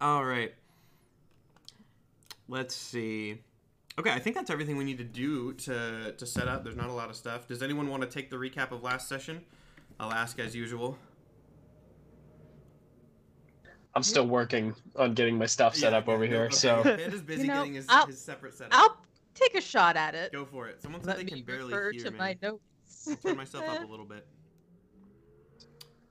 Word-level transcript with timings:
All 0.00 0.24
right. 0.24 0.54
Let's 2.48 2.74
see. 2.74 3.40
Okay, 3.98 4.12
I 4.12 4.18
think 4.20 4.36
that's 4.36 4.48
everything 4.50 4.76
we 4.76 4.84
need 4.84 4.98
to 4.98 5.04
do 5.04 5.52
to 5.54 6.12
to 6.12 6.26
set 6.26 6.46
up. 6.48 6.62
There's 6.64 6.76
not 6.76 6.88
a 6.88 6.92
lot 6.92 7.10
of 7.10 7.16
stuff. 7.16 7.48
Does 7.48 7.62
anyone 7.62 7.88
want 7.88 8.02
to 8.02 8.08
take 8.08 8.30
the 8.30 8.36
recap 8.36 8.70
of 8.70 8.82
last 8.82 9.08
session? 9.08 9.42
I'll 9.98 10.12
ask 10.12 10.38
as 10.38 10.54
usual. 10.54 10.96
I'm 13.94 14.02
still 14.04 14.26
working 14.28 14.74
on 14.94 15.14
getting 15.14 15.36
my 15.36 15.46
stuff 15.46 15.74
set 15.74 15.90
Yeah, 15.92 15.98
up 15.98 16.08
over 16.08 16.24
yeah, 16.24 16.30
here. 16.30 16.44
okay. 16.44 16.54
So 16.54 16.82
Panda's 16.84 17.22
busy 17.22 17.42
You 17.42 17.48
know, 17.48 17.54
getting 17.56 17.74
his, 17.74 17.86
I'll- 17.88 18.06
his 18.06 18.20
separate 18.20 18.54
setup. 18.54 18.72
I'll 18.78 18.96
take 19.34 19.56
a 19.56 19.60
shot 19.60 19.96
at 19.96 20.14
it. 20.14 20.30
Go 20.32 20.44
for 20.44 20.68
it. 20.68 20.80
Someone 20.80 21.00
said 21.02 21.16
Let 21.16 21.18
they 21.18 21.24
can 21.24 21.42
barely 21.42 21.72
refer 21.74 21.90
hear 21.90 22.04
to 22.04 22.10
me. 22.12 22.18
my 22.18 22.36
notes. 22.40 23.16
Turn 23.22 23.36
myself 23.36 23.64
up 23.68 23.82
a 23.82 23.86
little 23.90 24.04
bit. 24.04 24.24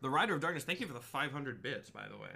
The 0.01 0.09
Rider 0.09 0.35
of 0.35 0.41
Darkness, 0.41 0.65
thank 0.65 0.81
you 0.81 0.87
for 0.87 0.93
the 0.93 0.99
500 0.99 1.61
bits, 1.61 1.89
by 1.89 2.07
the 2.09 2.17
way. 2.17 2.29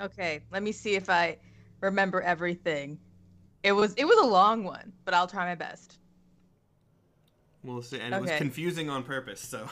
Okay, 0.00 0.40
let 0.50 0.62
me 0.62 0.72
see 0.72 0.94
if 0.94 1.08
I 1.08 1.38
remember 1.80 2.20
everything. 2.22 2.98
It 3.62 3.72
was 3.72 3.94
it 3.94 4.04
was 4.06 4.18
a 4.18 4.26
long 4.26 4.64
one, 4.64 4.92
but 5.04 5.14
I'll 5.14 5.26
try 5.28 5.46
my 5.46 5.54
best. 5.54 5.98
We'll 7.62 7.82
see. 7.82 7.98
And 8.00 8.14
it 8.14 8.20
was 8.20 8.30
Okay. 8.30 8.32
confusing 8.32 8.88
on 8.90 9.02
purpose, 9.02 9.40
so. 9.40 9.68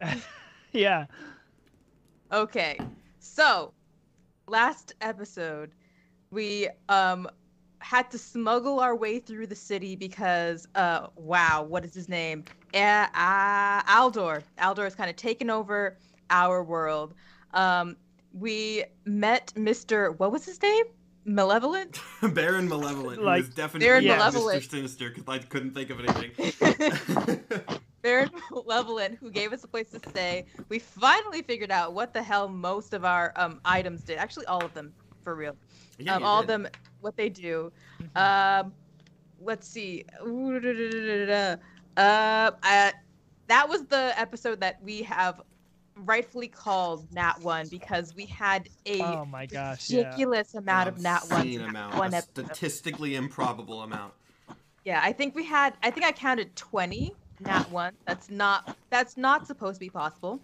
yeah. 0.72 1.06
Okay, 2.32 2.84
so 3.18 3.72
last 4.48 4.94
episode 5.00 5.72
we 6.30 6.68
um 6.88 7.28
had 7.80 8.10
to 8.10 8.18
smuggle 8.18 8.80
our 8.80 8.96
way 8.96 9.18
through 9.20 9.46
the 9.46 9.56
city 9.56 9.96
because 9.96 10.66
uh 10.76 11.08
wow 11.16 11.62
what 11.62 11.84
is 11.84 11.94
his 11.94 12.08
name 12.08 12.44
uh, 12.74 13.06
uh, 13.14 13.82
Aldor 13.84 14.44
Aldor 14.58 14.84
has 14.84 14.94
kind 14.94 15.10
of 15.10 15.16
taken 15.16 15.50
over 15.50 15.98
our 16.30 16.62
world. 16.64 17.14
Um, 17.54 17.96
we 18.36 18.84
met 19.04 19.52
Mr. 19.56 20.16
What 20.18 20.30
was 20.30 20.44
his 20.44 20.60
name? 20.62 20.84
Malevolent. 21.24 21.98
Baron 22.34 22.68
Malevolent, 22.68 23.22
Like- 23.22 23.42
who 23.42 23.46
was 23.46 23.54
definitely 23.54 23.88
Baron 23.88 24.04
yeah, 24.04 24.18
Malevolent. 24.18 24.62
Mr. 24.62 24.70
Sinister, 24.70 25.08
because 25.08 25.24
I 25.26 25.38
couldn't 25.38 25.74
think 25.74 25.90
of 25.90 26.00
anything. 26.00 27.42
Baron 28.02 28.30
Malevolent, 28.52 29.18
who 29.18 29.30
gave 29.30 29.52
us 29.52 29.64
a 29.64 29.68
place 29.68 29.90
to 29.90 29.98
stay. 30.10 30.46
We 30.68 30.78
finally 30.78 31.42
figured 31.42 31.72
out 31.72 31.94
what 31.94 32.12
the 32.12 32.22
hell 32.22 32.48
most 32.48 32.94
of 32.94 33.04
our 33.04 33.32
um, 33.34 33.60
items 33.64 34.02
did. 34.02 34.18
Actually, 34.18 34.46
all 34.46 34.64
of 34.64 34.72
them, 34.74 34.92
for 35.22 35.34
real. 35.34 35.56
yeah, 35.98 36.14
um, 36.14 36.22
you 36.22 36.28
all 36.28 36.40
of 36.40 36.46
them, 36.46 36.68
what 37.00 37.16
they 37.16 37.28
do. 37.28 37.72
Um, 38.14 38.72
let's 39.40 39.66
see. 39.66 40.04
Uh, 40.20 41.56
I, 41.96 42.92
that 43.48 43.68
was 43.68 43.86
the 43.86 44.12
episode 44.16 44.60
that 44.60 44.80
we 44.82 45.02
have 45.02 45.40
rightfully 46.04 46.48
called 46.48 47.10
Nat 47.12 47.40
One 47.40 47.68
because 47.68 48.14
we 48.14 48.26
had 48.26 48.68
a 48.84 49.00
Oh 49.02 49.24
my 49.24 49.46
gosh. 49.46 49.90
Yeah. 49.90 50.04
ridiculous 50.04 50.54
amount 50.54 50.88
of 50.88 51.00
Nat 51.00 51.20
Ones. 51.30 51.32
Obscene 51.32 51.54
in 51.54 51.60
that 51.62 51.68
amount, 51.70 51.96
one 51.96 52.14
a 52.14 52.22
statistically 52.22 53.14
improbable 53.16 53.82
amount. 53.82 54.12
Yeah, 54.84 55.00
I 55.02 55.12
think 55.12 55.34
we 55.34 55.44
had. 55.44 55.74
I 55.82 55.90
think 55.90 56.06
I 56.06 56.12
counted 56.12 56.54
twenty 56.54 57.14
Nat 57.40 57.70
One. 57.70 57.92
That's 58.06 58.30
not. 58.30 58.76
That's 58.90 59.16
not 59.16 59.46
supposed 59.46 59.76
to 59.76 59.80
be 59.80 59.90
possible. 59.90 60.40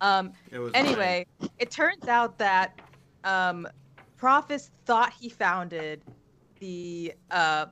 Um, 0.00 0.32
It 0.50 0.58
was 0.58 0.72
anyway, 0.74 1.26
it 1.58 1.70
turns 1.70 2.08
out 2.08 2.38
that 2.38 2.80
um, 3.24 3.68
Prophis 4.16 4.70
thought 4.84 5.12
he 5.12 5.28
founded 5.28 6.02
the 6.58 7.12
uh, 7.30 7.66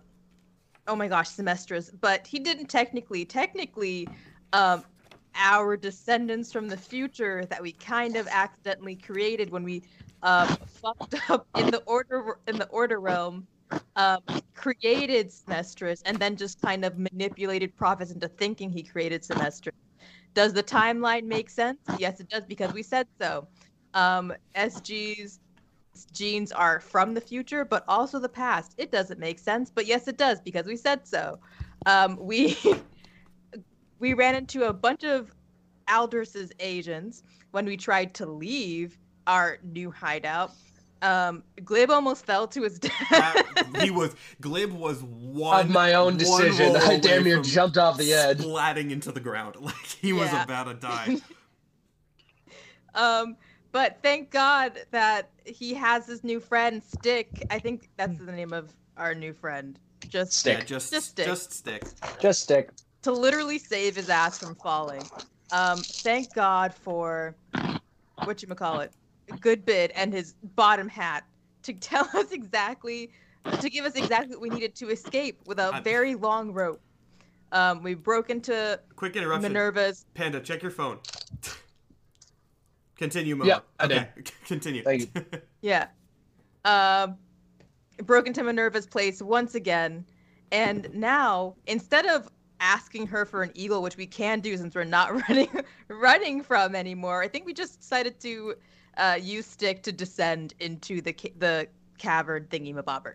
oh 0.86 0.96
my 0.96 1.08
gosh, 1.08 1.28
Symmetris, 1.30 1.90
but 2.00 2.26
he 2.26 2.38
didn't 2.38 2.66
technically. 2.66 3.24
Technically, 3.24 4.08
um, 4.52 4.84
our 5.40 5.76
descendants 5.76 6.52
from 6.52 6.68
the 6.68 6.76
future 6.76 7.44
that 7.46 7.62
we 7.62 7.72
kind 7.72 8.16
of 8.16 8.28
accidentally 8.28 8.94
created 8.94 9.50
when 9.50 9.64
we 9.64 9.82
um, 10.22 10.48
fucked 10.66 11.14
up 11.30 11.46
in 11.56 11.70
the 11.70 11.82
order 11.86 12.38
in 12.46 12.58
the 12.58 12.68
order 12.68 13.00
realm. 13.00 13.46
Um, 13.94 14.18
created 14.52 15.28
Symmetris 15.28 16.02
and 16.04 16.18
then 16.18 16.34
just 16.34 16.60
kind 16.60 16.84
of 16.84 16.98
manipulated 16.98 17.76
Prophis 17.76 18.10
into 18.10 18.26
thinking 18.26 18.68
he 18.68 18.82
created 18.82 19.22
Symmetris. 19.22 19.70
Does 20.34 20.52
the 20.52 20.62
timeline 20.62 21.24
make 21.24 21.48
sense? 21.48 21.78
Yes, 21.96 22.18
it 22.18 22.28
does 22.28 22.44
because 22.46 22.72
we 22.72 22.82
said 22.82 23.06
so. 23.20 23.46
Um, 23.94 24.32
SG's 24.56 25.38
genes 26.12 26.52
are 26.52 26.80
from 26.80 27.14
the 27.14 27.20
future, 27.20 27.64
but 27.64 27.84
also 27.88 28.18
the 28.18 28.28
past. 28.28 28.74
It 28.76 28.90
doesn't 28.90 29.18
make 29.18 29.38
sense, 29.38 29.70
but 29.70 29.86
yes, 29.86 30.08
it 30.08 30.16
does 30.16 30.40
because 30.40 30.66
we 30.66 30.76
said 30.76 31.06
so. 31.06 31.38
Um, 31.86 32.16
we 32.20 32.56
we 34.00 34.14
ran 34.14 34.34
into 34.34 34.64
a 34.68 34.72
bunch 34.72 35.04
of 35.04 35.32
Aldris's 35.88 36.50
agents 36.58 37.22
when 37.52 37.64
we 37.66 37.76
tried 37.76 38.14
to 38.14 38.26
leave 38.26 38.98
our 39.26 39.58
new 39.62 39.90
hideout. 39.90 40.52
Um, 41.02 41.42
Glib 41.64 41.90
almost 41.90 42.26
fell 42.26 42.46
to 42.48 42.62
his 42.62 42.78
death. 42.78 42.92
Uh, 43.10 43.80
he 43.80 43.90
was 43.90 44.14
Glib 44.42 44.70
was 44.72 45.02
one 45.02 45.60
of 45.66 45.70
my 45.70 45.94
own 45.94 46.16
decision, 46.18 46.74
roll 46.74 46.82
I 46.82 46.98
damn 46.98 47.20
away 47.22 47.30
near 47.30 47.42
jumped 47.42 47.78
off 47.78 47.96
the 47.96 48.12
edge. 48.12 48.38
splatting 48.38 48.90
into 48.90 49.10
the 49.12 49.20
ground. 49.20 49.56
Like 49.60 49.74
he 49.86 50.12
was 50.12 50.30
Yeah. 50.30 50.44
about 50.44 50.64
to 50.64 50.74
die. 50.74 51.16
Um, 52.94 53.36
but 53.72 53.98
thank 54.02 54.30
God 54.30 54.72
that 54.90 55.30
he 55.46 55.72
has 55.74 56.06
his 56.06 56.24
new 56.24 56.40
friend 56.40 56.82
Stick. 56.82 57.46
I 57.50 57.58
think 57.58 57.88
that's 57.96 58.18
the 58.18 58.32
name 58.32 58.52
of 58.52 58.72
our 58.96 59.14
new 59.14 59.32
friend. 59.32 59.78
Just 60.08 60.32
Stick. 60.32 60.58
Yeah, 60.58 60.64
just 60.64 60.92
Just 60.92 61.10
stick. 61.10 61.26
just 61.26 61.52
stick. 61.52 61.82
Just 62.20 62.42
stick. 62.42 62.70
To 63.02 63.12
literally 63.12 63.58
save 63.58 63.96
his 63.96 64.10
ass 64.10 64.38
from 64.38 64.54
falling. 64.54 65.02
Um, 65.52 65.78
thank 65.78 66.34
God 66.34 66.74
for 66.74 67.34
what 68.24 68.42
you 68.42 68.48
call 68.48 68.80
it, 68.80 68.92
Goodbid 69.28 69.90
and 69.94 70.12
his 70.12 70.34
bottom 70.54 70.88
hat 70.88 71.24
to 71.62 71.72
tell 71.72 72.08
us 72.14 72.30
exactly, 72.32 73.10
to 73.60 73.70
give 73.70 73.84
us 73.84 73.94
exactly 73.94 74.36
what 74.36 74.42
we 74.42 74.50
needed 74.50 74.74
to 74.76 74.90
escape 74.90 75.40
with 75.46 75.58
a 75.58 75.72
I'm- 75.72 75.82
very 75.82 76.14
long 76.14 76.52
rope. 76.52 76.80
Um, 77.52 77.82
we 77.82 77.94
broke 77.94 78.30
into 78.30 78.78
Quick 78.94 79.16
interruption. 79.16 79.52
Minerva's. 79.52 80.06
Panda, 80.14 80.38
check 80.40 80.62
your 80.62 80.70
phone. 80.70 80.98
Continue, 82.96 83.34
Momo. 83.34 83.46
Yeah, 83.46 83.60
I 83.80 83.84
okay. 83.86 84.08
Continue. 84.46 84.82
Thank 84.82 85.02
you. 85.14 85.24
Yeah. 85.62 85.88
Um, 86.64 87.16
broke 88.04 88.26
into 88.26 88.42
Minerva's 88.44 88.86
place 88.86 89.20
once 89.22 89.54
again, 89.54 90.04
and 90.52 90.88
now 90.94 91.56
instead 91.66 92.06
of 92.06 92.30
asking 92.60 93.06
her 93.08 93.24
for 93.24 93.42
an 93.42 93.50
eagle, 93.54 93.82
which 93.82 93.96
we 93.96 94.06
can 94.06 94.40
do 94.40 94.56
since 94.56 94.74
we're 94.74 94.84
not 94.84 95.12
running 95.28 95.50
running 95.88 96.42
from 96.42 96.74
anymore, 96.74 97.22
I 97.22 97.28
think 97.28 97.46
we 97.46 97.54
just 97.54 97.80
decided 97.80 98.20
to 98.20 98.54
uh, 98.96 99.18
use 99.20 99.46
stick 99.46 99.82
to 99.84 99.92
descend 99.92 100.54
into 100.60 101.00
the 101.00 101.12
ca- 101.12 101.34
the 101.38 101.68
cavern 101.98 102.46
thingy 102.50 102.74
mabobber. 102.74 103.14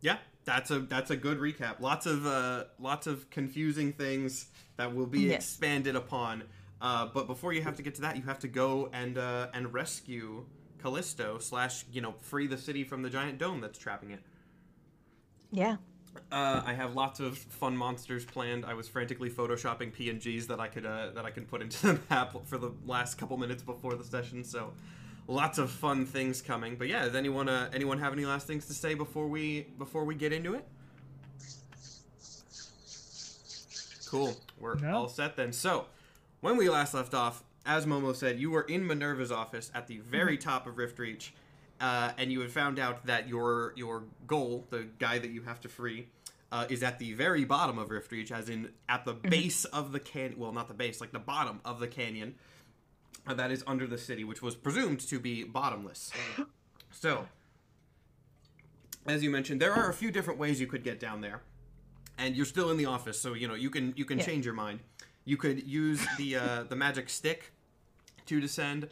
yeah, 0.00 0.18
that's 0.44 0.70
a 0.70 0.80
that's 0.80 1.10
a 1.10 1.16
good 1.16 1.38
recap. 1.38 1.80
Lots 1.80 2.06
of 2.06 2.26
uh, 2.26 2.64
lots 2.78 3.06
of 3.06 3.28
confusing 3.30 3.92
things 3.92 4.46
that 4.76 4.94
will 4.94 5.06
be 5.06 5.28
Yes. 5.28 5.34
expanded 5.34 5.96
upon. 5.96 6.44
Uh, 6.80 7.06
but 7.12 7.26
before 7.26 7.52
you 7.52 7.62
have 7.62 7.76
to 7.76 7.82
get 7.82 7.94
to 7.96 8.00
that, 8.02 8.16
you 8.16 8.22
have 8.22 8.38
to 8.40 8.48
go 8.48 8.88
and 8.92 9.18
uh, 9.18 9.48
and 9.52 9.72
rescue 9.74 10.46
Callisto 10.78 11.38
slash 11.38 11.84
you 11.92 12.00
know 12.00 12.14
free 12.20 12.46
the 12.46 12.58
city 12.58 12.84
from 12.84 13.02
the 13.02 13.10
giant 13.10 13.38
dome 13.38 13.60
that's 13.60 13.78
trapping 13.78 14.10
it. 14.10 14.20
Yeah. 15.52 15.76
Uh, 16.32 16.62
I 16.64 16.74
have 16.74 16.94
lots 16.94 17.20
of 17.20 17.38
fun 17.38 17.76
monsters 17.76 18.24
planned. 18.24 18.64
I 18.64 18.74
was 18.74 18.88
frantically 18.88 19.30
photoshopping 19.30 19.92
PNGs 19.94 20.46
that 20.48 20.60
I 20.60 20.68
could 20.68 20.86
uh, 20.86 21.10
that 21.14 21.24
I 21.24 21.30
can 21.30 21.44
put 21.44 21.62
into 21.62 21.86
the 21.88 22.00
map 22.10 22.34
for 22.46 22.58
the 22.58 22.72
last 22.86 23.16
couple 23.16 23.36
minutes 23.36 23.62
before 23.62 23.94
the 23.94 24.04
session. 24.04 24.42
So, 24.44 24.72
lots 25.28 25.58
of 25.58 25.70
fun 25.70 26.06
things 26.06 26.42
coming. 26.42 26.76
But 26.76 26.88
yeah, 26.88 27.04
does 27.04 27.14
anyone 27.14 27.48
uh, 27.48 27.70
anyone 27.72 27.98
have 28.00 28.12
any 28.12 28.24
last 28.26 28.46
things 28.46 28.66
to 28.66 28.74
say 28.74 28.94
before 28.94 29.28
we 29.28 29.62
before 29.78 30.04
we 30.04 30.14
get 30.14 30.32
into 30.32 30.54
it? 30.54 30.64
Cool, 34.08 34.36
we're 34.58 34.74
No. 34.76 34.96
all 34.96 35.08
set 35.08 35.36
then. 35.36 35.52
So, 35.52 35.86
when 36.40 36.56
we 36.56 36.68
last 36.68 36.94
left 36.94 37.14
off, 37.14 37.44
as 37.64 37.86
Momo 37.86 38.14
said, 38.14 38.40
you 38.40 38.50
were 38.50 38.62
in 38.62 38.84
Minerva's 38.84 39.30
office 39.30 39.70
at 39.74 39.86
the 39.86 39.98
very 39.98 40.36
top 40.48 40.66
of 40.66 40.76
Rift 40.78 40.98
Reach, 40.98 41.32
uh, 41.80 42.12
and 42.18 42.30
you 42.30 42.40
had 42.40 42.50
found 42.50 42.78
out 42.78 43.06
that 43.06 43.28
your 43.28 43.72
your 43.76 44.04
goal, 44.26 44.66
the 44.70 44.86
guy 44.98 45.18
that 45.18 45.30
you 45.30 45.42
have 45.42 45.60
to 45.60 45.68
free, 45.68 46.08
uh, 46.52 46.66
is 46.68 46.82
at 46.82 46.98
the 46.98 47.12
very 47.14 47.44
bottom 47.44 47.78
of 47.78 47.90
Rift 47.90 48.10
Reach, 48.12 48.30
as 48.32 48.48
in 48.48 48.70
at 48.88 49.04
the 49.04 49.14
base 49.14 49.64
of 49.66 49.92
the 49.92 50.00
can. 50.00 50.34
Well, 50.36 50.52
not 50.52 50.68
the 50.68 50.74
base, 50.74 51.00
like 51.00 51.12
the 51.12 51.18
bottom 51.18 51.60
of 51.64 51.80
the 51.80 51.88
canyon. 51.88 52.34
Uh, 53.26 53.34
that 53.34 53.50
is 53.50 53.62
under 53.66 53.86
the 53.86 53.98
city, 53.98 54.24
which 54.24 54.40
was 54.40 54.54
presumed 54.56 54.98
to 55.00 55.18
be 55.18 55.44
bottomless. 55.44 56.10
So, 56.92 57.28
as 59.06 59.22
you 59.22 59.30
mentioned, 59.30 59.60
there 59.62 59.72
are 59.72 59.88
a 59.88 59.94
few 59.94 60.10
different 60.10 60.38
ways 60.40 60.60
you 60.60 60.66
could 60.66 60.82
get 60.84 60.98
down 61.00 61.20
there, 61.20 61.40
and 62.18 62.36
you're 62.36 62.44
still 62.46 62.70
in 62.70 62.76
the 62.76 62.86
office, 62.86 63.18
so 63.20 63.34
you 63.34 63.46
know 63.48 63.54
you 63.54 63.70
can 63.70 63.94
you 63.96 64.04
can 64.04 64.18
Yeah. 64.18 64.24
change 64.26 64.44
your 64.44 64.54
mind. 64.54 64.80
You 65.24 65.36
could 65.36 65.62
use 65.66 66.04
the 66.18 66.36
uh, 66.36 66.62
the 66.64 66.76
magic 66.76 67.08
stick 67.08 67.52
to 68.26 68.40
descend. 68.40 68.88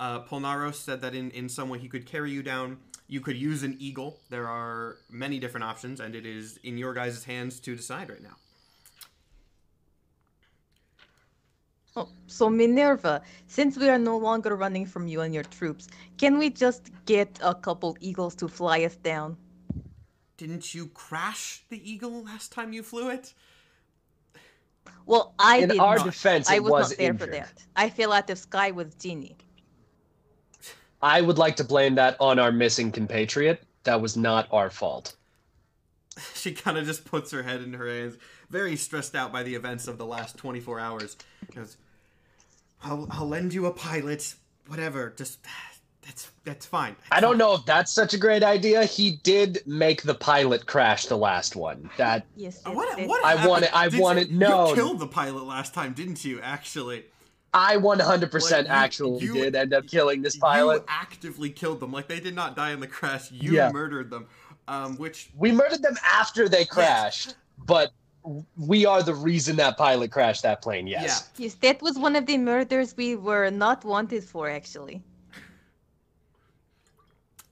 Uh, 0.00 0.20
Polnaros 0.22 0.74
said 0.76 1.00
that 1.00 1.14
in, 1.14 1.30
in 1.32 1.48
some 1.48 1.68
way 1.68 1.78
he 1.78 1.88
could 1.88 2.06
carry 2.06 2.30
you 2.30 2.42
down. 2.42 2.78
You 3.08 3.20
could 3.20 3.36
use 3.36 3.62
an 3.62 3.76
eagle. 3.80 4.18
There 4.30 4.46
are 4.46 4.98
many 5.10 5.38
different 5.38 5.64
options, 5.64 5.98
and 5.98 6.14
it 6.14 6.26
is 6.26 6.58
in 6.62 6.76
your 6.78 6.94
guys' 6.94 7.24
hands 7.24 7.58
to 7.60 7.74
decide 7.74 8.10
right 8.10 8.22
now. 8.22 8.36
Oh, 11.96 12.08
so 12.28 12.48
Minerva, 12.48 13.22
since 13.48 13.76
we 13.76 13.88
are 13.88 13.98
no 13.98 14.16
longer 14.16 14.54
running 14.54 14.86
from 14.86 15.08
you 15.08 15.22
and 15.22 15.34
your 15.34 15.42
troops, 15.42 15.88
can 16.16 16.38
we 16.38 16.50
just 16.50 16.90
get 17.06 17.40
a 17.42 17.54
couple 17.54 17.96
eagles 18.00 18.36
to 18.36 18.46
fly 18.46 18.84
us 18.84 18.94
down? 18.94 19.36
Didn't 20.36 20.74
you 20.74 20.86
crash 20.88 21.64
the 21.70 21.90
eagle 21.90 22.22
last 22.22 22.52
time 22.52 22.72
you 22.72 22.84
flew 22.84 23.10
it? 23.10 23.34
Well, 25.06 25.34
I 25.40 25.56
In 25.58 25.70
did 25.70 25.78
our 25.80 25.96
not. 25.96 26.04
defense, 26.06 26.48
I 26.48 26.56
it 26.56 26.62
was, 26.62 26.70
was 26.70 26.90
not 26.90 26.98
there 26.98 27.14
for 27.14 27.26
that. 27.26 27.64
I 27.74 27.90
fell 27.90 28.12
out 28.12 28.20
of 28.20 28.26
the 28.28 28.36
sky 28.36 28.70
with 28.70 28.96
Genie. 29.00 29.36
I 31.02 31.20
would 31.20 31.38
like 31.38 31.56
to 31.56 31.64
blame 31.64 31.94
that 31.96 32.16
on 32.20 32.38
our 32.38 32.50
missing 32.52 32.90
compatriot. 32.92 33.62
That 33.84 34.00
was 34.00 34.16
not 34.16 34.48
our 34.52 34.70
fault. 34.70 35.14
She 36.34 36.52
kind 36.52 36.76
of 36.76 36.84
just 36.84 37.04
puts 37.04 37.30
her 37.30 37.44
head 37.44 37.62
in 37.62 37.72
her 37.74 37.86
hands, 37.88 38.16
very 38.50 38.74
stressed 38.74 39.14
out 39.14 39.32
by 39.32 39.44
the 39.44 39.54
events 39.54 39.86
of 39.86 39.98
the 39.98 40.04
last 40.06 40.36
24 40.36 40.80
hours. 40.80 41.16
Goes, 41.54 41.76
I'll, 42.82 43.06
I'll 43.10 43.28
lend 43.28 43.54
you 43.54 43.66
a 43.66 43.72
pilot, 43.72 44.34
whatever. 44.66 45.14
Just 45.16 45.38
that's 46.04 46.30
that's 46.42 46.66
fine. 46.66 46.96
I 47.12 47.20
don't 47.20 47.38
know 47.38 47.54
if 47.54 47.64
that's 47.66 47.92
such 47.92 48.14
a 48.14 48.18
great 48.18 48.42
idea. 48.42 48.84
He 48.84 49.20
did 49.22 49.60
make 49.66 50.02
the 50.02 50.14
pilot 50.14 50.66
crash 50.66 51.06
the 51.06 51.16
last 51.18 51.54
one. 51.54 51.88
That 51.98 52.26
Yes. 52.34 52.62
Uh, 52.66 52.70
yes, 52.70 52.76
What, 52.76 52.98
yes. 52.98 53.08
what 53.08 53.24
I 53.24 53.30
happened? 53.32 53.48
want 53.50 53.64
it- 53.64 53.76
I 53.76 53.88
Did 53.88 54.00
want 54.00 54.18
it 54.18 54.30
known. 54.32 54.68
You 54.70 54.74
killed 54.74 54.98
the 54.98 55.06
pilot 55.06 55.44
last 55.44 55.72
time, 55.74 55.92
didn't 55.92 56.24
you? 56.24 56.40
Actually, 56.40 57.04
I 57.54 57.76
100% 57.76 58.50
Like, 58.50 58.68
actually 58.68 59.24
you- 59.24 59.34
did 59.34 59.54
end 59.56 59.72
up 59.72 59.86
killing 59.86 60.20
this 60.22 60.36
pilot. 60.36 60.58
you 60.74 60.80
pilot. 60.80 60.84
actively 60.88 61.50
killed 61.50 61.80
them. 61.80 61.92
Like 61.92 62.06
they 62.08 62.20
did 62.20 62.34
not 62.34 62.54
die 62.56 62.72
in 62.72 62.80
the 62.80 62.86
crash. 62.86 63.30
You 63.32 63.52
Yeah. 63.52 63.70
murdered 63.72 64.10
them. 64.10 64.26
Um, 64.68 64.96
which 64.98 65.30
We 65.34 65.50
murdered 65.50 65.82
them 65.82 65.96
after 66.04 66.46
they 66.48 66.66
crashed, 66.66 67.36
but 67.66 67.90
we 68.56 68.84
are 68.84 69.02
the 69.02 69.14
reason 69.14 69.56
that 69.56 69.78
pilot 69.78 70.10
crashed 70.12 70.42
that 70.42 70.60
plane. 70.60 70.86
Yes. 70.86 71.30
Yes, 71.38 71.54
that 71.62 71.80
was 71.80 71.98
one 71.98 72.14
of 72.16 72.26
the 72.26 72.36
murders 72.36 72.94
we 72.94 73.16
were 73.16 73.48
not 73.50 73.82
wanted 73.82 74.24
for, 74.24 74.50
actually. 74.50 75.02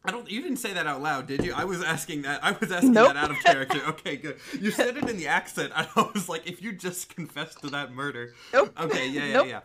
I 0.05 0.13
don't. 0.13 0.31
You 0.31 0.41
didn't 0.41 0.59
say 0.59 0.73
that 0.73 0.87
out 0.87 1.03
loud, 1.03 1.27
did 1.27 1.45
you? 1.45 1.53
I 1.53 1.65
was 1.65 1.83
asking 1.83 2.23
that. 2.23 2.45
I 2.45 2.53
was 2.53 2.71
asking 2.71 2.93
Nope. 2.93 3.09
that 3.15 3.17
out 3.17 3.31
of 3.31 3.39
character. 3.39 3.81
Okay, 3.89 4.17
good. 4.17 4.37
You 4.61 4.71
said 4.71 4.97
it 4.97 5.09
in 5.09 5.17
the 5.17 5.27
accent. 5.27 5.73
I 5.77 5.89
was 6.15 6.29
like, 6.29 6.47
if 6.47 6.63
you 6.63 6.73
just 6.73 7.09
confessed 7.15 7.61
to 7.63 7.71
that 7.71 7.93
murder. 7.93 8.35
Nope. 8.53 8.73
Okay. 8.79 9.09
Yeah. 9.09 9.25
Yeah. 9.25 9.33
Nope. 9.33 9.47
Yeah. 9.49 9.61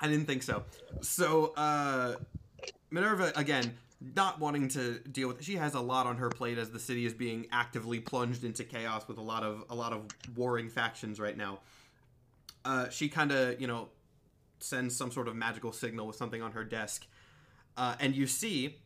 I 0.00 0.08
didn't 0.08 0.26
think 0.26 0.42
so. 0.42 0.64
So, 1.02 1.52
uh, 1.56 2.16
Minerva 2.90 3.32
again, 3.36 3.76
not 4.00 4.40
wanting 4.40 4.68
to 4.68 4.98
deal 5.00 5.28
with. 5.28 5.44
She 5.44 5.56
has 5.56 5.74
a 5.74 5.80
lot 5.80 6.06
on 6.06 6.16
her 6.16 6.30
plate 6.30 6.58
as 6.58 6.70
the 6.70 6.78
city 6.78 7.04
is 7.04 7.12
being 7.12 7.46
actively 7.52 8.00
plunged 8.00 8.44
into 8.44 8.64
chaos 8.64 9.06
with 9.06 9.18
a 9.18 9.22
lot 9.22 9.42
of 9.42 9.64
a 9.68 9.74
lot 9.74 9.92
of 9.92 10.06
warring 10.34 10.68
factions 10.70 11.20
right 11.20 11.36
now. 11.36 11.60
Uh, 12.64 12.88
she 12.88 13.08
kind 13.08 13.30
of 13.30 13.60
you 13.60 13.66
know 13.66 13.88
sends 14.58 14.96
some 14.96 15.10
sort 15.10 15.28
of 15.28 15.36
magical 15.36 15.72
signal 15.72 16.06
with 16.06 16.16
something 16.16 16.40
on 16.42 16.52
her 16.52 16.64
desk, 16.64 17.06
uh, 17.76 17.94
and 18.00 18.16
you 18.16 18.26
see 18.26 18.78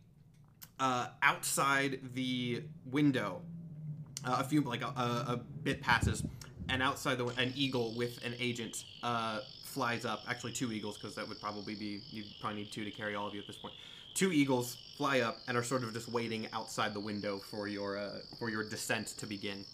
uh, 0.81 1.07
outside 1.23 2.01
the 2.15 2.65
window, 2.91 3.41
uh, 4.25 4.39
a 4.41 4.45
few 4.45 4.63
like 4.63 4.83
a, 4.83 4.87
a, 4.87 5.25
a 5.35 5.41
bit 5.63 5.81
passes, 5.81 6.25
and 6.69 6.83
outside 6.83 7.19
the 7.19 7.27
an 7.27 7.53
eagle 7.55 7.95
with 7.97 8.23
an 8.25 8.35
agent 8.41 8.85
uh, 9.05 9.41
flies 9.75 10.05
up. 10.05 10.23
Actually, 10.29 10.53
two 10.53 10.73
eagles 10.73 10.97
because 10.97 11.15
that 11.17 11.29
would 11.29 11.41
probably 11.41 11.75
be 11.75 12.00
you'd 12.11 12.26
probably 12.41 12.61
need 12.61 12.73
two 12.73 12.85
to 12.85 12.91
carry 12.91 13.15
all 13.15 13.26
of 13.26 13.35
you 13.35 13.41
at 13.41 13.47
this 13.47 13.56
point. 13.56 13.75
Two 14.15 14.32
eagles 14.32 14.76
fly 14.97 15.21
up 15.21 15.38
and 15.49 15.59
are 15.59 15.65
sort 15.65 15.82
of 15.82 15.93
just 15.93 16.09
waiting 16.09 16.47
outside 16.53 16.94
the 16.94 17.00
window 17.00 17.38
for 17.38 17.67
your 17.67 17.99
uh, 17.99 18.19
for 18.38 18.49
your 18.49 18.62
descent 18.62 19.09
to 19.19 19.26
begin. 19.26 19.65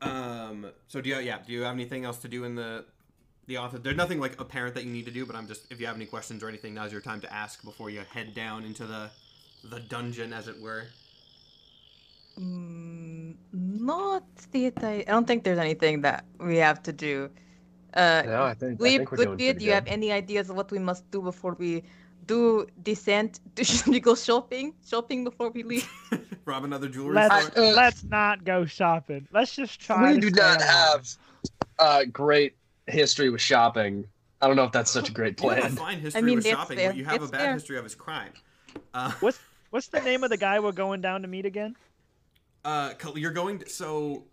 Um. 0.00 0.66
So 0.88 1.00
do 1.00 1.10
you 1.10 1.18
yeah? 1.18 1.38
Do 1.46 1.52
you 1.52 1.62
have 1.62 1.74
anything 1.74 2.04
else 2.04 2.18
to 2.18 2.28
do 2.28 2.44
in 2.44 2.54
the 2.54 2.86
the 3.46 3.58
office? 3.58 3.80
There's 3.82 3.96
nothing 3.96 4.20
like 4.20 4.40
apparent 4.40 4.74
that 4.74 4.84
you 4.84 4.92
need 4.92 5.04
to 5.04 5.12
do, 5.12 5.26
but 5.26 5.36
I'm 5.36 5.46
just 5.46 5.70
if 5.70 5.80
you 5.80 5.86
have 5.86 5.96
any 5.96 6.06
questions 6.06 6.42
or 6.42 6.48
anything, 6.48 6.72
now's 6.74 6.92
your 6.92 7.02
time 7.02 7.20
to 7.20 7.32
ask 7.32 7.62
before 7.62 7.90
you 7.90 8.00
head 8.00 8.34
down 8.34 8.64
into 8.64 8.86
the 8.86 9.10
the 9.62 9.80
dungeon, 9.80 10.32
as 10.32 10.48
it 10.48 10.60
were. 10.60 10.86
Mm, 12.40 13.34
not 13.52 14.24
that 14.52 14.82
I. 14.82 15.04
I 15.06 15.10
don't 15.12 15.26
think 15.26 15.44
there's 15.44 15.58
anything 15.58 16.00
that 16.02 16.24
we 16.38 16.56
have 16.56 16.82
to 16.84 16.92
do. 16.92 17.30
Uh, 17.94 18.22
No, 18.26 18.42
I 18.42 18.54
think, 18.54 18.72
I 18.72 18.76
Glib, 18.76 18.98
think 18.98 19.10
we're 19.12 19.36
doing 19.36 19.58
do 19.58 19.64
you 19.64 19.72
have 19.72 19.86
any 19.86 20.10
ideas 20.10 20.50
of 20.50 20.56
what 20.56 20.70
we 20.72 20.80
must 20.80 21.08
do 21.12 21.22
before 21.22 21.54
we 21.58 21.84
do 22.26 22.66
descent? 22.82 23.38
Do 23.54 23.62
should 23.70 23.86
we 23.86 24.00
go 24.00 24.14
shopping? 24.16 24.74
Shopping 24.84 25.22
before 25.24 25.50
we 25.50 25.62
leave? 25.62 25.88
Rob 26.44 26.64
another 26.64 26.88
jewelry 26.88 27.14
Let's 27.14 27.46
store. 27.46 27.64
Uh, 27.64 27.70
let's 27.72 28.04
not 28.04 28.44
go 28.44 28.64
shopping. 28.66 29.28
Let's 29.32 29.54
just 29.54 29.80
try. 29.80 30.12
We 30.14 30.20
to 30.20 30.30
do 30.30 30.30
not 30.30 30.56
alive. 30.56 30.68
have 30.68 31.16
a 31.78 32.06
great 32.06 32.56
history 32.88 33.30
with 33.30 33.40
shopping. 33.40 34.06
I 34.42 34.48
don't 34.48 34.56
know 34.56 34.64
if 34.64 34.72
that's 34.72 34.90
such 34.90 35.08
a 35.08 35.12
great 35.18 35.40
You 35.40 35.48
have 35.50 35.58
a 35.58 35.60
plan. 35.62 35.76
fine 35.76 36.00
history 36.00 36.22
mean, 36.22 36.36
with 36.36 36.46
shopping. 36.46 36.76
fair. 36.78 36.88
What 36.88 36.96
you 36.96 37.04
have 37.04 37.22
a 37.22 37.28
bad 37.28 37.40
fair. 37.40 37.52
history 37.54 37.78
of 37.78 37.86
is 37.86 37.94
crime. 37.94 38.32
Uh, 38.92 39.12
What's 39.20 39.38
what's 39.70 39.86
the 39.88 40.00
name 40.00 40.24
of 40.24 40.30
the 40.30 40.36
guy 40.36 40.58
we're 40.60 40.72
going 40.72 41.00
down 41.00 41.22
to 41.22 41.28
meet 41.28 41.46
again? 41.46 41.76
Uh, 42.64 42.94
you're 43.14 43.30
going 43.32 43.58
to, 43.60 43.68
so 43.68 44.24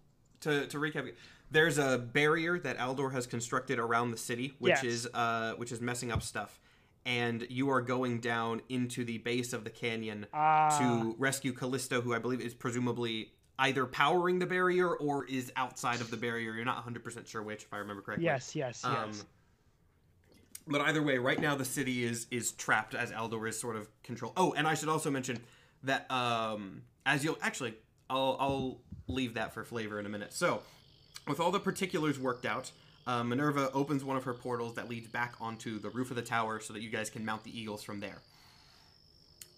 to 0.42 0.66
to 0.68 0.78
recap, 0.78 1.12
there's 1.50 1.78
a 1.78 1.98
barrier 1.98 2.57
that 2.60 2.78
Aldor 2.78 3.12
has 3.12 3.28
constructed 3.28 3.78
around 3.80 4.12
the 4.12 4.18
city, 4.18 4.54
which 4.60 4.72
Yes. 4.72 4.83
is 4.83 5.07
uh, 5.13 5.54
which 5.57 5.72
is 5.72 5.81
messing 5.81 6.12
up 6.12 6.24
stuff, 6.24 6.60
and 7.06 7.45
you 7.50 7.69
are 7.69 7.81
going 7.81 8.19
down 8.19 8.62
into 8.69 9.04
the 9.04 9.18
base 9.19 9.51
of 9.54 9.63
the 9.63 9.69
canyon 9.69 10.28
Ah, 10.33 10.78
to 10.80 11.16
rescue 11.19 11.51
Callisto, 11.51 12.01
who 12.01 12.13
I 12.13 12.19
believe 12.19 12.39
is 12.42 12.54
presumably 12.54 13.33
either 13.60 13.86
powering 13.86 14.39
the 14.39 14.45
barrier 14.48 14.95
or 14.95 15.25
is 15.25 15.51
outside 15.56 16.00
of 16.01 16.10
the 16.10 16.18
barrier. 16.18 16.54
You're 16.54 16.66
not 16.66 16.78
100 16.78 17.04
percent 17.04 17.28
sure 17.28 17.44
which, 17.44 17.63
if 17.63 17.74
I 17.74 17.78
remember 17.78 18.01
correctly. 18.01 18.25
yes, 18.25 18.56
yes, 18.56 18.81
yes. 18.86 19.19
Um, 19.19 19.28
but 20.68 20.80
either 20.81 21.01
way, 21.04 21.18
right 21.18 21.39
now 21.39 21.56
the 21.56 21.66
city 21.66 22.06
is 22.06 22.28
is 22.31 22.51
trapped 22.54 22.95
as 22.95 23.12
Aldor 23.12 23.50
is 23.50 23.60
sort 23.60 23.75
of 23.75 23.89
control. 24.04 24.31
Oh, 24.38 24.54
and 24.54 24.66
I 24.68 24.74
should 24.75 24.89
also 24.89 25.12
mention 25.12 25.39
that 25.83 26.10
um, 26.12 26.83
as 27.06 27.24
you'll 27.25 27.38
actually, 27.42 27.74
I'll 28.11 28.37
I'll 28.39 28.77
leave 29.07 29.33
that 29.35 29.53
for 29.53 29.63
flavor 29.63 29.99
in 29.99 30.05
a 30.05 30.09
minute. 30.09 30.33
So, 30.33 30.61
with 31.27 31.39
all 31.39 31.51
the 31.51 31.59
particulars 31.59 32.19
worked 32.19 32.45
out, 32.45 32.71
uh, 33.07 33.23
Minerva 33.23 33.71
opens 33.71 34.03
one 34.03 34.17
of 34.17 34.25
her 34.25 34.33
portals 34.33 34.75
that 34.75 34.89
leads 34.89 35.07
back 35.07 35.35
onto 35.39 35.79
the 35.79 35.89
roof 35.89 36.09
of 36.09 36.17
the 36.17 36.21
tower, 36.21 36.59
so 36.59 36.73
that 36.73 36.81
you 36.81 36.89
guys 36.89 37.09
can 37.09 37.25
mount 37.25 37.43
the 37.43 37.57
eagles 37.57 37.83
from 37.83 38.01
there. 38.01 38.21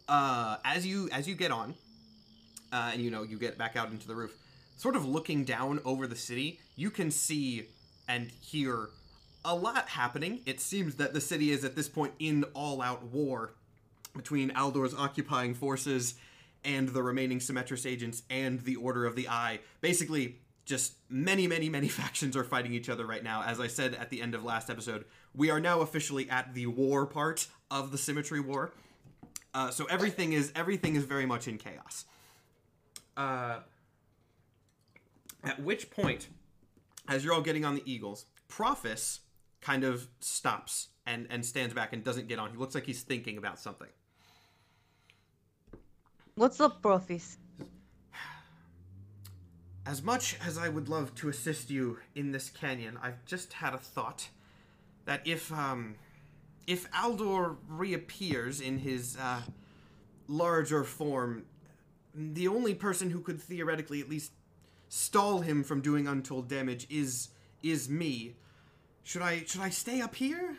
Uh, 0.08 0.58
as 0.64 0.86
you 0.86 1.10
as 1.12 1.28
you 1.28 1.36
get 1.36 1.52
on, 1.52 1.74
uh, 2.72 2.92
and 2.94 3.02
you 3.02 3.10
know 3.10 3.24
you 3.24 3.38
get 3.38 3.58
back 3.58 3.76
out 3.76 3.92
into 3.92 4.08
the 4.08 4.16
roof, 4.16 4.38
sort 4.78 4.96
of 4.96 5.06
looking 5.06 5.44
down 5.44 5.80
over 5.84 6.08
the 6.08 6.16
city, 6.16 6.60
you 6.76 6.92
can 6.92 7.10
see 7.10 7.68
and 8.08 8.32
hear 8.42 8.90
a 9.46 9.56
lot 9.56 9.90
happening. 9.90 10.42
It 10.46 10.60
seems 10.60 10.96
that 10.96 11.14
the 11.14 11.22
city 11.22 11.52
is 11.52 11.64
at 11.66 11.76
this 11.76 11.90
point 11.90 12.14
in 12.20 12.44
all-out 12.54 13.04
war 13.04 13.54
between 14.16 14.52
Aldor's 14.52 14.94
occupying 14.94 15.54
forces 15.54 16.16
and 16.66 16.90
the 16.90 17.04
remaining 17.04 17.40
Symmetris 17.40 17.86
agents 17.86 18.24
and 18.30 18.62
the 18.62 18.76
Order 18.76 19.06
of 19.06 19.16
the 19.16 19.28
Eye. 19.28 19.60
Basically, 19.82 20.38
just 20.66 20.94
many, 21.10 21.48
many, 21.48 21.70
many 21.70 21.88
factions 21.90 22.36
are 22.38 22.44
fighting 22.44 22.74
each 22.74 22.90
other 22.90 23.06
right 23.06 23.24
now. 23.24 23.44
As 23.44 23.60
I 23.60 23.68
said 23.68 23.96
at 23.96 24.10
the 24.10 24.22
end 24.22 24.36
of 24.36 24.44
last 24.44 24.70
episode, 24.70 25.06
we 25.36 25.50
are 25.50 25.60
now 25.60 25.82
officially 25.82 26.30
at 26.30 26.54
the 26.54 26.68
war 26.68 27.06
part 27.06 27.48
of 27.70 27.92
the 27.92 27.98
Symmetry 27.98 28.40
War. 28.40 28.74
Uh, 29.54 29.70
so 29.70 29.86
everything 29.86 30.34
is 30.34 30.52
everything 30.56 30.96
is 30.96 31.04
very 31.04 31.26
much 31.26 31.48
in 31.48 31.58
chaos. 31.58 32.06
Uh, 33.16 33.60
at 35.44 35.62
which 35.62 35.92
point, 35.92 36.28
as 37.08 37.24
you're 37.24 37.34
all 37.34 37.42
getting 37.42 37.64
on 37.66 37.76
the 37.76 37.84
Eagles, 37.86 38.26
Prophis 38.48 39.20
kind 39.62 39.84
of 39.84 40.08
stops 40.20 40.90
and 41.06 41.28
and 41.30 41.46
stands 41.46 41.74
back 41.74 41.94
and 41.94 42.04
doesn't 42.04 42.28
get 42.28 42.40
on. 42.40 42.52
He 42.52 42.58
looks 42.58 42.74
like 42.74 42.86
he's 42.86 43.02
thinking 43.02 43.38
about 43.38 43.60
something. 43.60 43.90
What's 46.36 46.60
up, 46.60 46.82
Prophis? 46.82 47.38
As 49.86 50.02
much 50.02 50.36
as 50.44 50.58
I 50.58 50.68
would 50.68 50.90
love 50.90 51.14
to 51.16 51.30
assist 51.30 51.70
you 51.70 52.00
in 52.16 52.32
this 52.32 52.50
canyon, 52.50 52.98
I've 53.04 53.24
just 53.26 53.54
had 53.54 53.76
a 53.76 53.78
thought 53.78 54.30
that 55.06 55.22
if 55.28 55.54
um 55.54 55.94
if 56.66 56.90
Aldor 56.92 57.58
reappears 57.68 58.62
in 58.62 58.80
his 58.80 59.16
uh, 59.22 59.42
larger 60.28 60.84
form, 60.84 61.46
the 62.16 62.48
only 62.48 62.74
person 62.74 63.12
who 63.12 63.20
could 63.20 63.40
theoretically 63.40 64.00
at 64.00 64.10
least 64.10 64.32
stall 64.90 65.42
him 65.42 65.64
from 65.64 65.82
doing 65.82 66.08
untold 66.08 66.48
damage 66.48 66.88
is 66.90 67.30
is 67.62 67.88
me. 67.88 68.34
Should 69.04 69.22
I 69.22 69.44
should 69.44 69.62
I 69.62 69.70
stay 69.70 70.02
up 70.02 70.16
here? 70.16 70.56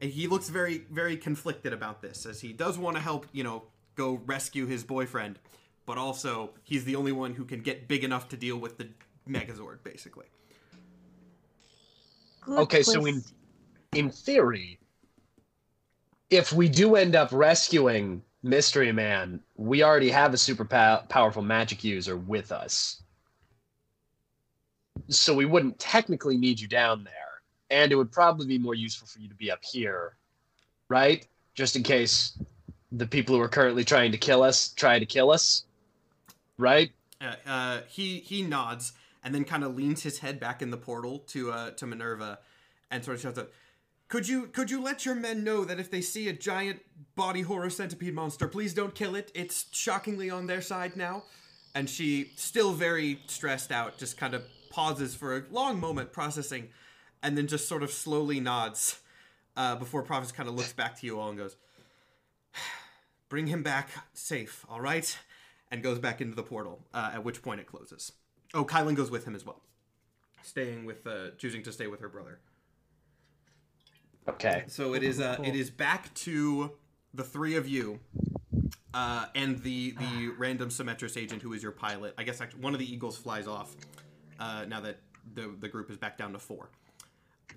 And 0.00 0.10
he 0.10 0.28
looks 0.28 0.48
very 0.48 0.86
very 0.90 1.18
conflicted 1.18 1.74
about 1.74 2.00
this 2.00 2.24
as 2.24 2.40
he 2.40 2.54
does 2.54 2.78
want 2.78 2.96
to 2.96 3.02
help, 3.02 3.26
you 3.32 3.44
know, 3.44 3.64
go 3.96 4.20
rescue 4.26 4.66
his 4.66 4.84
boyfriend, 4.84 5.38
but 5.86 5.98
also 5.98 6.50
he's 6.62 6.84
the 6.84 6.96
only 6.96 7.12
one 7.12 7.34
who 7.34 7.44
can 7.44 7.60
get 7.62 7.88
big 7.88 8.04
enough 8.04 8.28
to 8.30 8.36
deal 8.36 8.58
with 8.58 8.78
the 8.78 8.88
Megazord 9.28 9.82
basically. 9.84 10.26
Good 12.40 12.58
Okay, 12.58 12.82
so 12.82 13.04
in 13.06 13.22
in 13.94 14.10
theory, 14.10 14.78
if 16.30 16.52
we 16.52 16.68
do 16.68 16.96
end 16.96 17.14
up 17.14 17.30
rescuing 17.32 18.22
Mystery 18.42 18.92
Man, 18.92 19.40
we 19.56 19.82
already 19.84 20.10
have 20.10 20.34
a 20.34 20.38
super 20.38 20.64
pow- 20.64 21.04
powerful 21.08 21.42
magic 21.42 21.84
user 21.84 22.16
with 22.16 22.50
us. 22.52 23.02
so 25.08 25.34
we 25.34 25.44
wouldn't 25.46 25.78
technically 25.78 26.36
need 26.36 26.60
you 26.60 26.68
down 26.68 27.04
there, 27.04 27.42
and 27.70 27.92
it 27.92 27.96
would 27.96 28.10
probably 28.12 28.46
be 28.46 28.58
more 28.58 28.74
useful 28.74 29.06
for 29.06 29.18
you 29.20 29.28
to 29.28 29.34
be 29.34 29.50
up 29.50 29.60
here, 29.62 30.16
right? 30.88 31.26
Just 31.54 31.76
in 31.76 31.82
case 31.82 32.38
the 32.92 33.06
people 33.06 33.34
who 33.34 33.40
are 33.40 33.48
currently 33.48 33.84
trying 33.84 34.12
to 34.12 34.18
kill 34.18 34.42
us 34.42 34.68
try 34.68 34.98
to 34.98 35.06
kill 35.06 35.30
us, 35.30 35.64
right? 36.58 36.92
Uh, 37.20 37.34
uh, 37.46 37.80
he 37.88 38.18
he 38.18 38.42
nods 38.42 38.92
and 39.24 39.34
then 39.34 39.44
kind 39.44 39.64
of 39.64 39.74
leans 39.74 40.02
his 40.02 40.18
head 40.18 40.40
back 40.40 40.62
in 40.62 40.70
the 40.70 40.76
portal 40.76 41.20
to 41.28 41.50
uh, 41.50 41.70
to 41.72 41.86
Minerva, 41.86 42.38
and 42.90 43.04
sort 43.04 43.16
of 43.16 43.22
shouts 43.22 43.38
out, 43.38 43.50
"Could 44.08 44.28
you 44.28 44.46
could 44.46 44.70
you 44.70 44.82
let 44.82 45.06
your 45.06 45.14
men 45.14 45.44
know 45.44 45.64
that 45.64 45.80
if 45.80 45.90
they 45.90 46.00
see 46.00 46.28
a 46.28 46.32
giant 46.32 46.80
body 47.14 47.42
horror 47.42 47.70
centipede 47.70 48.14
monster, 48.14 48.48
please 48.48 48.74
don't 48.74 48.94
kill 48.94 49.14
it. 49.14 49.30
It's 49.34 49.66
shockingly 49.72 50.30
on 50.30 50.46
their 50.46 50.60
side 50.62 50.96
now." 50.96 51.24
And 51.74 51.88
she, 51.88 52.32
still 52.36 52.74
very 52.74 53.20
stressed 53.28 53.72
out, 53.72 53.96
just 53.96 54.18
kind 54.18 54.34
of 54.34 54.42
pauses 54.68 55.14
for 55.14 55.38
a 55.38 55.42
long 55.50 55.80
moment, 55.80 56.12
processing, 56.12 56.68
and 57.22 57.38
then 57.38 57.46
just 57.46 57.66
sort 57.66 57.82
of 57.82 57.90
slowly 57.90 58.40
nods 58.40 59.00
uh, 59.56 59.76
before 59.76 60.02
Prophis 60.02 60.32
kind 60.32 60.50
of 60.50 60.54
looks 60.54 60.74
back 60.74 60.98
to 61.00 61.06
you 61.06 61.18
all 61.18 61.30
and 61.30 61.38
goes, 61.38 61.56
"Bring 63.32 63.46
him 63.46 63.62
back 63.62 63.88
safe, 64.12 64.66
all 64.68 64.82
right?" 64.82 65.18
And 65.70 65.82
goes 65.82 65.98
back 65.98 66.20
into 66.20 66.36
the 66.36 66.42
portal. 66.42 66.84
Uh, 66.92 67.12
at 67.14 67.24
which 67.24 67.40
point 67.40 67.62
it 67.62 67.66
closes. 67.66 68.12
Oh, 68.52 68.62
Kylan 68.62 68.94
goes 68.94 69.10
with 69.10 69.24
him 69.24 69.34
as 69.34 69.46
well, 69.46 69.62
staying 70.42 70.84
with, 70.84 71.06
uh, 71.06 71.30
choosing 71.38 71.62
to 71.62 71.72
stay 71.72 71.86
with 71.86 72.00
her 72.00 72.10
brother. 72.10 72.40
Okay. 74.28 74.64
So 74.66 74.92
it 74.92 75.02
is, 75.02 75.18
uh, 75.18 75.38
it 75.42 75.56
is 75.56 75.70
back 75.70 76.12
to 76.26 76.72
the 77.14 77.24
three 77.24 77.56
of 77.56 77.66
you, 77.66 78.00
uh, 78.92 79.24
and 79.34 79.62
the 79.62 79.92
the 79.92 80.28
random 80.36 80.68
Symmetris 80.68 81.16
agent 81.16 81.40
who 81.40 81.54
is 81.54 81.62
your 81.62 81.72
pilot. 81.72 82.12
I 82.18 82.24
guess 82.24 82.42
actually 82.42 82.60
one 82.60 82.74
of 82.74 82.80
the 82.80 82.92
eagles 82.94 83.16
flies 83.16 83.46
off. 83.46 83.74
Uh, 84.38 84.66
now 84.68 84.80
that 84.80 84.98
the 85.34 85.54
the 85.58 85.68
group 85.68 85.90
is 85.90 85.96
back 85.96 86.18
down 86.18 86.34
to 86.34 86.38
four. 86.38 86.68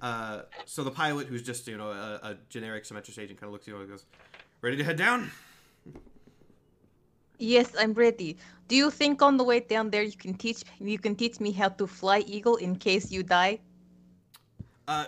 Uh, 0.02 0.44
so 0.64 0.86
the 0.86 0.92
pilot, 0.92 1.28
who's 1.28 1.44
just 1.44 1.68
you 1.68 1.78
know 1.78 1.92
a, 1.92 2.20
a 2.24 2.38
generic 2.48 2.86
Symmetris 2.86 3.20
agent, 3.20 3.42
kind 3.42 3.50
of 3.50 3.52
looks 3.52 3.68
at 3.68 3.74
you 3.74 3.80
and 3.82 3.90
goes, 3.90 4.06
"Ready 4.62 4.78
to 4.78 4.86
head 4.86 4.96
down?" 4.96 5.32
Yes, 7.38 7.72
I'm 7.78 7.94
ready. 7.94 8.38
Do 8.68 8.76
you 8.76 8.90
think 8.90 9.22
on 9.22 9.38
the 9.38 9.44
way 9.44 9.60
down 9.60 9.90
there 9.90 10.04
you 10.04 10.18
can 10.18 10.34
teach 10.34 10.64
you 10.80 10.98
can 10.98 11.16
teach 11.16 11.40
me 11.40 11.52
how 11.52 11.70
to 11.70 11.88
fly 11.88 12.20
eagle 12.20 12.56
in 12.56 12.76
case 12.76 13.12
you 13.12 13.24
die? 13.24 13.60
Uh, 14.88 15.06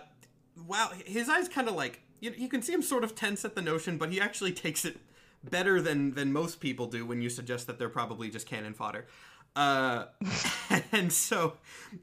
wow, 0.67 0.91
his 1.05 1.29
eyes 1.29 1.47
kind 1.47 1.67
of 1.67 1.75
like 1.75 2.01
you, 2.19 2.33
you 2.35 2.47
can 2.47 2.61
see 2.61 2.73
him 2.73 2.81
sort 2.81 3.03
of 3.03 3.15
tense 3.15 3.45
at 3.45 3.55
the 3.55 3.61
notion, 3.61 3.97
but 3.97 4.11
he 4.11 4.19
actually 4.19 4.51
takes 4.51 4.85
it 4.85 4.97
better 5.43 5.81
than 5.81 6.13
than 6.13 6.33
most 6.33 6.59
people 6.59 6.87
do 6.87 7.05
when 7.05 7.21
you 7.21 7.29
suggest 7.29 7.67
that 7.67 7.79
they're 7.79 7.89
probably 7.89 8.29
just 8.29 8.45
cannon 8.45 8.73
fodder. 8.73 9.07
Uh, 9.55 10.05
and 10.91 11.11
so 11.11 11.53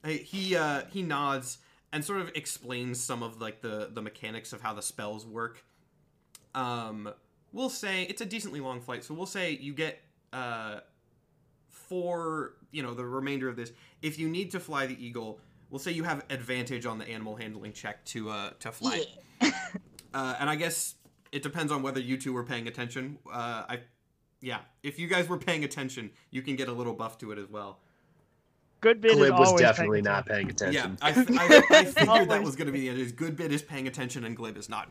he 0.05 0.57
uh, 0.57 0.83
he 0.91 1.03
nods 1.03 1.59
and 1.93 2.05
sort 2.05 2.21
of 2.21 2.31
explains 2.35 3.01
some 3.01 3.23
of 3.23 3.41
like 3.41 3.61
the 3.61 3.91
the 3.93 4.03
mechanics 4.03 4.53
of 4.53 4.61
how 4.63 4.75
the 4.75 4.83
spells 4.83 5.27
work. 5.27 5.65
Um, 6.55 7.13
we'll 7.55 7.71
say 7.71 8.03
it's 8.03 8.21
a 8.21 8.27
decently 8.27 8.61
long 8.61 8.83
flight, 8.83 9.03
so 9.05 9.15
we'll 9.15 9.25
say 9.25 9.53
you 9.53 9.73
get 9.73 10.03
uh 10.35 10.81
for 11.71 12.55
you 12.73 12.83
know 12.83 12.93
the 12.93 13.07
remainder 13.07 13.49
of 13.49 13.57
this. 13.57 13.73
If 14.03 14.19
you 14.19 14.29
need 14.29 14.51
to 14.51 14.61
fly 14.61 14.87
the 14.87 15.03
eagle, 15.03 15.41
we'll 15.71 15.79
say 15.79 15.93
you 15.93 16.05
have 16.05 16.25
advantage 16.29 16.85
on 16.85 16.99
the 16.99 17.09
animal 17.09 17.37
handling 17.37 17.73
check 17.73 18.05
to 18.07 18.29
uh 18.29 18.51
to 18.61 18.73
fly. 18.73 19.05
Uh, 20.15 20.37
and 20.39 20.49
I 20.49 20.55
guess 20.55 20.95
it 21.33 21.43
depends 21.43 21.73
on 21.73 21.83
whether 21.83 21.99
you 21.99 22.17
two 22.17 22.33
were 22.33 22.45
paying 22.45 22.69
attention. 22.69 23.19
Uh, 23.27 23.65
I, 23.69 23.81
yeah, 24.41 24.61
if 24.85 24.97
you 24.97 25.09
guys 25.09 25.29
were 25.29 25.39
paying 25.39 25.65
attention, 25.65 26.13
you 26.31 26.41
can 26.41 26.55
get 26.55 26.69
a 26.69 26.73
little 26.73 26.93
buff 26.93 27.19
to 27.19 27.33
it 27.33 27.39
as 27.39 27.49
well. 27.51 27.81
Goodbid 28.81 29.07
is 29.07 29.17
Glib 29.17 29.33
was 29.33 29.61
definitely 29.61 30.03
paying 30.03 30.05
not 30.05 30.31
attention. 30.31 30.57
paying 30.57 30.73
Yeah, 30.73 31.09
attention. 31.11 31.39
I, 31.39 31.63
I, 31.71 31.79
I 31.81 31.85
figured 31.85 32.29
that 32.29 32.45
was 32.45 32.55
going 32.55 32.67
to 32.67 32.73
be 32.73 32.81
the 32.81 32.91
end. 32.91 32.99
Is 33.01 33.13
Goodbid 33.13 33.51
is 33.51 33.63
paying 33.63 33.89
attention 33.89 34.25
and 34.25 34.37
glib 34.37 34.57
is 34.57 34.69
not. 34.69 34.89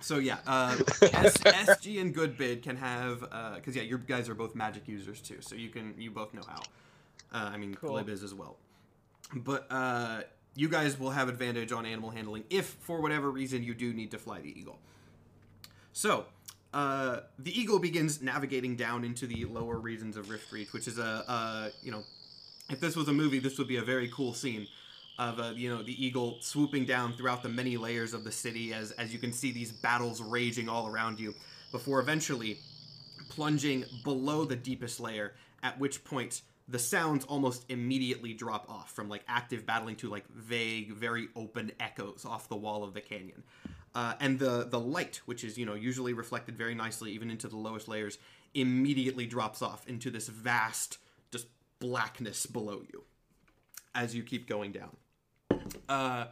So 0.00 0.18
yeah, 0.18 0.38
uh, 0.46 0.76
S, 1.02 1.36
SG 1.38 2.00
and 2.00 2.14
Goodbid 2.14 2.62
can 2.62 2.76
have 2.76 3.20
because 3.56 3.74
yeah, 3.76 3.82
you 3.82 3.98
guys 3.98 4.28
are 4.28 4.34
both 4.34 4.54
magic 4.54 4.86
users 4.86 5.20
too, 5.20 5.38
so 5.40 5.54
you 5.56 5.68
can 5.70 5.94
you 5.98 6.10
both 6.10 6.32
know 6.34 6.42
how. 6.46 6.60
Uh, 7.32 7.50
I 7.52 7.56
mean, 7.56 7.74
Cool. 7.74 7.90
glib 7.90 8.08
is 8.08 8.22
as 8.22 8.32
well, 8.32 8.56
but 9.34 9.66
uh, 9.70 10.22
you 10.54 10.68
guys 10.68 10.98
will 10.98 11.10
have 11.10 11.28
advantage 11.28 11.72
on 11.72 11.84
animal 11.84 12.10
handling 12.10 12.44
if 12.48 12.66
for 12.80 13.00
whatever 13.00 13.30
reason 13.30 13.62
you 13.62 13.74
do 13.74 13.92
need 13.92 14.10
to 14.12 14.18
fly 14.18 14.40
the 14.40 14.58
eagle. 14.58 14.78
So. 15.92 16.26
Uh, 16.74 17.20
the 17.38 17.58
eagle 17.58 17.78
begins 17.78 18.20
navigating 18.20 18.76
down 18.76 19.02
into 19.02 19.26
the 19.26 19.46
lower 19.46 19.78
regions 19.78 20.18
of 20.18 20.28
Rift 20.28 20.52
Reach, 20.52 20.74
which 20.74 20.86
is 20.86 20.98
a, 20.98 21.24
uh, 21.26 21.70
you 21.82 21.90
know, 21.90 22.02
if 22.68 22.78
this 22.78 22.94
was 22.94 23.08
a 23.08 23.12
movie, 23.12 23.38
this 23.38 23.56
would 23.56 23.68
be 23.68 23.78
a 23.78 23.82
very 23.82 24.10
cool 24.14 24.34
scene 24.34 24.66
of 25.18 25.40
uh, 25.40 25.52
you 25.54 25.68
know 25.68 25.82
the 25.82 26.04
eagle 26.04 26.38
swooping 26.40 26.84
down 26.84 27.12
throughout 27.12 27.42
the 27.42 27.48
many 27.48 27.76
layers 27.76 28.14
of 28.14 28.24
the 28.24 28.32
city 28.32 28.72
as 28.72 28.92
as 28.92 29.12
you 29.12 29.18
can 29.18 29.32
see 29.32 29.50
these 29.50 29.72
battles 29.72 30.22
raging 30.22 30.68
all 30.68 30.86
around 30.86 31.18
you 31.18 31.34
before 31.72 32.00
eventually 32.00 32.58
plunging 33.28 33.84
below 34.04 34.44
the 34.44 34.56
deepest 34.56 35.00
layer 35.00 35.34
at 35.62 35.78
which 35.78 36.04
point 36.04 36.42
the 36.68 36.78
sounds 36.78 37.24
almost 37.24 37.64
immediately 37.70 38.34
drop 38.34 38.68
off 38.68 38.92
from 38.92 39.08
like 39.08 39.24
active 39.26 39.64
battling 39.64 39.96
to 39.96 40.08
like 40.08 40.28
vague 40.28 40.92
very 40.92 41.28
open 41.34 41.72
echoes 41.80 42.24
off 42.28 42.48
the 42.48 42.56
wall 42.56 42.84
of 42.84 42.92
the 42.94 43.00
canyon. 43.00 43.42
Uh, 43.94 44.12
and 44.20 44.38
the 44.38 44.68
the 44.70 44.78
light 44.78 45.22
which 45.24 45.42
is 45.42 45.56
you 45.56 45.64
know 45.64 45.74
usually 45.74 46.12
reflected 46.12 46.56
very 46.56 46.74
nicely 46.74 47.10
even 47.10 47.30
into 47.30 47.48
the 47.48 47.56
lowest 47.56 47.88
layers 47.88 48.18
immediately 48.54 49.26
drops 49.26 49.62
off 49.62 49.86
into 49.88 50.10
this 50.10 50.28
vast 50.28 50.98
just 51.32 51.46
blackness 51.80 52.44
below 52.44 52.82
you 52.92 53.02
as 53.94 54.14
you 54.14 54.22
keep 54.22 54.46
going 54.46 54.70
down 54.70 54.94
uh, 55.88 56.26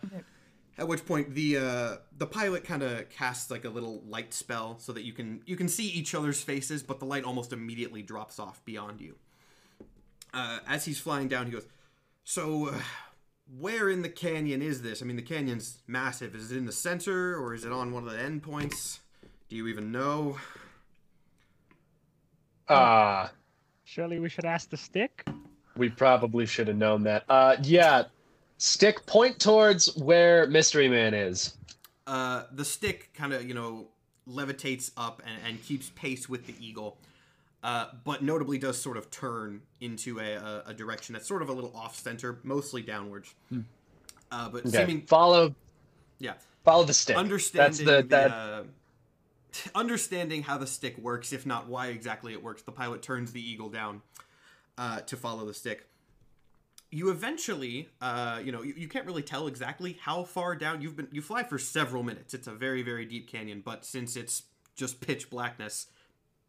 at 0.79 0.87
which 0.89 1.05
point 1.07 1.35
the 1.35 1.57
uh, 1.59 1.97
the 2.17 2.27
pilot 2.27 2.65
kind 2.65 2.83
of 2.83 3.09
casts 3.11 3.51
like 3.51 3.65
a 3.65 3.69
little 3.69 4.03
light 4.07 4.33
spell 4.35 4.79
so 4.79 4.93
that 4.93 5.05
you 5.05 5.13
can 5.13 5.43
you 5.47 5.57
can 5.57 5.69
see 5.69 5.87
each 5.89 6.15
other's 6.15 6.43
faces, 6.43 6.83
but 6.83 6.99
the 6.99 7.07
light 7.07 7.25
almost 7.25 7.53
immediately 7.53 8.03
drops 8.03 8.39
off 8.39 8.65
beyond 8.65 9.01
you. 9.01 9.17
Uh, 10.35 10.59
as 10.69 10.85
he's 10.85 10.99
flying 11.01 11.29
down, 11.29 11.47
he 11.47 11.53
goes, 11.53 11.67
"So, 12.25 12.69
uh, 12.69 12.81
where 13.59 13.89
in 13.89 14.03
the 14.03 14.09
canyon 14.09 14.61
is 14.61 14.83
this? 14.83 15.01
I 15.01 15.07
mean, 15.07 15.17
the 15.17 15.23
canyon's 15.23 15.79
massive. 15.87 16.35
Is 16.35 16.53
it 16.53 16.59
in 16.59 16.67
the 16.67 16.73
center 16.73 17.37
or 17.39 17.55
is 17.55 17.65
it 17.65 17.73
on 17.73 17.93
one 17.93 18.07
of 18.07 18.11
the 18.11 18.19
endpoints? 18.19 18.99
Do 19.49 19.57
you 19.57 19.67
even 19.69 19.91
know?" 19.93 20.37
Ah, 22.69 23.31
Surely 23.85 24.19
we 24.19 24.29
should 24.29 24.45
ask 24.45 24.71
the 24.71 24.77
stick. 24.77 25.25
we 25.77 25.89
probably 25.89 26.47
should 26.47 26.67
have 26.69 26.77
known 26.77 27.05
that. 27.05 27.25
Uh, 27.29 27.57
yeah, 27.63 28.05
stick 28.59 29.05
point 29.07 29.39
towards 29.39 29.95
where 29.97 30.47
Mystery 30.47 30.89
Man 30.89 31.15
is. 31.15 31.55
uh, 32.07 32.45
the 32.53 32.65
stick 32.65 33.11
kind 33.15 33.33
of 33.33 33.47
you 33.47 33.55
know 33.55 33.87
levitates 34.29 34.91
up 34.97 35.23
and, 35.27 35.37
and 35.47 35.63
keeps 35.65 35.91
pace 35.91 36.29
with 36.29 36.47
the 36.47 36.55
eagle 36.61 36.97
uh, 37.63 37.87
but 38.05 38.23
notably 38.23 38.59
does 38.59 38.81
sort 38.81 38.97
of 38.97 39.11
turn 39.11 39.61
into 39.81 40.19
a, 40.21 40.35
a, 40.35 40.63
a 40.69 40.75
direction 40.75 41.13
that's 41.13 41.27
sort 41.29 41.43
of 41.43 41.49
a 41.49 41.53
little 41.53 41.73
off 41.77 41.97
center 41.97 42.39
mostly 42.43 42.83
downwards 42.83 43.35
uh, 44.33 44.49
but 44.49 44.67
Okay, 44.67 44.71
seeming 44.79 45.03
follow, 45.03 45.55
yeah 46.19 46.35
follow 46.65 46.85
the 46.85 46.93
stick. 46.95 47.17
understanding 47.17 47.65
That's 47.67 47.79
the 47.79 48.03
the, 48.03 48.09
that. 48.09 48.31
uh, 48.31 48.63
understanding 49.75 50.43
how 50.43 50.59
the 50.59 50.67
stick 50.67 50.99
works 50.99 51.33
if 51.33 51.47
not 51.47 51.69
why 51.69 51.89
exactly 51.89 52.33
it 52.33 52.43
works 52.43 52.63
the 52.63 52.73
pilot 52.73 53.03
turns 53.03 53.33
the 53.33 53.41
eagle 53.41 53.69
down 53.69 54.03
uh, 54.79 55.01
to 55.01 55.17
follow 55.17 55.47
the 55.47 55.55
stick 55.55 55.87
you 56.97 57.11
eventually 57.11 57.89
uh, 58.01 58.41
you 58.43 58.51
know 58.51 58.63
you, 58.63 58.73
you 58.77 58.89
can't 58.89 59.05
really 59.07 59.23
tell 59.23 59.47
exactly 59.47 59.99
how 60.01 60.25
far 60.25 60.57
down 60.57 60.81
you've 60.81 60.97
been 60.97 61.09
you 61.13 61.21
fly 61.21 61.43
for 61.43 61.59
several 61.59 62.03
minutes 62.03 62.33
it's 62.33 62.47
a 62.47 62.53
very 62.53 62.83
very 62.83 63.05
deep 63.05 63.29
canyon 63.31 63.63
but 63.65 63.85
since 63.85 64.17
it's 64.17 64.45
just 64.75 65.01
pitch 65.01 65.29
blackness 65.29 65.89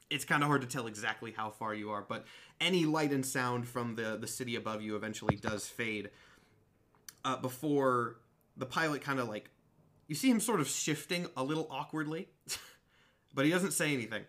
it's 0.10 0.24
kind 0.24 0.44
of 0.44 0.48
hard 0.48 0.62
to 0.62 0.68
tell 0.68 0.88
exactly 0.88 1.34
how 1.36 1.50
far 1.50 1.74
you 1.74 1.90
are 1.90 2.02
but 2.08 2.26
any 2.62 2.86
light 2.86 3.12
and 3.12 3.26
sound 3.26 3.68
from 3.68 3.96
the 3.96 4.18
the 4.18 4.28
city 4.28 4.56
above 4.56 4.82
you 4.82 4.96
eventually 4.96 5.36
does 5.36 5.68
fade 5.68 6.10
uh, 7.26 7.36
before 7.36 8.16
the 8.56 8.66
pilot 8.66 9.02
kind 9.02 9.20
of 9.20 9.28
like 9.28 9.50
you 10.08 10.16
see 10.16 10.30
him 10.30 10.40
sort 10.40 10.62
of 10.62 10.68
shifting 10.68 11.28
a 11.36 11.44
little 11.44 11.68
awkwardly 11.70 12.30
but 13.36 13.44
he 13.44 13.52
doesn't 13.52 13.72
say 13.72 13.94
anything 13.94 14.24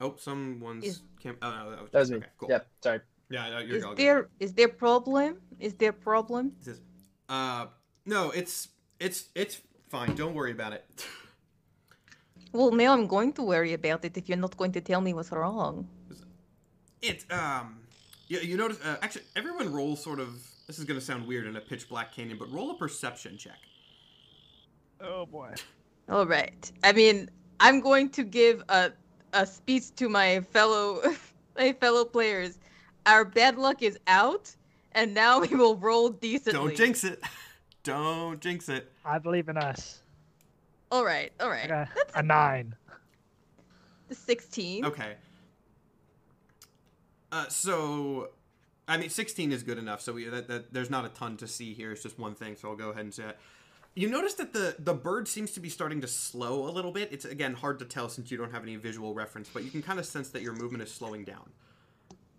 oh 0.00 0.14
someone's 0.18 1.02
cam- 1.20 1.36
oh, 1.42 1.50
no, 1.50 1.70
that 1.70 1.82
was, 1.82 1.90
That 1.90 1.98
was 1.98 2.10
me. 2.12 2.16
okay, 2.18 2.26
cool. 2.38 2.48
Yep, 2.48 2.66
sorry. 2.80 3.00
Yeah 3.28 3.50
no, 3.50 3.58
you're 3.58 3.76
Is 3.76 3.84
all 3.84 3.94
good. 3.94 3.98
there 3.98 4.28
is 4.40 4.52
there 4.54 4.68
problem? 4.68 5.40
Is 5.58 5.74
there 5.74 5.92
problem? 5.92 6.52
He 6.58 6.64
says, 6.64 6.80
uh, 7.28 7.66
no, 8.04 8.30
it's 8.30 8.68
it's 9.00 9.28
it's 9.34 9.60
fine. 9.88 10.14
Don't 10.14 10.34
worry 10.34 10.52
about 10.52 10.72
it. 10.72 10.84
Well, 12.52 12.70
now 12.70 12.92
I'm 12.92 13.06
going 13.06 13.32
to 13.34 13.42
worry 13.42 13.72
about 13.74 14.04
it 14.04 14.16
if 14.16 14.28
you're 14.28 14.38
not 14.38 14.56
going 14.56 14.72
to 14.72 14.80
tell 14.80 15.00
me 15.00 15.12
what's 15.12 15.30
wrong. 15.32 15.88
It 17.02 17.24
um, 17.30 17.80
you, 18.28 18.38
you 18.40 18.56
notice 18.56 18.78
uh, 18.84 18.96
actually 19.02 19.24
everyone 19.34 19.72
rolls 19.72 20.02
sort 20.02 20.20
of. 20.20 20.28
This 20.66 20.78
is 20.78 20.84
gonna 20.84 21.00
sound 21.00 21.26
weird 21.26 21.46
in 21.46 21.56
a 21.56 21.60
pitch 21.60 21.88
black 21.88 22.12
canyon, 22.14 22.38
but 22.38 22.50
roll 22.52 22.70
a 22.70 22.74
perception 22.76 23.36
check. 23.38 23.58
Oh 25.00 25.26
boy. 25.26 25.54
All 26.08 26.26
right. 26.26 26.70
I 26.84 26.92
mean, 26.92 27.28
I'm 27.60 27.80
going 27.80 28.10
to 28.10 28.24
give 28.24 28.62
a 28.68 28.92
a 29.32 29.46
speech 29.46 29.94
to 29.96 30.08
my 30.08 30.40
fellow 30.40 31.02
my 31.58 31.72
fellow 31.72 32.04
players. 32.04 32.58
Our 33.06 33.24
bad 33.24 33.56
luck 33.56 33.82
is 33.82 33.98
out, 34.08 34.54
and 34.92 35.14
now 35.14 35.40
we 35.40 35.48
will 35.48 35.76
roll 35.76 36.10
decently. 36.10 36.52
Don't 36.52 36.76
jinx 36.76 37.04
it. 37.04 37.22
Don't 37.84 38.40
jinx 38.40 38.68
it. 38.68 38.90
I 39.04 39.18
believe 39.18 39.48
in 39.48 39.56
us. 39.56 40.00
All 40.90 41.04
right, 41.04 41.32
all 41.38 41.48
right. 41.48 41.70
I 41.70 41.78
right. 41.78 41.88
a 42.16 42.22
nine. 42.22 42.74
The 44.08 44.14
16. 44.14 44.84
Okay. 44.84 45.14
Uh, 47.30 47.48
so, 47.48 48.30
I 48.88 48.96
mean, 48.96 49.08
16 49.08 49.52
is 49.52 49.62
good 49.62 49.78
enough. 49.78 50.00
So 50.00 50.12
we, 50.12 50.24
that, 50.24 50.48
that 50.48 50.72
there's 50.72 50.90
not 50.90 51.04
a 51.04 51.08
ton 51.08 51.36
to 51.38 51.46
see 51.46 51.74
here. 51.74 51.92
It's 51.92 52.02
just 52.02 52.18
one 52.18 52.34
thing. 52.34 52.56
So 52.56 52.68
I'll 52.68 52.76
go 52.76 52.90
ahead 52.90 53.04
and 53.04 53.14
say 53.14 53.24
it. 53.24 53.38
You 53.94 54.10
notice 54.10 54.34
that 54.34 54.52
the 54.52 54.76
the 54.78 54.92
bird 54.92 55.26
seems 55.26 55.52
to 55.52 55.60
be 55.60 55.70
starting 55.70 56.02
to 56.02 56.06
slow 56.06 56.68
a 56.68 56.70
little 56.70 56.92
bit. 56.92 57.08
It's 57.12 57.24
again 57.24 57.54
hard 57.54 57.78
to 57.78 57.86
tell 57.86 58.10
since 58.10 58.30
you 58.30 58.36
don't 58.36 58.52
have 58.52 58.62
any 58.62 58.76
visual 58.76 59.14
reference, 59.14 59.48
but 59.48 59.64
you 59.64 59.70
can 59.70 59.82
kind 59.82 59.98
of 59.98 60.04
sense 60.04 60.28
that 60.30 60.42
your 60.42 60.52
movement 60.52 60.82
is 60.82 60.92
slowing 60.92 61.24
down. 61.24 61.48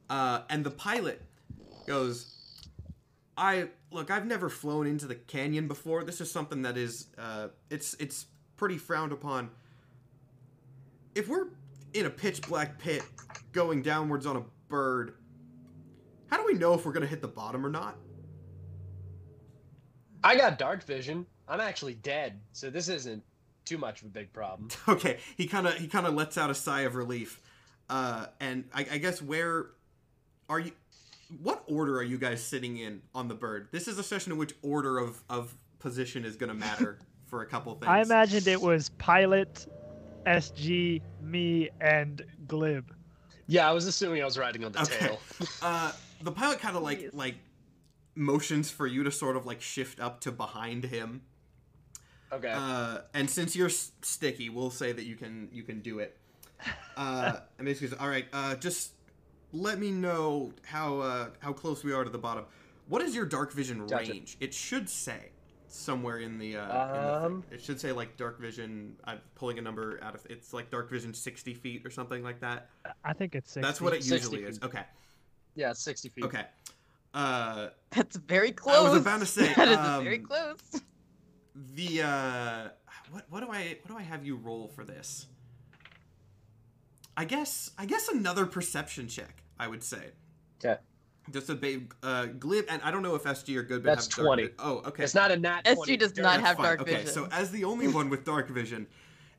Uh, 0.10 0.42
and 0.50 0.64
the 0.64 0.72
pilot 0.72 1.22
goes, 1.86 2.34
"I 3.38 3.70
look. 3.92 4.10
I've 4.10 4.26
never 4.26 4.50
flown 4.50 4.88
into 4.88 5.06
the 5.06 5.16
canyon 5.16 5.68
before. 5.68 6.04
This 6.04 6.22
is 6.22 6.32
something 6.32 6.62
that 6.62 6.78
is 6.78 7.08
uh, 7.18 7.50
it's 7.70 7.94
it's 7.96 8.28
pretty 8.56 8.78
frowned 8.78 9.12
upon. 9.12 9.50
If 11.16 11.28
we're 11.28 11.48
in 11.94 12.06
a 12.06 12.10
pitch 12.10 12.42
black 12.48 12.78
pit 12.78 13.04
going 13.52 13.82
downwards 13.82 14.26
on 14.26 14.38
a 14.38 14.44
bird, 14.70 15.16
how 16.28 16.38
do 16.38 16.46
we 16.46 16.54
know 16.54 16.74
if 16.74 16.86
we're 16.86 16.94
gonna 16.94 17.06
hit 17.06 17.22
the 17.22 17.28
bottom 17.28 17.66
or 17.66 17.70
not?" 17.70 17.98
I 20.24 20.36
got 20.36 20.58
dark 20.58 20.84
vision. 20.84 21.26
I'm 21.48 21.62
actually 21.62 21.94
dead, 21.94 22.40
so 22.52 22.70
this 22.70 22.90
isn't 22.90 23.24
too 23.66 23.78
much 23.78 24.02
of 24.02 24.08
a 24.08 24.10
big 24.10 24.34
problem. 24.34 24.70
Okay, 24.88 25.18
he 25.36 25.48
kind 25.48 25.68
of 25.68 25.76
he 25.76 25.88
kind 25.88 26.06
of 26.06 26.14
lets 26.14 26.38
out 26.38 26.50
a 26.50 26.56
sigh 26.56 26.82
of 26.82 26.96
relief, 26.96 27.42
uh, 27.90 28.28
and 28.40 28.66
I, 28.74 28.86
I 28.92 28.98
guess 28.98 29.22
where 29.22 29.68
are 30.50 30.60
you? 30.60 30.72
What 31.42 31.64
order 31.68 31.98
are 31.98 32.04
you 32.04 32.18
guys 32.18 32.42
sitting 32.42 32.78
in 32.78 33.02
on 33.14 33.28
the 33.28 33.36
bird? 33.36 33.68
This 33.72 33.88
is 33.88 33.98
a 33.98 34.04
session 34.04 34.32
in 34.32 34.38
which 34.38 34.54
order 34.62 34.98
of 34.98 35.22
of 35.30 35.54
position 35.80 36.26
is 36.26 36.36
going 36.36 36.50
to 36.50 36.56
matter 36.56 37.00
for 37.26 37.42
a 37.42 37.46
couple 37.46 37.74
things. 37.76 37.88
I 37.88 38.02
imagined 38.02 38.48
it 38.48 38.62
was 38.62 38.90
pilot, 38.98 39.68
SG, 40.26 41.02
me, 41.22 41.70
and 41.82 42.24
Glib. 42.48 42.94
Yeah, 43.48 43.70
I 43.70 43.74
was 43.74 43.86
assuming 43.86 44.22
I 44.22 44.26
was 44.26 44.38
riding 44.38 44.64
on 44.66 44.72
the 44.72 44.82
Okay. 44.82 44.98
tail. 45.00 45.20
Uh, 45.62 45.92
the 46.22 46.32
pilot 46.32 46.60
kind 46.60 46.76
of 46.76 46.84
like 46.84 47.00
Jeez. 47.00 47.14
like 47.14 47.36
motions 48.16 48.72
for 48.72 48.88
you 48.88 49.04
to 49.04 49.12
sort 49.12 49.36
of 49.38 49.46
like 49.46 49.62
shift 49.62 50.00
up 50.00 50.22
to 50.22 50.32
behind 50.32 50.86
him. 50.86 51.22
Okay. 52.32 52.52
Uh, 52.54 53.00
and 53.14 53.30
since 53.30 53.56
you're 53.56 53.68
s- 53.70 53.92
sticky, 54.02 54.50
we'll 54.50 54.70
say 54.72 54.92
that 54.92 55.06
you 55.06 55.16
can 55.16 55.48
you 55.52 55.64
can 55.64 55.82
do 55.82 56.00
it. 56.00 56.18
Uh, 56.98 57.38
and 57.58 57.66
basically, 57.66 57.90
says, 57.90 57.98
all 58.00 58.10
right, 58.10 58.26
uh, 58.34 58.56
just 58.56 58.92
let 59.58 59.80
me 59.80 59.92
know 59.92 60.54
how 60.64 61.00
uh, 61.00 61.30
how 61.40 61.54
close 61.54 61.84
we 61.84 61.94
are 61.94 62.04
to 62.04 62.10
the 62.10 62.18
bottom. 62.18 62.46
What 62.88 63.02
is 63.02 63.16
your 63.16 63.26
dark 63.26 63.52
vision 63.52 63.86
Gotcha. 63.86 64.12
range? 64.12 64.38
It 64.40 64.54
should 64.54 64.90
say 64.90 65.32
somewhere 65.68 66.20
in 66.20 66.38
the, 66.40 66.56
uh, 66.56 66.62
in 66.64 67.02
the 67.02 67.26
Um, 67.26 67.42
thing. 67.42 67.58
It 67.60 67.62
should 67.64 67.80
say 67.82 67.92
like 67.92 68.16
dark 68.16 68.40
vision. 68.40 68.96
I'm 69.04 69.20
pulling 69.36 69.58
a 69.58 69.62
number 69.62 70.00
out 70.02 70.16
of. 70.16 70.26
It's 70.30 70.54
like 70.54 70.70
dark 70.72 70.90
vision 70.90 71.14
sixty 71.14 71.54
feet 71.54 71.86
or 71.86 71.90
something 71.90 72.24
like 72.24 72.40
that. 72.42 72.70
I 73.04 73.14
think 73.14 73.36
it's 73.36 73.52
60. 73.52 73.62
That's 73.68 73.82
what 73.82 73.94
it 73.94 74.06
usually 74.06 74.44
is. 74.44 74.60
Okay. 74.64 74.84
yeah, 75.56 75.72
it's 75.72 75.82
60 75.82 76.10
feet. 76.10 76.24
Okay. 76.26 76.46
Uh, 77.14 77.70
That's 77.92 78.16
very 78.18 78.52
close. 78.52 78.78
I 78.78 78.82
was 78.90 79.02
about 79.02 79.20
to 79.22 79.26
say, 79.26 79.52
that 79.56 79.68
is 79.70 79.78
um, 79.78 80.04
very 80.04 80.20
close. 80.20 80.82
the 81.74 82.04
uh 82.04 82.70
what 83.12 83.26
what 83.30 83.40
do 83.42 83.50
I 83.52 83.78
what 83.82 83.88
do 83.90 83.98
I 83.98 84.04
have 84.04 84.26
you 84.26 84.36
roll 84.36 84.68
for 84.68 84.84
this? 84.86 85.26
I 87.16 87.26
guess 87.26 87.72
I 87.78 87.86
guess 87.86 88.08
another 88.08 88.46
perception 88.46 89.08
check, 89.08 89.42
I 89.60 89.68
would 89.68 89.84
say. 89.84 90.12
Okay. 90.64 90.80
Just 91.32 91.50
a 91.50 91.56
big 91.56 91.94
uh 92.04 92.28
glib 92.28 92.66
and 92.70 92.82
I 92.84 92.92
don't 92.92 93.04
know 93.04 93.16
if 93.16 93.24
SG 93.24 93.56
or 93.58 93.64
Goodbid 93.64 93.84
That's 93.84 94.06
have 94.08 94.16
dark 94.16 94.26
20. 94.28 94.44
vi- 94.48 94.54
Oh, 94.60 94.78
okay. 94.88 95.04
It's 95.04 95.14
not 95.16 95.32
a 95.32 95.38
nat 95.38 95.64
SG 95.66 96.00
does 96.00 96.16
not 96.16 96.24
That's 96.38 96.42
have 96.48 96.58
fine. 96.58 96.66
dark 96.66 96.82
okay, 96.82 96.92
vision. 96.98 97.08
so 97.08 97.28
as 97.32 97.52
the 97.52 97.64
only 97.66 97.88
one 98.00 98.10
with 98.10 98.24
dark 98.24 98.50
vision, 98.50 98.88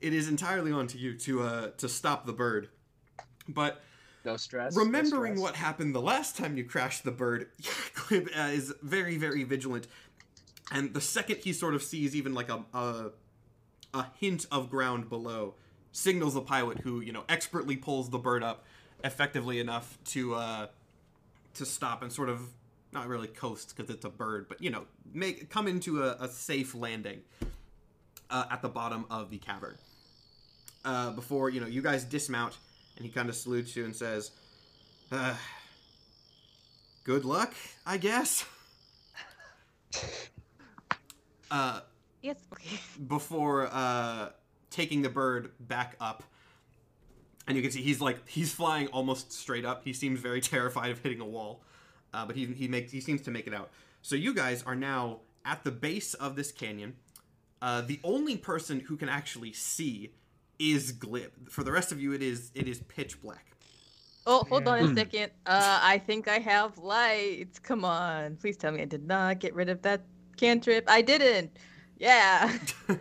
it 0.01 0.13
is 0.13 0.29
entirely 0.29 0.71
on 0.71 0.87
to 0.89 0.99
you 0.99 1.15
to 1.19 1.43
uh 1.43 1.71
to 1.79 1.89
stop 1.89 2.27
the 2.27 2.33
bird. 2.33 2.69
But 3.49 3.81
No 4.25 4.37
stress. 4.37 4.77
no 4.77 4.83
remembering 4.85 5.37
stress. 5.37 5.43
what 5.43 5.57
happened 5.57 5.95
the 5.95 6.03
last 6.03 6.37
time 6.37 6.57
you 6.59 6.65
crashed 6.65 7.05
the 7.05 7.11
bird, 7.11 7.47
Glib 7.95 8.29
uh, 8.37 8.43
is 8.53 8.75
very, 8.83 9.17
very 9.17 9.45
vigilant. 9.45 9.87
And 10.71 10.93
the 10.93 11.01
second 11.01 11.37
he 11.39 11.55
sort 11.55 11.75
of 11.75 11.83
sees 11.83 12.15
even 12.15 12.35
like 12.35 12.51
a, 12.51 12.63
a 12.75 13.11
a 13.95 14.07
hint 14.21 14.45
of 14.53 14.69
ground 14.69 15.09
below, 15.09 15.55
signals 15.93 16.35
the 16.35 16.43
pilot 16.43 16.81
who 16.81 17.01
you 17.01 17.13
know 17.13 17.25
expertly 17.31 17.77
pulls 17.77 18.11
the 18.11 18.19
bird 18.19 18.43
up 18.43 18.67
effectively 19.05 19.61
enough 19.61 19.99
to 20.05 20.35
uh 20.35 20.67
to 21.55 21.65
stop 21.67 22.03
and 22.03 22.13
sort 22.13 22.29
of 22.29 22.41
not 22.93 23.07
really 23.07 23.29
coast 23.29 23.75
because 23.77 23.95
it's 23.95 24.05
a 24.05 24.11
bird, 24.11 24.47
but 24.49 24.63
you 24.63 24.71
know 24.71 24.85
make 25.13 25.51
come 25.51 25.67
into 25.67 26.03
a, 26.03 26.17
a 26.21 26.29
safe 26.29 26.75
landing 26.75 27.21
uh, 28.31 28.45
at 28.51 28.63
the 28.63 28.69
bottom 28.69 29.05
of 29.11 29.31
the 29.31 29.39
cavern. 29.39 29.77
Uh, 30.85 31.11
before 31.11 31.51
you 31.51 31.61
know, 31.61 31.67
you 31.67 31.83
guys 31.83 32.05
dismount, 32.05 32.57
and 32.97 33.05
he 33.05 33.11
kind 33.11 33.29
of 33.29 33.37
salutes 33.37 33.77
you 33.77 33.85
and 33.85 33.95
says, 33.95 34.31
uh, 35.13 35.35
"Good 37.05 37.25
luck, 37.25 37.55
I 37.87 37.99
guess." 37.99 38.45
uh, 41.51 41.81
yes. 42.23 42.37
Before 43.07 43.69
uh, 43.73 44.31
taking 44.71 45.03
the 45.03 45.11
bird 45.11 45.51
back 45.61 45.97
up. 46.01 46.23
And 47.49 47.57
you 47.57 47.63
can 47.63 47.73
see 47.73 47.83
he's 47.83 48.01
like 48.01 48.29
he's 48.29 48.53
flying 48.53 48.87
almost 48.89 49.33
straight 49.33 49.65
up. 49.65 49.83
He 49.85 49.93
seems 49.93 50.21
very 50.21 50.41
terrified 50.41 50.91
of 50.93 51.01
hitting 51.01 51.21
a 51.21 51.27
wall, 51.27 51.63
uh, 52.15 52.25
but 52.27 52.37
he 52.37 52.45
he 52.47 52.69
makes 52.69 52.93
he 52.93 53.01
seems 53.01 53.23
to 53.23 53.31
make 53.31 53.47
it 53.47 53.55
out. 53.55 53.71
So 54.03 54.15
you 54.15 54.33
guys 54.35 54.63
are 54.65 54.77
now 54.77 55.21
at 55.45 55.65
the 55.65 55.71
base 55.73 56.15
of 56.15 56.37
this 56.37 56.53
canyon. 56.53 56.95
Uh, 57.61 57.81
the 57.81 57.99
only 58.05 58.37
person 58.37 58.81
who 58.81 58.97
can 58.97 59.09
actually 59.09 59.53
see 59.53 60.13
is 60.59 60.93
Glib. 60.93 61.49
For 61.51 61.65
the 61.65 61.73
rest 61.73 61.91
of 61.91 62.01
you, 62.01 62.13
it 62.13 62.23
is 62.23 62.53
it 62.55 62.69
is 62.69 62.79
pitch 62.81 63.21
black. 63.21 63.47
Oh, 64.27 64.45
hold 64.49 64.69
on 64.69 64.79
Hmm. 64.81 64.93
a 64.93 64.95
second. 64.95 65.33
Uh, 65.47 65.81
I 65.83 65.97
think 65.99 66.29
I 66.29 66.39
have 66.39 66.77
lights. 66.77 67.59
Come 67.59 67.83
on. 67.85 68.37
Please 68.37 68.59
tell 68.59 68.71
me 68.73 68.83
I 68.83 68.85
did 68.85 69.07
not 69.07 69.41
get 69.41 69.55
rid 69.55 69.71
of 69.71 69.81
that 69.83 70.03
cantrip. 70.37 70.85
I 70.87 71.01
didn't. 71.01 71.57
Yeah. 71.99 72.53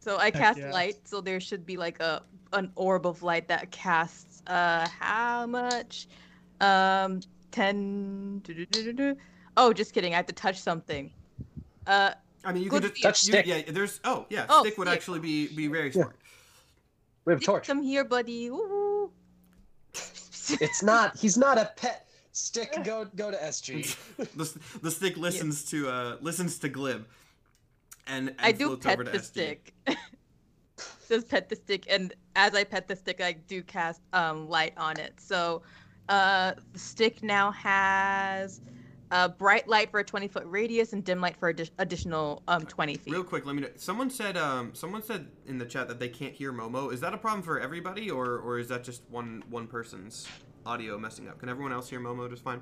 So 0.00 0.16
I 0.16 0.30
cast 0.30 0.58
yes. 0.58 0.72
light, 0.72 0.96
so 1.04 1.20
there 1.20 1.40
should 1.40 1.66
be 1.66 1.76
like 1.76 2.00
a 2.00 2.22
an 2.52 2.70
orb 2.76 3.06
of 3.06 3.22
light 3.22 3.48
that 3.48 3.70
casts 3.70 4.42
uh 4.46 4.86
how 5.00 5.46
much? 5.46 6.08
Um 6.60 7.20
10. 7.50 8.42
Oh, 9.56 9.72
just 9.72 9.92
kidding. 9.94 10.12
I 10.12 10.16
have 10.16 10.26
to 10.26 10.32
touch 10.32 10.60
something. 10.60 11.10
Uh 11.86 12.12
I 12.44 12.52
mean, 12.52 12.62
you 12.62 12.70
Good 12.70 12.82
can 12.82 12.90
just 12.92 13.02
Touch 13.02 13.24
you- 13.26 13.32
stick. 13.32 13.46
Yeah, 13.46 13.62
there's 13.72 14.00
oh 14.04 14.26
yeah, 14.30 14.46
Oh, 14.48 14.62
stick 14.62 14.78
would 14.78 14.88
stick. 14.88 14.96
actually 14.96 15.20
be 15.20 15.48
be 15.48 15.66
very 15.68 15.90
smart. 15.92 16.16
We 17.24 17.32
have 17.32 17.42
a 17.42 17.44
torch. 17.44 17.66
come 17.66 17.82
here, 17.82 18.04
buddy. 18.04 18.50
Woo. 18.50 19.10
It's 20.60 20.82
not. 20.82 21.18
He's 21.18 21.36
not 21.36 21.58
a 21.58 21.70
pet. 21.76 22.08
Stick. 22.32 22.72
Go. 22.84 23.06
Go 23.16 23.30
to 23.30 23.36
SG. 23.36 23.96
the, 24.36 24.78
the 24.80 24.90
stick 24.90 25.16
listens 25.16 25.64
to 25.66 25.88
uh 25.90 26.16
listens 26.22 26.58
to 26.60 26.68
Glib, 26.70 27.04
and, 28.06 28.28
and 28.28 28.36
I 28.40 28.52
do 28.52 28.76
pet 28.78 28.94
over 28.94 29.04
to 29.04 29.10
the 29.10 29.18
SG. 29.18 29.24
stick. 29.24 29.74
Says 31.08 31.24
pet 31.24 31.48
the 31.48 31.56
stick, 31.56 31.86
and 31.88 32.12
as 32.36 32.54
I 32.54 32.64
pet 32.64 32.86
the 32.86 32.94
stick, 32.94 33.22
I 33.22 33.32
do 33.32 33.62
cast 33.62 34.02
um, 34.12 34.46
light 34.46 34.74
on 34.76 34.98
it. 34.98 35.14
So 35.18 35.62
uh, 36.10 36.52
the 36.74 36.78
stick 36.78 37.22
now 37.22 37.50
has 37.52 38.60
a 39.10 39.26
bright 39.26 39.66
light 39.66 39.90
for 39.90 40.00
a 40.00 40.04
20 40.04 40.28
foot 40.28 40.42
radius 40.44 40.92
and 40.92 41.02
dim 41.02 41.22
light 41.22 41.34
for 41.38 41.54
addi- 41.54 41.70
additional 41.78 42.42
um, 42.46 42.66
20 42.66 42.96
feet. 42.96 43.10
Real 43.14 43.24
quick, 43.24 43.46
let 43.46 43.54
me 43.54 43.62
know. 43.62 43.70
Someone 43.76 44.10
said 44.10 44.36
um 44.36 44.74
someone 44.74 45.02
said 45.02 45.28
in 45.46 45.56
the 45.56 45.64
chat 45.64 45.88
that 45.88 45.98
they 45.98 46.10
can't 46.10 46.34
hear 46.34 46.52
Momo. 46.52 46.92
Is 46.92 47.00
that 47.00 47.14
a 47.14 47.16
problem 47.16 47.42
for 47.42 47.58
everybody, 47.58 48.10
or 48.10 48.36
or 48.40 48.58
is 48.58 48.68
that 48.68 48.84
just 48.84 49.00
one 49.08 49.42
one 49.48 49.66
person's 49.66 50.28
audio 50.66 50.98
messing 50.98 51.26
up? 51.26 51.38
Can 51.38 51.48
everyone 51.48 51.72
else 51.72 51.88
hear 51.88 52.00
Momo 52.00 52.28
just 52.28 52.44
fine? 52.44 52.60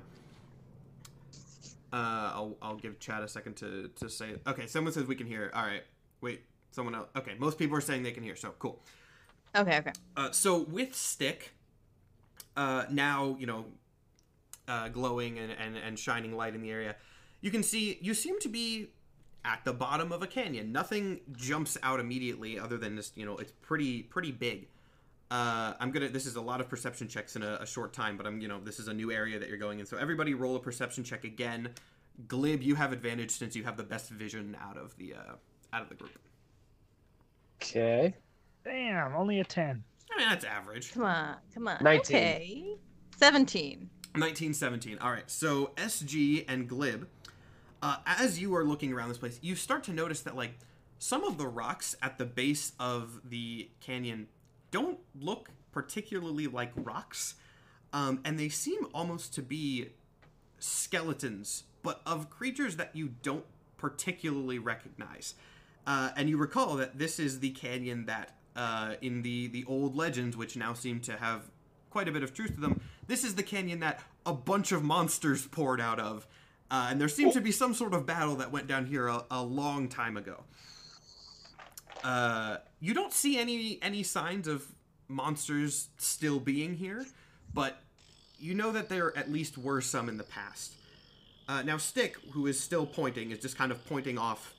Uh, 1.91 2.31
I'll 2.33 2.57
I'll 2.61 2.77
give 2.77 2.97
chat 2.97 3.23
a 3.23 3.27
second 3.27 3.57
to 3.57 3.89
to 3.97 4.09
say. 4.09 4.29
It. 4.29 4.41
Okay, 4.47 4.67
someone 4.67 4.93
says 4.93 5.03
we 5.03 5.15
can 5.15 5.27
hear. 5.27 5.51
All 5.53 5.63
right, 5.63 5.83
wait. 6.21 6.45
Someone 6.77 6.93
else. 6.93 7.09
Okay, 7.15 7.33
most 7.39 7.57
people 7.57 7.75
are 7.75 7.81
saying 7.81 8.03
they 8.03 8.11
can 8.11 8.21
hear. 8.21 8.35
So 8.35 8.53
cool. 8.59 8.79
Okay, 9.55 9.79
okay. 9.79 9.93
Uh, 10.15 10.29
so 10.29 10.59
with 10.59 10.93
stick, 10.93 11.55
uh, 12.55 12.85
now 12.91 13.35
you 13.39 13.47
know, 13.47 13.65
uh, 14.67 14.87
glowing 14.89 15.39
and, 15.39 15.51
and 15.53 15.75
and 15.75 15.97
shining 15.97 16.37
light 16.37 16.53
in 16.53 16.61
the 16.61 16.69
area, 16.69 16.95
you 17.41 17.49
can 17.49 17.63
see 17.63 17.97
you 17.99 18.13
seem 18.13 18.39
to 18.41 18.47
be 18.47 18.89
at 19.43 19.65
the 19.65 19.73
bottom 19.73 20.11
of 20.11 20.21
a 20.21 20.27
canyon. 20.27 20.71
Nothing 20.71 21.21
jumps 21.35 21.79
out 21.81 21.99
immediately, 21.99 22.59
other 22.59 22.77
than 22.77 22.95
this. 22.95 23.11
You 23.15 23.25
know, 23.25 23.37
it's 23.37 23.53
pretty 23.63 24.03
pretty 24.03 24.31
big. 24.31 24.67
Uh, 25.31 25.73
I'm 25.79 25.89
gonna. 25.89 26.09
This 26.09 26.27
is 26.27 26.35
a 26.35 26.41
lot 26.41 26.61
of 26.61 26.69
perception 26.69 27.07
checks 27.07 27.35
in 27.35 27.41
a, 27.41 27.55
a 27.61 27.65
short 27.65 27.91
time, 27.91 28.17
but 28.17 28.27
I'm. 28.27 28.39
You 28.39 28.49
know, 28.49 28.59
this 28.63 28.77
is 28.79 28.87
a 28.87 28.93
new 28.93 29.11
area 29.11 29.39
that 29.39 29.49
you're 29.49 29.57
going 29.57 29.79
in. 29.79 29.87
So 29.87 29.97
everybody, 29.97 30.35
roll 30.35 30.55
a 30.55 30.59
perception 30.59 31.03
check 31.03 31.23
again. 31.23 31.69
Glib, 32.27 32.61
you 32.61 32.75
have 32.75 32.93
advantage 32.93 33.31
since 33.31 33.55
you 33.55 33.63
have 33.63 33.77
the 33.77 33.83
best 33.83 34.11
vision 34.11 34.55
out 34.61 34.77
of 34.77 34.95
the 34.99 35.15
uh, 35.15 35.33
out 35.73 35.81
of 35.81 35.89
the 35.89 35.95
group. 35.95 36.19
Okay. 37.61 38.15
Damn, 38.63 39.15
only 39.15 39.39
a 39.39 39.43
10. 39.43 39.83
I 40.11 40.17
mean, 40.17 40.29
that's 40.29 40.45
average. 40.45 40.93
Come 40.93 41.03
on, 41.03 41.35
come 41.53 41.67
on. 41.67 41.77
19. 41.81 42.15
Okay. 42.15 42.77
17. 43.17 43.89
1917. 44.13 44.99
All 44.99 45.11
right. 45.11 45.29
So 45.29 45.71
SG 45.77 46.45
and 46.47 46.67
Glib, 46.67 47.07
uh, 47.81 47.97
as 48.05 48.39
you 48.39 48.55
are 48.55 48.63
looking 48.63 48.93
around 48.93 49.09
this 49.09 49.17
place, 49.17 49.39
you 49.41 49.55
start 49.55 49.83
to 49.85 49.93
notice 49.93 50.21
that 50.21 50.35
like 50.35 50.57
some 50.99 51.23
of 51.23 51.37
the 51.37 51.47
rocks 51.47 51.95
at 52.01 52.17
the 52.17 52.25
base 52.25 52.73
of 52.79 53.21
the 53.29 53.69
canyon 53.79 54.27
don't 54.71 54.99
look 55.19 55.49
particularly 55.71 56.47
like 56.47 56.71
rocks, 56.75 57.35
um, 57.93 58.19
and 58.25 58.39
they 58.39 58.49
seem 58.49 58.87
almost 58.93 59.33
to 59.35 59.41
be 59.41 59.89
skeletons, 60.59 61.63
but 61.83 62.01
of 62.05 62.29
creatures 62.29 62.77
that 62.77 62.95
you 62.95 63.13
don't 63.21 63.45
particularly 63.77 64.57
recognize. 64.57 65.35
Uh, 65.87 66.09
and 66.17 66.29
you 66.29 66.37
recall 66.37 66.75
that 66.75 66.99
this 66.99 67.17
is 67.17 67.39
the 67.39 67.49
canyon 67.51 68.05
that, 68.07 68.35
uh, 68.57 68.95
in 69.01 69.21
the 69.21 69.47
the 69.47 69.63
old 69.65 69.95
legends, 69.95 70.35
which 70.35 70.57
now 70.57 70.73
seem 70.73 70.99
to 70.99 71.13
have 71.13 71.49
quite 71.89 72.09
a 72.09 72.11
bit 72.11 72.23
of 72.23 72.33
truth 72.33 72.53
to 72.55 72.59
them, 72.59 72.81
this 73.07 73.23
is 73.23 73.35
the 73.35 73.43
canyon 73.43 73.79
that 73.79 74.01
a 74.25 74.33
bunch 74.33 74.73
of 74.73 74.83
monsters 74.83 75.47
poured 75.47 75.79
out 75.79 75.97
of, 75.99 76.27
uh, 76.69 76.89
and 76.91 76.99
there 76.99 77.07
seems 77.07 77.33
to 77.33 77.41
be 77.41 77.53
some 77.53 77.73
sort 77.73 77.93
of 77.93 78.05
battle 78.05 78.35
that 78.35 78.51
went 78.51 78.67
down 78.67 78.85
here 78.85 79.07
a, 79.07 79.23
a 79.31 79.41
long 79.41 79.87
time 79.87 80.17
ago. 80.17 80.43
Uh, 82.03 82.57
you 82.81 82.93
don't 82.93 83.13
see 83.13 83.39
any 83.39 83.79
any 83.81 84.03
signs 84.03 84.45
of 84.45 84.67
monsters 85.07 85.87
still 85.97 86.41
being 86.41 86.75
here, 86.75 87.05
but 87.53 87.77
you 88.37 88.53
know 88.53 88.73
that 88.73 88.89
there 88.89 89.17
at 89.17 89.31
least 89.31 89.57
were 89.57 89.79
some 89.79 90.09
in 90.09 90.17
the 90.17 90.23
past. 90.25 90.73
Uh, 91.47 91.61
now, 91.61 91.77
Stick, 91.77 92.17
who 92.33 92.45
is 92.45 92.59
still 92.59 92.85
pointing, 92.85 93.31
is 93.31 93.39
just 93.39 93.57
kind 93.57 93.71
of 93.71 93.87
pointing 93.87 94.17
off 94.17 94.53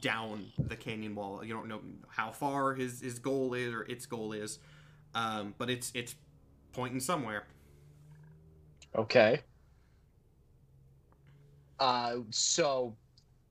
down 0.00 0.46
the 0.58 0.76
canyon 0.76 1.14
wall. 1.14 1.44
You 1.44 1.54
don't 1.54 1.68
know 1.68 1.80
how 2.08 2.30
far 2.30 2.74
his, 2.74 3.00
his 3.00 3.18
goal 3.18 3.54
is 3.54 3.72
or 3.72 3.82
its 3.82 4.06
goal 4.06 4.32
is, 4.32 4.58
um, 5.14 5.54
but 5.58 5.70
it's 5.70 5.90
it's 5.94 6.14
pointing 6.72 7.00
somewhere. 7.00 7.44
Okay. 8.94 9.40
Uh, 11.80 12.18
so, 12.30 12.94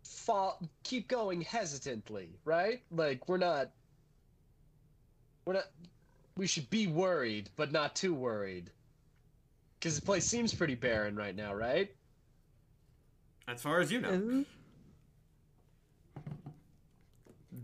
fall, 0.04 0.60
keep 0.84 1.08
going 1.08 1.42
hesitantly, 1.42 2.30
right? 2.46 2.82
Like 2.92 3.28
we're 3.28 3.38
not, 3.38 3.72
we're 5.46 5.54
not. 5.54 5.66
We 6.38 6.48
should 6.48 6.70
be 6.70 6.88
worried, 6.88 7.50
but 7.58 7.72
not 7.72 7.96
too 7.96 8.14
worried. 8.14 8.72
Because 9.80 10.00
the 10.00 10.06
place 10.06 10.26
seems 10.26 10.54
pretty 10.54 10.76
barren 10.76 11.16
right 11.16 11.36
now, 11.36 11.54
right? 11.54 11.92
As 13.48 13.62
far 13.62 13.80
as 13.80 13.92
you 13.92 14.00
know, 14.00 14.14
Ooh. 14.14 14.46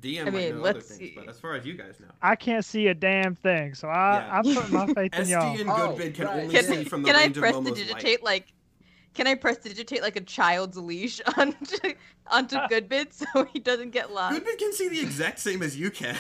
DM 0.02 0.22
I 0.22 0.24
might 0.26 0.34
mean, 0.34 0.56
know 0.58 0.62
let's 0.62 0.88
things, 0.88 1.00
see. 1.00 1.14
but 1.16 1.28
as 1.30 1.40
far 1.40 1.56
as 1.56 1.66
you 1.66 1.74
guys 1.74 2.00
know, 2.00 2.08
I 2.22 2.36
can't 2.36 2.64
see 2.64 2.88
a 2.88 2.94
damn 2.94 3.36
thing, 3.36 3.74
so 3.74 3.88
I, 3.88 4.18
Yeah. 4.20 4.38
I'm 4.38 4.44
putting 4.56 4.74
my 4.74 4.88
faith 4.94 5.14
in 5.18 5.28
y'all. 5.30 5.56
SG 5.56 5.62
and 5.62 5.70
Oh, 5.70 5.96
can 6.14 6.26
right. 6.28 6.36
only 6.44 6.54
Can, 6.56 6.64
see 6.66 6.84
from 6.84 7.02
the 7.04 7.08
can 7.08 7.16
I 7.16 7.24
range 7.24 7.38
of 7.38 7.44
Momo's 7.44 7.56
light. 7.56 7.64
prestidigitate 7.76 8.24
like? 8.24 8.54
Can 9.14 9.26
I 9.26 9.34
prestidigitate 9.36 10.02
like 10.04 10.16
a 10.16 10.22
child's 10.22 10.78
leash 10.78 11.20
onto 11.38 11.94
onto 12.28 12.56
Goodbid 12.70 13.14
so 13.14 13.46
he 13.52 13.60
doesn't 13.60 13.90
get 13.92 14.12
lost? 14.14 14.36
Goodbid 14.40 14.58
can 14.60 14.74
see 14.74 14.90
the 14.90 15.00
exact 15.00 15.40
same 15.40 15.64
as 15.64 15.76
you 15.78 15.90
can 15.90 16.16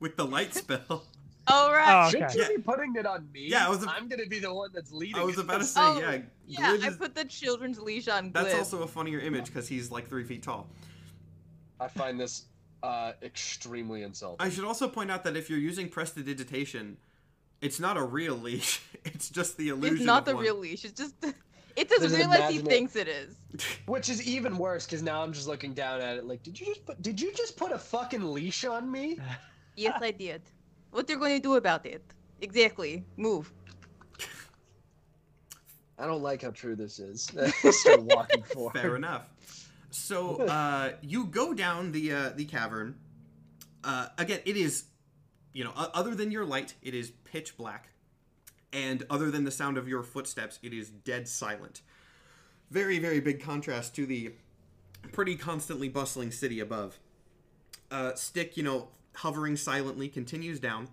with 0.00 0.16
the 0.16 0.24
light 0.26 0.52
spell. 0.54 1.04
Oh 1.48 1.70
right. 1.72 2.06
Oh, 2.06 2.10
Shouldn't 2.10 2.34
you 2.34 2.42
Yeah. 2.42 2.48
be 2.56 2.58
putting 2.62 2.96
it 2.96 3.06
on 3.06 3.28
me? 3.32 3.46
Yeah, 3.48 3.66
I 3.66 3.70
was 3.70 3.84
a- 3.84 3.88
I'm 3.88 4.08
gonna 4.08 4.26
be 4.26 4.40
the 4.40 4.52
one 4.52 4.70
that's 4.74 4.90
leading. 4.90 5.22
I 5.22 5.24
was 5.24 5.38
it. 5.38 5.42
about 5.44 5.58
to 5.60 5.64
say, 5.64 5.80
Oh, 5.80 6.00
yeah, 6.00 6.18
Yeah, 6.48 6.76
Glib 6.76 6.92
I 6.92 6.96
put 6.96 7.14
the 7.14 7.24
children's 7.24 7.78
leash 7.78 8.08
on 8.08 8.32
Glib. 8.32 8.46
that's 8.46 8.56
also 8.58 8.82
a 8.82 8.86
funnier 8.88 9.20
image 9.20 9.44
because 9.46 9.68
he's 9.68 9.92
like 9.92 10.08
three 10.08 10.24
feet 10.24 10.42
tall. 10.42 10.66
I 11.78 11.86
find 11.86 12.18
this 12.18 12.46
uh, 12.82 13.12
extremely 13.22 14.02
insulting. 14.02 14.44
I 14.44 14.50
should 14.50 14.64
also 14.64 14.88
point 14.88 15.10
out 15.10 15.24
that 15.24 15.36
if 15.36 15.50
you're 15.50 15.58
using 15.58 15.88
prestidigitation, 15.88 16.96
it's 17.60 17.80
not 17.80 17.96
a 17.96 18.02
real 18.02 18.36
leash. 18.36 18.82
It's 19.06 19.30
just 19.30 19.56
the 19.56 19.68
illusion. 19.68 19.98
It's 19.98 20.04
not 20.04 20.20
of 20.20 20.24
the 20.26 20.34
one. 20.34 20.42
real 20.42 20.56
leash. 20.56 20.84
It's 20.84 20.98
just 20.98 21.14
it's 21.76 21.92
as 21.92 22.00
There's 22.00 22.12
an 22.12 22.30
real 22.30 22.32
as 22.32 22.52
he 22.52 22.58
thinks 22.58 22.96
it 22.96 23.06
is. 23.06 23.36
Which 23.86 24.08
is 24.08 24.26
even 24.26 24.58
worse 24.58 24.84
because 24.84 25.00
now 25.00 25.22
I'm 25.22 25.32
just 25.32 25.46
looking 25.46 25.74
down 25.74 26.00
at 26.00 26.16
it 26.16 26.24
like, 26.26 26.42
did 26.42 26.58
you 26.58 26.66
just 26.66 26.84
put? 26.84 27.00
Did 27.00 27.20
you 27.20 27.32
just 27.32 27.56
put 27.56 27.70
a 27.70 27.78
fucking 27.78 28.32
leash 28.32 28.64
on 28.64 28.90
me? 28.90 29.18
Yes, 29.76 29.98
I 30.02 30.10
did. 30.10 30.42
What 30.90 31.06
they're 31.06 31.18
going 31.18 31.36
to 31.36 31.42
do 31.42 31.54
about 31.54 31.86
it? 31.86 32.02
Exactly. 32.40 33.04
Move. 33.16 33.52
I 35.98 36.06
don't 36.06 36.22
like 36.22 36.42
how 36.42 36.50
true 36.50 36.74
this 36.74 36.98
is. 36.98 37.22
Start 37.70 38.02
walking 38.02 38.42
forward. 38.42 38.74
Fair 38.74 38.96
enough. 38.96 39.30
So 39.90 40.42
uh, 40.46 40.92
you 41.00 41.26
go 41.26 41.54
down 41.54 41.92
the 41.92 42.12
uh, 42.12 42.30
the 42.30 42.44
cavern. 42.44 42.96
Uh, 43.84 44.08
again, 44.18 44.40
it 44.44 44.56
is, 44.56 44.84
you 45.52 45.62
know, 45.62 45.72
other 45.76 46.14
than 46.14 46.30
your 46.30 46.44
light, 46.44 46.74
it 46.82 46.94
is 46.94 47.12
pitch 47.24 47.56
black, 47.56 47.90
and 48.72 49.04
other 49.08 49.30
than 49.30 49.44
the 49.44 49.50
sound 49.50 49.78
of 49.78 49.86
your 49.88 50.02
footsteps, 50.02 50.58
it 50.62 50.72
is 50.72 50.90
dead 50.90 51.28
silent. 51.28 51.82
Very, 52.70 52.98
very 52.98 53.20
big 53.20 53.40
contrast 53.40 53.94
to 53.94 54.06
the 54.06 54.32
pretty 55.12 55.36
constantly 55.36 55.88
bustling 55.88 56.32
city 56.32 56.58
above. 56.58 56.98
Uh, 57.92 58.14
Stick, 58.14 58.56
you 58.56 58.64
know, 58.64 58.88
hovering 59.14 59.56
silently, 59.56 60.08
continues 60.08 60.58
down 60.58 60.88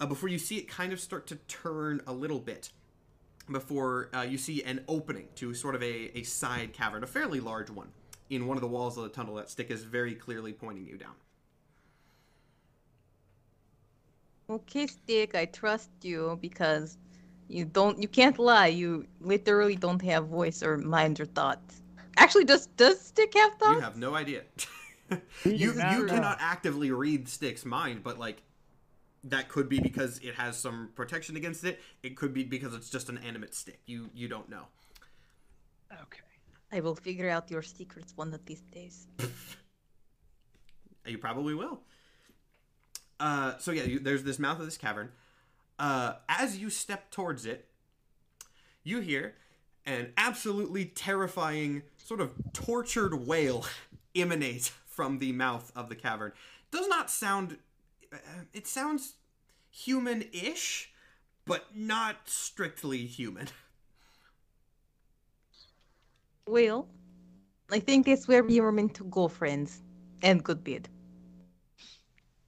uh, 0.00 0.06
before 0.06 0.28
you 0.28 0.38
see 0.38 0.56
it 0.58 0.68
kind 0.68 0.92
of 0.92 1.00
start 1.00 1.26
to 1.28 1.36
turn 1.48 2.00
a 2.06 2.12
little 2.12 2.38
bit 2.38 2.70
before 3.50 4.10
uh, 4.12 4.22
you 4.22 4.38
see 4.38 4.62
an 4.62 4.84
opening 4.88 5.28
to 5.36 5.54
sort 5.54 5.74
of 5.74 5.82
a, 5.82 6.18
a 6.18 6.22
side 6.22 6.72
cavern, 6.72 7.02
a 7.02 7.06
fairly 7.06 7.40
large 7.40 7.70
one, 7.70 7.88
in 8.30 8.46
one 8.46 8.56
of 8.56 8.60
the 8.60 8.68
walls 8.68 8.96
of 8.96 9.04
the 9.04 9.10
tunnel 9.10 9.34
that 9.36 9.48
Stick 9.50 9.70
is 9.70 9.84
very 9.84 10.14
clearly 10.14 10.52
pointing 10.52 10.86
you 10.86 10.96
down. 10.96 11.14
Okay, 14.48 14.86
Stick, 14.86 15.34
I 15.34 15.46
trust 15.46 15.90
you 16.02 16.38
because 16.40 16.98
you 17.48 17.64
don't 17.64 18.00
you 18.00 18.08
can't 18.08 18.38
lie. 18.38 18.68
You 18.68 19.06
literally 19.20 19.76
don't 19.76 20.02
have 20.02 20.28
voice 20.28 20.62
or 20.62 20.78
mind 20.78 21.20
or 21.20 21.26
thoughts. 21.26 21.82
Actually, 22.16 22.44
does 22.44 22.66
does 22.76 23.00
Stick 23.00 23.34
have 23.34 23.54
thoughts? 23.54 23.76
You 23.76 23.80
have 23.80 23.96
no 23.96 24.14
idea. 24.14 24.42
You 25.44 25.52
you 25.54 25.74
know. 25.74 26.06
cannot 26.06 26.38
actively 26.40 26.90
read 26.90 27.28
Stick's 27.28 27.64
mind, 27.64 28.02
but 28.02 28.18
like 28.18 28.42
that 29.22 29.48
could 29.48 29.68
be 29.68 29.78
because 29.78 30.18
it 30.18 30.34
has 30.34 30.56
some 30.56 30.90
protection 30.96 31.36
against 31.36 31.64
it. 31.64 31.80
It 32.02 32.16
could 32.16 32.34
be 32.34 32.42
because 32.42 32.74
it's 32.74 32.90
just 32.90 33.08
an 33.08 33.18
animate 33.18 33.54
stick. 33.54 33.80
You 33.86 34.10
you 34.14 34.26
don't 34.26 34.48
know. 34.48 34.64
Okay. 35.92 36.25
I 36.76 36.80
will 36.80 36.94
figure 36.94 37.30
out 37.30 37.50
your 37.50 37.62
secrets 37.62 38.12
one 38.16 38.34
of 38.34 38.44
these 38.44 38.60
days. 38.60 39.06
You 41.08 41.18
probably 41.18 41.54
will. 41.54 41.82
Uh, 43.20 43.58
so 43.58 43.70
yeah, 43.70 43.84
you, 43.84 44.00
there's 44.00 44.24
this 44.24 44.40
mouth 44.40 44.58
of 44.58 44.64
this 44.64 44.76
cavern. 44.76 45.10
Uh, 45.78 46.14
as 46.28 46.58
you 46.58 46.68
step 46.68 47.12
towards 47.12 47.46
it, 47.46 47.68
you 48.82 48.98
hear 48.98 49.36
an 49.84 50.12
absolutely 50.16 50.84
terrifying, 50.84 51.82
sort 51.96 52.20
of 52.20 52.32
tortured 52.52 53.14
wail 53.14 53.64
emanate 54.16 54.72
from 54.84 55.20
the 55.20 55.30
mouth 55.30 55.70
of 55.76 55.88
the 55.88 55.94
cavern. 55.94 56.32
Does 56.72 56.88
not 56.88 57.08
sound. 57.08 57.58
Uh, 58.12 58.16
it 58.52 58.66
sounds 58.66 59.14
human-ish, 59.70 60.90
but 61.44 61.66
not 61.72 62.16
strictly 62.24 63.06
human. 63.06 63.46
Well, 66.48 66.88
I 67.70 67.80
think 67.80 68.06
that's 68.06 68.28
where 68.28 68.44
we 68.44 68.60
were 68.60 68.72
meant 68.72 68.94
to 68.94 69.04
go, 69.04 69.28
friends. 69.28 69.82
And 70.22 70.42
Goodbid. 70.44 70.86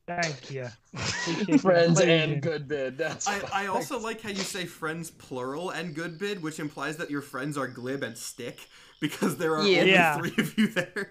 Thank 0.07 0.51
you. 0.51 0.67
Friends 1.59 2.01
and 2.01 2.43
Goodbid. 2.43 2.97
That's. 2.97 3.29
I, 3.29 3.41
I 3.53 3.67
also 3.67 3.99
like 4.01 4.23
how 4.23 4.31
you 4.31 4.37
say 4.37 4.65
friends 4.65 5.11
plural 5.11 5.69
and 5.71 5.95
Goodbid, 5.95 6.41
which 6.41 6.59
implies 6.61 6.97
that 6.97 7.11
your 7.11 7.21
friends 7.21 7.59
are 7.59 7.69
glib 7.69 8.03
and 8.03 8.17
stick 8.17 8.69
because 9.01 9.37
there 9.37 9.55
are 9.55 9.67
Yeah. 9.67 9.81
only 9.81 9.93
Yeah. 9.93 10.17
three 10.19 10.35
of 10.39 10.59
you 10.59 10.69
there. 10.69 11.11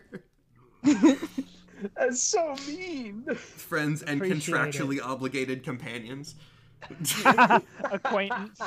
That's 1.95 2.19
so 2.19 2.55
mean. 2.67 3.23
friends 3.35 4.01
and 4.01 4.19
Appreciate 4.19 4.55
it. 4.55 4.59
contractually 4.59 4.99
obligated 4.99 5.63
companions. 5.63 6.33
Acquaintance. 7.91 8.59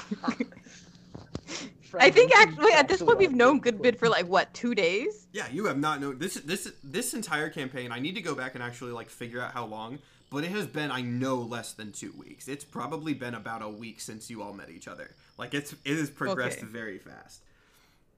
I 1.98 2.10
think 2.10 2.32
actually 2.36 2.72
at 2.72 2.88
this 2.88 3.02
point 3.02 3.18
we've 3.18 3.32
known 3.32 3.60
Goodbid 3.60 3.98
for 3.98 4.08
like 4.08 4.26
what 4.26 4.52
two 4.54 4.74
days? 4.74 5.26
Yeah, 5.32 5.48
you 5.50 5.66
have 5.66 5.78
not 5.78 6.00
known 6.00 6.18
this 6.18 6.34
this 6.34 6.70
this 6.84 7.14
entire 7.14 7.48
campaign. 7.48 7.92
I 7.92 7.98
need 7.98 8.14
to 8.16 8.22
go 8.22 8.34
back 8.34 8.54
and 8.54 8.62
actually 8.62 8.92
like 8.92 9.10
figure 9.10 9.40
out 9.40 9.52
how 9.52 9.66
long, 9.66 9.98
but 10.30 10.44
it 10.44 10.50
has 10.50 10.66
been 10.66 10.90
I 10.90 11.00
know 11.02 11.36
less 11.36 11.72
than 11.72 11.92
2 11.92 12.12
weeks. 12.18 12.48
It's 12.48 12.64
probably 12.64 13.14
been 13.14 13.34
about 13.34 13.62
a 13.62 13.68
week 13.68 14.00
since 14.00 14.30
you 14.30 14.42
all 14.42 14.52
met 14.52 14.70
each 14.70 14.88
other. 14.88 15.14
Like 15.38 15.54
it's 15.54 15.72
it 15.84 15.96
has 15.96 16.10
progressed 16.10 16.58
Okay. 16.58 16.66
very 16.66 16.98
fast. 16.98 17.42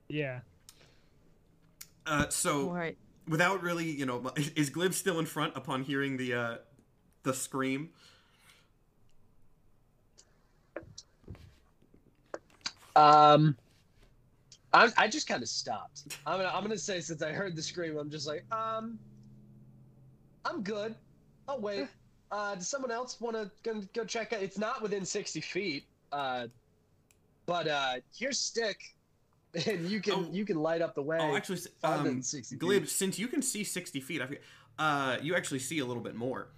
Yeah. 0.08 0.40
Uh 2.06 2.28
so 2.28 2.68
All 2.68 2.74
right. 2.74 2.96
without 3.28 3.62
really, 3.62 3.88
you 3.90 4.06
know, 4.06 4.32
is 4.56 4.70
Glib 4.70 4.92
still 4.94 5.18
in 5.18 5.26
front 5.26 5.56
upon 5.56 5.84
hearing 5.84 6.16
the 6.16 6.34
uh 6.34 6.56
the 7.22 7.32
scream? 7.34 7.90
Um, 12.94 13.56
I 14.74 14.90
I 14.96 15.08
just 15.08 15.26
kind 15.28 15.42
of 15.42 15.48
stopped. 15.48 16.16
I'm 16.26 16.38
gonna 16.38 16.50
I'm 16.54 16.62
gonna 16.62 16.78
say 16.78 17.00
since 17.00 17.22
I 17.22 17.32
heard 17.32 17.54
the 17.56 17.62
scream, 17.62 17.96
I'm 17.98 18.10
just 18.10 18.26
like, 18.26 18.44
um, 18.52 18.98
I'm 20.44 20.62
good. 20.62 20.94
I'll 21.48 21.60
wait. 21.60 21.88
Uh, 22.32 22.54
does 22.54 22.66
someone 22.66 22.90
else 22.90 23.20
want 23.20 23.36
to 23.36 23.50
go, 23.62 23.82
go 23.92 24.06
check 24.06 24.32
out? 24.32 24.42
It's 24.42 24.56
not 24.56 24.80
within 24.80 25.04
60 25.04 25.42
feet. 25.42 25.84
Uh, 26.12 26.46
but 27.44 27.68
uh, 27.68 27.96
here's 28.16 28.38
Stick. 28.38 28.80
and 29.66 29.86
you 29.90 30.00
can 30.00 30.14
Oh. 30.14 30.28
you 30.32 30.46
can 30.46 30.56
light 30.56 30.80
up 30.80 30.94
the 30.94 31.02
way. 31.02 31.18
Oh, 31.20 31.36
actually, 31.36 31.58
um, 31.84 32.04
than 32.04 32.22
60 32.22 32.54
feet. 32.54 32.58
Glib, 32.58 32.88
since 32.88 33.18
you 33.18 33.28
can 33.28 33.42
see 33.42 33.64
60 33.64 34.00
feet, 34.00 34.22
I 34.22 34.24
forget, 34.24 34.42
uh, 34.78 35.18
you 35.20 35.34
actually 35.36 35.58
see 35.58 35.80
a 35.80 35.84
little 35.84 36.02
bit 36.02 36.14
more. 36.14 36.48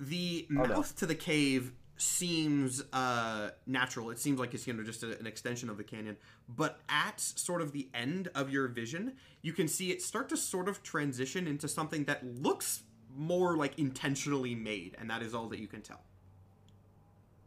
The 0.00 0.48
Oh, 0.50 0.54
no. 0.54 0.66
mouth 0.66 0.96
to 0.96 1.06
the 1.06 1.14
cave 1.14 1.70
seems 2.02 2.82
uh, 2.92 3.50
natural. 3.66 4.10
It 4.10 4.18
seems 4.18 4.38
like 4.38 4.54
it's 4.54 4.66
you 4.66 4.72
know 4.72 4.82
just 4.82 5.02
a, 5.02 5.18
an 5.18 5.26
extension 5.26 5.70
of 5.70 5.76
the 5.76 5.84
canyon. 5.84 6.16
But 6.48 6.80
at 6.88 7.20
sort 7.20 7.62
of 7.62 7.72
the 7.72 7.88
end 7.94 8.28
of 8.34 8.50
your 8.50 8.68
vision, 8.68 9.14
you 9.42 9.52
can 9.52 9.68
see 9.68 9.90
it 9.90 10.02
start 10.02 10.28
to 10.30 10.36
sort 10.36 10.68
of 10.68 10.82
transition 10.82 11.46
into 11.46 11.68
something 11.68 12.04
that 12.04 12.24
looks 12.24 12.82
more 13.16 13.56
like 13.56 13.78
intentionally 13.78 14.54
made, 14.54 14.96
and 14.98 15.08
that 15.08 15.22
is 15.22 15.34
all 15.34 15.48
that 15.48 15.58
you 15.58 15.68
can 15.68 15.82
tell. 15.82 16.00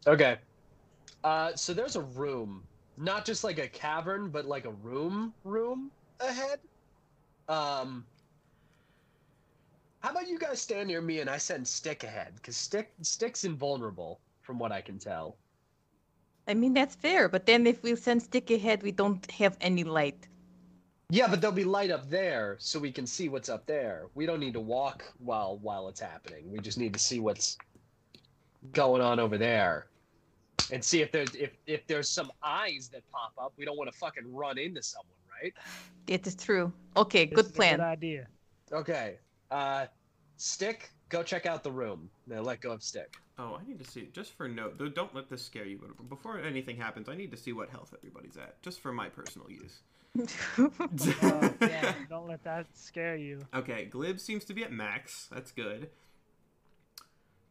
Okay. 0.06 0.38
Uh, 1.24 1.54
so 1.54 1.74
there's 1.74 1.96
a 1.96 2.02
room, 2.02 2.62
not 2.96 3.24
just 3.24 3.44
like 3.44 3.58
a 3.58 3.68
cavern, 3.68 4.28
but 4.28 4.46
like 4.46 4.64
a 4.64 4.70
room, 4.70 5.34
room 5.44 5.90
ahead. 6.20 6.60
Um, 7.48 8.04
how 10.00 10.10
about 10.10 10.28
you 10.28 10.38
guys 10.38 10.60
stand 10.60 10.88
near 10.88 11.00
me 11.00 11.20
and 11.20 11.28
I 11.28 11.36
send 11.36 11.66
Stick 11.66 12.04
ahead? 12.04 12.34
Because 12.36 12.56
Stick 12.56 12.92
Stick's 13.02 13.44
invulnerable, 13.44 14.20
from 14.46 14.58
what 14.58 14.72
I 14.72 14.80
can 14.80 14.98
tell. 14.98 15.36
I 16.48 16.54
mean, 16.54 16.72
that's 16.72 16.94
fair, 16.94 17.28
but 17.28 17.44
then 17.44 17.66
if 17.66 17.82
we 17.82 17.96
send 17.96 18.22
stick 18.22 18.50
ahead, 18.50 18.82
we 18.82 18.92
don't 18.92 19.28
have 19.32 19.56
any 19.60 19.82
light. 19.82 20.28
Yeah, 21.10 21.26
but 21.28 21.40
there'll 21.40 21.54
be 21.54 21.64
light 21.64 21.90
up 21.90 22.08
there, 22.08 22.56
so 22.58 22.78
we 22.78 22.92
can 22.92 23.06
see 23.06 23.28
what's 23.28 23.48
up 23.48 23.66
there. 23.66 24.06
We 24.14 24.26
don't 24.26 24.40
need 24.40 24.54
to 24.54 24.60
walk 24.60 25.04
while 25.18 25.58
while 25.58 25.88
it's 25.88 26.00
happening. 26.00 26.50
We 26.50 26.60
just 26.60 26.78
need 26.78 26.92
to 26.92 26.98
see 26.98 27.20
what's 27.20 27.58
going 28.72 29.02
on 29.02 29.18
over 29.18 29.38
there, 29.38 29.86
and 30.72 30.82
see 30.82 31.02
if 31.02 31.10
there's 31.12 31.34
if 31.34 31.50
if 31.66 31.86
there's 31.86 32.08
some 32.08 32.30
eyes 32.42 32.88
that 32.92 33.02
pop 33.10 33.32
up. 33.38 33.52
We 33.56 33.64
don't 33.64 33.76
want 33.76 33.90
to 33.92 33.98
fucking 33.98 34.32
run 34.32 34.58
into 34.58 34.82
someone, 34.82 35.18
right? 35.42 35.52
It 36.06 36.26
is 36.26 36.34
true. 36.36 36.72
Okay, 36.96 37.26
This 37.26 37.34
good 37.34 37.44
is 37.46 37.50
a 37.50 37.54
plan. 37.54 37.76
Good 37.78 37.84
idea. 37.84 38.26
Okay. 38.72 39.18
Uh, 39.50 39.86
Stick, 40.38 40.90
go 41.08 41.22
check 41.22 41.46
out 41.46 41.62
the 41.62 41.72
room. 41.72 42.10
Now 42.26 42.40
let 42.40 42.60
go 42.60 42.72
of 42.72 42.82
Stick. 42.82 43.16
Oh, 43.38 43.58
I 43.60 43.68
need 43.68 43.78
to 43.84 43.90
see. 43.90 44.08
Just 44.12 44.32
for 44.32 44.48
note, 44.48 44.78
though, 44.78 44.88
don't 44.88 45.14
let 45.14 45.28
this 45.28 45.42
scare 45.44 45.66
you. 45.66 45.78
But 45.78 46.08
before 46.08 46.38
anything 46.40 46.76
happens, 46.76 47.08
I 47.08 47.14
need 47.14 47.30
to 47.32 47.36
see 47.36 47.52
what 47.52 47.68
health 47.68 47.92
everybody's 47.96 48.36
at, 48.36 48.62
just 48.62 48.80
for 48.80 48.92
my 48.92 49.08
personal 49.08 49.50
use. 49.50 49.80
Oh, 50.58 51.52
yeah, 51.60 51.92
don't 52.08 52.26
let 52.26 52.42
that 52.44 52.66
scare 52.74 53.16
you. 53.16 53.40
Okay, 53.54 53.84
Glib 53.84 54.18
seems 54.18 54.46
to 54.46 54.54
be 54.54 54.64
at 54.64 54.72
max. 54.72 55.28
That's 55.30 55.52
good. 55.52 55.90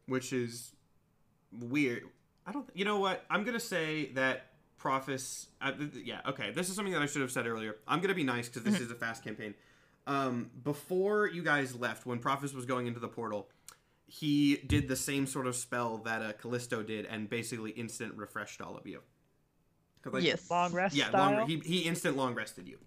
Which 0.06 0.32
is 0.32 0.72
weird. 1.52 2.02
I 2.44 2.50
don't. 2.50 2.68
You 2.74 2.84
know 2.84 2.98
what? 2.98 3.24
I'm 3.30 3.44
gonna 3.44 3.60
say 3.60 4.06
that 4.14 4.46
Prophis. 4.78 5.46
Uh, 5.60 5.72
th- 5.72 5.92
th- 5.92 6.04
yeah. 6.06 6.20
Okay. 6.26 6.50
This 6.50 6.68
is 6.68 6.74
something 6.74 6.92
that 6.92 7.02
I 7.02 7.06
should 7.06 7.22
have 7.22 7.30
said 7.30 7.46
earlier. 7.46 7.76
I'm 7.86 8.00
gonna 8.00 8.14
be 8.14 8.24
nice 8.24 8.48
because 8.48 8.64
this 8.64 8.80
is 8.84 8.90
a 8.90 8.94
fast 8.96 9.22
campaign. 9.22 9.54
Um, 10.08 10.50
before 10.64 11.28
you 11.28 11.42
guys 11.44 11.74
left, 11.74 12.04
when 12.06 12.18
Prophis 12.18 12.52
was 12.52 12.64
going 12.66 12.86
into 12.88 13.00
the 13.00 13.08
portal, 13.08 13.48
he 14.06 14.56
did 14.66 14.88
the 14.88 14.96
same 14.96 15.26
sort 15.26 15.46
of 15.46 15.56
spell 15.56 15.98
that 15.98 16.22
uh, 16.22 16.32
Callisto 16.34 16.82
did, 16.82 17.06
and 17.06 17.28
basically 17.28 17.70
instant 17.72 18.14
refreshed 18.16 18.60
all 18.60 18.76
of 18.76 18.86
you. 18.86 19.00
like, 20.04 20.22
yes. 20.22 20.48
Long 20.50 20.72
rest 20.72 20.94
Yeah. 20.94 21.08
style. 21.08 21.38
Long, 21.38 21.48
he 21.48 21.58
he 21.58 21.80
instant 21.80 22.16
long 22.16 22.34
rested 22.34 22.68
you. 22.68 22.78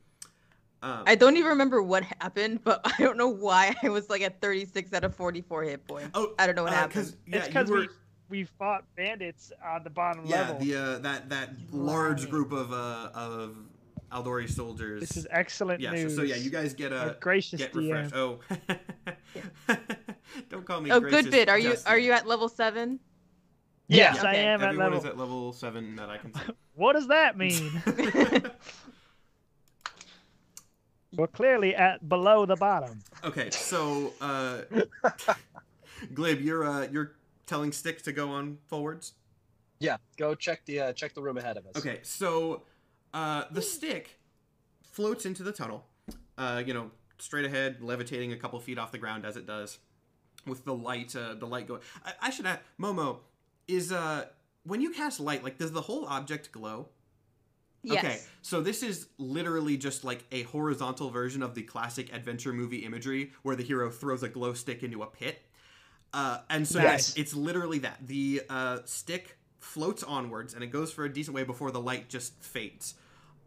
Um, 0.82 1.04
I 1.06 1.16
don't 1.16 1.36
even 1.36 1.50
remember 1.50 1.82
what 1.84 2.04
happened, 2.22 2.62
but 2.64 2.80
I 2.86 2.96
don't 3.04 3.18
know 3.18 3.28
why 3.28 3.76
I 3.84 3.90
was 3.90 4.10
like 4.10 4.22
at 4.22 4.40
36 4.40 4.94
out 4.94 5.04
of 5.04 5.14
44 5.14 5.64
hit 5.64 5.86
points. 5.86 6.12
oh, 6.14 6.34
I 6.40 6.46
don't 6.46 6.56
know 6.56 6.64
what 6.64 6.72
uh, 6.72 6.76
happened. 6.78 6.94
'cause, 6.94 7.18
yeah, 7.28 7.38
it's 7.40 7.48
because 7.48 7.70
were- 7.70 7.80
we 7.82 7.90
we 8.30 8.44
fought 8.44 8.86
bandits 8.96 9.52
on 9.66 9.84
the 9.84 9.90
bottom 9.90 10.26
Yeah, 10.26 10.42
level. 10.52 10.64
Yeah, 10.64 10.76
the 10.76 10.82
uh, 10.96 11.00
that 11.00 11.30
that 11.32 11.50
large 11.72 12.22
Right. 12.22 12.32
group 12.32 12.52
of 12.54 12.72
uh, 12.72 13.10
of 13.14 13.58
Aldori 14.12 14.50
soldiers. 14.50 15.02
This 15.02 15.18
is 15.18 15.28
excellent 15.32 15.82
yeah. 15.82 15.90
So, 15.90 15.96
news. 15.96 16.16
so 16.16 16.22
yeah, 16.22 16.36
you 16.38 16.50
guys 16.50 16.74
get 16.74 16.94
Our 16.94 17.10
a 17.10 17.14
gracious 17.20 17.60
get 17.60 17.74
DM. 17.74 17.92
refreshed. 17.92 18.16
Oh, 18.16 18.40
don't 20.50 20.66
call 20.66 20.82
me. 20.82 20.92
oh, 20.92 21.00
gracious 21.00 21.26
Goodbid. 21.28 21.50
Are 21.50 21.58
you 21.60 21.72
just 21.72 21.88
are 21.88 21.98
you 21.98 22.12
at 22.14 22.28
level 22.28 22.50
seven? 22.50 23.00
Yes, 23.88 24.18
Yeah. 24.18 24.24
I 24.24 24.30
Okay. 24.34 24.46
am 24.46 24.62
at 24.62 24.66
Everyone 24.68 24.86
level. 24.94 25.00
is 25.00 25.06
at 25.06 25.18
level 25.18 25.54
seven 25.54 25.96
that 25.96 26.10
I 26.10 26.18
can 26.18 26.34
see. 26.34 26.42
What 26.76 26.94
does 26.94 27.08
that 27.08 27.38
mean? 27.38 27.82
We're 31.16 31.28
clearly 31.28 31.76
at 31.76 32.08
below 32.08 32.46
the 32.46 32.56
bottom. 32.56 33.02
okay, 33.24 33.50
so 33.50 34.14
uh, 34.22 34.60
Glib, 36.14 36.40
you're 36.42 36.64
uh, 36.64 36.88
you're 36.92 37.16
telling 37.48 37.72
Stick 37.72 38.04
to 38.04 38.12
go 38.12 38.30
on 38.30 38.60
forwards. 38.68 39.14
Yeah, 39.80 39.98
go 40.18 40.36
check 40.36 40.66
the 40.66 40.80
uh, 40.82 40.94
check 40.94 41.14
the 41.16 41.22
room 41.22 41.38
ahead 41.38 41.58
of 41.58 41.66
us. 41.66 41.76
Okay, 41.78 42.00
so 42.04 42.64
uh, 43.14 43.46
the 43.52 43.62
stick 43.62 44.20
floats 44.84 45.26
into 45.26 45.42
the 45.42 45.52
tunnel, 45.52 45.88
uh, 46.38 46.62
you 46.66 46.74
know, 46.76 46.92
straight 47.18 47.46
ahead, 47.46 47.82
levitating 47.82 48.32
a 48.32 48.38
couple 48.38 48.60
feet 48.60 48.78
off 48.78 48.92
the 48.92 48.98
ground 49.00 49.26
as 49.26 49.36
it 49.36 49.48
does, 49.48 49.80
with 50.46 50.66
the 50.66 50.74
light, 50.74 51.16
uh, 51.16 51.36
the 51.36 51.46
light 51.46 51.68
going. 51.68 51.82
I, 52.06 52.14
I 52.24 52.30
should 52.30 52.46
add, 52.46 52.60
Momo, 52.80 53.20
is 53.68 53.92
uh, 53.92 54.26
when 54.64 54.82
you 54.82 54.92
cast 54.92 55.20
light, 55.20 55.44
like, 55.44 55.58
does 55.58 55.72
the 55.72 55.82
whole 55.82 56.06
object 56.06 56.52
glow? 56.52 56.90
Yes. 57.82 58.04
Okay, 58.04 58.20
so 58.42 58.60
this 58.60 58.84
is 58.84 59.08
literally 59.18 59.78
just 59.78 60.04
like 60.04 60.26
a 60.32 60.44
horizontal 60.44 61.10
version 61.10 61.42
of 61.42 61.56
the 61.56 61.64
classic 61.64 62.14
adventure 62.14 62.52
movie 62.52 62.80
imagery 62.80 63.32
where 63.44 63.56
the 63.56 63.64
hero 63.64 63.90
throws 63.90 64.22
a 64.22 64.28
glow 64.28 64.54
stick 64.54 64.84
into 64.84 65.02
a 65.02 65.08
pit. 65.08 65.42
Uh, 66.14 66.40
and 66.50 66.68
so 66.68 66.82
yes, 66.82 67.16
it's 67.16 67.34
literally 67.34 67.80
that. 67.80 68.00
The 68.06 68.42
uh, 68.50 68.80
stick 68.84 69.38
floats 69.60 70.04
onwards 70.04 70.54
and 70.54 70.64
it 70.64 70.68
goes 70.68 70.92
for 70.92 71.06
a 71.06 71.14
decent 71.14 71.36
way 71.36 71.44
before 71.44 71.72
the 71.72 71.80
light 71.80 72.10
just 72.10 72.34
fades. 72.44 72.96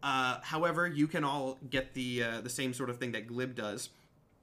Uh, 0.01 0.39
however, 0.41 0.87
you 0.87 1.07
can 1.07 1.23
all 1.23 1.59
get 1.69 1.93
the 1.93 2.23
uh, 2.23 2.41
the 2.41 2.49
same 2.49 2.73
sort 2.73 2.89
of 2.89 2.97
thing 2.97 3.13
that 3.13 3.27
Glib 3.27 3.55
does, 3.55 3.89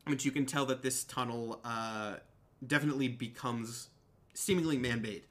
which 0.07 0.25
you 0.25 0.31
can 0.31 0.47
tell 0.47 0.67
that 0.67 0.83
this 0.83 1.05
tunnel 1.05 1.61
uh, 1.65 2.15
definitely 2.67 3.09
becomes 3.09 3.89
seemingly 4.35 4.77
man-made 4.79 5.23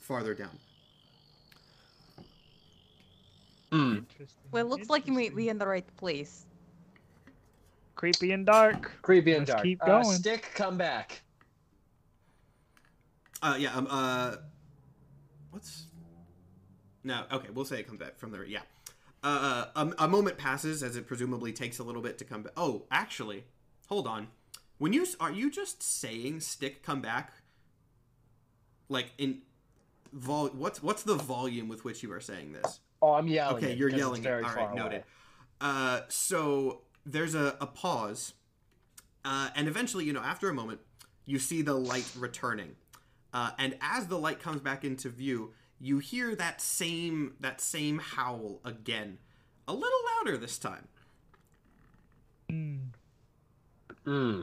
farther 0.00 0.34
down. 0.34 0.58
Hmm. 3.72 3.96
Interesting. 3.96 4.28
Well, 4.52 4.66
it 4.66 4.68
looks 4.68 4.88
like 4.88 5.04
we 5.06 5.10
Interesting. 5.12 5.34
we 5.36 5.48
in 5.48 5.58
the 5.58 5.66
right 5.66 5.96
place. 5.96 6.46
creepy 7.96 8.32
and 8.32 8.44
dark. 8.44 8.92
Creepy 9.02 9.32
and 9.32 9.40
Let's 9.40 9.50
dark. 9.52 9.62
keep 9.64 9.82
Uh, 9.82 9.86
going. 9.86 10.16
Stick, 10.16 10.50
come 10.54 10.76
back. 10.76 11.22
Uh, 13.42 13.56
yeah. 13.58 13.74
Um. 13.74 13.86
Uh. 13.90 14.36
What's? 15.50 15.86
No. 17.02 17.24
Okay. 17.32 17.48
We'll 17.52 17.64
say 17.64 17.80
it 17.80 17.86
comes 17.86 17.98
back 17.98 18.16
from 18.18 18.30
there. 18.30 18.44
Yeah. 18.44 18.60
Uh. 19.22 19.66
A, 19.76 19.92
a 20.04 20.08
moment 20.08 20.38
passes 20.38 20.82
as 20.82 20.96
it 20.96 21.06
presumably 21.06 21.52
takes 21.52 21.78
a 21.78 21.82
little 21.82 22.02
bit 22.02 22.18
to 22.18 22.24
come 22.24 22.42
back. 22.42 22.52
Oh, 22.56 22.84
actually, 22.90 23.44
hold 23.88 24.06
on. 24.06 24.28
When 24.78 24.92
you 24.92 25.06
are 25.20 25.30
you 25.32 25.50
just 25.50 25.82
saying 25.82 26.40
stick 26.40 26.82
come 26.82 27.00
back? 27.00 27.32
Like 28.88 29.12
in 29.18 29.42
vol. 30.12 30.48
What's 30.48 30.82
what's 30.82 31.02
the 31.02 31.14
volume 31.14 31.68
with 31.68 31.84
which 31.84 32.02
you 32.02 32.12
are 32.12 32.20
saying 32.20 32.52
this? 32.52 32.80
Oh, 33.00 33.14
I'm 33.14 33.28
yelling. 33.28 33.56
Okay, 33.56 33.72
it 33.72 33.78
you're 33.78 33.88
'cause 33.88 33.94
it's 33.98 34.00
yelling 34.00 34.22
it. 34.22 34.28
Very 34.28 34.44
All 34.44 34.50
far 34.50 34.74
noted. 34.74 34.92
away. 34.96 35.04
Uh, 35.60 36.00
so 36.08 36.82
there's 37.06 37.34
a, 37.34 37.56
a 37.60 37.66
pause, 37.66 38.34
uh, 39.24 39.50
and 39.54 39.68
eventually, 39.68 40.04
you 40.04 40.12
know, 40.12 40.20
after 40.20 40.48
a 40.48 40.54
moment, 40.54 40.80
you 41.26 41.38
see 41.38 41.62
the 41.62 41.74
light 41.74 42.10
returning, 42.18 42.76
uh, 43.32 43.52
and 43.58 43.76
as 43.80 44.08
the 44.08 44.18
light 44.18 44.40
comes 44.40 44.60
back 44.60 44.84
into 44.84 45.08
view, 45.08 45.52
you 45.78 45.98
hear 46.00 46.34
that 46.34 46.60
same 46.60 47.34
that 47.40 47.60
same 47.60 47.98
howl 47.98 48.60
again, 48.64 49.18
a 49.68 49.72
little 49.72 49.98
louder 50.18 50.36
this 50.36 50.58
time. 50.58 50.88
Hmm, 52.50 52.76
Hmm. 54.04 54.40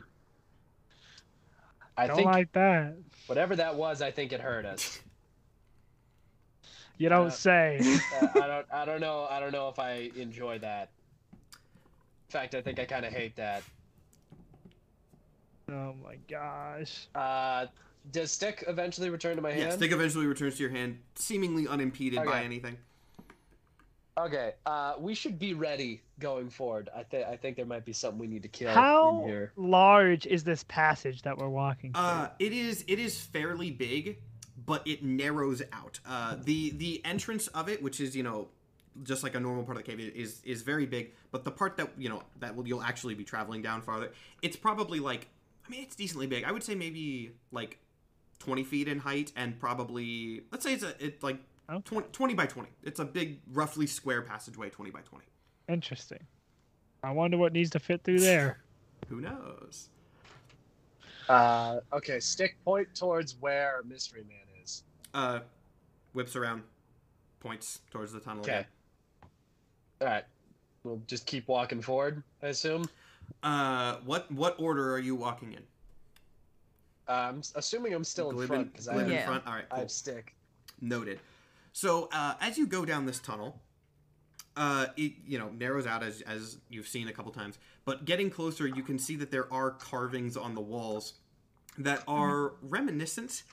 I 2.04 2.08
don't 2.08 2.16
think 2.18 2.26
like 2.32 2.52
that. 2.54 2.96
whatever 3.28 3.56
that 3.56 3.76
was, 3.76 4.02
I 4.02 4.12
think 4.12 4.32
it 4.34 4.42
hurt 4.42 4.66
us. 4.66 5.00
You 6.98 7.10
don't 7.10 7.28
Uh, 7.28 7.32
say. 7.32 7.80
uh, 8.22 8.28
I 8.36 8.48
don't. 8.48 8.66
I 8.72 8.86
don't 8.86 9.02
know. 9.02 9.28
I 9.30 9.40
don't 9.40 9.52
know 9.52 9.70
if 9.70 9.80
I 9.80 10.12
enjoy 10.16 10.60
that. 10.60 10.90
In 11.54 12.30
fact, 12.32 12.54
I 12.56 12.62
think 12.62 12.80
I 12.80 12.86
kind 12.86 13.06
of 13.06 13.12
hate 13.12 13.36
that. 13.38 13.64
oh 15.70 15.94
my 16.04 16.16
gosh. 16.30 17.08
Uh, 17.16 17.66
does 18.12 18.32
stick 18.32 18.64
eventually 18.68 19.10
return 19.10 19.36
to 19.36 19.42
my 19.42 19.50
Yeah, 19.50 19.56
hand? 19.66 19.74
stick 19.74 19.92
eventually 19.92 20.26
returns 20.26 20.56
to 20.58 20.64
your 20.64 20.72
hand, 20.72 21.00
seemingly 21.16 21.68
unimpeded 21.68 22.24
by 22.26 22.44
anything. 22.44 22.78
Okay. 24.18 24.54
Uh, 24.66 24.96
we 25.00 25.16
should 25.16 25.40
be 25.40 25.54
ready 25.54 26.02
going 26.20 26.50
forward. 26.50 26.90
I 26.96 27.04
think. 27.04 27.28
I 27.28 27.38
think 27.38 27.56
there 27.56 27.66
might 27.66 27.86
be 27.86 27.94
something 27.94 28.20
we 28.20 28.28
need 28.28 28.44
to 28.44 28.50
kill 28.50 28.70
in 28.70 28.76
How 28.76 29.24
here. 29.26 29.54
large 29.56 30.26
is 30.28 30.44
this 30.44 30.64
passage 30.66 31.22
that 31.22 31.38
we're 31.38 31.50
walking 31.50 31.94
through? 31.94 32.04
Uh, 32.04 32.30
it 32.40 32.52
is 32.52 32.84
it 32.88 33.00
is 33.00 33.20
fairly 33.20 33.72
big, 33.72 34.20
but 34.66 34.86
it 34.86 35.04
narrows 35.04 35.62
out. 35.72 36.00
Uh, 36.06 36.36
the 36.44 36.72
the 36.72 37.02
entrance 37.06 37.48
of 37.48 37.70
it, 37.70 37.82
which 37.82 38.00
is 38.00 38.16
you 38.16 38.24
know 38.24 38.50
just 39.04 39.24
like 39.24 39.36
a 39.36 39.40
normal 39.40 39.64
part 39.64 39.78
of 39.78 39.86
the 39.86 39.90
cave, 39.90 40.00
is 40.14 40.42
is 40.44 40.62
very 40.62 40.86
big. 40.86 41.14
But 41.32 41.46
the 41.46 41.52
part 41.52 41.78
that 41.78 41.90
you 41.98 42.10
know 42.10 42.24
that 42.40 42.56
will 42.56 42.68
you'll 42.68 42.84
actually 42.84 43.16
be 43.16 43.24
traveling 43.24 43.62
down 43.62 43.82
farther, 43.82 44.12
it's 44.42 44.58
probably 44.58 45.00
like 45.00 45.28
I 45.66 45.70
mean 45.70 45.84
it's 45.84 45.96
decently 45.96 46.28
big. 46.28 46.44
I 46.44 46.52
would 46.52 46.64
say 46.64 46.76
maybe 46.76 47.32
like 47.54 47.78
twenty 48.40 48.66
feet 48.66 48.90
in 48.90 49.00
height, 49.00 49.32
and 49.38 49.58
probably 49.58 50.42
let's 50.52 50.66
say 50.66 50.74
it's 50.74 50.84
a 50.84 50.94
it 51.04 51.24
like 51.24 51.40
Okay. 51.72 51.82
20, 51.86 52.08
20 52.12 52.34
by 52.34 52.46
twenty. 52.46 52.70
It's 52.84 53.00
a 53.00 53.06
big, 53.06 53.40
roughly 53.54 53.88
square 53.88 54.22
passageway, 54.22 54.70
twenty 54.70 54.92
by 54.92 55.02
twenty. 55.02 55.26
Interesting. 55.70 56.20
I 57.04 57.12
wonder 57.12 57.38
what 57.38 57.54
needs 57.54 57.70
to 57.72 57.80
fit 57.80 58.04
through 58.04 58.20
there. 58.32 58.60
Who 59.10 59.22
knows? 59.22 59.90
Uh, 61.30 61.80
okay, 61.94 62.20
stick 62.20 62.58
point 62.66 62.94
towards 62.94 63.36
where 63.40 63.82
Mystery 63.88 64.24
Man 64.28 64.38
is. 64.64 64.84
Uh, 65.14 65.40
whips 66.14 66.36
around, 66.36 66.64
points 67.40 67.80
towards 67.90 68.12
the 68.12 68.20
tunnel. 68.20 68.42
Okay. 68.42 68.52
again. 68.52 68.66
All 70.02 70.08
right, 70.08 70.24
we'll 70.84 71.02
just 71.08 71.26
keep 71.26 71.48
walking 71.48 71.82
forward. 71.82 72.22
I 72.44 72.48
assume. 72.48 72.86
Uh, 73.44 73.96
what 74.06 74.30
what 74.32 74.60
order 74.60 74.94
are 74.94 75.00
you 75.00 75.16
walking 75.16 75.54
in? 75.54 75.64
Uh, 77.08 77.12
I'm 77.30 77.42
assuming 77.56 77.94
I'm 77.94 78.04
still 78.04 78.30
in 78.32 78.46
front 78.48 78.72
because 78.74 78.88
I, 78.90 78.94
glib 78.94 79.04
have- 79.06 79.12
in 79.12 79.18
Yeah. 79.20 79.26
front. 79.26 79.48
All 79.48 79.54
right, 79.54 79.66
I 79.72 79.80
have 79.80 79.92
stick. 79.92 80.34
Noted. 80.82 81.20
So 81.74 82.10
uh, 82.12 82.36
as 82.42 82.58
you 82.58 82.68
go 82.68 82.86
down 82.86 83.06
this 83.06 83.20
tunnel, 83.20 83.62
uh, 84.58 84.88
it 84.98 85.14
you 85.26 85.40
know 85.40 85.50
narrows 85.50 85.88
out 85.88 86.04
as 86.04 86.22
as 86.22 86.58
you've 86.70 86.88
seen 86.88 87.08
a 87.08 87.14
couple 87.14 87.32
times. 87.32 87.58
But 87.86 88.06
getting 88.06 88.30
closer, 88.30 88.68
you 88.68 88.84
can 88.84 89.00
see 89.00 89.16
that 89.18 89.32
there 89.32 89.52
are 89.52 89.72
carvings 89.72 90.36
on 90.36 90.56
the 90.56 90.62
walls 90.62 91.14
that 91.78 92.04
are 92.08 92.54
reminiscent 92.62 93.44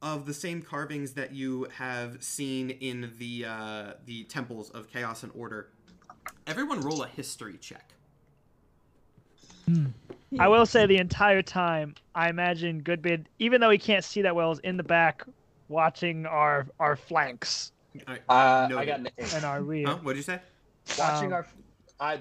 of 0.00 0.26
the 0.26 0.34
same 0.34 0.62
carvings 0.62 1.12
that 1.14 1.34
you 1.34 1.66
have 1.74 2.22
seen 2.22 2.70
in 2.70 3.12
the 3.18 3.44
uh, 3.46 3.92
the 4.06 4.24
temples 4.24 4.70
of 4.70 4.88
chaos 4.90 5.22
and 5.22 5.32
order. 5.34 5.70
Everyone, 6.46 6.80
roll 6.80 7.02
a 7.02 7.08
history 7.08 7.56
check. 7.58 7.92
I 10.38 10.48
will 10.48 10.66
say 10.66 10.86
the 10.86 10.96
entire 10.96 11.42
time, 11.42 11.94
I 12.14 12.30
imagine 12.30 12.82
Goodbid, 12.82 13.26
even 13.38 13.60
though 13.60 13.70
he 13.70 13.78
can't 13.78 14.04
see 14.04 14.22
that 14.22 14.34
well, 14.34 14.52
is 14.52 14.58
in 14.60 14.76
the 14.76 14.82
back 14.82 15.24
watching 15.68 16.26
our 16.26 16.66
our 16.80 16.96
flanks 16.96 17.72
All 18.06 18.14
right, 18.14 18.22
Uh, 18.28 18.68
I 18.76 18.84
got 18.84 19.00
an 19.00 19.08
eight. 19.18 19.32
and 19.34 19.44
our 19.44 19.62
rear. 19.62 19.86
Huh? 19.86 19.96
What'd 20.02 20.16
you 20.16 20.22
say? 20.22 20.40
watching 20.98 21.28
Um, 21.28 21.32
our, 21.34 21.46
I 22.00 22.20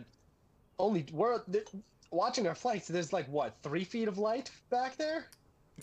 only 0.80 1.06
we're 1.12 1.40
th- 1.44 1.68
watching 2.12 2.48
our 2.48 2.56
flanks. 2.56 2.88
There's 2.88 3.14
like 3.14 3.28
what 3.28 3.56
three 3.64 3.84
feet 3.84 4.08
of 4.08 4.18
light 4.18 4.52
back 4.70 4.98
there. 4.98 5.26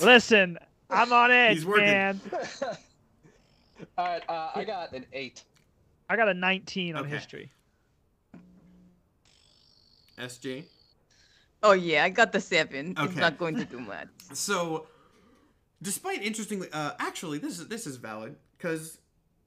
Listen, 0.01 0.59
I'm 0.91 1.13
on 1.13 1.31
edge, 1.43 1.57
He's 1.59 1.67
working. 1.67 1.87
man. 1.87 2.21
All 3.99 4.07
right, 4.07 4.23
uh, 4.29 4.51
I 4.55 4.65
got 4.65 4.93
an 4.93 5.07
eight. 5.13 5.43
I 6.09 6.17
got 6.17 6.29
a 6.29 6.35
19 6.35 6.97
on 6.97 7.03
Okay. 7.05 7.11
history. 7.11 7.51
SG. 10.19 10.65
Oh 11.63 11.73
yeah, 11.73 12.05
I 12.05 12.09
got 12.11 12.33
the 12.33 12.41
seven. 12.41 12.91
It's 12.91 13.01
Okay. 13.01 13.21
not 13.21 13.39
going 13.39 13.57
to 13.57 13.65
do 13.65 13.81
much. 13.81 14.09
So, 14.33 14.87
despite 15.85 16.23
interestingly, 16.23 16.69
uh, 16.73 16.93
actually, 16.99 17.39
this 17.39 17.61
is 17.61 17.69
this 17.69 17.87
is 17.87 17.97
valid 17.97 18.37
because, 18.57 18.99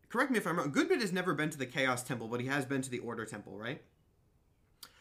correct 0.08 0.32
me 0.32 0.38
if 0.38 0.47
I'm 0.47 0.58
wrong. 0.58 0.71
Goodbid 0.71 1.02
has 1.02 1.12
never 1.12 1.34
been 1.34 1.50
to 1.50 1.58
the 1.58 1.65
Chaos 1.65 2.04
Temple, 2.04 2.28
but 2.28 2.39
he 2.39 2.47
has 2.47 2.63
been 2.63 2.82
to 2.84 2.89
the 2.89 3.00
Order 3.00 3.26
Temple, 3.26 3.58
right? 3.58 3.82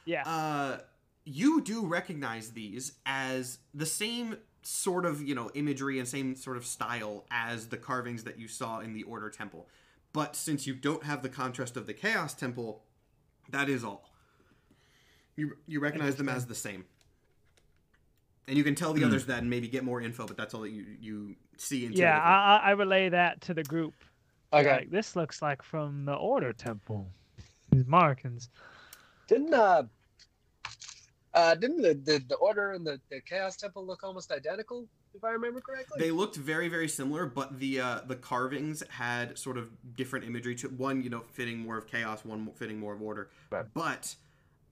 Yeah. 0.04 0.22
Uh, 0.26 0.78
you 1.24 1.60
do 1.60 1.86
recognize 1.86 2.52
these 2.52 2.92
as 3.04 3.58
the 3.74 3.86
same 3.86 4.38
sort 4.62 5.04
of 5.04 5.22
you 5.22 5.34
know 5.34 5.50
imagery 5.54 5.98
and 5.98 6.08
same 6.08 6.34
sort 6.34 6.56
of 6.56 6.66
style 6.66 7.24
as 7.30 7.68
the 7.68 7.76
carvings 7.76 8.24
that 8.24 8.38
you 8.38 8.48
saw 8.48 8.80
in 8.80 8.94
the 8.94 9.04
Order 9.04 9.30
Temple, 9.30 9.68
but 10.12 10.34
since 10.34 10.66
you 10.66 10.74
don't 10.74 11.04
have 11.04 11.22
the 11.22 11.28
contrast 11.28 11.76
of 11.76 11.86
the 11.86 11.94
Chaos 11.94 12.34
Temple, 12.34 12.82
that 13.50 13.68
is 13.68 13.84
all. 13.84 14.10
You 15.36 15.58
you 15.66 15.80
recognize 15.80 16.16
them 16.16 16.30
as 16.30 16.46
the 16.46 16.54
same. 16.54 16.86
And 18.48 18.56
you 18.56 18.62
can 18.62 18.74
tell 18.74 18.92
the 18.92 19.00
Hmm. 19.00 19.08
others 19.08 19.26
that 19.26 19.38
and 19.38 19.50
maybe 19.50 19.68
get 19.68 19.82
more 19.84 20.00
info, 20.00 20.26
but 20.26 20.36
that's 20.36 20.54
all 20.54 20.60
that 20.62 20.70
you 20.70 20.84
you 21.00 21.36
see. 21.56 21.86
yeah. 21.86 22.20
I, 22.20 22.56
I 22.56 22.68
I 22.68 22.70
relay 22.72 23.08
that 23.08 23.40
to 23.42 23.54
the 23.54 23.64
group. 23.64 23.94
Okay. 24.52 24.70
Like, 24.70 24.90
this 24.90 25.16
looks 25.16 25.42
like 25.42 25.62
from 25.62 26.04
the 26.04 26.14
Order 26.14 26.52
Temple. 26.52 27.08
These 27.70 27.86
markings. 27.86 28.48
Didn't 29.26 29.52
uh, 29.52 29.82
uh 31.34 31.54
didn't 31.56 31.82
the, 31.82 31.94
the, 31.94 32.24
the 32.28 32.36
order 32.36 32.72
and 32.72 32.86
the, 32.86 33.00
the 33.10 33.20
chaos 33.20 33.56
temple 33.56 33.84
look 33.84 34.04
almost 34.04 34.30
identical, 34.30 34.86
if 35.14 35.24
I 35.24 35.30
remember 35.30 35.60
correctly? 35.60 35.96
They 35.98 36.12
looked 36.12 36.36
very, 36.36 36.68
very 36.68 36.88
similar, 36.88 37.26
but 37.26 37.58
the 37.58 37.80
uh, 37.80 38.00
the 38.06 38.16
carvings 38.16 38.84
had 38.88 39.36
sort 39.36 39.58
of 39.58 39.70
different 39.96 40.24
imagery 40.24 40.54
to 40.56 40.68
one, 40.68 41.02
you 41.02 41.10
know, 41.10 41.24
fitting 41.32 41.58
more 41.58 41.76
of 41.76 41.88
chaos, 41.88 42.24
one 42.24 42.48
fitting 42.54 42.78
more 42.78 42.94
of 42.94 43.02
order. 43.02 43.30
Right. 43.50 43.66
But 43.74 44.14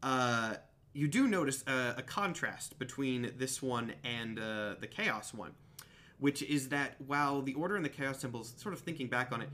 uh, 0.02 0.54
you 0.94 1.08
do 1.08 1.26
notice 1.26 1.64
a, 1.66 1.96
a 1.98 2.02
contrast 2.02 2.78
between 2.78 3.32
this 3.36 3.60
one 3.60 3.92
and 4.04 4.38
uh, 4.38 4.76
the 4.80 4.86
chaos 4.86 5.34
one, 5.34 5.50
which 6.18 6.42
is 6.42 6.68
that 6.68 6.94
while 7.06 7.42
the 7.42 7.54
order 7.54 7.76
and 7.76 7.84
the 7.84 7.90
chaos 7.90 8.20
temples, 8.20 8.54
sort 8.56 8.72
of 8.72 8.80
thinking 8.80 9.08
back 9.08 9.32
on 9.32 9.42
it, 9.42 9.50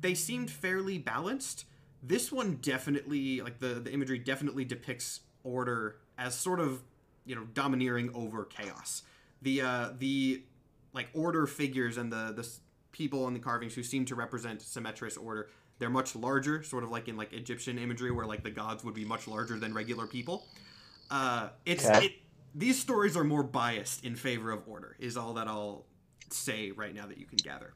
they 0.00 0.14
seemed 0.14 0.50
fairly 0.50 0.98
balanced. 0.98 1.66
This 2.02 2.32
one 2.32 2.58
definitely, 2.62 3.42
like 3.42 3.58
the 3.58 3.74
the 3.74 3.92
imagery, 3.92 4.18
definitely 4.18 4.64
depicts 4.64 5.20
order 5.44 5.96
as 6.16 6.34
sort 6.34 6.58
of 6.58 6.82
you 7.26 7.34
know 7.34 7.44
domineering 7.52 8.10
over 8.14 8.44
chaos. 8.44 9.02
The 9.42 9.60
uh, 9.60 9.88
the 9.98 10.42
like 10.94 11.08
order 11.12 11.46
figures 11.46 11.98
and 11.98 12.10
the 12.10 12.32
the 12.34 12.48
people 12.92 13.24
on 13.24 13.34
the 13.34 13.40
carvings 13.40 13.74
who 13.74 13.82
seem 13.82 14.04
to 14.06 14.14
represent 14.14 14.60
Symmetris 14.60 15.22
order. 15.22 15.50
They're 15.78 15.90
much 15.90 16.16
larger, 16.16 16.62
sort 16.64 16.82
of 16.82 16.90
like 16.90 17.06
in 17.06 17.16
like 17.16 17.32
Egyptian 17.32 17.78
imagery, 17.78 18.10
where 18.10 18.26
like 18.26 18.42
the 18.42 18.50
gods 18.50 18.82
would 18.84 18.94
be 18.94 19.04
much 19.04 19.28
larger 19.28 19.58
than 19.58 19.74
regular 19.74 20.06
people. 20.06 20.46
Uh, 21.10 21.48
it's 21.64 21.84
Okay. 21.86 22.06
it, 22.06 22.12
these 22.54 22.78
stories 22.78 23.16
are 23.16 23.24
more 23.24 23.42
biased 23.42 24.04
in 24.04 24.14
favor 24.16 24.50
of 24.50 24.66
order. 24.68 24.96
Is 24.98 25.16
all 25.16 25.34
that 25.34 25.48
I'll 25.48 25.86
say 26.30 26.70
right 26.70 26.94
now 26.94 27.06
that 27.06 27.18
you 27.18 27.26
can 27.26 27.38
gather. 27.38 27.74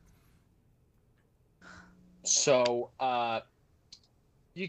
So, 2.24 2.90
uh, 3.00 3.40
you, 4.54 4.68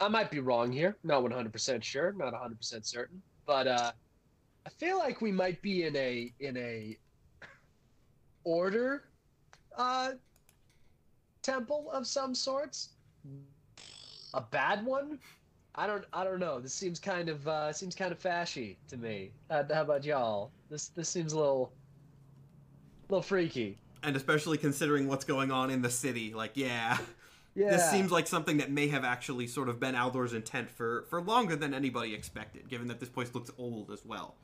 I 0.00 0.08
might 0.08 0.30
be 0.30 0.40
wrong 0.40 0.70
here. 0.70 0.96
Not 1.02 1.22
one 1.22 1.32
hundred 1.32 1.52
percent 1.52 1.82
sure. 1.82 2.12
Not 2.12 2.32
one 2.32 2.40
hundred 2.40 2.58
percent 2.58 2.86
certain. 2.86 3.22
But 3.46 3.66
uh, 3.66 3.92
I 4.66 4.70
feel 4.70 4.98
like 4.98 5.20
we 5.20 5.32
might 5.32 5.62
be 5.62 5.84
in 5.84 5.96
a 5.96 6.32
in 6.40 6.56
a 6.56 6.96
order, 8.44 9.04
uh, 9.76 10.12
temple 11.42 11.90
of 11.90 12.06
some 12.06 12.34
sorts. 12.34 12.90
A 14.34 14.40
bad 14.40 14.84
one. 14.84 15.18
I 15.76 15.86
don't. 15.86 16.04
I 16.12 16.24
don't 16.24 16.40
know. 16.40 16.58
This 16.58 16.72
seems 16.72 16.98
kind 16.98 17.28
of 17.28 17.46
uh, 17.46 17.72
seems 17.72 17.94
kind 17.94 18.10
of 18.12 18.18
fashy 18.18 18.76
to 18.88 18.96
me. 18.96 19.30
Uh, 19.50 19.62
how 19.72 19.82
about 19.82 20.04
y'all? 20.04 20.50
This 20.70 20.88
this 20.88 21.08
seems 21.08 21.32
a 21.34 21.38
little, 21.38 21.70
a 23.08 23.12
little 23.12 23.22
freaky. 23.22 23.76
And 24.02 24.16
especially 24.16 24.56
considering 24.58 25.06
what's 25.08 25.24
going 25.24 25.50
on 25.50 25.70
in 25.70 25.82
the 25.82 25.90
city, 25.90 26.32
like 26.32 26.52
yeah, 26.54 26.96
Yeah. 27.54 27.70
this 27.70 27.90
seems 27.90 28.10
like 28.10 28.26
something 28.26 28.56
that 28.58 28.70
may 28.70 28.88
have 28.88 29.04
actually 29.04 29.46
sort 29.48 29.68
of 29.68 29.78
been 29.80 29.94
Aldor's 29.94 30.32
intent 30.32 30.70
for 30.70 31.04
for 31.10 31.20
longer 31.20 31.56
than 31.56 31.74
anybody 31.74 32.14
expected, 32.14 32.68
given 32.68 32.88
that 32.88 32.98
this 33.00 33.08
place 33.08 33.34
looks 33.34 33.50
old 33.58 33.90
as 33.90 34.04
well. 34.04 34.34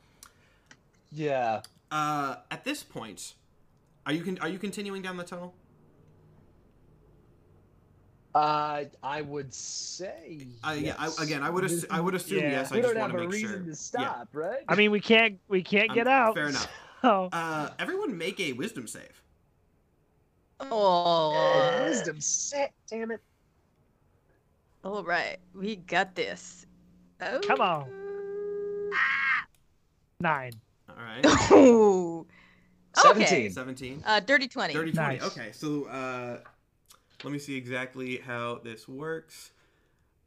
Yeah. 1.11 1.63
Uh, 1.91 2.37
at 2.51 2.65
this 2.65 2.83
point, 2.83 3.35
are 4.07 4.13
you 4.13 4.23
con- 4.25 4.39
are 4.41 4.49
you 4.49 4.59
continuing 4.59 5.01
down 5.03 5.17
the 5.17 5.25
tunnel? 5.25 5.55
Uh, 8.35 8.85
I 9.03 9.21
would 9.23 9.53
say. 9.53 10.47
Uh, 10.65 10.75
yeah. 10.79 10.95
I, 10.99 11.11
again, 11.23 11.43
I 11.43 11.51
would 11.51 11.65
assu- 11.65 11.87
I 11.91 12.01
would 12.01 12.15
assume 12.15 12.39
Yeah. 12.41 12.51
yes. 12.51 12.73
I 12.73 12.77
we 12.77 12.81
just 12.83 12.95
don't 12.95 13.01
want 13.01 13.13
have 13.13 13.21
to 13.21 13.27
a 13.27 13.31
reason 13.31 13.49
sure. 13.49 13.67
to 13.67 13.75
stop, 13.75 14.29
right? 14.33 14.65
I 14.69 14.75
mean, 14.75 14.91
we 14.91 15.01
can't 15.01 15.39
we 15.49 15.63
can't 15.63 15.91
Um, 15.91 15.95
get 15.97 16.09
out. 16.09 16.35
fair 16.35 16.49
enough. 16.49 16.71
so- 17.03 17.29
Uh, 17.33 17.69
everyone 17.79 18.17
make 18.17 18.41
a 18.41 18.53
wisdom 18.55 18.87
save. 18.87 19.23
Oh, 20.61 21.83
wisdom 21.85 22.21
set. 22.21 22.73
Damn 22.89 23.11
it. 23.11 23.21
All 24.85 25.05
right, 25.05 25.39
we 25.55 25.77
got 25.77 26.15
this. 26.15 26.67
Oh. 27.21 27.39
Come 27.47 27.61
on. 27.61 27.89
Nine. 30.21 30.53
All 30.89 30.97
right. 30.97 31.53
Ooh. 31.53 32.27
Okay. 33.07 33.25
17. 33.25 33.51
Seventeen. 33.53 34.03
Uh, 34.05 34.21
dirty 34.21 34.47
twenty. 34.47 34.75
Dirty 34.75 34.93
20. 34.93 35.19
Nice. 35.19 35.23
Okay, 35.23 35.51
so 35.53 35.85
uh, 35.87 36.41
let 37.25 37.33
me 37.33 37.39
see 37.39 37.57
exactly 37.57 38.19
how 38.19 38.61
this 38.63 38.89
works. 38.89 39.51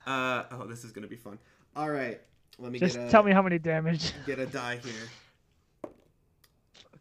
Uh, 0.06 0.44
oh, 0.52 0.66
this 0.66 0.84
is 0.84 0.92
going 0.92 1.04
to 1.04 1.10
be 1.10 1.16
fun. 1.16 1.40
All 1.76 1.90
right, 1.90 2.22
let 2.60 2.72
me 2.72 2.80
Just 2.80 2.96
get 2.96 3.08
a, 3.08 3.12
tell 3.12 3.24
me 3.24 3.32
how 3.32 3.42
many 3.42 3.60
damage. 3.60 4.14
get 4.26 4.40
a 4.40 4.46
die 4.46 4.80
here. 4.84 5.92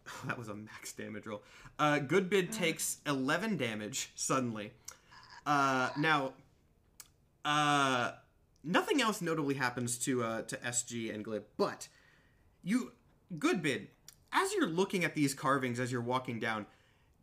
Oh, 0.07 0.27
that 0.27 0.39
was 0.39 0.49
a 0.49 0.55
max 0.55 0.93
damage 0.93 1.27
roll. 1.27 1.43
Uh, 1.79 1.99
Goodbid 1.99 2.53
takes 2.53 2.99
11 3.07 3.57
damage 3.57 4.11
suddenly. 4.15 4.73
Uh, 5.47 5.91
now, 5.99 6.33
uh, 7.45 8.13
nothing 8.63 9.01
else 9.01 9.21
notably 9.21 9.55
happens 9.55 9.99
to 9.99 10.23
uh, 10.25 10.43
to 10.43 10.57
SG 10.57 11.15
and 11.15 11.25
Glib, 11.25 11.45
but 11.57 11.89
you, 12.63 12.93
Goodbid, 13.39 13.89
as 14.33 14.53
you're 14.55 14.67
looking 14.67 15.05
at 15.05 15.15
these 15.15 15.35
carvings 15.35 15.79
as 15.79 15.93
you're 15.93 16.01
walking 16.01 16.41
down, 16.41 16.67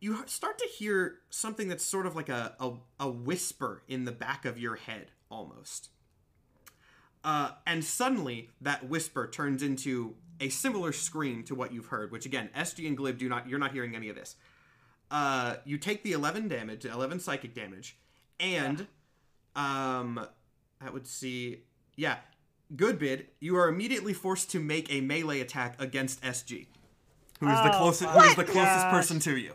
you 0.02 0.18
start 0.26 0.58
to 0.58 0.68
hear 0.68 1.20
something 1.30 1.68
that's 1.70 1.86
sort 1.86 2.06
of 2.06 2.16
like 2.16 2.28
a, 2.28 2.56
a, 2.60 2.72
a 3.00 3.10
whisper 3.10 3.84
in 3.88 4.04
the 4.06 4.12
back 4.12 4.44
of 4.46 4.58
your 4.58 4.76
head, 4.76 5.12
almost. 5.30 5.90
Uh, 7.24 7.52
and 7.68 7.84
suddenly, 7.86 8.50
that 8.60 8.90
whisper 8.90 9.28
turns 9.28 9.62
into 9.62 10.16
a 10.40 10.50
similar 10.50 10.92
scream 10.92 11.44
to 11.44 11.54
what 11.54 11.72
you've 11.72 11.86
heard. 11.88 12.12
Which 12.12 12.26
again, 12.26 12.50
SG 12.58 12.88
and 12.88 12.98
Glib 12.98 13.20
do 13.20 13.30
not. 13.30 13.48
You're 13.48 13.60
not 13.60 13.72
hearing 13.74 13.96
any 13.96 14.10
of 14.10 14.16
this. 14.16 14.36
Uh, 15.12 15.58
you 15.66 15.78
take 15.78 16.04
the 16.04 16.14
11 16.14 16.48
damage, 16.48 16.84
11 16.86 17.20
psychic 17.20 17.54
damage, 17.54 17.98
and 18.40 18.88
um, 19.56 20.26
I 20.80 20.90
would 20.90 21.06
see 21.06 21.64
Yeah, 21.96 22.16
Goodbid. 22.76 23.26
You 23.40 23.56
are 23.58 23.68
immediately 23.68 24.14
forced 24.14 24.50
to 24.52 24.60
make 24.60 24.92
a 24.92 25.02
melee 25.02 25.42
attack 25.42 25.76
against 25.80 26.24
SG, 26.24 26.68
who 27.40 27.48
is 27.50 27.60
the 27.60 27.76
Oh, 27.76 27.78
closest 27.78 28.10
who 28.10 28.20
is 28.22 28.36
the 28.36 28.46
closest 28.46 28.86
gosh. 28.86 28.92
person 28.94 29.20
to 29.20 29.38
you. 29.38 29.54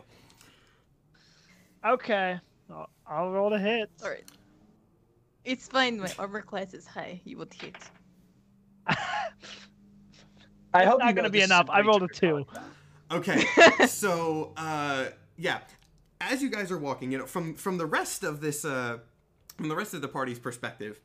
Okay. 1.87 2.39
I'll, 2.69 2.89
I'll 3.07 3.31
roll 3.31 3.49
the 3.49 3.59
hit. 3.59 3.89
Alright. 4.03 4.25
It's 5.45 5.67
fine, 5.67 5.99
my 5.99 6.11
armor 6.19 6.41
class 6.41 6.73
is 6.73 6.85
high. 6.85 7.21
You 7.23 7.37
would 7.37 7.53
hit. 7.53 7.77
I 10.73 10.85
hope 10.85 10.99
not 10.99 11.07
you 11.07 11.13
gonna 11.13 11.29
be 11.29 11.41
enough. 11.41 11.69
I 11.69 11.81
rolled 11.81 12.03
a 12.03 12.07
two. 12.07 12.45
Okay, 13.09 13.45
so 13.87 14.51
uh, 14.57 15.05
yeah, 15.37 15.59
as 16.19 16.41
you 16.43 16.49
guys 16.49 16.71
are 16.71 16.77
walking, 16.77 17.11
you 17.11 17.17
know, 17.17 17.25
from 17.25 17.55
from 17.55 17.77
the 17.77 17.85
rest 17.85 18.23
of 18.23 18.41
this, 18.41 18.65
uh, 18.65 18.97
from 19.55 19.69
the 19.69 19.75
rest 19.75 19.93
of 19.93 20.01
the 20.01 20.09
party's 20.09 20.39
perspective, 20.39 20.99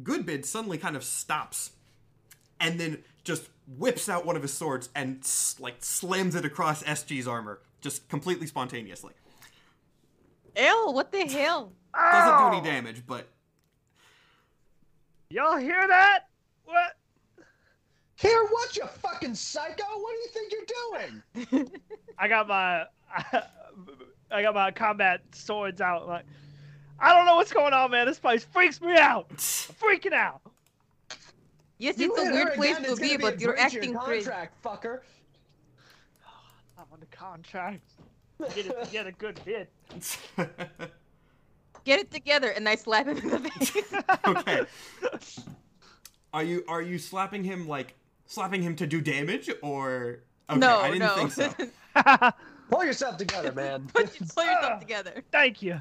Goodbid 0.00 0.44
suddenly 0.44 0.78
kind 0.78 0.94
of 0.96 1.02
stops, 1.02 1.72
and 2.60 2.78
then 2.78 3.02
just 3.24 3.48
whips 3.76 4.08
out 4.08 4.24
one 4.24 4.36
of 4.36 4.42
his 4.42 4.52
swords 4.52 4.88
and 4.94 5.28
like 5.58 5.76
slams 5.80 6.36
it 6.36 6.44
across 6.44 6.84
SG's 6.84 7.26
armor, 7.26 7.60
just 7.80 8.08
completely 8.08 8.46
spontaneously. 8.46 9.12
Ew, 10.56 10.90
what 10.92 11.12
the 11.12 11.26
hell? 11.26 11.72
Doesn't 11.94 12.38
do 12.38 12.56
any 12.56 12.64
damage, 12.64 13.02
but 13.06 13.28
Y'all 15.28 15.56
hear 15.56 15.86
that? 15.88 16.20
What? 16.64 16.96
Here, 18.16 18.44
what 18.50 18.76
you 18.76 18.86
fucking 18.86 19.34
psycho? 19.34 19.84
What 19.84 20.12
do 20.12 20.18
you 20.18 20.28
think 20.28 20.52
you're 20.52 21.58
doing? 21.58 21.70
I 22.18 22.28
got 22.28 22.48
my 22.48 22.84
I 24.30 24.42
got 24.42 24.54
my 24.54 24.70
combat 24.70 25.20
swords 25.32 25.80
out. 25.80 26.06
Like, 26.06 26.24
I 26.98 27.12
don't 27.12 27.26
know 27.26 27.36
what's 27.36 27.52
going 27.52 27.72
on, 27.74 27.90
man. 27.90 28.06
This 28.06 28.18
place 28.18 28.44
freaks 28.44 28.80
me 28.80 28.96
out. 28.96 29.26
I'm 29.30 29.36
freaking 29.36 30.12
out. 30.12 30.40
Yes, 31.78 31.98
You 31.98 32.14
it's 32.14 32.28
a 32.28 32.32
weird 32.32 32.54
place 32.54 32.78
again, 32.78 32.84
to 32.84 32.90
it's 32.92 33.00
be, 33.00 33.16
but 33.18 33.38
you're 33.38 33.52
breach 33.52 33.66
of 33.66 33.72
your 33.74 33.82
acting 33.82 33.94
crazy. 33.94 34.24
contract, 34.30 34.62
fucker. 34.64 35.00
I'm 36.78 36.86
on 36.92 37.00
the 37.00 37.06
contract. 37.06 37.82
Get 38.54 38.66
it 38.66 38.84
together, 38.84 39.12
Goodbid. 39.12 39.66
Get 41.84 42.00
it 42.00 42.10
together, 42.10 42.50
and 42.50 42.68
I 42.68 42.74
slap 42.74 43.06
him 43.06 43.16
in 43.18 43.28
the 43.30 43.38
face. 43.38 43.92
okay. 44.26 44.62
Are 46.34 46.42
you 46.42 46.64
are 46.68 46.82
you 46.82 46.98
slapping 46.98 47.44
him 47.44 47.66
like 47.66 47.94
slapping 48.26 48.60
him 48.60 48.76
to 48.76 48.86
do 48.86 49.00
damage 49.00 49.48
or? 49.62 50.18
Okay, 50.50 50.58
no, 50.58 50.80
I 50.80 50.90
didn't 50.90 50.98
no. 51.08 51.14
think 51.28 51.32
so. 51.32 52.32
Pull 52.70 52.84
yourself 52.84 53.16
together, 53.16 53.52
man. 53.52 53.88
Put 53.94 54.12
pull 54.34 54.44
Ah. 54.44 54.52
yourself 54.52 54.80
together. 54.80 55.22
Thank 55.32 55.62
you. 55.62 55.80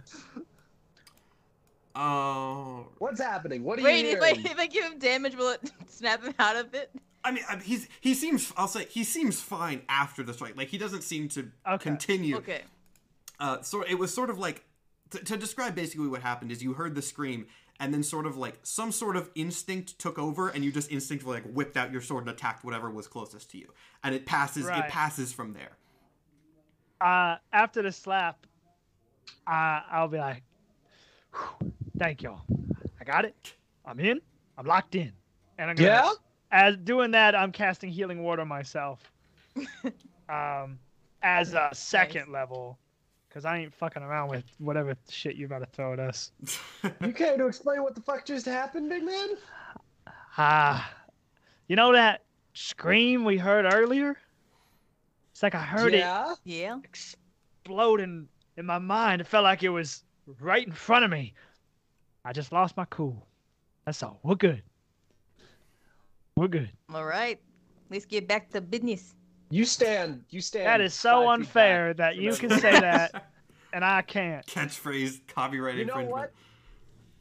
Oh, 1.95 2.87
What's 2.99 3.19
happening? 3.19 3.63
What 3.63 3.79
are 3.79 3.83
Wait, 3.83 4.05
you 4.05 4.11
if 4.17 4.23
I 4.23 4.29
if 4.29 4.57
I 4.57 4.67
give 4.67 4.85
him 4.85 4.97
damage, 4.99 5.35
will 5.35 5.49
it 5.49 5.71
snap 5.89 6.23
him 6.23 6.33
out 6.39 6.55
of 6.55 6.73
it? 6.73 6.89
I 7.25 7.31
mean, 7.31 7.43
I- 7.49 7.57
he's 7.57 7.87
he 7.99 8.13
seems. 8.13 8.53
I'll 8.55 8.67
say 8.67 8.85
he 8.85 9.03
seems 9.03 9.41
fine 9.41 9.81
after 9.89 10.23
the 10.23 10.33
strike. 10.33 10.55
Like 10.55 10.69
he 10.69 10.77
doesn't 10.77 11.01
seem 11.01 11.27
to 11.29 11.51
Okay. 11.67 11.83
continue. 11.83 12.37
Okay. 12.37 12.61
Uh, 13.39 13.61
so 13.61 13.81
it 13.81 13.95
was 13.95 14.13
sort 14.13 14.29
of 14.29 14.37
like 14.39 14.63
to, 15.09 15.17
to 15.19 15.35
describe 15.37 15.75
basically 15.75 16.07
what 16.07 16.21
happened 16.21 16.51
is 16.51 16.63
you 16.63 16.73
heard 16.73 16.95
the 16.95 17.01
scream 17.01 17.47
and 17.79 17.93
then 17.93 18.01
sort 18.03 18.25
of 18.25 18.37
like 18.37 18.57
some 18.63 18.91
sort 18.93 19.17
of 19.17 19.29
instinct 19.35 19.99
took 19.99 20.17
over 20.17 20.47
and 20.49 20.63
you 20.63 20.71
just 20.71 20.89
instinctively 20.91 21.33
like 21.35 21.51
whipped 21.51 21.75
out 21.75 21.91
your 21.91 21.99
sword 22.01 22.23
and 22.23 22.29
attacked 22.29 22.63
whatever 22.63 22.89
was 22.89 23.05
closest 23.07 23.51
to 23.51 23.57
you 23.57 23.67
and 24.03 24.15
it 24.15 24.25
passes 24.25 24.65
Right. 24.65 24.85
it 24.85 24.89
passes 24.89 25.33
from 25.33 25.51
there. 25.53 25.75
Uh, 27.01 27.35
after 27.51 27.81
the 27.81 27.91
slap, 27.91 28.45
uh, 29.47 29.81
I'll 29.91 30.07
be 30.07 30.17
like, 30.17 30.43
"Thank 31.99 32.21
y'all. 32.23 32.41
I 32.99 33.03
got 33.03 33.25
it. 33.25 33.53
I'm 33.83 33.99
in. 33.99 34.21
I'm 34.57 34.65
locked 34.65 34.95
in." 34.95 35.11
And 35.57 35.69
I'm 35.69 35.75
gonna, 35.75 35.89
Yeah? 35.89 36.11
As 36.51 36.77
doing 36.77 37.11
that, 37.11 37.35
I'm 37.35 37.51
casting 37.51 37.89
healing 37.89 38.23
word 38.23 38.39
on 38.39 38.47
myself. 38.47 39.11
um, 40.29 40.79
as 41.21 41.53
a 41.53 41.69
second 41.73 42.31
level, 42.31 42.77
because 43.27 43.45
I 43.45 43.57
ain't 43.57 43.73
fucking 43.73 44.03
around 44.03 44.29
with 44.29 44.43
whatever 44.59 44.95
shit 45.09 45.35
you're 45.35 45.47
about 45.47 45.59
to 45.59 45.65
throw 45.65 45.93
at 45.93 45.99
us. 45.99 46.31
You 47.01 47.11
care 47.11 47.37
to 47.37 47.47
explain 47.47 47.83
what 47.83 47.95
the 47.95 48.01
fuck 48.01 48.25
just 48.25 48.45
happened, 48.45 48.89
big 48.89 49.03
man? 49.03 49.29
Ah, 50.37 50.93
you 51.67 51.75
know 51.75 51.93
that 51.93 52.23
scream 52.53 53.25
we 53.25 53.37
heard 53.37 53.65
earlier? 53.73 54.17
It's 55.31 55.43
like 55.43 55.55
I 55.55 55.61
heard 55.61 55.93
it 55.93 55.99
yeah? 55.99 56.35
Yeah. 56.43 56.79
exploding 56.83 58.27
in 58.55 58.65
my 58.65 58.77
mind. 58.77 59.21
It 59.21 59.27
felt 59.27 59.43
like 59.43 59.63
it 59.63 59.69
was 59.69 60.03
right 60.39 60.65
in 60.65 60.73
front 60.73 61.03
of 61.03 61.11
me. 61.11 61.33
I 62.23 62.33
just 62.33 62.51
lost 62.51 62.77
my 62.77 62.85
cool. 62.85 63.27
That's 63.85 64.01
all. 64.01 64.19
We're 64.23 64.35
good. 64.35 64.63
We're 66.35 66.47
good. 66.49 66.69
All 66.93 67.05
right. 67.05 67.39
Let's 67.89 68.05
get 68.05 68.27
back 68.27 68.49
to 68.51 68.61
business. 68.61 69.15
You 69.49 69.63
stand. 69.63 70.23
You 70.29 70.41
stand. 70.41 70.65
That 70.67 70.81
is 70.81 70.93
so 70.93 71.29
unfair 71.29 71.93
that 71.93 72.17
you 72.17 72.33
can 72.33 72.49
say 72.49 72.71
that 72.79 73.29
and 73.73 73.85
I 73.85 74.01
can't. 74.01 74.45
Catchphrase 74.45 75.21
copyright 75.27 75.75
You 75.75 75.85
know 75.85 75.93
infringement. 75.99 76.11
what? 76.11 76.31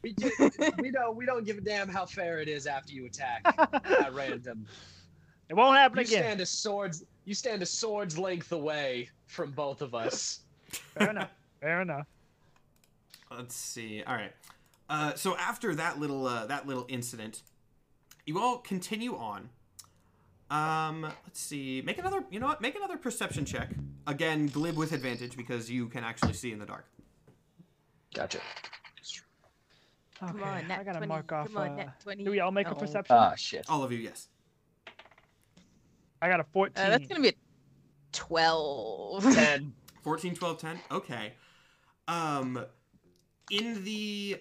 We, 0.03 0.15
ju- 0.15 0.51
we 0.83 0.91
don't. 0.91 1.17
We 1.17 1.27
don't 1.27 1.45
give 1.47 1.59
a 1.59 1.61
damn 1.61 1.89
how 1.89 2.07
fair 2.07 2.41
it 2.41 2.49
is 2.49 2.67
after 2.67 2.93
you 2.93 3.07
attack 3.07 3.43
at 3.85 4.13
random. 4.15 4.67
It 5.49 5.55
won't 5.55 5.77
happen 5.77 5.99
You 5.99 6.05
again. 6.05 6.23
stand 6.23 6.41
a 6.41 6.47
swords. 6.47 7.05
You 7.25 7.35
stand 7.35 7.63
a 7.63 7.67
sword's 7.67 8.19
length 8.19 8.51
away 8.53 9.11
from 9.27 9.53
both 9.53 9.81
of 9.81 9.95
us. 9.95 10.41
Fair 10.99 11.11
enough. 11.11 11.31
Fair 11.61 11.83
enough. 11.83 12.07
Let's 13.31 13.55
see. 13.55 14.03
All 14.07 14.15
right. 14.15 14.33
Uh, 14.91 15.15
so 15.15 15.37
after 15.37 15.75
that 15.77 16.01
little 16.01 16.27
uh, 16.27 16.47
that 16.47 16.67
little 16.67 16.85
incident, 16.89 17.43
you 18.27 18.39
all 18.39 18.59
continue 18.59 19.17
on. 19.17 19.49
Um, 20.51 21.03
let's 21.03 21.41
see. 21.41 21.83
Make 21.85 21.99
another. 21.99 22.25
You 22.31 22.41
know 22.41 22.47
what? 22.47 22.61
Make 22.61 22.77
another 22.77 22.97
perception 22.97 23.45
check. 23.45 23.71
Again, 24.07 24.47
glib 24.49 24.77
with 24.77 24.93
advantage 24.93 25.37
because 25.37 25.71
you 25.71 25.89
can 25.89 26.05
actually 26.05 26.35
see 26.35 26.53
in 26.53 26.59
the 26.59 26.67
dark. 26.67 26.87
Gotcha. 28.15 28.39
Okay, 30.23 30.33
Come 30.33 30.43
on, 30.45 30.69
nat 30.69 30.81
I 30.81 30.85
gotta 30.85 30.99
20. 30.99 31.07
mark 31.07 31.33
off. 31.33 31.49
Come 31.49 31.57
on, 31.57 31.71
uh, 31.73 31.77
nat 31.77 32.01
20. 32.01 32.25
do 32.25 32.31
we 32.31 32.41
all 32.41 32.53
make 32.53 32.69
a 32.69 32.75
perception? 32.75 33.17
Ah, 33.19 33.35
shit. 33.35 33.69
All 33.69 33.83
of 33.83 33.91
you, 33.91 33.99
yes. 33.99 34.29
I 36.23 36.29
got 36.29 36.41
a 36.41 36.45
14. 36.45 36.83
Uh, 36.83 36.91
that's 36.91 37.07
gonna 37.07 37.21
be 37.21 37.29
a 37.31 37.33
twelve. 38.13 39.25
Ten. 39.35 39.73
14, 40.03 40.35
12, 40.35 40.59
10. 40.59 40.81
Okay. 40.93 41.33
Um, 42.09 42.65
in 43.51 43.83
the 43.85 44.37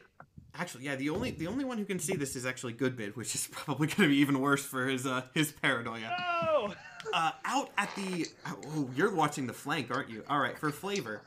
actually, 0.58 0.86
yeah, 0.86 0.96
the 0.96 1.10
only 1.10 1.32
the 1.32 1.48
only 1.48 1.66
one 1.66 1.78
who 1.78 1.86
can 1.86 2.00
see 2.00 2.16
this 2.16 2.36
is 2.36 2.46
actually 2.46 2.74
Goodbid, 2.74 3.16
which 3.16 3.36
is 3.36 3.48
probably 3.52 3.88
going 3.88 4.04
to 4.04 4.08
be 4.08 4.18
even 4.18 4.40
worse 4.40 4.64
for 4.64 4.88
his 4.88 5.06
uh 5.06 5.24
his 5.34 5.52
paranoia. 5.52 6.16
No! 6.44 6.74
Uh, 7.14 7.32
out 7.46 7.70
at 7.78 7.94
the 7.96 8.26
oh, 8.48 8.90
you're 8.96 9.14
watching 9.14 9.46
the 9.46 9.54
flank, 9.54 9.92
aren't 9.92 10.10
you? 10.10 10.24
All 10.30 10.40
right, 10.40 10.58
for 10.58 10.72
flavor, 10.72 11.22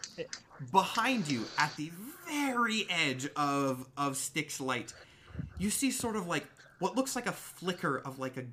behind 0.72 1.31
you 1.31 1.45
at 1.59 1.74
the 1.77 1.91
very 2.29 2.87
edge 2.91 3.29
of 3.37 3.87
of 3.97 4.16
Stick's 4.16 4.61
light, 4.61 4.93
you 5.59 5.70
see 5.70 5.91
sort 5.91 6.16
of 6.16 6.27
like 6.27 6.47
what 6.79 6.97
looks 6.97 7.16
like 7.16 7.27
a 7.27 7.33
flicker 7.33 7.99
of 7.99 8.18
like 8.18 8.37
a 8.37 8.45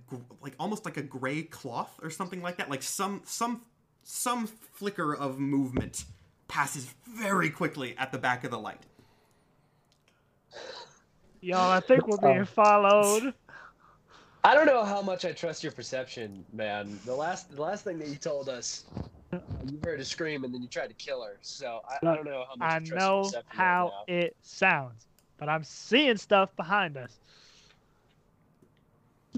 like 0.41 0.53
almost 0.59 0.85
like 0.85 0.97
a 0.97 1.01
gray 1.01 1.43
cloth 1.43 1.99
or 2.01 2.09
something 2.09 2.41
like 2.41 2.57
that. 2.57 2.69
Like 2.69 2.83
some 2.83 3.21
some 3.25 3.61
some 4.03 4.47
flicker 4.47 5.15
of 5.15 5.39
movement 5.39 6.05
passes 6.47 6.93
very 7.07 7.49
quickly 7.49 7.95
at 7.97 8.11
the 8.11 8.17
back 8.17 8.43
of 8.43 8.51
the 8.51 8.59
light. 8.59 8.81
Y'all, 11.43 11.71
I 11.71 11.81
think 11.81 12.07
we're 12.07 12.17
being 12.17 12.45
followed. 12.45 13.33
I 14.45 14.55
don't 14.55 14.65
know 14.65 14.83
how 14.85 15.01
much 15.01 15.25
I 15.25 15.33
trust 15.33 15.63
your 15.63 15.73
perception, 15.73 16.45
man. 16.53 17.01
The 17.05 17.15
last, 17.15 17.53
the 17.53 17.61
last 17.61 17.83
thing 17.83 17.99
that 17.99 18.07
you 18.07 18.15
told 18.15 18.49
us, 18.49 18.85
uh, 19.33 19.39
you 19.65 19.79
heard 19.83 19.99
a 19.99 20.05
scream 20.05 20.43
and 20.45 20.53
then 20.53 20.61
you 20.61 20.69
tried 20.69 20.87
to 20.89 20.93
kill 20.95 21.23
her. 21.23 21.39
So 21.41 21.81
I, 21.89 21.99
I 22.05 22.15
don't 22.15 22.25
know 22.25 22.45
how 22.49 22.55
much 22.55 22.75
I 22.75 22.77
I 22.77 22.79
trust 22.79 23.09
your 23.09 23.15
know 23.15 23.17
perception 23.17 23.67
right 23.67 23.83
how 23.83 23.93
it 24.07 24.37
sounds, 24.41 25.07
but 25.37 25.49
I'm 25.49 25.63
seeing 25.63 26.17
stuff 26.17 26.55
behind 26.55 26.97
us. 26.97 27.19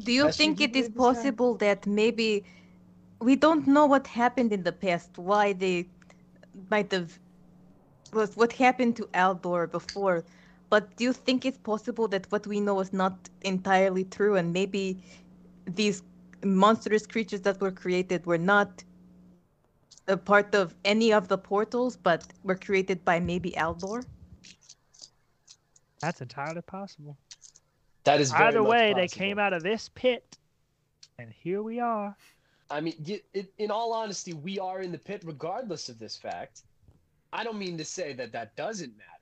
Do 0.02 0.12
you 0.12 0.28
Best 0.28 0.38
think 0.38 0.60
can 0.60 0.62
it 0.62 0.76
is 0.76 0.88
do 0.88 0.92
time. 0.92 0.98
possible 0.98 1.56
that 1.58 1.86
maybe 1.88 2.46
we 3.22 3.36
don't 3.36 3.68
know 3.68 3.86
what 3.86 4.08
happened 4.08 4.52
in 4.54 4.64
the 4.64 4.72
past? 4.74 5.18
Why 5.18 5.54
they 5.54 5.90
might 6.70 6.92
have 6.92 7.20
was 8.14 8.36
what 8.36 8.54
happened 8.54 8.96
to 8.98 9.06
Aldor 9.14 9.70
before? 9.72 10.26
But 10.70 10.96
do 10.98 11.04
you 11.04 11.14
think 11.14 11.46
it's 11.46 11.58
possible 11.58 12.08
that 12.10 12.32
what 12.32 12.48
we 12.48 12.60
know 12.60 12.80
is 12.80 12.92
not 12.92 13.30
entirely 13.42 14.04
true, 14.06 14.36
and 14.36 14.52
maybe 14.52 15.04
these 15.66 16.04
monstrous 16.44 17.06
creatures 17.08 17.42
that 17.42 17.62
were 17.62 17.72
created 17.72 18.26
were 18.26 18.38
not 18.38 18.84
a 20.08 20.18
part 20.18 20.54
of 20.54 20.76
any 20.86 21.14
of 21.14 21.28
the 21.28 21.38
portals, 21.38 21.96
but 21.98 22.24
were 22.44 22.56
created 22.56 23.04
by 23.06 23.20
maybe 23.20 23.52
Aldor? 23.52 24.04
That's 26.00 26.22
entirely 26.22 26.62
possible. 26.62 27.18
That 28.04 28.22
is 28.22 28.32
very 28.32 28.50
Either 28.50 28.62
much 28.62 28.70
way, 28.70 28.94
they 28.94 29.08
came 29.08 29.40
out 29.40 29.54
of 29.54 29.64
this 29.64 29.90
pit, 29.96 30.38
and 31.18 31.32
here 31.32 31.64
we 31.64 31.80
are. 31.80 32.16
I 32.70 32.82
mean, 32.82 32.94
in 33.58 33.72
all 33.72 33.94
honesty, 33.94 34.34
we 34.34 34.60
are 34.60 34.82
in 34.82 34.92
the 34.92 34.98
pit 34.98 35.24
regardless 35.26 35.90
of 35.90 35.98
this 35.98 36.16
fact. 36.16 36.64
I 37.34 37.44
don't 37.44 37.58
mean 37.58 37.78
to 37.78 37.86
say 37.86 38.14
that 38.14 38.32
that 38.34 38.56
doesn't 38.56 38.96
matter. 38.98 39.15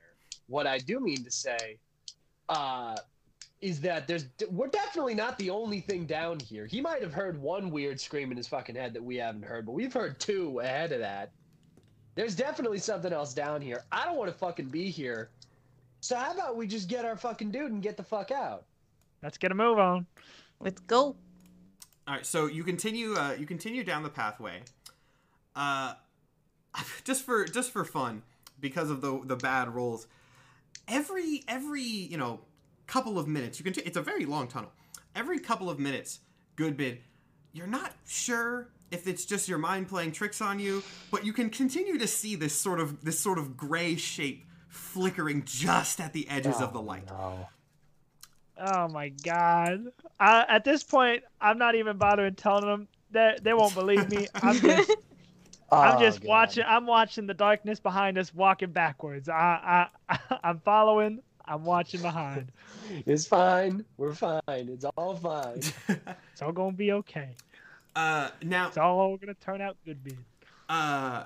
What 0.48 0.68
I 0.68 0.78
do 0.78 1.00
mean 1.00 1.24
to 1.24 1.32
say 1.32 1.78
uh, 2.50 2.98
is 3.62 3.80
that 3.82 4.08
there's 4.08 4.26
we're 4.50 4.68
definitely 4.68 5.16
not 5.16 5.38
the 5.38 5.50
only 5.50 5.80
thing 5.80 6.06
down 6.06 6.40
here. 6.40 6.66
He 6.66 6.82
might 6.82 7.02
have 7.02 7.14
heard 7.14 7.42
one 7.42 7.72
weird 7.72 8.00
scream 8.00 8.32
in 8.32 8.38
his 8.38 8.48
fucking 8.48 8.76
head 8.76 8.94
that 8.94 9.04
we 9.04 9.16
haven't 9.18 9.46
heard, 9.46 9.66
but 9.66 9.72
we've 9.72 9.94
heard 9.94 10.20
two 10.20 10.60
ahead 10.60 10.92
of 10.92 11.00
that. 11.00 11.32
There's 12.16 12.36
definitely 12.36 12.80
something 12.80 13.12
else 13.12 13.34
down 13.34 13.62
here. 13.62 13.84
I 13.92 14.06
don't 14.06 14.18
want 14.18 14.32
to 14.32 14.38
fucking 14.38 14.68
be 14.68 14.90
here. 14.90 15.30
So 16.02 16.16
how 16.16 16.34
about 16.34 16.58
we 16.58 16.68
just 16.68 16.90
get 16.90 17.06
our 17.06 17.16
fucking 17.16 17.52
dude 17.52 17.72
and 17.72 17.82
get 17.82 17.98
the 17.98 18.04
fuck 18.04 18.30
out? 18.30 18.66
Let's 19.24 19.38
get 19.38 19.52
a 19.52 19.56
move 19.56 19.80
on. 19.80 20.06
Let's 20.60 20.82
go. 20.82 21.16
All 22.06 22.14
right, 22.16 22.26
so 22.26 22.48
you 22.48 22.64
continue. 22.66 23.16
Uh, 23.16 23.36
you 23.40 23.46
continue 23.46 23.84
down 23.84 24.04
the 24.04 24.10
pathway. 24.10 24.62
Uh, 25.56 25.94
just 27.06 27.24
for 27.24 27.46
just 27.46 27.72
for 27.72 27.86
fun, 27.86 28.24
because 28.60 28.90
of 28.90 29.00
the 29.00 29.22
the 29.24 29.38
bad 29.38 29.74
rolls. 29.74 30.08
Every 30.88 31.44
every 31.48 31.82
you 31.82 32.18
know 32.18 32.42
couple 32.88 33.18
of 33.18 33.28
minutes, 33.28 33.60
you 33.60 33.64
can. 33.64 33.74
T- 33.74 33.82
it's 33.82 33.98
a 33.98 34.02
very 34.02 34.26
long 34.26 34.48
tunnel. 34.48 34.72
Every 35.16 35.40
couple 35.40 35.70
of 35.70 35.80
minutes, 35.80 36.20
Goodbid. 36.58 37.00
You're 37.54 37.68
not 37.68 37.94
sure 38.08 38.70
if 38.92 39.08
it's 39.08 39.26
just 39.26 39.48
your 39.48 39.60
mind 39.60 39.88
playing 39.88 40.12
tricks 40.12 40.42
on 40.42 40.60
you, 40.60 40.84
but 41.12 41.26
you 41.26 41.34
can 41.34 41.50
continue 41.50 41.98
to 41.98 42.08
see 42.08 42.36
this 42.36 42.54
sort 42.54 42.80
of 42.80 43.04
this 43.04 43.20
sort 43.20 43.38
of 43.38 43.56
gray 43.56 43.96
shape 43.96 44.46
flickering 44.68 45.44
just 45.46 46.00
at 46.00 46.14
the 46.14 46.28
edges 46.30 46.60
of 46.60 46.74
the 46.74 46.80
oh, 46.80 46.84
light. 46.84 47.08
No. 47.08 47.48
Oh 48.58 48.88
my 48.88 49.10
god. 49.10 49.88
I, 50.20 50.46
at 50.48 50.64
this 50.64 50.84
point, 50.84 51.24
I'm 51.42 51.58
not 51.58 51.76
even 51.76 51.98
bothering 51.98 52.36
telling 52.36 52.66
them. 52.66 52.88
They, 53.12 53.36
they 53.42 53.54
won't 53.54 53.76
believe 53.76 54.10
me. 54.10 54.28
I'm 54.36 54.56
just 54.60 54.96
I'm 55.74 55.98
Oh, 55.98 56.00
just 56.00 56.22
God. 56.22 56.28
watching. 56.28 56.64
I'm 56.68 56.86
watching 56.86 57.28
the 57.28 57.34
darkness 57.34 57.80
behind 57.80 58.18
us 58.18 58.34
walking 58.34 58.72
backwards. 58.72 59.30
I 59.30 59.88
I 60.10 60.20
I'm 60.44 60.60
following. 60.60 61.20
I'm 61.46 61.66
watching 61.66 62.02
behind. 62.02 62.52
It's 63.06 63.26
fine. 63.26 63.86
We're 63.98 64.14
fine. 64.14 64.42
It's 64.48 64.86
all 64.98 65.16
fine. 65.16 65.62
It's 66.34 66.42
all 66.42 66.52
gonna 66.52 66.72
be 66.76 66.92
okay. 66.94 67.30
uh, 67.96 68.30
now 68.44 68.68
It's 68.68 68.78
all 68.78 69.16
gonna 69.18 69.34
turn 69.36 69.62
out 69.62 69.78
good, 69.86 70.04
bid. 70.04 70.18
Uh, 70.70 71.26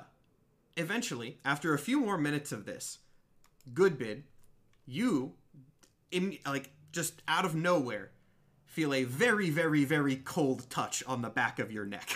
eventually, 0.76 1.38
after 1.46 1.74
a 1.74 1.80
few 1.80 2.00
more 2.00 2.18
minutes 2.18 2.52
of 2.52 2.66
this, 2.66 3.00
Goodbid, 3.74 4.24
you, 4.86 5.34
im- 6.12 6.38
like 6.46 6.70
just 6.92 7.22
out 7.28 7.44
of 7.46 7.56
nowhere, 7.56 8.12
feel 8.66 8.94
a 8.94 9.04
very, 9.04 9.50
very, 9.50 9.84
very 9.86 10.16
cold 10.18 10.70
touch 10.70 11.04
on 11.08 11.22
the 11.22 11.30
back 11.30 11.60
of 11.60 11.72
your 11.72 11.86
neck. 11.86 12.16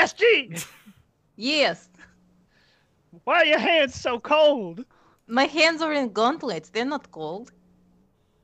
SG, 0.00 0.64
Yes. 1.36 1.88
why 3.24 3.36
are 3.42 3.44
your 3.44 3.58
hands 3.58 3.94
so 3.94 4.18
cold? 4.18 4.84
My 5.26 5.44
hands 5.44 5.80
are 5.82 5.92
in 5.92 6.12
gauntlets. 6.12 6.70
They're 6.70 6.84
not 6.84 7.10
cold. 7.10 7.52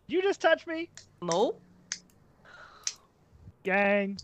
You 0.07 0.23
just 0.23 0.41
touched 0.41 0.67
me, 0.67 0.89
No. 1.23 1.57
gang. 3.65 4.19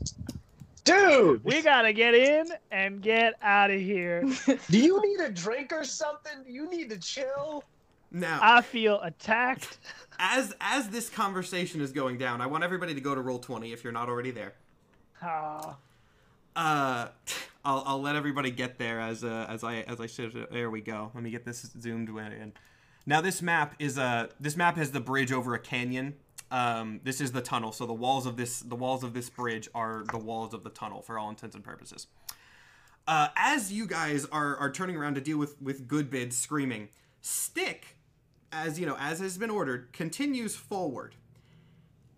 Dude, 0.84 1.44
We 1.44 1.62
gotta 1.62 1.92
get 1.92 2.14
in 2.14 2.46
and 2.72 3.00
get 3.00 3.34
out 3.40 3.70
of 3.70 3.80
here. 3.80 4.22
do 4.70 4.78
you 4.78 5.00
need 5.02 5.20
a 5.20 5.30
drink 5.30 5.72
or 5.72 5.84
something? 5.84 6.42
Do 6.44 6.50
you 6.52 6.68
need 6.68 6.90
to 6.90 6.98
chill? 6.98 7.62
Now, 8.10 8.40
I 8.42 8.60
feel 8.62 9.00
attacked. 9.00 9.78
as 10.18 10.54
as 10.60 10.88
this 10.88 11.08
conversation 11.08 11.80
is 11.80 11.92
going 11.92 12.18
down, 12.18 12.40
I 12.40 12.46
want 12.46 12.62
everybody 12.64 12.94
to 12.94 13.00
go 13.00 13.14
to 13.14 13.20
roll 13.20 13.38
twenty 13.38 13.72
if 13.72 13.84
you're 13.84 13.92
not 13.92 14.08
already 14.08 14.32
there. 14.32 14.54
Ah, 15.22 15.76
Uh, 16.54 17.08
I'll, 17.64 17.84
I'll 17.86 18.02
let 18.02 18.16
everybody 18.16 18.50
get 18.50 18.78
there 18.78 19.00
as 19.00 19.22
uh, 19.22 19.46
as 19.48 19.62
I 19.62 19.82
as 19.82 20.00
I 20.00 20.06
should. 20.06 20.48
There 20.50 20.70
we 20.70 20.80
go. 20.80 21.12
Let 21.14 21.22
me 21.22 21.30
get 21.30 21.44
this 21.44 21.70
zoomed 21.80 22.08
in. 22.08 22.52
Now 23.06 23.20
this 23.20 23.40
map 23.40 23.74
is 23.78 23.98
uh 23.98 24.28
this 24.40 24.56
map 24.56 24.76
has 24.76 24.90
the 24.90 25.00
bridge 25.00 25.30
over 25.30 25.54
a 25.54 25.58
canyon. 25.58 26.14
Um, 26.50 27.00
this 27.04 27.20
is 27.20 27.32
the 27.32 27.40
tunnel. 27.40 27.72
So 27.72 27.86
the 27.86 27.92
walls 27.92 28.26
of 28.26 28.36
this 28.36 28.60
the 28.60 28.74
walls 28.74 29.04
of 29.04 29.14
this 29.14 29.30
bridge 29.30 29.68
are 29.74 30.04
the 30.10 30.18
walls 30.18 30.54
of 30.54 30.64
the 30.64 30.70
tunnel 30.70 31.02
for 31.02 31.18
all 31.18 31.30
intents 31.30 31.54
and 31.54 31.64
purposes. 31.64 32.08
Uh, 33.06 33.28
as 33.36 33.72
you 33.72 33.86
guys 33.86 34.26
are 34.26 34.56
are 34.56 34.70
turning 34.70 34.96
around 34.96 35.14
to 35.14 35.20
deal 35.20 35.38
with 35.38 35.60
with 35.62 35.86
Goodbid 35.86 36.32
screaming, 36.32 36.88
Stick, 37.20 37.96
as 38.50 38.78
you 38.78 38.86
know, 38.86 38.96
as 38.98 39.20
has 39.20 39.38
been 39.38 39.50
ordered, 39.50 39.92
continues 39.92 40.56
forward. 40.56 41.14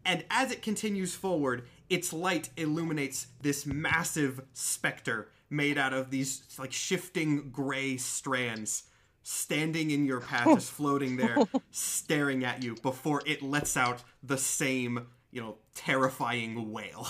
And 0.07 0.25
as 0.31 0.51
it 0.51 0.61
continues 0.61 1.15
forward, 1.15 1.65
its 1.89 2.13
light 2.13 2.51
illuminates 2.57 3.27
this 3.43 3.67
massive 3.67 4.41
specter 4.53 5.29
made 5.51 5.79
out 5.79 5.93
of 5.93 6.11
these 6.11 6.43
like 6.59 6.73
shifting 6.73 7.51
gray 7.51 7.97
strands 7.97 8.85
standing 9.25 9.91
in 9.91 10.05
your 10.05 10.21
path, 10.21 10.47
just 10.47 10.71
floating 10.73 11.17
there, 11.17 11.37
staring 11.71 12.45
at 12.45 12.63
you 12.63 12.77
before 12.83 13.23
it 13.27 13.43
lets 13.43 13.77
out 13.77 14.05
the 14.23 14.39
same, 14.39 15.07
you 15.33 15.41
know, 15.41 15.57
terrifying 15.75 16.71
wail. 16.71 17.09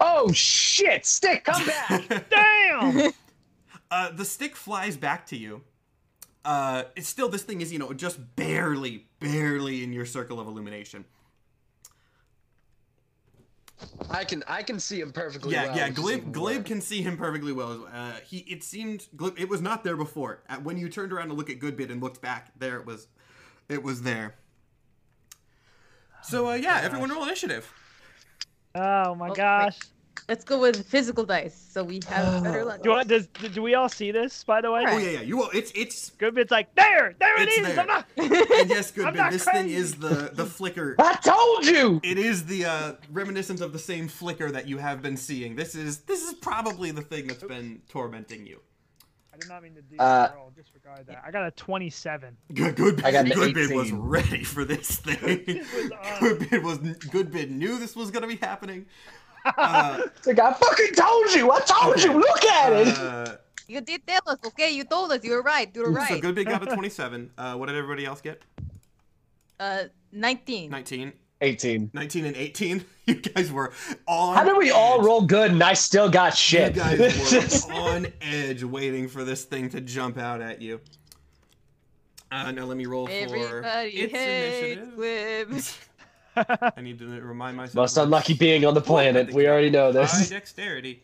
Oh 0.00 0.32
shit! 0.32 1.04
Stick, 1.06 1.44
come 1.44 1.66
back. 1.66 2.28
damn! 2.30 3.12
Uh, 3.90 4.10
the 4.10 4.24
stick 4.24 4.56
flies 4.56 4.96
back 4.96 5.26
to 5.26 5.36
you. 5.36 5.62
Uh, 6.44 6.84
it's 6.96 7.08
still 7.08 7.28
this 7.28 7.42
thing 7.42 7.60
is 7.60 7.72
you 7.72 7.78
know 7.78 7.92
just 7.92 8.36
barely, 8.36 9.06
barely 9.20 9.82
in 9.82 9.92
your 9.92 10.06
circle 10.06 10.40
of 10.40 10.46
illumination. 10.46 11.04
I 14.10 14.24
can 14.24 14.42
I 14.48 14.62
can 14.62 14.80
see 14.80 15.00
him 15.00 15.12
perfectly. 15.12 15.52
Yeah, 15.52 15.66
well, 15.66 15.76
yeah. 15.76 15.88
which 15.88 15.98
is 15.98 16.04
Glib 16.04 16.32
Glib 16.32 16.64
can 16.64 16.80
see 16.80 17.02
him 17.02 17.16
perfectly 17.16 17.52
well. 17.52 17.86
Uh, 17.92 18.12
he 18.26 18.38
it 18.38 18.64
seemed 18.64 19.06
Glib 19.16 19.38
it 19.38 19.48
was 19.48 19.60
not 19.60 19.84
there 19.84 19.96
before. 19.96 20.42
At, 20.48 20.62
when 20.64 20.78
you 20.78 20.88
turned 20.88 21.12
around 21.12 21.28
to 21.28 21.34
look 21.34 21.50
at 21.50 21.58
Goodbid 21.60 21.90
and 21.90 22.02
looked 22.02 22.20
back, 22.20 22.52
there 22.58 22.78
it 22.78 22.86
was. 22.86 23.06
It 23.68 23.82
was 23.82 24.02
there. 24.02 24.34
So 26.22 26.48
uh, 26.48 26.54
yeah, 26.54 26.80
everyone 26.82 27.10
roll 27.10 27.22
initiative. 27.24 27.72
Oh 28.74 29.14
my 29.14 29.28
Oh, 29.28 29.34
gosh. 29.34 29.78
Let's 30.28 30.44
go 30.44 30.58
with 30.60 30.86
physical 30.86 31.24
dice 31.24 31.54
so 31.70 31.82
we 31.84 32.00
have 32.08 32.42
better 32.44 32.64
luck. 32.64 32.82
Do, 32.82 32.90
you 32.90 32.96
want- 32.96 33.08
does, 33.08 33.26
do 33.28 33.62
we 33.62 33.74
all 33.74 33.88
see 33.88 34.10
this, 34.10 34.44
by 34.44 34.60
the 34.60 34.70
way? 34.70 34.84
Oh 34.86 34.98
yeah, 34.98 35.10
yeah. 35.10 35.20
You 35.20 35.36
will. 35.38 35.50
It's 35.54 35.70
it's 35.74 36.10
Goodbid's 36.18 36.50
like, 36.50 36.74
there! 36.74 37.14
There 37.18 37.40
it 37.40 37.48
It's 37.48 37.58
is! 37.58 37.66
there. 37.74 37.80
I'm 37.80 37.86
not... 37.86 38.06
and 38.16 38.68
yes, 38.70 38.92
I'm 38.98 39.04
Goodbid. 39.04 39.16
not 39.16 39.32
This 39.32 39.44
thing 39.44 39.70
is 39.70 39.94
the 39.96 40.30
the 40.32 40.46
flicker. 40.58 40.96
I 40.98 41.14
told 41.16 41.66
you. 41.66 42.00
It 42.02 42.18
is 42.18 42.44
the 42.46 42.64
uh, 42.64 42.92
reminiscent 43.12 43.60
of 43.60 43.72
the 43.72 43.78
same 43.78 44.08
flicker 44.08 44.50
that 44.50 44.66
you 44.68 44.78
have 44.78 45.02
been 45.02 45.16
seeing. 45.16 45.56
This 45.56 45.74
is 45.74 45.98
this 46.00 46.22
is 46.26 46.34
probably 46.34 46.90
the 46.90 47.02
thing 47.02 47.26
that's 47.28 47.42
been 47.44 47.82
tormenting 47.88 48.46
you. 48.46 48.60
I 49.32 49.36
did 49.38 49.48
not 49.50 49.62
mean 49.62 49.74
to 49.76 49.82
do 49.82 49.96
Uh, 49.98 50.26
that. 50.26 50.34
Roll. 50.34 50.50
Disregard 50.56 51.06
that. 51.06 51.22
I 51.24 51.30
got 51.30 51.46
a 51.46 51.52
27. 51.52 52.36
Good, 52.54 52.74
good, 52.74 53.04
I 53.04 53.12
got 53.12 53.26
an 53.26 53.30
Goodbid 53.32 53.72
was 53.72 53.92
ready 53.92 54.42
for 54.42 54.64
this 54.64 54.96
thing. 54.96 55.44
was 55.74 55.90
on. 55.92 56.20
Goodbid 56.20 56.62
was 56.64 56.78
Goodbid 56.78 57.50
knew 57.50 57.78
this 57.78 57.94
was 57.94 58.10
gonna 58.10 58.26
be 58.26 58.34
happening. 58.36 58.86
Uh, 59.56 60.00
It's 60.16 60.26
like 60.26 60.38
I 60.38 60.52
fucking 60.52 60.94
told 60.94 61.32
you. 61.34 61.50
I 61.50 61.60
told 61.60 61.94
Okay. 61.94 62.04
you. 62.04 62.12
Look 62.18 62.44
at 62.44 62.72
it. 62.72 62.98
uh, 62.98 63.36
You 63.68 63.80
did 63.80 64.06
tell 64.06 64.20
us, 64.26 64.38
okay? 64.46 64.70
You 64.70 64.84
told 64.84 65.12
us. 65.12 65.22
You 65.24 65.32
were 65.32 65.42
right. 65.42 65.70
You 65.74 65.82
were 65.82 65.92
right. 65.92 66.08
So 66.08 66.20
Goodbid 66.20 66.46
got 66.46 66.62
a 66.62 66.66
27. 66.74 67.30
Uh, 67.38 67.54
what 67.56 67.66
did 67.66 67.76
everybody 67.76 68.04
else 68.06 68.20
get? 68.20 68.42
Uh, 69.60 69.84
19. 70.12 70.70
19. 70.70 71.12
18. 71.40 71.90
19 71.92 72.24
and 72.26 72.36
18. 72.36 72.84
You 73.08 73.14
guys 73.14 73.50
were 73.50 73.72
on. 74.06 74.36
How 74.36 74.44
did 74.44 74.58
we 74.58 74.70
all 74.70 75.00
roll 75.00 75.22
good 75.22 75.50
and 75.50 75.62
I 75.62 75.72
still 75.72 76.10
got 76.10 76.36
shit? 76.36 76.76
You 76.76 76.82
guys 76.82 77.64
were 77.68 77.72
on 77.74 78.06
edge, 78.20 78.62
waiting 78.62 79.08
for 79.08 79.24
this 79.24 79.44
thing 79.44 79.70
to 79.70 79.80
jump 79.80 80.18
out 80.18 80.42
at 80.42 80.60
you. 80.60 80.78
Uh, 82.30 82.50
now 82.52 82.64
let 82.66 82.76
me 82.76 82.84
roll 82.84 83.06
for 83.06 83.12
Everybody 83.12 83.88
its 83.88 84.12
hates 84.12 84.92
initiative. 84.92 85.87
Glib. 86.46 86.72
I 86.76 86.80
need 86.80 86.98
to 87.00 87.06
remind 87.22 87.56
myself. 87.58 87.74
Most 87.74 87.96
unlucky 87.96 88.34
being 88.34 88.64
on 88.64 88.74
the 88.74 88.80
planet. 88.80 89.32
We 89.32 89.46
already 89.48 89.70
know 89.70 89.86
High 89.92 90.00
this. 90.02 90.28
dexterity. 90.30 91.02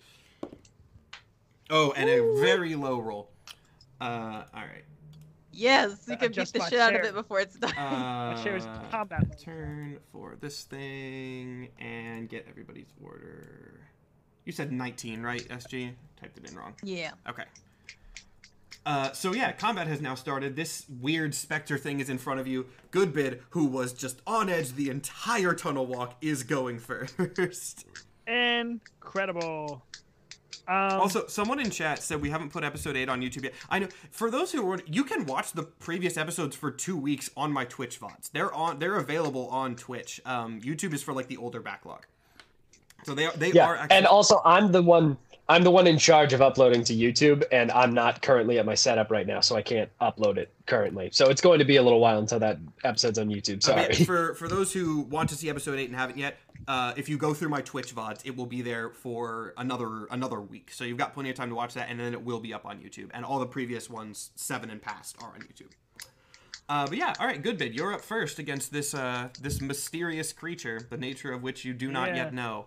Oh, 1.71 1.93
and 1.97 2.09
a 2.11 2.41
very 2.41 2.75
low 2.75 2.99
roll. 3.01 3.31
Uh, 4.01 4.45
all 4.55 4.61
right. 4.61 4.85
Yes, 5.57 6.07
you 6.09 6.17
can 6.17 6.33
beat 6.33 6.53
the 6.53 6.59
my 6.59 6.69
shit 6.69 6.81
out 6.81 6.95
of 6.97 7.05
it 7.05 7.15
before 7.15 7.39
it's 7.41 7.55
done. 7.57 7.73
Uh, 7.77 8.43
shares 8.43 8.67
combat. 8.91 9.39
Turn 9.41 9.99
for 10.11 10.37
this 10.41 10.65
thing 10.65 11.69
and 11.79 12.29
get 12.29 12.45
everybody's 12.51 12.93
order. 13.03 13.81
You 14.45 14.53
said 14.53 14.73
19, 14.73 15.23
right, 15.23 15.47
SG? 15.49 15.93
Typed 16.21 16.39
it 16.39 16.51
in 16.51 16.57
wrong. 16.57 16.75
yeah. 16.83 17.13
Okay. 17.29 17.45
Uh, 18.87 19.13
so 19.13 19.33
yeah, 19.33 19.51
combat 19.53 19.87
has 19.87 20.01
now 20.01 20.15
started. 20.15 20.57
This 20.57 20.85
weird 21.01 21.35
specter 21.35 21.79
thing 21.79 22.01
is 22.01 22.11
in 22.11 22.19
front 22.19 22.41
of 22.41 22.47
you. 22.47 22.67
Goodbid, 22.93 23.41
who 23.51 23.65
was 23.65 23.93
just 23.93 24.21
on 24.27 24.49
edge 24.51 24.73
the 24.73 24.91
entire 24.91 25.55
tunnel 25.55 25.87
walk, 25.87 26.17
is 26.21 26.43
going 26.43 26.79
first. 26.81 27.87
Incredible. 28.27 29.83
Um, 30.67 31.01
Also, 31.01 31.27
someone 31.27 31.61
in 31.61 31.71
chat 31.71 32.03
said 32.03 32.21
we 32.23 32.31
haven't 32.31 32.51
put 32.51 32.65
episode 32.65 32.97
8 32.97 33.09
on 33.09 33.21
YouTube 33.21 33.45
yet. 33.45 33.55
I 33.69 33.79
know 33.81 33.89
for 34.11 34.31
those 34.31 34.53
who 34.53 34.71
are 34.71 34.79
you 34.87 35.05
can 35.05 35.27
watch 35.27 35.53
the 35.53 35.63
previous 35.63 36.17
episodes 36.17 36.57
for 36.57 36.71
2 36.71 36.97
weeks 36.97 37.31
on 37.37 37.53
my 37.53 37.65
Twitch 37.65 38.01
VODs. 38.01 38.31
They're 38.33 38.53
on 38.53 38.79
they're 38.79 38.97
available 38.97 39.49
on 39.49 39.77
Twitch. 39.77 40.21
Um, 40.25 40.61
YouTube 40.61 40.95
is 40.95 41.03
for 41.03 41.13
like 41.13 41.29
the 41.29 41.37
older 41.37 41.61
backlog. 41.61 42.07
So 43.05 43.15
they 43.15 43.27
are 43.27 43.33
they 43.37 43.51
Yeah, 43.53 43.67
are 43.67 43.77
actually 43.77 43.97
and 43.99 44.07
also 44.07 44.41
I'm 44.45 44.73
the 44.73 44.83
one. 44.83 45.19
I'm 45.47 45.63
the 45.63 45.71
one 45.71 45.87
in 45.87 45.99
charge 45.99 46.33
of 46.33 46.41
uploading 46.41 46.85
to 46.85 46.95
YouTube, 46.95 47.45
and 47.53 47.71
I'm 47.73 47.93
not 47.93 48.23
currently 48.23 48.59
at 48.59 48.65
my 48.65 48.75
setup 48.75 49.11
right 49.11 49.27
now, 49.27 49.41
so 49.41 49.55
I 49.57 49.61
can't 49.63 49.91
upload 50.01 50.39
it 50.39 50.51
currently. 50.67 51.11
So 51.13 51.29
it's 51.29 51.43
going 51.43 51.59
to 51.59 51.67
be 51.67 51.77
a 51.77 51.83
little 51.83 52.01
while 52.01 52.19
until 52.19 52.39
that 52.39 52.59
episode's 52.83 53.19
on 53.19 53.29
YouTube. 53.29 53.63
Sorry. 53.63 53.85
Okay, 53.85 54.05
for 54.05 54.35
for 54.37 54.49
those 54.49 54.73
who 54.73 55.01
want 55.03 55.29
to 55.31 55.35
see 55.37 55.51
episode 55.51 55.79
eight 55.79 55.91
and 55.91 55.99
haven't 55.99 56.17
yet, 56.17 56.39
uh, 56.67 56.95
if 56.97 57.11
you 57.11 57.19
go 57.19 57.35
through 57.35 57.51
my 57.51 57.61
Twitch 57.61 57.95
vods, 57.95 58.23
it 58.25 58.35
will 58.35 58.47
be 58.47 58.63
there 58.63 58.89
for 58.89 59.53
another 59.59 60.07
another 60.07 60.41
week. 60.41 60.71
So 60.73 60.85
you've 60.85 60.97
got 60.97 61.13
plenty 61.13 61.29
of 61.29 61.37
time 61.37 61.51
to 61.51 61.55
watch 61.55 61.75
that, 61.75 61.91
and 61.91 62.01
then 62.01 62.15
it 62.15 62.25
will 62.25 62.41
be 62.41 62.55
up 62.55 62.65
on 62.65 62.79
YouTube. 62.79 63.11
And 63.13 63.23
all 63.23 63.39
the 63.39 63.47
previous 63.47 63.91
ones, 63.91 64.31
seven 64.37 64.71
and 64.71 64.81
past, 64.81 65.17
are 65.23 65.29
on 65.35 65.41
YouTube. 65.41 65.73
Uh, 66.71 66.87
but 66.87 66.97
yeah, 66.97 67.13
all 67.21 67.27
right, 67.27 67.43
Goodbid. 67.43 67.75
You're 67.75 67.93
up 67.93 68.01
first 68.01 68.39
against 68.39 68.73
this 68.73 68.95
uh, 68.95 69.29
this 69.43 69.61
mysterious 69.61 70.33
creature, 70.33 70.81
the 70.89 70.97
nature 70.97 71.33
of 71.35 71.43
which 71.43 71.67
you 71.67 71.75
do 71.75 71.93
not 71.93 72.09
Yeah. 72.09 72.17
yet 72.17 72.33
know. 72.35 72.65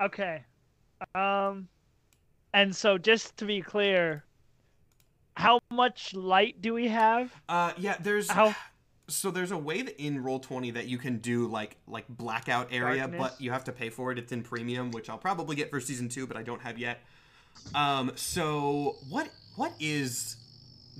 Okay. 0.00 0.44
Um, 1.14 1.68
and 2.52 2.74
so 2.74 2.98
just 2.98 3.36
to 3.38 3.44
be 3.44 3.60
clear, 3.60 4.24
how 5.36 5.58
much 5.70 6.14
light 6.14 6.62
do 6.62 6.72
we 6.74 6.88
have? 6.88 7.32
Uh, 7.48 7.72
yeah, 7.76 7.96
there's 8.00 8.30
How? 8.30 8.54
so 9.08 9.30
there's 9.30 9.50
a 9.50 9.58
way 9.58 9.82
that 9.82 10.00
in 10.02 10.22
roll 10.22 10.40
20 10.40 10.72
that 10.72 10.86
you 10.86 10.98
can 10.98 11.18
do 11.18 11.46
like 11.46 11.76
like 11.86 12.04
blackout 12.08 12.68
area 12.72 13.02
Darkness? 13.02 13.20
but 13.20 13.40
you 13.40 13.52
have 13.52 13.64
to 13.64 13.72
pay 13.72 13.88
for 13.88 14.10
it 14.10 14.18
it's 14.18 14.32
in 14.32 14.42
premium 14.42 14.90
which 14.90 15.08
i'll 15.08 15.16
probably 15.16 15.54
get 15.54 15.70
for 15.70 15.80
season 15.80 16.08
two 16.08 16.26
but 16.26 16.36
i 16.36 16.42
don't 16.42 16.60
have 16.62 16.76
yet 16.76 16.98
um 17.74 18.10
so 18.16 18.96
what 19.08 19.30
what 19.54 19.72
is 19.78 20.36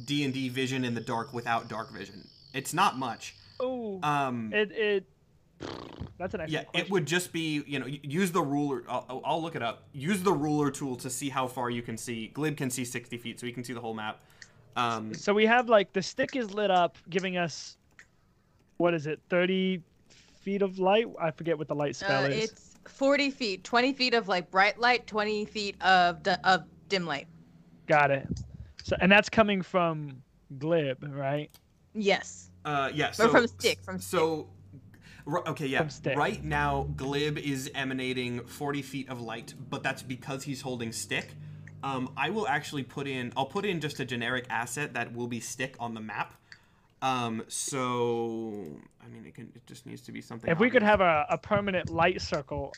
d&d 0.05 0.49
vision 0.51 0.85
in 0.85 0.95
the 0.95 1.01
dark 1.01 1.33
without 1.33 1.69
dark 1.69 1.93
vision 1.93 2.27
it's 2.55 2.73
not 2.73 2.97
much 2.97 3.35
Oh, 3.59 3.99
um 4.03 4.53
it 4.53 4.71
it. 4.71 5.05
That's 6.19 6.35
an 6.35 6.41
excellent 6.41 6.51
yeah 6.51 6.81
it 6.81 6.91
would 6.91 7.07
just 7.07 7.33
be 7.33 7.63
you 7.67 7.79
know 7.79 7.87
use 7.87 8.33
the 8.33 8.41
ruler 8.43 8.85
I'll, 8.89 9.21
I'll 9.25 9.43
look 9.43 9.55
it 9.55 9.63
up 9.63 9.85
use 9.93 10.23
the 10.23 10.33
ruler 10.33 10.71
tool 10.71 10.97
to 10.97 11.11
see 11.11 11.29
how 11.29 11.47
far 11.47 11.69
you 11.71 11.83
can 11.83 11.97
see 11.99 12.29
glib 12.29 12.57
can 12.57 12.71
see 12.71 12.85
60 12.85 13.19
feet 13.19 13.39
so 13.39 13.47
he 13.47 13.53
can 13.53 13.63
see 13.65 13.73
the 13.75 13.81
whole 13.81 13.95
map 13.95 14.23
um 14.77 15.13
So 15.15 15.35
we 15.35 15.45
have 15.47 15.69
like 15.69 15.93
the 15.93 16.03
stick 16.03 16.37
is 16.37 16.53
lit 16.55 16.71
up, 16.71 16.97
giving 17.11 17.37
us 17.37 17.77
what 18.79 18.93
is 18.95 19.07
it, 19.07 19.21
thirty 19.31 19.83
feet 20.41 20.61
of 20.63 20.79
light? 20.79 21.07
I 21.21 21.31
forget 21.31 21.57
what 21.59 21.67
the 21.67 21.75
light 21.75 21.97
spell 21.97 22.25
Uh, 22.25 22.29
is. 22.29 22.51
it's 22.51 22.77
40 22.87 23.31
feet, 23.31 23.65
20 23.65 23.93
feet 23.95 24.15
of 24.15 24.29
like 24.29 24.51
bright 24.51 24.79
light, 24.79 25.07
20 25.07 25.45
feet 25.47 25.83
of 25.83 26.23
di- 26.23 26.37
of 26.45 26.63
dim 26.89 27.05
light. 27.07 27.27
Got 27.87 28.11
it. 28.11 28.29
So 28.85 28.97
and 29.01 29.11
that's 29.11 29.29
coming 29.29 29.61
from 29.63 30.23
Glib, 30.59 30.99
right? 31.11 31.51
Yes. 31.95 32.51
Uh, 32.65 32.91
yeah. 32.95 33.09
Or 33.11 33.13
So, 33.15 33.29
from 33.31 33.47
stick, 33.49 33.79
from 33.83 33.99
so. 33.99 34.49
Okay, 35.29 35.67
yeah. 35.67 35.89
Right 36.15 36.43
now, 36.45 36.89
Glib 36.97 37.37
is 37.39 37.71
emanating 37.75 38.45
40 38.45 38.83
feet 38.83 39.09
of 39.09 39.21
light, 39.21 39.55
but 39.71 39.83
that's 39.83 40.03
because 40.03 40.45
he's 40.45 40.61
holding 40.61 40.93
stick. 40.93 41.35
Um, 41.83 42.13
I 42.17 42.31
will 42.31 42.47
actually 42.47 42.85
put 42.85 43.07
in. 43.07 43.33
I'll 43.37 43.47
put 43.47 43.65
in 43.65 43.81
just 43.81 43.99
a 44.01 44.05
generic 44.05 44.47
asset 44.51 44.95
that 44.95 45.15
will 45.15 45.27
be 45.27 45.41
stick 45.41 45.75
on 45.81 45.95
the 45.95 46.01
map. 46.01 46.35
Um, 47.03 47.43
so 47.49 48.65
I 49.05 49.09
mean, 49.09 49.25
it 49.27 49.35
can. 49.35 49.53
It 49.55 49.67
just 49.67 49.87
needs 49.87 50.03
to 50.03 50.13
be 50.13 50.21
something. 50.21 50.51
If 50.51 50.59
we 50.59 50.71
could 50.71 50.83
have 50.83 51.01
a, 51.01 51.27
a 51.29 51.39
permanent 51.39 51.91
light 51.91 52.21
circle 52.21 52.73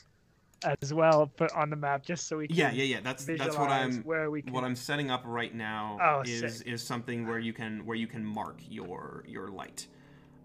as 0.82 0.92
well 0.92 1.30
put 1.36 1.52
on 1.52 1.70
the 1.70 1.76
map, 1.76 2.04
just 2.04 2.26
so 2.26 2.38
we 2.38 2.48
can 2.48 2.56
Yeah, 2.56 2.72
yeah, 2.72 2.84
yeah. 2.84 3.00
That's 3.02 3.24
that's 3.24 3.56
what 3.56 3.70
I'm. 3.70 4.02
where 4.02 4.30
we 4.30 4.42
can. 4.42 4.52
What 4.52 4.64
I'm 4.64 4.76
setting 4.76 5.10
up 5.10 5.22
right 5.24 5.54
now 5.54 5.98
Oh, 6.02 6.22
is 6.26 6.58
sick. 6.58 6.66
is 6.66 6.82
something 6.82 7.26
where 7.26 7.38
you 7.38 7.52
can 7.52 7.86
where 7.86 7.96
you 7.96 8.06
can 8.06 8.24
mark 8.24 8.60
your 8.68 9.24
your 9.28 9.48
light. 9.48 9.86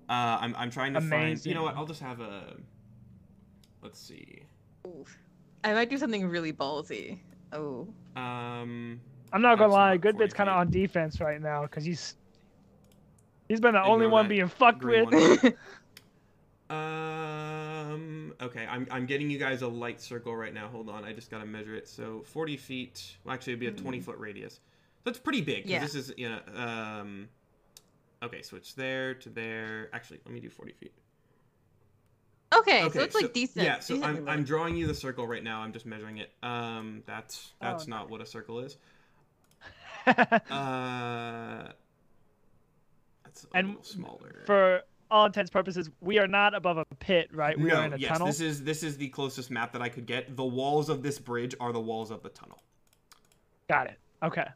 Uh, 0.09 0.37
I'm 0.41 0.55
I'm 0.57 0.69
trying 0.69 0.93
to 0.93 1.01
find. 1.01 1.43
You 1.45 1.53
know 1.53 1.63
what? 1.63 1.75
I'll 1.75 1.85
just 1.85 2.01
have 2.01 2.19
a. 2.19 2.55
Let's 3.81 3.99
see. 3.99 4.43
Oof. 4.87 5.17
I 5.63 5.73
might 5.73 5.89
do 5.89 5.97
something 5.97 6.27
really 6.27 6.53
ballsy. 6.53 7.19
Oh. 7.51 7.87
Um. 8.15 8.99
I'm 9.31 9.41
not 9.41 9.57
gonna 9.57 9.73
lie, 9.73 9.93
not 9.93 10.01
Goodbid's 10.01 10.33
kind 10.33 10.49
of 10.49 10.57
on 10.57 10.69
defense 10.69 11.19
right 11.19 11.41
now 11.41 11.63
because 11.63 11.83
he's 11.83 12.15
he's 13.49 13.59
been 13.59 13.73
the 13.73 13.83
only 13.83 14.05
one 14.07 14.27
being 14.27 14.47
fucked 14.47 14.83
with. 14.83 15.53
Um. 16.69 18.33
Okay, 18.41 18.65
I'm 18.67 18.87
I'm 18.89 19.05
getting 19.05 19.29
you 19.29 19.37
guys 19.37 19.61
a 19.61 19.67
light 19.67 20.01
circle 20.01 20.35
right 20.35 20.53
now. 20.53 20.67
Hold 20.69 20.89
on, 20.89 21.03
I 21.03 21.13
just 21.13 21.29
gotta 21.29 21.45
measure 21.45 21.75
it. 21.75 21.87
So 21.87 22.23
40 22.25 22.57
feet. 22.57 23.17
Well, 23.23 23.33
actually, 23.33 23.53
it'd 23.53 23.59
be 23.59 23.67
a 23.67 23.71
20 23.71 23.99
foot 23.99 24.17
radius. 24.17 24.59
That's 25.03 25.19
pretty 25.19 25.41
big. 25.41 25.65
Yeah. 25.67 25.81
This 25.81 25.93
is 25.93 26.13
you 26.17 26.29
know. 26.29 26.39
Um. 26.55 27.29
Okay, 28.23 28.41
switch 28.41 28.75
there 28.75 29.13
to 29.15 29.29
there. 29.29 29.89
Actually, 29.93 30.19
let 30.25 30.33
me 30.33 30.39
do 30.39 30.49
40 30.49 30.71
feet. 30.73 30.93
okay, 32.55 32.83
Okay, 32.85 32.99
so 32.99 33.03
it's 33.03 33.15
like 33.15 33.33
decent. 33.33 33.65
Yeah, 33.65 33.79
so 33.79 33.95
decently 33.95 34.19
I'm. 34.21 34.29
I'm 34.29 34.43
drawing 34.43 34.75
you 34.75 34.87
the 34.87 34.93
circle 34.93 35.27
right 35.27 35.43
now. 35.43 35.61
I'm 35.61 35.73
just 35.73 35.85
measuring 35.85 36.17
it. 36.17 36.31
Um, 36.41 37.03
that's 37.05 37.51
Oh, 37.61 37.65
that's 37.67 37.83
okay. 37.83 37.89
not 37.91 38.09
what 38.09 38.21
a 38.21 38.25
circle 38.25 38.59
is. 38.59 38.77
Uh, 40.05 41.71
that's 43.23 43.45
a 43.45 43.47
And 43.53 43.67
little 43.69 43.83
smaller. 43.83 44.43
For 44.45 44.81
all 45.09 45.25
intents 45.25 45.49
and 45.49 45.53
purposes, 45.53 45.89
we 46.01 46.19
are 46.19 46.27
not 46.27 46.53
above 46.53 46.77
a 46.77 46.85
pit, 46.99 47.29
right? 47.33 47.57
We 47.57 47.69
no, 47.69 47.75
are 47.75 47.85
in 47.85 47.93
a 47.93 47.97
yes, 47.97 48.11
tunnel. 48.11 48.27
this 48.27 48.41
is 48.41 48.63
this 48.63 48.83
is 48.83 48.97
the 48.97 49.07
closest 49.09 49.49
map 49.49 49.71
that 49.73 49.81
I 49.81 49.89
could 49.89 50.05
get. 50.05 50.35
The 50.35 50.43
walls 50.43 50.89
of 50.89 51.03
this 51.03 51.19
bridge 51.19 51.55
are 51.59 51.71
the 51.71 51.79
walls 51.79 52.11
of 52.11 52.21
the 52.21 52.29
tunnel. 52.29 52.61
Got 53.69 53.87
it. 53.87 53.99
Okay. 54.21 54.47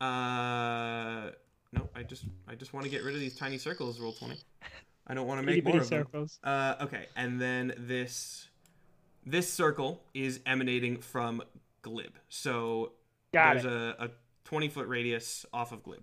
Uh, 0.00 1.30
no, 1.72 1.88
I 1.94 2.02
just 2.02 2.24
I 2.48 2.54
just 2.54 2.72
want 2.72 2.84
to 2.84 2.90
get 2.90 3.04
rid 3.04 3.14
of 3.14 3.20
these 3.20 3.36
tiny 3.36 3.58
circles. 3.58 4.00
Roll 4.00 4.12
twenty. 4.12 4.38
I 5.06 5.14
don't 5.14 5.26
want 5.26 5.40
to 5.40 5.46
make 5.46 5.64
bitty 5.64 5.76
more 5.76 5.82
of 5.82 5.90
them. 5.90 6.04
circles. 6.04 6.38
Uh, 6.44 6.74
okay, 6.82 7.06
and 7.16 7.40
then 7.40 7.72
this 7.76 8.48
this 9.26 9.52
circle 9.52 10.02
is 10.14 10.40
emanating 10.46 10.98
from 10.98 11.42
Glib. 11.82 12.12
So 12.28 12.92
Got 13.34 13.54
there's 13.62 13.64
it. 13.64 13.72
a, 13.72 14.04
a 14.04 14.10
20 14.44 14.68
foot 14.68 14.88
radius 14.88 15.44
off 15.52 15.72
of 15.72 15.82
Glib. 15.82 16.00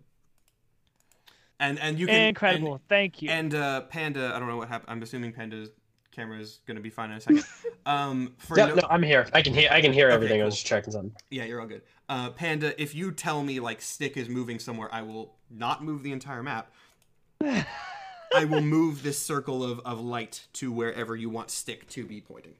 And 1.59 1.80
and 1.80 1.97
you 1.99 2.05
can 2.07 2.28
Incredible. 2.30 2.80
Thank 2.88 3.22
you. 3.22 3.30
And, 3.30 3.53
and 3.53 3.63
uh, 3.63 3.82
Panda, 3.82 4.32
I 4.36 4.39
don't 4.39 4.47
know 4.47 4.57
what 4.57 4.68
happened. 4.68 4.91
I'm 4.91 5.01
assuming 5.01 5.32
Panda's 5.34 5.70
camera 6.11 6.39
is 6.39 6.59
going 6.68 6.76
to 6.78 6.84
be 6.84 6.89
fine 6.89 7.11
in 7.11 7.18
a 7.18 7.22
second. 7.22 7.45
Um, 7.88 8.34
for 8.38 8.57
Yeah, 8.57 8.65
no- 8.65 8.76
no, 8.76 8.82
I'm 8.89 9.01
here. 9.01 9.26
I 9.32 9.41
can 9.41 9.53
hear. 9.53 9.70
I 9.72 9.80
can 9.80 9.93
hear 9.93 10.07
Okay, 10.07 10.15
everything. 10.15 10.41
I 10.41 10.43
was 10.45 10.55
just 10.55 10.65
checking 10.68 10.91
something. 10.91 11.15
yeah, 11.32 11.45
you're 11.45 11.61
all 11.61 11.68
good. 11.68 11.84
Uh, 12.10 12.30
Panda, 12.30 12.80
if 12.82 12.95
you 12.95 13.12
tell 13.12 13.43
me 13.43 13.60
like 13.60 13.82
stick 13.82 14.16
is 14.16 14.30
moving 14.30 14.60
somewhere, 14.60 14.89
I 14.93 15.01
will 15.01 15.34
not 15.49 15.84
move 15.84 16.03
the 16.03 16.12
entire 16.12 16.41
map. 16.41 16.72
I 17.41 18.45
will 18.45 18.62
move 18.62 19.03
this 19.03 19.20
circle 19.20 19.64
of, 19.64 19.80
of 19.82 19.99
light 19.99 20.47
to 20.53 20.72
wherever 20.72 21.16
you 21.16 21.30
want 21.30 21.49
stick 21.49 21.88
to 21.89 22.05
be 22.05 22.22
pointing. 22.22 22.55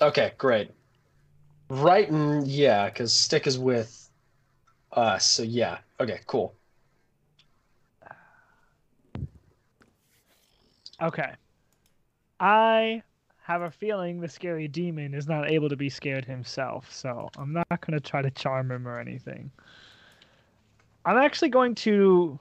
Okay, 0.00 0.32
great. 0.38 0.70
Right, 1.68 2.08
and 2.10 2.46
yeah, 2.46 2.86
because 2.86 3.12
stick 3.12 3.46
is 3.46 3.58
with 3.58 4.08
us. 4.92 5.24
So 5.24 5.42
yeah. 5.42 5.78
Okay, 6.00 6.20
cool. 6.26 6.54
Okay. 11.02 11.32
I 12.40 13.02
have 13.46 13.62
a 13.62 13.70
feeling 13.70 14.18
the 14.20 14.28
scary 14.28 14.66
demon 14.66 15.14
is 15.14 15.28
not 15.28 15.48
able 15.48 15.68
to 15.68 15.76
be 15.76 15.88
scared 15.88 16.24
himself, 16.24 16.92
so 16.92 17.28
I'm 17.38 17.52
not 17.52 17.68
going 17.68 17.92
to 17.96 18.00
try 18.00 18.20
to 18.20 18.30
charm 18.32 18.72
him 18.72 18.88
or 18.88 18.98
anything. 18.98 19.52
I'm 21.04 21.16
actually 21.16 21.50
going 21.50 21.76
to 21.76 22.36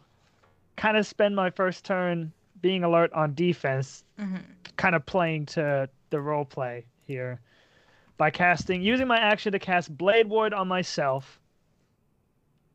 kind 0.78 0.98
of 0.98 1.06
spend 1.06 1.36
my 1.36 1.52
first 1.52 1.86
turn 1.86 2.32
being 2.64 2.84
alert 2.84 3.14
on 3.14 3.36
defense, 3.36 4.04
Mhm. 4.18 4.42
kind 4.78 4.96
of 4.96 5.06
playing 5.06 5.46
to 5.48 5.88
the 6.10 6.20
role 6.20 6.44
play 6.44 6.86
here 7.06 7.40
by 8.18 8.32
casting 8.32 8.82
using 8.82 9.06
my 9.08 9.20
action 9.20 9.52
to 9.52 9.60
cast 9.60 9.96
blade 9.96 10.28
ward 10.28 10.56
on 10.56 10.68
myself 10.68 11.40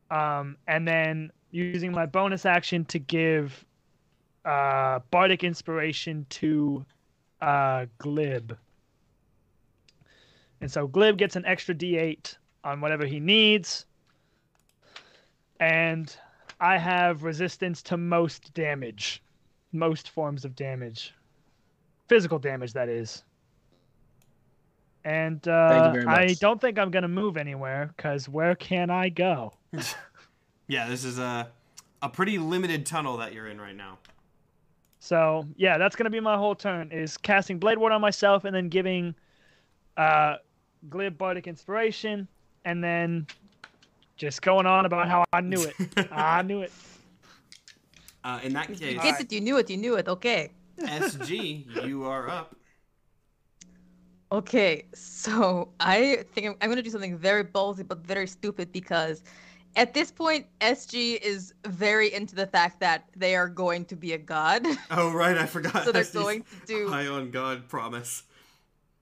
um, 0.09 0.55
and 0.67 0.87
then 0.87 1.31
using 1.51 1.91
my 1.91 2.05
bonus 2.05 2.45
action 2.45 2.85
to 2.85 2.99
give 2.99 3.65
uh, 4.45 4.99
bardic 5.11 5.43
inspiration 5.43 6.25
to 6.29 6.85
uh, 7.41 7.85
glib. 7.97 8.57
And 10.61 10.71
so 10.71 10.87
glib 10.87 11.17
gets 11.17 11.35
an 11.35 11.45
extra 11.45 11.73
d8 11.73 12.35
on 12.63 12.81
whatever 12.81 13.05
he 13.05 13.19
needs. 13.19 13.85
And 15.59 16.15
i 16.59 16.77
have 16.77 17.23
resistance 17.23 17.81
to 17.83 17.97
most 17.97 18.53
damage. 18.53 19.23
Most 19.71 20.09
forms 20.09 20.45
of 20.45 20.55
damage. 20.55 21.13
Physical 22.07 22.39
damage 22.39 22.73
that 22.73 22.89
is. 22.89 23.23
And 25.03 25.47
uh, 25.47 25.69
Thank 25.69 25.95
you 25.95 26.01
very 26.01 26.15
i 26.15 26.33
don't 26.35 26.61
think 26.61 26.77
i'm 26.77 26.91
going 26.91 27.01
to 27.01 27.07
move 27.07 27.35
anywhere 27.35 27.91
because 27.97 28.29
where 28.29 28.53
can 28.55 28.89
i 28.89 29.09
go? 29.09 29.53
Yeah, 30.71 30.87
this 30.87 31.03
is 31.03 31.19
a 31.19 31.49
a 32.01 32.07
pretty 32.07 32.37
limited 32.37 32.85
tunnel 32.85 33.17
that 33.17 33.33
you're 33.33 33.47
in 33.47 33.59
right 33.59 33.75
now. 33.75 33.97
So 35.03 35.47
yeah 35.57 35.79
that's 35.79 35.95
going 35.95 36.03
to 36.05 36.11
be 36.11 36.19
my 36.19 36.37
whole 36.37 36.53
turn 36.53 36.91
is 36.91 37.17
casting 37.17 37.57
blade 37.57 37.77
ward 37.79 37.91
on 37.91 37.99
myself 37.99 38.45
and 38.45 38.55
then 38.55 38.69
giving 38.69 39.15
uh, 39.97 40.35
glib 40.89 41.17
bardic 41.17 41.47
inspiration 41.47 42.27
and 42.65 42.83
then 42.83 43.25
just 44.15 44.43
going 44.43 44.67
on 44.67 44.85
about 44.85 45.07
how 45.09 45.23
i 45.33 45.41
knew 45.41 45.59
it 45.63 45.75
i 46.11 46.41
knew 46.49 46.61
it 46.61 46.71
Uh, 48.23 48.39
in 48.43 48.53
that 48.53 48.67
case, 48.67 48.79
You 48.79 48.99
case, 48.99 49.17
get 49.17 49.21
it, 49.21 49.31
you 49.33 49.41
knew 49.41 49.57
it, 49.57 49.67
you 49.71 49.77
knew 49.77 49.95
it. 49.97 50.07
Okay. 50.07 50.51
SG, 50.77 51.65
you 51.87 52.05
are 52.05 52.29
up. 52.29 52.55
Okay, 54.31 54.85
so 54.93 55.69
I 55.79 56.23
think 56.31 56.45
I'm, 56.47 56.55
I'm 56.61 56.67
going 56.69 56.77
to 56.77 56.83
do 56.83 56.91
something 56.91 57.17
very 57.17 57.43
ballsy 57.43 57.81
but 57.85 58.05
very 58.05 58.27
stupid 58.27 58.71
because 58.71 59.23
at 59.75 59.93
this 59.93 60.11
point, 60.11 60.47
SG 60.59 61.19
is 61.21 61.53
very 61.65 62.13
into 62.13 62.35
the 62.35 62.47
fact 62.47 62.79
that 62.81 63.05
they 63.15 63.35
are 63.35 63.47
going 63.47 63.85
to 63.85 63.95
be 63.95 64.13
a 64.13 64.17
god. 64.17 64.65
Oh 64.91 65.11
right, 65.11 65.37
I 65.37 65.45
forgot. 65.45 65.85
so 65.85 65.91
they're 65.91 66.01
Estes 66.01 66.21
going 66.21 66.43
to 66.43 66.65
do 66.67 66.89
high 66.89 67.07
on 67.07 67.31
God 67.31 67.67
promise. 67.69 68.23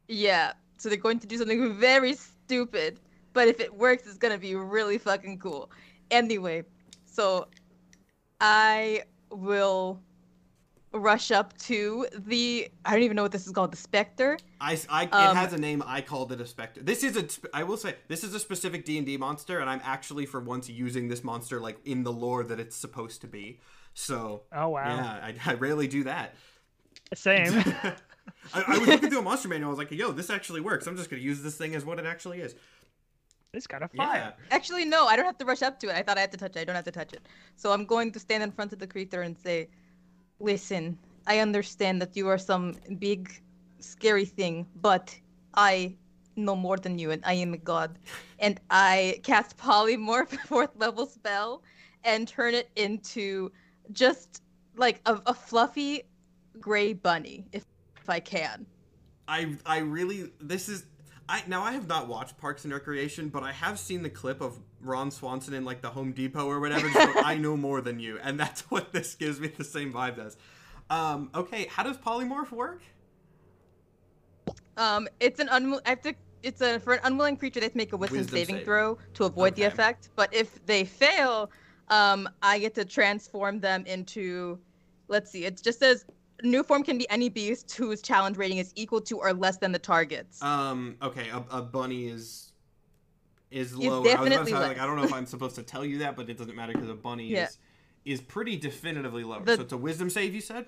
Yeah. 0.07 0.53
So 0.77 0.89
they're 0.89 0.97
going 0.97 1.19
to 1.19 1.27
do 1.27 1.37
something 1.37 1.73
very 1.75 2.13
stupid, 2.15 2.99
but 3.33 3.47
if 3.47 3.59
it 3.59 3.73
works, 3.73 4.07
it's 4.07 4.17
gonna 4.17 4.37
be 4.37 4.55
really 4.55 4.97
fucking 4.97 5.39
cool. 5.39 5.71
Anyway, 6.11 6.63
so 7.05 7.47
I 8.39 9.03
will 9.31 9.99
rush 10.93 11.31
up 11.31 11.57
to 11.59 12.07
the 12.13 12.69
I 12.85 12.93
don't 12.93 13.03
even 13.03 13.15
know 13.15 13.23
what 13.23 13.31
this 13.31 13.45
is 13.47 13.53
called, 13.53 13.71
the 13.71 13.77
Spectre. 13.77 14.37
I, 14.61 14.77
I 14.89 15.03
it 15.17 15.31
Um, 15.31 15.37
has 15.37 15.53
a 15.53 15.57
name. 15.57 15.81
I 15.85 16.01
called 16.01 16.31
it 16.33 16.41
a 16.41 16.45
specter. 16.45 16.81
This 16.83 17.03
is 17.03 17.15
a 17.15 17.25
I 17.53 17.63
will 17.63 17.77
say 17.77 17.95
this 18.09 18.23
is 18.25 18.33
a 18.33 18.39
specific 18.39 18.83
D 18.83 18.97
and 18.97 19.05
D 19.05 19.15
monster, 19.15 19.59
and 19.59 19.69
I'm 19.69 19.81
actually 19.83 20.25
for 20.25 20.41
once 20.41 20.69
using 20.69 21.07
this 21.07 21.23
monster 21.23 21.61
like 21.61 21.79
in 21.85 22.03
the 22.03 22.11
lore 22.11 22.43
that 22.43 22.59
it's 22.59 22.75
supposed 22.75 23.21
to 23.21 23.27
be. 23.27 23.59
So 23.93 24.43
Oh 24.51 24.69
wow. 24.69 25.07
yeah, 25.07 25.19
I, 25.23 25.35
I 25.45 25.53
rarely 25.53 25.87
do 25.87 26.03
that. 26.03 26.35
Same. 27.15 27.63
I, 28.53 28.63
I 28.63 28.77
was 28.77 28.89
looking 28.89 29.09
through 29.09 29.19
a 29.19 29.23
monster 29.23 29.47
manual. 29.47 29.69
I 29.69 29.71
was 29.71 29.77
like, 29.79 29.91
"Yo, 29.91 30.11
this 30.11 30.29
actually 30.29 30.61
works. 30.61 30.87
I'm 30.87 30.97
just 30.97 31.09
gonna 31.09 31.21
use 31.21 31.41
this 31.41 31.55
thing 31.57 31.75
as 31.75 31.85
what 31.85 31.99
it 31.99 32.05
actually 32.05 32.41
is." 32.41 32.55
it's 33.53 33.67
got 33.67 33.81
a 33.83 33.87
Yeah. 33.91 34.07
fire. 34.07 34.33
Actually, 34.51 34.85
no, 34.85 35.07
I 35.07 35.15
don't 35.15 35.25
have 35.25 35.37
to 35.39 35.45
rush 35.45 35.61
up 35.61 35.79
to 35.79 35.87
it. 35.89 35.95
I 35.95 36.03
thought 36.03 36.17
I 36.17 36.21
had 36.21 36.31
to 36.31 36.37
touch 36.37 36.55
it. 36.55 36.59
I 36.59 36.63
don't 36.65 36.75
have 36.75 36.85
to 36.85 36.91
touch 36.91 37.13
it. 37.13 37.27
So 37.55 37.71
I'm 37.71 37.85
going 37.85 38.11
to 38.11 38.19
stand 38.19 38.43
in 38.43 38.51
front 38.51 38.73
of 38.73 38.79
the 38.79 38.87
creature 38.87 39.21
and 39.21 39.37
say, 39.37 39.69
Listen, 40.39 40.97
I 41.27 41.39
understand 41.39 42.01
that 42.01 42.15
you 42.15 42.27
are 42.27 42.37
some 42.37 42.75
big, 42.97 43.41
scary 43.79 44.25
thing, 44.25 44.65
but 44.81 45.17
I 45.53 45.95
know 46.35 46.55
more 46.55 46.77
than 46.77 46.97
you, 46.97 47.11
and 47.11 47.23
I 47.25 47.33
am 47.33 47.53
a 47.53 47.57
god. 47.57 47.99
And 48.39 48.59
I 48.69 49.19
cast 49.23 49.57
Polymorph, 49.57 50.29
fourth 50.47 50.75
level 50.75 51.05
spell, 51.05 51.61
and 52.03 52.27
turn 52.27 52.53
it 52.53 52.69
into 52.75 53.51
just 53.91 54.41
like 54.75 55.01
a, 55.05 55.19
a 55.25 55.33
fluffy 55.33 56.03
gray 56.59 56.93
bunny, 56.93 57.45
if, 57.51 57.65
if 58.01 58.09
I 58.09 58.19
can. 58.19 58.65
I 59.27 59.55
I 59.65 59.79
really 59.79 60.31
this 60.39 60.69
is 60.69 60.85
I 61.29 61.43
now 61.45 61.61
I 61.61 61.73
have 61.73 61.87
not 61.87 62.07
watched 62.07 62.37
Parks 62.39 62.63
and 62.65 62.73
Recreation, 62.73 63.29
but 63.29 63.43
I 63.43 63.51
have 63.51 63.77
seen 63.77 64.01
the 64.01 64.09
clip 64.09 64.41
of 64.41 64.59
Ron 64.81 65.11
Swanson 65.11 65.53
in 65.53 65.63
like 65.63 65.81
the 65.81 65.91
Home 65.91 66.11
Depot 66.11 66.47
or 66.47 66.59
whatever. 66.59 66.89
go, 66.89 67.13
I 67.23 67.35
know 67.35 67.55
more 67.55 67.81
than 67.81 67.99
you, 67.99 68.17
and 68.23 68.39
that's 68.39 68.61
what 68.71 68.91
this 68.93 69.13
gives 69.13 69.39
me 69.39 69.47
the 69.49 69.63
same 69.63 69.93
vibe 69.93 70.17
as. 70.17 70.37
Um, 70.89 71.29
okay, 71.35 71.67
how 71.69 71.83
does 71.83 71.97
polymorph 71.97 72.51
work? 72.51 72.81
Um, 74.75 75.07
it's 75.19 75.39
an 75.39 75.47
unwi- 75.49 75.81
I 75.85 75.89
have 75.89 76.01
to. 76.01 76.15
It's 76.41 76.61
a 76.61 76.79
for 76.79 76.93
an 76.93 77.01
unwilling 77.03 77.37
creature. 77.37 77.59
They 77.59 77.67
have 77.67 77.73
to 77.73 77.77
make 77.77 77.93
a 77.93 77.97
wisdom, 77.97 78.19
Wisdom 78.19 78.39
saving 78.39 78.55
save. 78.57 78.65
throw 78.65 78.97
to 79.13 79.25
avoid 79.25 79.55
the 79.55 79.63
effect. 79.63 80.09
But 80.15 80.33
if 80.33 80.65
they 80.65 80.83
fail, 80.83 81.51
um, 81.89 82.27
I 82.41 82.57
get 82.57 82.73
to 82.75 82.85
transform 82.85 83.59
them 83.59 83.85
into. 83.85 84.57
Let's 85.09 85.31
see. 85.31 85.45
It 85.45 85.61
just 85.61 85.79
says 85.79 86.05
new 86.43 86.63
form 86.63 86.83
can 86.83 86.97
be 86.97 87.09
any 87.09 87.29
beast 87.29 87.71
whose 87.75 88.01
challenge 88.01 88.37
rating 88.37 88.57
is 88.57 88.71
equal 88.75 89.01
to 89.01 89.17
or 89.19 89.33
less 89.33 89.57
than 89.57 89.71
the 89.71 89.79
target's. 89.79 90.41
Um, 90.41 90.95
okay, 91.01 91.29
a, 91.29 91.43
a 91.57 91.61
bunny 91.61 92.07
is 92.07 92.51
is 93.51 93.71
Is 93.71 93.77
low. 93.77 93.97
I 93.97 93.99
was 93.99 94.11
about 94.13 94.23
to 94.23 94.29
definitely 94.29 94.51
say, 94.51 94.59
like. 94.59 94.79
I 94.79 94.85
don't 94.85 94.95
know 94.95 95.03
if 95.03 95.13
I'm 95.13 95.25
supposed 95.25 95.55
to 95.55 95.63
tell 95.63 95.83
you 95.83 95.97
that, 95.99 96.15
but 96.15 96.29
it 96.29 96.37
doesn't 96.37 96.55
matter 96.55 96.73
because 96.73 96.89
a 96.89 96.93
bunny 96.93 97.27
Yeah. 97.27 97.45
is 97.45 97.57
is 98.05 98.21
pretty 98.21 98.55
definitively 98.57 99.23
lower. 99.23 99.43
The- 99.43 99.55
so 99.57 99.61
it's 99.63 99.73
a 99.73 99.77
wisdom 99.77 100.09
save, 100.09 100.33
you 100.33 100.41
said. 100.41 100.65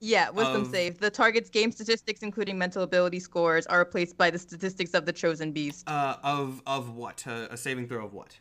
yeah, 0.00 0.28
wisdom 0.30 0.62
of- 0.62 0.68
save. 0.70 0.98
The 0.98 1.10
target's 1.10 1.48
game 1.50 1.72
statistics, 1.72 2.22
including 2.22 2.58
mental 2.58 2.82
ability 2.82 3.20
scores, 3.20 3.66
are 3.66 3.78
replaced 3.80 4.16
by 4.18 4.30
the 4.30 4.38
statistics 4.38 4.92
of 4.94 5.06
the 5.06 5.12
chosen 5.12 5.50
beast. 5.52 5.88
Uh, 5.88 6.16
of 6.22 6.62
of 6.66 6.94
what? 6.94 7.26
Uh, 7.26 7.48
a 7.50 7.56
saving 7.56 7.88
throw 7.88 8.04
of 8.04 8.12
what? 8.12 8.38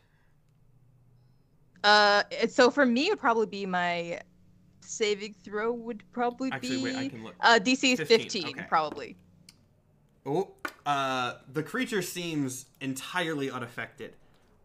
Uh, 1.83 2.23
so 2.49 2.69
for 2.71 2.85
me, 2.85 3.07
it 3.07 3.09
would 3.11 3.19
probably 3.19 3.45
be 3.45 3.65
my 3.65 4.19
saving 4.85 5.35
throw 5.43 5.71
would 5.71 6.03
probably 6.11 6.51
Actually, 6.51 6.77
be 6.77 6.83
wait, 6.83 6.95
I 6.95 7.09
can 7.09 7.23
look. 7.23 7.35
uh 7.39 7.59
DC 7.61 7.93
is 7.93 7.99
15, 7.99 8.19
15, 8.19 8.47
okay. 8.47 8.65
probably. 8.67 9.17
Oh, 10.27 10.53
uh, 10.87 11.35
the 11.53 11.61
creature 11.61 12.01
seems 12.01 12.65
entirely 12.81 13.51
unaffected 13.51 14.15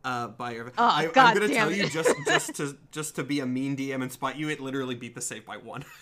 uh, 0.04 0.28
by 0.28 0.52
your. 0.52 0.72
Oh, 0.78 0.84
I, 0.84 1.06
God 1.06 1.18
I'm 1.18 1.34
gonna 1.34 1.48
damn 1.48 1.68
tell 1.68 1.72
you 1.72 1.88
just 1.88 2.14
just 2.26 2.54
to 2.56 2.76
just 2.90 3.16
to 3.16 3.24
be 3.24 3.40
a 3.40 3.46
mean 3.46 3.76
DM 3.76 4.02
and 4.02 4.10
spot 4.10 4.36
you. 4.36 4.48
It 4.48 4.60
literally 4.60 4.94
beat 4.94 5.14
the 5.14 5.20
save 5.20 5.44
by 5.44 5.56
one. 5.56 5.84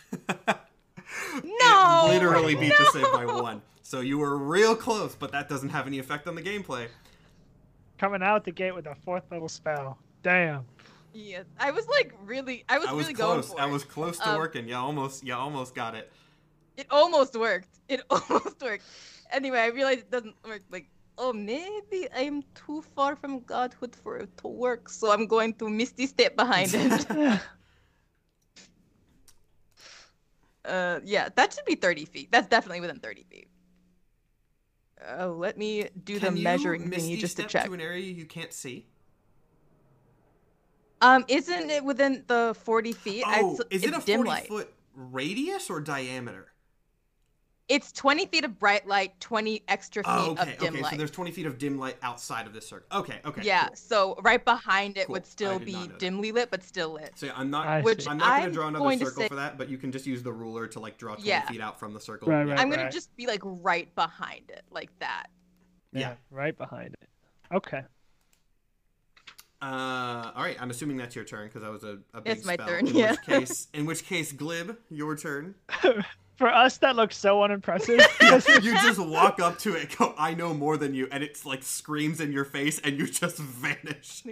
No! 1.42 2.06
It 2.06 2.14
literally 2.14 2.54
beat 2.54 2.72
the 2.76 2.90
save 2.92 3.10
by 3.12 3.24
one. 3.24 3.62
So 3.82 4.00
you 4.00 4.18
were 4.18 4.36
real 4.36 4.76
close, 4.76 5.14
but 5.14 5.32
that 5.32 5.48
doesn't 5.48 5.70
have 5.70 5.86
any 5.86 5.98
effect 5.98 6.26
on 6.26 6.34
the 6.34 6.42
gameplay. 6.42 6.88
Coming 7.98 8.22
out 8.22 8.44
the 8.44 8.52
gate 8.52 8.74
with 8.74 8.86
a 8.86 8.94
fourth 8.94 9.24
level 9.30 9.48
spell. 9.48 9.98
Damn. 10.22 10.66
Yes, 11.18 11.46
I 11.58 11.72
was 11.72 11.88
like 11.88 12.14
really, 12.24 12.64
I 12.68 12.78
was, 12.78 12.88
I 12.88 12.92
was 12.92 13.06
really 13.06 13.14
going 13.14 13.42
close. 13.42 13.52
for 13.52 13.60
I 13.60 13.66
was 13.66 13.82
close 13.82 14.18
to 14.18 14.30
Um, 14.30 14.38
working. 14.38 14.68
Yeah, 14.68 14.78
almost. 14.78 15.24
Yeah, 15.24 15.36
almost 15.36 15.74
got 15.74 15.96
it. 15.96 16.12
It 16.76 16.86
almost 16.90 17.34
worked. 17.34 17.80
It 17.88 18.02
almost 18.10 18.62
worked. 18.62 18.84
Anyway, 19.32 19.58
I 19.58 19.66
realized 19.66 20.00
it 20.00 20.10
doesn't 20.12 20.36
work. 20.46 20.62
Like, 20.70 20.88
oh, 21.18 21.32
maybe 21.32 22.06
I'm 22.14 22.44
too 22.54 22.82
far 22.94 23.16
from 23.16 23.40
godhood 23.40 23.96
for 23.96 24.18
it 24.18 24.36
to 24.38 24.46
work, 24.46 24.88
so 24.88 25.10
I'm 25.10 25.26
going 25.26 25.54
to 25.54 25.68
misty 25.68 26.06
step 26.06 26.36
behind 26.36 26.70
it. 26.72 27.06
uh, 30.64 31.00
yeah, 31.02 31.30
that 31.34 31.52
should 31.52 31.64
be 31.64 31.74
30 31.74 32.04
feet. 32.04 32.28
That's 32.30 32.46
definitely 32.46 32.80
within 32.80 33.00
30 33.00 33.24
feet. 33.24 33.48
Uh, 35.02 35.26
let 35.26 35.58
me 35.58 35.88
do 36.04 36.20
Can 36.20 36.34
the 36.34 36.38
you 36.38 36.44
measuring 36.44 36.88
misty 36.88 37.16
thingy 37.16 37.18
just 37.18 37.36
to 37.38 37.42
step 37.42 37.50
check. 37.50 37.66
to 37.66 37.74
an 37.74 37.80
area 37.80 38.06
you 38.06 38.24
can't 38.24 38.52
see? 38.52 38.86
Um, 41.00 41.24
isn't 41.28 41.70
it 41.70 41.84
within 41.84 42.24
the 42.26 42.56
40 42.64 42.92
feet? 42.92 43.24
Oh, 43.26 43.54
it's- 43.54 43.66
is 43.70 43.84
it 43.84 43.88
a 43.94 44.00
dim 44.04 44.18
forty 44.18 44.30
light. 44.30 44.48
foot 44.48 44.72
radius 44.94 45.70
or 45.70 45.80
diameter? 45.80 46.52
It's 47.68 47.92
20 47.92 48.24
feet 48.26 48.44
of 48.44 48.58
bright 48.58 48.86
light, 48.88 49.20
20 49.20 49.62
extra 49.68 50.02
feet 50.02 50.10
Oh, 50.10 50.30
okay, 50.40 50.54
of 50.54 50.58
dim 50.58 50.72
okay. 50.74 50.82
light. 50.82 50.90
So 50.92 50.96
there's 50.96 51.10
20 51.10 51.32
feet 51.32 51.44
of 51.44 51.58
dim 51.58 51.78
light 51.78 51.98
outside 52.00 52.46
of 52.46 52.54
this 52.54 52.66
circle. 52.66 52.86
Okay, 53.00 53.20
okay. 53.26 53.42
yeah, 53.42 53.66
cool. 53.66 53.76
so 53.76 54.18
right 54.22 54.42
behind 54.42 54.96
it 54.96 55.06
Cool. 55.06 55.12
would 55.12 55.26
still 55.26 55.58
be 55.58 55.72
not 55.74 55.88
that. 55.90 55.98
dimly 55.98 56.32
lit, 56.32 56.50
but 56.50 56.62
still 56.64 56.92
lit. 56.94 57.12
So 57.16 57.26
yeah, 57.26 57.32
I'm 57.36 57.50
not. 57.50 57.66
I 57.66 57.82
Which 57.82 58.04
see. 58.04 58.08
I'm 58.10 58.16
not 58.16 58.38
going 58.38 58.48
to 58.50 58.54
draw 58.54 58.68
another 58.68 58.82
going 58.84 58.98
circle 58.98 59.22
say- 59.22 59.28
for 59.28 59.34
that, 59.34 59.58
but 59.58 59.68
you 59.68 59.76
can 59.76 59.92
just 59.92 60.06
use 60.06 60.22
the 60.22 60.32
ruler 60.32 60.66
to 60.66 60.80
like 60.80 60.96
draw 60.96 61.12
20 61.14 61.28
Yeah. 61.28 61.46
feet 61.46 61.60
out 61.60 61.78
from 61.78 61.92
the 61.92 62.00
circle. 62.00 62.28
Right, 62.28 62.46
Yeah. 62.46 62.52
right. 62.54 62.60
I'm 62.60 62.70
gonna 62.70 62.90
just 62.90 63.14
be 63.16 63.26
like 63.26 63.42
right 63.44 63.94
behind 63.94 64.48
it, 64.50 64.64
like 64.70 64.98
that. 65.00 65.26
Yeah. 65.92 66.14
Right 66.30 66.56
behind 66.56 66.94
it. 67.02 67.08
Okay. 67.54 67.82
Uh, 69.60 70.30
all 70.36 70.42
right. 70.44 70.56
I'm 70.60 70.70
assuming 70.70 70.96
that's 70.98 71.16
your 71.16 71.24
turn 71.24 71.48
because 71.48 71.62
that 71.62 71.70
was 71.72 71.82
a, 71.84 71.98
a 72.14 72.20
big 72.20 72.36
It's 72.36 72.46
my 72.46 72.54
spell. 72.54 72.68
turn, 72.68 72.86
In 72.86 72.94
yeah. 72.94 73.10
which 73.12 73.22
case, 73.22 73.68
in 73.74 73.86
which 73.86 74.04
case, 74.04 74.32
Glib, 74.32 74.76
your 74.90 75.16
turn. 75.16 75.54
For 76.36 76.46
us, 76.46 76.76
that 76.78 76.94
looks 76.94 77.16
so 77.16 77.42
unimpressive. 77.42 77.98
you 78.62 78.72
just 78.74 79.00
walk 79.00 79.40
up 79.40 79.58
to 79.58 79.74
it, 79.74 79.98
go, 79.98 80.14
"I 80.16 80.34
know 80.34 80.54
more 80.54 80.76
than 80.76 80.94
you," 80.94 81.08
and 81.10 81.24
it's 81.24 81.44
like 81.44 81.64
screams 81.64 82.20
in 82.20 82.30
your 82.30 82.44
face, 82.44 82.78
and 82.78 82.96
you 82.96 83.08
just 83.08 83.38
vanish. 83.38 84.22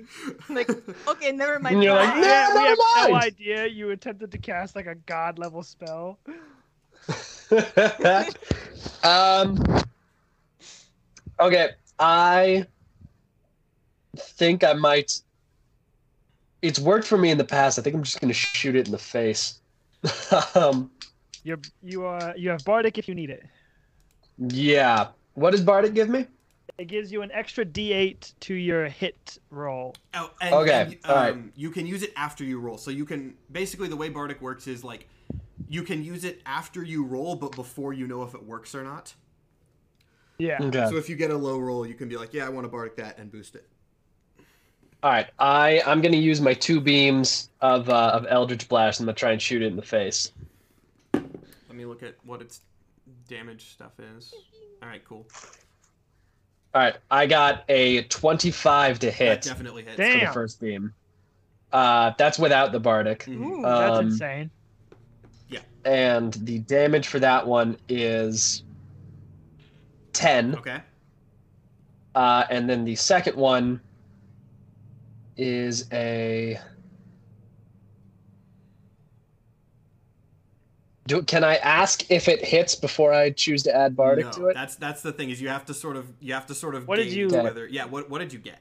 Like, 0.49 0.71
okay, 1.09 1.33
never 1.33 1.59
mind. 1.59 1.75
And 1.75 1.83
you're 1.83 1.95
like, 1.97 2.15
bye. 2.15 2.21
yeah, 2.21 2.49
we 2.55 2.63
never 2.63 2.81
have 2.95 3.09
no 3.11 3.15
idea 3.17 3.67
you 3.67 3.91
attempted 3.91 4.31
to 4.31 4.39
cast 4.39 4.77
like 4.77 4.87
a 4.87 4.95
god 4.95 5.41
level 5.41 5.65
spell. 5.65 6.21
um. 9.03 9.59
Okay, 11.41 11.71
I 11.99 12.67
think 14.17 14.65
I 14.65 14.73
might. 14.73 15.21
It's 16.63 16.79
worked 16.79 17.07
for 17.07 17.19
me 17.19 17.31
in 17.31 17.39
the 17.39 17.45
past. 17.45 17.79
I 17.79 17.83
think 17.83 17.95
I'm 17.95 18.03
just 18.03 18.21
gonna 18.21 18.33
shoot 18.33 18.77
it 18.77 18.87
in 18.87 18.93
the 18.93 18.99
face. 18.99 19.61
um. 20.55 20.91
You're 21.45 21.59
you 21.83 22.05
are 22.05 22.35
you 22.37 22.51
have 22.51 22.65
bardic 22.65 22.99
if 22.99 23.07
you 23.07 23.15
need 23.15 23.31
it. 23.31 23.45
Yeah. 24.39 25.09
What 25.35 25.51
does 25.51 25.61
Bardic 25.61 25.95
give 25.95 26.09
me? 26.09 26.27
It 26.79 26.87
gives 26.87 27.11
you 27.11 27.23
an 27.23 27.31
extra 27.33 27.65
D8 27.65 28.35
to 28.41 28.55
your 28.55 28.87
hit 28.87 29.39
roll. 29.51 29.95
Oh, 30.15 30.31
and, 30.41 30.55
Okay, 30.55 30.83
and, 30.83 30.97
all 31.05 31.15
right. 31.15 31.33
um, 31.33 31.53
you 31.55 31.71
can 31.71 31.87
use 31.87 32.03
it 32.03 32.13
after 32.17 32.45
you 32.45 32.59
roll. 32.59 32.77
So 32.77 32.91
you 32.91 33.05
can 33.07 33.35
basically 33.51 33.89
the 33.89 33.97
way 33.97 34.09
Bardic 34.09 34.43
works 34.43 34.67
is 34.67 34.85
like 34.85 35.09
you 35.69 35.83
can 35.83 36.05
use 36.05 36.25
it 36.25 36.43
after 36.45 36.83
you 36.83 37.05
roll, 37.05 37.35
but 37.37 37.53
before 37.53 37.93
you 37.93 38.07
know 38.07 38.23
if 38.23 38.35
it 38.35 38.45
works 38.45 38.75
or 38.75 38.83
not. 38.83 39.15
Yeah. 40.39 40.59
Okay. 40.61 40.87
So 40.91 40.97
if 40.97 41.09
you 41.09 41.17
get 41.17 41.31
a 41.31 41.37
low 41.37 41.59
roll, 41.59 41.87
you 41.87 41.95
can 41.95 42.09
be 42.09 42.17
like, 42.17 42.35
"Yeah, 42.35 42.47
I 42.47 42.51
want 42.51 42.67
to 42.67 42.69
Bardic 42.69 42.97
that," 42.97 43.19
and 43.19 43.33
boost 43.33 43.55
it. 43.55 43.67
All 45.03 45.11
right. 45.11 45.27
I 45.39 45.83
I'm 45.87 46.01
gonna 46.01 46.17
use 46.17 46.41
my 46.41 46.55
two 46.55 46.81
beams 46.81 47.51
of 47.61 47.89
uh, 47.89 48.11
of 48.15 48.27
Eldritch 48.29 48.69
Blast. 48.69 49.01
I'm 49.01 49.07
gonna 49.07 49.15
try 49.15 49.33
and 49.33 49.41
shoot 49.41 49.63
it 49.63 49.67
in 49.67 49.77
the 49.77 49.83
face. 49.83 50.33
Let 51.15 51.75
me 51.75 51.85
look 51.85 52.03
at 52.03 52.15
what 52.25 52.41
its 52.41 52.61
damage 53.29 53.71
stuff 53.73 53.93
is. 54.17 54.35
All 54.83 54.89
right, 54.89 55.05
cool. 55.05 55.27
All 56.75 56.83
right. 56.83 56.97
I 57.11 57.27
got 57.27 57.65
a 57.69 58.03
25 58.05 58.99
to 59.01 59.07
That 59.07 59.13
hit 59.15 59.43
definitely 59.43 59.83
hits. 59.85 59.97
Damn. 59.97 60.21
for 60.21 60.27
the 60.27 60.33
first 60.33 60.61
beam. 60.61 60.93
Uh, 61.73 62.13
that's 62.19 62.39
without 62.39 62.73
the 62.73 62.81
Bardic. 62.81 63.25
Mhm. 63.25 63.41
Ooh, 63.59 63.63
That's 63.63 64.01
insane. 64.01 64.51
Yeah. 65.49 65.61
and 65.85 66.33
the 66.35 66.59
damage 66.61 67.09
for 67.09 67.19
that 67.21 67.47
one 67.47 67.77
is 67.89 68.63
10. 70.13 70.55
Okay. 70.57 70.81
Uh, 72.15 72.45
and 72.51 72.69
then 72.69 72.85
the 72.85 72.95
second 72.95 73.37
one 73.37 73.81
is 75.37 75.87
a. 75.93 76.59
Do, 81.07 81.23
can 81.23 81.45
I 81.45 81.57
ask 81.57 82.11
if 82.11 82.27
it 82.27 82.45
hits 82.45 82.75
before 82.75 83.13
I 83.13 83.31
choose 83.31 83.63
to 83.63 83.75
add 83.75 83.95
bardic 83.95 84.27
no, 84.27 84.33
to 84.33 84.47
it? 84.49 84.55
That's 84.55 84.75
that's 84.75 85.03
the 85.03 85.13
thing 85.13 85.31
is 85.31 85.41
you 85.41 85.49
have 85.49 85.65
to 85.67 85.75
sort 85.75 85.97
of 85.97 86.13
you 86.21 86.35
have 86.35 86.47
to 86.47 86.55
sort 86.55 86.75
of 86.75 86.89
What 86.89 86.97
did 86.97 87.13
you- 87.13 87.29
whether 87.29 87.69
yeah 87.69 87.85
what 87.85 88.11
what 88.11 88.19
did 88.19 88.33
you 88.33 88.41
get? 88.41 88.61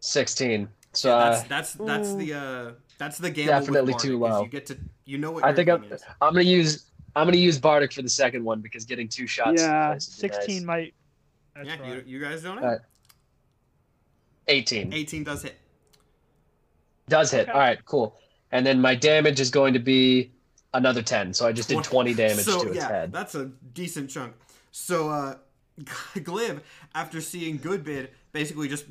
16. 0.00 0.68
So 0.92 1.08
Yeah, 1.08 1.14
uh, 1.16 1.30
that's 1.30 1.42
that's 1.48 1.72
that's 1.74 2.08
Ooh. 2.10 2.18
the 2.18 2.34
uh 2.34 2.72
that's 2.98 3.16
the 3.16 3.30
gamble 3.30 3.52
Definitely 3.52 3.94
too 3.94 4.18
Bardic, 4.18 4.34
is 4.34 4.38
low. 4.38 4.42
You 4.42 4.48
get 4.50 4.66
to 4.66 4.78
you 5.06 5.16
know 5.18 5.30
what 5.30 5.44
I 5.44 5.48
your 5.48 5.56
think 5.56 5.68
I'm, 5.70 5.84
is. 5.84 6.02
I'm 6.20 6.34
gonna 6.34 6.42
use 6.42 6.90
I'm 7.16 7.26
gonna 7.26 7.38
use 7.38 7.58
bardic 7.58 7.92
for 7.92 8.02
the 8.02 8.08
second 8.08 8.44
one 8.44 8.60
because 8.60 8.84
getting 8.84 9.08
two 9.08 9.26
shots. 9.26 9.62
yeah, 9.62 9.88
twice 9.88 10.20
would 10.20 10.30
be 10.30 10.36
nice. 10.36 10.46
16 10.46 10.66
might. 10.66 10.94
That's 11.54 11.68
Yeah, 11.68 11.86
you, 11.86 12.02
you 12.06 12.20
guys 12.20 12.42
don't 12.42 12.60
know. 12.60 12.78
Alright. 14.48 14.72
18 14.72 14.92
18 14.92 15.24
does 15.24 15.42
hit. 15.42 15.58
does 17.08 17.30
hit. 17.30 17.42
Okay. 17.42 17.52
All 17.52 17.58
right, 17.58 17.84
cool. 17.84 18.16
And 18.52 18.64
then 18.64 18.80
my 18.80 18.94
damage 18.94 19.40
is 19.40 19.50
going 19.50 19.74
to 19.74 19.80
be 19.80 20.30
another 20.74 21.02
10. 21.02 21.34
So 21.34 21.46
I 21.46 21.52
just 21.52 21.68
did 21.68 21.82
20 21.82 22.14
damage 22.14 22.44
so, 22.44 22.62
to 22.62 22.68
its 22.68 22.76
yeah, 22.76 22.88
head. 22.88 23.12
That's 23.12 23.34
a 23.34 23.46
decent 23.72 24.10
chunk. 24.10 24.34
So 24.70 25.10
uh 25.10 25.36
Glib, 26.22 26.62
after 26.94 27.20
seeing 27.20 27.58
Goodbid 27.58 28.08
basically 28.32 28.68
just 28.68 28.84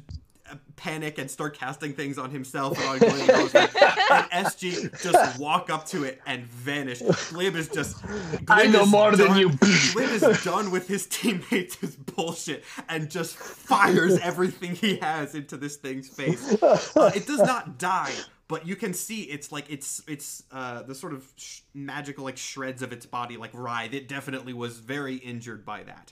panic 0.76 1.18
and 1.18 1.30
start 1.32 1.58
casting 1.58 1.94
things 1.94 2.18
on 2.18 2.30
himself 2.32 2.78
and 2.80 2.88
on 2.88 3.00
Glib, 3.00 3.14
and 3.20 3.28
goes 3.28 3.54
like- 3.54 3.82
and 4.12 4.46
SG 4.48 5.02
just 5.02 5.40
walk 5.40 5.70
up 5.70 5.86
to 5.88 6.04
it 6.04 6.22
and 6.26 6.46
vanish. 6.46 7.02
Glib 7.30 7.56
is 7.56 7.70
just 7.70 8.02
Glib 8.06 8.46
I 8.50 8.66
know 8.68 8.84
is 8.84 8.92
more 8.92 9.16
than 9.16 9.36
you. 9.38 9.50
Glib 9.94 10.10
is 10.10 10.44
done 10.44 10.72
with 10.72 10.88
his 10.88 11.08
teammates' 11.08 11.76
bullshit 12.16 12.64
and 12.90 13.10
just 13.10 13.36
fires 13.36 14.18
everything 14.20 14.76
he 14.76 14.98
has 14.98 15.36
into 15.36 15.58
this 15.58 15.78
thing's 15.78 16.10
face. 16.10 16.62
Uh, 16.62 17.12
it 17.16 17.26
does 17.26 17.40
not 17.40 17.78
die, 17.78 18.14
but 18.48 18.68
you 18.68 18.76
can 18.76 18.94
see 18.94 19.22
it's 19.24 19.52
like 19.52 19.66
it's 19.70 20.02
it's 20.08 20.44
uh, 20.52 20.84
the 20.84 20.94
sort 20.96 21.14
of 21.14 21.26
sh- 21.38 21.62
magical 21.74 22.24
like 22.26 22.38
shreds 22.38 22.82
of 22.82 22.92
its 22.92 23.06
body 23.06 23.38
like 23.38 23.52
writhe. 23.54 23.94
It 23.94 24.08
definitely 24.08 24.54
was 24.54 24.78
very 24.80 25.16
injured 25.16 25.66
by 25.66 25.84
that. 25.84 26.12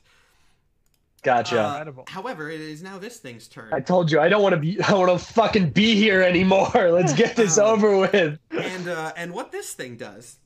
Gotcha. 1.23 1.59
Uh, 1.59 1.91
however, 2.07 2.49
it 2.49 2.59
is 2.61 2.81
now 2.81 2.97
this 2.97 3.17
thing's 3.17 3.47
turn, 3.47 3.71
I 3.73 3.79
told 3.79 4.11
you 4.11 4.19
I 4.19 4.27
don't 4.27 4.41
want 4.41 4.53
to 4.53 4.59
be. 4.59 4.81
I 4.87 4.93
want 4.93 5.11
to 5.19 5.23
fucking 5.33 5.69
be 5.69 5.95
here 5.95 6.21
anymore. 6.23 6.71
Let's 6.91 7.13
get 7.13 7.35
this 7.35 7.57
Um, 7.57 7.67
over 7.67 7.97
with. 7.97 8.39
and 8.51 8.87
uh, 8.87 9.13
and 9.15 9.33
what 9.33 9.51
this 9.51 9.73
thing 9.73 9.97
does 9.97 10.37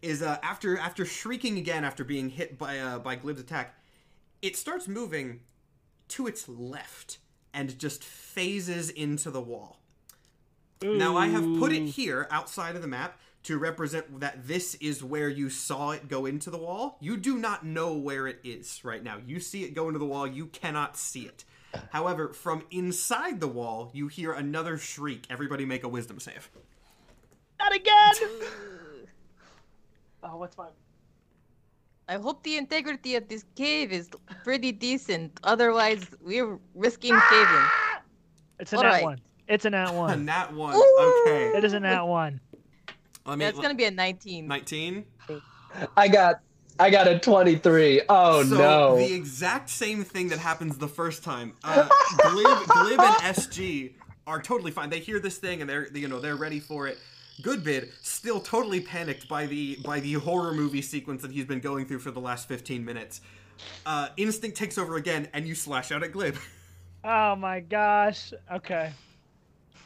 is 0.00 0.22
uh, 0.22 0.38
after 0.42 0.78
after 0.78 1.04
shrieking 1.04 1.58
again 1.58 1.84
after 1.84 2.04
being 2.04 2.28
hit 2.28 2.58
by 2.58 2.78
uh, 2.78 2.98
by 3.00 3.16
Glib's 3.16 3.40
attack, 3.40 3.74
it 4.40 4.56
starts 4.56 4.86
moving 4.86 5.40
to 6.08 6.26
its 6.26 6.48
left 6.48 7.18
and 7.52 7.76
just 7.78 8.04
phases 8.04 8.90
into 8.90 9.30
the 9.30 9.40
wall. 9.40 9.80
Now 10.80 11.16
I 11.16 11.26
have 11.26 11.42
put 11.58 11.72
it 11.72 11.86
here 11.88 12.28
outside 12.30 12.76
of 12.76 12.82
the 12.82 12.88
map 12.88 13.18
to 13.44 13.58
represent 13.58 14.20
that 14.20 14.46
this 14.46 14.74
is 14.76 15.02
where 15.02 15.28
you 15.28 15.48
saw 15.48 15.90
it 15.90 16.08
go 16.08 16.26
into 16.26 16.50
the 16.50 16.58
wall. 16.58 16.98
You 17.00 17.16
do 17.16 17.38
not 17.38 17.64
know 17.64 17.94
where 17.94 18.26
it 18.26 18.40
is 18.44 18.84
right 18.84 19.02
now. 19.02 19.18
You 19.24 19.40
see 19.40 19.64
it 19.64 19.74
go 19.74 19.88
into 19.88 19.98
the 19.98 20.06
wall, 20.06 20.26
you 20.26 20.46
cannot 20.46 20.96
see 20.96 21.22
it. 21.22 21.44
However, 21.90 22.32
from 22.32 22.64
inside 22.70 23.40
the 23.40 23.48
wall, 23.48 23.90
you 23.92 24.08
hear 24.08 24.32
another 24.32 24.78
shriek. 24.78 25.26
Everybody 25.30 25.64
make 25.64 25.84
a 25.84 25.88
wisdom 25.88 26.18
save. 26.18 26.50
Not 27.58 27.74
again. 27.74 28.14
oh, 30.22 30.36
what's 30.36 30.56
my? 30.56 30.68
I 32.08 32.16
hope 32.16 32.42
the 32.42 32.56
integrity 32.56 33.16
of 33.16 33.28
this 33.28 33.44
cave 33.54 33.92
is 33.92 34.08
pretty 34.42 34.72
decent. 34.72 35.38
Otherwise, 35.44 36.06
we're 36.22 36.58
risking 36.74 37.12
ah! 37.14 37.26
caving. 37.30 38.02
It's 38.60 38.72
a 38.72 38.76
All 38.76 38.82
nat 38.82 38.88
right. 38.88 39.04
one. 39.04 39.20
It's 39.46 39.64
a 39.66 39.70
nat 39.70 39.90
one. 39.92 40.10
A 40.10 40.14
one. 40.14 40.24
nat 40.24 40.54
one. 40.54 40.74
Ooh. 40.74 41.22
Okay. 41.26 41.56
It 41.56 41.64
is 41.64 41.74
a 41.74 41.80
nat 41.80 42.04
one. 42.04 42.40
Let 43.28 43.38
me. 43.38 43.44
Yeah, 43.44 43.50
it's 43.50 43.60
gonna 43.60 43.74
be 43.74 43.84
a 43.84 43.90
19. 43.90 44.46
19. 44.46 45.04
I 45.96 46.08
got. 46.08 46.40
I 46.80 46.90
got 46.90 47.08
a 47.08 47.18
23. 47.18 48.02
Oh 48.08 48.44
so 48.44 48.56
no. 48.56 48.96
the 48.96 49.12
exact 49.12 49.68
same 49.68 50.04
thing 50.04 50.28
that 50.28 50.38
happens 50.38 50.78
the 50.78 50.88
first 50.88 51.24
time. 51.24 51.56
Uh, 51.64 51.88
Glib, 52.22 52.68
Glib 52.68 53.00
and 53.00 53.36
SG 53.36 53.94
are 54.28 54.40
totally 54.40 54.70
fine. 54.70 54.88
They 54.88 55.00
hear 55.00 55.18
this 55.18 55.38
thing 55.38 55.60
and 55.60 55.68
they're 55.68 55.88
you 55.88 56.06
know 56.06 56.20
they're 56.20 56.36
ready 56.36 56.60
for 56.60 56.86
it. 56.86 56.98
Goodbid 57.42 57.90
still 58.00 58.40
totally 58.40 58.80
panicked 58.80 59.28
by 59.28 59.46
the 59.46 59.76
by 59.84 59.98
the 59.98 60.12
horror 60.14 60.54
movie 60.54 60.82
sequence 60.82 61.20
that 61.22 61.32
he's 61.32 61.46
been 61.46 61.60
going 61.60 61.84
through 61.84 61.98
for 61.98 62.12
the 62.12 62.20
last 62.20 62.46
15 62.46 62.84
minutes. 62.84 63.22
Uh, 63.84 64.10
instinct 64.16 64.56
takes 64.56 64.78
over 64.78 64.94
again 64.94 65.28
and 65.34 65.48
you 65.48 65.56
slash 65.56 65.90
out 65.90 66.04
at 66.04 66.12
Glib. 66.12 66.36
Oh 67.02 67.34
my 67.34 67.58
gosh. 67.58 68.32
Okay. 68.52 68.92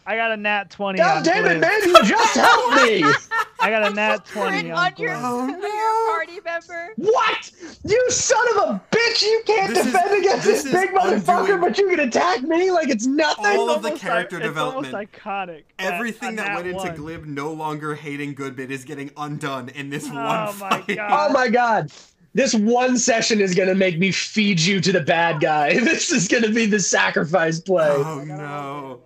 I 0.05 0.17
got 0.17 0.33
a 0.33 0.37
nat 0.37 0.71
20. 0.71 0.99
God 0.99 1.19
on 1.19 1.25
damn 1.25 1.47
it, 1.47 1.61
man! 1.61 1.83
You 1.85 2.03
just 2.05 2.37
helped 2.37 2.77
me. 2.77 3.03
I 3.63 3.71
got 3.71 3.91
a 3.91 3.95
nat 3.95 4.27
20 4.27 4.63
Turn 4.63 4.71
on 4.73 4.79
on 4.79 4.93
your, 4.99 5.15
Oh, 5.15 5.47
no. 5.47 6.13
party 6.13 6.41
member. 6.45 6.93
What? 6.97 7.51
You 7.85 8.11
son 8.11 8.47
of 8.51 8.57
a 8.71 8.83
bitch! 8.91 9.23
You 9.23 9.43
can't 9.47 9.73
This 9.75 9.87
is- 9.87 9.93
defend 9.93 10.21
against 10.25 10.45
this 10.45 10.63
this, 10.65 10.73
big 10.73 10.91
motherfucker, 10.91 11.41
undoing- 11.55 11.61
but 11.61 11.79
you 11.79 11.89
can 11.89 12.01
attack 12.01 12.43
me 12.43 12.71
like 12.71 12.89
it's 12.89 13.07
nothing. 13.07 13.47
All 13.47 13.71
of 13.71 13.83
the 13.83 13.93
character 13.93 14.37
like- 14.39 14.45
development. 14.49 14.87
It's 14.87 14.95
almost 14.95 15.13
iconic. 15.13 15.63
Everything 15.79 16.35
a 16.35 16.37
that 16.43 16.49
nat 16.49 16.55
went 16.57 16.67
into 16.69 16.79
one. 16.89 16.95
Glib 16.97 17.27
no 17.27 17.53
longer 17.53 17.95
hating 17.95 18.35
Goodbid 18.35 18.71
is 18.71 18.85
getting 18.85 19.11
undone 19.17 19.69
in 19.71 19.91
this 19.91 20.07
oh 20.11 20.15
one 20.15 20.25
Oh 20.49 20.53
my 20.59 20.69
fight. 20.71 20.97
God. 20.97 21.31
Oh 21.31 21.33
my 21.33 21.49
god. 21.49 21.93
This 22.35 22.55
one 22.55 22.97
session 22.97 23.43
is 23.43 23.55
gonna 23.55 23.75
make 23.75 23.99
me 23.99 24.11
feed 24.11 24.59
you 24.59 24.81
to 24.81 24.91
the 24.91 25.01
bad 25.03 25.41
guy. 25.41 25.75
This 25.79 26.11
is 26.11 26.29
gonna 26.29 26.49
be 26.49 26.65
the 26.67 26.81
sacrifice 26.81 27.61
play. 27.61 27.87
Oh 27.91 28.21
I 28.21 28.25
got 28.25 28.41
a 28.41 28.43
lot 28.43 28.85
of 28.85 28.91
no. 28.91 29.02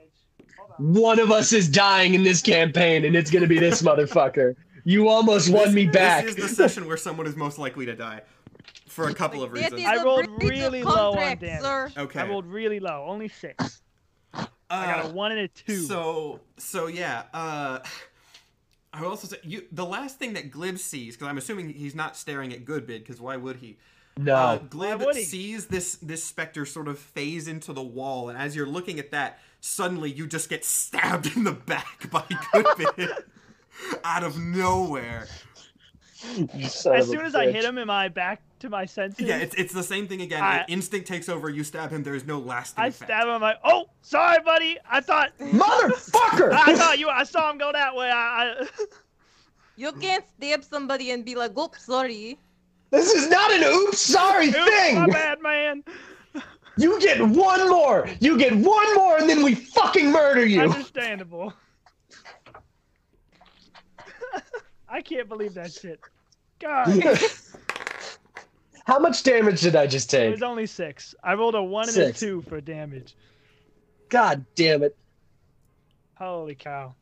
Damage. 0.79 0.95
Hold 0.95 0.97
on. 0.97 1.03
One 1.03 1.19
of 1.21 1.31
us 1.31 1.53
is 1.53 1.69
dying 1.69 2.15
in 2.15 2.23
this 2.23 2.43
campaign, 2.43 3.05
and 3.05 3.15
it's 3.17 3.31
gonna 3.31 3.47
be 3.47 3.59
this 3.59 3.83
motherfucker. 3.83 4.55
You 4.85 5.09
almost 5.09 5.51
won 5.51 5.67
This- 5.67 5.75
me 5.75 5.87
back. 5.87 6.25
This 6.27 6.37
is 6.37 6.43
the 6.43 6.55
session 6.55 6.87
where 6.87 6.97
someone 6.97 7.27
is 7.27 7.35
most 7.37 7.59
likely 7.59 7.87
to 7.87 7.95
die. 7.95 8.23
For 8.89 9.09
a 9.09 9.15
couple 9.15 9.43
of 9.43 9.53
reasons. 9.53 9.83
I 9.85 10.03
rolled 10.03 10.43
really 10.43 10.83
low 10.83 11.11
on 11.11 11.15
contract, 11.17 11.41
damage. 11.43 11.63
sir. 11.63 11.93
Okay. 11.99 12.21
I 12.21 12.27
rolled 12.29 12.47
really 12.47 12.81
low, 12.81 13.05
only 13.07 13.29
six. 13.29 13.83
I 14.33 14.47
got 14.87 15.05
Uh, 15.05 15.09
a 15.09 15.13
one 15.13 15.33
and 15.33 15.41
a 15.43 15.49
two. 15.49 15.83
So 15.85 16.41
so 16.57 16.87
yeah. 16.87 17.25
Uh, 17.35 17.81
I 18.93 19.03
will 19.03 19.11
also 19.11 19.27
say 19.29 19.37
you 19.43 19.65
the 19.71 19.85
last 19.85 20.19
thing 20.19 20.33
that 20.33 20.51
Glib 20.51 20.79
sees 20.79 21.15
because 21.15 21.29
I'm 21.29 21.37
assuming 21.37 21.75
he's 21.75 21.95
not 21.95 22.17
staring 22.17 22.53
at 22.53 22.65
Goodbid 22.65 23.01
because 23.01 23.21
why 23.21 23.37
would 23.37 23.57
he? 23.57 23.77
no. 24.17 24.35
Uh, 24.35 24.57
Glib 24.59 25.03
he? 25.13 25.25
sees 25.25 25.67
this 25.67 25.97
this 25.97 26.25
specter 26.25 26.65
sort 26.65 26.89
of 26.89 26.99
phase 26.99 27.49
into 27.49 27.73
the 27.75 27.83
wall, 27.83 28.29
and 28.31 28.39
as 28.39 28.57
you're 28.57 28.67
looking 28.67 28.99
at 28.99 29.11
that, 29.11 29.39
suddenly 29.61 30.11
you 30.11 30.27
just 30.27 30.49
get 30.49 30.65
stabbed 30.65 31.27
in 31.37 31.45
the 31.45 31.53
back 31.53 32.11
by 32.11 32.23
Goodbid 32.55 33.23
out 34.05 34.23
of 34.25 34.39
nowhere. 34.39 35.27
As 36.55 36.87
of 36.87 37.05
soon 37.05 37.21
as 37.27 37.35
I 37.35 37.51
hit 37.53 37.65
him, 37.65 37.79
am 37.79 37.91
I 37.91 38.09
back 38.09 38.41
to 38.61 38.71
my 38.71 38.85
senses? 38.87 39.27
Yeah, 39.27 39.37
it's 39.37 39.55
it's 39.55 39.73
the 39.73 39.83
same 39.83 40.09
thing 40.09 40.23
again. 40.23 40.43
I- 40.43 40.65
Instinct 40.67 41.07
takes 41.07 41.29
over. 41.29 41.51
You 41.51 41.63
stab 41.63 41.91
him. 41.91 42.03
There 42.03 42.15
is 42.15 42.25
no 42.27 42.39
lasting 42.39 42.83
I 42.83 42.87
effect. 42.89 43.11
stab 43.11 43.25
him. 43.25 43.31
I'm 43.35 43.41
like, 43.43 43.59
oh, 43.65 43.89
sorry, 44.03 44.43
buddy. 44.43 44.79
I 44.91 45.01
thought, 45.03 45.31
Motherfucker! 45.41 46.53
I 46.53 46.75
thought 46.75 46.99
you. 46.99 47.09
I 47.09 47.23
saw 47.25 47.51
him 47.51 47.59
go 47.59 47.71
that 47.71 47.95
way. 47.95 48.11
I, 48.11 48.55
I 48.61 48.67
You 49.77 49.93
can't 49.93 50.25
stab 50.39 50.65
somebody 50.65 51.11
and 51.11 51.23
be 51.25 51.35
like, 51.35 51.57
oops, 51.57 51.85
sorry. 51.85 52.39
this 52.91 53.13
is 53.13 53.29
not 53.29 53.53
an 53.53 53.63
oops 53.63 53.99
sorry 54.01 54.49
Oops, 54.49 54.57
thing! 54.57 54.95
my 55.01 55.07
bad, 55.07 55.43
man. 55.43 55.85
You 56.79 57.01
get 57.01 57.21
one 57.21 57.69
more! 57.69 58.09
You 58.21 58.37
get 58.37 58.53
one 58.55 58.95
more, 58.95 59.19
and 59.19 59.29
then 59.29 59.43
we 59.43 59.55
fucking 59.55 60.11
murder 60.11 60.45
you! 60.45 60.61
Understandable. 60.63 61.55
I 64.89 65.01
can't 65.01 65.29
believe 65.29 65.55
that 65.55 65.73
shit. 65.73 66.01
God, 66.59 66.89
How 68.87 69.01
much 69.01 69.25
damage 69.25 69.63
did 69.63 69.75
I 69.75 69.89
just 69.89 70.09
take? 70.09 70.29
It 70.29 70.31
was 70.31 70.43
only 70.43 70.67
six. 70.67 71.15
I 71.25 71.35
rolled 71.35 71.57
a 71.57 71.63
one 71.63 71.89
and 71.89 71.99
a 71.99 72.13
two 72.13 72.43
for 72.43 72.61
damage. 72.61 73.17
God 74.09 74.45
damn 74.55 74.85
it. 74.85 74.97
Holy 76.17 76.55
cow. 76.55 76.95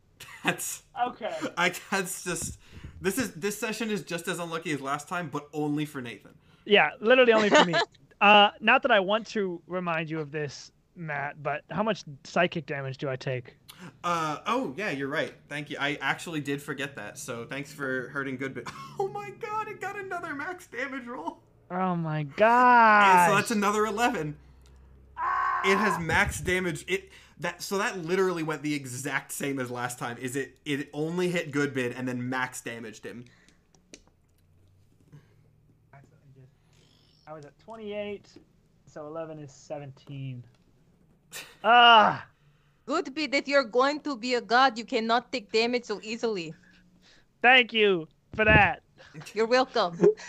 That's 0.43 0.83
Okay. 1.09 1.31
I 1.59 1.73
that's 1.91 2.25
just 2.25 2.59
this 3.03 3.19
is 3.19 3.33
this 3.33 3.59
session 3.59 3.91
is 3.91 4.03
just 4.03 4.29
as 4.29 4.39
unlucky 4.39 4.73
as 4.73 4.81
last 4.81 5.09
time, 5.09 5.29
but 5.31 5.47
only 5.53 5.85
for 5.85 6.01
Nathan. 6.01 6.33
Yeah, 6.65 6.91
literally 7.01 7.35
only 7.35 7.51
for 7.51 7.65
me. 7.65 7.75
Uh, 8.25 8.51
not 8.59 8.81
that 8.81 8.91
I 8.91 9.01
want 9.01 9.27
to 9.29 9.61
remind 9.67 10.09
you 10.09 10.19
of 10.19 10.33
this, 10.33 10.73
Matt, 10.97 11.43
but 11.43 11.61
how 11.71 11.83
much 11.83 12.05
psychic 12.25 12.65
damage 12.65 12.97
do 12.97 13.07
I 13.11 13.17
take? 13.17 13.55
Uh 14.03 14.39
oh 14.47 14.73
yeah, 14.79 14.89
you're 14.91 15.09
right. 15.09 15.35
Thank 15.51 15.69
you. 15.69 15.77
I 15.79 15.99
actually 16.01 16.41
did 16.41 16.63
forget 16.63 16.97
that. 16.97 17.19
So 17.19 17.45
thanks 17.45 17.71
for 17.71 18.09
hurting 18.09 18.39
Goodbid. 18.39 18.67
Oh 18.99 19.09
my 19.09 19.29
god, 19.29 19.69
it 19.69 19.79
got 19.79 19.99
another 19.99 20.35
max 20.35 20.67
damage 20.69 21.05
roll. 21.07 21.37
Oh 21.71 21.95
my 21.97 22.23
god. 22.37 23.29
so 23.29 23.35
that's 23.35 23.51
another 23.51 23.85
11. 23.85 24.35
It 25.67 25.77
has 25.77 25.99
max 25.99 26.41
damage. 26.41 26.87
It 26.89 27.11
that 27.41 27.61
so 27.61 27.77
that 27.77 27.99
literally 28.07 28.43
went 28.43 28.63
the 28.63 28.73
exact 28.73 29.33
same 29.33 29.59
as 29.59 29.71
last 29.71 29.99
time. 29.99 30.17
Is 30.17 30.35
it 30.35 30.57
it 30.65 30.89
only 30.95 31.29
hit 31.29 31.53
Goodbid 31.53 31.93
and 31.95 32.09
then 32.09 32.31
max 32.31 32.63
damaged 32.63 33.05
him. 33.05 33.27
I 37.35 37.37
how 37.37 37.41
is 37.41 37.45
it? 37.47 37.55
28. 37.65 38.29
So 38.87 39.07
11 39.07 39.41
is 39.41 39.53
17. 39.53 40.45
Ah, 41.65 42.25
Good 42.87 43.13
be 43.15 43.27
that 43.29 43.49
you're 43.49 43.65
going 43.65 43.99
to 44.01 44.17
be 44.17 44.35
a 44.35 44.41
god. 44.41 44.79
You 44.79 44.85
cannot 44.85 45.33
take 45.33 45.51
damage 45.51 45.85
so 45.85 45.99
easily. 46.03 46.55
thank 47.43 47.73
you 47.73 48.07
for 48.37 48.45
that. 48.45 48.83
You're 49.35 49.47
welcome. 49.47 49.99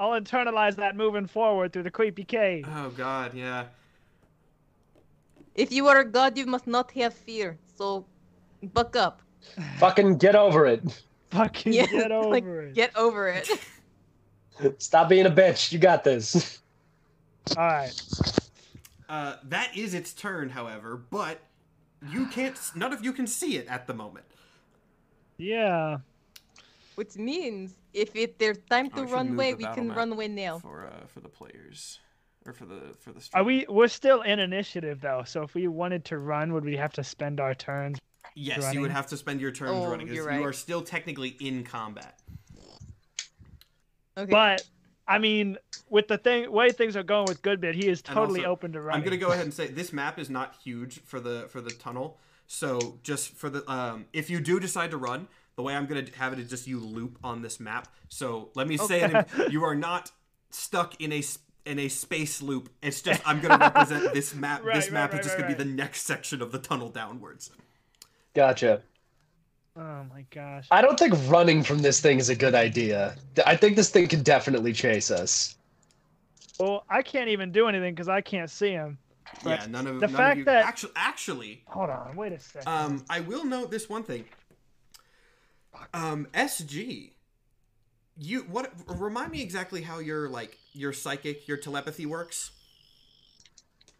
I'll 0.00 0.20
internalize 0.20 0.76
that 0.76 0.96
moving 0.96 1.26
forward 1.26 1.72
through 1.72 1.84
the 1.84 1.90
creepy 1.90 2.24
cave. 2.24 2.66
Oh 2.68 2.90
God, 2.90 3.32
yeah. 3.32 3.66
If 5.54 5.72
you 5.72 5.86
are 5.88 6.00
a 6.00 6.04
god, 6.04 6.36
you 6.36 6.44
must 6.46 6.66
not 6.66 6.90
have 6.90 7.14
fear. 7.14 7.56
So, 7.76 8.04
buck 8.74 8.96
up. 8.96 9.22
Fucking 9.78 10.18
get 10.18 10.34
over 10.34 10.66
it. 10.66 10.82
Fucking 11.30 11.72
Yeah, 11.72 11.86
get 11.86 12.12
over 12.12 12.28
like, 12.28 12.44
it. 12.44 12.74
Get 12.74 12.96
over 12.96 13.28
it. 13.28 13.48
Stop 14.78 15.08
being 15.08 15.26
a 15.26 15.30
bitch. 15.30 15.72
You 15.72 15.78
got 15.78 16.04
this. 16.04 16.60
All 17.56 17.64
right. 17.66 18.02
Uh, 19.08 19.36
that 19.44 19.76
is 19.76 19.94
its 19.94 20.12
turn, 20.12 20.50
however, 20.50 20.96
but 21.10 21.40
you 22.10 22.26
can't. 22.26 22.58
None 22.74 22.92
of 22.92 23.02
you 23.04 23.12
can 23.12 23.26
see 23.26 23.56
it 23.56 23.66
at 23.68 23.86
the 23.86 23.94
moment. 23.94 24.26
Yeah. 25.38 25.98
Which 26.96 27.16
means 27.16 27.74
if 27.94 28.14
it, 28.16 28.38
there's 28.38 28.58
time 28.68 28.90
Oh, 28.92 28.96
to 28.96 29.02
we 29.02 29.06
should 29.08 29.14
run 29.14 29.28
away, 29.34 29.54
we 29.54 29.64
can 29.64 29.92
run 29.92 30.12
away 30.12 30.28
now. 30.28 30.58
for 30.58 30.86
uh, 30.86 31.06
for 31.06 31.20
the 31.20 31.28
players 31.28 32.00
or 32.44 32.52
for 32.52 32.66
the 32.66 32.80
for 32.98 33.12
the. 33.12 33.26
Are 33.34 33.44
we? 33.44 33.64
We're 33.68 33.88
still 33.88 34.22
in 34.22 34.40
initiative 34.40 35.00
though. 35.00 35.22
So 35.24 35.42
if 35.42 35.54
we 35.54 35.68
wanted 35.68 36.04
to 36.06 36.18
run, 36.18 36.52
would 36.52 36.64
we 36.64 36.76
have 36.76 36.92
to 36.94 37.04
spend 37.04 37.40
our 37.40 37.54
turns? 37.54 37.98
Yes, 38.34 38.74
you 38.74 38.80
would 38.82 38.90
have 38.90 39.06
to 39.08 39.16
spend 39.16 39.40
your 39.40 39.50
turns 39.52 39.70
Oh, 39.72 39.90
running 39.90 40.06
because 40.06 40.16
you're 40.24 40.32
you 40.32 40.44
are 40.44 40.52
still 40.52 40.82
technically 40.82 41.30
in 41.40 41.64
combat. 41.64 42.20
Okay. 44.18 44.30
But 44.30 44.62
I 45.06 45.18
mean, 45.18 45.56
with 45.88 46.08
the 46.08 46.18
thing 46.18 46.50
way 46.50 46.72
things 46.72 46.96
are 46.96 47.02
going 47.02 47.26
with 47.26 47.40
Goodbid, 47.42 47.74
he 47.74 47.88
is 47.88 48.02
totally 48.02 48.40
also, 48.40 48.50
open 48.50 48.72
to 48.72 48.80
running. 48.80 49.00
I'm 49.00 49.04
gonna 49.04 49.16
go 49.16 49.32
ahead 49.32 49.44
and 49.44 49.54
say 49.54 49.68
this 49.68 49.92
map 49.92 50.18
is 50.18 50.28
not 50.28 50.56
huge 50.62 51.00
for 51.04 51.20
the 51.20 51.46
for 51.48 51.60
the 51.60 51.70
tunnel. 51.70 52.18
So 52.46 52.98
just 53.02 53.34
for 53.34 53.48
the 53.48 53.70
um, 53.70 54.06
if 54.12 54.28
you 54.28 54.40
do 54.40 54.58
decide 54.58 54.90
to 54.90 54.96
run, 54.96 55.28
the 55.56 55.62
way 55.62 55.74
I'm 55.74 55.86
gonna 55.86 56.06
have 56.16 56.32
it 56.32 56.38
is 56.38 56.50
just 56.50 56.66
you 56.66 56.80
loop 56.80 57.18
on 57.22 57.42
this 57.42 57.60
map. 57.60 57.88
So 58.08 58.50
let 58.54 58.66
me 58.66 58.76
say 58.76 59.02
it: 59.02 59.50
you 59.50 59.64
are 59.64 59.74
not 59.74 60.10
stuck 60.50 61.00
in 61.00 61.12
a 61.12 61.22
in 61.64 61.78
a 61.78 61.88
space 61.88 62.42
loop. 62.42 62.70
It's 62.82 63.00
just 63.00 63.22
I'm 63.26 63.40
gonna 63.40 63.58
represent 63.60 64.12
this 64.12 64.34
map. 64.34 64.64
Right, 64.64 64.74
this 64.74 64.86
right, 64.86 64.94
map 64.94 65.12
right, 65.12 65.20
is 65.20 65.26
just 65.26 65.38
right, 65.38 65.46
gonna 65.46 65.56
be 65.56 65.64
the 65.64 65.70
next 65.70 66.02
section 66.02 66.42
of 66.42 66.52
the 66.52 66.58
tunnel 66.58 66.88
downwards. 66.88 67.50
Gotcha. 68.34 68.82
Oh 69.78 70.04
my 70.12 70.24
gosh. 70.30 70.66
I 70.72 70.82
don't 70.82 70.98
think 70.98 71.14
running 71.28 71.62
from 71.62 71.78
this 71.78 72.00
thing 72.00 72.18
is 72.18 72.28
a 72.28 72.34
good 72.34 72.54
idea. 72.54 73.14
I 73.46 73.54
think 73.54 73.76
this 73.76 73.90
thing 73.90 74.08
can 74.08 74.22
definitely 74.24 74.72
chase 74.72 75.10
us. 75.10 75.56
Well, 76.58 76.84
I 76.90 77.02
can't 77.02 77.28
even 77.28 77.52
do 77.52 77.68
anything 77.68 77.94
because 77.94 78.08
I 78.08 78.20
can't 78.20 78.50
see 78.50 78.70
him. 78.70 78.98
But 79.44 79.60
yeah, 79.60 79.66
none 79.66 79.86
of 79.86 80.00
the 80.00 80.08
none 80.08 80.16
fact 80.16 80.32
of 80.32 80.38
you, 80.38 80.44
that- 80.46 80.64
actually 80.64 80.92
actually 80.96 81.62
Hold 81.68 81.90
on, 81.90 82.16
wait 82.16 82.32
a 82.32 82.40
second. 82.40 82.66
Um, 82.66 83.04
I 83.08 83.20
will 83.20 83.44
note 83.44 83.70
this 83.70 83.88
one 83.88 84.02
thing. 84.02 84.24
Um, 85.94 86.26
SG, 86.34 87.10
you 88.16 88.40
what? 88.50 88.72
Remind 88.88 89.30
me 89.30 89.42
exactly 89.42 89.82
how 89.82 90.00
your 90.00 90.28
like 90.28 90.58
your 90.72 90.92
psychic, 90.92 91.46
your 91.46 91.56
telepathy 91.56 92.04
works. 92.06 92.50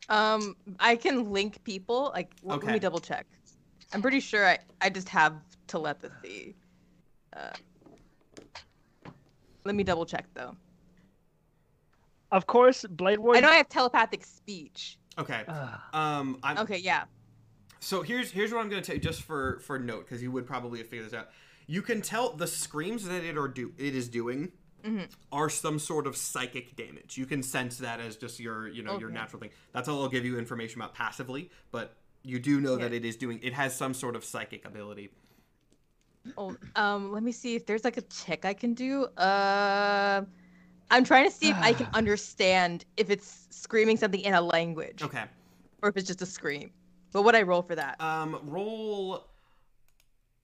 um, 0.09 0.57
I 0.81 0.97
can 0.97 1.31
link 1.31 1.63
people. 1.63 2.11
Like, 2.15 2.33
l- 2.45 2.57
let 2.57 2.65
me 2.73 2.79
double 2.81 2.99
check. 2.99 3.27
I'm 3.93 4.03
pretty 4.03 4.21
sure 4.21 4.45
I, 4.47 4.59
I 4.81 4.91
just 4.91 5.09
have 5.11 5.35
telepathy. 5.69 6.57
Uh, 7.37 7.51
let 9.65 9.75
me 9.75 9.85
double 9.85 10.07
check 10.07 10.27
though. 10.35 10.57
of 12.33 12.47
course, 12.47 12.85
Blade 12.91 13.19
I 13.19 13.23
Warrior. 13.23 13.41
know 13.43 13.49
I 13.49 13.57
have 13.57 13.69
telepathic 13.69 14.25
speech. 14.25 14.99
Okay. 15.19 15.45
Um, 15.93 16.39
I'm, 16.43 16.59
Okay, 16.59 16.79
yeah. 16.79 17.05
so 17.81 18.03
here's 18.03 18.31
here's 18.31 18.53
what 18.53 18.61
I'm 18.61 18.69
gonna 18.69 18.83
tell 18.83 18.97
you 18.97 19.01
just 19.01 19.23
for 19.23 19.61
for 19.61 19.79
note 19.79 20.05
because 20.07 20.23
you 20.23 20.31
would 20.33 20.47
probably 20.47 20.79
have 20.79 20.89
figured 20.89 21.07
this 21.07 21.15
out. 21.15 21.29
You 21.67 21.83
can 21.83 22.01
tell 22.01 22.33
the 22.33 22.47
screams 22.47 23.05
that 23.05 23.23
it 23.25 23.37
are 23.37 23.49
do 23.49 23.73
it 23.79 23.95
is 23.95 24.09
doing 24.09 24.53
Mhm. 24.85 25.11
are 25.33 25.51
some 25.51 25.79
sort 25.81 26.07
of 26.07 26.17
psychic 26.17 26.77
damage. 26.77 27.19
You 27.19 27.27
can 27.27 27.43
sense 27.43 27.79
that 27.79 27.99
as 28.01 28.17
just 28.17 28.39
your 28.41 28.69
you 28.69 28.83
know 28.83 28.99
your 28.99 29.11
natural 29.11 29.41
thing. 29.41 29.51
That's 29.73 29.89
all 29.89 30.03
I'll 30.03 30.09
give 30.09 30.25
you 30.25 30.39
information 30.39 30.81
about 30.81 30.95
passively, 30.95 31.51
but 31.73 31.97
you 32.23 32.39
do 32.39 32.61
know 32.61 32.77
that 32.77 32.93
it 32.93 33.05
is 33.05 33.17
doing 33.17 33.41
it 33.43 33.53
has 33.55 33.75
some 33.77 33.93
sort 33.93 34.15
of 34.17 34.25
psychic 34.25 34.65
ability. 34.65 35.11
Oh, 36.37 36.57
um, 36.77 37.13
let 37.13 37.23
me 37.23 37.33
see 37.33 37.55
if 37.57 37.67
there's 37.67 37.85
like 37.85 37.97
a 37.97 38.03
check 38.03 38.45
I 38.45 38.55
can 38.55 38.75
do. 38.75 39.05
Uh, 39.17 40.25
I'm 40.91 41.05
trying 41.05 41.25
to 41.25 41.31
see 41.31 41.49
if 41.49 41.57
I 41.61 41.73
can 41.73 41.89
understand 41.95 42.85
if 42.97 43.11
it's 43.11 43.47
screaming 43.51 43.97
something 43.97 44.21
in 44.21 44.35
a 44.35 44.41
language 44.41 45.03
Okay. 45.03 45.25
or 45.83 45.89
if 45.89 45.97
it's 45.97 46.07
just 46.07 46.23
a 46.23 46.27
scream. 46.27 46.71
But 47.13 47.23
what 47.23 47.35
I 47.35 47.43
roll 47.43 47.63
for 47.63 47.75
that? 47.75 48.01
Um, 48.01 48.39
roll. 48.45 49.25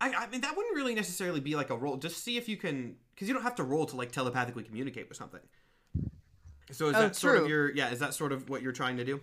I, 0.01 0.13
I 0.13 0.27
mean, 0.29 0.41
that 0.43 0.57
wouldn't 0.57 0.75
really 0.77 0.95
necessarily 0.95 1.41
be 1.41 1.55
like 1.55 1.71
a 1.71 1.77
roll. 1.77 1.97
Just 1.97 2.23
see 2.25 2.37
if 2.37 2.49
you 2.49 2.57
can, 2.57 2.97
because 3.15 3.29
you 3.29 3.35
don't 3.35 3.43
have 3.43 3.55
to 3.57 3.63
roll 3.63 3.87
to 3.87 3.97
like 3.97 4.13
telepathically 4.13 4.65
communicate 4.65 5.09
with 5.09 5.17
something. 5.17 5.41
So 6.71 6.87
is 6.87 6.97
Oh, 6.97 7.01
that 7.01 7.17
sort 7.17 7.37
of 7.37 7.49
your 7.49 7.71
yeah? 7.75 7.91
Is 7.91 7.99
that 8.01 8.15
sort 8.15 8.33
of 8.33 8.49
what 8.49 8.63
you're 8.63 8.73
trying 8.73 8.97
to 8.97 9.05
do? 9.05 9.21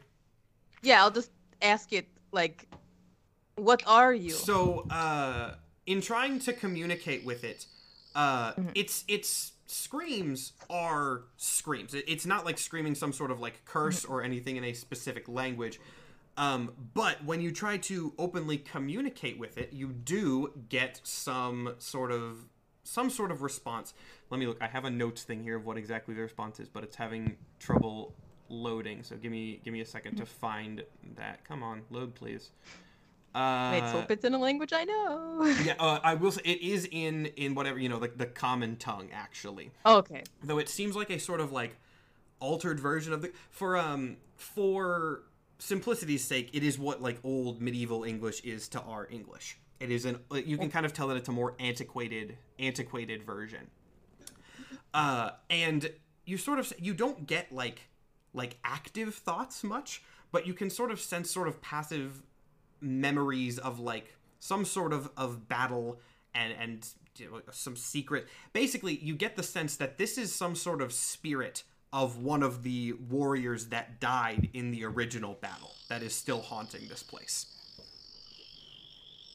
yeah, 0.84 1.01
I'll 1.01 1.12
just 1.12 1.32
ask 1.62 1.91
it 1.91 2.07
like, 2.32 2.68
"What 3.55 3.84
are 3.88 4.14
you?" 4.14 4.30
So, 4.36 4.86
uh, 4.89 5.55
in 5.86 6.01
trying 6.01 6.39
to 6.39 6.53
communicate 6.53 7.23
with 7.25 7.43
it, 7.43 7.65
uh, 8.15 8.53
Mhm. 8.53 8.71
its 8.75 9.03
its 9.07 9.53
screams 9.65 10.51
are 10.69 11.23
screams. 11.38 11.93
It's 11.93 12.25
not 12.25 12.45
like 12.45 12.57
screaming 12.57 12.93
some 12.95 13.13
sort 13.13 13.32
of 13.32 13.39
like 13.39 13.63
curse 13.65 14.03
or 14.03 14.21
anything 14.21 14.57
in 14.57 14.63
a 14.65 14.73
specific 14.73 15.27
language. 15.29 15.79
Um, 16.38 16.89
but 16.93 17.23
when 17.23 17.41
you 17.41 17.51
try 17.51 17.77
to 17.77 18.13
openly 18.17 18.57
communicate 18.57 19.38
with 19.38 19.57
it, 19.57 19.71
you 19.73 19.88
do 19.93 20.53
get 20.69 20.99
some 21.03 21.75
sort 21.79 22.11
of 22.11 22.49
some 22.84 23.09
sort 23.09 23.32
of 23.32 23.41
response. 23.41 23.93
Let 24.29 24.39
me 24.39 24.47
look. 24.47 24.57
I 24.61 24.67
have 24.67 24.86
a 24.86 24.89
notes 24.89 25.23
thing 25.23 25.43
here 25.43 25.55
of 25.55 25.65
what 25.65 25.77
exactly 25.77 26.13
the 26.15 26.21
response 26.21 26.59
is, 26.59 26.67
but 26.67 26.84
it's 26.84 26.95
having 26.97 27.38
trouble 27.59 28.13
loading. 28.49 29.03
So 29.03 29.15
give 29.17 29.32
me 29.32 29.61
give 29.63 29.71
me 29.71 29.82
a 29.82 29.86
second 29.86 30.15
to 30.17 30.25
find 30.25 30.84
that. 31.15 31.43
Come 31.45 31.63
on, 31.63 31.84
load 31.89 32.15
please. 32.15 32.49
Uh, 33.34 33.69
Let's 33.79 33.91
hope 33.91 34.11
it's 34.11 34.25
in 34.25 34.34
a 34.34 34.38
language 34.38 34.73
I 34.73 34.84
know. 34.84 35.55
yeah, 35.63 35.75
uh, 35.79 35.99
I 36.03 36.15
will 36.15 36.32
say 36.32 36.41
it 36.43 36.61
is 36.61 36.88
in 36.91 37.27
in 37.38 37.55
whatever 37.55 37.79
you 37.79 37.88
know, 37.89 37.97
like 37.97 38.17
the 38.17 38.25
common 38.25 38.75
tongue 38.75 39.09
actually. 39.13 39.71
okay. 39.86 40.23
Though 40.43 40.57
it 40.57 40.69
seems 40.69 40.95
like 40.95 41.09
a 41.09 41.19
sort 41.19 41.39
of 41.39 41.51
like 41.51 41.77
altered 42.39 42.79
version 42.79 43.13
of 43.13 43.21
the 43.21 43.32
for 43.49 43.77
um 43.77 44.17
for 44.36 45.23
simplicity's 45.59 46.23
sake, 46.23 46.49
it 46.53 46.63
is 46.63 46.77
what 46.77 47.01
like 47.01 47.19
old 47.23 47.61
medieval 47.61 48.03
English 48.03 48.41
is 48.41 48.67
to 48.69 48.82
our 48.82 49.07
English. 49.09 49.57
It 49.79 49.91
is 49.91 50.05
an 50.05 50.19
you 50.45 50.57
can 50.57 50.69
kind 50.69 50.86
of 50.86 50.93
tell 50.93 51.07
that 51.07 51.17
it's 51.17 51.29
a 51.29 51.32
more 51.32 51.55
antiquated 51.59 52.38
antiquated 52.59 53.23
version. 53.23 53.67
Uh, 54.93 55.32
and 55.49 55.89
you 56.25 56.38
sort 56.38 56.59
of 56.59 56.71
you 56.77 56.93
don't 56.93 57.25
get 57.27 57.51
like 57.51 57.88
like 58.34 58.57
active 58.63 59.15
thoughts 59.15 59.63
much, 59.63 60.03
but 60.32 60.45
you 60.45 60.53
can 60.53 60.69
sort 60.69 60.91
of 60.91 60.99
sense 60.99 61.32
sort 61.32 61.47
of 61.47 61.61
passive 61.61 62.23
memories 62.82 63.57
of 63.57 63.79
like 63.79 64.15
some 64.39 64.65
sort 64.65 64.93
of 64.93 65.09
of 65.15 65.47
battle 65.47 65.99
and 66.34 66.53
and 66.59 66.88
some 67.51 67.75
secret 67.75 68.27
basically 68.53 68.97
you 68.97 69.15
get 69.15 69.36
the 69.36 69.43
sense 69.43 69.75
that 69.75 69.97
this 69.97 70.17
is 70.17 70.34
some 70.34 70.55
sort 70.55 70.82
of 70.82 70.91
spirit 70.91 71.63
of 71.93 72.17
one 72.17 72.41
of 72.41 72.63
the 72.63 72.93
warriors 73.09 73.67
that 73.67 73.99
died 73.99 74.49
in 74.53 74.71
the 74.71 74.84
original 74.86 75.38
battle 75.41 75.75
that 75.89 76.01
is 76.01 76.15
still 76.15 76.41
haunting 76.41 76.88
this 76.88 77.03
place 77.03 77.45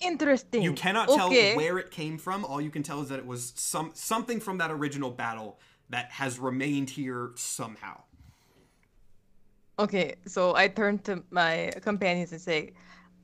Interesting. 0.00 0.62
you 0.62 0.72
cannot 0.72 1.08
okay. 1.08 1.16
tell 1.52 1.56
where 1.56 1.78
it 1.78 1.90
came 1.90 2.18
from 2.18 2.44
all 2.44 2.60
you 2.60 2.70
can 2.70 2.82
tell 2.82 3.00
is 3.02 3.08
that 3.10 3.18
it 3.18 3.26
was 3.26 3.52
some 3.56 3.90
something 3.94 4.40
from 4.40 4.58
that 4.58 4.70
original 4.70 5.10
battle 5.10 5.58
that 5.90 6.10
has 6.10 6.38
remained 6.38 6.90
here 6.90 7.30
somehow 7.36 8.00
Okay, 9.78 10.14
so 10.26 10.56
I 10.56 10.68
turn 10.68 11.00
to 11.00 11.22
my 11.30 11.70
companions 11.82 12.32
and 12.32 12.40
say, 12.40 12.72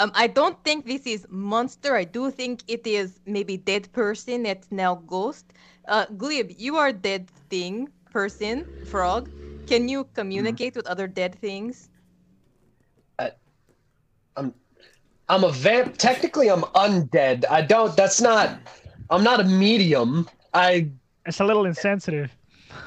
um, 0.03 0.11
I 0.16 0.26
don't 0.26 0.59
think 0.64 0.84
this 0.84 1.07
is 1.07 1.26
monster. 1.30 1.94
I 1.94 2.03
do 2.03 2.30
think 2.32 2.64
it 2.66 2.84
is 2.86 3.20
maybe 3.24 3.57
dead 3.57 3.90
person 3.92 4.42
that's 4.42 4.66
now 4.72 4.96
ghost. 5.07 5.53
Uh, 5.86 6.07
Glib, 6.16 6.50
you 6.59 6.76
are 6.76 6.92
dead 6.92 7.30
thing, 7.48 7.88
person, 8.11 8.66
frog. 8.84 9.30
Can 9.68 9.88
you 9.88 10.05
communicate 10.14 10.74
with 10.74 10.88
other 10.88 11.07
dead 11.07 11.36
things? 11.36 11.88
I'm, 14.36 14.53
I'm 15.28 15.44
a 15.44 15.53
vamp. 15.53 15.98
Technically, 15.98 16.50
I'm 16.50 16.62
undead. 16.74 17.44
I 17.48 17.62
don't. 17.62 17.96
That's 17.96 18.20
not. 18.20 18.59
I'm 19.09 19.22
not 19.22 19.38
a 19.38 19.44
medium. 19.44 20.28
I. 20.53 20.88
It's 21.26 21.38
a 21.38 21.44
little 21.44 21.64
insensitive. 21.64 22.36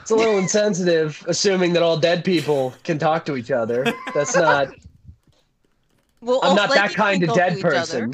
It's 0.01 0.11
a 0.11 0.15
little 0.15 0.37
insensitive, 0.37 1.23
assuming 1.27 1.71
that 1.73 1.81
all 1.81 1.97
dead 1.97 2.25
people 2.25 2.73
can 2.83 2.99
talk 2.99 3.25
to 3.27 3.37
each 3.37 3.51
other. 3.51 3.85
That's 4.13 4.35
not. 4.35 4.67
Well, 6.25 6.39
I'm 6.41 6.55
not 6.55 6.73
that 6.73 6.93
kind 6.93 7.21
of 7.21 7.35
dead 7.35 7.59
to 7.59 7.67
other. 7.67 7.77
person. 7.77 8.13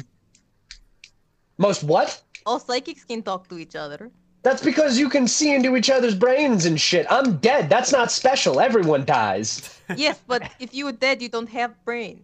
Most 1.56 1.82
what? 1.82 2.20
All 2.44 2.58
psychics 2.58 3.04
can 3.04 3.22
talk 3.22 3.48
to 3.48 3.56
each 3.58 3.74
other. 3.74 4.10
That's 4.42 4.62
because 4.62 4.98
you 4.98 5.08
can 5.08 5.26
see 5.26 5.54
into 5.54 5.76
each 5.76 5.88
other's 5.88 6.14
brains 6.14 6.66
and 6.66 6.78
shit. 6.78 7.06
I'm 7.08 7.38
dead. 7.38 7.70
That's 7.70 7.90
not 7.90 8.12
special. 8.12 8.60
Everyone 8.60 9.06
dies. 9.06 9.80
yes, 9.96 10.20
but 10.26 10.42
if 10.60 10.74
you 10.74 10.84
were 10.84 10.92
dead, 10.92 11.22
you 11.22 11.30
don't 11.30 11.48
have 11.48 11.72
brain. 11.86 12.22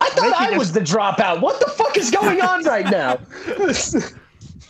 I 0.00 0.10
thought 0.10 0.22
Maybe 0.22 0.34
I 0.34 0.46
just- 0.48 0.58
was 0.58 0.72
the 0.72 0.80
dropout. 0.80 1.40
What 1.40 1.60
the 1.60 1.70
fuck 1.70 1.96
is 1.96 2.10
going 2.10 2.42
on 2.42 2.62
right 2.64 2.84
now? 2.90 3.12
I 3.46 3.60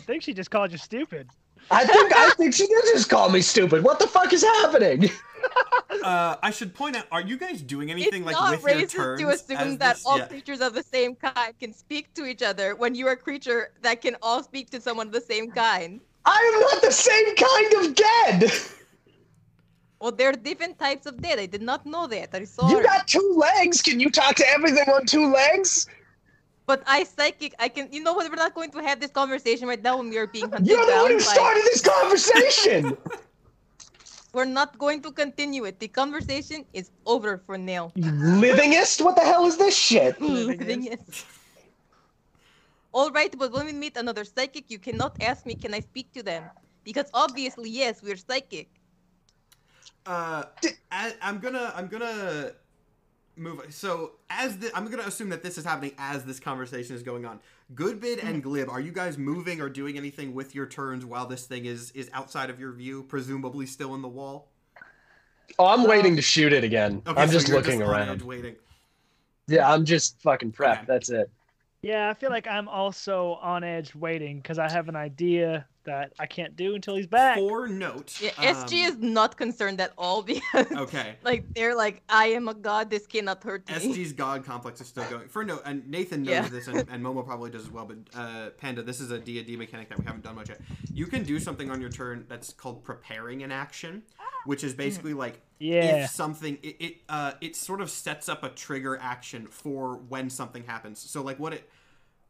think 0.06 0.22
she 0.22 0.32
just 0.32 0.52
called 0.52 0.70
you 0.70 0.78
stupid. 0.78 1.28
I 1.72 1.84
think 1.84 2.14
I 2.14 2.30
think 2.30 2.54
she 2.54 2.68
did 2.68 2.84
just 2.92 3.10
call 3.10 3.28
me 3.30 3.40
stupid. 3.40 3.82
What 3.82 3.98
the 3.98 4.06
fuck 4.06 4.32
is 4.32 4.44
happening? 4.44 5.10
Uh, 6.02 6.36
I 6.42 6.50
should 6.50 6.74
point 6.74 6.94
out: 6.94 7.06
Are 7.10 7.22
you 7.22 7.36
guys 7.36 7.62
doing 7.62 7.90
anything 7.90 8.22
it's 8.22 8.26
like 8.26 8.34
not 8.34 8.62
with 8.62 8.62
your 8.62 8.86
racist 8.86 8.90
turns? 8.92 9.20
to 9.20 9.28
assume 9.28 9.78
that 9.78 9.96
this- 9.96 10.06
all 10.06 10.18
yeah. 10.18 10.26
creatures 10.26 10.60
of 10.60 10.74
the 10.74 10.82
same 10.82 11.16
kind 11.16 11.58
can 11.58 11.72
speak 11.72 12.12
to 12.14 12.26
each 12.26 12.42
other 12.42 12.76
when 12.76 12.94
you're 12.94 13.12
a 13.12 13.16
creature 13.16 13.72
that 13.82 14.02
can 14.02 14.14
all 14.22 14.42
speak 14.42 14.70
to 14.70 14.80
someone 14.80 15.08
of 15.08 15.12
the 15.12 15.20
same 15.20 15.50
kind. 15.50 16.00
I 16.24 16.52
am 16.52 16.60
not 16.60 16.82
the 16.82 16.92
same 16.92 17.34
kind 17.34 17.72
of 17.80 17.94
dead. 17.94 18.52
Well, 20.00 20.12
there 20.12 20.28
are 20.28 20.32
different 20.32 20.78
types 20.78 21.06
of 21.06 21.20
dead. 21.22 21.38
I 21.38 21.46
did 21.46 21.62
not 21.62 21.86
know 21.86 22.06
that. 22.06 22.28
I'm 22.34 22.46
sorry. 22.46 22.72
You 22.72 22.82
got 22.82 23.08
two 23.08 23.34
legs. 23.36 23.80
Can 23.80 23.98
you 23.98 24.10
talk 24.10 24.36
to 24.36 24.48
everything 24.48 24.88
on 24.88 25.06
two 25.06 25.32
legs? 25.32 25.86
But 26.66 26.82
I 26.86 27.04
psychic. 27.04 27.54
I 27.58 27.68
can. 27.68 27.88
You 27.90 28.02
know 28.02 28.12
what? 28.12 28.28
We're 28.28 28.36
not 28.36 28.54
going 28.54 28.70
to 28.72 28.82
have 28.82 29.00
this 29.00 29.10
conversation 29.10 29.66
right 29.66 29.82
now 29.82 29.96
when 29.98 30.10
we 30.10 30.18
are 30.18 30.26
being 30.26 30.50
hunted 30.50 30.66
You're 30.68 30.84
the 30.84 30.92
down 30.92 31.02
one 31.02 31.10
who 31.12 31.18
by- 31.18 31.22
started 31.22 31.62
this 31.64 31.80
conversation. 31.80 32.96
We're 34.36 34.44
not 34.44 34.76
going 34.76 35.00
to 35.00 35.12
continue 35.12 35.64
it. 35.64 35.80
The 35.80 35.88
conversation 35.88 36.66
is 36.74 36.90
over 37.06 37.38
for 37.38 37.56
now. 37.56 37.90
you 37.94 38.12
livingist? 38.12 39.00
What 39.00 39.16
the 39.16 39.22
hell 39.22 39.46
is 39.46 39.56
this 39.56 39.74
shit? 39.74 40.20
Living 40.20 40.92
is. 40.92 41.24
All 42.92 43.10
right, 43.12 43.32
but 43.38 43.50
when 43.50 43.64
we 43.64 43.72
meet 43.72 43.96
another 43.96 44.24
psychic, 44.26 44.70
you 44.70 44.78
cannot 44.78 45.16
ask 45.22 45.46
me, 45.46 45.54
"Can 45.54 45.72
I 45.72 45.80
speak 45.80 46.12
to 46.12 46.22
them?" 46.22 46.44
Because 46.84 47.08
obviously, 47.14 47.70
yes, 47.70 48.02
we're 48.02 48.20
psychic. 48.20 48.68
Uh, 50.04 50.44
I, 50.92 51.14
I'm 51.22 51.38
gonna 51.40 51.72
I'm 51.74 51.88
gonna 51.88 52.52
move. 53.36 53.64
So 53.70 54.20
as 54.28 54.58
the, 54.58 54.68
I'm 54.76 54.84
gonna 54.90 55.08
assume 55.08 55.30
that 55.30 55.42
this 55.42 55.56
is 55.56 55.64
happening 55.64 55.92
as 55.96 56.24
this 56.24 56.40
conversation 56.40 56.94
is 56.94 57.02
going 57.02 57.24
on. 57.24 57.40
Goodbid 57.74 58.22
and 58.22 58.38
mm. 58.38 58.42
Glib, 58.42 58.68
are 58.68 58.80
you 58.80 58.92
guys 58.92 59.18
moving 59.18 59.60
or 59.60 59.68
doing 59.68 59.96
anything 59.96 60.34
with 60.34 60.54
your 60.54 60.66
turns 60.66 61.04
while 61.04 61.26
this 61.26 61.46
thing 61.46 61.64
is 61.64 61.90
is 61.92 62.08
outside 62.12 62.48
of 62.48 62.60
your 62.60 62.72
view, 62.72 63.02
presumably 63.02 63.66
still 63.66 63.94
in 63.94 64.02
the 64.02 64.08
wall? 64.08 64.48
Oh, 65.58 65.66
I'm 65.66 65.84
waiting 65.84 66.16
to 66.16 66.22
shoot 66.22 66.52
it 66.52 66.64
again. 66.64 67.02
Okay, 67.06 67.20
I'm 67.20 67.28
so 67.28 67.34
just 67.34 67.48
you're 67.48 67.56
looking 67.56 67.82
on 67.82 67.88
around. 67.88 68.22
waiting. 68.22 68.56
Yeah, 69.48 69.72
I'm 69.72 69.84
just 69.84 70.20
fucking 70.22 70.52
prepped. 70.52 70.78
Okay. 70.78 70.84
That's 70.86 71.10
it. 71.10 71.30
Yeah, 71.82 72.08
I 72.08 72.14
feel 72.14 72.30
like 72.30 72.46
I'm 72.46 72.68
also 72.68 73.38
on 73.42 73.62
edge 73.62 73.94
waiting 73.94 74.38
because 74.38 74.58
I 74.58 74.70
have 74.70 74.88
an 74.88 74.96
idea 74.96 75.66
that 75.86 76.12
I 76.18 76.26
can't 76.26 76.54
do 76.56 76.74
until 76.74 76.94
he's 76.96 77.06
back. 77.06 77.38
For 77.38 77.66
note, 77.66 78.20
Yeah, 78.20 78.30
SG 78.32 78.86
um, 78.86 78.92
is 78.92 78.98
not 78.98 79.36
concerned 79.36 79.80
at 79.80 79.92
all 79.96 80.22
because, 80.32 80.70
okay. 80.72 81.16
like, 81.24 81.44
they're 81.54 81.74
like, 81.74 82.02
"I 82.08 82.26
am 82.26 82.48
a 82.48 82.54
god. 82.54 82.90
This 82.90 83.06
cannot 83.06 83.42
hurt 83.42 83.66
me." 83.68 83.74
SG's 83.76 84.12
God 84.12 84.44
complex 84.44 84.80
is 84.80 84.88
still 84.88 85.04
going. 85.04 85.28
For 85.28 85.44
no, 85.44 85.60
and 85.64 85.88
Nathan 85.88 86.22
knows 86.22 86.30
Yeah. 86.32 86.48
this, 86.48 86.68
and, 86.68 86.78
and 86.90 87.02
Momo 87.02 87.24
probably 87.24 87.50
does 87.50 87.62
as 87.62 87.70
well. 87.70 87.86
But 87.86 87.98
uh, 88.14 88.50
Panda, 88.50 88.82
this 88.82 89.00
is 89.00 89.10
a 89.10 89.18
D 89.18 89.38
and 89.38 89.46
D 89.46 89.56
mechanic 89.56 89.88
that 89.88 89.98
we 89.98 90.04
haven't 90.04 90.24
done 90.24 90.34
much 90.34 90.48
yet. 90.50 90.60
You 90.92 91.06
can 91.06 91.22
do 91.24 91.38
something 91.40 91.70
on 91.70 91.80
your 91.80 91.90
turn 91.90 92.26
that's 92.28 92.52
called 92.52 92.84
preparing 92.84 93.42
an 93.42 93.50
action, 93.52 94.02
which 94.44 94.62
is 94.62 94.74
basically 94.74 95.14
like 95.14 95.40
Yeah. 95.58 96.04
if 96.04 96.10
something 96.10 96.58
it 96.62 96.76
it, 96.80 96.96
uh, 97.08 97.32
it 97.40 97.56
sort 97.56 97.80
of 97.80 97.90
sets 97.90 98.28
up 98.28 98.42
a 98.44 98.48
trigger 98.50 98.98
action 99.00 99.46
for 99.46 99.96
when 99.96 100.28
something 100.30 100.64
happens. 100.64 100.98
So 100.98 101.22
like 101.22 101.38
what 101.38 101.52
it 101.54 101.70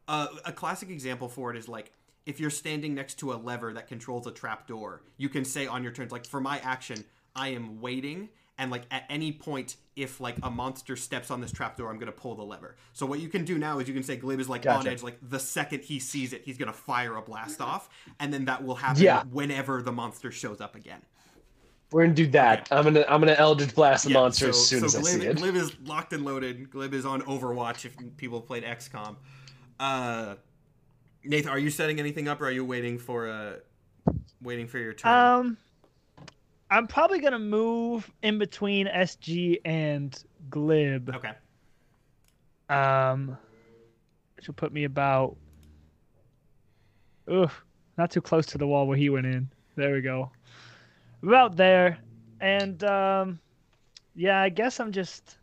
uh, 0.07 0.27
a 0.45 0.53
classic 0.53 0.89
example 0.89 1.27
for 1.27 1.51
it 1.51 1.57
is 1.57 1.67
like 1.67 1.91
if 2.27 2.39
you're 2.39 2.49
standing 2.51 2.93
next 2.93 3.15
to 3.19 3.31
a 3.31 3.35
lever 3.35 3.73
that 3.73 3.87
controls 3.87 4.27
a 4.27 4.31
trap 4.31 4.67
door, 4.67 5.01
you 5.17 5.29
can 5.29 5.43
say 5.45 5.65
on 5.65 5.81
your 5.81 5.91
turns 5.91 6.11
like 6.11 6.25
for 6.25 6.39
my 6.41 6.59
action, 6.59 7.03
I 7.35 7.49
am 7.49 7.81
waiting 7.81 8.29
and 8.59 8.69
like 8.71 8.83
at 8.91 9.03
any 9.09 9.31
point 9.31 9.77
if 9.95 10.19
like 10.19 10.35
a 10.43 10.49
monster 10.51 10.95
steps 10.95 11.31
on 11.31 11.41
this 11.41 11.51
trapdoor, 11.51 11.89
I'm 11.89 11.97
gonna 11.99 12.11
pull 12.11 12.35
the 12.35 12.43
lever. 12.43 12.75
So 12.93 13.05
what 13.05 13.19
you 13.19 13.29
can 13.29 13.45
do 13.45 13.57
now 13.57 13.79
is 13.79 13.87
you 13.87 13.93
can 13.93 14.03
say 14.03 14.17
Glib 14.17 14.39
is 14.39 14.49
like 14.49 14.65
on 14.67 14.85
edge, 14.87 15.01
like 15.03 15.17
the 15.21 15.39
second 15.39 15.81
he 15.83 15.99
sees 15.99 16.33
it, 16.33 16.41
he's 16.43 16.57
gonna 16.57 16.73
fire 16.73 17.15
a 17.15 17.21
blast 17.21 17.61
off, 17.61 17.89
and 18.19 18.33
then 18.33 18.45
that 18.45 18.63
will 18.63 18.75
happen 18.75 19.03
Yeah. 19.03 19.23
whenever 19.31 19.81
the 19.81 19.91
monster 19.91 20.31
shows 20.31 20.59
up 20.59 20.75
again. 20.75 21.01
We're 21.91 22.03
gonna 22.03 22.15
do 22.15 22.27
that. 22.27 22.67
I'm 22.71 22.83
gonna 22.83 23.05
I'm 23.07 23.21
gonna 23.21 23.33
Eldritch 23.33 23.73
Blast 23.73 24.03
the 24.03 24.09
Yeah, 24.11 24.19
monster 24.19 24.49
as 24.49 24.67
soon 24.67 24.83
as 24.83 24.95
I 24.95 25.01
Glib, 25.01 25.21
see 25.21 25.27
it. 25.27 25.37
Glib 25.37 25.55
is 25.55 25.71
locked 25.85 26.11
and 26.11 26.25
loaded. 26.25 26.69
Glib 26.69 26.93
is 26.93 27.05
on 27.05 27.21
Overwatch 27.21 27.85
if 27.85 27.95
people 28.17 28.41
played 28.41 28.63
XCOM. 28.63 29.15
Uh, 29.79 30.35
Nathan, 31.27 31.49
are 31.51 31.59
you 31.59 31.69
setting 31.69 31.99
anything 31.99 32.27
up, 32.27 32.41
or 32.41 32.45
are 32.45 32.51
you 32.51 32.63
waiting 32.63 32.97
for 32.97 33.29
uh, 33.29 33.53
waiting 34.41 34.67
for 34.67 34.77
your 34.77 34.93
turn? 34.93 35.11
Um, 35.11 35.57
I'm 36.69 36.87
probably 36.87 37.19
gonna 37.19 37.39
move 37.39 38.09
in 38.21 38.39
between 38.39 38.87
SG 38.87 39.57
and 39.65 40.21
Glib. 40.49 41.13
okay. 41.15 41.33
Um, 42.69 43.37
which 44.35 44.47
will 44.47 44.55
put 44.55 44.71
me 44.71 44.85
about. 44.85 45.35
Ugh, 47.29 47.51
not 47.97 48.11
too 48.11 48.21
close 48.21 48.45
to 48.47 48.57
the 48.57 48.67
wall 48.67 48.87
where 48.87 48.97
he 48.97 49.09
went 49.09 49.25
in. 49.25 49.49
There 49.75 49.93
we 49.93 50.01
go. 50.01 50.31
About 51.23 51.57
there, 51.57 51.97
and 52.39 52.81
um, 52.83 53.39
yeah, 54.15 54.41
I 54.41 54.49
guess 54.49 54.79
I'm 54.79 54.91
just. 54.91 55.36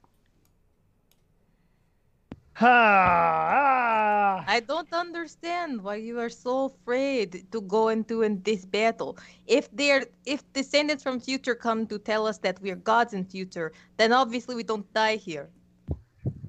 Ah, 2.61 4.41
ah. 4.41 4.45
I 4.47 4.61
don't 4.61 4.93
understand 4.93 5.83
why 5.83 5.97
you 5.97 6.21
are 6.21 6.29
so 6.29 6.67
afraid 6.67 7.51
to 7.51 7.61
go 7.63 7.89
into 7.89 8.23
in 8.23 8.43
this 8.43 8.65
battle. 8.65 9.19
If 9.47 9.69
they're 9.73 10.07
if 10.25 10.41
descendants 10.53 11.03
from 11.03 11.19
future 11.21 11.55
come 11.55 11.87
to 11.89 11.99
tell 11.99 12.27
us 12.27 12.39
that 12.39 12.61
we're 12.61 12.77
gods 12.77 13.13
in 13.13 13.25
future, 13.25 13.73
then 13.97 14.13
obviously 14.13 14.55
we 14.55 14.63
don't 14.63 14.87
die 14.95 15.17
here. 15.17 15.49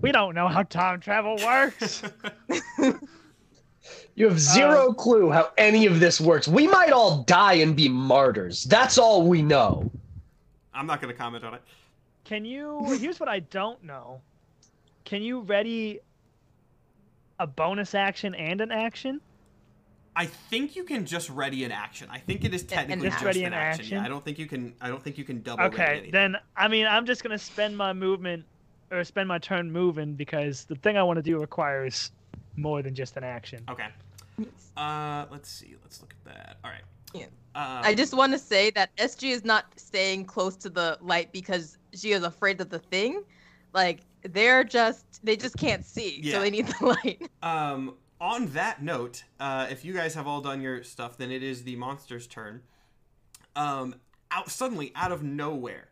We 0.01 0.12
don't 0.12 0.36
know 0.36 0.47
how 0.47 0.64
time 0.64 0.99
travel 0.99 1.38
works. 1.43 2.03
You 4.16 4.28
have 4.30 4.39
zero 4.39 4.88
Um, 4.89 4.95
clue 4.95 5.30
how 5.30 5.51
any 5.58 5.86
of 5.86 5.99
this 5.99 6.20
works. 6.20 6.47
We 6.47 6.68
might 6.68 6.91
all 6.91 7.24
die 7.24 7.56
and 7.56 7.76
be 7.76 7.88
martyrs. 7.88 8.64
That's 8.64 8.97
all 8.97 9.28
we 9.28 9.43
know. 9.43 9.91
I'm 10.74 10.88
not 10.88 11.01
going 11.01 11.14
to 11.14 11.18
comment 11.18 11.43
on 11.43 11.53
it. 11.53 11.62
Can 12.24 12.45
you? 12.45 12.97
Here's 12.99 13.20
what 13.20 13.30
I 13.30 13.41
don't 13.41 13.84
know. 13.84 14.22
Can 15.06 15.22
you 15.22 15.41
ready 15.41 15.99
a 17.39 17.47
bonus 17.47 17.95
action 17.95 18.34
and 18.36 18.60
an 18.60 18.72
action? 18.72 19.22
I 20.16 20.26
think 20.26 20.76
you 20.76 20.84
can 20.84 21.06
just 21.06 21.30
ready 21.30 21.64
an 21.64 21.72
action. 21.72 22.08
I 22.10 22.20
think 22.20 22.43
it 22.45 22.53
is 22.53 22.64
technically 22.64 23.08
just 23.08 23.18
just, 23.18 23.26
ready 23.26 23.41
an 23.41 23.47
an 23.47 23.53
action. 23.53 23.82
action? 23.82 23.97
Yeah, 23.97 24.06
I 24.06 24.08
don't 24.08 24.24
think 24.24 24.39
you 24.39 24.47
can. 24.47 24.74
I 24.82 24.88
don't 24.88 25.03
think 25.03 25.18
you 25.18 25.26
can 25.26 25.41
double. 25.41 25.64
ready 25.64 25.76
Okay, 25.76 25.91
anything. 25.91 26.11
then 26.11 26.38
I 26.56 26.68
mean 26.68 26.88
I'm 26.88 27.06
just 27.06 27.22
gonna 27.22 27.38
spend 27.38 27.77
my 27.77 27.94
movement 27.94 28.45
or 28.91 29.03
spend 29.03 29.27
my 29.27 29.38
turn 29.38 29.72
moving 29.72 30.14
because 30.15 30.65
the 30.65 30.76
thing 30.76 30.98
I 30.98 31.03
want 31.03 31.18
to 31.18 31.23
do 31.23 31.38
requires 31.40 32.11
more 32.56 32.82
than 32.82 32.95
just 32.95 33.18
an 33.18 33.23
action. 33.23 33.64
Okay. 33.69 33.88
Uh, 34.77 35.26
let's 35.32 35.49
see. 35.49 35.76
Let's 35.84 36.02
look 36.02 36.14
at 36.14 36.34
that. 36.34 36.57
All 36.64 36.72
right. 36.72 36.84
Yeah. 37.14 37.26
Uh, 37.53 37.82
I 37.84 37.94
just 37.94 38.14
want 38.14 38.34
to 38.34 38.40
say 38.40 38.69
that 38.72 38.95
SG 38.98 39.32
is 39.32 39.45
not 39.45 39.65
staying 39.77 40.26
close 40.26 40.56
to 40.57 40.69
the 40.69 40.98
light 41.02 41.32
because 41.32 41.77
she 41.94 42.11
is 42.11 42.23
afraid 42.23 42.60
of 42.61 42.69
the 42.69 42.80
thing. 42.80 43.23
Like 43.73 44.02
they're 44.31 44.64
just 44.64 45.06
they 45.26 45.35
just 45.35 45.57
can't 45.57 45.85
see, 45.85 46.19
Yeah. 46.22 46.34
so 46.34 46.41
they 46.41 46.49
need 46.52 46.68
the 46.68 46.85
light. 46.85 47.30
Um, 47.43 47.95
on 48.22 48.47
that 48.53 48.81
note, 48.81 49.23
uh, 49.39 49.68
if 49.69 49.84
you 49.85 49.93
guys 49.93 50.15
have 50.15 50.26
all 50.27 50.41
done 50.41 50.61
your 50.61 50.84
stuff, 50.84 51.18
then 51.18 51.31
it 51.31 51.43
is 51.43 51.64
the 51.64 51.76
monster's 51.76 52.27
turn. 52.27 52.61
Um, 53.56 53.95
out 54.31 54.49
suddenly, 54.49 54.91
out 54.95 55.11
of 55.11 55.22
nowhere, 55.23 55.89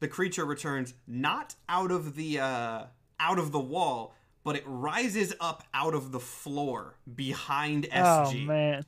the 0.00 0.08
creature 0.08 0.44
returns 0.44 0.94
not 1.06 1.54
out 1.68 1.90
of 1.90 2.16
the 2.16 2.40
uh, 2.40 2.84
out 3.18 3.38
of 3.38 3.52
the 3.52 3.60
wall, 3.60 4.14
but 4.44 4.56
it 4.56 4.64
rises 4.66 5.34
up 5.40 5.64
out 5.74 5.94
of 5.94 6.12
the 6.12 6.20
floor 6.20 6.96
behind 7.14 7.84
SG. 7.90 7.92
Oh 7.94 8.46
man, 8.46 8.84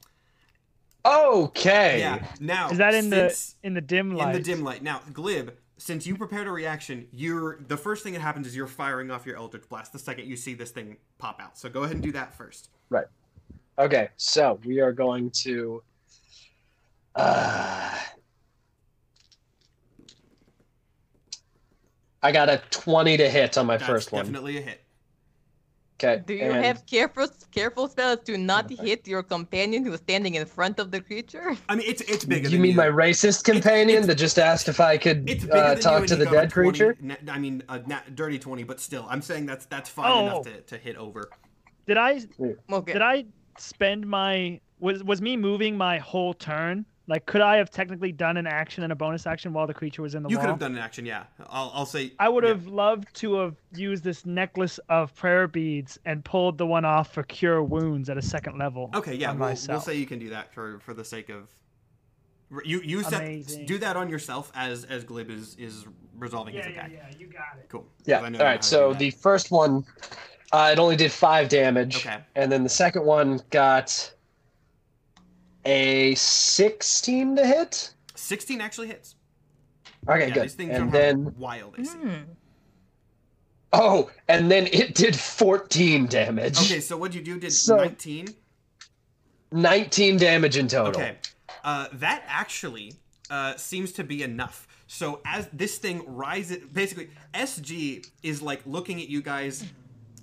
Okay. 1.05 1.99
Yeah. 2.01 2.25
Now 2.41 2.71
is 2.71 2.79
that 2.79 2.95
in 2.95 3.11
since- 3.11 3.57
the 3.61 3.67
in 3.67 3.75
the 3.75 3.81
dim 3.81 4.15
light? 4.15 4.35
in 4.37 4.43
the 4.43 4.43
dim 4.43 4.63
light. 4.63 4.83
Now, 4.83 5.01
Glib, 5.13 5.57
since 5.83 6.07
you 6.07 6.17
prepared 6.17 6.47
a 6.47 6.53
reaction, 6.53 7.09
you're 7.13 7.59
the 7.67 7.77
first 7.77 8.05
thing 8.05 8.13
that 8.13 8.21
happens 8.21 8.47
is 8.47 8.55
you're 8.55 8.69
firing 8.69 9.11
off 9.11 9.27
your 9.27 9.37
Eldritch 9.37 9.69
Blast 9.69 9.93
the 9.93 9.99
second 9.99 10.29
you 10.29 10.37
see 10.37 10.55
this 10.55 10.71
thing 10.71 10.97
pop 11.19 11.41
out. 11.43 11.59
So 11.59 11.69
go 11.69 11.83
ahead 11.83 11.97
and 11.97 12.03
do 12.03 12.13
that 12.13 12.33
first. 12.37 12.71
Right. 12.89 13.07
Okay, 13.81 14.09
so 14.17 14.61
we 14.65 14.81
are 14.81 14.93
going 14.93 15.31
to. 15.31 15.83
Uh, 17.17 17.99
I 22.23 22.31
got 22.31 22.49
a 22.49 22.63
20 22.71 23.17
to 23.17 23.29
hit 23.29 23.59
on 23.59 23.67
my 23.67 23.77
That's 23.77 23.91
first 23.91 24.13
one. 24.13 24.25
definitely 24.25 24.59
a 24.59 24.61
hit. 24.61 24.82
Okay. 26.05 26.23
Do 26.27 26.35
you 26.35 26.43
and 26.43 26.65
have 26.65 26.85
careful 26.87 27.29
careful 27.53 27.87
spells 27.89 28.19
to 28.25 28.37
not 28.37 28.69
hit 28.71 29.07
your 29.07 29.23
companion 29.23 29.85
who 29.85 29.93
is 29.93 30.01
standing 30.01 30.35
in 30.35 30.45
front 30.47 30.79
of 30.81 30.91
the 30.91 31.01
creature? 31.01 31.55
I 31.69 31.77
mean, 31.77 31.87
it's 31.89 32.03
it's 32.03 32.25
bigger. 32.25 32.49
You 32.49 32.57
than 32.57 32.63
mean 32.63 32.71
you. 32.73 32.77
my 32.77 32.87
racist 32.89 33.45
companion 33.45 33.99
it's- 33.99 34.07
that 34.07 34.17
just 34.17 34.39
asked 34.39 34.69
if 34.69 34.81
I 34.81 34.97
could 34.99 35.29
uh, 35.53 35.77
talk 35.77 36.07
to 36.07 36.17
the 36.17 36.25
dead 36.25 36.51
20 36.51 36.51
creature? 36.51 36.97
na- 37.01 37.15
I 37.31 37.39
mean, 37.39 37.63
a 37.69 37.79
nat, 37.81 38.15
dirty 38.17 38.39
twenty, 38.39 38.65
but 38.65 38.81
still, 38.81 39.07
I'm 39.09 39.23
saying 39.23 39.47
that's 39.47 39.67
that's 39.67 39.89
fine 39.89 40.11
Oh. 40.11 40.27
enough 40.27 40.43
to, 40.45 40.61
to 40.63 40.77
hit 40.77 40.97
over. 40.97 41.31
Did 41.87 41.97
I 41.99 42.21
Okay. 42.71 42.93
did 42.95 43.03
I 43.03 43.25
spend 43.59 44.07
my 44.07 44.61
was 44.81 45.05
was 45.05 45.23
me 45.23 45.37
moving 45.37 45.77
my 45.77 45.99
whole 45.99 46.35
turn? 46.35 46.85
Like, 47.13 47.27
could 47.27 47.43
I 47.43 47.59
have 47.59 47.69
technically 47.69 48.11
done 48.11 48.39
an 48.39 48.47
action 48.47 48.85
and 48.85 48.91
a 48.91 48.97
bonus 48.97 49.27
action 49.27 49.53
while 49.53 49.67
the 49.67 49.75
creature 49.75 50.01
was 50.01 50.15
in 50.15 50.23
the 50.23 50.31
You 50.31 50.39
wall? 50.39 50.45
could 50.47 50.51
have 50.53 50.59
done 50.59 50.73
an 50.73 50.79
action, 50.79 51.05
yeah. 51.05 51.25
I'll, 51.51 51.71
I'll 51.75 51.85
say. 51.85 52.15
I 52.19 52.27
would 52.31 52.43
yeah. 52.43 52.49
have 52.49 52.69
loved 52.69 53.15
to 53.17 53.35
have 53.35 53.55
used 53.75 54.03
this 54.03 54.25
necklace 54.25 54.81
of 54.89 55.15
prayer 55.15 55.47
beads 55.47 55.99
and 56.07 56.25
pulled 56.25 56.57
the 56.57 56.67
one 56.67 56.87
off 56.87 57.13
for 57.13 57.23
cure 57.25 57.63
wounds 57.63 58.09
at 58.09 58.17
a 58.17 58.23
second 58.23 58.57
level. 58.59 58.89
Okay, 58.95 59.13
yeah, 59.15 59.31
we'll, 59.35 59.55
we'll 59.69 59.81
say 59.83 59.95
you 59.95 60.07
can 60.07 60.19
do 60.21 60.31
that 60.31 60.55
for 60.55 60.79
for 60.79 60.95
the 60.95 61.05
sake 61.05 61.29
of. 61.29 61.55
You 62.65 62.81
you 62.81 63.03
set 63.03 63.67
do 63.67 63.77
that 63.77 63.95
on 63.99 64.09
yourself 64.09 64.51
as 64.55 64.85
as 64.85 65.05
Glib 65.05 65.29
is 65.29 65.55
is 65.57 65.85
resolving 66.17 66.55
Yeah, 66.55 66.63
his 66.67 66.73
attack. 66.73 66.93
yeah, 66.95 67.09
yeah, 67.11 67.19
you 67.19 67.27
got 67.27 67.59
it. 67.59 67.67
Cool. 67.69 67.87
Yeah. 68.07 68.23
I 68.23 68.31
know 68.31 68.39
All 68.39 68.47
how 68.47 68.53
right. 68.53 68.63
to 68.63 68.67
So 68.67 68.95
the 68.95 69.11
first 69.11 69.51
one, 69.51 69.85
uh, 70.53 70.71
it 70.73 70.79
only 70.79 70.97
did 70.97 71.13
five 71.13 71.51
damage. 71.51 71.97
Okay. 72.07 72.21
And 72.37 72.51
then 72.51 72.63
the 72.63 72.71
second 72.71 73.05
one 73.05 73.43
got 73.51 74.15
a 75.65 76.15
16 76.15 77.37
to 77.37 77.47
hit. 77.47 77.95
sixteen 78.15 78.61
actually 78.61 78.89
hits. 78.89 79.15
Okay, 80.09 80.29
yeah, 80.29 80.35
good. 80.35 80.45
These 80.45 80.55
things 80.55 80.71
And 80.73 80.79
don't 80.85 80.91
then 80.93 81.35
wild 81.39 81.79
AC. 81.79 81.91
Hmm. 81.91 82.15
oh, 83.73 84.11
and 84.29 84.51
then 84.51 84.67
it 84.73 84.95
did 84.95 85.15
14 85.17 86.07
damage. 86.07 86.59
Okay, 86.61 86.81
so 86.81 86.97
what 86.97 87.15
you 87.15 87.21
do 87.23 87.39
did 87.39 87.53
So- 87.53 87.77
nineteen. 87.77 88.29
19 89.53 90.17
damage 90.17 90.57
in 90.57 90.67
total. 90.67 91.01
Okay, 91.01 91.17
uh, 91.63 91.87
that 91.95 92.25
actually 92.27 92.95
uh, 93.31 93.55
seems 93.57 93.93
to 93.93 94.03
be 94.05 94.23
enough. 94.23 94.67
So 94.87 95.21
as 95.27 95.49
this 95.53 95.77
thing 95.79 96.03
rises, 96.07 96.59
basically 96.73 97.11
SG 97.35 98.07
is 98.23 98.41
like 98.41 98.63
looking 98.65 99.01
at 99.01 99.09
you 99.09 99.21
guys, 99.21 99.65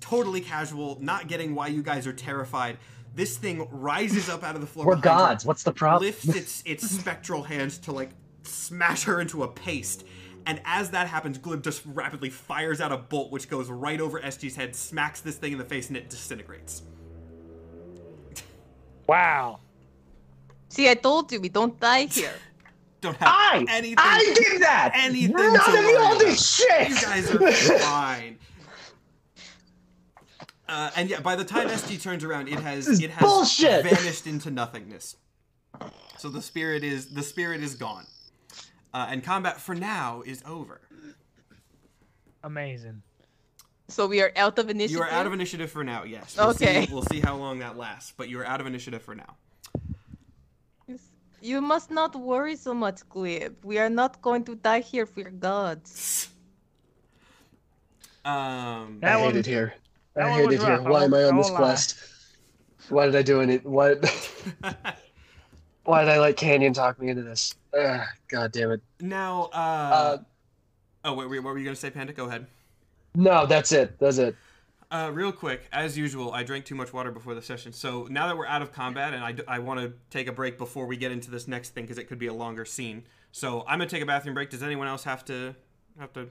totally 0.00 0.40
casual, 0.40 0.98
not 1.00 1.28
getting 1.28 1.54
why 1.54 1.68
you 1.68 1.82
guys 1.82 2.06
are 2.08 2.12
terrified. 2.12 2.78
This 3.14 3.36
thing 3.36 3.66
rises 3.70 4.28
up 4.28 4.44
out 4.44 4.54
of 4.54 4.60
the 4.60 4.66
floor. 4.66 4.86
We're 4.86 4.96
behind 4.96 5.20
you, 5.20 5.26
gods. 5.26 5.44
What's 5.44 5.62
the 5.62 5.72
problem? 5.72 6.06
lifts 6.06 6.28
its 6.28 6.62
its 6.64 6.88
spectral 6.98 7.42
hands 7.42 7.78
to 7.78 7.92
like 7.92 8.10
smash 8.42 9.04
her 9.04 9.20
into 9.20 9.42
a 9.42 9.48
paste. 9.48 10.04
And 10.46 10.60
as 10.64 10.90
that 10.90 11.06
happens, 11.06 11.36
Glib 11.38 11.62
just 11.62 11.82
rapidly 11.84 12.30
fires 12.30 12.80
out 12.80 12.92
a 12.92 12.96
bolt 12.96 13.30
which 13.30 13.48
goes 13.48 13.68
right 13.68 14.00
over 14.00 14.20
SG's 14.20 14.56
head, 14.56 14.74
smacks 14.74 15.20
this 15.20 15.36
thing 15.36 15.52
in 15.52 15.58
the 15.58 15.64
face, 15.64 15.88
and 15.88 15.96
it 15.96 16.08
disintegrates. 16.08 16.82
Wow. 19.06 19.60
See, 20.68 20.88
I 20.88 20.94
told 20.94 21.30
you 21.32 21.40
we 21.40 21.48
don't 21.48 21.78
die 21.78 22.06
here. 22.06 22.32
Don't 23.00 23.16
have 23.16 23.28
I, 23.28 23.64
anything. 23.70 23.96
I 23.96 24.32
did 24.36 24.60
that. 24.60 24.90
anything 24.92 25.32
None 25.32 25.54
to 25.54 25.78
of 25.78 25.84
you 25.86 25.98
all 26.00 26.18
this 26.18 26.56
shit. 26.56 26.90
You 26.90 26.94
guys 26.96 27.30
are 27.34 27.78
fine. 27.78 28.38
Uh, 30.70 30.90
and 30.96 31.10
yeah, 31.10 31.18
by 31.20 31.34
the 31.34 31.44
time 31.44 31.68
SG 31.68 32.00
turns 32.00 32.22
around, 32.22 32.48
it 32.48 32.60
has 32.60 32.86
it 33.00 33.10
has 33.10 33.20
bullshit. 33.28 33.82
vanished 33.94 34.26
into 34.26 34.50
nothingness. 34.50 35.16
So 36.18 36.28
the 36.28 36.40
spirit 36.40 36.84
is 36.84 37.06
the 37.12 37.22
spirit 37.24 37.60
is 37.62 37.74
gone, 37.74 38.06
uh, 38.94 39.08
and 39.10 39.24
combat 39.24 39.60
for 39.60 39.74
now 39.74 40.22
is 40.24 40.42
over. 40.46 40.80
Amazing. 42.44 43.02
So 43.88 44.06
we 44.06 44.22
are 44.22 44.32
out 44.36 44.58
of 44.60 44.70
initiative. 44.70 44.96
You 44.98 45.02
are 45.02 45.10
out 45.10 45.26
of 45.26 45.32
initiative 45.32 45.70
for 45.72 45.82
now. 45.82 46.04
Yes. 46.04 46.36
We'll 46.38 46.50
Okay. 46.50 46.86
See, 46.86 46.92
we'll 46.92 47.02
see 47.02 47.20
how 47.20 47.34
long 47.36 47.58
that 47.58 47.76
lasts, 47.76 48.12
but 48.16 48.28
you 48.28 48.38
are 48.38 48.46
out 48.46 48.60
of 48.60 48.66
initiative 48.68 49.02
for 49.02 49.16
now. 49.16 49.36
You 51.42 51.62
must 51.62 51.90
not 51.90 52.14
worry 52.14 52.54
so 52.54 52.74
much, 52.74 53.00
Glib. 53.08 53.64
We 53.64 53.78
are 53.78 53.88
not 53.88 54.20
going 54.20 54.44
to 54.44 54.54
die 54.56 54.80
here 54.80 55.06
for 55.06 55.20
your 55.20 55.30
gods. 55.30 56.28
Um. 58.22 58.98
That 59.00 59.16
I 59.16 59.16
one- 59.16 59.32
hate 59.32 59.36
it 59.36 59.46
here. 59.46 59.72
That 60.14 60.26
I 60.26 60.30
one 60.30 60.40
hate 60.40 60.52
it 60.52 60.60
here. 60.60 60.78
rough, 60.78 60.84
Why 60.86 61.04
am 61.04 61.14
I 61.14 61.24
on 61.24 61.36
this 61.36 61.50
lie. 61.50 61.56
quest? 61.56 61.96
Why 62.88 63.06
did 63.06 63.16
I 63.16 63.22
do 63.22 63.40
it? 63.40 63.64
What? 63.64 64.04
Why 65.84 66.04
did 66.04 66.10
I 66.12 66.18
let 66.20 66.36
Canyon 66.36 66.72
talk 66.72 67.00
me 67.00 67.08
into 67.08 67.22
this? 67.22 67.54
Ugh, 67.78 68.00
God 68.28 68.52
damn 68.52 68.70
it. 68.72 68.80
now. 69.00 69.44
Uh. 69.52 69.56
Uh, 69.56 70.18
oh 71.04 71.14
wait, 71.14 71.30
wait. 71.30 71.38
What 71.40 71.52
were 71.52 71.58
you 71.58 71.64
gonna 71.64 71.76
say, 71.76 71.90
Panda? 71.90 72.12
Go 72.12 72.26
ahead. 72.26 72.46
no, 73.14 73.46
that's 73.46 73.72
it. 73.72 73.98
That's 73.98 74.18
it. 74.18 74.36
Uh, 74.92 75.08
real 75.14 75.30
quick, 75.30 75.62
as 75.72 75.96
usual, 75.96 76.32
I 76.32 76.42
drank 76.42 76.64
too 76.64 76.74
much 76.74 76.92
water 76.92 77.12
before 77.12 77.34
the 77.36 77.42
session. 77.42 77.72
So 77.72 78.08
now 78.10 78.26
that 78.26 78.36
we're 78.36 78.46
out 78.46 78.60
of 78.60 78.72
combat, 78.72 79.14
and 79.14 79.22
I, 79.22 79.36
I 79.46 79.60
want 79.60 79.78
to 79.78 79.92
take 80.10 80.26
a 80.26 80.32
break 80.32 80.58
before 80.58 80.84
we 80.86 80.96
get 80.96 81.12
into 81.12 81.30
this 81.30 81.46
next 81.46 81.70
thing 81.70 81.84
because 81.84 81.96
it 81.96 82.08
could 82.08 82.18
be 82.18 82.26
a 82.26 82.34
longer 82.34 82.64
scene. 82.64 83.04
So 83.30 83.60
I'm 83.68 83.78
gonna 83.78 83.88
take 83.88 84.02
a 84.02 84.06
bathroom 84.06 84.34
break. 84.34 84.50
Does 84.50 84.62
anyone 84.64 84.88
else 84.88 85.04
have 85.04 85.24
to 85.26 85.54
have 85.98 86.12
to 86.14 86.28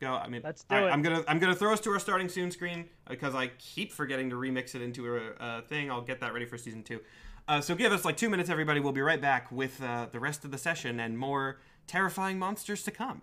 go? 0.00 0.14
I 0.14 0.28
mean, 0.28 0.40
Let's 0.42 0.64
do 0.64 0.74
right, 0.74 0.84
it. 0.84 0.92
I'm 0.92 1.02
gonna 1.02 1.22
I'm 1.28 1.38
gonna 1.38 1.54
throw 1.54 1.72
us 1.72 1.80
to 1.80 1.90
our 1.90 1.98
starting 1.98 2.28
soon 2.28 2.50
screen 2.50 2.86
because 3.08 3.34
I 3.34 3.48
keep 3.58 3.92
forgetting 3.92 4.30
to 4.30 4.36
remix 4.36 4.74
it 4.74 4.82
into 4.82 5.16
a, 5.16 5.32
a 5.40 5.62
thing. 5.62 5.90
I'll 5.90 6.00
get 6.02 6.20
that 6.20 6.32
ready 6.32 6.46
for 6.46 6.58
season 6.58 6.82
two. 6.82 7.00
Uh, 7.46 7.60
so 7.60 7.74
give 7.74 7.92
us 7.92 8.04
like 8.04 8.16
two 8.16 8.30
minutes, 8.30 8.48
everybody. 8.50 8.80
We'll 8.80 8.92
be 8.92 9.00
right 9.00 9.20
back 9.20 9.50
with 9.50 9.82
uh, 9.82 10.06
the 10.10 10.20
rest 10.20 10.44
of 10.44 10.50
the 10.50 10.58
session 10.58 11.00
and 11.00 11.18
more 11.18 11.60
terrifying 11.86 12.38
monsters 12.38 12.82
to 12.84 12.90
come. 12.90 13.22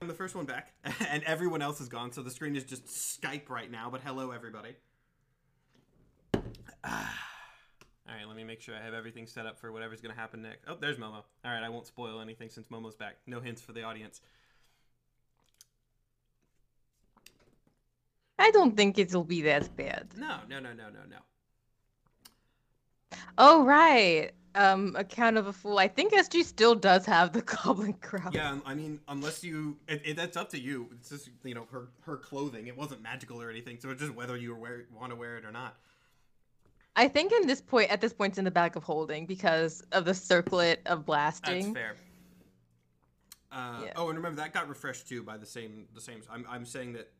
I'm 0.00 0.08
the 0.08 0.14
first 0.14 0.34
one 0.34 0.46
back, 0.46 0.72
and 1.10 1.22
everyone 1.24 1.60
else 1.60 1.80
is 1.80 1.88
gone, 1.88 2.12
so 2.12 2.22
the 2.22 2.30
screen 2.30 2.56
is 2.56 2.64
just 2.64 2.86
Skype 2.86 3.50
right 3.50 3.70
now. 3.70 3.90
But 3.90 4.00
hello, 4.02 4.30
everybody. 4.30 4.76
Ah. 6.84 7.26
All 8.08 8.16
right, 8.16 8.26
let 8.26 8.36
me 8.36 8.42
make 8.42 8.60
sure 8.60 8.74
I 8.74 8.82
have 8.82 8.94
everything 8.94 9.26
set 9.26 9.46
up 9.46 9.60
for 9.60 9.70
whatever's 9.70 10.00
going 10.00 10.12
to 10.12 10.20
happen 10.20 10.42
next. 10.42 10.64
Oh, 10.66 10.76
there's 10.80 10.96
Momo. 10.96 11.22
All 11.44 11.52
right, 11.52 11.62
I 11.62 11.68
won't 11.68 11.86
spoil 11.86 12.20
anything 12.20 12.48
since 12.48 12.66
Momo's 12.66 12.96
back. 12.96 13.18
No 13.26 13.40
hints 13.40 13.62
for 13.62 13.72
the 13.72 13.84
audience. 13.84 14.20
I 18.40 18.50
don't 18.50 18.76
think 18.76 18.98
it'll 18.98 19.24
be 19.24 19.42
that 19.42 19.74
bad. 19.76 20.08
No, 20.16 20.38
no, 20.48 20.58
no, 20.58 20.72
no, 20.72 20.84
no, 20.84 21.00
no. 21.08 21.16
Oh 23.38 23.64
right. 23.64 24.30
Um, 24.56 24.96
account 24.96 25.36
of 25.36 25.46
a 25.46 25.52
fool. 25.52 25.78
I 25.78 25.86
think 25.86 26.12
SG 26.12 26.42
still 26.42 26.74
does 26.74 27.06
have 27.06 27.32
the 27.32 27.42
goblin 27.64 27.92
crown. 27.92 28.32
Yeah, 28.32 28.58
I 28.66 28.74
mean, 28.74 28.98
unless 29.06 29.44
you, 29.44 29.76
it, 29.86 30.02
it, 30.04 30.16
that's 30.16 30.36
up 30.36 30.50
to 30.50 30.58
you. 30.58 30.88
It's 30.92 31.08
just 31.10 31.30
you 31.44 31.54
know 31.54 31.66
her 31.70 31.88
her 32.00 32.16
clothing. 32.16 32.66
It 32.66 32.76
wasn't 32.76 33.02
magical 33.02 33.40
or 33.40 33.48
anything, 33.50 33.78
so 33.78 33.90
it's 33.90 34.00
just 34.00 34.14
whether 34.14 34.36
you 34.36 34.54
wear 34.56 34.86
want 34.98 35.12
to 35.12 35.16
wear 35.16 35.36
it 35.36 35.44
or 35.44 35.52
not. 35.52 35.76
I 36.96 37.06
think 37.06 37.32
in 37.32 37.46
this 37.46 37.60
point, 37.60 37.90
at 37.90 38.00
this 38.00 38.12
point, 38.12 38.32
it's 38.32 38.38
in 38.38 38.44
the 38.44 38.50
bag 38.50 38.76
of 38.76 38.82
holding 38.82 39.24
because 39.24 39.82
of 39.92 40.04
the 40.04 40.14
circlet 40.14 40.80
of 40.86 41.06
blasting. 41.06 41.72
That's 41.72 41.74
fair. 41.74 41.96
Uh, 43.52 43.82
Yeah. 43.84 43.92
Oh, 43.96 44.08
and 44.08 44.18
remember 44.18 44.40
that 44.42 44.52
got 44.52 44.68
refreshed 44.68 45.08
too 45.08 45.22
by 45.22 45.36
the 45.36 45.46
same 45.46 45.86
the 45.94 46.00
same. 46.00 46.22
I'm 46.30 46.44
I'm 46.48 46.64
saying 46.66 46.94
that 46.94 47.12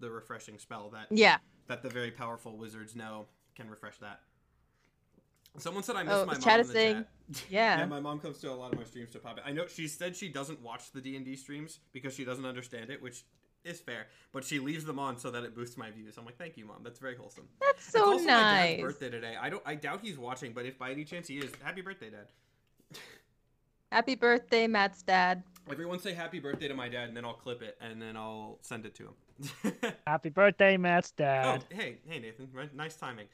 the 0.00 0.10
refreshing 0.10 0.58
spell 0.58 0.90
that 0.90 1.06
Yeah. 1.10 1.38
that 1.68 1.82
the 1.82 1.88
very 1.90 2.10
powerful 2.10 2.56
wizards 2.56 2.96
know 2.96 3.26
can 3.54 3.68
refresh 3.70 3.98
that. 3.98 4.20
Someone 5.58 5.82
said 5.82 5.96
I 5.96 6.02
missed 6.04 6.14
Oh, 6.16 6.26
my 6.26 6.32
mom 6.34 6.42
chat 6.42 6.54
in 6.54 6.60
is 6.60 6.66
the 6.68 6.72
saying- 6.72 6.94
chat. 6.96 7.44
Yeah. 7.50 7.78
yeah, 7.78 7.86
my 7.86 8.00
mom 8.00 8.18
comes 8.18 8.38
to 8.38 8.50
a 8.50 8.54
lot 8.54 8.72
of 8.72 8.78
my 8.78 8.84
streams 8.84 9.10
to 9.10 9.18
pop 9.20 9.38
it. 9.38 9.44
I 9.46 9.52
know 9.52 9.66
she 9.66 9.86
said 9.88 10.16
she 10.16 10.28
doesn't 10.28 10.60
watch 10.62 10.90
the 10.92 11.00
D 11.00 11.16
and 11.16 11.24
D 11.24 11.36
streams 11.36 11.78
because 11.92 12.14
she 12.14 12.24
doesn't 12.24 12.44
understand 12.44 12.90
it, 12.90 13.00
which 13.02 13.24
is 13.64 13.78
fair. 13.80 14.06
But 14.32 14.44
she 14.44 14.58
leaves 14.58 14.84
them 14.84 14.98
on 14.98 15.16
so 15.18 15.30
that 15.30 15.44
it 15.44 15.54
boosts 15.54 15.76
my 15.76 15.90
views. 15.90 16.16
I'm 16.18 16.24
like, 16.24 16.38
thank 16.38 16.56
you, 16.56 16.64
mom. 16.64 16.82
That's 16.82 16.98
very 16.98 17.14
wholesome. 17.16 17.48
That's 17.60 17.78
it's 17.84 17.92
so 17.92 18.04
also 18.12 18.24
my 18.24 18.32
dad's 18.76 18.80
birthday 18.82 19.10
today. 19.10 19.36
I 19.40 19.50
don't. 19.50 19.62
I 19.66 19.74
doubt 19.76 20.00
he's 20.02 20.18
watching, 20.18 20.52
but 20.52 20.66
if 20.66 20.78
by 20.78 20.90
any 20.92 21.04
chance 21.04 21.28
he 21.28 21.38
is, 21.38 21.52
happy 21.62 21.82
birthday, 21.82 22.10
dad. 22.10 22.28
Happy 23.92 24.14
birthday, 24.14 24.68
Matt's 24.68 25.02
dad. 25.02 25.42
Everyone 25.68 25.98
say 25.98 26.14
happy 26.14 26.38
birthday 26.38 26.68
to 26.68 26.74
my 26.74 26.88
dad, 26.88 27.08
and 27.08 27.16
then 27.16 27.24
I'll 27.24 27.34
clip 27.34 27.60
it, 27.60 27.76
and 27.80 28.00
then 28.00 28.16
I'll 28.16 28.58
send 28.62 28.86
it 28.86 28.94
to 28.96 29.08
him. 29.08 29.92
Happy 30.06 30.28
birthday, 30.28 30.76
Matt's 30.76 31.12
oh, 31.14 31.22
dad. 31.22 31.64
hey, 31.70 31.98
hey, 32.06 32.20
Nathan. 32.20 32.48
Nice 32.74 32.96
timing. 32.96 33.26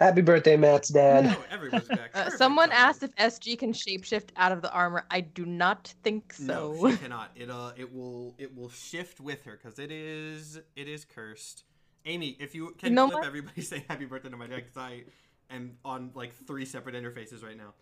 Happy 0.00 0.20
birthday, 0.20 0.56
Matt's 0.56 0.88
dad. 0.88 1.36
Oh, 1.38 1.44
everyone's 1.50 1.88
back. 1.88 2.10
Uh, 2.14 2.30
someone 2.30 2.70
timing. 2.70 2.84
asked 2.84 3.02
if 3.02 3.14
SG 3.16 3.58
can 3.58 3.72
shapeshift 3.72 4.30
out 4.36 4.50
of 4.50 4.62
the 4.62 4.72
armor. 4.72 5.04
I 5.10 5.20
do 5.20 5.46
not 5.46 5.94
think 6.02 6.32
so. 6.32 6.44
No, 6.44 6.90
she 6.90 6.96
cannot. 7.02 7.30
It 7.36 7.50
uh, 7.50 7.72
it 7.76 7.94
will 7.94 8.34
it 8.38 8.56
will 8.56 8.70
shift 8.70 9.20
with 9.20 9.44
her 9.44 9.58
because 9.62 9.78
it 9.78 9.92
is 9.92 10.60
it 10.74 10.88
is 10.88 11.04
cursed. 11.04 11.64
Amy, 12.04 12.36
if 12.40 12.54
you 12.54 12.74
can 12.78 12.94
know 12.94 13.06
clip 13.06 13.20
what? 13.20 13.26
everybody 13.26 13.60
say 13.62 13.84
happy 13.88 14.06
birthday 14.06 14.30
to 14.30 14.36
my 14.36 14.46
dad 14.46 14.56
because 14.56 14.76
I 14.76 15.04
am 15.50 15.76
on 15.84 16.10
like 16.14 16.32
three 16.46 16.64
separate 16.64 16.94
interfaces 16.94 17.42
right 17.42 17.56
now. 17.56 17.74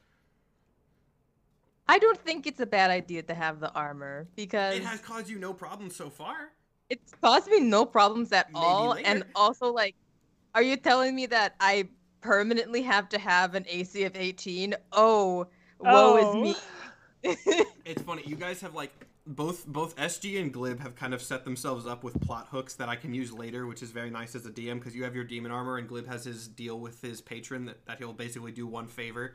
I 1.89 1.99
don't 1.99 2.19
think 2.19 2.47
it's 2.47 2.61
a 2.61 2.67
bad 2.67 2.91
idea 2.91 3.23
to 3.23 3.35
have 3.35 3.61
the 3.61 3.71
armor 3.73 4.27
because 4.37 4.77
It 4.77 4.83
has 4.85 5.01
caused 5.01 5.29
you 5.29 5.39
no 5.39 5.53
problems 5.53 5.95
so 5.95 6.09
far. 6.09 6.53
it's 6.89 7.13
caused 7.21 7.49
me 7.49 7.61
no 7.61 7.85
problems 7.85 8.33
at 8.33 8.47
Maybe 8.53 8.65
all. 8.65 8.97
And 9.05 9.25
also, 9.35 9.73
like, 9.73 9.95
are 10.55 10.63
you 10.63 10.77
telling 10.77 11.15
me 11.15 11.27
that 11.27 11.55
I 11.61 11.89
permanently 12.21 12.83
have 12.83 13.09
to 13.11 13.19
have 13.19 13.55
an 13.55 13.65
AC 13.69 14.05
of 14.05 14.17
18? 14.17 14.75
Oh, 14.93 15.47
woe 15.81 16.15
Oh. 16.15 16.17
is 16.17 16.35
me. 16.35 16.57
It's 17.85 18.03
funny. 18.03 18.23
You 18.27 18.37
guys 18.37 18.61
have 18.61 18.75
like 18.75 18.93
both 19.27 19.67
both 19.67 19.97
SG 19.97 20.41
and 20.41 20.53
Glib 20.53 20.81
have 20.81 20.95
kind 20.95 21.15
of 21.15 21.23
set 21.23 21.45
themselves 21.45 21.87
up 21.87 22.05
with 22.05 22.21
plot 22.21 22.49
hooks 22.51 22.75
that 22.75 22.89
I 22.89 22.97
can 22.97 23.15
use 23.15 23.33
later, 23.33 23.67
which 23.67 23.83
is 23.83 23.91
very 23.91 24.11
nice 24.11 24.35
as 24.35 24.45
a 24.47 24.51
DM 24.51 24.75
because 24.79 24.95
you 24.95 25.05
have 25.05 25.15
your 25.15 25.25
demon 25.25 25.51
armor 25.51 25.79
and 25.79 25.89
Glib 25.89 26.07
has 26.07 26.25
his 26.25 26.47
deal 26.49 26.79
with 26.81 27.01
his 27.01 27.21
patron 27.21 27.65
that, 27.67 27.85
that 27.87 27.99
he'll 27.99 28.13
basically 28.13 28.53
do 28.53 28.67
one 28.67 28.87
favor. 28.87 29.35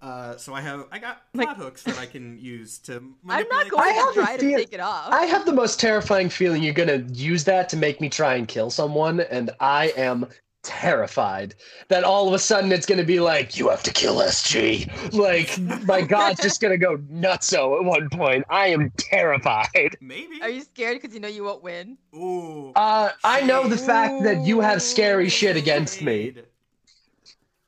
Uh, 0.00 0.34
so 0.38 0.54
I 0.54 0.62
have 0.62 0.86
I 0.90 0.98
got 0.98 1.22
Like- 1.34 1.48
plot 1.48 1.58
hooks 1.58 1.82
that 1.82 1.98
I 1.98 2.06
can 2.06 2.38
use 2.38 2.78
to. 2.80 3.02
I'm 3.28 3.46
not 3.48 3.68
going 3.68 3.82
I 3.86 4.12
to 4.14 4.20
try 4.20 4.36
to 4.38 4.56
take 4.56 4.72
it 4.72 4.80
off. 4.80 5.08
I 5.12 5.26
have 5.26 5.44
the 5.44 5.52
most 5.52 5.78
terrifying 5.78 6.30
feeling 6.30 6.62
you're 6.62 6.72
gonna 6.72 7.04
use 7.12 7.44
that 7.44 7.68
to 7.70 7.76
make 7.76 8.00
me 8.00 8.08
try 8.08 8.34
and 8.36 8.48
kill 8.48 8.70
someone, 8.70 9.20
and 9.20 9.50
I 9.60 9.88
am 9.98 10.26
terrified 10.62 11.54
that 11.88 12.04
all 12.04 12.28
of 12.28 12.34
a 12.34 12.38
sudden 12.38 12.72
it's 12.72 12.86
going 12.86 12.98
to 12.98 13.04
be 13.04 13.20
like, 13.20 13.56
you 13.58 13.68
have 13.68 13.82
to 13.84 13.92
kill 13.92 14.16
SG. 14.16 14.88
Like, 15.12 15.58
my 15.86 16.00
God's 16.02 16.40
just 16.40 16.60
going 16.60 16.72
to 16.72 16.78
go 16.78 16.96
nutso 17.12 17.78
at 17.78 17.84
one 17.84 18.08
point. 18.10 18.44
I 18.50 18.68
am 18.68 18.90
terrified. 18.96 19.96
Maybe. 20.00 20.40
Are 20.42 20.48
you 20.48 20.62
scared 20.62 21.00
because 21.00 21.14
you 21.14 21.20
know 21.20 21.28
you 21.28 21.44
won't 21.44 21.62
win? 21.62 21.98
Ooh. 22.14 22.72
Uh, 22.76 23.10
I 23.24 23.40
know 23.42 23.68
the 23.68 23.76
fact 23.76 24.22
that 24.24 24.44
you 24.44 24.60
have 24.60 24.82
scary 24.82 25.28
shit 25.28 25.56
against 25.56 26.02
me. 26.02 26.34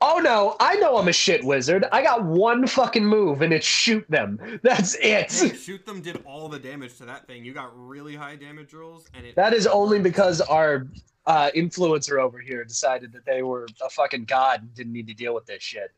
Oh 0.05 0.19
no, 0.19 0.57
I 0.59 0.75
know 0.75 0.97
I'm 0.97 1.07
a 1.07 1.13
shit 1.13 1.45
wizard. 1.45 1.85
I 1.93 2.01
got 2.03 2.25
one 2.25 2.67
fucking 2.67 3.05
move 3.05 3.41
and 3.41 3.53
it's 3.53 3.65
shoot 3.65 4.05
them. 4.09 4.37
That's 4.61 4.95
Hey, 4.97 5.21
it. 5.21 5.31
shoot 5.31 5.85
them 5.85 6.01
did 6.01 6.21
all 6.25 6.49
the 6.49 6.59
damage 6.59 6.97
to 6.97 7.05
that 7.05 7.25
thing. 7.25 7.45
You 7.45 7.53
got 7.53 7.71
really 7.73 8.13
high 8.13 8.35
damage 8.35 8.73
rolls, 8.73 9.05
and 9.13 9.25
it. 9.25 9.37
That 9.37 9.53
is 9.53 9.65
only 9.65 9.99
because 9.99 10.41
our 10.41 10.87
uh, 11.25 11.49
influencer 11.55 12.19
over 12.19 12.39
here 12.39 12.63
decided 12.63 13.11
that 13.13 13.25
they 13.25 13.41
were 13.43 13.67
a 13.83 13.89
fucking 13.89 14.25
god 14.25 14.61
and 14.61 14.73
didn't 14.75 14.93
need 14.93 15.07
to 15.07 15.13
deal 15.13 15.33
with 15.33 15.45
this 15.45 15.63
shit. 15.63 15.91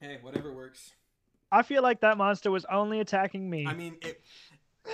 Hey, 0.00 0.18
whatever 0.22 0.52
works. 0.52 0.92
I 1.52 1.62
feel 1.62 1.82
like 1.82 2.00
that 2.00 2.16
monster 2.16 2.50
was 2.50 2.64
only 2.66 3.00
attacking 3.00 3.48
me. 3.48 3.66
I 3.66 3.74
mean, 3.74 3.96
it. 4.02 4.22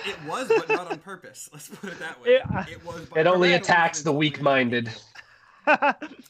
It 0.05 0.17
was, 0.27 0.49
but 0.49 0.67
not 0.67 0.91
on 0.91 0.99
purpose. 0.99 1.49
Let's 1.53 1.69
put 1.69 1.91
it 1.91 1.99
that 1.99 2.21
way. 2.21 2.31
It- 2.31 2.71
It 2.73 2.85
was. 2.85 3.05
by- 3.05 3.21
It 3.21 3.27
only 3.27 3.53
attacks 3.53 4.01
the 4.01 4.11
weak-minded. 4.11 4.89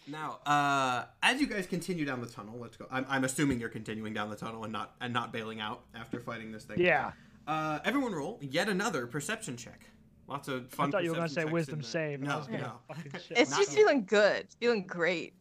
Now, 0.07 0.39
uh, 0.47 1.05
as 1.21 1.39
you 1.39 1.45
guys 1.45 1.67
continue 1.67 2.05
down 2.05 2.21
the 2.21 2.27
tunnel, 2.27 2.57
let's 2.59 2.75
go. 2.75 2.87
I'm, 2.89 3.05
I'm 3.07 3.23
assuming 3.23 3.59
you're 3.59 3.69
continuing 3.69 4.11
down 4.13 4.31
the 4.31 4.35
tunnel 4.35 4.63
and 4.63 4.73
not 4.73 4.95
and 4.99 5.13
not 5.13 5.31
bailing 5.31 5.59
out 5.59 5.81
after 5.93 6.19
fighting 6.19 6.51
this 6.51 6.63
thing. 6.63 6.79
yeah. 6.79 7.11
Uh, 7.47 7.77
everyone 7.85 8.13
roll 8.13 8.39
yet 8.41 8.67
another 8.67 9.05
perception 9.05 9.55
check. 9.55 9.81
Lots 10.27 10.49
of 10.49 10.69
fun. 10.69 10.89
I 10.89 10.91
thought 10.91 11.03
you 11.03 11.11
were 11.11 11.15
gonna 11.15 11.29
say 11.29 11.45
wisdom 11.45 11.79
in 11.79 11.85
save. 11.85 12.19
No, 12.19 12.43
no. 12.51 12.73
fucking 12.87 13.11
shit 13.27 13.37
It's 13.37 13.51
Not 13.51 13.59
just 13.59 13.71
yet. 13.71 13.79
feeling 13.79 14.05
good. 14.05 14.41
It's 14.41 14.55
feeling 14.55 14.85
great. 14.85 15.33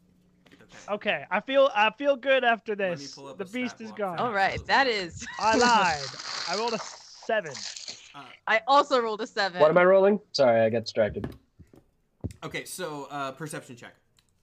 Okay. 0.52 0.76
Okay, 0.88 1.24
I 1.30 1.40
feel 1.40 1.70
I 1.74 1.90
feel 1.96 2.16
good 2.16 2.44
after 2.44 2.74
this. 2.74 3.14
The 3.14 3.44
beast 3.44 3.80
is 3.80 3.92
gone. 3.92 4.18
All 4.18 4.32
right, 4.32 4.64
that 4.66 4.86
is. 4.86 5.26
I 5.40 5.56
lied. 5.56 6.04
I 6.48 6.56
rolled 6.56 6.74
a 6.74 6.78
seven. 6.78 7.52
I 8.46 8.60
also 8.66 9.00
rolled 9.00 9.20
a 9.20 9.26
seven. 9.26 9.60
What 9.60 9.70
am 9.70 9.78
I 9.78 9.84
rolling? 9.84 10.20
Sorry, 10.32 10.60
I 10.60 10.70
got 10.70 10.84
distracted. 10.84 11.34
Okay, 12.44 12.64
so 12.64 13.08
uh, 13.10 13.32
perception 13.32 13.76
check. 13.76 13.94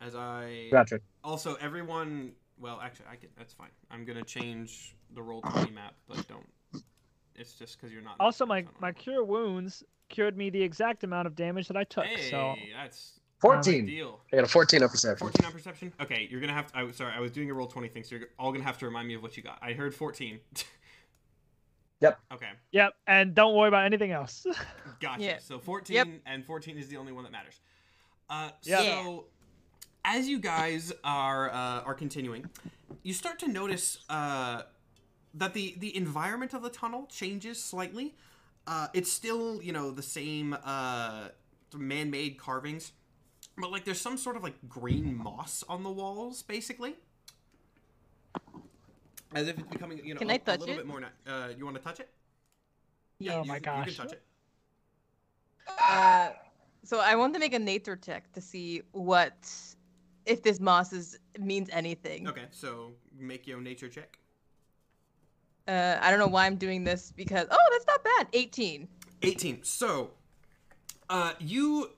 As 0.01 0.15
I 0.15 0.67
Gotcha. 0.71 0.99
also 1.23 1.55
everyone. 1.55 2.33
Well, 2.59 2.79
actually, 2.81 3.07
I 3.11 3.15
can. 3.15 3.29
That's 3.37 3.53
fine. 3.53 3.69
I'm 3.91 4.05
gonna 4.05 4.23
change 4.23 4.95
the 5.15 5.21
roll 5.21 5.41
twenty 5.41 5.71
map, 5.71 5.93
but 6.07 6.25
don't. 6.27 6.45
It's 7.35 7.53
just 7.53 7.77
because 7.77 7.91
you're 7.93 8.03
not. 8.03 8.15
Also, 8.19 8.45
my 8.45 8.65
my 8.79 8.91
cure 8.91 9.23
wounds 9.23 9.83
cured 10.13 10.37
me 10.37 10.49
the 10.49 10.61
exact 10.61 11.03
amount 11.03 11.27
of 11.27 11.35
damage 11.35 11.67
that 11.67 11.77
I 11.77 11.83
took. 11.83 12.05
Hey, 12.05 12.29
So 12.29 12.55
that's 12.75 13.13
a 13.17 13.41
14. 13.41 13.85
deal. 13.85 14.19
I 14.31 14.37
got 14.37 14.45
a 14.45 14.47
14 14.47 14.83
on 14.83 14.89
perception. 14.89 15.27
14 15.27 15.45
on 15.45 15.51
perception. 15.51 15.93
Okay, 16.01 16.27
you're 16.29 16.39
gonna 16.39 16.53
have 16.53 16.67
to. 16.71 16.77
I 16.77 16.83
was 16.83 16.95
sorry, 16.95 17.13
I 17.13 17.19
was 17.19 17.31
doing 17.31 17.49
a 17.49 17.53
roll 17.53 17.67
20 17.67 17.87
thing, 17.89 18.03
so 18.03 18.15
you're 18.15 18.27
all 18.39 18.51
gonna 18.51 18.63
have 18.63 18.77
to 18.77 18.85
remind 18.85 19.07
me 19.07 19.15
of 19.15 19.21
what 19.23 19.35
you 19.35 19.43
got. 19.43 19.57
I 19.61 19.73
heard 19.73 19.93
14. 19.93 20.39
Yep. 22.01 22.19
Okay, 22.33 22.49
yep, 22.73 22.95
and 23.07 23.33
don't 23.33 23.55
worry 23.55 23.69
about 23.69 23.85
anything 23.85 24.11
else. 24.11 24.45
gotcha. 24.99 25.23
Yeah. 25.23 25.37
So 25.39 25.57
14 25.57 25.95
Yep. 25.95 26.07
and 26.25 26.45
14 26.45 26.77
is 26.77 26.89
the 26.89 26.97
only 26.97 27.13
one 27.13 27.23
that 27.23 27.31
matters. 27.31 27.61
Uh, 28.29 28.49
Yep. 28.63 28.79
So 28.81 29.25
as 30.03 30.27
you 30.27 30.37
guys 30.37 30.91
are 31.05 31.49
uh, 31.49 31.81
are 31.83 31.93
continuing, 31.93 32.49
you 33.03 33.13
start 33.13 33.39
to 33.39 33.47
notice 33.47 33.99
uh, 34.09 34.63
that 35.33 35.53
the 35.53 35.75
the 35.77 35.95
environment 35.95 36.53
of 36.53 36.61
the 36.61 36.69
tunnel 36.69 37.05
changes 37.09 37.63
slightly. 37.63 38.15
Uh, 38.65 38.87
it's 38.93 39.11
still 39.11 39.61
you 39.61 39.73
know 39.73 39.91
the 39.91 40.01
same 40.01 40.55
uh, 40.63 41.27
man-made 41.75 42.37
carvings, 42.37 42.93
but 43.57 43.71
like 43.71 43.83
there's 43.85 43.99
some 43.99 44.17
sort 44.17 44.35
of 44.37 44.43
like 44.43 44.55
green 44.69 45.15
moss 45.17 45.63
on 45.67 45.83
the 45.83 45.91
walls, 45.91 46.41
basically. 46.43 46.95
As 49.35 49.47
if 49.47 49.57
it's 49.57 49.67
becoming, 49.67 49.99
you 50.05 50.13
know, 50.13 50.19
Can 50.19 50.29
a, 50.29 50.33
I 50.33 50.35
a 50.35 50.39
touch 50.39 50.59
little 50.59 50.75
it? 50.75 50.77
bit 50.77 50.85
more. 50.87 50.99
Na- 51.01 51.07
uh, 51.27 51.49
you 51.57 51.65
want 51.65 51.75
to 51.75 51.81
touch 51.83 51.99
it? 51.99 52.09
Yeah. 53.19 53.35
Oh 53.37 53.41
you 53.43 53.47
my 53.47 53.59
can- 53.59 53.79
You 53.79 53.85
gosh. 53.85 53.95
can 53.95 54.05
touch 54.05 54.13
it. 54.13 54.21
Uh, 55.89 56.29
so 56.83 56.99
I 56.99 57.15
want 57.15 57.33
to 57.33 57.39
make 57.39 57.53
a 57.53 57.59
nature 57.59 57.95
check 57.95 58.31
to 58.33 58.41
see 58.41 58.81
what 58.91 59.33
if 60.25 60.43
this 60.43 60.59
moss 60.59 60.93
is 60.93 61.17
means 61.39 61.69
anything. 61.71 62.27
Okay, 62.27 62.45
so 62.51 62.91
make 63.17 63.47
your 63.47 63.59
nature 63.59 63.89
check. 63.89 64.19
Uh, 65.67 65.97
I 66.01 66.09
don't 66.09 66.19
know 66.19 66.27
why 66.27 66.45
I'm 66.45 66.57
doing 66.57 66.83
this 66.83 67.13
because 67.15 67.47
oh, 67.49 67.57
that's 67.71 67.87
not 67.87 68.03
bad. 68.03 68.27
18. 68.33 68.87
18 69.21 69.63
so 69.63 70.11
uh 71.09 71.31
you 71.39 71.91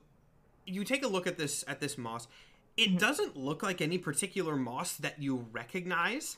you 0.64 0.84
take 0.84 1.04
a 1.04 1.08
look 1.08 1.26
at 1.26 1.36
this 1.36 1.64
at 1.66 1.80
this 1.80 1.98
moss. 1.98 2.28
It 2.76 2.98
doesn't 2.98 3.36
look 3.36 3.62
like 3.62 3.80
any 3.80 3.98
particular 3.98 4.54
moss 4.56 4.96
that 4.96 5.20
you 5.20 5.46
recognize 5.50 6.36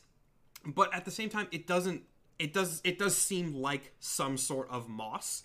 but 0.64 0.94
at 0.94 1.04
the 1.04 1.10
same 1.10 1.28
time 1.28 1.48
it 1.52 1.66
doesn't 1.66 2.02
it 2.38 2.54
does 2.54 2.80
it 2.84 2.98
does 2.98 3.16
seem 3.16 3.54
like 3.54 3.92
some 4.00 4.38
sort 4.38 4.70
of 4.70 4.88
moss. 4.88 5.42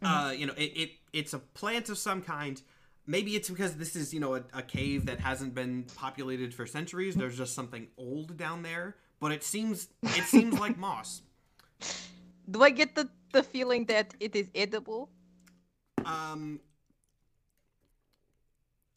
Uh 0.00 0.32
you 0.34 0.46
know 0.46 0.54
it, 0.56 0.72
it 0.74 0.90
it's 1.12 1.34
a 1.34 1.38
plant 1.38 1.90
of 1.90 1.98
some 1.98 2.22
kind. 2.22 2.62
Maybe 3.06 3.36
it's 3.36 3.50
because 3.50 3.76
this 3.76 3.94
is 3.94 4.14
you 4.14 4.20
know 4.20 4.36
a, 4.36 4.42
a 4.54 4.62
cave 4.62 5.04
that 5.04 5.20
hasn't 5.20 5.54
been 5.54 5.84
populated 5.96 6.54
for 6.54 6.64
centuries. 6.64 7.14
There's 7.14 7.36
just 7.36 7.54
something 7.54 7.88
old 7.98 8.38
down 8.38 8.62
there 8.62 8.96
but 9.20 9.32
it 9.32 9.42
seems 9.42 9.88
it 10.02 10.24
seems 10.24 10.58
like 10.58 10.76
moss 10.86 11.22
Do 12.50 12.62
I 12.62 12.70
get 12.70 12.94
the 12.94 13.08
the 13.32 13.42
feeling 13.42 13.84
that 13.86 14.14
it 14.20 14.36
is 14.36 14.50
edible 14.54 15.10
um 16.04 16.60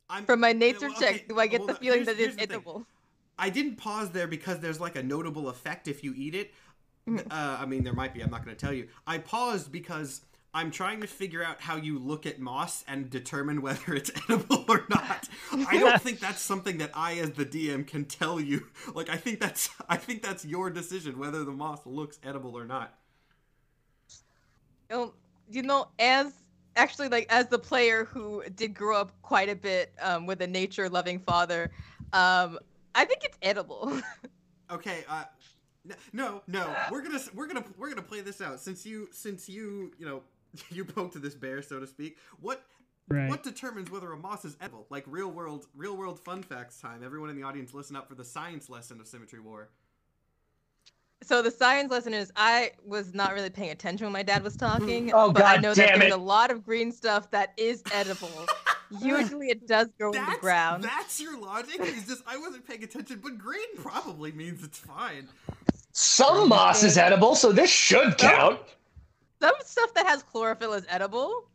I'm, 0.10 0.26
from 0.26 0.40
my 0.40 0.54
nature 0.54 0.88
well, 0.88 0.98
okay, 0.98 1.20
check? 1.20 1.28
Do 1.28 1.40
I 1.40 1.48
get 1.48 1.62
well, 1.62 1.68
the 1.68 1.76
feeling 1.76 2.04
that 2.06 2.20
it's 2.20 2.36
thing. 2.36 2.44
edible? 2.44 2.86
I 3.38 3.50
didn't 3.50 3.76
pause 3.76 4.10
there 4.10 4.28
because 4.28 4.60
there's 4.60 4.80
like 4.80 4.96
a 4.96 5.04
notable 5.04 5.50
effect 5.50 5.88
if 5.88 6.04
you 6.04 6.14
eat 6.16 6.36
it. 6.36 6.52
Uh, 7.32 7.58
I 7.60 7.66
mean, 7.66 7.84
there 7.84 7.94
might 7.94 8.14
be. 8.14 8.22
I'm 8.22 8.30
not 8.30 8.44
going 8.44 8.56
to 8.56 8.60
tell 8.60 8.74
you. 8.74 8.88
I 9.08 9.18
paused 9.18 9.72
because 9.72 10.22
I'm 10.53 10.71
trying 10.71 11.01
to 11.01 11.07
figure 11.07 11.43
out 11.43 11.61
how 11.61 11.76
you 11.76 11.99
look 11.99 12.26
at 12.26 12.39
moss 12.39 12.84
and 12.88 13.09
determine 13.09 13.61
whether 13.61 13.93
it's 13.93 14.09
edible 14.30 14.65
or 14.67 14.85
not. 14.89 15.27
I 15.51 15.77
don't 15.77 16.01
think 16.01 16.19
that's 16.19 16.41
something 16.41 16.80
that 16.80 16.91
I, 16.93 17.19
as 17.19 17.31
the 17.31 17.45
DM, 17.45 17.85
can 17.85 18.05
tell 18.05 18.39
you. 18.39 18.67
Like, 18.95 19.09
I 19.09 19.17
think 19.17 19.39
that's 19.39 19.69
I 19.88 19.97
think 19.97 20.23
that's 20.23 20.43
your 20.43 20.69
decision 20.69 21.19
whether 21.19 21.43
the 21.43 21.51
moss 21.51 21.85
looks 21.85 22.17
edible 22.23 22.57
or 22.57 22.65
not. 22.65 22.97
You 24.89 24.95
know, 24.95 25.13
you 25.49 25.61
know, 25.61 25.89
as 25.99 26.34
actually 26.76 27.07
like 27.09 27.27
as 27.30 27.47
the 27.47 27.59
player 27.59 28.05
who 28.05 28.43
did 28.55 28.73
grow 28.73 28.99
up 28.99 29.11
quite 29.21 29.47
a 29.47 29.55
bit 29.55 29.93
um, 30.01 30.26
with 30.26 30.41
a 30.41 30.47
nature-loving 30.47 31.19
father, 31.19 31.69
um, 32.13 32.57
I 32.95 33.05
think 33.05 33.23
it's 33.23 33.38
edible. 33.41 34.01
Okay. 34.71 35.03
Uh, 35.09 35.23
no, 36.13 36.43
no. 36.47 36.76
We're 36.91 37.01
gonna 37.01 37.19
we're 37.34 37.47
gonna 37.47 37.65
we're 37.77 37.89
gonna 37.89 38.01
play 38.01 38.21
this 38.21 38.41
out 38.41 38.59
since 38.59 38.85
you 38.85 39.07
since 39.11 39.49
you 39.49 39.91
you 39.97 40.05
know 40.05 40.21
you 40.69 40.85
poked 40.85 41.21
this 41.21 41.35
bear 41.35 41.61
so 41.61 41.80
to 41.80 41.88
speak. 41.88 42.17
What 42.39 42.63
Right. 43.11 43.27
What 43.27 43.41
determines 43.41 43.89
whether 43.89 44.11
a 44.11 44.17
moss 44.17 44.45
is 44.45 44.55
edible? 44.61 44.85
Like 44.91 45.03
real 45.07 45.30
world, 45.31 45.65
real 45.76 45.97
world 45.97 46.19
fun 46.19 46.43
facts 46.43 46.80
time. 46.80 47.01
Everyone 47.03 47.31
in 47.31 47.35
the 47.35 47.41
audience, 47.41 47.73
listen 47.73 47.95
up 47.95 48.07
for 48.07 48.13
the 48.13 48.23
science 48.23 48.69
lesson 48.69 48.99
of 48.99 49.07
Symmetry 49.07 49.39
War. 49.39 49.69
so 51.23 51.41
the 51.41 51.49
science 51.49 51.89
lesson 51.89 52.13
is 52.13 52.31
I 52.35 52.71
was 52.85 53.15
not 53.15 53.34
really 53.34 53.49
paying 53.49 53.71
attention 53.71 54.05
when 54.05 54.13
my 54.13 54.21
dad 54.21 54.43
was 54.43 54.55
talking. 54.55 55.11
Oh, 55.15 55.31
but 55.31 55.43
I 55.43 55.57
know 55.57 55.73
that 55.73 55.88
damn 55.89 55.99
there's 55.99 56.13
it. 56.13 56.19
a 56.19 56.21
lot 56.21 56.51
of 56.51 56.63
green 56.63 56.91
stuff 56.91 57.31
that 57.31 57.53
is 57.57 57.81
edible. 57.91 58.30
Usually 59.01 59.47
it 59.49 59.67
does 59.67 59.88
grow 59.99 60.11
in 60.11 60.23
the 60.26 60.38
ground. 60.39 60.84
that's 60.84 61.19
your 61.19 61.39
logic. 61.39 61.80
Is 61.80 62.05
just 62.05 62.21
I 62.27 62.38
wasn't 62.38 62.67
paying 62.67 62.84
attention, 62.84 63.21
but 63.23 63.39
green 63.39 63.76
probably 63.76 64.31
means 64.31 64.63
it's 64.63 64.77
fine. 64.77 65.27
Some 65.93 66.47
moss 66.49 66.84
is 66.84 66.95
edible, 66.97 67.34
so 67.34 67.51
this 67.51 67.71
should 67.71 68.19
count. 68.19 68.59
Some 69.41 69.56
stuff 69.64 69.94
that 69.94 70.06
has 70.06 70.24
chlorophyll 70.24 70.74
is 70.74 70.86
edible. 70.90 71.49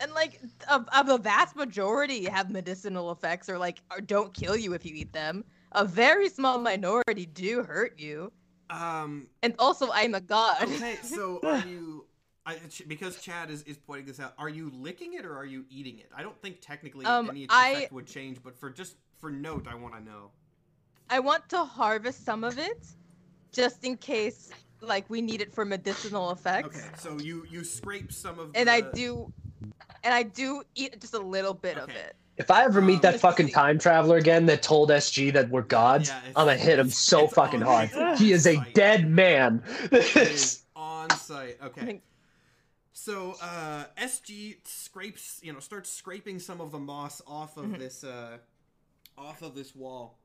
And 0.00 0.12
like 0.12 0.40
a, 0.70 0.84
a, 0.94 1.18
vast 1.18 1.56
majority 1.56 2.24
have 2.26 2.50
medicinal 2.50 3.10
effects 3.10 3.48
or 3.48 3.58
like 3.58 3.82
or 3.90 4.00
don't 4.00 4.32
kill 4.32 4.56
you 4.56 4.74
if 4.74 4.84
you 4.84 4.94
eat 4.94 5.12
them. 5.12 5.44
A 5.72 5.84
very 5.84 6.28
small 6.28 6.58
minority 6.58 7.26
do 7.26 7.64
hurt 7.64 7.98
you. 7.98 8.32
Um. 8.70 9.26
And 9.42 9.54
also 9.58 9.90
I'm 9.92 10.14
a 10.14 10.20
god. 10.20 10.62
Okay. 10.62 10.98
So 11.02 11.40
are 11.42 11.66
you? 11.66 12.06
I, 12.46 12.58
because 12.86 13.20
Chad 13.20 13.50
is, 13.50 13.64
is 13.64 13.76
pointing 13.76 14.06
this 14.06 14.20
out, 14.20 14.34
are 14.38 14.48
you 14.48 14.70
licking 14.72 15.14
it 15.14 15.24
or 15.26 15.36
are 15.36 15.44
you 15.44 15.64
eating 15.68 15.98
it? 15.98 16.08
I 16.16 16.22
don't 16.22 16.40
think 16.40 16.58
technically 16.60 17.04
Um, 17.04 17.28
any 17.28 17.48
I- 17.50 17.70
effect 17.70 17.92
would 17.92 18.06
change, 18.06 18.40
but 18.40 18.56
for 18.56 18.70
just 18.70 18.94
for 19.18 19.30
note, 19.30 19.66
I 19.68 19.74
want 19.74 19.94
to 19.94 20.00
know. 20.00 20.30
I 21.10 21.18
want 21.18 21.48
to 21.48 21.64
harvest 21.64 22.24
some 22.24 22.44
of 22.44 22.58
it 22.58 22.86
just 23.52 23.84
in 23.84 23.96
case 23.96 24.50
like 24.86 25.08
we 25.10 25.20
need 25.20 25.40
it 25.40 25.52
for 25.52 25.64
medicinal 25.64 26.30
effects. 26.30 26.76
Okay, 26.78 26.88
so 26.98 27.18
you 27.18 27.46
you 27.50 27.64
scrape 27.64 28.12
some 28.12 28.38
of 28.38 28.50
And 28.54 28.68
the, 28.68 28.72
I 28.72 28.80
do 28.82 29.32
and 30.04 30.14
I 30.14 30.22
do 30.22 30.62
eat 30.74 31.00
just 31.00 31.14
a 31.14 31.18
little 31.18 31.54
bit 31.54 31.76
of 31.78 31.88
it. 31.90 32.16
If 32.36 32.50
I 32.50 32.64
ever 32.64 32.82
meet 32.82 33.00
that 33.02 33.18
fucking 33.18 33.48
time 33.48 33.78
traveler 33.78 34.18
again 34.18 34.44
that 34.46 34.62
told 34.62 34.90
SG 34.90 35.32
that 35.32 35.48
we're 35.48 35.62
gods, 35.62 36.08
Yeah, 36.10 36.20
I'm 36.36 36.46
gonna 36.46 36.56
hit 36.56 36.78
him 36.78 36.90
so 36.90 37.26
fucking 37.26 37.62
hard. 37.62 37.90
it's 37.94 38.20
He 38.20 38.32
is 38.32 38.46
a 38.46 38.62
dead 38.74 39.08
man. 39.10 39.62
On 40.76 41.08
sight. 41.16 41.56
Okay. 41.64 42.02
So 42.92 43.36
uh, 43.40 43.84
SG 43.98 44.56
scrapes, 44.66 45.40
you 45.42 45.52
know, 45.52 45.60
starts 45.60 45.90
scraping 45.90 46.38
some 46.38 46.60
of 46.60 46.72
the 46.72 46.78
moss 46.78 47.22
off 47.26 47.56
of 47.56 47.66
Mhm. 47.66 47.78
this, 47.78 48.04
uh, 48.04 48.38
off 49.16 49.40
of 49.42 49.54
this 49.54 49.74
wall, 49.74 50.18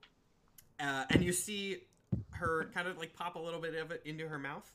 uh, 0.80 1.06
and 1.12 1.24
you 1.24 1.32
see 1.32 1.78
her 2.32 2.70
kind 2.74 2.88
of 2.88 2.98
like 2.98 3.14
pop 3.14 3.36
a 3.36 3.40
little 3.40 3.60
bit 3.60 3.76
of 3.76 3.92
it 3.92 4.02
into 4.06 4.28
her 4.28 4.40
mouth. 4.40 4.72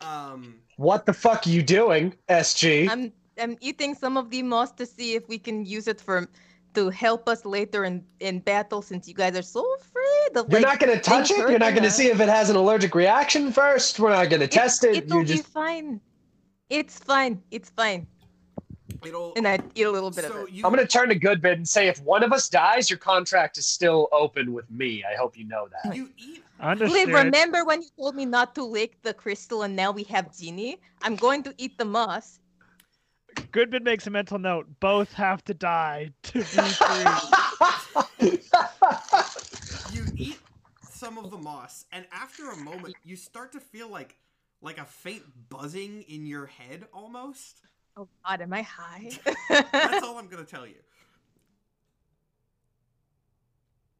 Um, 0.00 0.60
What 0.76 1.06
the 1.06 1.12
fuck 1.12 1.46
are 1.46 1.50
you 1.50 1.62
doing, 1.62 2.14
SG? 2.28 2.88
I'm 2.88 3.12
I'm 3.40 3.56
eating 3.60 3.94
some 3.94 4.16
of 4.16 4.30
the 4.30 4.42
moss 4.42 4.72
to 4.72 4.86
see 4.86 5.14
if 5.14 5.28
we 5.28 5.38
can 5.38 5.64
use 5.64 5.88
it 5.88 6.00
for 6.00 6.28
to 6.74 6.90
help 6.90 7.28
us 7.28 7.44
later 7.44 7.84
in 7.84 8.04
in 8.20 8.40
battle 8.40 8.82
since 8.82 9.08
you 9.08 9.14
guys 9.14 9.36
are 9.36 9.42
so 9.42 9.64
afraid 9.76 10.36
of 10.36 10.50
You're 10.50 10.60
like 10.60 10.72
not 10.72 10.80
gonna 10.80 11.00
touch 11.00 11.30
it. 11.30 11.38
You're 11.38 11.58
not 11.58 11.74
gonna 11.74 11.90
see 11.90 12.08
if 12.08 12.20
it 12.20 12.28
has 12.28 12.50
an 12.50 12.56
allergic 12.56 12.94
reaction 12.94 13.50
first. 13.52 13.98
We're 13.98 14.10
not 14.10 14.28
gonna 14.30 14.46
test 14.46 14.84
it. 14.84 14.96
It'll 14.96 15.20
You 15.20 15.24
be 15.24 15.34
just 15.36 15.48
fine. 15.48 16.00
It's 16.68 16.98
fine. 16.98 17.42
It's 17.50 17.70
fine. 17.70 18.06
It'll. 19.06 19.32
And 19.36 19.46
I 19.46 19.58
eat 19.74 19.84
a 19.84 19.90
little 19.90 20.10
bit 20.10 20.24
so 20.24 20.42
of 20.42 20.48
it. 20.48 20.54
you, 20.54 20.64
I'm 20.64 20.72
gonna 20.72 20.86
turn 20.86 21.08
to 21.08 21.18
Goodbid 21.18 21.52
and 21.52 21.68
say, 21.68 21.88
if 21.88 22.00
one 22.02 22.22
of 22.22 22.32
us 22.32 22.48
dies, 22.48 22.90
your 22.90 22.98
contract 22.98 23.58
is 23.58 23.66
still 23.66 24.08
open 24.12 24.52
with 24.52 24.70
me. 24.70 25.04
I 25.04 25.16
hope 25.16 25.36
you 25.36 25.44
know 25.44 25.68
that. 25.82 25.94
you 25.96 26.10
eat. 26.16 26.42
Understood. 26.60 27.08
Remember 27.08 27.64
when 27.64 27.82
you 27.82 27.88
told 27.98 28.14
me 28.14 28.24
not 28.24 28.54
to 28.54 28.64
lick 28.64 29.02
the 29.02 29.12
crystal 29.12 29.62
and 29.62 29.76
now 29.76 29.90
we 29.90 30.04
have 30.04 30.36
genie? 30.36 30.80
I'm 31.02 31.16
going 31.16 31.42
to 31.44 31.54
eat 31.58 31.76
the 31.76 31.84
moss. 31.84 32.38
Goodman 33.52 33.84
makes 33.84 34.06
a 34.06 34.10
mental 34.10 34.38
note. 34.38 34.66
Both 34.80 35.12
have 35.12 35.44
to 35.44 35.54
die 35.54 36.10
to 36.22 36.38
be 36.38 36.44
free. 36.44 38.38
you 39.92 40.04
eat 40.16 40.38
some 40.80 41.18
of 41.18 41.30
the 41.30 41.36
moss, 41.36 41.84
and 41.92 42.06
after 42.10 42.50
a 42.50 42.56
moment, 42.56 42.94
you 43.04 43.16
start 43.16 43.52
to 43.52 43.60
feel 43.60 43.88
like 43.88 44.16
like 44.62 44.78
a 44.78 44.84
faint 44.84 45.22
buzzing 45.50 46.02
in 46.08 46.26
your 46.26 46.46
head, 46.46 46.86
almost. 46.92 47.60
Oh 47.96 48.08
god, 48.26 48.42
am 48.42 48.52
I 48.52 48.62
high? 48.62 49.10
That's 49.48 50.04
all 50.04 50.18
I'm 50.18 50.28
gonna 50.28 50.44
tell 50.44 50.66
you. 50.66 50.74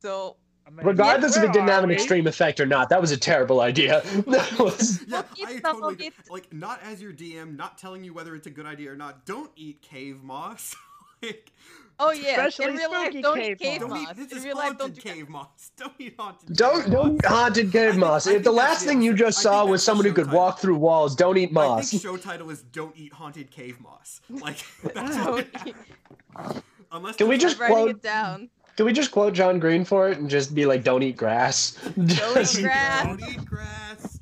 so 0.00 0.36
Amazing. 0.68 0.88
Regardless 0.88 1.36
if 1.36 1.44
it 1.44 1.52
didn't 1.52 1.68
are 1.68 1.74
have 1.74 1.84
an 1.84 1.90
we? 1.90 1.94
extreme 1.94 2.26
effect 2.26 2.58
or 2.58 2.66
not, 2.66 2.88
that 2.88 3.00
was 3.00 3.12
a 3.12 3.16
terrible 3.16 3.60
idea. 3.60 4.02
That 4.26 4.58
was. 4.58 5.00
Yeah, 5.06 5.22
I 5.46 5.58
totally 5.60 6.08
of 6.08 6.14
like 6.28 6.52
not 6.52 6.80
as 6.82 7.00
your 7.00 7.12
DM, 7.12 7.56
not 7.56 7.78
telling 7.78 8.02
you 8.02 8.12
whether 8.12 8.34
it's 8.34 8.48
a 8.48 8.50
good 8.50 8.66
idea 8.66 8.90
or 8.90 8.96
not. 8.96 9.24
Don't 9.24 9.52
eat 9.54 9.80
cave 9.80 10.24
moss. 10.24 10.74
like, 11.22 11.52
Oh 11.98 12.10
yeah, 12.12 12.32
Especially 12.46 12.66
in 12.66 12.76
real 12.76 12.90
life, 12.92 13.12
don't 13.22 13.36
cave 13.38 13.52
eat 13.52 13.58
cave 13.58 13.80
don't 13.80 13.90
moss. 13.90 14.10
eat. 14.10 14.16
This 14.16 14.32
in 14.32 14.38
is 14.38 14.44
real 14.44 14.56
life, 14.56 14.66
haunted 14.78 14.78
don't 14.78 14.94
do 14.94 15.00
cave 15.00 15.28
moss. 15.30 15.70
Don't 15.78 15.92
eat 15.98 16.14
haunted. 16.18 16.56
Don't 16.56 16.82
cave 16.84 16.92
don't 16.92 17.22
moss. 17.22 17.32
haunted 17.32 17.72
cave 17.72 17.90
think- 17.92 18.00
moss. 18.00 18.26
If 18.26 18.42
the 18.44 18.52
last 18.52 18.84
thing 18.84 19.00
you 19.02 19.14
just 19.14 19.40
saw 19.40 19.64
was 19.64 19.80
that's 19.80 19.84
someone 19.84 20.04
who 20.06 20.12
could 20.12 20.26
title. 20.26 20.38
walk 20.40 20.58
through 20.58 20.76
walls, 20.76 21.16
don't 21.16 21.36
eat 21.38 21.48
I 21.50 21.52
moss. 21.52 21.90
think 21.90 22.02
show 22.02 22.16
title 22.16 22.50
is 22.50 22.62
"Don't 22.62 22.94
Eat 22.96 23.12
Haunted 23.14 23.50
Cave 23.50 23.80
Moss." 23.80 24.20
Like 24.30 24.58
that's 24.94 25.16
what 25.26 26.62
unless 26.92 27.16
Can 27.16 27.28
we 27.28 27.38
just 27.38 27.58
quote- 27.58 27.90
it 27.90 28.02
down. 28.02 28.50
Can 28.76 28.84
we 28.84 28.92
just 28.92 29.10
quote 29.10 29.32
John 29.32 29.58
Green 29.58 29.86
for 29.86 30.10
it 30.10 30.18
and 30.18 30.28
just 30.28 30.54
be 30.54 30.66
like, 30.66 30.84
"Don't 30.84 31.02
eat 31.02 31.16
grass"? 31.16 31.78
Don't 31.96 32.36
eat 32.36 32.62
grass. 32.62 33.06
Don't 33.06 33.22
eat 33.30 33.44
grass. 33.46 34.18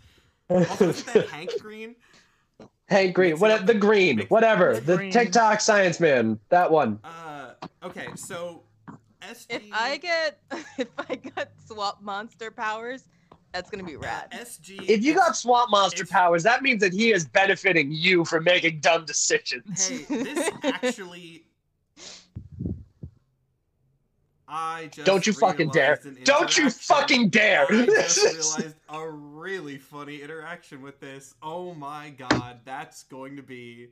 Also, 0.48 0.92
that 0.92 1.28
Hank 1.28 1.50
Green? 1.60 1.96
Hank 2.86 3.14
Green, 3.16 3.38
what 3.40 3.66
the 3.66 3.74
green, 3.74 4.20
whatever, 4.28 4.78
the 4.78 4.96
Green. 4.98 5.10
TikTok 5.10 5.60
science 5.60 5.98
man, 5.98 6.38
that 6.50 6.70
one. 6.70 7.00
Uh, 7.02 7.08
okay, 7.82 8.08
so 8.14 8.62
SG. 9.22 9.46
If 9.48 9.62
I 9.72 9.96
get 9.96 10.40
if 10.78 10.88
I 10.98 11.16
got 11.16 11.48
swap 11.66 12.02
monster 12.02 12.50
powers, 12.50 13.04
that's 13.52 13.70
gonna 13.70 13.84
be 13.84 13.96
rad. 13.96 14.30
SG. 14.32 14.88
If 14.88 15.04
you 15.04 15.14
got 15.14 15.36
swamp 15.36 15.70
monster 15.70 16.02
it's- 16.02 16.12
powers, 16.12 16.42
that 16.42 16.62
means 16.62 16.80
that 16.82 16.92
he 16.92 17.12
is 17.12 17.24
benefiting 17.24 17.90
you 17.90 18.24
for 18.24 18.40
making 18.40 18.80
dumb 18.80 19.04
decisions. 19.04 19.88
Hey, 19.88 20.04
this 20.08 20.50
actually. 20.64 21.44
I 24.46 24.88
just 24.92 25.06
Don't 25.06 25.26
you 25.26 25.32
fucking 25.32 25.70
dare. 25.70 25.98
Don't 26.22 26.56
you 26.56 26.70
fucking 26.70 27.30
dare! 27.30 27.66
I 27.70 27.86
just 27.86 28.58
realized 28.58 28.76
a 28.88 29.08
really 29.08 29.78
funny 29.78 30.20
interaction 30.20 30.82
with 30.82 31.00
this. 31.00 31.34
Oh 31.42 31.74
my 31.74 32.10
god, 32.10 32.60
that's 32.64 33.02
going 33.04 33.34
to 33.36 33.42
be 33.42 33.88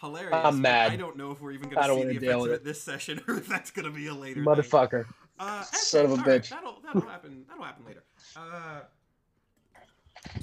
hilarious. 0.00 0.32
I'm 0.32 0.60
mad. 0.60 0.92
I 0.92 0.96
don't 0.96 1.16
know 1.16 1.30
if 1.30 1.40
we're 1.40 1.52
even 1.52 1.70
going 1.70 1.86
to 1.86 1.94
see 1.94 2.14
the 2.14 2.20
deal 2.20 2.30
effects 2.30 2.34
of 2.34 2.40
with 2.42 2.52
it 2.52 2.64
this 2.64 2.82
session 2.82 3.20
or 3.28 3.36
if 3.36 3.46
that's 3.46 3.70
going 3.70 3.86
to 3.86 3.92
be 3.92 4.06
a 4.06 4.14
later 4.14 4.34
thing. 4.34 4.44
Motherfucker. 4.44 5.06
Uh, 5.38 5.62
Son 5.62 6.04
of 6.04 6.10
a 6.12 6.14
okay, 6.14 6.22
all 6.22 6.28
right, 6.28 6.42
bitch. 6.42 6.48
that'll 6.50 6.80
that'll 6.84 7.00
happen. 7.02 7.44
That'll 7.48 7.64
happen 7.64 7.84
later. 7.86 8.02
Uh, 8.36 8.80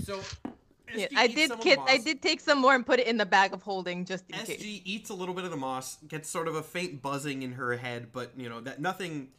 so. 0.03 0.22
Yeah, 0.94 1.07
I 1.15 1.28
did 1.28 1.48
some 1.48 1.60
kid, 1.60 1.80
I 1.88 1.99
did 1.99 2.22
take 2.22 2.41
some 2.41 2.60
more 2.60 2.76
and 2.76 2.86
put 2.86 2.99
it 2.99 3.07
in 3.07 3.15
the 3.15 3.26
bag 3.26 3.53
of 3.53 3.61
holding 3.61 4.03
just 4.03 4.30
in 4.30 4.38
case. 4.40 4.61
SG 4.61 4.82
eats 4.84 5.10
a 5.10 5.14
little 5.14 5.34
bit 5.34 5.45
of 5.45 5.52
the 5.52 5.56
moss, 5.56 5.95
gets 6.06 6.30
sort 6.30 6.49
of 6.49 6.56
a 6.56 6.61
faint 6.64 7.02
buzzing 7.02 7.44
in 7.44 7.53
her 7.53 7.78
head, 7.78 8.07
but 8.11 8.34
you 8.36 8.49
know 8.49 8.60
that 8.60 8.82
nothing, 8.82 9.30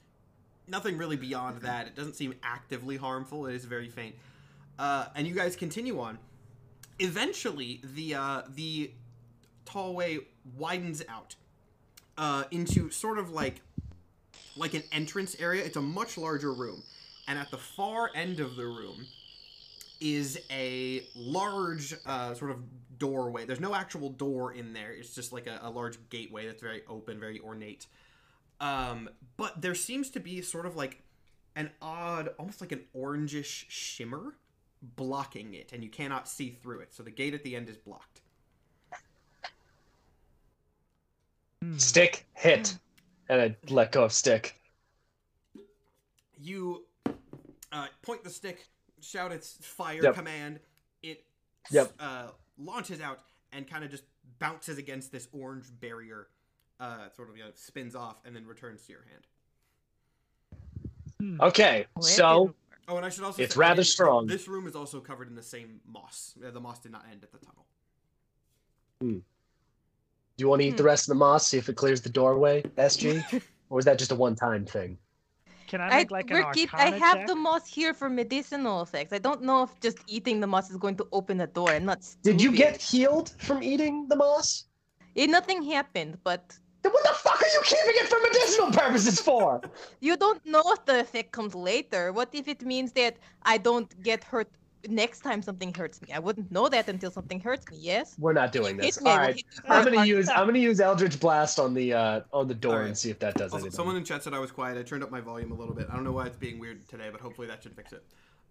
nothing 0.66 0.96
really 0.96 1.16
beyond 1.16 1.60
that. 1.60 1.88
It 1.88 1.94
doesn't 1.94 2.14
seem 2.14 2.34
actively 2.42 2.96
harmful. 2.96 3.44
It 3.44 3.54
is 3.54 3.66
very 3.66 3.90
faint, 3.90 4.14
uh, 4.78 5.08
and 5.14 5.26
you 5.26 5.34
guys 5.34 5.54
continue 5.54 6.00
on. 6.00 6.18
Eventually, 6.98 7.82
the 7.84 8.14
uh, 8.14 8.42
the 8.48 8.92
hallway 9.68 10.18
widens 10.56 11.02
out 11.08 11.34
uh, 12.18 12.44
into 12.50 12.90
sort 12.90 13.18
of 13.18 13.30
like 13.30 13.60
like 14.56 14.74
an 14.74 14.82
entrance 14.92 15.36
area. 15.38 15.64
It's 15.64 15.76
a 15.76 15.82
much 15.82 16.18
larger 16.18 16.52
room, 16.52 16.82
and 17.26 17.38
at 17.38 17.50
the 17.50 17.58
far 17.58 18.10
end 18.14 18.40
of 18.40 18.56
the 18.56 18.66
room 18.66 19.06
is 20.00 20.38
a 20.50 21.06
large 21.14 21.94
uh, 22.06 22.34
sort 22.34 22.50
of 22.50 22.58
doorway. 22.98 23.44
There's 23.44 23.60
no 23.60 23.74
actual 23.74 24.10
door 24.10 24.52
in 24.52 24.72
there. 24.72 24.92
It's 24.92 25.14
just 25.14 25.32
like 25.32 25.46
a, 25.46 25.60
a 25.62 25.70
large 25.70 25.98
gateway 26.10 26.46
that's 26.46 26.62
very 26.62 26.82
open, 26.88 27.20
very 27.20 27.40
ornate. 27.40 27.86
Um, 28.60 29.08
but 29.36 29.62
there 29.62 29.74
seems 29.74 30.10
to 30.10 30.20
be 30.20 30.42
sort 30.42 30.66
of 30.66 30.76
like 30.76 31.02
an 31.54 31.70
odd, 31.80 32.30
almost 32.38 32.60
like 32.60 32.72
an 32.72 32.82
orangish 32.96 33.64
shimmer 33.68 34.34
blocking 34.82 35.54
it, 35.54 35.72
and 35.72 35.84
you 35.84 35.90
cannot 35.90 36.28
see 36.28 36.50
through 36.50 36.80
it. 36.80 36.92
So 36.92 37.02
the 37.02 37.10
gate 37.10 37.34
at 37.34 37.44
the 37.44 37.54
end 37.54 37.68
is 37.68 37.76
blocked. 37.76 38.21
Hmm. 41.62 41.78
Stick, 41.78 42.26
hit. 42.34 42.76
And 43.28 43.40
I 43.40 43.56
let 43.72 43.92
go 43.92 44.02
of 44.02 44.12
stick. 44.12 44.58
You 46.40 46.84
uh, 47.70 47.86
point 48.02 48.24
the 48.24 48.30
stick, 48.30 48.66
shout 49.00 49.30
its 49.30 49.58
fire 49.60 50.02
Yep. 50.02 50.14
command. 50.14 50.58
It 51.04 51.24
Yep. 51.70 51.92
uh, 52.00 52.28
launches 52.58 53.00
out 53.00 53.20
and 53.52 53.68
kind 53.70 53.84
of 53.84 53.90
just 53.92 54.02
bounces 54.40 54.76
against 54.76 55.12
this 55.12 55.28
orange 55.32 55.66
barrier. 55.80 56.26
Uh, 56.80 57.08
sort 57.10 57.30
of 57.30 57.36
you 57.36 57.44
know, 57.44 57.50
spins 57.54 57.94
off 57.94 58.16
and 58.24 58.34
then 58.34 58.44
returns 58.44 58.84
to 58.86 58.92
your 58.92 59.02
hand. 59.02 59.26
Hmm. 61.20 61.40
Okay, 61.40 61.86
so. 62.00 62.52
Oh, 62.88 62.96
and 62.96 63.06
I 63.06 63.08
should 63.08 63.22
also 63.22 63.40
It's 63.40 63.54
say, 63.54 63.60
rather 63.60 63.76
didn't- 63.76 63.86
strong. 63.86 64.26
This 64.26 64.48
room 64.48 64.66
is 64.66 64.74
also 64.74 64.98
covered 65.00 65.28
in 65.28 65.36
the 65.36 65.42
same 65.44 65.80
moss. 65.86 66.34
Uh, 66.44 66.50
the 66.50 66.58
moss 66.60 66.80
did 66.80 66.90
not 66.90 67.06
end 67.08 67.22
at 67.22 67.30
the 67.30 67.38
tunnel. 67.38 67.66
Do 70.36 70.42
you 70.44 70.48
want 70.48 70.62
to 70.62 70.68
eat 70.68 70.76
the 70.76 70.82
Hmm. 70.82 70.86
rest 70.86 71.04
of 71.04 71.08
the 71.08 71.18
moss, 71.18 71.46
see 71.46 71.58
if 71.58 71.68
it 71.68 71.76
clears 71.76 72.00
the 72.00 72.08
doorway, 72.10 72.62
SG? 72.76 73.24
or 73.70 73.78
is 73.78 73.84
that 73.84 73.98
just 73.98 74.12
a 74.12 74.14
one 74.14 74.34
time 74.34 74.64
thing? 74.64 74.98
Can 75.66 75.80
I 75.80 75.90
I, 75.90 75.98
make 75.98 76.10
like 76.10 76.30
an 76.30 76.36
we're 76.36 76.52
keep, 76.52 76.70
I 76.74 76.90
have 76.90 77.18
check? 77.18 77.26
the 77.26 77.34
moss 77.34 77.66
here 77.66 77.94
for 77.94 78.08
medicinal 78.10 78.82
effects. 78.82 79.12
I 79.12 79.18
don't 79.18 79.42
know 79.42 79.62
if 79.62 79.80
just 79.80 79.98
eating 80.06 80.40
the 80.40 80.46
moss 80.46 80.70
is 80.70 80.76
going 80.76 80.96
to 80.96 81.06
open 81.12 81.38
the 81.38 81.46
door. 81.46 81.72
I'm 81.74 81.84
not 81.84 82.02
stupid. 82.02 82.22
Did 82.24 82.42
you 82.42 82.52
get 82.52 82.80
healed 82.82 83.30
from 83.38 83.62
eating 83.62 84.08
the 84.08 84.16
moss? 84.16 84.64
Nothing 85.16 85.62
happened, 85.62 86.18
but 86.24 86.58
Then 86.82 86.92
what 86.92 87.04
the 87.04 87.14
fuck 87.14 87.40
are 87.40 87.46
you 87.56 87.60
keeping 87.64 87.96
it 88.02 88.08
for 88.08 88.18
medicinal 88.20 88.70
purposes 88.72 89.20
for? 89.20 89.60
you 90.00 90.16
don't 90.16 90.44
know 90.44 90.62
if 90.72 90.84
the 90.84 91.00
effect 91.00 91.32
comes 91.32 91.54
later. 91.54 92.12
What 92.12 92.34
if 92.34 92.48
it 92.48 92.62
means 92.62 92.92
that 92.92 93.18
I 93.42 93.58
don't 93.58 93.90
get 94.02 94.24
hurt 94.24 94.50
next 94.88 95.20
time 95.20 95.42
something 95.42 95.72
hurts 95.74 96.00
me? 96.02 96.12
I 96.12 96.18
wouldn't 96.18 96.50
know 96.50 96.68
that 96.68 96.88
until 96.88 97.10
something 97.10 97.40
hurts 97.40 97.70
me. 97.70 97.78
Yes. 97.80 98.14
We're 98.18 98.32
not 98.32 98.52
doing 98.52 98.76
this. 98.76 98.96
hit 98.96 99.04
me, 99.04 99.10
All 99.10 99.16
I 99.16 99.20
will 99.20 99.26
right, 99.28 99.36
hit 99.36 99.44
you 99.54 99.62
I'm 99.68 99.84
gonna 99.84 100.04
use 100.06 100.28
I'm 100.28 100.46
gonna 100.46 100.58
use 100.58 100.80
Eldritch 100.80 101.18
Blast 101.20 101.58
on 101.58 101.74
the 101.74 101.92
uh 101.94 102.20
on 102.32 102.48
the 102.48 102.54
door 102.54 102.74
Alright. 102.74 102.88
and 102.88 102.98
see 102.98 103.10
if 103.10 103.18
that 103.20 103.34
does 103.34 103.52
Also, 103.52 103.64
anything. 103.64 103.76
someone 103.76 103.96
in 103.96 104.04
chat 104.04 104.22
said 104.24 104.34
I 104.34 104.38
was 104.38 104.50
quiet. 104.50 104.78
I 104.78 104.82
turned 104.82 105.02
up 105.02 105.10
my 105.10 105.20
volume 105.20 105.52
a 105.52 105.54
little 105.54 105.74
bit. 105.74 105.86
I 105.90 105.94
don't 105.94 106.04
know 106.04 106.12
why 106.12 106.26
it's 106.26 106.36
being 106.36 106.58
weird 106.58 106.88
today, 106.88 107.08
but 107.10 107.20
hopefully 107.20 107.46
that 107.48 107.62
should 107.62 107.74
fix 107.74 107.92
it. 107.92 108.04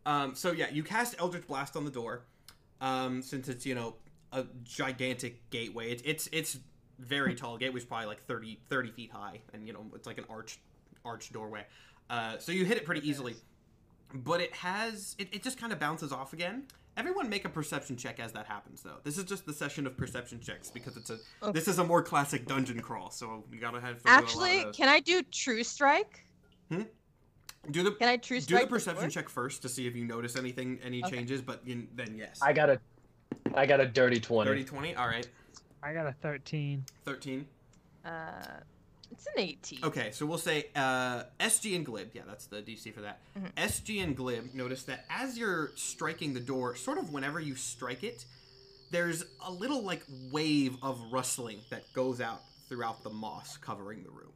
Um, 0.06 0.34
so 0.36 0.52
yeah, 0.52 0.70
you 0.72 0.84
cast 0.84 1.16
Eldritch 1.20 1.48
Blast 1.48 1.76
on 1.78 1.86
the 1.86 1.92
door. 1.92 2.24
Um, 2.82 3.22
since 3.22 3.48
it's 3.48 3.66
you 3.66 3.76
know 3.76 3.96
a 4.32 4.46
gigantic 4.64 5.48
gateway, 5.50 5.92
it, 5.92 6.02
it's 6.06 6.28
it's 6.32 6.58
very 7.00 7.36
tall. 7.36 7.58
Gateway's 7.58 7.86
probably 7.86 8.08
like 8.08 8.24
30, 8.26 8.60
30 8.70 8.92
feet 8.92 9.12
high, 9.12 9.42
and 9.54 9.68
you 9.68 9.74
know 9.74 9.86
it's 9.96 10.08
like 10.08 10.18
an 10.18 10.26
arch 10.30 10.60
arch 11.06 11.32
doorway. 11.32 11.66
Uh, 12.10 12.38
so 12.40 12.52
you 12.52 12.66
hit 12.66 12.78
it 12.78 12.86
pretty 12.86 13.08
easily, 13.08 13.36
but 14.14 14.42
it 14.42 14.54
has 14.56 15.16
it, 15.18 15.30
it 15.32 15.44
just 15.44 15.58
kind 15.60 15.72
of 15.74 15.80
bounces 15.80 16.12
off 16.12 16.34
again. 16.34 16.64
Everyone 16.98 17.30
make 17.30 17.46
a 17.46 17.50
perception 17.50 17.96
check 17.96 18.20
as 18.20 18.34
that 18.34 18.46
happens, 18.48 18.82
though. 18.82 18.98
This 19.04 19.18
is 19.18 19.24
just 19.24 19.46
the 19.46 19.54
session 19.54 19.88
of 19.88 19.96
perception 19.96 20.42
checks 20.42 20.70
because 20.70 20.98
it's 20.98 21.10
a 21.10 21.18
Okay. 21.42 21.52
this 21.54 21.68
is 21.68 21.80
a 21.80 21.84
more 21.84 22.04
classic 22.04 22.46
dungeon 22.46 22.82
crawl, 22.82 23.10
so 23.10 23.44
you 23.52 23.60
gotta 23.60 23.80
have 23.80 24.02
to 24.04 24.08
a 24.08 24.12
lot 24.12 24.18
of 24.20 24.24
Actually, 24.26 24.66
can 24.74 24.90
I 24.90 25.00
do 25.00 25.24
True 25.32 25.64
Strike? 25.64 26.26
hmm? 26.70 26.82
do 27.70 27.84
the 27.84 27.92
Can 27.92 28.10
I 28.10 28.18
True 28.18 28.42
strike 28.42 28.62
do 28.62 28.66
the 28.66 28.70
perception 28.70 29.04
door? 29.04 29.10
check 29.10 29.30
first 29.30 29.62
to 29.62 29.70
see 29.70 29.88
if 29.88 29.96
you 29.96 30.04
notice 30.04 30.36
anything, 30.36 30.80
any 30.84 31.02
Okay. 31.04 31.16
changes. 31.16 31.42
But 31.42 31.66
you, 31.66 31.88
then 31.96 32.16
yes, 32.18 32.40
I 32.42 32.52
got 32.54 32.70
a 32.70 32.80
I 33.56 33.66
got 33.66 33.80
a 33.80 33.86
dirty 33.86 34.20
twenty. 34.20 34.50
30, 34.50 34.64
20? 34.66 34.96
All 34.96 35.08
right. 35.08 35.28
I 35.84 35.94
got 35.94 36.06
a 36.08 36.12
13. 36.22 36.84
13. 37.06 37.48
Uh, 38.06 38.10
it's 39.12 39.28
an 39.28 39.34
18. 39.38 39.80
Okay, 39.84 40.12
so 40.12 40.26
we'll 40.26 40.38
say 40.38 40.68
uh, 40.76 41.24
SG 41.40 41.76
and 41.76 41.86
Glib. 41.86 42.10
Yeah, 42.14 42.22
that's 42.28 42.46
the 42.46 42.62
DC 42.62 42.94
for 42.94 43.02
that. 43.02 43.20
Mhm. 43.38 43.52
SG 43.56 44.04
and 44.04 44.16
Glib 44.16 44.54
notice 44.54 44.84
that 44.84 45.06
as 45.10 45.38
you're 45.38 45.72
striking 45.76 46.34
the 46.34 46.40
door, 46.40 46.76
sort 46.76 46.98
of 46.98 47.12
whenever 47.12 47.40
you 47.40 47.56
strike 47.56 48.04
it, 48.04 48.26
there's 48.92 49.24
a 49.46 49.52
little 49.52 49.84
like 49.84 50.04
wave 50.32 50.78
of 50.82 51.00
rustling 51.12 51.60
that 51.70 51.92
goes 51.94 52.20
out 52.22 52.42
throughout 52.70 53.04
the 53.04 53.10
moss 53.10 53.58
covering 53.58 54.04
the 54.04 54.12
room. 54.12 54.34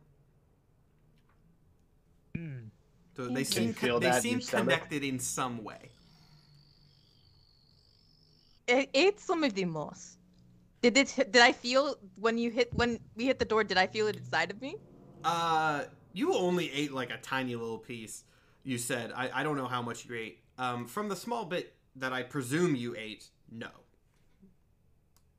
Hmm. 2.36 2.68
So 3.16 3.28
they 3.30 3.44
seem 3.46 3.68
you 3.70 3.74
feel 3.74 4.00
they 4.00 4.08
that 4.10 4.18
in 4.18 4.22
seem 4.22 4.32
your 4.34 4.42
stomach? 4.42 4.64
connected 4.74 5.04
in 5.04 5.20
some 5.20 5.64
way. 5.64 5.92
I 8.68 8.88
ate 8.94 9.20
some 9.20 9.44
of 9.44 9.54
the 9.54 9.66
moss. 9.66 10.18
Did 10.86 10.98
it? 10.98 11.32
Did 11.32 11.42
I 11.42 11.52
feel 11.52 11.96
when 12.20 12.38
you 12.38 12.52
hit 12.52 12.72
when 12.76 13.00
we 13.16 13.26
hit 13.26 13.40
the 13.40 13.46
door? 13.46 13.64
Did 13.64 13.80
I 13.80 13.88
feel 13.88 14.06
it 14.06 14.18
inside 14.18 14.52
of 14.52 14.62
me? 14.62 14.76
Uh, 15.24 15.86
you 16.14 16.36
only 16.36 16.72
ate 16.72 16.94
like 16.94 17.10
a 17.10 17.18
tiny 17.18 17.56
little 17.56 17.80
piece. 17.80 18.24
You 18.64 18.78
said 18.78 19.12
I, 19.16 19.32
I 19.34 19.42
don't 19.42 19.58
know 19.58 19.66
how 19.66 19.82
much 19.82 20.06
you 20.06 20.16
ate. 20.16 20.44
Um, 20.60 20.86
from 20.86 21.10
the 21.10 21.16
small 21.16 21.44
bit 21.44 21.74
that 21.96 22.14
I 22.14 22.22
presume 22.22 22.76
you 22.76 22.96
ate, 22.96 23.26
no. 23.52 23.70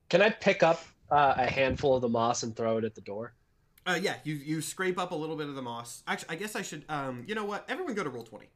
Can 0.09 0.21
I 0.21 0.31
pick 0.31 0.65
up 0.65 0.83
uh, 1.13 1.35
a 1.37 1.49
handful 1.49 1.95
of 1.95 2.03
the 2.03 2.09
moss 2.09 2.43
and 2.43 2.57
throw 2.57 2.79
it 2.79 2.85
at 2.85 2.97
the 2.97 3.01
door? 3.01 3.33
Uh, 3.87 4.01
yeah, 4.03 4.17
you 4.25 4.35
you 4.35 4.61
scrape 4.61 4.99
up 4.99 5.13
a 5.13 5.15
little 5.15 5.37
bit 5.37 5.47
of 5.47 5.55
the 5.55 5.63
moss. 5.63 6.03
Actually, 6.09 6.31
I 6.31 6.35
guess 6.35 6.57
I 6.57 6.63
should. 6.63 6.85
Um, 6.89 7.23
you 7.29 7.37
know 7.37 7.45
what? 7.45 7.65
Everyone 7.69 7.95
go 7.95 8.03
to 8.03 8.11
roll 8.11 8.25
twenty. 8.25 8.49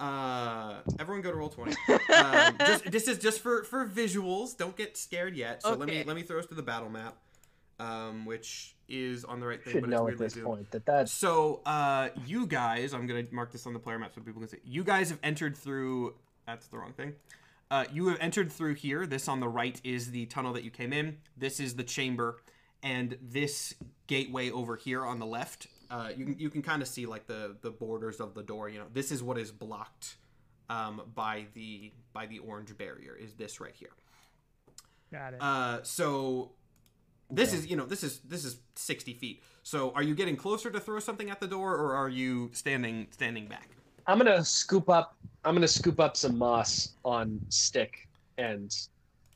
Uh, 0.00 0.76
everyone 0.98 1.20
go 1.22 1.30
to 1.30 1.36
roll 1.36 1.50
twenty. 1.50 1.76
Um, 2.10 2.56
just, 2.58 2.90
this 2.90 3.06
is 3.06 3.18
just 3.18 3.40
for 3.40 3.64
for 3.64 3.86
visuals. 3.86 4.56
Don't 4.56 4.76
get 4.76 4.96
scared 4.96 5.36
yet. 5.36 5.62
So 5.62 5.74
let 5.74 5.88
me 5.88 6.02
let 6.04 6.16
me 6.16 6.22
throw 6.22 6.38
us 6.38 6.46
to 6.46 6.54
the 6.54 6.62
battle 6.62 6.88
map, 6.88 7.16
um, 7.78 8.24
which 8.24 8.74
is 8.88 9.24
on 9.24 9.40
the 9.40 9.46
right 9.46 9.62
thing, 9.62 9.74
Should 9.74 9.82
but 9.82 9.90
know 9.90 10.06
it's 10.08 10.20
at 10.20 10.24
this 10.24 10.32
zoomed. 10.34 10.46
point 10.46 10.70
that 10.72 10.84
that's 10.86 11.12
So, 11.12 11.60
uh, 11.64 12.08
you 12.26 12.46
guys, 12.46 12.92
I'm 12.92 13.06
gonna 13.06 13.24
mark 13.30 13.52
this 13.52 13.66
on 13.66 13.72
the 13.72 13.78
player 13.78 13.98
map 13.98 14.12
so 14.14 14.20
people 14.22 14.40
can 14.40 14.48
see. 14.48 14.58
You 14.64 14.82
guys 14.84 15.10
have 15.10 15.18
entered 15.22 15.56
through. 15.56 16.14
That's 16.46 16.66
the 16.66 16.78
wrong 16.78 16.92
thing. 16.92 17.14
Uh, 17.70 17.84
you 17.92 18.08
have 18.08 18.18
entered 18.20 18.50
through 18.50 18.74
here. 18.74 19.06
This 19.06 19.28
on 19.28 19.38
the 19.38 19.48
right 19.48 19.80
is 19.84 20.10
the 20.10 20.26
tunnel 20.26 20.52
that 20.54 20.64
you 20.64 20.70
came 20.70 20.92
in. 20.92 21.18
This 21.36 21.60
is 21.60 21.76
the 21.76 21.84
chamber, 21.84 22.38
and 22.82 23.16
this 23.22 23.74
gateway 24.08 24.50
over 24.50 24.74
here 24.76 25.04
on 25.04 25.20
the 25.20 25.26
left. 25.26 25.68
Uh, 25.90 26.10
you 26.16 26.24
can 26.24 26.38
you 26.38 26.50
can 26.50 26.62
kind 26.62 26.82
of 26.82 26.88
see 26.88 27.06
like 27.06 27.26
the 27.26 27.56
the 27.62 27.70
borders 27.70 28.20
of 28.20 28.34
the 28.34 28.42
door. 28.42 28.68
You 28.68 28.78
know, 28.78 28.86
this 28.92 29.10
is 29.10 29.22
what 29.22 29.36
is 29.38 29.50
blocked 29.50 30.16
um, 30.68 31.02
by 31.14 31.46
the 31.54 31.92
by 32.12 32.26
the 32.26 32.38
orange 32.38 32.76
barrier. 32.78 33.16
Is 33.16 33.34
this 33.34 33.60
right 33.60 33.74
here? 33.74 33.90
Got 35.12 35.34
it. 35.34 35.42
Uh, 35.42 35.82
so 35.82 36.52
this 37.30 37.50
Okay. 37.50 37.58
is 37.58 37.66
you 37.66 37.76
know 37.76 37.86
this 37.86 38.04
is 38.04 38.20
this 38.20 38.44
is 38.44 38.58
60 38.76 39.14
feet. 39.14 39.42
So 39.62 39.90
are 39.92 40.02
you 40.02 40.14
getting 40.14 40.36
closer 40.36 40.70
to 40.70 40.78
throw 40.80 41.00
something 41.00 41.28
at 41.30 41.40
the 41.40 41.48
door, 41.48 41.74
or 41.74 41.94
are 41.94 42.08
you 42.08 42.50
standing 42.52 43.08
standing 43.10 43.46
back? 43.48 43.70
I'm 44.06 44.18
gonna 44.18 44.44
scoop 44.44 44.88
up. 44.88 45.16
I'm 45.44 45.54
gonna 45.54 45.68
scoop 45.68 45.98
up 46.00 46.16
some 46.16 46.38
moss 46.38 46.94
on 47.04 47.40
stick 47.48 48.08
and 48.38 48.74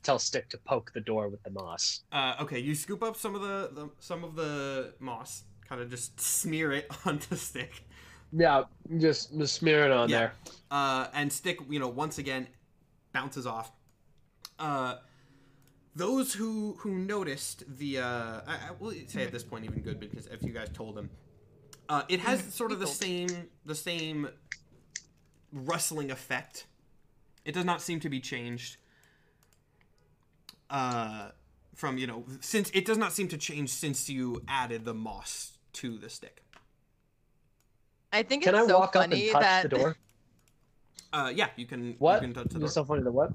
tell 0.03 0.19
stick 0.19 0.49
to 0.49 0.57
poke 0.59 0.91
the 0.93 1.01
door 1.01 1.27
with 1.29 1.41
the 1.43 1.49
moss. 1.49 2.01
Uh, 2.11 2.35
okay, 2.41 2.59
you 2.59 2.75
scoop 2.75 3.03
up 3.03 3.15
some 3.17 3.35
of 3.35 3.41
the, 3.41 3.69
the 3.73 3.89
some 3.99 4.23
of 4.23 4.35
the 4.35 4.93
moss, 4.99 5.43
kind 5.67 5.81
of 5.81 5.89
just 5.89 6.19
smear 6.19 6.71
it 6.71 6.89
onto 7.05 7.35
stick, 7.35 7.83
Yeah, 8.31 8.63
just, 8.97 9.37
just 9.37 9.55
smear 9.55 9.85
it 9.85 9.91
on 9.91 10.09
Yeah. 10.09 10.17
there. 10.19 10.33
uh, 10.71 11.07
and 11.13 11.31
stick 11.31 11.59
you 11.69 11.79
know 11.79 11.87
once 11.89 12.17
again 12.17 12.47
bounces 13.13 13.45
off. 13.47 13.71
Uh, 14.59 14.95
those 15.95 16.33
who 16.33 16.75
who 16.79 16.95
noticed 16.95 17.63
the 17.77 17.99
uh, 17.99 18.41
I, 18.45 18.55
I 18.69 18.71
will 18.79 18.93
say 19.07 19.23
at 19.23 19.31
this 19.31 19.43
point 19.43 19.65
even 19.65 19.81
good 19.81 19.99
because 19.99 20.27
if 20.27 20.43
you 20.43 20.51
guys 20.51 20.69
told 20.73 20.95
them, 20.95 21.09
uh, 21.89 22.03
it 22.09 22.19
has 22.19 22.41
sort 22.53 22.71
of 22.71 22.79
the 22.79 22.87
same 22.87 23.29
the 23.65 23.75
same 23.75 24.27
rustling 25.53 26.11
effect. 26.11 26.65
It 27.45 27.53
does 27.53 27.63
not 27.65 27.81
seem 27.81 27.99
to 28.01 28.09
be 28.09 28.19
changed. 28.19 28.77
Uh, 30.69 31.29
from 31.75 31.97
you 31.97 32.07
know 32.07 32.25
since 32.39 32.69
it 32.73 32.85
does 32.85 32.97
not 32.97 33.11
seem 33.13 33.27
to 33.27 33.37
change 33.37 33.69
since 33.69 34.09
you 34.09 34.41
added 34.47 34.83
the 34.85 34.93
moss 34.93 35.54
to 35.75 35.97
the 35.97 36.09
stick. 36.09 36.41
I 38.11 38.23
think 38.23 38.43
Can 38.43 38.55
I 38.55 38.59
it's 38.59 38.69
so 38.69 38.79
walk 38.79 38.95
up 38.95 39.03
and 39.03 39.13
funny 39.13 39.29
touch 39.29 39.41
that 39.41 39.63
the 39.63 39.69
door? 39.69 39.97
Uh, 41.13 41.31
yeah, 41.33 41.49
you 41.57 41.65
can. 41.65 41.95
What? 41.99 42.21
You 42.21 42.27
can 42.27 42.33
touch 42.33 42.45
the 42.45 42.49
door. 42.55 42.59
You're 42.61 42.69
so 42.69 42.85
funny. 42.85 43.03
The 43.03 43.11
what? 43.11 43.31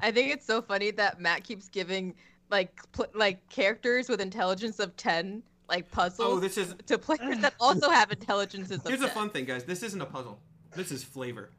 I 0.00 0.10
think 0.10 0.32
it's 0.32 0.46
so 0.46 0.62
funny 0.62 0.90
that 0.92 1.20
Matt 1.20 1.42
keeps 1.44 1.68
giving 1.68 2.14
like 2.50 2.80
pl- 2.92 3.06
like 3.14 3.48
characters 3.48 4.08
with 4.08 4.20
intelligence 4.20 4.78
of 4.78 4.96
ten 4.96 5.42
like 5.68 5.90
puzzles 5.90 6.28
Oh, 6.34 6.38
this 6.38 6.56
is 6.56 6.74
to 6.86 6.96
players 6.98 7.38
that 7.38 7.54
also 7.58 7.90
have 7.90 8.12
intelligences 8.12 8.78
of 8.78 8.86
Here's 8.86 9.00
10. 9.00 9.08
a 9.08 9.12
fun 9.12 9.30
thing, 9.30 9.44
guys. 9.44 9.64
This 9.64 9.82
isn't 9.82 10.00
a 10.00 10.06
puzzle. 10.06 10.38
This 10.76 10.92
is 10.92 11.02
flavor. 11.02 11.50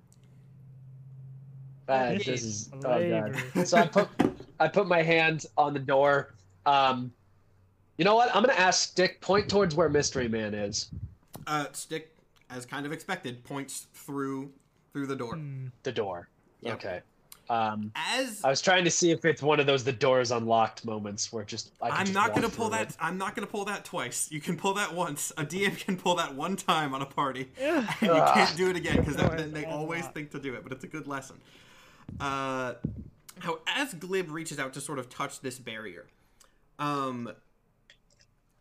Uh, 1.90 2.12
this 2.12 2.28
is 2.28 2.70
oh 2.74 2.80
god. 3.10 3.68
So 3.68 3.78
I 3.78 3.88
put 3.88 4.10
I 4.60 4.68
put 4.68 4.88
my 4.88 5.02
hand 5.02 5.46
on 5.58 5.74
the 5.74 5.80
door. 5.80 6.36
Um, 6.66 7.12
you 7.98 8.06
know 8.06 8.16
what? 8.16 8.36
I'm 8.36 8.44
gonna 8.44 8.54
ask 8.60 8.90
Stick 8.90 9.22
point 9.22 9.50
towards 9.50 9.76
where 9.76 9.90
Mystery 9.90 10.28
Man 10.28 10.54
is. 10.54 10.90
Uh, 11.46 11.66
stick, 11.74 12.16
as 12.50 12.66
kind 12.66 12.86
of 12.86 12.92
expected, 12.92 13.44
points 13.44 13.88
through 13.94 14.52
through 14.94 15.08
the 15.08 15.16
door. 15.16 15.36
Hmm. 15.36 15.68
The 15.84 15.92
door. 15.92 16.30
Yep. 16.62 16.74
Okay. 16.76 17.02
Um, 17.50 17.94
As 17.96 18.42
I 18.44 18.50
was 18.50 18.62
trying 18.62 18.84
to 18.84 18.92
see 18.92 19.12
if 19.12 19.24
it's 19.24 19.42
one 19.42 19.62
of 19.62 19.66
those 19.66 19.86
the 19.86 19.94
door 19.94 20.20
is 20.20 20.32
unlocked 20.32 20.84
moments 20.84 21.32
where 21.32 21.46
just 21.46 21.72
I 21.82 21.88
I'm 21.92 22.00
just 22.08 22.14
not 22.14 22.34
gonna 22.36 22.50
pull 22.50 22.70
that. 22.72 22.90
it. 22.90 22.98
I'm 23.00 23.18
not 23.18 23.36
gonna 23.36 23.48
pull 23.48 23.64
that 23.66 23.86
twice. 23.86 24.28
You 24.30 24.42
can 24.42 24.58
pull 24.58 24.74
that 24.74 24.94
once. 24.94 25.32
A 25.38 25.46
DM 25.46 25.78
can 25.80 25.96
pull 25.96 26.16
that 26.16 26.36
one 26.36 26.58
time 26.58 26.94
on 26.94 27.02
a 27.02 27.06
party, 27.06 27.50
and 27.58 27.88
you 28.02 28.12
Ah. 28.12 28.34
can't 28.34 28.58
do 28.58 28.70
it 28.70 28.76
again 28.76 28.98
because 28.98 29.16
then 29.16 29.54
they 29.54 29.64
always 29.64 30.06
think 30.08 30.32
to 30.32 30.40
do 30.40 30.56
it. 30.56 30.64
But 30.64 30.74
it's 30.74 30.84
a 30.84 30.88
good 30.88 31.08
lesson. 31.08 31.38
Uh, 32.20 32.74
how 33.40 33.60
as 33.68 33.94
Glib 33.94 34.30
reaches 34.30 34.60
out 34.60 34.74
to 34.74 34.82
sort 34.82 35.00
of 35.00 35.08
touch 35.10 35.40
this 35.40 35.58
barrier, 35.58 36.06
um, 36.80 37.32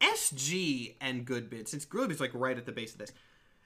SG 0.00 0.94
and 1.00 1.26
Goodbid, 1.26 1.68
since 1.68 1.84
Glib 1.84 2.10
is 2.10 2.20
like 2.20 2.32
right 2.34 2.56
at 2.56 2.66
the 2.66 2.72
base 2.72 2.92
of 2.92 2.98
this, 2.98 3.12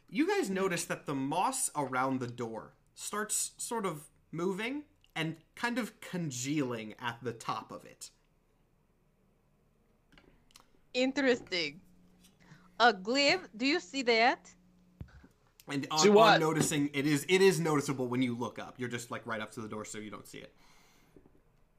you 0.08 0.26
guys 0.26 0.50
notice 0.50 0.84
that 0.86 1.06
the 1.06 1.14
moss 1.14 1.70
around 1.76 2.20
the 2.20 2.26
door 2.26 2.72
starts 2.94 3.52
sort 3.56 3.86
of 3.86 4.08
moving 4.32 4.84
and 5.14 5.36
kind 5.54 5.78
of 5.78 6.00
congealing 6.00 6.94
at 7.00 7.18
the 7.22 7.32
top 7.32 7.72
of 7.72 7.84
it. 7.84 8.10
Interesting. 10.94 11.80
Uh, 12.78 12.92
Glib, 12.92 13.40
do 13.56 13.66
you 13.66 13.78
see 13.80 14.02
that? 14.02 14.50
And 15.68 15.86
See 15.98 16.08
on, 16.08 16.14
what? 16.14 16.34
on 16.34 16.40
noticing, 16.40 16.90
it 16.92 17.06
is 17.06 17.24
it 17.28 17.40
is 17.40 17.60
noticeable 17.60 18.08
when 18.08 18.22
you 18.22 18.34
look 18.36 18.58
up. 18.58 18.74
You're 18.78 18.88
just 18.88 19.10
like 19.10 19.24
right 19.24 19.40
up 19.40 19.52
to 19.52 19.60
the 19.60 19.68
door, 19.68 19.84
so 19.84 19.98
you 19.98 20.10
don't 20.10 20.26
see 20.26 20.38
it. 20.38 20.52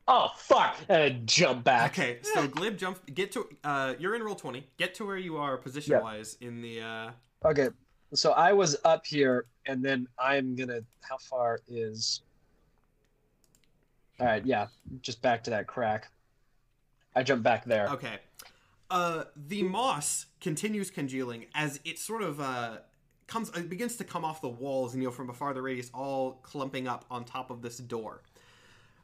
Oh 0.07 0.29
fuck! 0.35 0.75
And 0.89 1.27
jump 1.27 1.63
back. 1.63 1.91
Okay, 1.91 2.19
so 2.23 2.47
Glib 2.47 2.77
jump 2.77 2.99
get 3.13 3.31
to 3.33 3.47
uh 3.63 3.93
you're 3.99 4.15
in 4.15 4.23
roll 4.23 4.35
twenty. 4.35 4.67
Get 4.77 4.93
to 4.95 5.05
where 5.05 5.17
you 5.17 5.37
are 5.37 5.57
position 5.57 6.01
wise 6.01 6.37
in 6.41 6.61
the 6.61 6.81
uh 6.81 7.11
Okay. 7.45 7.69
So 8.13 8.31
I 8.33 8.51
was 8.51 8.75
up 8.83 9.05
here, 9.05 9.45
and 9.67 9.83
then 9.83 10.07
I'm 10.19 10.55
gonna. 10.55 10.81
How 11.01 11.17
far 11.17 11.61
is? 11.67 12.21
All 14.19 14.25
right. 14.25 14.45
Yeah. 14.45 14.67
Just 15.01 15.21
back 15.21 15.43
to 15.45 15.49
that 15.51 15.67
crack. 15.67 16.09
I 17.15 17.23
jump 17.23 17.43
back 17.43 17.65
there. 17.65 17.87
okay. 17.89 18.19
Uh 18.89 19.25
the 19.47 19.63
moss 19.63 20.25
continues 20.41 20.91
congealing 20.91 21.45
as 21.55 21.79
it 21.85 21.97
sort 21.97 22.21
of 22.21 22.41
uh 22.41 22.77
comes 23.27 23.49
it 23.51 23.69
begins 23.69 23.95
to 23.95 24.03
come 24.03 24.25
off 24.25 24.41
the 24.41 24.49
walls 24.49 24.93
and 24.93 25.01
you 25.01 25.07
know 25.07 25.13
from 25.13 25.29
a 25.29 25.33
farther 25.33 25.61
radius 25.61 25.89
all 25.93 26.33
clumping 26.43 26.87
up 26.89 27.05
on 27.09 27.23
top 27.23 27.49
of 27.49 27.61
this 27.61 27.77
door 27.77 28.21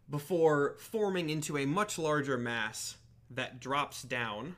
before 0.09 0.75
forming 0.79 1.29
into 1.29 1.57
a 1.57 1.65
much 1.65 1.97
larger 1.97 2.38
mass 2.38 2.97
that 3.29 3.59
drops 3.59 4.01
down 4.03 4.55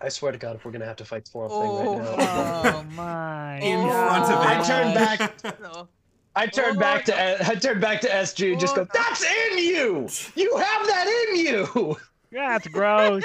I 0.00 0.08
swear 0.08 0.32
to 0.32 0.38
God, 0.38 0.56
if 0.56 0.64
we're 0.64 0.72
gonna 0.72 0.84
have 0.84 0.96
to 0.96 1.04
fight 1.04 1.26
Swamp 1.26 1.50
Thing 1.50 1.60
Oh, 1.62 1.98
right 1.98 2.18
now. 2.18 2.78
Oh 2.78 2.82
my. 2.94 3.58
in 3.60 3.80
Oh, 3.80 3.88
front 3.88 4.24
of 4.24 4.42
it. 4.42 4.46
I 4.46 4.62
turn 4.66 4.94
back. 4.94 5.60
No. 5.60 5.88
I 6.36 6.46
turn 6.46 6.76
Oh 6.76 6.80
back 6.80 7.06
my 7.08 7.14
to 7.14 7.50
I 7.50 7.54
turn 7.54 7.80
back 7.80 8.00
to 8.02 8.08
SG 8.08 8.52
and 8.52 8.60
just 8.60 8.76
Oh 8.76 8.84
go. 8.84 8.88
That's 8.92 9.24
in 9.24 9.58
you. 9.58 10.08
You 10.34 10.56
have 10.56 10.86
that 10.86 11.28
in 11.30 11.36
you. 11.38 11.96
Yeah 12.30 12.48
that's 12.50 12.68
gross. 12.68 13.22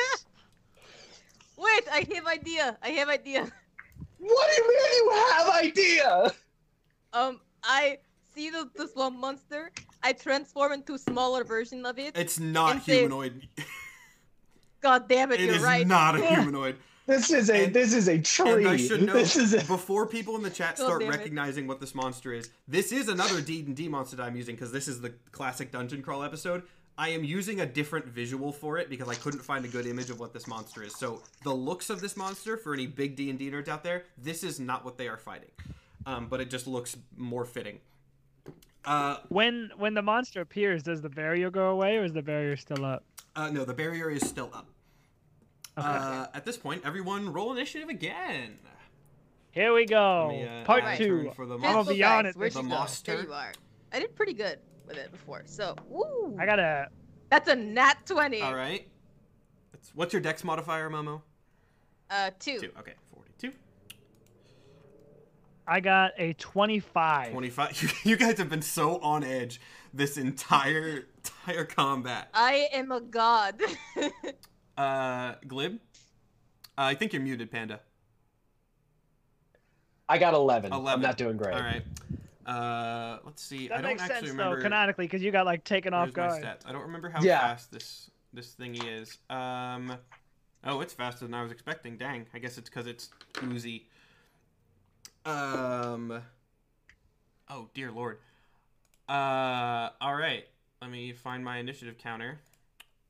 Wait, 1.58 1.84
I 1.92 2.08
have 2.14 2.28
idea. 2.28 2.78
I 2.82 2.90
have 2.90 3.10
idea. 3.10 3.52
What 4.20 4.50
do 4.56 4.62
you 4.62 4.70
mean 4.70 4.92
you 4.94 5.12
have 5.32 5.50
idea? 5.50 6.32
Um, 7.12 7.42
I 7.64 7.98
see 8.40 8.50
the, 8.50 8.70
the 8.76 8.88
swamp 8.88 9.20
monster. 9.20 9.72
I 10.04 10.14
transform 10.14 10.72
into 10.74 10.94
a 10.94 10.98
smaller 11.00 11.44
version 11.44 11.86
of 11.86 12.00
it. 12.00 12.18
It's 12.18 12.40
not 12.40 12.72
And 12.74 12.84
say- 12.84 13.00
humanoid. 13.00 13.48
God 14.82 15.10
damn 15.10 15.32
it, 15.32 15.42
It 15.42 15.48
you're 15.48 15.56
is 15.56 15.62
right. 15.62 15.86
not 15.86 16.16
a 16.16 16.26
humanoid. 16.36 16.78
This 17.06 17.32
is 17.32 17.50
a 17.50 17.66
And- 17.66 17.74
this 17.74 17.94
is 17.94 18.08
a 18.08 18.20
tree. 18.20 18.64
And 18.64 18.68
I 18.68 18.78
should 18.78 19.02
note, 19.04 19.14
this 19.14 19.36
is 19.36 19.54
a 19.54 19.58
before 19.66 20.06
people 20.08 20.36
in 20.38 20.44
the 20.44 20.50
chat 20.50 20.78
God 20.78 20.84
start 20.86 21.02
damn 21.02 21.12
it. 21.12 21.18
recognizing 21.18 21.68
what 21.68 21.80
this 21.82 21.94
monster 21.94 22.32
is, 22.34 22.50
this 22.68 22.92
is 22.92 23.10
another 23.10 23.42
D 23.42 23.60
and 23.66 23.76
D 23.76 23.90
monster 23.90 24.16
that 24.16 24.24
I'm 24.24 24.36
using 24.38 24.56
because 24.56 24.72
this 24.72 24.88
is 24.88 25.02
the 25.02 25.10
classic 25.32 25.72
dungeon 25.72 26.02
crawl 26.02 26.24
episode. 26.24 26.64
I 26.98 27.10
am 27.10 27.24
using 27.24 27.62
a 27.62 27.66
different 27.66 28.06
visual 28.08 28.52
for 28.52 28.78
it 28.78 28.90
because 28.90 29.08
I 29.08 29.16
couldn't 29.16 29.40
find 29.42 29.64
a 29.64 29.70
good 29.70 29.86
image 29.88 30.10
of 30.10 30.20
what 30.20 30.34
this 30.34 30.48
monster 30.48 30.84
is. 30.84 30.94
So 30.96 31.22
the 31.44 31.54
looks 31.54 31.90
of 31.90 32.02
this 32.02 32.16
monster, 32.18 32.58
for 32.58 32.74
any 32.74 32.88
big 32.88 33.16
D 33.16 33.30
and 33.30 33.40
D 33.40 33.50
nerds 33.50 33.70
out 33.70 33.84
there, 33.84 34.04
this 34.18 34.44
is 34.44 34.60
not 34.60 34.84
what 34.86 34.98
they 34.98 35.08
are 35.08 35.18
fighting, 35.18 35.50
um, 36.06 36.28
but 36.28 36.42
it 36.42 36.50
just 36.50 36.68
looks 36.68 36.96
more 37.18 37.46
fitting. 37.46 37.80
Uh, 38.90 39.18
When 39.30 39.70
when 39.78 39.94
the 39.94 40.02
monster 40.02 40.42
appears, 40.42 40.82
does 40.82 41.00
the 41.02 41.10
barrier 41.10 41.52
go 41.52 41.70
away 41.70 41.98
or 41.98 42.04
is 42.06 42.14
the 42.14 42.24
barrier 42.24 42.58
still 42.58 42.84
up? 42.84 43.04
uh, 43.36 43.50
no, 43.52 43.64
the 43.64 43.74
barrier 43.74 44.10
is 44.10 44.28
still 44.28 44.50
up. 44.52 44.66
Okay. 45.78 45.88
Uh, 45.88 46.26
at 46.34 46.44
this 46.44 46.58
point, 46.58 46.82
everyone 46.84 47.32
roll 47.32 47.52
initiative 47.54 47.88
again. 47.90 48.58
Here 49.52 49.72
we 49.74 49.86
go. 49.86 50.30
Me, 50.30 50.44
uh, 50.44 50.64
Part 50.66 50.84
add 50.84 50.98
two. 50.98 51.32
for 51.36 51.46
the 51.46 51.54
I'm 51.56 51.62
monster. 51.62 51.84
gonna 51.84 51.96
be 51.98 52.04
on 52.04 52.26
it. 52.26 52.36
Where'd 52.36 52.52
The 52.54 52.58
you 52.64 52.64
go? 52.64 52.70
monster. 52.70 53.16
There 53.18 53.26
you 53.26 53.34
are. 53.34 53.52
I 53.94 54.00
did 54.00 54.16
pretty 54.16 54.34
good 54.34 54.58
with 54.88 54.98
it 54.98 55.12
before. 55.12 55.44
So, 55.46 55.76
woo. 55.88 56.36
I 56.40 56.46
got 56.48 56.60
a. 56.60 56.88
That's 57.30 57.48
a 57.48 57.56
nat 57.56 58.08
20. 58.08 58.42
All 58.42 58.56
right. 58.56 58.88
That's, 59.72 59.94
what's 59.94 60.14
your 60.14 60.22
dex 60.22 60.44
modifier, 60.44 60.90
Momo? 60.90 61.22
Uh, 62.10 62.32
two. 62.40 62.60
Two. 62.60 62.72
Okay, 62.80 62.94
42. 63.09 63.09
I 65.70 65.80
got 65.80 66.14
a 66.18 66.34
25. 66.34 67.32
25. 67.32 68.02
You 68.06 68.18
guys 68.18 68.38
have 68.40 68.50
been 68.50 68.62
so 68.62 69.00
on 69.02 69.24
edge 69.24 69.62
this 69.94 70.18
entire 70.18 71.06
entire 71.18 71.66
combat. 71.66 72.30
I 72.34 72.68
am 72.74 72.92
a 72.92 73.02
god. 73.02 73.62
Uh, 74.78 75.36
Glib? 75.46 75.74
Uh, 76.78 76.84
I 76.84 76.96
think 76.96 77.12
you're 77.12 77.22
muted, 77.22 77.52
Panda. 77.52 77.82
I 80.08 80.18
got 80.18 80.34
11. 80.34 80.72
11. 80.72 80.88
I'm 80.88 81.02
not 81.02 81.18
doing 81.18 81.36
great. 81.36 81.54
All 81.54 81.60
right. 81.60 81.84
Uh, 82.46 83.20
let's 83.26 83.44
see. 83.44 83.66
I 83.70 83.76
That 83.76 83.82
don't 83.82 83.92
makes 83.92 84.04
actually 84.04 84.16
sense 84.20 84.30
remember. 84.30 84.56
though, 84.56 84.62
canonically, 84.62 85.06
because 85.06 85.22
you 85.22 85.32
got 85.34 85.46
like 85.46 85.66
taken 85.66 85.94
off 85.94 86.16
Where's 86.16 86.16
my 86.16 86.40
guard. 86.42 86.44
stats? 86.62 86.66
I 86.66 86.72
don't 86.72 86.84
remember 86.84 87.10
how 87.10 87.22
Yeah. 87.22 87.40
fast 87.42 87.72
this 87.74 88.10
this 88.32 88.56
thingy 88.56 88.82
is. 89.02 89.18
Um, 89.30 89.98
oh, 90.64 90.80
it's 90.80 90.94
faster 90.94 91.26
than 91.26 91.34
I 91.34 91.44
was 91.44 91.52
expecting. 91.52 91.98
Dang. 91.98 92.26
I 92.34 92.40
guess 92.40 92.58
it's 92.58 92.70
because 92.70 92.88
it's 92.88 93.10
oozy. 93.44 93.90
Um. 95.26 96.22
Oh 97.50 97.70
dear 97.74 97.92
lord. 97.92 98.18
Uh. 99.08 99.90
All 100.02 100.16
right. 100.16 100.46
Let 100.82 100.92
me 100.92 101.12
find 101.14 101.44
my 101.44 101.58
initiative 101.58 101.98
counter. 101.98 102.40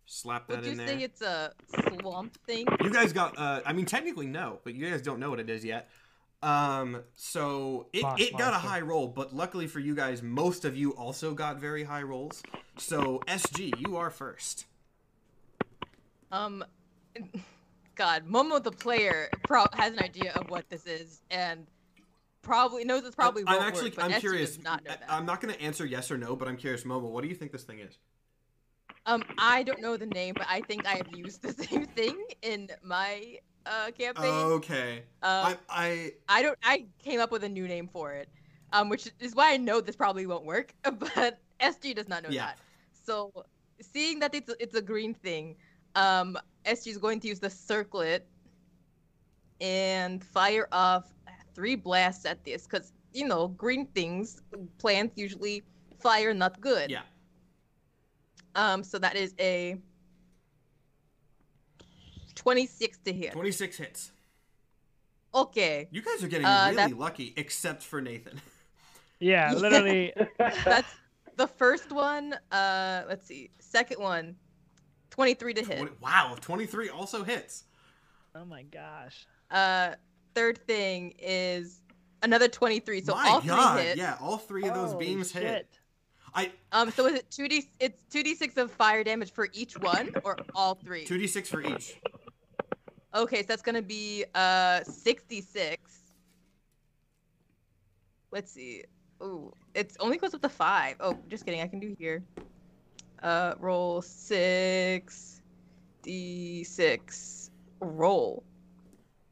Slap 0.06 0.48
that 0.48 0.58
Would 0.58 0.66
you 0.66 0.72
in 0.72 0.78
there. 0.78 0.88
say 0.88 1.04
it's 1.04 1.22
a 1.22 1.54
swamp 2.00 2.36
thing? 2.48 2.66
You 2.82 2.90
guys 2.92 3.14
got. 3.14 3.38
Uh, 3.38 3.62
I 3.66 3.74
mean, 3.74 3.86
technically 3.86 4.26
no, 4.26 4.60
but 4.64 4.74
you 4.74 4.90
guys 4.90 5.02
don't 5.04 5.20
know 5.20 5.30
what 5.30 5.40
it 5.40 5.50
is 5.52 5.64
yet. 5.64 5.90
Um, 6.42 7.04
so 7.16 7.88
it, 7.94 8.02
Boss 8.02 8.20
it 8.20 8.32
got 8.32 8.48
a 8.50 8.52
monster. 8.54 8.70
high 8.70 8.82
roll, 8.82 9.08
but 9.08 9.36
luckily 9.36 9.68
for 9.68 9.80
you 9.80 9.94
guys, 9.94 10.24
most 10.24 10.66
of 10.66 10.76
you 10.76 10.92
also 10.92 11.34
got 11.34 11.60
very 11.60 11.84
high 11.84 12.02
rolls. 12.02 12.42
So 12.78 13.22
SG, 13.28 13.74
you 13.80 13.98
are 13.98 14.10
first. 14.10 14.66
Um, 16.32 16.64
God, 17.96 18.26
Momo 18.28 18.64
the 18.64 18.72
player 18.72 19.30
pro- 19.44 19.66
has 19.74 19.92
an 19.94 20.00
idea 20.00 20.32
of 20.34 20.50
what 20.50 20.70
this 20.70 20.88
is 20.88 21.22
and 21.30 21.68
probably 22.42 22.84
knows 22.84 23.04
it's 23.06 23.16
probably 23.16 23.44
I'm 23.48 23.62
actually. 23.62 23.92
work, 23.92 24.04
I'm 24.04 24.12
Esther 24.12 24.20
curious. 24.30 24.62
Not 24.62 24.84
know 24.84 24.92
I- 24.92 24.96
that. 24.96 25.06
I'm 25.10 25.26
not 25.26 25.42
going 25.42 25.54
to 25.54 25.62
answer 25.62 25.86
yes 25.86 26.10
or 26.12 26.18
no, 26.18 26.36
but 26.36 26.48
I'm 26.48 26.58
curious, 26.58 26.84
Momo. 26.84 27.10
What 27.10 27.22
do 27.24 27.28
you 27.30 27.36
think 27.36 27.52
this 27.52 27.64
thing 27.64 27.80
is? 27.80 27.98
Um, 29.06 29.24
I 29.38 29.64
don't 29.64 29.82
know 29.82 29.98
the 29.98 30.06
name, 30.06 30.36
but 30.38 30.46
I 30.50 30.62
think 30.62 30.86
I 30.86 30.96
have 30.96 31.08
used 31.16 31.42
the 31.42 31.54
same 31.66 31.86
thing 31.86 32.18
in 32.42 32.70
my 32.84 33.38
uh 33.66 33.92
campaign. 33.92 34.26
Okay. 34.34 35.04
uh, 35.24 35.54
I. 35.70 35.84
I. 35.88 36.12
I 36.28 36.42
don't. 36.42 36.58
I 36.64 36.86
came 37.04 37.20
up 37.20 37.32
with 37.32 37.44
a 37.44 37.50
new 37.50 37.68
name 37.68 37.88
for 37.88 38.12
it, 38.14 38.30
um, 38.74 38.90
which 38.90 39.10
is 39.20 39.36
why 39.36 39.52
I 39.54 39.58
know 39.58 39.82
this 39.82 39.96
probably 39.96 40.26
won't 40.26 40.46
work. 40.46 40.74
But 40.84 41.40
SG 41.60 41.96
does 41.96 42.08
not 42.08 42.24
know 42.24 42.30
Yeah. 42.30 42.48
that. 42.48 42.58
So, 43.06 43.32
seeing 43.82 44.20
that 44.20 44.34
it's 44.36 44.54
it's 44.60 44.76
a 44.76 44.82
green 44.82 45.14
thing, 45.14 45.56
um, 45.96 46.38
SG 46.66 46.88
is 46.88 46.98
going 46.98 47.20
to 47.22 47.28
use 47.28 47.40
the 47.40 47.50
circlet 47.50 48.28
and 49.62 50.24
fire 50.24 50.68
off 50.72 51.14
three 51.60 51.76
blasts 51.76 52.26
at 52.26 52.42
this, 52.46 52.64
because 52.66 52.94
you 53.12 53.28
know 53.28 53.50
green 53.50 53.86
things, 53.88 54.42
plants 54.78 55.18
usually 55.18 55.62
fire 56.00 56.34
not 56.34 56.62
good. 56.62 56.90
Yeah. 56.90 57.02
Um, 58.56 58.82
so 58.82 58.98
that 59.00 59.18
is 59.18 59.36
a 59.40 59.78
twenty-six 62.36 62.98
to 63.00 63.12
hit. 63.12 63.34
26 63.34 63.78
hits. 63.78 64.12
Okay. 65.36 65.88
You 65.92 66.02
guys 66.02 66.24
are 66.24 66.28
getting 66.30 66.48
Uh, 66.48 66.68
really 66.72 66.76
that- 66.78 66.98
lucky, 66.98 67.34
except 67.36 67.84
for 67.84 68.02
Nathan. 68.02 68.42
Yeah, 69.22 69.52
Yeah. 69.52 69.58
literally. 69.58 70.14
That's 70.64 70.88
the 71.36 71.46
first 71.46 71.92
one. 71.92 72.36
Uh, 72.54 73.04
let's 73.10 73.28
see. 73.28 73.50
Second 73.60 74.00
one, 74.00 74.38
23 75.10 75.56
to 75.56 75.66
hit. 75.66 76.00
wow, 76.02 76.38
23 76.40 76.88
also 76.88 77.26
hits. 77.26 77.66
oh 78.34 78.46
my 78.46 78.64
gosh. 78.64 79.28
Uh, 79.52 79.96
third 80.40 80.58
thing 80.60 81.14
is 81.20 81.82
another 82.24 82.48
23. 82.48 83.02
So 83.02 83.14
My 83.14 83.28
all 83.28 83.42
God, 83.42 83.76
three 83.76 83.84
hit. 83.84 83.98
yeah, 83.98 84.16
all 84.22 84.38
three 84.38 84.66
of 84.66 84.74
those 84.74 84.94
Holy 84.94 85.06
beams 85.08 85.32
hit. 85.34 85.68
I 86.34 86.52
Um, 86.72 86.92
so 86.92 87.08
is 87.08 87.16
it 87.16 87.30
2d? 87.30 87.68
It's 87.82 88.04
2d6 88.14 88.56
of 88.58 88.72
fire 88.72 89.04
damage 89.04 89.32
for 89.34 89.50
each 89.52 89.78
one, 89.78 90.14
or 90.24 90.38
all 90.56 90.76
three? 90.76 91.06
2d6 91.06 91.48
for 91.48 91.62
each. 91.62 92.00
Okay, 93.14 93.38
so 93.42 93.48
that's 93.48 93.62
gonna 93.64 93.82
be 93.82 94.24
uh 94.34 94.82
66. 94.84 96.00
Let's 98.32 98.52
see. 98.52 98.84
Ooh, 99.22 99.52
it's 99.74 99.98
only 100.00 100.18
goes 100.18 100.34
up 100.34 100.42
to 100.44 100.50
five. 100.50 100.96
Oh, 101.02 101.18
just 101.28 101.46
kidding. 101.46 101.62
I 101.62 101.68
can 101.68 101.80
do 101.82 101.96
here. 102.00 102.24
Uh, 103.22 103.56
roll 103.60 104.02
six, 104.02 105.42
d6, 106.04 107.50
roll. 107.82 108.44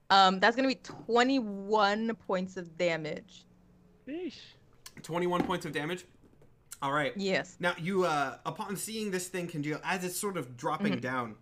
Um, 0.09 0.39
that's 0.39 0.55
gonna 0.55 0.67
be 0.67 0.75
21 0.75 2.15
points 2.27 2.57
of 2.57 2.77
damage. 2.77 3.45
Sheesh. 4.07 4.39
21 5.03 5.43
points 5.43 5.65
of 5.65 5.71
damage. 5.71 6.05
All 6.81 6.91
right. 6.91 7.13
Yes. 7.15 7.57
Now 7.59 7.73
you, 7.77 8.05
uh, 8.05 8.37
upon 8.45 8.77
seeing 8.77 9.11
this 9.11 9.27
thing 9.27 9.47
congeal, 9.47 9.79
as 9.83 10.03
it's 10.03 10.17
sort 10.17 10.37
of 10.37 10.55
dropping 10.57 10.93
Mhm. 10.93 11.01
down, 11.01 11.35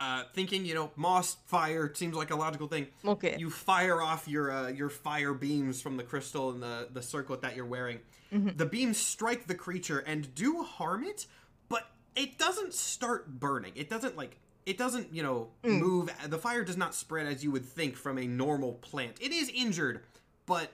uh, 0.00 0.24
thinking, 0.34 0.64
you 0.66 0.74
know, 0.74 0.90
moss 0.96 1.36
fire 1.46 1.92
seems 1.94 2.14
like 2.16 2.30
a 2.30 2.36
logical 2.36 2.66
thing. 2.66 2.88
Okay. 3.04 3.36
You 3.38 3.50
fire 3.50 4.00
off 4.02 4.26
your 4.26 4.50
uh, 4.50 4.68
your 4.68 4.88
fire 4.90 5.32
beams 5.34 5.80
from 5.80 5.96
the 5.96 6.02
crystal 6.04 6.50
and 6.50 6.62
the 6.62 6.88
the 6.90 7.02
circlet 7.02 7.40
that 7.42 7.54
you're 7.54 7.66
wearing. 7.66 8.00
Mhm. 8.32 8.56
The 8.58 8.66
beams 8.66 8.98
strike 8.98 9.46
the 9.46 9.54
creature 9.54 10.00
and 10.00 10.34
do 10.34 10.62
harm 10.62 11.04
it, 11.04 11.26
but 11.68 11.86
it 12.14 12.36
doesn't 12.38 12.74
start 12.74 13.38
burning. 13.38 13.72
It 13.76 13.88
doesn't 13.88 14.16
like 14.16 14.38
it 14.66 14.76
doesn't 14.76 15.14
you 15.14 15.22
know 15.22 15.48
Mm. 15.64 15.78
move. 15.80 16.10
The 16.28 16.38
fire 16.38 16.62
does 16.64 16.76
not 16.76 16.94
spread 16.94 17.26
as 17.26 17.42
you 17.42 17.50
would 17.52 17.64
think 17.64 17.96
from 17.96 18.18
a 18.18 18.26
normal 18.26 18.74
plant. 18.74 19.16
It 19.20 19.32
is 19.32 19.48
injured, 19.54 20.02
but 20.44 20.72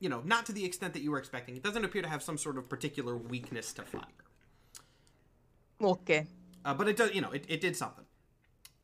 you 0.00 0.08
know 0.08 0.20
not 0.24 0.44
to 0.46 0.52
the 0.52 0.64
extent 0.64 0.92
that 0.94 1.00
you 1.02 1.10
were 1.10 1.18
expecting. 1.18 1.56
It 1.56 1.62
doesn't 1.62 1.84
appear 1.84 2.02
to 2.02 2.08
have 2.08 2.22
some 2.22 2.36
sort 2.36 2.58
of 2.58 2.68
particular 2.68 3.16
weakness 3.16 3.72
to 3.74 3.82
fire. 3.82 4.02
Okay. 5.80 6.26
Uh, 6.64 6.74
but 6.74 6.88
it 6.88 6.96
does, 6.96 7.14
you 7.14 7.20
know, 7.20 7.30
it, 7.30 7.44
it 7.48 7.60
did 7.60 7.76
something. 7.76 8.04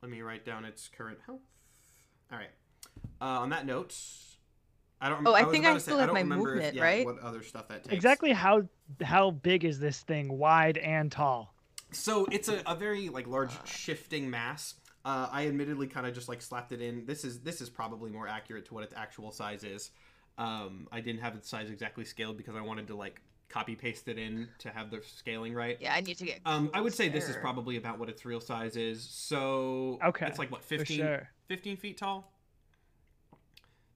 Let 0.03 0.11
me 0.11 0.21
write 0.23 0.45
down 0.45 0.65
its 0.65 0.89
current 0.89 1.19
health. 1.27 1.41
All 2.31 2.39
right. 2.39 2.51
Uh, 3.21 3.41
on 3.41 3.51
that 3.51 3.67
note, 3.67 3.97
I 5.01 5.09
don't. 5.09 5.27
Oh, 5.27 5.33
I 5.33 5.43
was 5.43 5.53
think 5.53 5.65
I 5.65 5.77
still 5.79 5.97
say, 5.97 6.01
have 6.01 6.09
don't 6.09 6.15
my 6.15 6.21
remember 6.21 6.51
if- 6.51 6.55
movement, 6.57 6.77
yeah, 6.77 6.83
right? 6.83 7.05
What 7.07 7.19
other 7.21 7.43
stuff 7.43 7.69
that 7.69 7.85
takes? 7.85 7.95
Exactly 7.95 8.33
how 8.33 8.69
how 9.03 9.31
big 9.31 9.65
is 9.65 9.79
this 9.81 10.01
thing, 10.01 10.39
wide 10.39 10.77
and 10.79 11.11
tall? 11.11 11.55
So 11.93 12.27
it's 12.31 12.49
a, 12.49 12.63
a 12.67 12.75
very 12.75 13.09
like 13.09 13.27
large 13.27 13.53
shifting 13.67 14.31
mass. 14.31 14.75
Uh, 15.05 15.29
I 15.31 15.47
admittedly 15.49 15.89
kind 15.89 16.07
of 16.07 16.15
just 16.15 16.29
like 16.29 16.41
slapped 16.43 16.73
it 16.73 16.81
in. 16.81 17.07
This 17.07 17.25
is 17.25 17.41
this 17.41 17.61
is 17.61 17.69
probably 17.69 18.11
more 18.11 18.29
accurate 18.29 18.67
to 18.67 18.75
what 18.75 18.85
its 18.85 18.95
actual 18.97 19.33
size 19.33 19.65
is. 19.65 19.91
Um, 20.39 20.89
I 20.91 21.01
didn't 21.01 21.21
have 21.21 21.35
its 21.35 21.49
size 21.49 21.71
exactly 21.71 22.05
scaled 22.05 22.37
because 22.37 22.55
I 22.57 22.61
wanted 22.61 22.87
to 22.89 22.97
like 22.97 23.21
copy 23.49 23.77
paste 23.77 24.09
it 24.09 24.19
in 24.19 24.49
to 24.59 24.71
have 24.71 24.91
the 24.91 25.03
scaling 25.03 25.55
right. 25.55 25.77
Yeah, 25.81 25.95
I 25.95 26.01
need 26.01 26.17
to 26.19 26.25
get. 26.25 26.41
Um, 26.47 26.71
I 26.73 26.81
would 26.81 26.95
say 26.95 27.09
this 27.09 27.29
is 27.29 27.37
probably 27.37 27.77
about 27.77 27.99
what 27.99 28.09
its 28.09 28.25
real 28.25 28.41
size 28.41 28.77
is. 28.77 29.03
So 29.03 29.99
Okay, 30.05 30.27
it's 30.27 30.39
like 30.39 30.51
what 30.51 30.63
For 30.63 30.79
15, 30.79 30.97
sure. 30.99 31.29
15 31.49 31.77
feet 31.77 31.99
tall. 31.99 32.33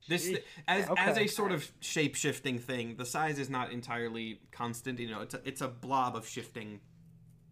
This 0.09 0.28
Sheesh. 0.28 0.43
as 0.68 0.89
as 0.97 1.18
a 1.18 1.27
sort 1.27 1.52
of 1.52 1.68
shape 1.81 2.14
shifting 2.14 2.59
thing, 2.59 2.97
the 2.97 3.06
size 3.06 3.39
is 3.39 3.51
not 3.51 3.73
entirely 3.73 4.40
constant. 4.52 5.01
You 5.01 5.10
know, 5.10 5.20
it's 5.23 5.35
a, 5.35 5.40
it's 5.44 5.60
a 5.62 5.68
blob 5.68 6.14
of 6.14 6.28
shifting, 6.28 6.81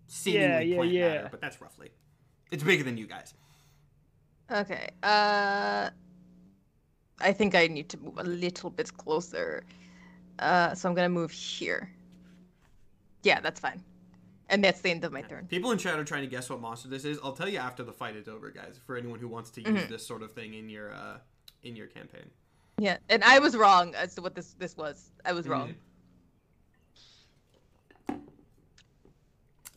seemingly 0.06 0.66
yeah, 0.66 0.76
plant 0.76 0.93
yeah. 0.93 1.09
matter, 1.09 1.28
but 1.31 1.40
that's 1.40 1.60
roughly. 1.60 1.90
It's 2.51 2.62
bigger 2.62 2.85
than 2.85 2.97
you 2.97 3.06
guys. 3.06 3.35
Okay. 4.51 4.90
Uh, 5.02 5.90
I 7.20 7.32
think 7.32 7.55
I 7.55 7.66
need 7.66 7.89
to 7.90 7.98
move 7.98 8.18
a 8.18 8.24
little 8.24 8.70
bit 8.70 8.94
closer. 8.97 9.64
Uh, 10.39 10.74
so 10.74 10.89
I'm 10.89 10.94
gonna 10.94 11.09
move 11.09 11.31
here. 11.31 11.90
Yeah, 13.22 13.40
that's 13.40 13.60
fine. 13.60 13.82
And 14.51 14.62
that's 14.62 14.82
the 14.82 14.90
end 14.90 15.05
of 15.05 15.12
my 15.12 15.22
turn. 15.22 15.47
People 15.47 15.70
in 15.70 15.78
chat 15.78 15.98
are 15.98 16.05
trying 16.05 16.20
to 16.22 16.26
guess 16.28 16.51
what 16.51 16.60
monster 16.60 16.89
this 16.89 17.05
is. 17.06 17.18
I'll 17.24 17.32
tell 17.32 17.48
you 17.48 17.59
after 17.59 17.82
the 17.82 17.93
fight 17.93 18.14
is 18.14 18.28
over, 18.28 18.51
guys. 18.51 18.78
For 18.86 18.97
anyone 18.97 19.18
who 19.18 19.28
wants 19.28 19.51
to 19.52 19.62
use 19.62 19.85
Mhm. 19.85 19.89
this 19.89 20.06
sort 20.06 20.22
of 20.22 20.32
thing 20.32 20.55
in 20.55 20.68
your 20.68 20.93
uh, 20.93 21.18
in 21.62 21.74
your 21.76 21.86
campaign. 21.86 22.31
Yeah, 22.78 22.98
and 23.09 23.24
I 23.24 23.39
was 23.39 23.56
wrong 23.56 23.94
as 23.94 24.14
to 24.16 24.22
what 24.22 24.35
this 24.35 24.55
this 24.59 24.76
was. 24.76 25.10
I 25.24 25.32
was 25.32 25.48
wrong. 25.48 25.74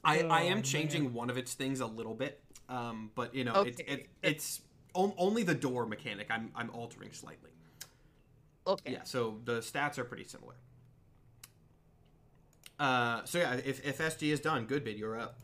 I, 0.07 0.25
I 0.29 0.43
Oh, 0.43 0.49
am 0.49 0.61
man. 0.61 0.63
changing 0.63 1.13
one 1.13 1.29
of 1.29 1.37
its 1.37 1.53
things 1.53 1.81
a 1.81 1.87
little 1.87 2.15
bit, 2.15 2.43
um, 2.69 3.11
but 3.15 3.35
you 3.35 3.43
know, 3.43 3.59
it's 3.63 3.81
Okay. 3.81 3.85
it, 3.87 4.09
it's 4.23 4.61
on, 4.95 5.13
only 5.17 5.43
the 5.43 5.55
door 5.55 5.85
mechanic. 5.85 6.27
I'm 6.31 6.51
I'm 6.55 6.69
altering 6.71 7.13
slightly. 7.13 7.51
Okay. 8.67 8.93
Yeah, 8.93 9.03
so 9.03 9.41
the 9.45 9.59
stats 9.59 9.97
are 9.97 10.05
pretty 10.05 10.25
similar. 10.25 10.55
Uh, 12.79 13.23
so 13.25 13.39
yeah, 13.39 13.53
if 13.65 13.85
if 13.85 13.99
SG 13.99 14.31
is 14.31 14.39
done, 14.39 14.67
Goodbid, 14.67 14.97
you're 14.97 15.19
up. 15.19 15.39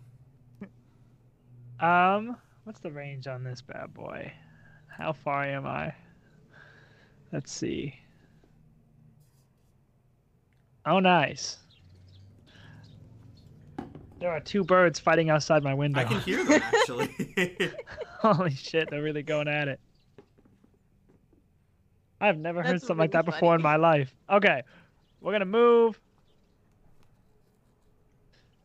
Um, 1.79 2.37
what's 2.63 2.79
the 2.79 2.91
range 2.91 3.27
on 3.27 3.43
this 3.43 3.61
bad 3.61 3.93
boy? 3.93 4.33
How 4.87 5.13
far 5.13 5.43
am 5.45 5.65
I? 5.65 5.93
Let's 7.31 7.51
see. 7.51 7.99
Oh, 10.85 10.99
nice. 10.99 11.57
There 14.23 14.31
are 14.31 14.39
two 14.39 14.63
birds 14.63 15.01
fighting 15.01 15.29
outside 15.29 15.65
my 15.65 15.73
window. 15.73 15.99
I 15.99 16.05
can 16.05 16.21
hear 16.21 16.41
them 16.45 16.61
actually. 16.63 17.13
Holy 18.19 18.51
shit, 18.51 18.89
they're 18.89 19.03
really 19.03 19.21
going 19.21 19.49
at 19.49 19.67
it. 19.67 19.81
I've 22.21 22.37
never 22.37 22.63
heard 22.63 22.75
That's 22.75 22.87
something 22.87 22.99
like 22.99 23.11
that 23.11 23.25
really 23.25 23.35
before 23.35 23.53
in 23.55 23.61
my 23.61 23.75
life. 23.75 24.15
Okay, 24.29 24.61
we're 25.19 25.33
gonna 25.33 25.43
move. 25.43 25.99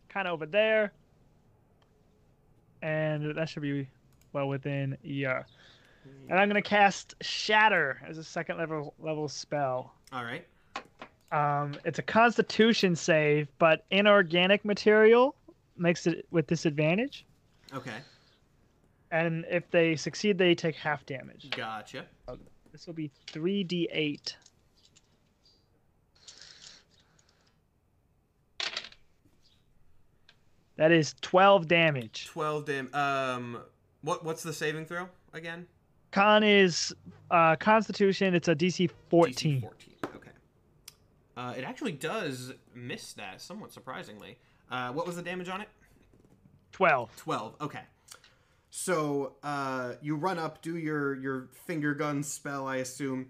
Kind 0.09 0.29
of 0.29 0.35
over 0.35 0.47
there. 0.47 0.93
And 2.81 3.35
that 3.35 3.49
should 3.49 3.63
be 3.63 3.89
well 4.33 4.47
within 4.47 4.97
ER. 5.05 5.45
And 6.29 6.39
I'm 6.39 6.49
gonna 6.49 6.63
cast 6.63 7.17
Shatter 7.21 8.01
as 8.07 8.17
a 8.17 8.23
second 8.23 8.59
level 8.59 8.95
level 9.01 9.29
spell. 9.29 9.93
All 10.13 10.23
right. 10.23 10.47
Um, 11.33 11.75
it's 11.85 11.99
a 11.99 12.03
Constitution 12.03 12.95
save, 12.95 13.49
but 13.59 13.85
inorganic 13.91 14.65
material 14.65 15.35
makes 15.79 16.07
it 16.07 16.27
with 16.31 16.47
disadvantage. 16.47 17.27
Okay. 17.75 17.99
And 19.11 19.45
if 19.51 19.71
they 19.71 19.97
succeed, 19.97 20.39
they 20.39 20.55
take 20.55 20.77
half 20.77 21.07
damage. 21.07 21.49
Gotcha. 21.51 22.05
This 22.73 22.87
will 22.87 22.95
be 22.95 23.11
3d8. 23.33 24.35
That 30.77 30.93
is 30.93 31.15
12 31.23 31.67
damage. 31.67 32.29
Twelve 32.29 32.65
dam. 32.65 32.89
Um, 32.95 33.59
what 34.03 34.25
what's 34.25 34.45
the 34.45 34.53
saving 34.53 34.87
throw 34.87 35.09
again? 35.35 35.67
Con 36.13 36.45
is 36.45 36.95
uh, 37.33 37.57
Constitution. 37.57 38.33
It's 38.35 38.47
a 38.47 38.55
DC 38.55 38.89
14. 39.11 39.57
DC 39.57 39.61
14. 39.61 39.95
Okay. 40.15 40.31
Uh, 41.37 41.55
it 41.57 41.65
actually 41.65 41.93
does 41.93 42.53
miss 42.75 43.13
that 43.15 43.41
somewhat 43.41 43.73
surprisingly. 43.73 44.39
Uh, 44.71 44.93
what 44.93 45.07
was 45.07 45.17
the 45.17 45.23
damage 45.23 45.49
on 45.49 45.61
it? 45.61 45.69
12. 46.73 47.17
12 47.17 47.55
okay 47.61 47.81
so 48.71 49.33
uh, 49.43 49.95
you 50.01 50.15
run 50.15 50.39
up 50.39 50.63
do 50.63 50.77
your 50.77 51.15
your 51.17 51.49
finger 51.67 51.95
gun 51.95 52.23
spell 52.23 52.67
i 52.69 52.77
assume 52.77 53.27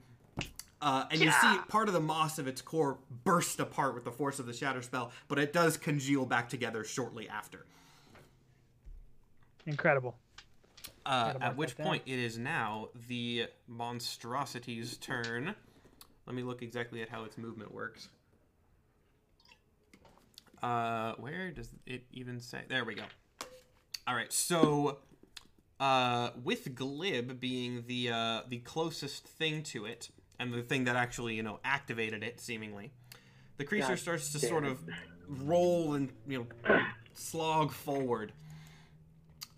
uh, 0.82 1.04
and 1.10 1.20
you 1.20 1.30
see 1.30 1.58
part 1.68 1.88
of 1.88 1.94
the 1.94 2.00
moss 2.00 2.38
of 2.38 2.46
its 2.46 2.60
core 2.60 2.98
burst 3.24 3.58
apart 3.58 3.94
with 3.94 4.04
the 4.04 4.10
force 4.10 4.38
of 4.38 4.44
the 4.46 4.52
shatter 4.52 4.82
spell 4.82 5.10
but 5.28 5.38
it 5.38 5.52
does 5.52 5.76
congeal 5.78 6.26
back 6.26 6.48
together 6.48 6.84
shortly 6.84 7.26
after 7.28 7.64
Incredible. 9.66 10.16
uh, 11.06 11.32
at 11.34 11.40
mark 11.40 11.56
which 11.56 11.70
that 11.70 11.78
down. 11.78 11.86
point 11.86 12.02
it 12.06 12.18
is 12.18 12.36
now 12.36 12.88
the 13.08 13.46
monstrosity's 13.66 14.96
turn 14.98 15.54
let 16.26 16.36
me 16.36 16.42
look 16.42 16.60
exactly 16.62 17.00
at 17.00 17.08
how 17.08 17.24
its 17.24 17.38
movement 17.38 17.72
works 17.72 18.08
uh, 20.62 21.14
where 21.18 21.50
does 21.50 21.70
it 21.86 22.04
even 22.12 22.40
say? 22.40 22.62
There 22.68 22.84
we 22.84 22.94
go. 22.94 23.04
All 24.06 24.14
right 24.14 24.32
so 24.32 24.98
uh, 25.80 26.30
with 26.42 26.74
glib 26.74 27.40
being 27.40 27.84
the 27.86 28.10
uh, 28.10 28.40
the 28.48 28.58
closest 28.58 29.26
thing 29.26 29.62
to 29.64 29.84
it 29.84 30.10
and 30.38 30.52
the 30.52 30.62
thing 30.62 30.84
that 30.84 30.96
actually 30.96 31.34
you 31.34 31.42
know 31.42 31.60
activated 31.64 32.22
it 32.22 32.40
seemingly 32.40 32.90
the 33.58 33.64
creature 33.64 33.88
God 33.88 33.98
starts 33.98 34.32
to 34.32 34.38
damn 34.38 34.48
sort 34.48 34.64
of 34.64 34.78
roll 35.28 35.94
and 35.94 36.10
you 36.26 36.46
know 36.66 36.80
slog 37.12 37.70
forward 37.70 38.32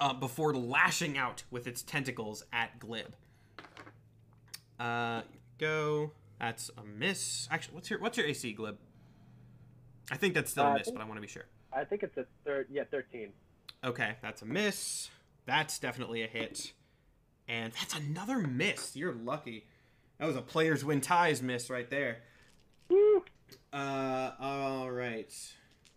uh, 0.00 0.12
before 0.14 0.54
lashing 0.54 1.16
out 1.16 1.44
with 1.50 1.66
its 1.66 1.82
tentacles 1.82 2.42
at 2.52 2.78
glib. 2.78 3.14
Uh 4.78 5.22
go. 5.58 6.12
That's 6.40 6.70
a 6.78 6.82
miss. 6.82 7.46
Actually 7.50 7.74
what's 7.74 7.90
your 7.90 7.98
what's 8.00 8.16
your 8.16 8.26
ac 8.26 8.52
glib 8.54 8.78
i 10.10 10.16
think 10.16 10.34
that's 10.34 10.50
still 10.50 10.64
Uh, 10.64 10.70
a 10.70 10.74
miss 10.74 10.84
think- 10.86 10.96
but 10.96 11.02
i 11.02 11.06
want 11.06 11.16
to 11.16 11.22
be 11.22 11.28
sure 11.28 11.44
I 11.72 11.84
think 11.84 12.02
it's 12.02 12.16
a 12.18 12.26
third. 12.44 12.66
Yeah, 12.68 12.82
thirteen. 12.90 13.32
Okay, 13.84 14.16
that's 14.22 14.42
a 14.42 14.44
miss. 14.44 15.08
That's 15.46 15.78
definitely 15.78 16.22
a 16.22 16.26
hit. 16.26 16.72
And 17.46 17.72
that's 17.74 17.94
another 17.94 18.38
miss. 18.40 18.96
You're 18.96 19.12
lucky. 19.14 19.66
That 20.18 20.26
was 20.26 20.34
a 20.34 20.42
players 20.42 20.84
win 20.84 21.00
ties 21.00 21.40
miss 21.42 21.70
right 21.70 21.88
there. 21.88 22.22
Woo! 22.88 23.24
Uh, 23.72 24.32
all 24.40 24.90
right. 24.90 25.32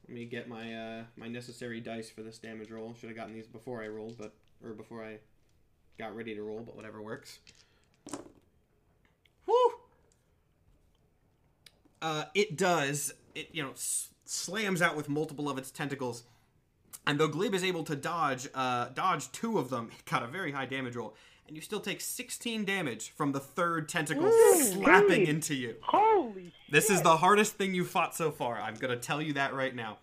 Let 0.08 0.14
me 0.14 0.26
get 0.26 0.48
my 0.48 0.76
uh 0.76 1.04
my 1.18 1.28
necessary 1.28 1.80
dice 1.82 2.12
for 2.12 2.22
this 2.22 2.38
damage 2.38 2.70
roll. 2.70 2.94
Should 3.00 3.10
have 3.10 3.18
gotten 3.18 3.34
these 3.34 3.48
before 3.48 3.82
I 3.82 3.88
rolled, 3.88 4.20
but 4.20 4.36
or 4.64 4.74
before 4.74 5.04
I 5.04 5.18
got 5.98 6.16
ready 6.16 6.36
to 6.36 6.44
roll, 6.44 6.60
but 6.60 6.76
whatever 6.76 7.02
works. 7.02 7.40
Whew. 9.46 9.74
Uh, 12.00 12.26
it 12.36 12.56
does. 12.58 13.14
It 13.36 13.50
you 13.52 13.64
know 13.64 13.72
s- 13.72 14.10
slams 14.26 14.82
out 14.82 14.96
with 14.96 15.10
multiple 15.10 15.50
of 15.50 15.58
its 15.58 15.72
tentacles, 15.72 16.24
and 17.06 17.20
though 17.20 17.28
Glib 17.28 17.54
is 17.54 17.64
able 17.64 17.84
to 17.86 17.96
dodge 17.96 18.48
uh 18.54 18.90
dodge 18.90 19.32
two 19.32 19.58
of 19.58 19.70
them, 19.70 19.90
it 20.00 20.06
got 20.06 20.24
a 20.24 20.28
very 20.28 20.52
high 20.52 20.66
damage 20.66 20.96
roll, 20.96 21.16
and 21.48 21.56
you 21.56 21.62
still 21.62 21.80
take 21.80 22.02
16 22.02 22.66
damage 22.66 23.12
from 23.12 23.32
the 23.32 23.40
third 23.40 23.90
tentacle 23.90 24.32
slapping 24.56 25.28
Ooh. 25.28 25.32
into 25.32 25.56
you. 25.56 25.76
Holy 25.82 26.54
This 26.72 26.90
is 26.90 27.02
the 27.02 27.18
hardest 27.18 27.54
thing 27.54 27.74
you 27.74 27.86
fought 27.86 28.16
so 28.16 28.32
far. 28.32 28.60
I'm 28.60 28.76
gonna 28.76 28.98
tell 28.98 29.22
you 29.22 29.34
that 29.34 29.54
right 29.54 29.76
now. 29.76 29.98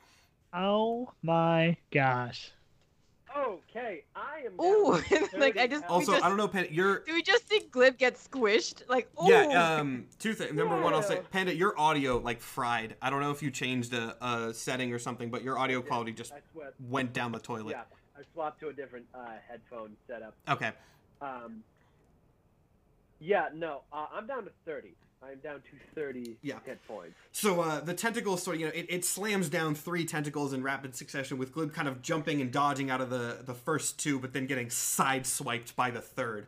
Oh 0.53 1.13
my 1.23 1.77
gosh. 1.93 2.53
Okay, 3.37 4.03
I 4.17 4.43
am. 4.47 4.61
Ooh, 4.61 5.01
like, 5.39 5.57
I 5.57 5.67
just- 5.67 5.85
Also, 5.87 6.13
just- 6.13 6.25
I 6.25 6.29
don't 6.29 6.37
know, 6.37 6.49
Panda. 6.49 6.73
You're 6.73 7.01
Do 7.01 7.15
we 7.15 7.23
just 7.23 7.49
see 7.49 7.61
Glib 7.71 7.97
get 7.97 8.17
squished? 8.17 8.83
Like, 8.89 9.09
oh. 9.17 9.29
yeah. 9.29 9.77
Um, 9.77 10.07
two 10.19 10.35
things. 10.35 10.53
Number 10.53 10.81
one, 10.81 10.93
I'll 10.95 11.03
say, 11.03 11.21
Panda, 11.31 11.55
your 11.55 11.79
audio 11.79 12.19
like 12.19 12.41
fried. 12.41 12.97
I 13.01 13.09
don't 13.11 13.21
know 13.21 13.31
if 13.31 13.43
you 13.43 13.51
changed 13.51 13.95
a, 13.95 14.17
a 14.25 14.53
setting 14.53 14.93
or 14.93 14.99
something, 14.99 15.31
but 15.31 15.43
your 15.43 15.59
audio 15.59 15.81
quality 15.81 16.13
just 16.13 16.33
went 16.89 17.13
down 17.13 17.31
the 17.33 17.39
toilet. 17.39 17.71
Yeah, 17.71 17.83
I 18.19 18.23
swapped 18.33 18.61
to 18.61 18.69
a 18.69 18.73
different 18.73 19.07
uh, 19.15 19.19
headphone 19.49 19.97
setup. 20.09 20.35
Okay. 20.49 20.73
Um. 21.23 21.63
Yeah, 23.21 23.49
no, 23.55 23.83
uh, 23.93 24.07
I'm 24.15 24.27
down 24.27 24.45
to 24.45 24.51
thirty. 24.65 24.95
I'm 25.23 25.39
down 25.41 25.57
to 25.57 25.71
thirty 25.95 26.37
Yeah. 26.43 26.59
hit 26.65 26.81
points. 26.89 27.15
So 27.33 27.61
uh, 27.61 27.81
the 27.81 27.93
tentacles 27.95 28.43
sort 28.43 28.57
of, 28.57 28.61
you 28.61 28.67
know, 28.69 28.73
it, 28.75 28.87
it 28.89 29.05
slams 29.05 29.49
down 29.51 29.75
three 29.75 30.05
tentacles 30.05 30.53
in 30.55 30.63
rapid 30.63 30.95
succession, 30.97 31.37
with 31.37 31.53
Glib 31.53 31.75
kind 31.75 31.89
of 31.89 32.01
jumping 32.01 32.41
and 32.41 32.51
dodging 32.51 32.91
out 32.91 33.01
of 33.03 33.11
the 33.11 33.39
the 33.45 33.55
first 33.55 33.99
two, 33.99 34.19
but 34.19 34.33
then 34.33 34.47
getting 34.47 34.69
sideswiped 34.69 35.75
by 35.77 35.91
the 35.91 36.01
third. 36.01 36.47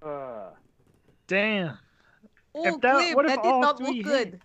Uh, 0.00 0.50
Damn. 1.26 1.78
Oh, 2.54 2.64
If 2.74 2.80
that- 2.80 2.94
Glib, 2.94 3.16
what 3.16 3.24
if 3.26 3.34
that 3.34 3.42
did 3.42 3.60
not 3.60 3.76
three 3.78 3.86
look 3.86 3.96
hit? 3.96 4.04
good. 4.30 4.40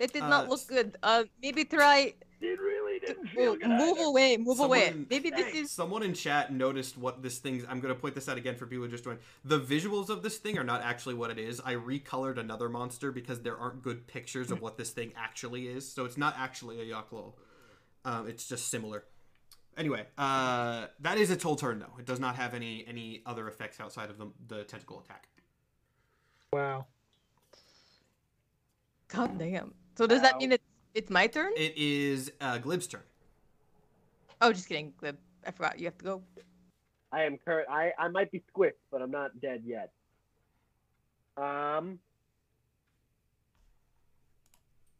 It 0.00 0.12
did 0.12 0.22
Uh, 0.22 0.28
not 0.28 0.48
look 0.48 0.66
good. 0.68 0.96
Uh, 1.02 1.24
maybe 1.42 1.64
try. 1.64 2.14
it 2.40 2.60
really 2.60 2.77
didn't 3.08 3.26
feel 3.34 3.56
good. 3.56 3.68
move 3.68 3.96
either. 3.98 4.04
away, 4.04 4.36
move 4.36 4.60
away. 4.60 4.86
Someone- 4.86 5.06
Maybe 5.10 5.30
this 5.30 5.54
is. 5.54 5.70
Someone 5.70 6.02
in 6.02 6.14
chat 6.14 6.52
noticed 6.52 6.96
what 6.96 7.22
this 7.22 7.38
thing. 7.38 7.64
I'm 7.68 7.80
going 7.80 7.94
to 7.94 8.00
point 8.00 8.14
this 8.14 8.28
out 8.28 8.38
again 8.38 8.56
for 8.56 8.66
people 8.66 8.84
who 8.84 8.90
just 8.90 9.04
joined. 9.04 9.18
The 9.44 9.58
visuals 9.60 10.08
of 10.08 10.22
this 10.22 10.36
thing 10.38 10.58
are 10.58 10.64
not 10.64 10.82
actually 10.82 11.14
what 11.14 11.30
it 11.30 11.38
is. 11.38 11.60
I 11.64 11.74
recolored 11.74 12.38
another 12.38 12.68
monster 12.68 13.10
because 13.12 13.40
there 13.42 13.56
aren't 13.56 13.82
good 13.82 14.06
pictures 14.06 14.50
of 14.50 14.60
what 14.60 14.76
this 14.78 14.90
thing 14.90 15.12
actually 15.16 15.66
is. 15.68 15.90
So 15.90 16.04
it's 16.04 16.16
not 16.16 16.34
actually 16.38 16.80
a 16.80 16.94
Yaklo. 16.94 17.32
Um, 18.04 18.28
it's 18.28 18.48
just 18.48 18.68
similar. 18.68 19.04
Anyway, 19.76 20.06
uh, 20.16 20.86
that 21.00 21.18
is 21.18 21.30
its 21.30 21.42
whole 21.44 21.54
turn 21.56 21.78
though. 21.78 21.92
It 21.98 22.04
does 22.06 22.18
not 22.18 22.34
have 22.36 22.52
any 22.54 22.84
any 22.88 23.22
other 23.26 23.46
effects 23.48 23.78
outside 23.80 24.10
of 24.10 24.18
the, 24.18 24.26
the 24.48 24.64
tentacle 24.64 24.98
attack. 25.00 25.28
Wow. 26.52 26.86
God 29.08 29.38
damn. 29.38 29.74
So 29.96 30.06
does 30.06 30.22
that 30.22 30.36
mean 30.38 30.52
it's 30.52 30.64
it's 30.98 31.10
my 31.10 31.28
turn? 31.28 31.52
It 31.56 31.74
is 31.76 32.32
uh, 32.40 32.58
Glib's 32.58 32.88
turn. 32.88 33.02
Oh, 34.40 34.52
just 34.52 34.68
kidding, 34.68 34.92
Glib. 34.98 35.16
I 35.46 35.52
forgot 35.52 35.78
you 35.78 35.86
have 35.86 35.96
to 35.98 36.04
go. 36.04 36.22
I 37.12 37.22
am 37.22 37.38
current. 37.38 37.68
I 37.70 37.92
I 37.98 38.08
might 38.08 38.30
be 38.30 38.42
squished, 38.52 38.72
but 38.90 39.00
I'm 39.00 39.10
not 39.10 39.40
dead 39.40 39.62
yet. 39.64 39.92
Um. 41.36 42.00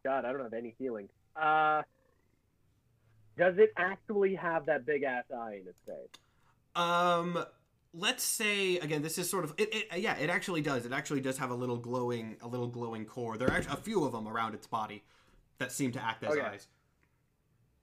God, 0.04 0.24
I 0.24 0.32
don't 0.32 0.42
have 0.42 0.54
any 0.54 0.74
healing. 0.78 1.08
Uh. 1.36 1.82
Does 3.36 3.58
it 3.58 3.72
actually 3.76 4.34
have 4.36 4.66
that 4.66 4.86
big 4.86 5.02
ass 5.02 5.24
eye 5.36 5.60
in 5.60 5.68
its 5.68 5.80
face? 5.86 6.20
Um, 6.74 7.44
let's 7.92 8.24
say 8.24 8.78
again, 8.78 9.02
this 9.02 9.18
is 9.18 9.28
sort 9.28 9.44
of 9.44 9.54
it, 9.58 9.74
it. 9.74 10.00
Yeah, 10.00 10.16
it 10.16 10.30
actually 10.30 10.60
does. 10.60 10.86
It 10.86 10.92
actually 10.92 11.20
does 11.20 11.38
have 11.38 11.50
a 11.50 11.54
little 11.54 11.76
glowing, 11.76 12.36
a 12.40 12.48
little 12.48 12.68
glowing 12.68 13.04
core. 13.04 13.36
There 13.36 13.48
are 13.48 13.56
actually 13.56 13.74
a 13.74 13.82
few 13.82 14.04
of 14.04 14.12
them 14.12 14.26
around 14.26 14.54
its 14.54 14.66
body 14.66 15.02
that 15.58 15.72
seem 15.72 15.92
to 15.92 16.02
act 16.02 16.24
as 16.24 16.32
Okay. 16.32 16.40
eyes. 16.40 16.68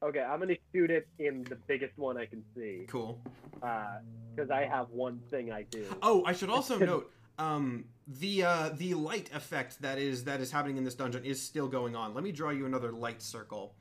Okay, 0.03 0.22
I'm 0.22 0.39
gonna 0.39 0.56
shoot 0.73 0.91
it 0.91 1.07
in 1.19 1.43
the 1.43 1.56
biggest 1.56 1.97
one 1.97 2.18
I 2.18 2.26
can 2.26 2.43
see, 2.56 2.85
Cool. 2.88 3.22
because 3.53 4.52
I 4.52 4.65
have 4.65 4.89
one 4.91 5.19
thing 5.31 5.52
I 5.52 5.64
do. 5.64 5.85
Oh, 6.02 6.23
I 6.26 6.34
should 6.34 6.49
also 6.49 6.77
note 6.93 7.11
um, 7.38 7.85
the 8.07 8.43
uh, 8.43 8.69
the 8.69 8.93
light 8.93 9.30
effect 9.34 9.81
that 9.81 9.97
is 9.97 10.26
that 10.26 10.41
is 10.41 10.52
happening 10.52 10.77
in 10.77 10.84
this 10.84 10.95
dungeon 10.95 11.23
is 11.26 11.41
still 11.41 11.68
going 11.68 11.95
on. 11.95 12.14
Let 12.14 12.23
me 12.23 12.31
draw 12.31 12.49
you 12.52 12.65
another 12.65 12.91
light 12.91 13.22
circle. 13.22 13.73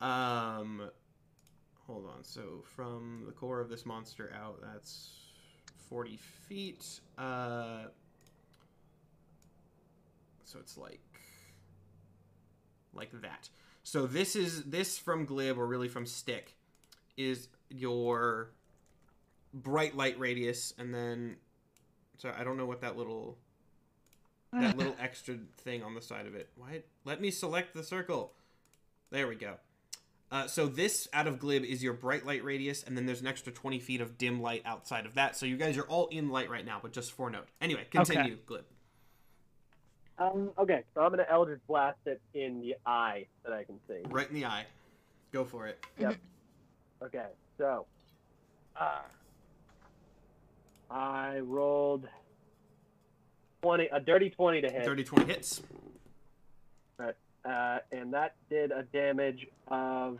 Um, 0.00 0.90
hold 1.86 2.06
on. 2.06 2.24
So 2.24 2.62
from 2.74 3.22
the 3.26 3.32
core 3.32 3.60
of 3.60 3.68
this 3.68 3.86
monster 3.86 4.32
out, 4.34 4.60
that's 4.62 5.16
forty 5.88 6.16
feet. 6.48 6.84
Uh, 7.16 7.84
so 10.44 10.58
it's 10.58 10.76
like 10.76 11.00
like 12.96 13.10
that. 13.22 13.48
So 13.82 14.06
this 14.06 14.34
is 14.34 14.64
this 14.64 14.98
from 14.98 15.26
Glib 15.26 15.58
or 15.58 15.66
really 15.66 15.88
from 15.88 16.06
Stick 16.06 16.56
is 17.16 17.48
your 17.70 18.50
bright 19.54 19.96
light 19.96 20.18
radius, 20.18 20.74
and 20.78 20.92
then 20.92 21.36
so 22.18 22.32
I 22.36 22.44
don't 22.44 22.56
know 22.56 22.66
what 22.66 22.80
that 22.80 22.96
little 22.96 23.38
that 24.52 24.76
little 24.76 24.96
extra 25.00 25.36
thing 25.58 25.82
on 25.82 25.94
the 25.94 26.02
side 26.02 26.26
of 26.26 26.34
it. 26.34 26.48
Why? 26.56 26.82
Let 27.04 27.20
me 27.20 27.30
select 27.30 27.74
the 27.74 27.82
circle. 27.82 28.32
There 29.10 29.28
we 29.28 29.36
go. 29.36 29.54
Uh, 30.32 30.48
so 30.48 30.66
this 30.66 31.06
out 31.12 31.28
of 31.28 31.38
glib 31.38 31.64
is 31.64 31.82
your 31.82 31.92
bright 31.92 32.26
light 32.26 32.42
radius, 32.42 32.82
and 32.82 32.96
then 32.96 33.06
there's 33.06 33.20
an 33.20 33.28
extra 33.28 33.52
20 33.52 33.78
feet 33.78 34.00
of 34.00 34.18
dim 34.18 34.42
light 34.42 34.62
outside 34.64 35.06
of 35.06 35.14
that. 35.14 35.36
So 35.36 35.46
you 35.46 35.56
guys 35.56 35.78
are 35.78 35.84
all 35.84 36.08
in 36.08 36.30
light 36.30 36.50
right 36.50 36.66
now, 36.66 36.80
but 36.82 36.92
just 36.92 37.12
for 37.12 37.30
note. 37.30 37.46
Anyway, 37.60 37.86
continue, 37.90 38.38
glib. 38.46 38.64
Um, 40.18 40.50
okay, 40.58 40.82
so 40.94 41.02
I'm 41.02 41.10
gonna 41.10 41.26
Eldritch 41.28 41.60
Blast 41.68 41.98
it 42.06 42.20
in 42.32 42.60
the 42.60 42.76
eye 42.86 43.26
that 43.44 43.52
I 43.52 43.64
can 43.64 43.78
see. 43.86 43.98
Right 44.08 44.28
in 44.28 44.34
the 44.34 44.46
eye. 44.46 44.64
Go 45.32 45.44
for 45.44 45.66
it. 45.66 45.84
Yep. 45.98 46.16
okay, 47.02 47.26
so 47.58 47.84
uh, 48.80 49.00
I 50.90 51.38
rolled 51.40 52.08
twenty, 53.60 53.88
a 53.92 54.00
dirty 54.00 54.30
twenty 54.30 54.62
to 54.62 54.70
hit, 54.70 54.84
30 54.84 55.04
20 55.04 55.24
hits. 55.26 55.62
uh, 56.98 57.78
and 57.92 58.14
that 58.14 58.36
did 58.48 58.72
a 58.72 58.84
damage 58.84 59.46
of 59.68 60.18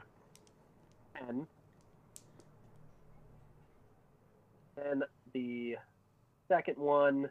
ten. 1.18 1.46
And 4.84 5.04
the 5.32 5.76
second 6.48 6.76
one, 6.76 7.30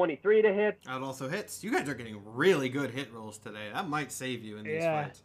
23 0.00 0.42
to 0.42 0.52
hit, 0.52 0.78
That 0.84 1.00
also 1.00 1.26
hits. 1.26 1.64
You 1.64 1.70
guys 1.72 1.88
are 1.88 1.94
getting 1.94 2.20
really 2.22 2.68
good 2.68 2.90
hit 2.90 3.10
rolls 3.14 3.38
today. 3.38 3.70
That 3.72 3.88
might 3.88 4.12
save 4.12 4.44
you 4.44 4.58
in 4.58 4.64
these 4.64 4.82
Yeah. 4.82 5.04
fights. 5.04 5.22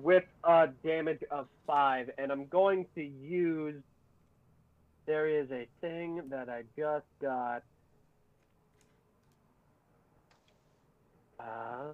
with 0.00 0.24
a 0.42 0.66
damage 0.84 1.22
of 1.30 1.48
five, 1.68 2.10
and 2.18 2.32
I'm 2.32 2.46
going 2.48 2.84
to 2.96 3.02
use. 3.02 3.80
There 5.06 5.28
is 5.28 5.48
a 5.52 5.66
thing 5.80 6.28
that 6.30 6.48
I 6.48 6.64
just 6.76 7.06
got. 7.20 7.62
Uh, 11.38 11.92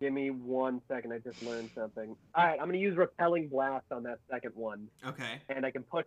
give 0.00 0.12
me 0.14 0.30
one 0.30 0.80
second. 0.88 1.12
I 1.12 1.18
just 1.18 1.42
learned 1.42 1.68
something. 1.74 2.16
All 2.34 2.44
right, 2.44 2.52
I'm 2.58 2.66
going 2.66 2.72
to 2.72 2.78
use 2.78 2.96
repelling 2.96 3.48
blast 3.48 3.84
on 3.92 4.02
that 4.04 4.18
second 4.30 4.52
one, 4.54 4.88
Okay. 5.06 5.42
and 5.50 5.66
I 5.66 5.70
can 5.70 5.82
push. 5.82 6.06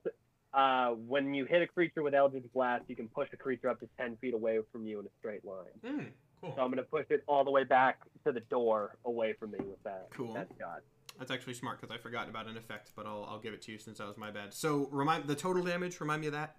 Uh, 0.53 0.89
when 0.89 1.33
you 1.33 1.45
hit 1.45 1.61
a 1.63 1.67
creature 1.67 2.03
with 2.03 2.13
Eldritch 2.13 2.45
Blast, 2.53 2.83
you 2.87 2.95
can 2.95 3.07
push 3.07 3.27
a 3.33 3.37
creature 3.37 3.69
up 3.69 3.79
to 3.79 3.89
ten 3.97 4.17
feet 4.17 4.33
away 4.33 4.59
from 4.71 4.85
you 4.85 4.99
in 4.99 5.05
a 5.05 5.09
straight 5.19 5.43
line. 5.43 5.65
Mm, 5.83 6.07
cool. 6.41 6.53
So 6.55 6.61
I'm 6.61 6.69
gonna 6.69 6.83
push 6.83 7.05
it 7.09 7.23
all 7.27 7.43
the 7.43 7.49
way 7.51 7.63
back 7.63 7.99
to 8.25 8.31
the 8.31 8.41
door 8.41 8.95
away 9.05 9.33
from 9.33 9.51
me 9.51 9.59
with 9.59 9.81
that. 9.83 10.09
Cool. 10.11 10.33
That 10.33 10.49
shot. 10.59 10.81
That's 11.17 11.31
actually 11.31 11.53
smart 11.55 11.79
because 11.79 11.93
I 11.93 11.97
forgot 11.99 12.29
about 12.29 12.47
an 12.47 12.57
effect, 12.57 12.91
but 12.95 13.05
I'll, 13.05 13.25
I'll 13.29 13.39
give 13.39 13.53
it 13.53 13.61
to 13.63 13.71
you 13.71 13.77
since 13.79 13.97
that 13.99 14.07
was 14.07 14.17
my 14.17 14.31
bad. 14.31 14.53
So 14.53 14.89
remind 14.91 15.27
the 15.27 15.35
total 15.35 15.63
damage. 15.63 15.99
Remind 15.99 16.21
me 16.21 16.27
of 16.27 16.33
that. 16.33 16.57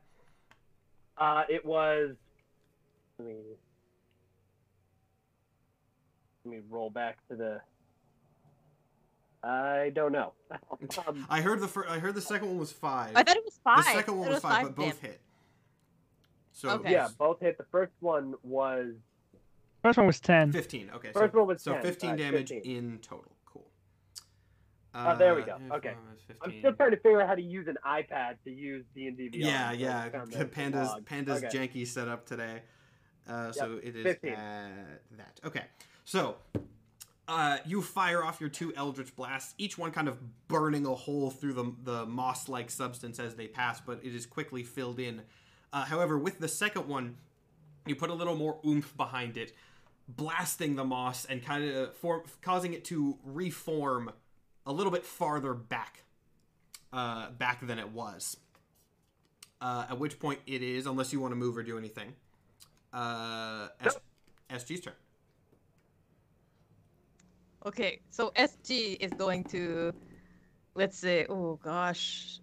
Uh, 1.17 1.43
it 1.49 1.65
was. 1.65 2.17
Let 3.19 3.29
me. 3.29 3.37
Let 6.45 6.55
me 6.55 6.61
roll 6.69 6.91
back 6.91 7.19
to 7.29 7.37
the. 7.37 7.61
I 9.45 9.91
don't 9.95 10.13
know. 10.13 10.33
um, 11.07 11.27
I 11.29 11.41
heard 11.41 11.61
the 11.61 11.69
fir- 11.69 11.87
I 11.89 11.99
heard 11.99 12.15
the 12.15 12.21
second 12.21 12.49
one 12.49 12.59
was 12.59 12.73
five. 12.73 13.13
I 13.15 13.23
thought 13.23 13.37
it 13.37 13.45
was 13.45 13.61
five. 13.63 13.85
the 13.85 13.91
second 13.93 14.17
one 14.17 14.25
thought 14.27 14.31
it 14.31 14.35
was 14.35 14.43
five, 14.43 14.63
but 14.65 14.77
both 14.77 15.01
hit. 15.01 15.21
So 16.53 16.71
Okay. 16.71 16.93
yeah, 16.93 17.09
both 17.19 17.41
hit. 17.41 17.59
The 17.59 17.67
first 17.71 17.93
one 18.01 18.35
was. 18.43 18.95
First 19.83 19.99
one 19.99 20.07
was 20.07 20.21
ten. 20.21 20.51
fifteen. 20.53 20.91
Okay. 20.95 21.11
First 21.13 21.33
so, 21.33 21.39
one 21.41 21.49
was 21.49 21.63
so 21.63 21.73
10, 21.75 21.83
fifteen 21.83 22.11
uh, 22.13 22.17
damage 22.17 22.49
15. 22.51 22.77
in 22.77 22.99
total. 23.01 23.33
Cool. 23.45 23.67
Oh, 24.95 25.17
there 25.17 25.35
we 25.35 25.43
Uh, 25.43 25.59
go. 25.59 25.75
Okay. 25.77 25.95
I'm 26.43 26.53
still 26.61 26.73
trying 26.73 26.93
to 26.93 26.97
figure 26.97 27.21
out 27.21 27.29
how 27.29 27.35
to 27.35 27.43
to 27.43 27.47
use 27.47 27.67
an 27.69 27.77
iPad 27.87 28.37
to 28.45 28.51
use 28.51 28.85
D 28.95 29.09
and 29.09 29.17
D 29.19 29.29
Yeah, 29.35 29.73
yeah. 29.73 30.09
found 30.09 30.53
Panda's 30.53 30.89
log. 30.89 31.05
Panda's 31.05 31.45
Okay. 31.45 31.69
janky 31.69 31.87
setup 31.87 32.25
today. 32.25 32.63
Uh, 33.29 33.53
so 33.53 33.79
it 33.83 33.97
is 33.97 34.05
15. 34.05 34.33
at 34.33 35.03
that. 35.19 35.41
Okay. 35.45 35.65
So 36.05 36.37
uh, 37.27 37.59
you 37.67 37.81
fire 37.81 38.23
off 38.23 38.41
your 38.41 38.51
two 38.51 38.73
Eldritch 38.77 39.15
blasts, 39.17 39.55
each 39.57 39.79
one 39.79 39.91
kind 39.91 40.09
of 40.09 40.19
burning 40.49 40.85
a 40.87 40.95
hole 40.95 41.31
through 41.31 41.55
the, 41.55 41.73
the 41.83 42.07
moss 42.07 42.49
like 42.49 42.71
substance 42.71 43.19
as 43.19 43.35
they 43.35 43.47
pass, 43.47 43.81
but 43.81 44.01
it 44.03 44.15
is 44.15 44.27
quickly 44.27 44.63
filled 44.63 44.99
in. 44.99 45.23
Uh, 45.73 45.85
however, 45.85 46.19
with 46.19 46.39
the 46.39 46.49
second 46.49 46.87
one, 46.87 47.17
you 47.87 47.97
put 47.97 48.11
a 48.11 48.15
little 48.15 48.37
more 48.37 48.59
oomph 48.67 48.95
behind 48.97 49.37
it, 49.37 49.53
blasting 50.07 50.77
the 50.77 50.85
moss 50.85 51.25
and 51.25 51.43
kind 51.43 51.65
of 51.65 51.95
form, 51.97 52.23
causing 52.43 52.75
it 52.75 52.85
to 52.85 53.19
reform 53.25 54.13
a 54.67 54.73
little 54.73 54.93
bit 54.93 55.05
farther 55.05 55.55
back, 55.55 56.05
uh, 56.93 57.31
back 57.31 57.67
than 57.67 57.79
it 57.79 57.91
was. 57.91 58.37
Uh, 59.61 59.87
at 59.89 59.99
which 59.99 60.19
point 60.19 60.41
it 60.47 60.63
is, 60.63 60.85
unless 60.85 61.11
you 61.13 61.21
want 61.21 61.33
to 61.33 61.37
move 61.37 61.57
or 61.57 61.63
do 61.63 61.79
anything, 61.79 62.13
uh, 62.93 63.69
S- 63.81 63.97
SG's 64.51 64.81
turn. 64.81 64.93
Okay, 67.67 68.01
so 68.11 68.31
SG 68.37 68.99
is 69.01 69.11
going 69.13 69.45
to, 69.45 69.95
let's 70.75 70.99
say, 70.99 71.25
oh 71.31 71.59
gosh, 71.63 72.41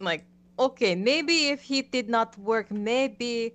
like, 0.00 0.26
okay, 0.58 0.94
maybe 0.94 1.48
if 1.48 1.62
he 1.62 1.80
did 1.80 2.10
not 2.10 2.36
work, 2.36 2.70
maybe 2.70 3.54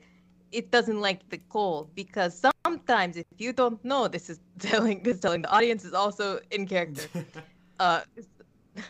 it 0.51 0.71
doesn't 0.71 0.99
like 0.99 1.29
the 1.29 1.37
cold 1.49 1.93
because 1.93 2.43
sometimes 2.65 3.17
if 3.17 3.25
you 3.37 3.53
don't 3.53 3.83
know, 3.85 4.07
this 4.07 4.31
is 4.31 4.39
telling 4.59 5.03
this 5.03 5.15
is 5.15 5.19
telling 5.19 5.43
the 5.43 5.51
audience 5.51 5.85
is 5.85 5.93
also 5.93 6.39
in 6.49 6.65
character. 6.65 7.07
uh, 7.79 8.01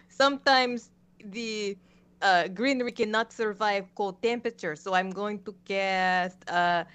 sometimes 0.07 0.91
the 1.25 1.77
uh, 2.21 2.47
greenery 2.47 2.93
cannot 2.93 3.33
survive 3.33 3.85
cold 3.95 4.21
temperature, 4.21 4.77
so 4.77 4.93
I'm 4.93 5.09
going 5.09 5.43
to 5.43 5.53
cast 5.65 6.49
uh, 6.49 6.85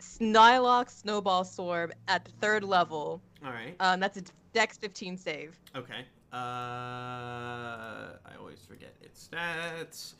Snilloc 0.00 0.88
Snowball 0.88 1.44
Storm 1.44 1.92
at 2.08 2.24
the 2.24 2.30
third 2.40 2.64
level. 2.64 3.20
All 3.44 3.52
right. 3.52 3.76
Um, 3.80 4.00
that's 4.00 4.16
a 4.16 4.22
Dex 4.56 4.78
15 4.78 5.18
save. 5.18 5.60
Okay. 5.76 6.06
Uh, 6.32 6.36
I 6.38 8.32
always 8.40 8.58
forget 8.66 8.94
its 9.02 9.28
stats. 9.28 10.14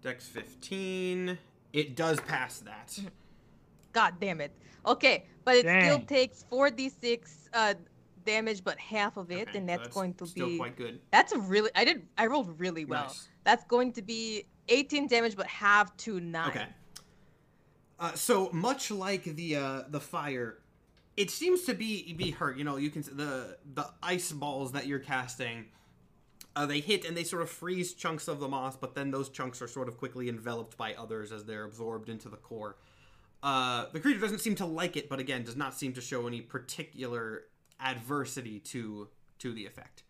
Dex 0.00 0.26
15. 0.28 1.36
It 1.74 1.94
does 1.94 2.18
pass 2.20 2.60
that. 2.60 2.98
God 3.92 4.14
damn 4.18 4.40
it. 4.40 4.50
Okay, 4.86 5.26
but 5.44 5.56
it 5.56 5.66
still 5.66 6.00
takes 6.00 6.46
4d6 6.50 7.48
uh, 7.52 7.74
damage, 8.24 8.64
but 8.64 8.78
half 8.78 9.18
of 9.18 9.30
it, 9.30 9.48
Okay, 9.48 9.58
and 9.58 9.68
so 9.68 9.76
that's, 9.76 9.88
going 9.94 10.14
to 10.14 10.26
still 10.26 10.48
be. 10.48 10.56
quite 10.56 10.76
good. 10.78 10.98
That's 11.10 11.32
a 11.32 11.38
really. 11.38 11.68
I 11.74 11.84
did. 11.84 12.06
I 12.16 12.28
rolled 12.28 12.58
really 12.58 12.86
well. 12.86 13.04
Nice. 13.04 13.28
That's 13.44 13.64
going 13.64 13.92
to 13.92 14.00
be 14.00 14.46
18 14.70 15.06
damage, 15.06 15.36
but 15.36 15.46
half 15.48 15.94
to 15.98 16.18
nine. 16.18 16.48
Okay. 16.48 16.66
Uh, 18.00 18.14
so 18.14 18.48
much 18.52 18.90
like 18.90 19.24
the 19.24 19.56
uh, 19.56 19.82
the 19.90 20.00
fire, 20.00 20.61
it 21.16 21.30
seems 21.30 21.62
to 21.64 21.74
be 21.74 22.12
be 22.12 22.30
hurt. 22.30 22.56
You 22.56 22.64
know, 22.64 22.76
you 22.76 22.90
can 22.90 23.02
the 23.02 23.56
the 23.74 23.86
ice 24.02 24.32
balls 24.32 24.72
that 24.72 24.86
you're 24.86 24.98
casting. 24.98 25.66
Uh, 26.54 26.66
they 26.66 26.80
hit 26.80 27.06
and 27.06 27.16
they 27.16 27.24
sort 27.24 27.40
of 27.40 27.48
freeze 27.48 27.94
chunks 27.94 28.28
of 28.28 28.38
the 28.38 28.48
moss, 28.48 28.76
but 28.76 28.94
then 28.94 29.10
those 29.10 29.30
chunks 29.30 29.62
are 29.62 29.68
sort 29.68 29.88
of 29.88 29.96
quickly 29.96 30.28
enveloped 30.28 30.76
by 30.76 30.92
others 30.94 31.32
as 31.32 31.44
they're 31.44 31.64
absorbed 31.64 32.10
into 32.10 32.28
the 32.28 32.36
core. 32.36 32.76
Uh, 33.42 33.86
the 33.92 33.98
creature 33.98 34.20
doesn't 34.20 34.40
seem 34.40 34.54
to 34.54 34.66
like 34.66 34.96
it, 34.96 35.08
but 35.08 35.18
again, 35.18 35.44
does 35.44 35.56
not 35.56 35.74
seem 35.74 35.94
to 35.94 36.00
show 36.00 36.26
any 36.26 36.40
particular 36.42 37.44
adversity 37.80 38.58
to 38.60 39.08
to 39.38 39.52
the 39.52 39.66
effect. 39.66 40.04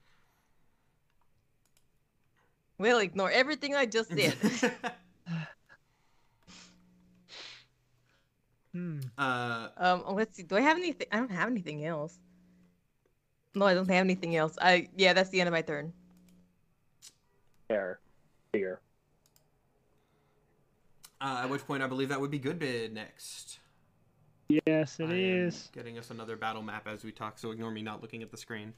We'll 2.79 2.99
ignore 2.99 3.31
everything 3.31 3.75
I 3.75 3.87
just 3.87 4.11
did. 4.15 4.35
Hmm. 8.73 9.01
uh, 9.19 9.69
um, 9.77 10.05
let's 10.15 10.37
see. 10.37 10.45
Do 10.45 10.57
I 10.57 10.63
have 10.63 10.79
anything? 10.79 11.07
I 11.13 11.17
don't 11.19 11.31
have 11.31 11.49
anything 11.49 11.85
else. 11.85 12.19
No, 13.55 13.67
I 13.67 13.75
don't 13.75 13.89
have 13.91 14.05
anything 14.05 14.35
else. 14.37 14.57
I 14.61 14.89
yeah, 14.97 15.13
that's 15.13 15.29
the 15.31 15.41
end 15.41 15.49
of 15.49 15.53
my 15.53 15.63
turn. 15.63 15.93
There. 17.69 18.01
Here. 18.53 18.81
uh, 21.21 21.41
at 21.45 21.51
which 21.51 21.67
point, 21.67 21.83
I 21.83 21.87
believe 21.87 22.09
that 22.11 22.21
would 22.21 22.31
be 22.31 22.41
Goodbid 22.41 22.93
next. 22.93 23.59
Yes, 24.49 25.01
it 25.01 25.09
I 25.09 25.15
is. 25.15 25.71
Getting 25.73 25.99
us 25.99 26.11
another 26.11 26.37
battle 26.37 26.63
map 26.63 26.87
as 26.87 27.05
we 27.05 27.13
talk, 27.13 27.39
so 27.39 27.51
ignore 27.53 27.71
me 27.71 27.83
not 27.83 28.03
looking 28.03 28.23
at 28.23 28.31
the 28.31 28.37
screen. 28.37 28.75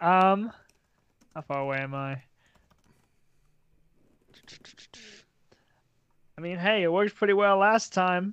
Um, 0.00 0.52
how 1.34 1.42
far 1.42 1.60
away 1.60 1.78
am 1.78 1.94
I? 1.94 2.22
I 6.38 6.40
mean, 6.40 6.56
hey, 6.56 6.84
it 6.84 6.92
worked 6.92 7.16
pretty 7.16 7.32
well 7.32 7.56
last 7.58 7.92
time. 7.92 8.32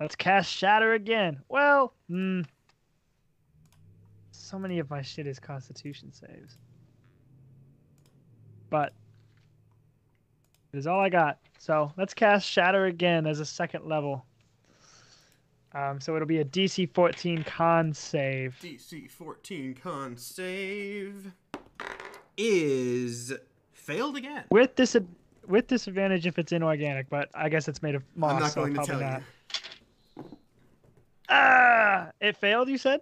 Let's 0.00 0.16
cast 0.16 0.50
Shatter 0.50 0.94
again. 0.94 1.42
Well, 1.50 1.92
hmm. 2.08 2.40
So 4.30 4.58
many 4.58 4.78
of 4.78 4.88
my 4.88 5.02
shit 5.02 5.26
is 5.26 5.38
Constitution 5.38 6.10
saves. 6.10 6.56
But 8.70 8.94
it 10.72 10.78
is 10.78 10.86
all 10.86 11.00
I 11.00 11.10
got. 11.10 11.38
So 11.58 11.92
let's 11.98 12.14
cast 12.14 12.48
Shatter 12.48 12.86
again 12.86 13.26
as 13.26 13.40
a 13.40 13.44
second 13.44 13.84
level. 13.84 14.24
Um, 15.74 16.00
so 16.00 16.16
it'll 16.16 16.26
be 16.26 16.38
a 16.38 16.46
DC 16.46 16.94
14 16.94 17.44
con 17.44 17.92
save. 17.92 18.56
DC 18.62 19.10
14 19.10 19.74
con 19.74 20.16
save 20.16 21.30
is 22.38 23.34
failed 23.72 24.16
again. 24.16 24.44
with 24.50 24.74
dis 24.76 24.96
with 25.48 25.66
disadvantage 25.66 26.26
if 26.26 26.38
it's 26.38 26.52
inorganic, 26.52 27.08
but 27.08 27.28
I 27.34 27.48
guess 27.48 27.68
it's 27.68 27.82
made 27.82 27.94
of 27.94 28.02
moss. 28.14 28.32
I'm 28.32 28.40
not 28.40 28.52
so 28.52 28.60
going 28.62 28.74
to 28.74 28.84
tell 28.84 29.00
not. 29.00 29.22
you. 30.18 30.24
Ah, 31.28 32.10
it 32.20 32.36
failed. 32.36 32.68
You 32.68 32.78
said. 32.78 33.00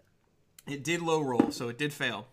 It 0.66 0.85
did 0.85 1.02
low 1.02 1.20
roll, 1.20 1.51
so 1.51 1.69
it 1.69 1.78
did 1.78 1.93
fail. 1.93 2.27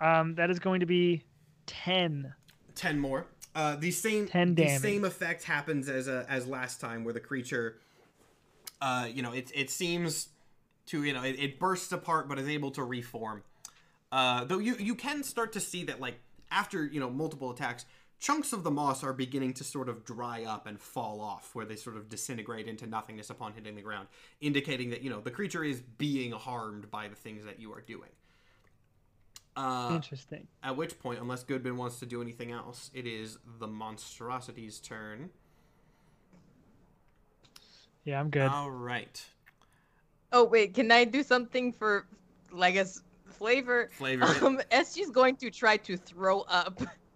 Um, 0.00 0.34
that 0.36 0.50
is 0.50 0.58
going 0.58 0.80
to 0.80 0.86
be 0.86 1.22
ten. 1.66 2.34
10 2.74 2.98
more. 2.98 3.26
Uh, 3.54 3.74
the 3.74 3.90
same 3.90 4.28
10 4.28 4.54
the 4.54 4.64
damage. 4.64 4.80
same 4.80 5.04
effect 5.04 5.42
happens 5.42 5.88
as 5.88 6.06
uh, 6.06 6.24
as 6.28 6.46
last 6.46 6.80
time, 6.80 7.02
where 7.02 7.12
the 7.12 7.20
creature, 7.20 7.78
uh, 8.80 9.08
you 9.12 9.22
know, 9.22 9.32
it 9.32 9.50
it 9.54 9.70
seems 9.70 10.28
to 10.86 11.02
you 11.02 11.12
know 11.12 11.22
it, 11.24 11.36
it 11.38 11.58
bursts 11.58 11.90
apart, 11.92 12.28
but 12.28 12.38
is 12.38 12.48
able 12.48 12.70
to 12.72 12.84
reform. 12.84 13.42
Uh, 14.12 14.44
though 14.44 14.58
you 14.58 14.76
you 14.78 14.94
can 14.94 15.22
start 15.22 15.52
to 15.52 15.60
see 15.60 15.84
that 15.84 16.00
like 16.00 16.20
after 16.50 16.84
you 16.86 17.00
know 17.00 17.10
multiple 17.10 17.50
attacks, 17.50 17.84
chunks 18.18 18.52
of 18.52 18.64
the 18.64 18.70
moss 18.70 19.04
are 19.04 19.12
beginning 19.12 19.54
to 19.54 19.64
sort 19.64 19.88
of 19.88 20.04
dry 20.04 20.44
up 20.44 20.66
and 20.66 20.80
fall 20.80 21.20
off, 21.20 21.50
where 21.54 21.64
they 21.64 21.76
sort 21.76 21.96
of 21.96 22.08
disintegrate 22.08 22.66
into 22.66 22.86
nothingness 22.86 23.30
upon 23.30 23.52
hitting 23.52 23.74
the 23.74 23.82
ground, 23.82 24.08
indicating 24.40 24.90
that 24.90 25.02
you 25.02 25.10
know 25.10 25.20
the 25.20 25.30
creature 25.30 25.64
is 25.64 25.80
being 25.80 26.32
harmed 26.32 26.90
by 26.90 27.08
the 27.08 27.14
things 27.14 27.44
that 27.44 27.60
you 27.60 27.72
are 27.72 27.80
doing. 27.80 28.10
Uh, 29.56 29.90
Interesting. 29.92 30.46
at 30.62 30.76
which 30.76 30.98
point, 31.00 31.18
unless 31.20 31.42
Goodman 31.42 31.76
wants 31.76 31.98
to 31.98 32.06
do 32.06 32.22
anything 32.22 32.52
else, 32.52 32.92
it 32.94 33.06
is 33.06 33.38
the 33.58 33.66
monstrosity's 33.66 34.78
turn. 34.78 35.30
Yeah, 38.04 38.20
I'm 38.20 38.30
good. 38.30 38.48
All 38.48 38.70
right. 38.70 39.20
Oh 40.32 40.44
wait, 40.44 40.74
can 40.74 40.92
I 40.92 41.04
do 41.04 41.22
something 41.22 41.72
for, 41.72 42.06
like, 42.52 42.76
as 42.76 43.02
flavor? 43.24 43.90
Flavor. 43.94 44.26
it. 44.30 44.42
Um, 44.42 44.60
SG's 44.70 45.10
going 45.10 45.36
to 45.36 45.50
try 45.50 45.76
to 45.78 45.96
throw 45.96 46.42
up 46.42 46.80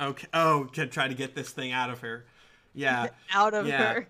okay. 0.00 0.26
Oh, 0.34 0.68
can 0.72 0.88
try 0.90 1.08
to 1.08 1.14
get 1.14 1.34
this 1.34 1.50
thing 1.50 1.72
out 1.72 1.90
of 1.90 2.00
her. 2.00 2.24
Yeah. 2.74 3.08
out 3.32 3.54
of 3.54 3.66
Yeah. 3.66 3.92
her. 3.94 4.08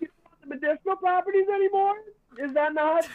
the 0.00 0.46
medicinal 0.46 0.96
properties 0.96 1.46
anymore? 1.54 1.94
Is 2.38 2.52
that 2.54 2.74
not? 2.74 3.06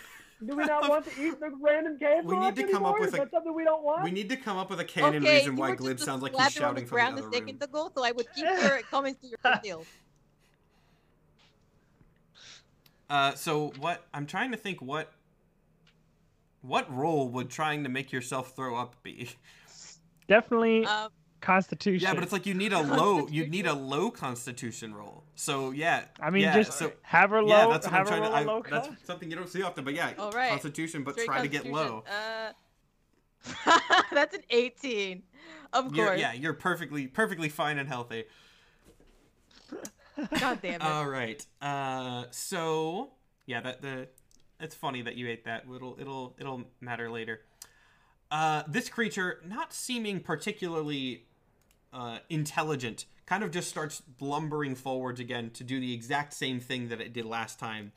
Do 0.45 0.55
we 0.57 0.65
not 0.65 0.89
want 0.89 1.05
to 1.05 1.11
eat 1.25 1.39
the 1.39 1.51
random 1.61 1.97
cave 1.97 2.25
We 2.25 2.37
need 2.37 2.55
to 2.57 2.67
come 2.69 2.85
up 2.85 2.99
with 2.99 3.13
a- 3.13 3.17
something 3.29 3.53
we 3.53 3.63
don't 3.63 3.83
want? 3.83 4.03
We 4.03 4.11
need 4.11 4.29
to 4.29 4.35
come 4.35 4.57
up 4.57 4.69
with 4.69 4.79
a 4.79 4.85
canon 4.85 5.23
okay, 5.23 5.37
reason 5.37 5.55
why 5.55 5.69
were 5.71 5.75
Glib 5.75 5.99
sounds 5.99 6.21
like 6.21 6.33
he's 6.33 6.53
slather 6.53 6.65
on 6.67 6.75
shouting 6.75 6.83
the 6.85 6.89
from 6.89 6.97
the 6.97 7.03
other 7.05 7.21
room. 7.23 7.33
second 7.33 7.63
ago, 7.63 7.91
so 7.95 8.03
I 8.03 8.11
would 8.11 8.27
keep 8.35 8.43
your 8.63 8.81
comments 8.91 9.21
to 9.21 9.27
yourself. 9.27 9.87
Uh, 13.09 13.33
so 13.35 13.71
what? 13.79 14.05
I'm 14.13 14.25
trying 14.25 14.51
to 14.51 14.57
think 14.57 14.81
what. 14.81 15.11
What 16.61 16.93
role 16.95 17.27
would 17.27 17.49
trying 17.49 17.83
to 17.83 17.89
make 17.89 18.13
yourself 18.13 18.55
throw 18.55 18.77
up 18.77 18.95
be? 19.03 19.29
Definitely 20.27 20.85
Um, 20.85 21.09
Constitution. 21.41 22.07
Yeah, 22.07 22.13
but 22.13 22.23
it's 22.23 22.31
like 22.31 22.45
you 22.45 22.53
need 22.53 22.71
a 22.71 22.79
low. 22.81 23.27
You 23.27 23.47
need 23.47 23.67
a 23.67 23.73
low 23.73 24.09
Constitution 24.09 24.95
roll. 24.95 25.25
So 25.35 25.71
yeah. 25.71 26.05
I 26.21 26.29
mean, 26.29 26.43
yeah, 26.43 26.55
just 26.55 26.77
so 26.79 26.93
have 27.01 27.31
her 27.31 27.41
low. 27.43 27.49
yeah, 27.49 27.67
that's 27.67 27.85
what 27.85 27.93
I'm 27.95 28.05
trying 28.05 28.21
to. 28.21 28.27
roll 28.29 28.35
a 28.37 28.41
I, 28.41 28.43
low 28.43 28.63
that's 28.69 28.87
con. 28.87 28.97
something 29.03 29.29
you 29.29 29.35
don't 29.35 29.49
see 29.49 29.61
often, 29.61 29.83
but 29.83 29.93
yeah, 29.93 30.13
All 30.17 30.31
right. 30.31 30.51
Constitution, 30.51 31.03
but 31.03 31.13
straight 31.15 31.25
try 31.25 31.41
to 31.41 31.47
get 31.49 31.65
low. 31.65 32.03
Uh, 32.07 33.79
that's 34.13 34.33
an 34.35 34.43
18. 34.49 35.23
Of 35.73 35.93
You're, 35.95 36.07
course. 36.07 36.19
yeah, 36.19 36.33
you're 36.33 36.53
perfectly 36.53 37.07
perfectly 37.07 37.49
fine 37.49 37.77
and 37.77 37.89
healthy. 37.89 38.23
God 40.39 40.59
damn 40.61 40.75
it. 40.75 40.81
All 40.81 41.07
right. 41.07 41.45
Uh, 41.61 42.25
so 42.31 43.11
yeah, 43.47 43.59
that 43.61 43.81
the 43.81 44.07
it's 44.59 44.75
funny 44.75 45.01
that 45.01 45.15
you 45.15 45.27
ate 45.27 45.45
that. 45.45 45.63
It'll 45.75 45.97
it'll 45.99 46.35
it'll 46.39 46.63
matter 46.79 47.09
later. 47.09 47.41
Uh, 48.33 48.63
this 48.67 48.89
creature, 48.89 49.39
not 49.45 49.71
seeming 49.71 50.19
particularly 50.19 51.27
uh, 51.93 52.17
intelligent, 52.31 53.05
kind 53.27 53.43
of 53.43 53.51
just 53.51 53.69
starts 53.69 54.01
lumbering 54.19 54.73
forwards 54.73 55.19
again 55.19 55.51
to 55.51 55.63
do 55.63 55.79
the 55.79 55.93
exact 55.93 56.33
same 56.33 56.59
thing 56.59 56.87
that 56.87 56.99
it 56.99 57.13
did 57.13 57.25
last 57.25 57.59
time, 57.59 57.91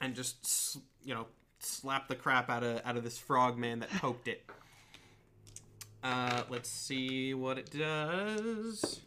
and 0.00 0.14
just 0.14 0.78
you 1.02 1.12
know 1.12 1.26
slap 1.58 2.06
the 2.06 2.14
crap 2.14 2.48
out 2.48 2.62
of 2.62 2.80
out 2.84 2.96
of 2.96 3.02
this 3.02 3.18
frog 3.18 3.58
man 3.58 3.80
that 3.80 3.90
poked 4.00 4.28
it. 4.28 4.44
Uh, 6.04 6.42
let's 6.48 6.70
see 6.70 7.34
what 7.34 7.58
it 7.58 7.68
does. 7.76 9.00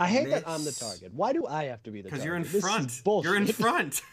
I 0.00 0.08
hate 0.08 0.30
that 0.30 0.48
I'm 0.48 0.64
the 0.64 0.72
target. 0.72 1.14
Why 1.14 1.32
do 1.32 1.46
I 1.46 1.66
have 1.66 1.84
to 1.84 1.92
be 1.92 2.00
the 2.00 2.08
Because 2.08 2.24
target? 2.24 2.26
you're 2.26 2.36
in 2.36 2.42
This 2.42 2.54
is 2.54 2.60
front. 2.60 3.04
bullshit. 3.04 3.28
You're 3.30 3.40
in 3.40 3.46
front. 3.46 4.02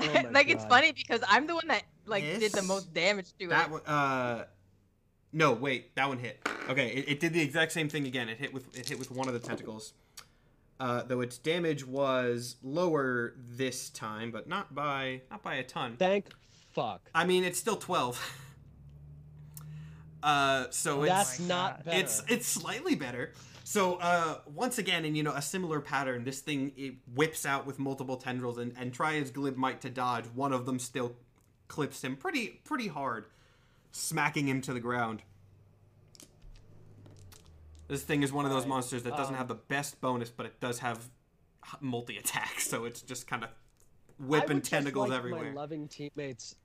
Oh 0.00 0.06
my 0.06 0.30
like 0.30 0.48
it's 0.48 0.64
funny 0.64 0.92
because 0.92 1.20
I'm 1.28 1.46
the 1.46 1.54
one 1.54 1.68
that 1.68 1.82
like 2.06 2.22
did 2.22 2.52
the 2.52 2.62
most 2.62 2.92
damage 2.94 3.26
to 3.38 3.48
That 3.48 3.66
it. 3.66 3.72
one, 3.72 3.82
uh, 3.82 4.44
no, 5.32 5.52
wait, 5.52 5.94
that 5.96 6.08
one 6.08 6.18
hit. 6.18 6.46
Okay, 6.68 6.88
it, 6.88 7.04
it 7.08 7.20
did 7.20 7.32
the 7.32 7.40
exact 7.40 7.72
same 7.72 7.88
thing 7.88 8.06
again. 8.06 8.28
It 8.28 8.38
hit 8.38 8.52
with 8.52 8.76
it 8.78 8.88
hit 8.88 8.98
with 8.98 9.10
one 9.10 9.28
of 9.28 9.34
the 9.34 9.40
tentacles. 9.40 9.94
Uh, 10.80 11.02
though 11.04 11.20
its 11.20 11.38
damage 11.38 11.86
was 11.86 12.56
lower 12.62 13.34
this 13.38 13.88
time, 13.90 14.30
but 14.32 14.48
not 14.48 14.74
by 14.74 15.22
not 15.30 15.42
by 15.42 15.54
a 15.54 15.62
ton. 15.62 15.96
Thank 15.96 16.26
fuck. 16.72 17.08
I 17.14 17.24
mean, 17.24 17.44
it's 17.44 17.58
still 17.58 17.76
twelve. 17.76 18.20
uh, 20.22 20.66
so 20.70 21.02
it's 21.02 21.12
That's 21.12 21.40
my 21.40 21.46
not 21.46 21.84
better. 21.84 21.98
it's 21.98 22.22
it's 22.28 22.46
slightly 22.46 22.94
better. 22.94 23.32
So 23.64 23.94
uh, 23.96 24.38
once 24.52 24.78
again, 24.78 25.04
in 25.04 25.14
you 25.14 25.22
know 25.22 25.32
a 25.32 25.42
similar 25.42 25.80
pattern, 25.80 26.24
this 26.24 26.40
thing 26.40 26.72
it 26.76 26.94
whips 27.14 27.46
out 27.46 27.64
with 27.64 27.78
multiple 27.78 28.16
tendrils 28.16 28.58
and 28.58 28.72
and 28.76 28.92
try 28.92 29.16
as 29.16 29.30
glib 29.30 29.56
might 29.56 29.80
to 29.82 29.90
dodge. 29.90 30.26
One 30.34 30.52
of 30.52 30.66
them 30.66 30.78
still 30.78 31.12
clips 31.72 32.04
him 32.04 32.16
pretty 32.16 32.60
pretty 32.64 32.88
hard, 32.88 33.24
smacking 33.92 34.46
him 34.46 34.60
to 34.60 34.74
the 34.74 34.80
ground. 34.80 35.22
This 37.88 38.02
thing 38.02 38.22
is 38.22 38.30
one 38.30 38.44
of 38.44 38.50
those 38.50 38.64
Alright, 38.64 38.68
monsters 38.68 39.02
that 39.04 39.16
doesn't 39.16 39.34
um, 39.34 39.38
have 39.38 39.48
the 39.48 39.54
best 39.54 39.98
bonus, 40.02 40.28
but 40.28 40.44
it 40.44 40.60
does 40.60 40.80
have 40.80 41.08
multi 41.80 42.18
attack, 42.18 42.60
so 42.60 42.84
it's 42.84 43.00
just 43.00 43.26
kind 43.26 43.42
of 43.42 43.48
I 43.48 44.24
whipping 44.26 44.56
would 44.56 44.64
just 44.64 44.70
tentacles 44.70 45.08
like 45.08 45.18
everywhere. 45.18 45.52
My 45.52 45.60
loving 45.62 45.88
teammates. 45.88 46.56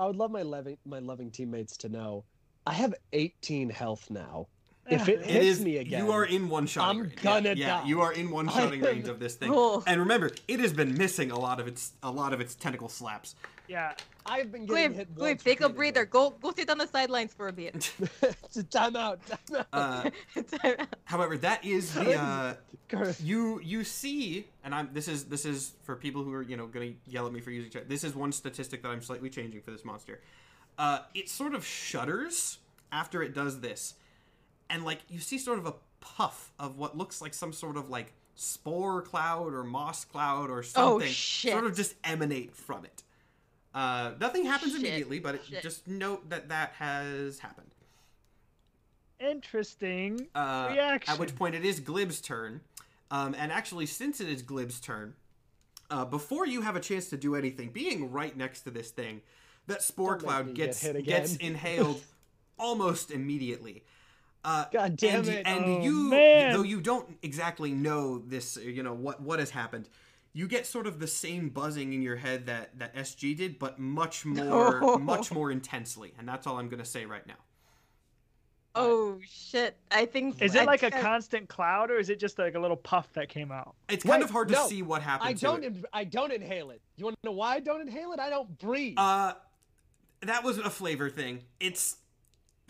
I 0.00 0.06
would 0.06 0.16
love 0.16 0.32
my 0.32 0.42
loving 0.42 0.78
my 0.84 0.98
loving 0.98 1.30
teammates 1.30 1.76
to 1.78 1.88
know 1.88 2.24
I 2.66 2.72
have 2.72 2.92
18 3.12 3.70
health 3.70 4.10
now. 4.10 4.48
If 4.90 5.08
it 5.08 5.20
It 5.20 5.26
hits 5.26 5.44
is 5.46 5.60
me 5.60 5.78
again, 5.78 6.04
You 6.04 6.10
are 6.12 6.24
in 6.24 6.48
one 6.48 6.66
shot. 6.66 6.90
I'm 6.90 7.02
range. 7.02 7.22
gonna 7.22 7.50
yeah, 7.50 7.54
yeah, 7.82 7.84
you 7.86 8.00
are 8.00 8.12
in 8.12 8.30
one 8.30 8.48
I 8.50 8.52
shotting 8.52 8.80
range 8.82 9.06
of 9.06 9.20
this 9.20 9.36
thing. 9.36 9.50
Oh. 9.52 9.82
And 9.86 10.00
remember, 10.00 10.30
it 10.48 10.58
has 10.58 10.72
been 10.72 10.98
missing 10.98 11.30
a 11.30 11.38
lot 11.38 11.60
of 11.60 11.68
its 11.68 11.92
a 12.02 12.10
lot 12.10 12.32
of 12.32 12.40
its 12.40 12.56
tentacle 12.56 12.88
slaps. 12.88 13.36
Yeah. 13.68 13.94
I've 14.26 14.50
been 14.50 14.66
getting 14.66 14.92
Glib, 14.92 14.94
hit 14.94 15.14
Glib, 15.14 15.30
once 15.32 15.42
take 15.42 15.60
a 15.60 15.68
breather. 15.68 16.04
Go 16.04 16.30
go 16.30 16.52
sit 16.52 16.70
on 16.70 16.78
the 16.78 16.86
sidelines 16.86 17.34
for 17.34 17.48
a 17.48 17.52
bit. 17.52 17.92
time 18.70 18.96
out. 18.96 19.20
Time 19.26 19.64
out. 19.72 20.12
Uh, 20.34 20.84
however, 21.04 21.36
that 21.38 21.64
is 21.64 21.92
the 21.92 22.14
uh, 22.14 22.54
you 23.22 23.60
you 23.60 23.84
see, 23.84 24.46
and 24.64 24.74
I'm 24.74 24.90
this 24.92 25.08
is 25.08 25.24
this 25.24 25.44
is 25.44 25.74
for 25.82 25.94
people 25.94 26.24
who 26.24 26.32
are 26.32 26.42
you 26.42 26.56
know 26.56 26.66
gonna 26.66 26.92
yell 27.06 27.26
at 27.26 27.32
me 27.32 27.40
for 27.40 27.50
using 27.50 27.70
chat. 27.70 27.88
This 27.88 28.02
is 28.02 28.14
one 28.14 28.32
statistic 28.32 28.82
that 28.82 28.88
I'm 28.88 29.02
slightly 29.02 29.28
changing 29.28 29.60
for 29.60 29.70
this 29.70 29.84
monster. 29.84 30.20
Uh, 30.78 31.00
it 31.14 31.28
sort 31.28 31.54
of 31.54 31.64
shudders 31.64 32.58
after 32.92 33.22
it 33.22 33.34
does 33.34 33.60
this, 33.60 33.94
and 34.70 34.84
like 34.84 35.00
you 35.08 35.20
see 35.20 35.36
sort 35.36 35.58
of 35.58 35.66
a 35.66 35.74
puff 36.00 36.52
of 36.58 36.78
what 36.78 36.96
looks 36.96 37.20
like 37.20 37.34
some 37.34 37.52
sort 37.52 37.76
of 37.76 37.90
like 37.90 38.12
spore 38.36 39.02
cloud 39.02 39.52
or 39.52 39.64
moss 39.64 40.04
cloud 40.04 40.50
or 40.50 40.62
something 40.62 41.08
shit. 41.08 41.52
sort 41.52 41.64
of 41.64 41.76
just 41.76 41.94
emanate 42.04 42.54
from 42.54 42.84
it. 42.84 43.03
Uh, 43.74 44.12
nothing 44.20 44.44
happens 44.46 44.72
Shit. 44.72 44.82
immediately, 44.82 45.18
but 45.18 45.34
it, 45.34 45.42
just 45.62 45.88
note 45.88 46.30
that 46.30 46.48
that 46.48 46.72
has 46.78 47.40
happened. 47.40 47.74
Interesting. 49.18 50.28
Uh, 50.34 50.68
Reaction. 50.70 51.12
At 51.12 51.18
which 51.18 51.34
point 51.34 51.54
it 51.54 51.64
is 51.64 51.80
Glib's 51.80 52.20
turn. 52.20 52.60
Um, 53.10 53.34
and 53.38 53.50
actually, 53.50 53.86
since 53.86 54.20
it 54.20 54.28
is 54.28 54.42
Glib's 54.42 54.80
turn, 54.80 55.14
uh, 55.90 56.04
before 56.04 56.46
you 56.46 56.62
have 56.62 56.76
a 56.76 56.80
chance 56.80 57.08
to 57.10 57.16
do 57.16 57.34
anything, 57.34 57.70
being 57.70 58.10
right 58.10 58.36
next 58.36 58.62
to 58.62 58.70
this 58.70 58.90
thing, 58.90 59.22
that 59.66 59.82
spore 59.82 60.18
Don't 60.18 60.22
make 60.22 60.28
me 60.28 60.34
cloud 60.44 60.54
gets 60.54 60.82
hit 60.82 61.04
gets 61.04 61.36
inhaled 61.36 62.02
almost 62.58 63.10
immediately. 63.10 63.82
Uh, 64.44 64.66
God 64.70 64.96
damn 64.96 65.20
and, 65.20 65.28
it. 65.28 65.46
And 65.46 65.64
Oh, 65.64 65.80
you, 65.82 66.10
man. 66.10 66.52
though 66.52 66.62
you 66.62 66.80
don't 66.80 67.08
exactly 67.22 67.72
know 67.72 68.18
this, 68.18 68.56
you 68.56 68.82
know 68.82 68.92
what 68.92 69.20
what 69.22 69.38
has 69.38 69.50
happened. 69.50 69.88
You 70.36 70.48
get 70.48 70.66
sort 70.66 70.86
of 70.88 70.98
the 70.98 71.06
same 71.06 71.48
buzzing 71.48 71.92
in 71.92 72.02
your 72.02 72.16
head 72.16 72.46
that 72.46 72.78
that 72.80 72.94
SG 72.96 73.36
did, 73.36 73.58
but 73.58 73.78
much 73.78 74.24
more, 74.26 74.80
No. 74.80 74.98
much 74.98 75.30
more 75.32 75.50
intensely. 75.52 76.12
And 76.18 76.28
that's 76.28 76.46
all 76.46 76.58
I'm 76.58 76.68
gonna 76.68 76.84
say 76.84 77.06
right 77.06 77.26
now. 77.26 77.36
Oh 78.76 79.20
shit! 79.24 79.76
I 79.92 80.04
think. 80.04 80.42
Is 80.42 80.56
it 80.56 80.62
I 80.62 80.64
like 80.64 80.82
a 80.82 80.90
constant 80.90 81.48
cloud 81.48 81.92
or 81.92 81.98
is 81.98 82.10
it 82.10 82.18
just 82.18 82.36
like 82.40 82.56
a 82.56 82.58
little 82.58 82.76
puff 82.76 83.12
that 83.12 83.28
came 83.28 83.52
out? 83.52 83.76
It's 83.88 84.02
kind 84.02 84.20
Wait, 84.20 84.24
of 84.24 84.30
hard 84.30 84.48
to 84.48 84.54
no, 84.54 84.66
see 84.66 84.82
what 84.82 85.00
happened. 85.00 85.28
I 85.30 85.32
don't. 85.34 85.62
it. 85.62 85.66
in- 85.68 85.84
I 85.92 86.02
don't 86.02 86.32
inhale 86.32 86.70
it. 86.70 86.82
You 86.96 87.04
want 87.04 87.16
to 87.22 87.28
know 87.28 87.32
why 87.36 87.54
I 87.54 87.60
don't 87.60 87.80
inhale 87.82 88.12
it? 88.12 88.18
I 88.18 88.30
don't 88.30 88.58
breathe. 88.58 88.94
Uh, 88.96 89.34
that 90.22 90.42
was 90.42 90.58
a 90.58 90.70
flavor 90.70 91.08
thing. 91.08 91.44
It's 91.60 91.98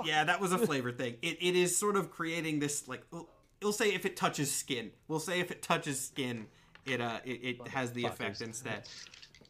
yeah, 0.04 0.24
that 0.24 0.42
was 0.42 0.52
a 0.52 0.58
flavor 0.66 0.92
thing. 0.92 1.16
It 1.22 1.38
it 1.40 1.56
is 1.56 1.74
sort 1.74 1.96
of 1.96 2.10
creating 2.10 2.58
this 2.58 2.86
like 2.86 3.04
we'll, 3.10 3.30
we'll 3.62 3.72
say 3.72 3.94
if 3.94 4.04
it 4.04 4.14
touches 4.14 4.52
skin. 4.52 4.90
We'll 5.08 5.20
say 5.20 5.40
if 5.40 5.50
it 5.50 5.62
touches 5.62 5.98
skin, 6.06 6.48
it 6.86 7.00
uh 7.00 7.18
it, 7.24 7.58
it 7.60 7.68
has 7.68 7.92
the 7.92 8.04
effect 8.04 8.40
instead. 8.40 8.82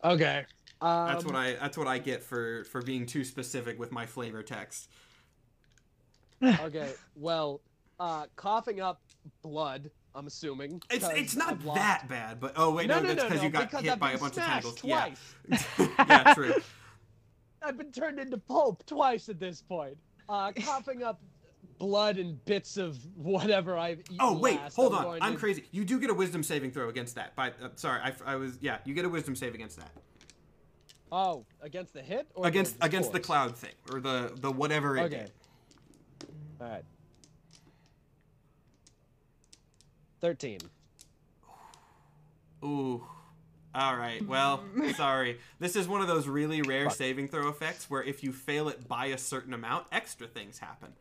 okay. 0.02 0.44
Um, 0.80 1.06
That's 1.08 1.24
what 1.24 1.34
I 1.36 1.52
that's 1.54 1.78
what 1.78 1.86
I 1.86 1.98
get 1.98 2.22
for 2.22 2.64
for 2.64 2.82
being 2.82 3.06
too 3.06 3.24
specific 3.24 3.78
with 3.78 3.90
my 3.92 4.06
flavor 4.06 4.42
text. 4.42 4.88
Okay. 6.42 6.92
Well, 7.16 7.60
uh, 7.98 8.26
coughing 8.36 8.80
up 8.80 9.00
blood. 9.42 9.90
I'm 10.16 10.26
assuming. 10.28 10.80
It's 10.90 11.04
'cause 11.06 11.16
it's 11.16 11.34
not 11.36 11.64
lost- 11.64 11.80
that 11.80 12.08
bad, 12.08 12.38
but 12.40 12.52
oh 12.56 12.72
wait 12.72 12.86
No, 12.86 12.96
no, 12.96 13.02
no, 13.02 13.08
that's 13.08 13.22
no, 13.22 13.28
because 13.28 13.38
no, 13.40 13.44
you 13.46 13.50
got 13.50 13.70
because 13.70 13.82
hit 13.84 13.92
I've 13.92 13.98
by 13.98 14.12
a 14.12 14.18
bunch 14.18 14.36
of 14.36 14.44
smashed 14.44 14.76
tangles. 14.78 14.80
Twice. 14.80 15.34
Yeah, 15.78 15.88
yeah, 16.08 16.34
true. 16.34 16.54
I've 17.62 17.78
been 17.78 17.90
turned 17.90 18.18
into 18.20 18.36
pulp 18.38 18.84
twice 18.86 19.28
at 19.28 19.40
this 19.40 19.62
point. 19.62 19.96
Uh, 20.28 20.52
coughing 20.52 21.02
up 21.02 21.20
blood 21.78 22.18
and 22.18 22.42
bits 22.44 22.76
of 22.76 22.98
whatever 23.16 23.76
I've 23.76 24.00
eaten. 24.00 24.16
Oh 24.20 24.38
wait, 24.38 24.56
last, 24.60 24.76
hold 24.76 24.94
I'm 24.94 25.06
on. 25.06 25.18
I'm 25.22 25.32
to- 25.34 25.38
crazy. 25.38 25.64
You 25.70 25.84
do 25.84 25.98
get 26.00 26.10
a 26.10 26.14
wisdom 26.14 26.42
saving 26.42 26.70
throw 26.70 26.88
against 26.88 27.14
that. 27.16 27.34
By 27.36 27.48
uh, 27.50 27.68
sorry, 27.76 28.00
I, 28.02 28.12
I 28.24 28.36
was 28.36 28.58
yeah. 28.60 28.78
You 28.84 28.94
get 28.94 29.04
a 29.04 29.08
wisdom 29.08 29.34
save 29.36 29.54
against 29.54 29.76
that. 29.78 29.90
Oh, 31.12 31.44
against 31.60 31.92
the 31.94 32.02
hit 32.02 32.26
or 32.34 32.46
Against 32.46 32.76
against 32.80 33.12
the 33.12 33.20
cloud 33.20 33.56
thing 33.56 33.72
or 33.92 34.00
the 34.00 34.32
the 34.40 34.50
whatever 34.50 34.96
it 34.96 35.02
Okay. 35.02 35.18
did. 35.18 35.32
All 36.60 36.68
right. 36.68 36.84
Thirteen. 40.20 40.58
Ooh. 42.64 43.04
All 43.74 43.96
right. 43.96 44.24
Well, 44.26 44.62
sorry. 44.96 45.38
This 45.58 45.76
is 45.76 45.88
one 45.88 46.00
of 46.00 46.06
those 46.06 46.26
really 46.28 46.62
rare 46.62 46.84
Fuck. 46.84 46.94
saving 46.96 47.28
throw 47.28 47.48
effects 47.48 47.90
where 47.90 48.02
if 48.02 48.22
you 48.22 48.32
fail 48.32 48.68
it 48.68 48.86
by 48.88 49.06
a 49.06 49.18
certain 49.18 49.52
amount, 49.52 49.86
extra 49.92 50.26
things 50.26 50.58
happen. 50.58 50.92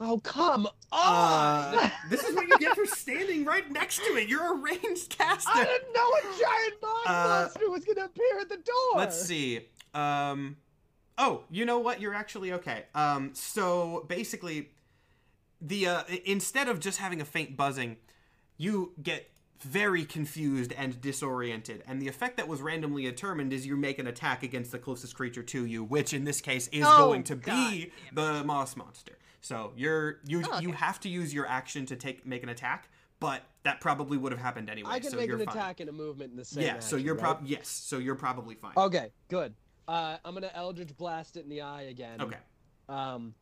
Oh 0.00 0.18
come 0.18 0.66
on! 0.92 1.74
Uh, 1.74 1.90
this 2.10 2.22
is 2.22 2.34
what 2.34 2.46
you 2.48 2.58
get 2.58 2.76
for 2.76 2.86
standing 2.86 3.44
right 3.44 3.70
next 3.70 3.96
to 3.98 4.16
it. 4.16 4.28
You're 4.28 4.54
a 4.54 4.56
ranged 4.56 5.10
caster. 5.16 5.50
I 5.52 5.64
didn't 5.64 5.92
know 5.92 6.08
a 6.08 6.22
giant 6.38 6.74
mon- 6.82 7.06
Uh, 7.06 7.28
monster 7.42 7.70
was 7.70 7.84
gonna 7.84 8.04
appear 8.06 8.38
at 8.40 8.48
the 8.48 8.56
door. 8.58 8.96
Let's 8.96 9.20
see. 9.20 9.66
Um, 9.94 10.56
oh, 11.18 11.42
you 11.50 11.64
know 11.64 11.78
what? 11.80 12.00
You're 12.00 12.14
actually 12.14 12.52
okay. 12.52 12.84
Um, 12.94 13.30
so 13.34 14.04
basically, 14.08 14.70
the 15.60 15.88
uh, 15.88 16.02
instead 16.24 16.68
of 16.68 16.78
just 16.78 16.98
having 16.98 17.20
a 17.20 17.24
faint 17.24 17.56
buzzing, 17.56 17.96
you 18.56 18.92
get 19.02 19.30
very 19.60 20.04
confused 20.04 20.72
and 20.74 21.00
disoriented, 21.00 21.82
and 21.88 22.00
the 22.00 22.06
effect 22.06 22.36
that 22.36 22.46
was 22.46 22.62
randomly 22.62 23.02
determined 23.02 23.52
is 23.52 23.66
you 23.66 23.76
make 23.76 23.98
an 23.98 24.06
attack 24.06 24.44
against 24.44 24.70
the 24.70 24.78
closest 24.78 25.16
creature 25.16 25.42
to 25.42 25.64
you, 25.66 25.82
which 25.82 26.14
in 26.14 26.22
this 26.22 26.40
case 26.40 26.68
is 26.68 26.84
Oh, 26.86 27.06
going 27.08 27.24
to 27.24 27.34
God 27.34 27.72
be 27.72 27.90
the 28.12 28.44
moss 28.44 28.76
monster. 28.76 29.17
So 29.40 29.72
you're 29.76 30.20
you 30.26 30.42
Oh, 30.50 30.60
you 30.60 30.72
have 30.72 31.00
to 31.00 31.08
use 31.08 31.32
your 31.32 31.46
action 31.46 31.86
to 31.86 31.96
take 31.96 32.26
make 32.26 32.42
an 32.42 32.48
attack, 32.48 32.88
but 33.20 33.42
that 33.62 33.80
probably 33.80 34.18
would 34.18 34.32
have 34.32 34.40
happened 34.40 34.68
anyway. 34.70 34.90
I 34.90 35.00
can 35.00 35.10
so 35.10 35.16
make 35.16 35.28
you're 35.28 35.38
an 35.38 35.46
fine. 35.46 35.56
attack 35.56 35.80
and 35.80 35.88
a 35.88 35.92
movement 35.92 36.30
in 36.30 36.36
the 36.36 36.44
same. 36.44 36.64
Yeah, 36.64 36.78
so 36.80 36.96
you're 36.96 37.14
right? 37.14 37.22
prob 37.22 37.42
yes, 37.44 37.68
so 37.68 37.98
you're 37.98 38.14
probably 38.14 38.54
fine. 38.54 38.72
Okay, 38.76 39.10
good. 39.28 39.54
Uh, 39.86 40.16
I'm 40.24 40.34
gonna 40.34 40.50
Eldritch 40.54 40.96
Blast 40.96 41.36
it 41.36 41.44
in 41.44 41.48
the 41.48 41.62
eye 41.62 41.82
again. 41.82 42.20
Okay. 42.20 42.36
Um, 42.88 43.34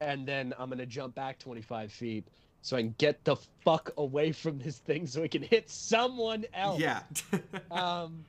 and 0.00 0.26
then 0.26 0.54
I'm 0.58 0.68
gonna 0.68 0.86
jump 0.86 1.14
back 1.14 1.38
25 1.38 1.92
feet 1.92 2.26
so 2.62 2.76
I 2.76 2.80
can 2.80 2.94
get 2.98 3.24
the 3.24 3.36
fuck 3.64 3.92
away 3.98 4.32
from 4.32 4.58
this 4.58 4.78
thing 4.78 5.06
so 5.06 5.22
I 5.22 5.28
can 5.28 5.42
hit 5.42 5.68
someone 5.70 6.44
else. 6.54 6.80
Yeah. 6.80 7.02
Um. 7.70 8.24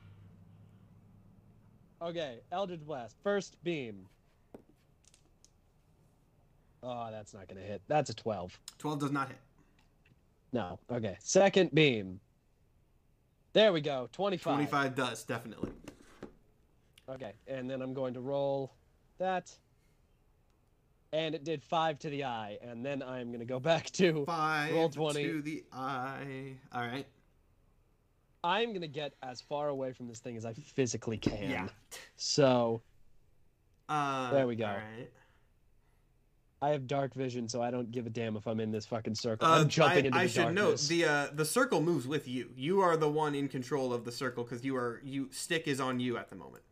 Okay, 2.02 2.40
Eldritch 2.52 2.84
Blast. 2.86 3.16
First 3.22 3.56
beam. 3.64 4.06
Oh, 6.82 7.08
that's 7.10 7.34
not 7.34 7.48
gonna 7.48 7.60
hit. 7.60 7.82
That's 7.88 8.10
a 8.10 8.14
12. 8.14 8.58
12 8.78 8.98
does 9.00 9.12
not 9.12 9.28
hit. 9.28 9.38
No. 10.52 10.78
Okay. 10.90 11.16
Second 11.20 11.74
beam. 11.74 12.20
There 13.52 13.72
we 13.72 13.80
go. 13.80 14.08
25. 14.12 14.54
25 14.54 14.94
does, 14.94 15.24
definitely. 15.24 15.70
Okay, 17.08 17.32
and 17.46 17.70
then 17.70 17.80
I'm 17.82 17.94
going 17.94 18.14
to 18.14 18.20
roll 18.20 18.72
that. 19.18 19.50
And 21.12 21.34
it 21.34 21.44
did 21.44 21.62
five 21.62 21.98
to 22.00 22.10
the 22.10 22.24
eye, 22.24 22.58
and 22.60 22.84
then 22.84 23.02
I'm 23.02 23.30
gonna 23.32 23.44
go 23.44 23.58
back 23.72 23.86
to. 23.92 24.24
5 24.26 24.74
Roll 24.74 24.88
20. 24.90 25.22
to 25.24 25.42
the 25.42 25.64
eye. 25.72 26.56
All 26.72 26.80
right. 26.82 27.06
I'm 28.44 28.72
gonna 28.72 28.86
get 28.88 29.14
as 29.22 29.40
far 29.40 29.68
away 29.68 29.92
from 29.92 30.06
this 30.08 30.18
thing 30.18 30.36
as 30.36 30.44
I 30.44 30.52
physically 30.52 31.16
can. 31.18 31.50
Yeah. 31.50 31.68
So 32.16 32.82
Uh, 33.88 34.30
There 34.32 34.46
we 34.46 34.56
go. 34.56 34.66
All 34.66 34.74
right. 34.74 35.10
I 36.62 36.70
have 36.70 36.86
dark 36.86 37.14
vision, 37.14 37.48
so 37.48 37.60
I 37.60 37.70
don't 37.70 37.92
give 37.92 38.06
a 38.06 38.10
damn 38.10 38.36
if 38.36 38.46
I'm 38.46 38.60
in 38.60 38.70
this 38.70 38.86
fucking 38.86 39.14
circle. 39.14 39.46
Uh, 39.46 39.60
I'm 39.60 39.68
jumping 39.68 39.96
I, 39.96 39.98
into 39.98 40.10
the 40.10 40.16
I 40.16 40.26
should 40.26 40.54
note 40.54 40.80
the 40.88 41.04
uh, 41.04 41.26
the 41.32 41.44
circle 41.44 41.82
moves 41.82 42.06
with 42.06 42.26
you. 42.26 42.50
You 42.56 42.80
are 42.80 42.96
the 42.96 43.10
one 43.10 43.34
in 43.34 43.48
control 43.48 43.92
of 43.92 44.04
the 44.04 44.12
circle 44.12 44.42
because 44.42 44.64
you 44.64 44.74
are 44.76 45.00
you 45.04 45.28
stick 45.32 45.68
is 45.68 45.80
on 45.80 46.00
you 46.00 46.16
at 46.16 46.30
the 46.30 46.36
moment. 46.36 46.62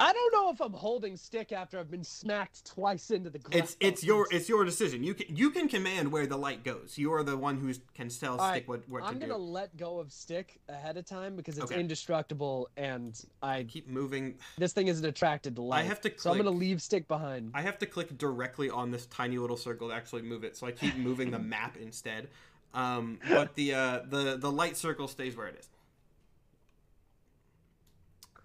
I 0.00 0.12
don't 0.12 0.32
know 0.32 0.50
if 0.50 0.60
I'm 0.60 0.72
holding 0.72 1.16
stick 1.16 1.52
after 1.52 1.78
I've 1.78 1.90
been 1.90 2.02
smacked 2.02 2.64
twice 2.66 3.12
into 3.12 3.30
the 3.30 3.38
ground. 3.38 3.62
It's 3.62 3.76
it's 3.78 4.02
your 4.02 4.26
it's 4.32 4.48
your 4.48 4.64
decision. 4.64 5.04
You 5.04 5.14
can 5.14 5.34
you 5.36 5.50
can 5.50 5.68
command 5.68 6.10
where 6.10 6.26
the 6.26 6.36
light 6.36 6.64
goes. 6.64 6.98
You 6.98 7.12
are 7.12 7.22
the 7.22 7.36
one 7.36 7.58
who 7.58 7.72
can 7.94 8.08
tell 8.08 8.32
All 8.32 8.38
stick 8.50 8.64
right, 8.64 8.68
what 8.68 8.88
what 8.88 9.04
I'm 9.04 9.20
gonna 9.20 9.34
do. 9.34 9.38
let 9.38 9.76
go 9.76 10.00
of 10.00 10.10
stick 10.10 10.58
ahead 10.68 10.96
of 10.96 11.04
time 11.06 11.36
because 11.36 11.58
it's 11.58 11.70
Okay. 11.70 11.78
indestructible, 11.80 12.68
and 12.76 13.18
I 13.40 13.62
Keep 13.64 13.88
moving. 13.88 14.34
this 14.58 14.72
thing 14.72 14.88
isn't 14.88 15.04
attracted 15.06 15.54
to 15.56 15.62
light. 15.62 15.80
I 15.80 15.82
have 15.84 16.00
to 16.00 16.12
so 16.16 16.32
I'm 16.32 16.38
gonna 16.38 16.50
leave 16.50 16.82
stick 16.82 17.06
behind. 17.06 17.52
I 17.54 17.62
have 17.62 17.78
to 17.78 17.86
click 17.86 18.18
directly 18.18 18.70
on 18.70 18.90
this 18.90 19.06
tiny 19.06 19.38
little 19.38 19.56
circle 19.56 19.88
to 19.90 19.94
actually 19.94 20.22
move 20.22 20.42
it, 20.42 20.56
so 20.56 20.66
I 20.66 20.72
keep 20.72 20.96
moving 20.96 21.30
the 21.30 21.38
map 21.38 21.76
instead. 21.80 22.28
Um, 22.74 23.20
but 23.28 23.54
the 23.54 23.74
uh, 23.74 24.00
the 24.08 24.36
the 24.38 24.50
light 24.50 24.76
circle 24.76 25.06
stays 25.06 25.36
where 25.36 25.46
it 25.46 25.56
is. 25.60 25.68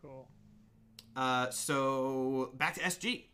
Cool. 0.02 0.28
Uh, 1.20 1.50
so 1.52 2.52
back 2.58 2.76
to 2.76 2.82
SG. 2.82 3.26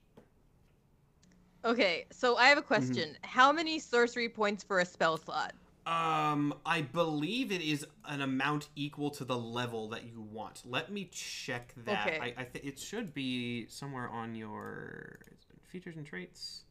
Okay, 1.66 2.06
so 2.12 2.38
I 2.38 2.48
have 2.48 2.58
a 2.58 2.62
Mm-hmm. 2.78 3.02
question. 3.02 3.18
How 3.24 3.52
many 3.52 3.80
sorcery 3.80 4.30
points 4.30 4.64
for 4.64 4.80
a 4.80 4.86
spell 4.86 5.18
slot? 5.18 5.54
Um, 5.86 6.56
I 6.66 6.82
believe 6.82 7.52
it 7.52 7.62
is 7.62 7.86
an 8.06 8.22
amount 8.22 8.70
equal 8.76 9.12
to 9.12 9.26
the 9.26 9.38
level 9.38 9.90
that 9.90 10.04
you 10.06 10.20
want. 10.22 10.64
Let 10.66 10.92
me 10.92 11.06
check 11.12 11.74
that. 11.86 12.16
Okay. 12.16 12.20
I, 12.20 12.34
I 12.38 12.44
think 12.46 12.66
it 12.66 12.80
should 12.80 13.14
be 13.14 13.68
somewhere 13.68 14.10
on 14.10 14.34
your 14.34 15.20
features 15.64 15.96
and 15.98 16.06
traits. 16.06 16.64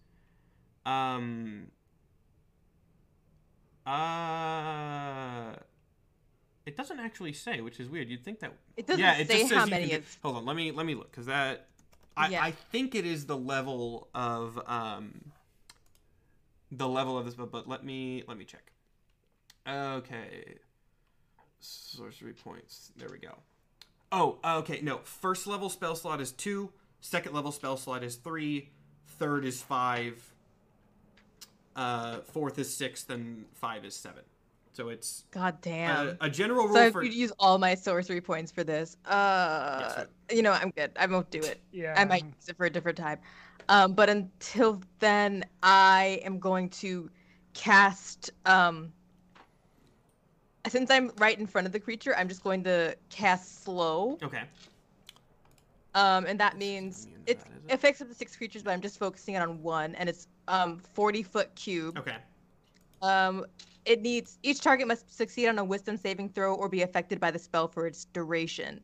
Um. 0.85 1.70
Uh. 3.86 5.55
It 6.66 6.77
doesn't 6.77 6.99
actually 6.99 7.35
say, 7.35 7.61
which 7.61 7.78
is 7.78 7.89
weird. 7.89 8.09
You'd 8.09 8.24
think 8.24 8.41
that. 8.41 8.55
It 8.77 8.86
doesn't 8.86 9.01
yeah, 9.01 9.19
it 9.19 9.28
say 9.28 9.39
just 9.41 9.51
says 9.51 9.59
how 9.59 9.66
many 9.66 9.89
can. 9.89 10.03
Hold 10.23 10.36
on, 10.36 10.47
let 10.47 10.57
me 10.57 10.70
let 10.70 10.86
me 10.86 10.95
look 10.95 11.11
because 11.11 11.27
that. 11.27 11.66
I, 12.16 12.28
Yeah. 12.28 12.43
I 12.43 12.53
think 12.53 12.95
it 12.95 13.05
is 13.05 13.27
the 13.27 13.36
level 13.36 14.09
of 14.15 14.59
um. 14.66 15.32
The 16.73 16.89
level 16.89 17.19
of 17.19 17.24
this, 17.27 17.35
but, 17.35 17.53
but 17.53 17.69
let 17.69 17.85
me 17.85 18.24
let 18.27 18.39
me 18.39 18.45
check. 18.45 18.73
Okay. 19.69 20.57
Sorcery 21.61 22.32
points. 22.32 22.93
There 22.97 23.09
we 23.11 23.19
go. 23.19 23.36
Oh, 24.12 24.39
okay. 24.45 24.81
No, 24.82 24.99
first 25.05 25.47
level 25.47 25.69
spell 25.69 25.97
slot 25.97 26.20
is 26.20 26.32
two. 26.32 26.70
Second 27.01 27.35
level 27.35 27.53
spell 27.53 27.77
slot 27.77 28.03
is 28.03 28.16
three. 28.16 28.70
Third 29.07 29.45
is 29.45 29.62
five. 29.62 30.32
Uh, 31.77 32.19
fourth 32.20 32.59
is 32.59 32.74
six. 32.74 33.05
and 33.09 33.45
five 33.55 33.85
is 33.85 33.95
seven. 33.95 34.23
So 34.74 34.88
it's 34.88 35.24
God 35.30 35.60
damn. 35.62 36.16
a 36.20 36.28
general 36.28 36.66
rule 36.66 36.74
so 36.74 36.82
I 36.82 36.90
for. 36.90 37.01
could 37.02 37.14
use 37.14 37.32
all 37.38 37.59
my 37.59 37.76
sorcery 37.76 38.20
points 38.20 38.51
for 38.51 38.64
this. 38.64 38.96
Uh, 39.06 39.94
Yes, 39.96 40.06
you 40.36 40.42
know, 40.42 40.51
I'm 40.51 40.70
good. 40.70 40.90
I 40.98 41.06
won't 41.06 41.30
do 41.30 41.38
it. 41.40 41.60
Yeah. 41.70 41.94
I 41.96 42.05
might 42.05 42.24
use 42.24 42.48
it 42.48 42.56
for 42.56 42.66
a 42.66 42.70
different 42.70 42.98
time. 42.98 43.20
Um, 43.68 43.92
but 43.92 44.10
until 44.10 44.82
then, 44.98 45.44
I 45.62 46.20
am 46.24 46.40
going 46.40 46.70
to 46.70 47.09
cast. 47.55 48.30
Um, 48.46 48.92
since 50.68 50.90
I'm 50.90 51.12
right 51.18 51.38
in 51.38 51.46
front 51.46 51.66
of 51.68 51.72
the 51.72 51.80
creature, 51.80 52.16
I'm 52.16 52.28
just 52.28 52.42
going 52.42 52.64
to 52.64 52.96
cast 53.10 53.62
slow. 53.62 54.18
Okay. 54.24 54.42
Um, 55.94 56.26
and 56.26 56.40
that 56.40 56.59
means 56.59 57.06
it 57.26 57.38
that, 57.38 57.46
is 57.46 57.64
it? 57.68 57.74
affects 57.74 58.01
up 58.02 58.09
to 58.09 58.14
six 58.14 58.34
creatures, 58.34 58.64
but 58.64 58.72
I'm 58.72 58.80
just 58.80 58.98
focusing 58.98 59.36
it 59.36 59.42
on 59.42 59.62
one, 59.62 59.94
and 59.94 60.09
it's 60.09 60.26
um 60.48 60.80
40 60.94 61.22
foot 61.22 61.55
cube. 61.55 61.96
Okay. 61.96 62.16
Um, 63.03 63.45
it 63.85 64.01
needs 64.03 64.39
each 64.43 64.61
target 64.61 64.89
must 64.89 65.15
succeed 65.15 65.49
on 65.49 65.59
a 65.59 65.65
Wisdom 65.65 65.97
saving 65.97 66.31
throw 66.31 66.55
or 66.55 66.69
be 66.69 66.83
affected 66.83 67.21
by 67.21 67.31
the 67.31 67.39
spell 67.39 67.69
for 67.69 67.87
its 67.87 68.07
duration. 68.07 68.81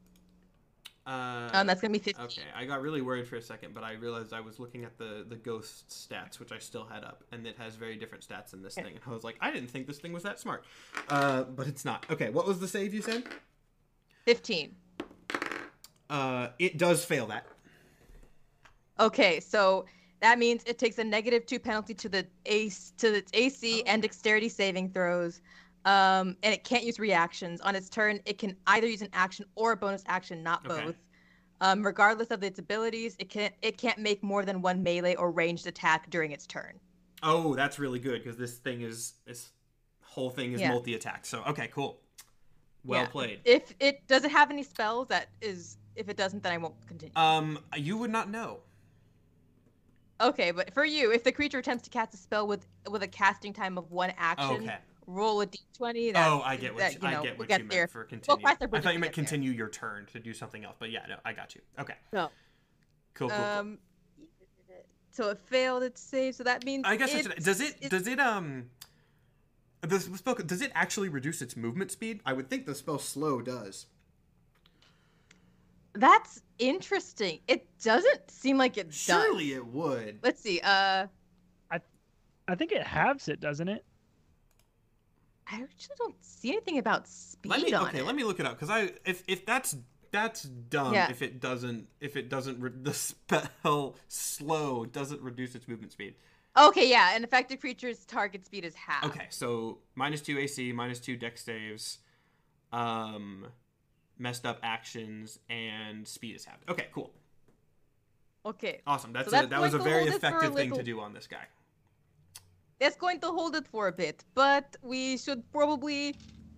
Uh, 1.07 1.49
Um, 1.55 1.67
that's 1.67 1.81
gonna 1.81 1.93
be 1.93 1.99
15. 1.99 2.25
Okay, 2.27 2.43
I 2.55 2.67
got 2.67 2.83
really 2.83 3.01
worried 3.01 3.27
for 3.27 3.37
a 3.37 3.43
second, 3.43 3.73
but 3.75 3.83
I 3.83 3.93
realized 3.95 4.33
I 4.35 4.41
was 4.41 4.59
looking 4.61 4.85
at 4.85 4.99
the 4.99 5.25
the 5.27 5.37
ghost 5.37 5.89
stats, 5.89 6.39
which 6.39 6.53
I 6.53 6.59
still 6.59 6.85
had 6.85 7.03
up, 7.05 7.25
and 7.33 7.47
it 7.47 7.57
has 7.57 7.77
very 7.77 7.97
different 7.97 8.27
stats 8.27 8.51
than 8.51 8.63
this 8.63 8.77
Yeah. 8.77 8.85
thing. 8.85 8.95
And 8.97 9.03
I 9.07 9.11
was 9.11 9.25
like, 9.25 9.37
I 9.41 9.51
didn't 9.51 9.71
think 9.71 9.87
this 9.87 9.99
thing 9.99 10.13
was 10.13 10.23
that 10.25 10.39
smart, 10.39 10.65
uh, 11.09 11.45
but 11.45 11.67
it's 11.67 11.85
not. 11.85 12.05
Okay, 12.11 12.29
what 12.29 12.47
was 12.47 12.61
the 12.61 12.69
save 12.69 12.93
you 12.93 13.01
said? 13.03 13.25
15. 14.27 14.77
Uh, 16.11 16.49
it 16.59 16.77
does 16.77 17.05
fail 17.05 17.27
that. 17.29 17.47
Okay, 18.99 19.41
so 19.41 19.87
that 20.21 20.39
means 20.39 20.63
it 20.67 20.79
takes 20.79 20.99
a 20.99 21.05
negative 21.05 21.47
two 21.47 21.59
penalty 21.59 21.95
to 21.95 22.09
the 22.09 22.27
ace 22.47 22.93
to 22.99 23.15
its 23.15 23.31
AC 23.35 23.83
and 23.87 24.03
dexterity 24.03 24.49
saving 24.49 24.91
throws. 24.91 25.41
Um, 25.87 26.37
and 26.43 26.53
it 26.53 26.63
can't 26.63 26.85
use 26.85 26.99
reactions. 26.99 27.61
On 27.63 27.75
its 27.75 27.89
turn, 27.89 28.21
it 28.27 28.37
can 28.37 28.55
either 28.67 28.87
use 28.87 29.01
an 29.01 29.09
action 29.15 29.47
or 29.55 29.73
a 29.73 29.77
bonus 29.77 30.05
action, 30.07 30.43
not 30.43 30.65
Okay. 30.67 30.85
both. 30.85 30.97
Um, 31.63 31.85
regardless 31.85 32.31
of 32.31 32.43
its 32.43 32.59
abilities, 32.59 33.17
it 33.19 33.29
can't 33.29 33.55
it 33.63 33.77
can't 33.79 33.99
make 33.99 34.23
more 34.23 34.45
than 34.45 34.63
one 34.63 34.83
melee 34.83 35.15
or 35.15 35.31
ranged 35.31 35.67
attack 35.67 36.09
during 36.11 36.33
its 36.33 36.47
turn. 36.47 36.79
Oh, 37.23 37.55
that's 37.55 37.79
really 37.79 37.99
good 37.99 38.23
because 38.23 38.39
this 38.39 38.57
thing 38.59 38.81
is 38.83 39.15
this 39.27 39.53
whole 40.03 40.31
thing 40.31 40.53
is 40.53 40.61
Yeah. 40.61 40.71
multi 40.71 40.95
attack. 40.95 41.27
So 41.27 41.43
okay, 41.45 41.69
cool. 41.69 42.01
Well 42.85 43.01
Yeah. 43.03 43.07
played. 43.09 43.41
If 43.45 43.75
it 43.79 44.07
does 44.07 44.25
it 44.25 44.31
have 44.31 44.51
any 44.51 44.63
spells 44.63 45.09
that 45.09 45.29
is 45.41 45.77
if 45.97 46.09
it 46.09 46.17
doesn't, 46.17 46.43
then 46.43 46.53
I 46.53 46.59
won't 46.59 46.87
continue. 46.87 47.15
Um, 47.17 47.59
you 47.77 47.99
would 47.99 48.11
not 48.11 48.31
know. 48.31 48.61
Okay, 50.21 50.51
but 50.51 50.73
for 50.75 50.85
you, 50.85 51.13
if 51.13 51.25
the 51.25 51.33
creature 51.33 51.59
attempts 51.59 51.85
to 51.85 51.91
cast 51.91 52.15
a 52.15 52.17
spell 52.17 52.47
with 52.47 52.67
with 52.91 53.03
a 53.03 53.09
casting 53.09 53.53
time 53.53 53.79
of 53.79 53.91
one 53.91 54.13
action, 54.19 54.63
Okay. 54.63 54.79
roll 55.07 55.41
a 55.41 55.47
d20. 55.47 56.13
That, 56.13 56.29
Oh, 56.29 56.41
I 56.43 56.57
get 56.57 56.73
what 56.75 56.81
that, 56.81 56.93
you, 56.95 56.99
you 57.03 57.11
know, 57.11 57.21
I 57.21 57.23
get 57.23 57.31
we'll 57.33 57.39
what 57.39 57.49
get 57.49 57.63
you 57.63 57.69
there. 57.69 57.79
meant 57.81 57.91
for 57.91 58.05
continue. 58.05 58.43
cross 58.43 58.59
the 58.59 58.69
I 58.73 58.81
thought 58.81 58.85
you 58.85 58.99
we 58.99 59.01
meant 59.01 59.03
get 59.03 59.03
there. 59.03 59.13
continue 59.25 59.51
your 59.53 59.69
turn 59.69 60.07
to 60.13 60.19
do 60.21 60.33
something 60.35 60.65
else, 60.65 60.77
but 60.79 60.91
yeah, 60.91 61.07
no, 61.09 61.17
I 61.25 61.33
got 61.33 61.55
you. 61.55 61.61
Okay. 61.79 61.95
No. 62.13 62.31
Cool, 63.15 63.29
cool, 63.29 63.37
cool. 63.37 63.45
Um, 63.47 63.79
so 65.11 65.31
it 65.31 65.39
failed 65.39 65.83
its 65.83 66.01
save. 66.01 66.35
So 66.37 66.45
that 66.45 66.65
means 66.65 66.85
I 66.87 66.97
guess 66.97 67.13
I 67.15 67.23
should, 67.23 67.35
does 67.43 67.61
it 67.61 67.77
it- 67.81 67.91
does 67.91 68.07
it 68.07 68.21
um 68.21 68.71
the 69.83 69.99
spell 69.99 70.35
does 70.35 70.61
it 70.63 70.71
actually 70.75 71.09
reduce 71.09 71.43
its 71.43 71.57
movement 71.57 71.91
speed? 71.91 72.21
I 72.25 72.33
would 72.33 72.49
think 72.49 72.67
the 72.67 72.75
spell 72.75 72.99
slow 72.99 73.41
does. 73.43 73.87
That's 75.95 76.43
interesting. 76.61 77.41
It 77.49 77.67
doesn't 77.83 78.31
seem 78.31 78.59
like 78.59 78.77
it 78.77 78.89
does. 78.89 78.97
Surely 78.97 79.53
it 79.53 79.67
would. 79.67 80.21
Let's 80.23 80.41
see. 80.41 80.61
Uh, 80.61 81.07
I 81.71 81.81
I 82.47 82.55
think 82.55 82.73
it 82.73 82.83
halves 82.83 83.29
it, 83.29 83.41
doesn't 83.41 83.69
it? 83.69 83.85
I 85.51 85.57
actually 85.63 85.97
don't 85.99 86.15
see 86.21 86.53
anything 86.53 86.79
about 86.79 87.09
speed 87.09 87.51
Let 87.51 87.63
me 87.63 87.73
on 87.73 87.89
okay. 87.89 87.99
it. 87.99 88.07
Let 88.07 88.15
me 88.15 88.23
look 88.23 88.39
it 88.39 88.47
up 88.47 88.53
because 88.53 88.71
I 88.71 88.93
if 89.05 89.25
if 89.27 89.45
that's 89.45 89.77
that's 90.13 90.43
dumb. 90.43 90.95
Yeah. 90.95 91.11
If 91.11 91.23
it 91.23 91.41
doesn't 91.41 91.89
if 92.01 92.17
it 92.17 92.29
doesn't 92.29 92.61
re- 92.61 92.71
the 92.83 92.95
spell 92.95 93.97
slow 94.09 94.85
doesn't 94.85 95.21
reduce 95.23 95.55
its 95.55 95.67
movement 95.67 95.93
speed. 95.93 96.15
Okay, 96.57 96.89
yeah. 96.89 97.15
An 97.15 97.25
affected 97.25 97.61
creature's 97.61 98.05
target 98.05 98.45
speed 98.45 98.65
is 98.65 98.75
half. 98.75 99.05
Okay, 99.05 99.27
so 99.31 99.79
minus 99.95 100.21
two 100.21 100.39
AC, 100.39 100.73
minus 100.73 100.99
two 100.99 101.17
dex 101.17 101.45
saves, 101.45 101.99
um, 102.73 103.47
messed 104.21 104.45
up 104.47 104.59
actions, 104.63 105.39
and 105.49 106.07
speed 106.07 106.37
is 106.37 106.45
halved. 106.45 106.69
Okay, 106.69 106.87
cool, 106.93 107.11
Okay. 108.47 108.81
awesome. 108.87 109.13
That's, 109.13 109.27
So 109.27 109.33
that's 109.33 109.47
a, 109.47 109.51
that 109.51 109.61
was 109.61 109.75
a 109.75 109.79
very 109.79 110.05
effective 110.05 110.55
thing 110.55 110.73
to 110.73 110.83
do 110.83 111.01
on 111.01 111.13
this 111.13 111.27
guy. 111.27 111.47
That's 112.79 112.97
going 112.97 113.21
to 113.21 113.29
hold 113.29 113.57
it 113.57 113.67
for 113.67 113.89
a 113.89 113.93
bit, 113.93 114.25
but 114.35 114.77
we 114.83 115.19
should 115.19 115.43
probably 115.53 116.15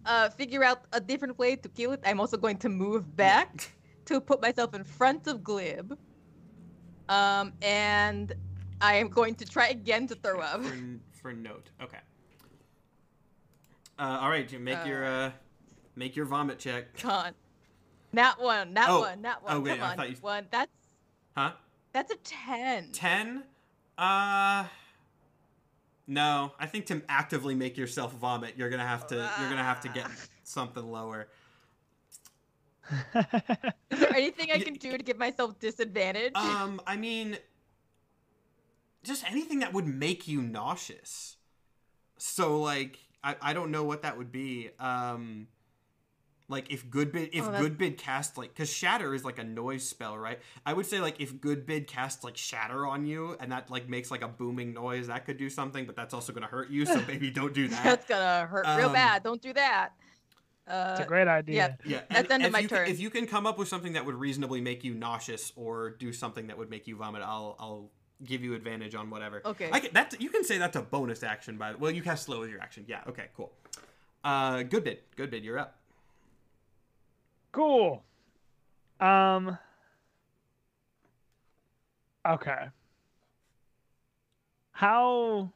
uh, 0.06 0.28
figure 0.30 0.62
out 0.62 0.84
a 0.93 1.01
different 1.01 1.36
way 1.39 1.56
to 1.56 1.68
kill 1.68 1.93
it. 1.93 2.01
I'm 2.05 2.20
also 2.20 2.36
going 2.36 2.59
to 2.59 2.68
move 2.68 3.16
back 3.16 3.72
to 4.06 4.20
put 4.20 4.40
myself 4.40 4.74
in 4.74 4.84
front 4.84 5.26
of 5.26 5.43
Glib. 5.43 5.98
Um, 7.09 7.52
and 7.62 8.32
I 8.80 8.94
am 8.94 9.09
going 9.09 9.34
to 9.36 9.44
try 9.44 9.68
again 9.68 10.06
to 10.09 10.14
throw 10.14 10.40
up. 10.40 10.62
for, 10.64 10.76
for 11.10 11.32
note. 11.32 11.70
Okay. 11.82 11.98
Uh, 13.98 14.18
all 14.20 14.30
right, 14.30 14.47
Jim, 14.48 14.64
make 14.64 14.84
your 14.86 15.05
uh, 15.05 15.30
make 15.97 16.16
your 16.16 16.24
vomit 16.24 16.59
check. 16.59 16.97
Con. 16.98 17.32
That 18.14 18.40
one, 18.40 18.74
that 18.74 18.89
Oh, 18.89 19.01
one, 19.01 19.22
that 19.22 19.43
one. 19.43 19.52
oh, 19.55 19.60
wait, 19.60 19.78
Come 19.78 19.86
I 19.86 19.90
on. 19.93 19.97
thought 19.97 20.10
you- 20.10 20.16
One. 20.20 20.47
That's 20.51 20.70
Huh? 21.36 21.52
that's 21.93 22.12
a 22.12 22.16
ten. 22.16 22.93
Ten? 22.93 23.44
Uh. 23.97 24.66
No, 26.06 26.52
I 26.59 26.66
think 26.66 26.86
to 26.86 27.01
actively 27.09 27.55
make 27.55 27.76
yourself 27.78 28.12
vomit, 28.14 28.56
you're 28.56 28.68
gonna 28.70 28.86
have 28.86 29.06
to 29.09 29.14
you're 29.14 29.48
gonna 29.48 29.62
have 29.62 29.80
to 29.82 29.89
get 29.89 30.06
something 30.43 30.84
lower. 30.84 31.28
Is 33.90 33.98
there 34.01 34.14
anything 34.14 34.51
I 34.52 34.59
can 34.59 34.74
do 34.74 34.98
to 34.98 35.02
give 35.02 35.16
myself 35.18 35.59
disadvantage? 35.59 36.32
Um, 36.34 36.80
I 36.86 36.97
mean, 36.97 37.39
just 39.05 39.24
anything 39.30 39.60
that 39.60 39.72
would 39.72 39.86
make 39.86 40.26
you 40.26 40.43
nauseous. 40.43 41.36
So 42.18 42.60
like, 42.60 42.98
I, 43.22 43.36
I 43.40 43.52
don't 43.52 43.70
know 43.70 43.84
what 43.84 44.02
that 44.02 44.18
would 44.18 44.32
be. 44.32 44.70
Um, 44.80 45.47
like 46.48 46.70
if 46.70 46.86
Goodbid 46.89 47.31
if 47.32 47.44
Oh, 47.47 47.51
that- 47.52 47.62
Goodbid 47.62 47.97
cast 47.98 48.36
like 48.36 48.51
because 48.55 48.70
shatter 48.73 49.14
is 49.14 49.24
like 49.24 49.39
a 49.39 49.44
noise 49.44 49.89
spell, 49.89 50.16
right? 50.19 50.39
I 50.66 50.73
would 50.73 50.86
say 50.86 51.01
like 51.01 51.20
if 51.20 51.35
Goodbid 51.36 51.86
casts 51.86 52.24
like 52.24 52.36
shatter 52.36 52.86
on 52.86 53.06
you 53.06 53.36
and 53.40 53.51
that 53.52 53.70
like 53.70 53.89
makes 53.89 54.10
like 54.10 54.23
a 54.23 54.28
booming 54.28 54.73
noise, 54.74 55.06
that 55.06 55.24
could 55.24 55.39
do 55.39 55.48
something, 55.48 55.86
but 55.86 55.97
that's 55.97 56.12
also 56.14 56.32
gonna 56.32 56.47
hurt 56.47 56.70
you. 56.70 56.85
So 56.86 57.02
maybe 57.09 57.31
don't 57.31 57.55
do 57.55 57.69
that. 57.69 57.85
That's 57.85 58.06
gonna 58.06 58.47
hurt 58.47 58.66
real 58.77 58.89
um, 58.89 58.93
bad. 58.93 59.23
Don't 59.23 59.40
do 59.40 59.52
that. 59.55 59.90
Uh, 60.66 60.90
It's 60.93 61.01
a 61.01 61.09
great 61.09 61.27
idea. 61.27 61.77
Yeah, 61.85 62.02
That's 62.09 62.20
and 62.20 62.28
the 62.28 62.35
end 62.35 62.43
of 62.44 62.47
if 62.48 62.52
my 62.52 62.59
you 62.60 62.69
can- 62.69 62.78
turn. 62.78 62.89
if 62.89 63.01
you 63.01 63.10
can 63.10 63.27
come 63.27 63.47
up 63.47 63.59
with 63.59 63.66
something 63.69 63.94
that 63.94 64.05
would 64.06 64.14
reasonably 64.14 64.60
make 64.60 64.85
you 64.85 64.94
nauseous 64.94 65.52
or 65.56 65.90
do 65.90 66.12
something 66.12 66.47
that 66.48 66.56
would 66.59 66.70
make 66.70 66.86
you 66.86 66.97
vomit, 66.97 67.23
I'll 67.23 67.56
I'll 67.59 67.90
give 68.24 68.44
you 68.44 68.55
advantage 68.55 68.94
on 68.94 69.10
whatever. 69.10 69.43
Okay. 69.44 69.69
I 69.73 69.81
can, 69.81 69.93
that 69.94 70.20
you 70.20 70.31
can 70.31 70.44
say 70.44 70.59
that's 70.59 70.77
a 70.77 70.82
bonus 70.82 71.24
action 71.24 71.59
by 71.59 71.73
the 71.73 71.78
well, 71.78 71.90
you 71.90 72.01
cast 72.02 72.24
slow 72.27 72.43
as 72.43 72.51
your 72.51 72.60
action. 72.60 72.85
Yeah. 72.86 73.01
Okay. 73.09 73.27
Cool. 73.36 73.51
Uh, 74.23 74.59
Goodbid. 74.62 74.98
Good 75.16 75.31
bid. 75.32 75.43
You're 75.44 75.59
up. 75.59 75.78
Cool. 77.53 78.03
Um. 78.99 79.59
Okay. 82.27 82.66
How? 84.73 85.53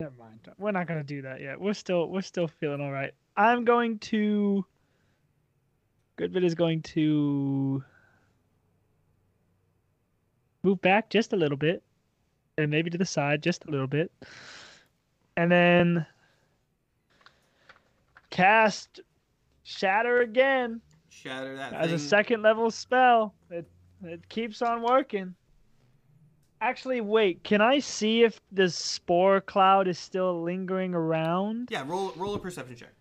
Never 0.00 0.12
mind. 0.18 0.40
We're 0.58 0.72
not 0.72 0.88
gonna 0.88 1.04
do 1.04 1.22
that 1.22 1.40
yet. 1.40 1.60
We're 1.60 1.74
still 1.74 2.08
we're 2.08 2.22
still 2.22 2.48
feeling 2.48 2.80
all 2.80 2.90
right. 2.90 3.12
I'm 3.36 3.64
going 3.64 3.98
to. 4.00 4.64
Goodbid 6.18 6.44
is 6.44 6.54
going 6.54 6.82
to 6.82 7.82
move 10.62 10.80
back 10.82 11.08
just 11.08 11.32
a 11.32 11.36
little 11.36 11.56
bit, 11.56 11.82
and 12.58 12.70
maybe 12.70 12.90
to 12.90 12.98
the 12.98 13.06
side 13.06 13.42
just 13.42 13.64
a 13.64 13.70
little 13.70 13.86
bit, 13.86 14.10
and 15.36 15.50
then 15.50 16.04
cast 18.28 19.00
Shatter 19.70 20.22
again 20.22 20.80
Shatter 21.10 21.56
that 21.56 21.72
as 21.72 21.86
thing. 21.86 21.94
a 21.94 21.98
second 21.98 22.42
level 22.42 22.70
spell. 22.70 23.34
It 23.50 23.68
it 24.02 24.28
keeps 24.28 24.62
on 24.62 24.82
working. 24.82 25.34
Actually, 26.60 27.00
wait. 27.00 27.42
Can 27.44 27.60
I 27.60 27.78
see 27.78 28.22
if 28.22 28.40
the 28.52 28.68
spore 28.68 29.40
cloud 29.40 29.88
is 29.88 29.98
still 29.98 30.42
lingering 30.42 30.94
around? 30.94 31.68
Yeah. 31.70 31.84
Roll 31.86 32.12
roll 32.16 32.34
a 32.34 32.38
perception 32.38 32.76
check. 32.76 32.94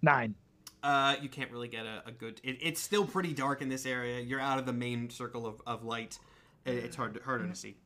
Nine. 0.00 0.34
Uh, 0.82 1.16
you 1.20 1.28
can't 1.28 1.50
really 1.50 1.68
get 1.68 1.84
a, 1.84 2.02
a 2.06 2.12
good. 2.12 2.40
It, 2.44 2.58
it's 2.62 2.80
still 2.80 3.04
pretty 3.04 3.34
dark 3.34 3.60
in 3.60 3.68
this 3.68 3.84
area. 3.84 4.20
You're 4.20 4.40
out 4.40 4.58
of 4.58 4.64
the 4.66 4.72
main 4.72 5.10
circle 5.10 5.46
of, 5.46 5.60
of 5.66 5.84
light. 5.84 6.18
It, 6.64 6.76
it's 6.76 6.96
hard 6.96 7.14
to, 7.14 7.20
harder 7.20 7.48
to 7.48 7.54
see. 7.54 7.76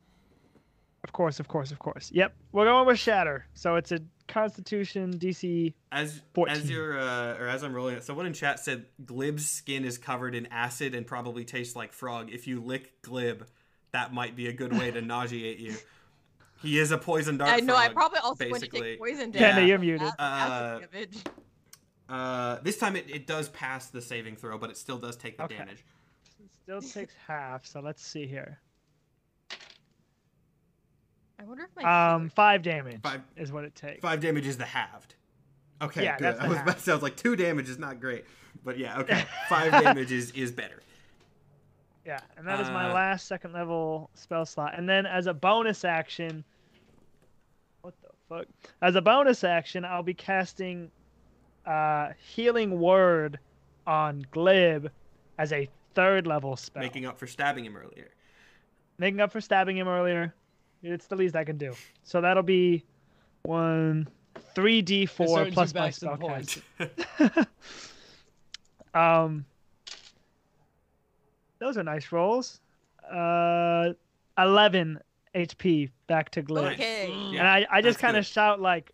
Of 1.03 1.11
course, 1.11 1.39
of 1.39 1.47
course, 1.47 1.71
of 1.71 1.79
course. 1.79 2.09
Yep, 2.13 2.33
we're 2.53 2.65
going 2.65 2.87
with 2.87 2.97
Shatter. 2.97 3.45
So 3.53 3.75
it's 3.75 3.91
a 3.91 3.99
Constitution 4.27 5.17
DC. 5.17 5.73
As 5.91 6.21
14. 6.33 6.55
as 6.55 6.69
you're 6.69 6.97
uh, 6.97 7.37
or 7.37 7.47
as 7.47 7.61
I'm 7.63 7.73
rolling 7.73 7.95
it, 7.95 8.03
someone 8.03 8.25
in 8.25 8.33
chat 8.33 8.59
said 8.59 8.85
Glib's 9.05 9.45
skin 9.49 9.83
is 9.83 9.97
covered 9.97 10.33
in 10.33 10.45
acid 10.47 10.95
and 10.95 11.05
probably 11.05 11.43
tastes 11.43 11.75
like 11.75 11.91
frog. 11.91 12.29
If 12.31 12.47
you 12.47 12.61
lick 12.61 13.01
Glib, 13.01 13.47
that 13.91 14.13
might 14.13 14.35
be 14.35 14.47
a 14.47 14.53
good 14.53 14.71
way 14.77 14.91
to 14.91 15.01
nauseate 15.13 15.59
you. 15.59 15.75
He 16.61 16.79
is 16.79 16.91
a 16.91 16.97
poison 16.97 17.37
dart. 17.37 17.49
I 17.51 17.57
know. 17.59 17.75
I 17.75 17.89
probably 17.89 18.19
also 18.19 18.49
want 18.49 18.63
to 18.63 18.69
basically. 18.69 18.91
take 18.91 18.99
poison 18.99 19.33
Yeah. 19.33 19.39
damage. 19.39 19.55
Kenna, 19.55 19.67
you're 19.67 19.79
muted. 19.79 20.11
Uh. 20.17 20.79
Uh, 22.09 22.59
this 22.63 22.77
time 22.77 22.95
it, 22.95 23.09
it 23.09 23.27
does 23.27 23.49
pass 23.49 23.87
the 23.87 24.01
saving 24.01 24.35
throw, 24.35 24.57
but 24.57 24.69
it 24.69 24.77
still 24.77 24.97
does 24.97 25.15
take 25.17 25.37
the 25.37 25.43
Okay. 25.43 25.57
damage. 25.57 25.83
Still 26.63 26.81
takes 26.81 27.13
half. 27.27 27.65
So 27.65 27.79
let's 27.81 28.05
see 28.05 28.25
here. 28.27 28.59
I 31.43 31.45
wonder 31.45 31.63
if 31.65 31.75
my 31.75 32.13
Um, 32.13 32.21
healer- 32.21 32.29
five 32.31 32.61
damage 32.61 33.01
Five 33.01 33.21
is 33.35 33.51
what 33.51 33.65
it 33.65 33.75
takes. 33.75 34.01
five 34.01 34.19
damage 34.21 34.47
is 34.47 34.57
the 34.57 34.65
halved. 34.65 35.15
Okay, 35.81 36.03
Yeah, 36.05 36.17
good. 36.17 36.23
that's 36.23 36.39
I 36.39 36.47
was 36.47 36.57
about 36.59 36.77
to 36.77 36.83
say 36.83 36.91
I 36.91 36.95
was 36.95 37.03
like 37.03 37.17
two 37.17 37.35
damage 37.35 37.67
is 37.69 37.77
not 37.77 37.99
great, 37.99 38.25
but 38.63 38.77
yeah, 38.77 38.99
okay, 38.99 39.25
five 39.49 39.71
damage 39.71 40.11
is 40.11 40.31
is 40.31 40.51
better. 40.51 40.79
Yeah, 42.05 42.19
and 42.37 42.47
that 42.47 42.59
is 42.59 42.69
my 42.69 42.89
Uh, 42.89 42.93
last 42.93 43.27
second 43.27 43.53
level 43.53 44.09
spell 44.13 44.45
slot. 44.45 44.73
And 44.77 44.87
then 44.87 45.05
as 45.05 45.25
a 45.27 45.33
bonus 45.33 45.83
action, 45.85 46.43
what 47.81 47.93
the 48.01 48.09
fuck? 48.29 48.47
As 48.81 48.95
a 48.95 49.01
bonus 49.01 49.43
action, 49.43 49.83
I'll 49.85 50.03
be 50.03 50.13
casting 50.13 50.91
uh, 51.65 52.11
Healing 52.19 52.79
Word 52.79 53.39
on 53.87 54.25
Glib 54.31 54.89
as 55.37 55.51
a 55.53 55.69
third 55.95 56.27
level 56.27 56.55
spell, 56.57 56.83
Making 56.83 57.05
up 57.05 57.17
for 57.17 57.25
stabbing 57.27 57.63
him 57.65 57.75
earlier. 57.77 58.09
making 58.97 59.21
up 59.21 59.31
for 59.31 59.39
stabbing 59.41 59.77
him 59.77 59.87
earlier. 59.87 60.33
It's 60.83 61.07
the 61.07 61.15
least 61.15 61.35
I 61.35 61.45
can 61.45 61.57
do. 61.57 61.73
So 62.03 62.19
that'll 62.19 62.43
be 62.43 62.83
one, 63.43 64.07
three 64.53 64.81
D 64.81 65.05
four 65.05 65.41
earns 65.41 65.53
plus 65.53 65.73
my 65.73 65.81
back 65.81 65.93
spell 65.93 66.17
points. 66.17 66.59
cast. 66.77 67.47
um, 68.93 69.45
those 71.59 71.77
are 71.77 71.83
nice 71.83 72.11
rolls. 72.11 72.59
Uh, 73.09 73.93
eleven 74.37 74.99
HP 75.33 75.89
back 76.07 76.29
to 76.31 76.41
Glib. 76.41 76.73
Okay. 76.73 77.11
And 77.37 77.47
I, 77.47 77.65
I 77.71 77.81
just 77.81 77.99
kind 77.99 78.17
of 78.17 78.25
shout 78.25 78.59
like, 78.59 78.91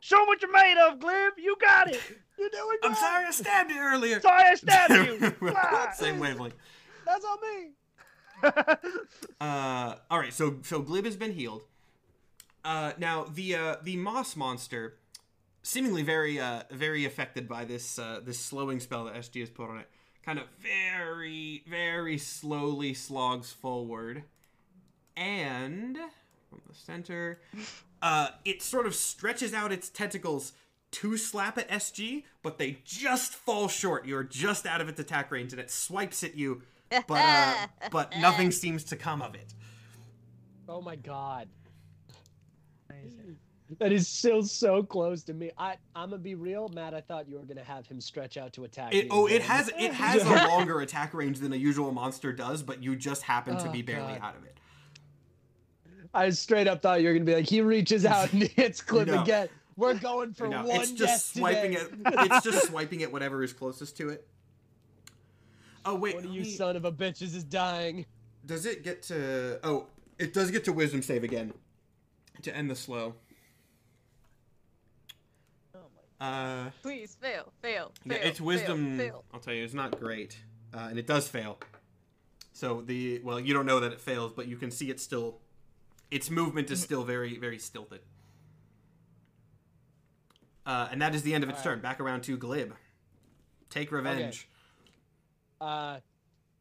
"Show 0.00 0.22
what 0.24 0.42
you're 0.42 0.52
made 0.52 0.76
of, 0.78 1.00
Glib! 1.00 1.32
You 1.38 1.56
got 1.60 1.90
it! 1.90 2.00
You're 2.38 2.50
doing 2.50 2.78
I'm 2.84 2.94
sorry 2.94 3.24
I 3.24 3.30
stabbed 3.30 3.70
you 3.70 3.80
earlier. 3.80 4.20
Sorry 4.20 4.44
I 4.44 4.54
stabbed 4.54 4.92
you!" 4.94 5.34
Same 5.96 6.20
wavelength. 6.20 6.54
That's 7.06 7.24
on 7.24 7.38
me. 7.40 7.70
Uh, 9.40 9.94
all 10.10 10.18
right, 10.18 10.32
so 10.32 10.56
so 10.62 10.80
Glib 10.80 11.04
has 11.04 11.16
been 11.16 11.32
healed. 11.32 11.62
Uh, 12.64 12.92
now 12.98 13.24
the 13.32 13.54
uh, 13.54 13.76
the 13.82 13.96
moss 13.96 14.34
monster, 14.34 14.96
seemingly 15.62 16.02
very 16.02 16.40
uh, 16.40 16.64
very 16.72 17.04
affected 17.04 17.48
by 17.48 17.64
this 17.64 17.98
uh, 18.00 18.20
this 18.22 18.38
slowing 18.40 18.80
spell 18.80 19.04
that 19.04 19.14
SG 19.14 19.40
has 19.40 19.48
put 19.48 19.70
on 19.70 19.78
it, 19.78 19.88
kind 20.24 20.40
of 20.40 20.46
very 20.60 21.62
very 21.68 22.18
slowly 22.18 22.94
slogs 22.94 23.52
forward, 23.52 24.24
and 25.16 25.96
from 26.50 26.60
the 26.66 26.74
center, 26.74 27.40
uh, 28.02 28.30
it 28.44 28.60
sort 28.60 28.86
of 28.86 28.94
stretches 28.94 29.54
out 29.54 29.70
its 29.70 29.88
tentacles 29.88 30.52
to 30.90 31.16
slap 31.16 31.58
at 31.58 31.68
SG, 31.68 32.24
but 32.42 32.58
they 32.58 32.78
just 32.84 33.34
fall 33.34 33.68
short. 33.68 34.06
You're 34.06 34.24
just 34.24 34.66
out 34.66 34.80
of 34.80 34.88
its 34.88 34.98
attack 34.98 35.30
range, 35.30 35.52
and 35.52 35.60
it 35.60 35.70
swipes 35.70 36.24
at 36.24 36.36
you, 36.36 36.62
but 36.90 37.04
uh, 37.10 37.54
but 37.90 38.12
nothing 38.20 38.50
seems 38.50 38.84
to 38.84 38.96
come 38.96 39.22
of 39.22 39.34
it. 39.34 39.54
Oh 40.68 40.80
my 40.80 40.96
god. 40.96 41.48
Amazing. 42.90 43.36
That 43.78 43.92
is 43.92 44.08
still 44.08 44.42
so 44.42 44.82
close 44.82 45.22
to 45.24 45.34
me. 45.34 45.50
I 45.58 45.76
I'm 45.94 46.10
gonna 46.10 46.22
be 46.22 46.34
real, 46.34 46.68
Matt. 46.70 46.94
I 46.94 47.02
thought 47.02 47.28
you 47.28 47.36
were 47.36 47.44
gonna 47.44 47.62
have 47.64 47.86
him 47.86 48.00
stretch 48.00 48.36
out 48.38 48.52
to 48.54 48.64
attack. 48.64 48.94
It, 48.94 49.08
oh, 49.10 49.26
it 49.26 49.42
has 49.42 49.68
it 49.78 49.92
has 49.92 50.22
a 50.24 50.48
longer 50.48 50.80
attack 50.80 51.12
range 51.12 51.38
than 51.38 51.52
a 51.52 51.56
usual 51.56 51.92
monster 51.92 52.32
does, 52.32 52.62
but 52.62 52.82
you 52.82 52.96
just 52.96 53.22
happen 53.22 53.56
to 53.58 53.68
Oh, 53.68 53.72
be 53.72 53.82
barely 53.82 54.14
God. 54.14 54.22
out 54.22 54.36
of 54.36 54.44
it. 54.44 54.56
I 56.14 56.30
straight 56.30 56.66
up 56.66 56.80
thought 56.80 57.02
you 57.02 57.08
were 57.08 57.12
gonna 57.14 57.26
be 57.26 57.34
like, 57.34 57.48
he 57.48 57.60
reaches 57.60 58.06
out 58.06 58.32
and 58.32 58.42
hits 58.56 58.80
Glib 58.80 59.08
No. 59.08 59.22
again. 59.22 59.48
We're 59.76 59.94
going 59.94 60.32
for 60.32 60.48
No, 60.48 60.64
one 60.64 60.80
it's 60.80 60.90
just 60.92 61.34
death 61.34 61.40
swiping 61.40 61.72
today. 61.74 61.84
it. 62.06 62.30
It's 62.32 62.44
just 62.44 62.66
swiping 62.68 63.02
at 63.02 63.12
whatever 63.12 63.42
is 63.44 63.52
closest 63.52 63.96
to 63.98 64.08
it. 64.08 64.26
Oh 65.88 65.94
wait, 65.94 66.16
One 66.16 66.24
of 66.26 66.30
you 66.34 66.42
me- 66.42 66.50
son 66.50 66.76
of 66.76 66.84
a 66.84 66.92
bitches 66.92 67.34
is 67.34 67.44
dying. 67.44 68.04
does 68.44 68.66
it 68.66 68.84
get 68.84 69.02
to? 69.04 69.58
Oh, 69.64 69.86
it 70.18 70.34
does 70.34 70.50
get 70.50 70.64
to 70.64 70.72
wisdom 70.74 71.00
save 71.00 71.24
again 71.24 71.54
to 72.42 72.54
end 72.54 72.70
the 72.70 72.76
slow. 72.76 73.14
Uh, 76.20 76.68
Please 76.82 77.16
fail, 77.18 77.52
fail, 77.62 77.92
fail. 78.06 78.18
yeah, 78.18 78.22
it's 78.28 78.38
wisdom. 78.40 78.98
Fail, 78.98 79.06
fail. 79.06 79.24
I'll 79.32 79.40
tell 79.40 79.54
you, 79.54 79.64
it's 79.64 79.72
not 79.72 79.98
great, 79.98 80.36
uh, 80.74 80.88
and 80.90 80.98
it 80.98 81.06
does 81.06 81.26
fail. 81.26 81.58
So 82.52 82.82
the 82.82 83.20
well, 83.24 83.40
you 83.40 83.54
don't 83.54 83.64
know 83.66 83.80
that 83.80 83.92
it 83.92 84.00
fails, 84.00 84.32
but 84.36 84.46
you 84.46 84.56
can 84.58 84.70
see 84.70 84.90
it 84.90 85.00
still. 85.00 85.38
Its 86.10 86.28
movement 86.30 86.70
is 86.70 86.82
still 86.82 87.02
very, 87.04 87.38
very 87.38 87.58
stilted. 87.58 88.00
Uh, 90.66 90.88
and 90.90 91.00
that 91.00 91.14
is 91.14 91.22
the 91.22 91.32
end 91.32 91.44
of 91.44 91.48
its 91.50 91.60
Alright. 91.60 91.76
turn. 91.76 91.80
Back 91.80 91.98
around 92.00 92.22
to 92.24 92.36
Glib. 92.36 92.74
Take 93.70 93.90
revenge. 93.90 94.48
Uh, 95.60 95.98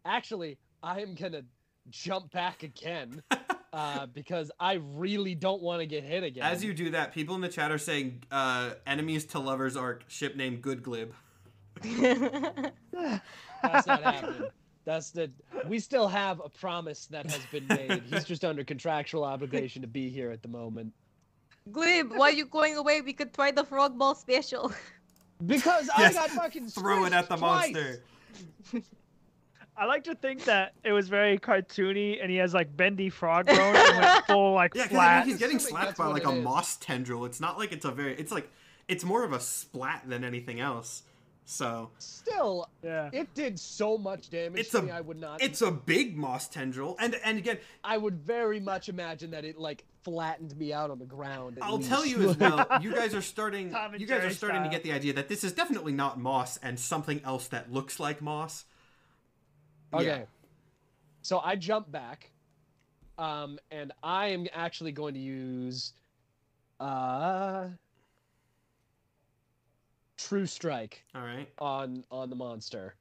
actually, 0.06 0.58
I 0.84 1.02
am 1.02 1.16
gonna 1.16 1.44
jump 1.90 2.32
back 2.32 2.64
again. 2.64 3.22
Uh, 3.74 4.06
because 4.08 4.50
I 4.60 4.76
really 4.96 5.36
don't 5.36 5.62
want 5.62 5.82
to 5.82 5.86
get 5.86 6.04
hit 6.04 6.24
again. 6.24 6.44
As 6.44 6.64
you 6.64 6.74
do 6.74 6.90
that, 6.92 7.14
people 7.14 7.36
in 7.36 7.42
the 7.42 7.50
chat 7.50 7.70
are 7.70 7.78
saying 7.78 8.24
uh, 8.32 8.72
enemies 8.88 9.26
to 9.26 9.40
lovers 9.40 9.76
arc 9.76 10.06
ship 10.08 10.36
named 10.38 10.62
Good 10.64 10.82
Glib. 10.82 11.14
That's 11.84 12.74
not 13.88 14.04
happening. 14.04 14.50
That's 14.86 15.12
the. 15.12 15.30
We 15.68 15.80
still 15.80 16.08
have 16.08 16.40
a 16.44 16.50
promise 16.50 17.08
that 17.08 17.30
has 17.30 17.42
been 17.52 17.68
made. 17.68 18.04
He's 18.10 18.24
just 18.24 18.46
under 18.46 18.64
contractual 18.64 19.26
obligation 19.26 19.82
to 19.82 19.88
be 19.88 20.10
here 20.10 20.32
at 20.32 20.42
the 20.42 20.48
moment. 20.48 20.94
Glib, 21.72 22.12
why 22.16 22.30
are 22.30 22.32
you 22.34 22.46
going 22.46 22.78
away? 22.78 23.02
We 23.02 23.12
could 23.14 23.34
try 23.34 23.52
the 23.52 23.66
frog 23.66 23.98
ball 23.98 24.16
special. 24.16 24.72
Because 25.46 25.90
Yes, 26.00 26.16
I 26.16 26.28
got 26.28 26.30
fucking 26.32 26.70
Throw 26.70 27.06
it 27.06 27.14
at 27.14 27.28
the 27.30 27.36
twice. 27.36 27.74
monster. 27.74 28.02
I 29.80 29.86
like 29.86 30.06
to 30.06 30.16
think 30.16 30.46
that 30.46 30.74
it 30.84 30.92
was 30.92 31.08
very 31.08 31.38
cartoony, 31.38 32.18
and 32.22 32.32
he 32.32 32.38
has 32.38 32.54
like 32.54 32.76
bendy 32.76 33.10
frog 33.10 33.46
bones 33.46 33.60
and 33.60 34.00
went 34.00 34.26
full 34.28 34.54
like 34.54 34.74
Yeah, 34.74 34.84
because 34.84 34.96
flat. 34.96 35.26
he's 35.28 35.38
getting 35.38 35.60
slapped 35.60 35.98
by 35.98 36.08
like 36.08 36.26
a 36.26 36.32
is. 36.32 36.44
moss 36.44 36.78
tendril. 36.78 37.26
It's 37.26 37.40
not 37.40 37.60
like 37.60 37.72
it's 37.72 37.86
a 37.86 37.92
very. 37.92 38.16
It's 38.16 38.32
like 38.32 38.50
it's 38.88 39.04
more 39.04 39.24
of 39.24 39.34
a 39.34 39.40
splat 39.40 40.04
than 40.08 40.24
anything 40.24 40.60
else. 40.60 41.04
So 41.50 41.92
Still, 42.00 42.68
yeah. 42.84 43.10
it 43.14 43.34
did 43.34 43.58
so 43.58 43.98
much 43.98 44.30
damage 44.30 44.60
It's 44.62 44.72
to 44.72 44.80
a- 44.80 44.82
me. 44.82 44.92
I 44.92 45.00
would 45.00 45.18
not. 45.22 45.42
it's 45.42 45.62
a 45.62 45.72
big 45.72 46.18
moss 46.18 46.48
tendril, 46.50 46.96
and 47.00 47.16
and 47.24 47.38
again, 47.38 47.60
I 47.84 47.98
would 47.98 48.16
very 48.16 48.60
much 48.60 48.90
imagine 48.90 49.30
that 49.32 49.46
it 49.46 49.58
like 49.60 49.86
flattened 50.08 50.56
me 50.58 50.72
out 50.72 50.90
on 50.90 51.00
the 51.00 51.06
ground. 51.06 51.58
I'll 51.62 51.80
tell 51.80 52.06
you 52.06 52.30
as 52.30 52.38
well. 52.38 52.66
You 52.82 52.96
guys 52.96 53.14
are 53.14 53.22
starting. 53.22 53.68
You 53.98 54.08
guys 54.08 54.20
are 54.20 54.22
Jerry 54.22 54.34
starting 54.34 54.64
to 54.64 54.70
get 54.70 54.82
the 54.84 54.94
idea 54.94 55.12
that 55.14 55.28
this 55.28 55.44
is 55.44 55.52
definitely 55.52 55.92
not 55.92 56.18
moss 56.18 56.56
and 56.58 56.80
something 56.80 57.20
else 57.26 57.50
that 57.50 57.74
looks 57.74 58.00
like 58.00 58.22
moss. 58.22 58.64
Okay. 59.94 60.06
Yeah. 60.06 60.22
So 61.24 61.40
I 61.40 61.58
jump 61.58 61.92
back, 61.92 62.32
um, 63.18 63.60
and 63.70 63.92
I 64.02 64.28
am 64.28 64.48
actually 64.54 64.94
going 64.94 65.14
to 65.16 65.20
use, 65.20 65.92
uh, 66.80 67.66
True 70.18 70.46
Strike 70.46 71.04
All 71.14 71.22
right. 71.22 71.50
on 71.60 72.06
on 72.10 72.30
the 72.30 72.36
monster. 72.36 72.96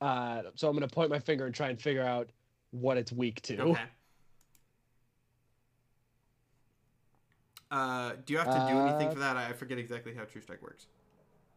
Uh, 0.00 0.42
so 0.56 0.68
I'm 0.68 0.74
gonna 0.74 0.88
point 0.88 1.10
my 1.10 1.20
finger 1.20 1.46
and 1.46 1.54
try 1.54 1.68
and 1.68 1.80
figure 1.80 2.04
out 2.04 2.30
what 2.72 2.96
it's 2.96 3.12
weak 3.12 3.40
to. 3.42 3.60
Okay. 3.60 3.82
Uh, 7.70 8.12
do 8.24 8.32
you 8.32 8.38
have 8.38 8.48
to 8.48 8.72
do 8.72 8.78
anything 8.78 9.08
Uh, 9.08 9.12
for 9.12 9.18
that? 9.20 9.36
I 9.36 9.52
forget 9.52 9.78
exactly 9.78 10.14
how 10.14 10.24
True 10.24 10.40
Strike 10.40 10.62
works. 10.62 10.86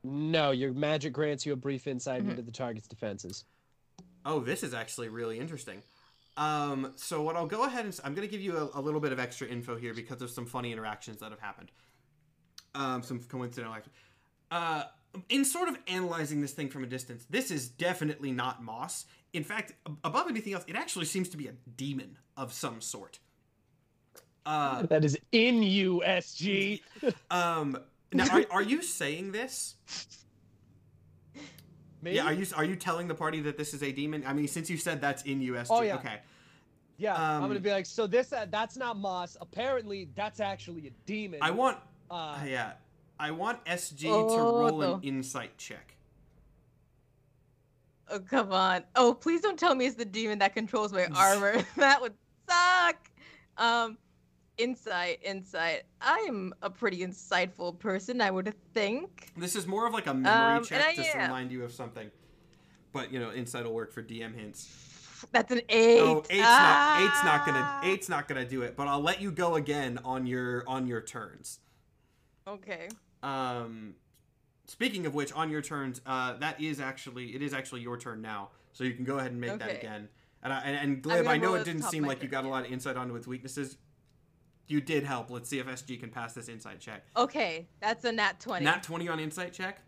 No, 0.04 0.52
your 0.52 0.74
magic 0.74 1.14
grants 1.14 1.46
you 1.46 1.54
a 1.54 1.56
brief 1.56 1.88
insight 1.88 2.24
Mhm. 2.24 2.32
into 2.32 2.42
the 2.42 2.52
target's 2.52 2.88
defenses. 2.88 3.46
Oh, 4.26 4.40
this 4.40 4.64
is 4.64 4.74
actually 4.74 5.10
really 5.10 5.40
interesting. 5.40 5.84
Um, 6.38 6.94
so 6.96 7.22
what 7.22 7.36
I'll 7.36 7.48
go 7.48 7.64
ahead 7.66 7.86
and 7.86 8.00
I'm 8.04 8.14
going 8.16 8.28
to 8.28 8.32
give 8.32 8.42
you 8.42 8.58
a, 8.58 8.80
a 8.80 8.82
little 8.82 9.00
bit 9.00 9.12
of 9.12 9.20
extra 9.20 9.48
info 9.48 9.76
here 9.78 9.94
because 9.94 10.22
of 10.22 10.30
some 10.32 10.46
funny 10.46 10.72
interactions 10.72 11.20
that 11.20 11.32
have 11.32 11.40
happened. 11.40 11.72
Um, 12.74 13.04
some 13.04 13.20
coincidental 13.22 13.74
actions. 13.74 13.94
Uh, 14.50 14.86
in 15.30 15.44
sort 15.44 15.68
of 15.70 15.78
analyzing 15.88 16.40
this 16.42 16.54
thing 16.54 16.70
from 16.70 16.84
a 16.84 16.88
distance, 16.88 17.26
this 17.30 17.52
is 17.52 17.68
definitely 17.68 18.32
not 18.32 18.64
moss. 18.64 19.06
In 19.34 19.44
fact, 19.44 19.74
above 20.04 20.30
anything 20.30 20.54
else, 20.54 20.64
it 20.68 20.76
actually 20.76 21.06
seems 21.06 21.30
to 21.30 21.38
be 21.38 21.48
a 21.48 21.54
demon 21.76 22.18
of 22.38 22.54
some 22.54 22.80
sort. 22.82 23.20
Uh, 24.46 24.84
That 24.84 25.04
is 25.06 25.18
in 25.32 25.62
USG. 25.62 26.82
um, 27.32 27.78
now, 28.14 28.26
are, 28.32 28.46
are 28.52 28.62
you 28.62 28.82
saying 28.82 29.32
this? 29.32 29.76
Me? 32.02 32.16
Yeah, 32.16 32.26
are 32.26 32.34
you 32.34 32.46
are 32.56 32.66
you 32.66 32.76
telling 32.76 33.08
the 33.08 33.14
party 33.14 33.42
that 33.42 33.58
this 33.58 33.74
is 33.76 33.84
a 33.84 33.92
demon? 33.92 34.24
I 34.26 34.34
mean, 34.34 34.48
since 34.48 34.70
you 34.72 34.78
said 34.78 35.00
that's 35.02 35.22
in 35.24 35.40
USG, 35.40 35.68
Oh, 35.70 35.82
yeah. 35.82 35.96
okay. 35.96 36.20
Yeah, 36.98 37.14
I'm 37.16 37.42
gonna 37.42 37.56
Um, 37.56 37.62
be 37.62 37.72
like, 37.72 37.86
so 37.86 38.08
this 38.08 38.34
uh, 38.34 38.48
that's 38.50 38.76
not 38.76 38.98
moss. 38.98 39.38
Apparently, 39.40 40.10
that's 40.16 40.40
actually 40.40 40.88
a 40.88 40.92
demon. 41.06 41.40
I 41.44 41.52
want 41.52 41.78
Uh, 42.10 42.14
Uh, 42.42 42.44
yeah. 42.46 42.74
I 43.20 43.30
want 43.30 43.64
SG 43.66 44.02
to 44.02 44.10
Oh, 44.10 44.60
roll 44.60 44.80
no. 44.80 44.94
an 44.96 45.02
insight 45.04 45.56
check. 45.60 45.94
Oh 48.10 48.20
come 48.20 48.52
on! 48.52 48.84
Oh 48.96 49.14
please 49.14 49.42
don't 49.42 49.58
tell 49.60 49.74
me 49.76 49.86
it's 49.86 49.96
the 49.96 50.04
demon 50.06 50.40
that 50.40 50.54
controls 50.56 50.92
my 50.92 51.06
armor. 51.16 51.64
that 51.78 52.02
would 52.02 52.14
suck. 52.50 52.98
Um, 53.58 53.98
insight, 54.62 55.20
insight. 55.24 55.84
I 56.00 56.20
am 56.28 56.54
a 56.62 56.70
pretty 56.70 57.00
insightful 57.00 57.78
person, 57.78 58.22
I 58.22 58.32
would 58.32 58.54
think. 58.74 59.32
This 59.36 59.56
is 59.56 59.66
more 59.68 59.88
of 59.88 59.94
like 59.94 60.08
a 60.08 60.14
memory 60.14 60.58
Um, 60.58 60.64
check 60.64 60.86
I 60.86 60.94
to 60.96 61.18
am. 61.18 61.24
remind 61.24 61.52
you 61.52 61.64
of 61.64 61.72
something. 61.74 62.10
But 62.94 63.12
you 63.12 63.20
know, 63.20 63.32
insight 63.32 63.66
will 63.66 63.74
work 63.74 63.92
for 63.94 64.04
DM 64.04 64.36
hints. 64.36 65.28
That's 65.32 65.52
an 65.52 65.62
eight. 65.70 66.00
Oh, 66.02 66.24
eight's 66.30 66.42
not 66.42 67.02
eight's 67.02 67.24
not 67.24 67.42
Ah. 67.42 67.46
gonna 67.46 67.92
eight's 67.92 68.10
not 68.10 68.28
gonna 68.28 68.46
do 68.48 68.64
it. 68.64 68.76
But 68.76 68.88
I'll 68.88 69.02
let 69.02 69.22
you 69.22 69.32
go 69.32 69.56
again 69.56 70.00
on 70.04 70.26
your 70.26 70.68
on 70.68 70.88
your 70.88 71.02
turns. 71.02 71.60
Okay. 72.48 72.90
Um, 73.24 73.94
speaking 74.66 75.06
of 75.06 75.14
which, 75.14 75.32
on 75.34 75.50
your 75.52 75.62
turns, 75.62 76.02
uh, 76.06 76.34
that 76.38 76.60
is 76.60 76.80
actually 76.80 77.36
it 77.36 77.42
is 77.42 77.54
actually 77.54 77.82
your 77.82 77.98
turn 77.98 78.22
now, 78.22 78.50
so 78.74 78.84
you 78.84 78.94
can 78.94 79.06
go 79.06 79.20
ahead 79.20 79.32
and 79.32 79.40
make 79.40 79.58
that 79.60 79.70
again. 79.72 80.10
And 80.44 80.52
I, 80.52 80.60
and, 80.62 80.76
and 80.76 80.92
I'm 80.94 81.02
Glib, 81.02 81.28
I 81.28 81.38
know 81.38 81.54
it 81.54 81.66
didn't 81.66 81.84
seem 81.84 82.04
like 82.04 82.24
you 82.24 82.28
got 82.28 82.46
a 82.46 82.48
lot 82.48 82.66
of 82.66 82.72
insight 82.72 82.98
onto 82.98 83.16
its 83.16 83.28
weaknesses. 83.28 83.78
You 84.68 84.82
did 84.82 85.04
help. 85.04 85.30
Let's 85.30 85.50
see 85.50 85.60
if 85.60 85.68
SG 85.68 86.00
can 86.00 86.10
pass 86.10 86.34
this 86.34 86.48
insight 86.48 86.80
check. 86.80 87.04
Okay, 87.18 87.68
that's 87.82 88.06
a 88.06 88.12
nat 88.12 88.40
20. 88.40 88.64
Nat 88.64 88.84
20 88.84 89.10
on 89.10 89.20
insight 89.20 89.54
check. 89.54 89.82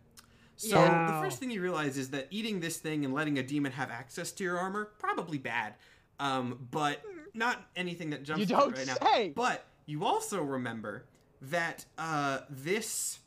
So 0.55 0.77
Yeah. 0.79 1.07
the 1.07 1.13
first 1.25 1.39
thing 1.39 1.51
you 1.51 1.61
realize 1.61 1.97
is 1.97 2.09
that 2.09 2.27
eating 2.31 2.59
this 2.59 2.77
thing 2.77 3.05
and 3.05 3.13
letting 3.13 3.37
a 3.39 3.43
demon 3.43 3.71
have 3.71 3.89
access 3.89 4.31
to 4.33 4.43
your 4.43 4.57
armor 4.57 4.85
probably 4.99 5.37
bad, 5.37 5.75
um, 6.19 6.67
but 6.71 7.01
not 7.33 7.69
anything 7.75 8.11
that 8.11 8.23
jumps 8.23 8.41
You 8.41 8.45
don't 8.45 8.75
right 8.77 8.87
now. 8.87 8.95
But 9.35 9.65
you 9.85 10.05
also 10.05 10.41
remember 10.43 11.05
that 11.41 11.85
uh, 11.97 12.39
this 12.49 13.19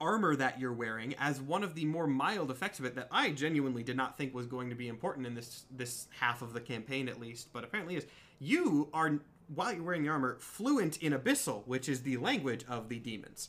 armor 0.00 0.36
that 0.36 0.60
you're 0.60 0.72
wearing, 0.72 1.14
as 1.18 1.40
one 1.40 1.62
of 1.64 1.74
the 1.74 1.84
more 1.84 2.06
mild 2.06 2.50
effects 2.50 2.78
of 2.78 2.84
it, 2.84 2.94
that 2.94 3.08
I 3.10 3.30
genuinely 3.30 3.82
did 3.82 3.96
not 3.96 4.16
think 4.16 4.34
was 4.34 4.46
going 4.46 4.70
to 4.70 4.76
be 4.76 4.88
important 4.88 5.26
in 5.26 5.34
this 5.34 5.64
this 5.70 6.08
half 6.18 6.42
of 6.42 6.52
the 6.52 6.60
campaign 6.60 7.08
at 7.08 7.20
least, 7.20 7.52
but 7.52 7.64
apparently 7.64 7.96
is. 7.96 8.06
You 8.40 8.88
are 8.92 9.18
while 9.54 9.72
you're 9.72 9.82
wearing 9.82 10.02
the 10.02 10.08
armor 10.08 10.36
fluent 10.40 10.98
in 10.98 11.12
Abyssal, 11.12 11.66
which 11.66 11.88
is 11.88 12.02
the 12.02 12.16
language 12.16 12.64
of 12.68 12.88
the 12.88 12.98
demons 12.98 13.48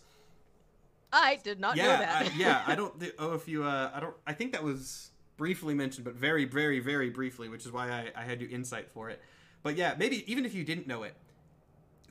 I 1.12 1.38
did 1.44 1.60
not 1.60 1.76
know 1.76 1.84
that. 1.84 2.26
I, 2.26 2.32
yeah. 2.38 2.64
I 2.68 2.76
don't 2.76 2.94
oh 3.18 3.34
if 3.34 3.48
you 3.48 3.64
uh 3.64 3.92
I 3.94 4.00
don't 4.00 4.16
I 4.28 4.34
think 4.34 4.52
that 4.52 4.64
was 4.64 5.12
briefly 5.38 5.74
mentioned, 5.74 6.06
but 6.06 6.14
very 6.14 6.46
very 6.46 6.80
very 6.80 7.10
briefly, 7.10 7.50
which 7.50 7.66
is 7.66 7.72
why 7.72 7.90
I, 7.90 8.12
I 8.16 8.24
had 8.24 8.42
you 8.42 8.48
insight 8.50 8.90
for 8.92 9.10
it. 9.10 9.22
But 9.64 9.76
yeah, 9.76 9.96
maybe 9.98 10.30
even 10.32 10.46
if 10.46 10.54
you 10.54 10.64
didn't 10.64 10.88
know 10.88 11.04
it, 11.04 11.16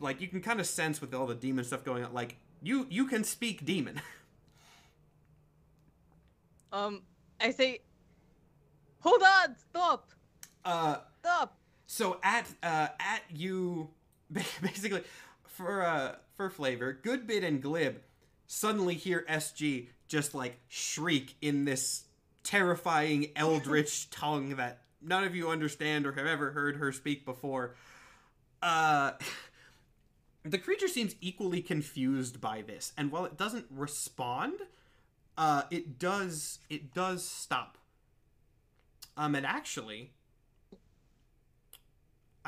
like 0.01 0.21
you 0.21 0.29
can 0.29 0.41
kind 0.41 0.61
of 0.61 0.67
sense 0.67 1.01
with 1.01 1.15
all 1.15 1.27
the 1.27 1.35
demon 1.35 1.65
stuff 1.65 1.85
going 1.85 2.05
on, 2.05 2.13
like 2.13 2.37
you 2.63 2.87
you 2.91 3.07
can 3.07 3.23
speak 3.25 3.65
demon. 3.65 4.01
um, 6.73 7.03
I 7.41 7.53
say, 7.53 7.81
hold 9.01 9.23
on, 9.23 9.55
stop, 9.57 10.11
uh, 10.65 10.97
stop. 11.21 11.57
So 11.89 12.19
at 12.23 12.47
uh 12.63 12.89
at 13.01 13.23
you 13.35 13.89
basically 14.31 15.03
for 15.47 15.83
uh 15.83 16.17
for 16.37 16.51
flavor, 16.51 16.97
Goodbid 17.03 17.43
and 17.43 17.61
Glib 17.61 18.03
suddenly 18.47 18.95
hear 18.95 19.25
SG 19.29 19.89
just 20.07 20.35
like 20.35 20.59
shriek 20.69 21.35
in 21.41 21.65
this 21.65 22.05
terrifying 22.45 23.29
eldritch 23.37 24.11
tongue 24.11 24.51
that 24.57 24.83
none 25.01 25.25
of 25.25 25.35
you 25.35 25.49
understand 25.49 26.07
or 26.07 26.13
have 26.13 26.27
ever 26.27 26.51
heard 26.53 26.77
her 26.77 26.93
speak 26.93 27.25
before. 27.25 27.75
Uh 28.63 29.13
the 30.45 30.59
creature 30.59 30.89
seems 30.89 31.17
equally 31.23 31.63
confused 31.63 32.39
by 32.39 32.61
this, 32.61 32.93
and 32.99 33.11
while 33.11 33.25
it 33.25 33.39
doesn't 33.39 33.65
respond, 33.71 34.61
uh 35.39 35.63
it 35.71 35.99
does 35.99 36.59
it 36.69 36.93
does 36.93 37.27
stop. 37.27 37.79
Um 39.17 39.35
and 39.35 39.47
actually 39.47 40.13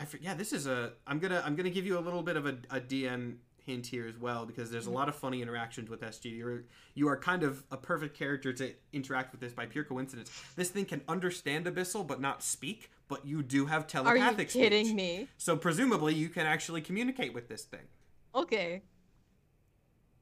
I 0.01 0.07
for, 0.07 0.17
yeah, 0.17 0.35
this 0.35 0.53
is 0.55 0.67
a. 0.67 0.93
I'm 1.07 1.19
gonna 1.19 1.43
I'm 1.45 1.55
gonna 1.55 1.71
give 1.71 1.85
you 1.85 1.99
a 1.99 2.01
little 2.01 2.23
bit 2.23 2.37
of 2.37 2.47
a, 2.47 2.57
a 2.71 2.81
DM 2.81 3.37
hint 3.59 3.87
here 3.87 4.09
as 4.09 4.17
well 4.17 4.47
because 4.47 4.71
there's 4.71 4.87
a 4.87 4.89
mm-hmm. 4.89 4.97
lot 4.97 5.09
of 5.11 5.15
funny 5.15 5.43
interactions 5.43 5.91
with 5.91 6.01
SG. 6.01 6.37
You're 6.37 6.65
you 6.95 7.07
are 7.09 7.19
kind 7.19 7.43
of 7.43 7.63
a 7.71 7.77
perfect 7.77 8.17
character 8.17 8.51
to 8.55 8.73
interact 8.95 9.31
with 9.33 9.43
this 9.43 9.53
by 9.53 9.67
pure 9.67 9.85
coincidence. 9.85 10.31
This 10.57 10.71
thing 10.71 10.87
can 10.87 11.03
understand 11.07 11.67
Abyssal 11.67 12.07
but 12.07 12.19
not 12.19 12.43
speak, 12.43 12.91
but 13.09 13.27
you 13.27 13.43
do 13.43 13.67
have 13.67 13.87
telepathic. 13.87 14.23
Are 14.23 14.25
telepathic 14.25 14.55
you 14.55 14.63
kidding 14.63 14.87
speech. 14.87 14.97
me? 14.97 15.29
So 15.37 15.55
presumably 15.55 16.15
you 16.15 16.31
can 16.31 16.47
actually 16.47 16.81
communicate 16.81 17.35
with 17.35 17.49
this 17.49 17.65
thing. 17.65 17.87
Okay. 18.35 18.83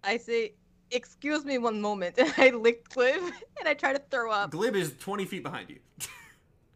I 0.02 0.16
say, 0.16 0.54
excuse 0.90 1.44
me 1.44 1.58
one 1.58 1.80
moment, 1.80 2.18
and 2.18 2.32
I 2.38 2.50
lick 2.50 2.88
Glib 2.88 3.22
and 3.58 3.68
I 3.68 3.74
try 3.74 3.92
to 3.92 4.02
throw 4.10 4.32
up. 4.32 4.50
Glib 4.50 4.74
is 4.74 4.92
20 4.98 5.24
feet 5.24 5.42
behind 5.44 5.70
you. 5.70 5.78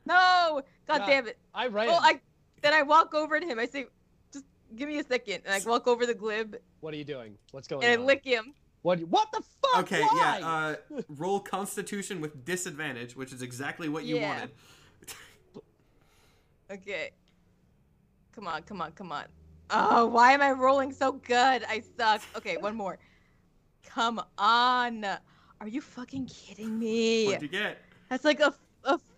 No! 0.04 0.62
God 0.88 0.98
God. 0.98 1.06
damn 1.06 1.28
it. 1.28 1.38
I 1.54 1.68
ran. 1.68 1.88
Oh, 1.88 1.96
I 2.02 2.20
then 2.62 2.72
I 2.72 2.82
walk 2.82 3.14
over 3.14 3.38
to 3.38 3.46
him. 3.46 3.58
I 3.58 3.66
say, 3.66 3.86
just 4.32 4.44
give 4.76 4.88
me 4.88 4.98
a 4.98 5.04
second, 5.04 5.42
and 5.44 5.54
I 5.54 5.68
walk 5.68 5.86
over 5.86 6.06
the 6.06 6.14
glib 6.14 6.56
What 6.80 6.94
are 6.94 6.96
you 6.96 7.04
doing? 7.04 7.36
What's 7.50 7.68
going 7.68 7.84
on? 7.84 7.90
and 7.92 8.02
I 8.02 8.04
lick 8.04 8.24
him. 8.24 8.54
What? 8.82 9.00
What 9.00 9.30
the 9.32 9.42
fuck? 9.62 9.82
okay, 9.84 10.00
Why? 10.02 10.38
yeah. 10.40 10.48
Uh, 10.48 11.00
roll 11.08 11.38
Constitution 11.40 12.20
with 12.20 12.44
disadvantage, 12.44 13.14
which 13.14 13.32
is 13.32 13.42
exactly 13.42 13.88
what 13.88 14.04
you 14.04 14.16
Yeah. 14.16 14.28
wanted. 14.28 14.50
Okay. 16.70 17.10
Come 18.34 18.48
on, 18.48 18.62
come 18.62 18.80
on, 18.80 18.92
come 18.92 19.12
on. 19.12 19.24
Oh, 19.68 20.06
why 20.06 20.32
am 20.32 20.40
I 20.40 20.52
rolling 20.52 20.90
so 20.92 21.12
good? 21.12 21.64
I 21.68 21.82
suck. 21.98 22.22
Okay, 22.36 22.56
one 22.56 22.74
more. 22.74 22.98
Come 23.86 24.22
on. 24.38 25.04
Are 25.04 25.68
you 25.68 25.80
fucking 25.82 26.26
kidding 26.26 26.78
me? 26.78 27.26
What'd 27.26 27.42
you 27.42 27.48
get? 27.48 27.78
That's 28.08 28.24
like 28.24 28.40
a, 28.40 28.46
a 28.46 28.54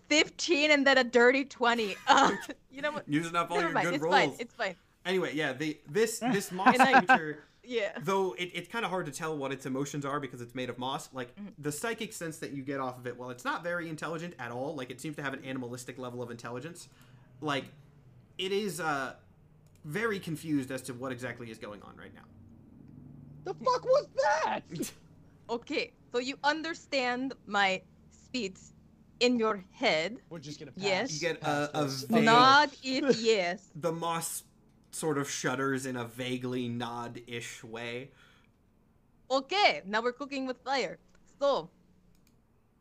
15 0.09 0.71
and 0.71 0.85
then 0.85 0.97
a 0.97 1.03
dirty 1.03 1.45
20. 1.45 1.95
Uh, 2.07 2.31
you 2.71 2.81
know 2.81 2.91
what? 2.91 3.07
Using 3.07 3.35
up 3.35 3.49
all 3.51 3.57
Never 3.57 3.67
your 3.69 3.73
mind. 3.73 3.85
good 3.87 3.93
It's 3.95 4.03
rolls. 4.03 4.15
fine. 4.15 4.33
It's 4.39 4.53
fine. 4.53 4.75
Anyway, 5.05 5.33
yeah, 5.35 5.53
the 5.53 5.77
this 5.89 6.19
this 6.31 6.51
moss 6.51 6.75
And 6.79 7.05
creature, 7.05 7.43
Yeah. 7.63 7.91
though 8.03 8.33
it, 8.33 8.51
it's 8.53 8.67
kind 8.67 8.85
of 8.85 8.91
hard 8.91 9.05
to 9.07 9.11
tell 9.11 9.35
what 9.37 9.51
its 9.51 9.65
emotions 9.65 10.05
are 10.05 10.19
because 10.19 10.41
it's 10.41 10.53
made 10.55 10.69
of 10.69 10.77
moss. 10.77 11.09
Like 11.13 11.35
Mhm. 11.35 11.53
the 11.59 11.71
psychic 11.71 12.13
sense 12.13 12.37
that 12.37 12.51
you 12.51 12.61
get 12.63 12.79
off 12.79 12.97
of 12.97 13.07
it, 13.07 13.17
while 13.17 13.29
it's 13.29 13.45
not 13.45 13.63
very 13.63 13.89
intelligent 13.89 14.33
at 14.39 14.51
all, 14.51 14.75
like 14.75 14.89
it 14.91 14.99
seems 15.01 15.15
to 15.17 15.23
have 15.23 15.33
an 15.33 15.43
animalistic 15.45 15.97
level 15.97 16.21
of 16.21 16.31
intelligence. 16.31 16.87
Like 17.41 17.65
it 18.37 18.51
is 18.51 18.79
uh 18.79 19.13
very 19.83 20.19
confused 20.19 20.71
as 20.71 20.81
to 20.83 20.93
what 20.93 21.11
exactly 21.11 21.51
is 21.51 21.57
going 21.59 21.81
on 21.83 21.95
right 21.97 22.13
now. 22.13 22.21
the 23.43 23.53
fuck 23.63 23.83
was 23.85 24.07
that? 24.43 24.61
Okay. 25.49 25.91
So 26.11 26.17
you 26.19 26.35
understand 26.43 27.33
my 27.45 27.81
speech 28.09 28.57
in 29.19 29.39
your 29.39 29.63
head. 29.71 30.17
We're 30.29 30.39
just 30.39 30.59
gonna 30.59 30.71
pass. 30.71 30.83
Yes. 30.83 31.13
You 31.13 31.19
get 31.27 31.41
pass 31.41 31.69
a- 31.73 31.79
a 31.79 31.83
this. 31.85 32.03
vague- 32.03 32.25
Nod 32.25 32.69
it 32.83 33.17
yes. 33.19 33.71
The 33.75 33.91
moss 33.91 34.43
sort 34.91 35.17
of 35.17 35.29
shudders 35.29 35.85
in 35.85 35.95
a 35.97 36.05
vaguely 36.05 36.69
nod-ish 36.69 37.63
way. 37.63 38.11
Okay, 39.29 39.81
now 39.85 40.01
we're 40.01 40.13
cooking 40.13 40.45
with 40.47 40.57
fire. 40.63 40.99
So, 41.39 41.69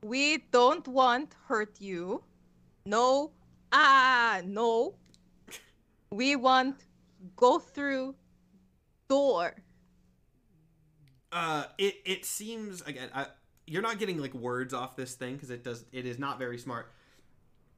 we 0.03 0.45
don't 0.53 0.87
want 0.87 1.35
hurt 1.49 1.81
you. 1.81 2.23
No, 2.87 3.33
ah, 3.73 4.43
no. 4.45 4.95
We 6.11 6.37
want 6.37 6.85
go 7.37 7.59
through 7.59 8.15
door. 9.09 9.55
uh 11.33 11.65
it 11.79 11.97
it 12.05 12.25
seems 12.25 12.81
again 12.83 13.11
I, 13.13 13.27
you're 13.67 13.83
not 13.83 13.99
getting 13.99 14.19
like 14.19 14.35
words 14.35 14.75
off 14.75 14.97
this 14.97 15.15
thing 15.15 15.35
because 15.35 15.51
it 15.51 15.65
does 15.65 15.85
it 15.93 16.07
is 16.07 16.19
not 16.19 16.39
very 16.39 16.59
smart 16.59 16.93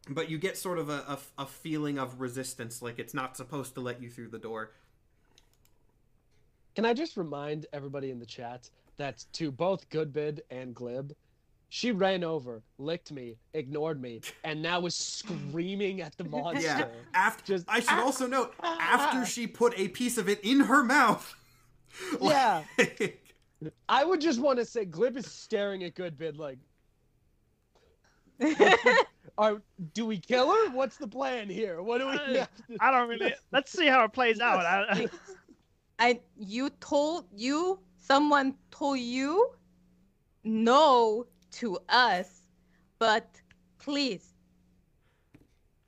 but 0.09 0.31
you 0.31 0.39
get 0.39 0.57
sort 0.57 0.79
of 0.79 0.89
a, 0.89 1.05
a, 1.09 1.19
a 1.43 1.47
feeling 1.47 1.99
of 1.99 2.21
resistance 2.21 2.81
like 2.83 2.99
it's 2.99 3.15
not 3.15 3.37
supposed 3.37 3.75
to 3.75 3.81
let 3.81 4.01
you 4.01 4.09
through 4.11 4.29
the 4.29 4.39
door 4.39 4.71
Can 6.75 6.85
I 6.85 6.93
just 6.95 7.17
remind 7.17 7.67
everybody 7.73 8.11
in 8.11 8.19
the 8.19 8.27
chat 8.27 8.69
that 8.99 9.25
to 9.35 9.51
both 9.51 9.89
Goodbid 9.91 10.41
and 10.51 10.75
Glib, 10.75 11.15
she 11.69 11.91
ran 11.93 12.23
over, 12.25 12.63
licked 12.79 13.11
me, 13.13 13.37
ignored 13.53 14.01
me, 14.01 14.21
and 14.45 14.63
now 14.63 14.87
is 14.87 14.95
screaming 14.95 16.01
at 16.01 16.17
the 16.17 16.25
monster. 16.25 16.63
yeah 16.67 16.87
after 17.15 17.55
Just- 17.55 17.65
i 17.69 17.81
should 17.81 17.99
also 17.99 18.27
note 18.27 18.55
ah. 18.63 18.77
after 18.81 19.27
she 19.31 19.47
put 19.47 19.73
a 19.79 19.89
piece 19.89 20.19
of 20.19 20.29
it 20.29 20.41
in 20.43 20.61
her 20.61 20.83
mouth 20.85 21.35
Yeah. 22.21 22.63
Like- 23.61 23.73
I 23.89 24.05
would 24.05 24.21
just 24.21 24.41
want 24.41 24.59
to 24.59 24.65
say 24.65 24.85
Glib 24.85 25.17
is 25.17 25.27
staring 25.31 25.85
at 25.85 25.95
Goodbid 25.95 26.37
like, 26.39 26.59
are, 29.39 29.63
do 29.95 30.05
we 30.07 30.19
kill 30.19 30.51
her? 30.53 30.71
What's 30.71 30.97
the 30.99 31.09
plan 31.09 31.49
here? 31.49 31.83
What 31.83 31.99
do 31.99 32.07
we 32.09 32.39
uh, 32.39 32.47
I- 32.81 32.89
I 32.89 32.91
don't 32.91 33.09
really. 33.09 33.35
Let's 33.53 33.73
see 33.73 33.87
how 33.87 34.05
it 34.05 34.13
plays 34.13 34.41
out. 34.41 34.65
I, 34.67 35.09
and 35.99 36.19
you 36.37 36.71
told 36.81 37.27
you 37.35 37.81
someone 37.99 38.55
told 38.71 38.99
you 39.01 39.51
no 40.45 41.27
to 41.53 41.79
us, 41.89 42.43
but 42.99 43.41
please. 43.79 44.35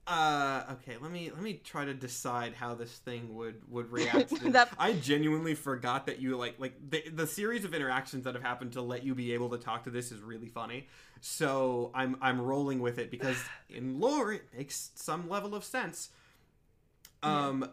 Uh 0.08 0.62
okay 0.72 0.96
let 1.02 1.10
me 1.12 1.30
let 1.34 1.42
me 1.42 1.60
try 1.62 1.84
to 1.84 1.92
decide 1.92 2.54
how 2.54 2.74
this 2.74 2.90
thing 2.98 3.34
would 3.34 3.56
would 3.68 3.92
react 3.98 4.34
to. 4.34 4.50
That- 4.52 4.70
i 4.78 4.94
genuinely 4.94 5.54
forgot 5.54 6.06
that 6.06 6.18
you 6.18 6.34
like 6.36 6.54
like 6.58 6.74
the, 6.90 7.04
the 7.10 7.26
series 7.26 7.64
of 7.64 7.74
interactions 7.74 8.24
that 8.24 8.34
have 8.34 8.42
happened 8.42 8.72
to 8.72 8.80
let 8.80 9.04
you 9.04 9.14
be 9.14 9.32
able 9.34 9.50
to 9.50 9.58
talk 9.58 9.84
to 9.84 9.90
this 9.90 10.10
is 10.10 10.22
really 10.22 10.48
funny. 10.48 10.86
So 11.20 11.90
i'm 11.94 12.16
i'm 12.22 12.40
rolling 12.40 12.80
with 12.80 12.98
it 12.98 13.10
because 13.10 13.36
in 13.68 14.00
lore 14.00 14.32
it 14.32 14.44
makes 14.56 14.90
some 14.94 15.28
level 15.28 15.54
of 15.54 15.62
sense. 15.62 16.08
Um 17.22 17.68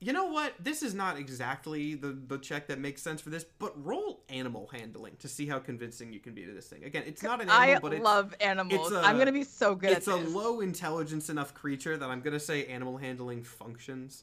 you 0.00 0.12
know 0.12 0.26
what 0.26 0.52
this 0.60 0.82
is 0.82 0.94
not 0.94 1.18
exactly 1.18 1.94
the 1.96 2.16
the 2.28 2.38
check 2.38 2.68
that 2.68 2.78
makes 2.78 3.02
sense 3.02 3.20
for 3.20 3.30
this 3.30 3.44
but 3.58 3.72
roll 3.84 4.22
animal 4.28 4.68
handling 4.72 5.16
to 5.18 5.26
see 5.28 5.46
how 5.46 5.58
convincing 5.58 6.12
you 6.12 6.20
can 6.20 6.34
be 6.34 6.44
to 6.44 6.52
this 6.52 6.68
thing 6.68 6.84
again 6.84 7.02
it's 7.06 7.22
not 7.22 7.40
an 7.42 7.48
animal 7.50 7.76
I 7.76 7.78
but 7.80 7.92
it's 7.92 8.00
I 8.00 8.04
love 8.04 8.34
animals. 8.40 8.92
it's 8.92 9.04
I'm 9.04 9.18
gonna 9.18 9.32
be 9.32 9.42
so 9.44 9.74
good 9.74 9.90
it's 9.90 10.06
at 10.06 10.18
a 10.20 10.22
this. 10.22 10.32
low 10.32 10.60
intelligence 10.60 11.28
enough 11.30 11.52
creature 11.52 11.96
that 11.96 12.08
I'm 12.08 12.20
gonna 12.20 12.38
say 12.40 12.64
animal 12.66 12.96
handling 12.96 13.42
functions. 13.42 14.22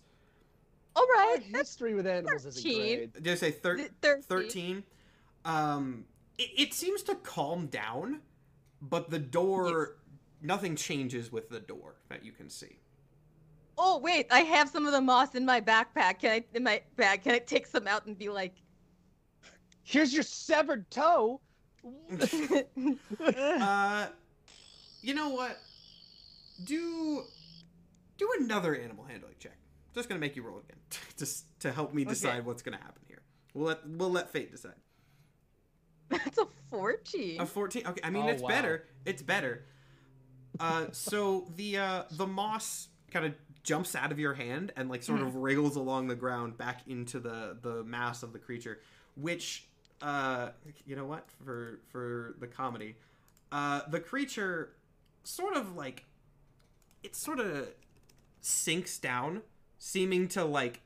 All 0.97 1.03
right, 1.03 1.25
Our 1.25 1.33
right, 1.33 1.43
that's 1.51 1.69
history 1.71 1.93
with 1.93 2.07
animals 2.07 2.45
isn't 2.45 2.63
13. 2.63 2.95
great. 2.97 3.13
Did 3.23 3.27
I 3.33 3.35
say 3.35 3.51
thir- 3.51 3.75
th- 3.75 3.91
13. 4.01 4.23
13? 4.29 4.83
Um, 5.43 6.05
it, 6.37 6.49
it 6.57 6.73
seems 6.73 7.03
to 7.03 7.15
calm 7.15 7.67
down, 7.67 8.21
but 8.81 9.09
the 9.09 9.19
door, 9.19 9.97
nothing 10.41 10.77
changes 10.77 11.33
with 11.33 11.49
the 11.49 11.59
door 11.59 11.95
that 12.07 12.23
you 12.23 12.31
can 12.31 12.49
see. 12.49 12.79
Oh 13.77 13.97
wait, 13.99 14.27
I 14.31 14.39
have 14.39 14.69
some 14.69 14.85
of 14.85 14.93
the 14.93 15.01
moss 15.01 15.35
in 15.35 15.45
my 15.45 15.59
backpack. 15.61 16.19
Can 16.19 16.31
I 16.31 16.43
in 16.53 16.63
my 16.63 16.81
bag? 16.95 17.23
Can 17.23 17.33
I 17.33 17.39
take 17.39 17.67
some 17.67 17.87
out 17.87 18.05
and 18.05 18.17
be 18.17 18.29
like? 18.29 18.53
Here's 19.83 20.13
your 20.13 20.23
severed 20.23 20.89
toe. 20.89 21.41
Uh, 23.19 24.07
you 25.01 25.13
know 25.13 25.29
what? 25.29 25.59
Do 26.63 27.23
do 28.17 28.29
another 28.39 28.75
animal 28.75 29.03
handling 29.05 29.35
check. 29.39 29.57
Just 29.93 30.09
gonna 30.09 30.19
make 30.19 30.35
you 30.35 30.41
roll 30.43 30.57
again, 30.59 30.77
just 31.17 31.45
to 31.61 31.71
help 31.71 31.93
me 31.93 32.03
decide 32.05 32.37
Okay. 32.39 32.41
what's 32.41 32.61
gonna 32.63 32.77
happen 32.77 33.01
here. 33.07 33.21
We'll 33.53 33.67
let 33.67 33.87
we'll 33.87 34.09
let 34.11 34.31
fate 34.31 34.51
decide. 34.51 34.73
That's 36.09 36.37
a 36.37 36.47
fourteen. 36.69 37.39
A 37.41 37.45
fourteen. 37.45 37.85
Okay, 37.85 38.01
I 38.03 38.09
mean 38.09 38.23
Oh, 38.25 38.29
it's 38.29 38.41
wow. 38.41 38.47
better. 38.49 38.87
It's 39.05 39.21
better. 39.21 39.65
Uh, 40.59 40.85
so 40.91 41.47
the 41.55 41.77
uh 41.77 42.03
the 42.11 42.25
moss 42.25 42.87
kind 43.11 43.25
of 43.25 43.33
jumps 43.65 43.95
out 43.95 44.11
of 44.11 44.19
your 44.19 44.33
hand 44.33 44.71
and 44.77 44.89
like 44.89 45.03
sort 45.03 45.19
of 45.19 45.35
wriggles 45.35 45.75
along 45.75 46.07
the 46.07 46.15
ground 46.15 46.57
back 46.57 46.81
into 46.87 47.19
the 47.19 47.57
the 47.61 47.83
mass 47.83 48.23
of 48.23 48.31
the 48.31 48.39
creature, 48.39 48.79
which 49.15 49.67
uh 50.01 50.49
you 50.85 50.95
know 50.95 51.05
what 51.05 51.25
for 51.43 51.79
for 51.91 52.35
the 52.39 52.47
comedy, 52.47 52.95
uh 53.51 53.81
the 53.89 53.99
creature 53.99 54.71
sort 55.23 55.57
of 55.57 55.75
like 55.75 56.05
it 57.03 57.15
sort 57.15 57.39
of 57.39 57.67
sinks 58.41 58.97
down, 58.97 59.41
seeming 59.77 60.27
to 60.29 60.45
like 60.45 60.81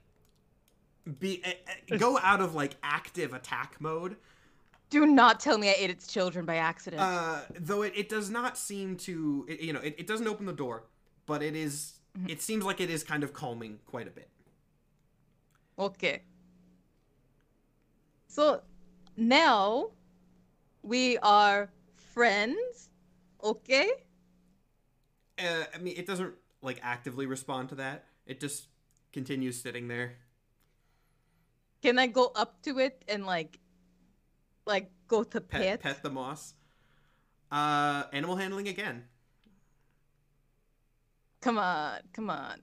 be 1.20 1.44
uh, 1.46 1.98
go 1.98 2.18
out 2.20 2.42
of 2.42 2.56
like 2.56 2.76
active 2.84 3.34
attack 3.34 3.76
mode. 3.80 4.16
Do 4.90 5.06
not 5.06 5.40
tell 5.40 5.58
me 5.58 5.70
I 5.70 5.76
ate 5.78 5.90
its 5.92 6.08
children 6.08 6.46
by 6.46 6.56
accident. 6.56 7.02
Uh, 7.02 7.42
though 7.60 7.84
it, 7.84 7.94
it 7.96 8.10
does 8.10 8.32
not 8.32 8.58
seem 8.58 8.96
to, 8.98 9.46
it, 9.48 9.60
you 9.60 9.72
know, 9.72 9.82
it, 9.82 9.96
it 10.00 10.08
doesn't 10.08 10.28
open 10.28 10.48
the 10.48 10.54
door, 10.54 10.84
but 11.28 11.44
it 11.44 11.56
is, 11.56 11.99
it 12.28 12.42
seems 12.42 12.64
like 12.66 12.80
it 12.82 12.90
is 12.90 13.04
kind 13.04 13.24
of 13.24 13.34
calming 13.34 13.80
quite 13.86 14.08
a 14.08 14.12
bit. 14.12 14.30
okay. 15.78 16.24
So 18.28 18.62
now 19.18 19.90
we 20.84 21.18
are 21.20 21.70
friends. 21.96 22.90
Okay. 23.44 23.90
Uh, 25.38 25.64
I 25.74 25.78
mean, 25.80 25.96
it 25.98 26.06
doesn't 26.06 26.34
like 26.62 26.80
actively 26.84 27.26
respond 27.26 27.70
to 27.70 27.76
that. 27.76 28.06
It 28.26 28.40
just 28.40 28.68
continues 29.14 29.60
sitting 29.62 29.88
there. 29.88 30.18
Can 31.82 31.98
I 31.98 32.08
go 32.08 32.32
up 32.36 32.62
to 32.64 32.80
it 32.80 33.04
and 33.08 33.26
like, 33.26 33.60
like 34.66 34.92
go 35.08 35.24
to 35.24 35.40
Pet, 35.42 35.62
pet? 35.62 35.80
pet 35.82 36.04
the 36.04 36.10
moss. 36.10 36.54
Uh, 37.52 38.04
animal 38.14 38.36
handling 38.36 38.68
again. 38.68 39.06
Come 41.42 41.58
on, 41.58 42.00
come 42.14 42.30
on. 42.30 42.60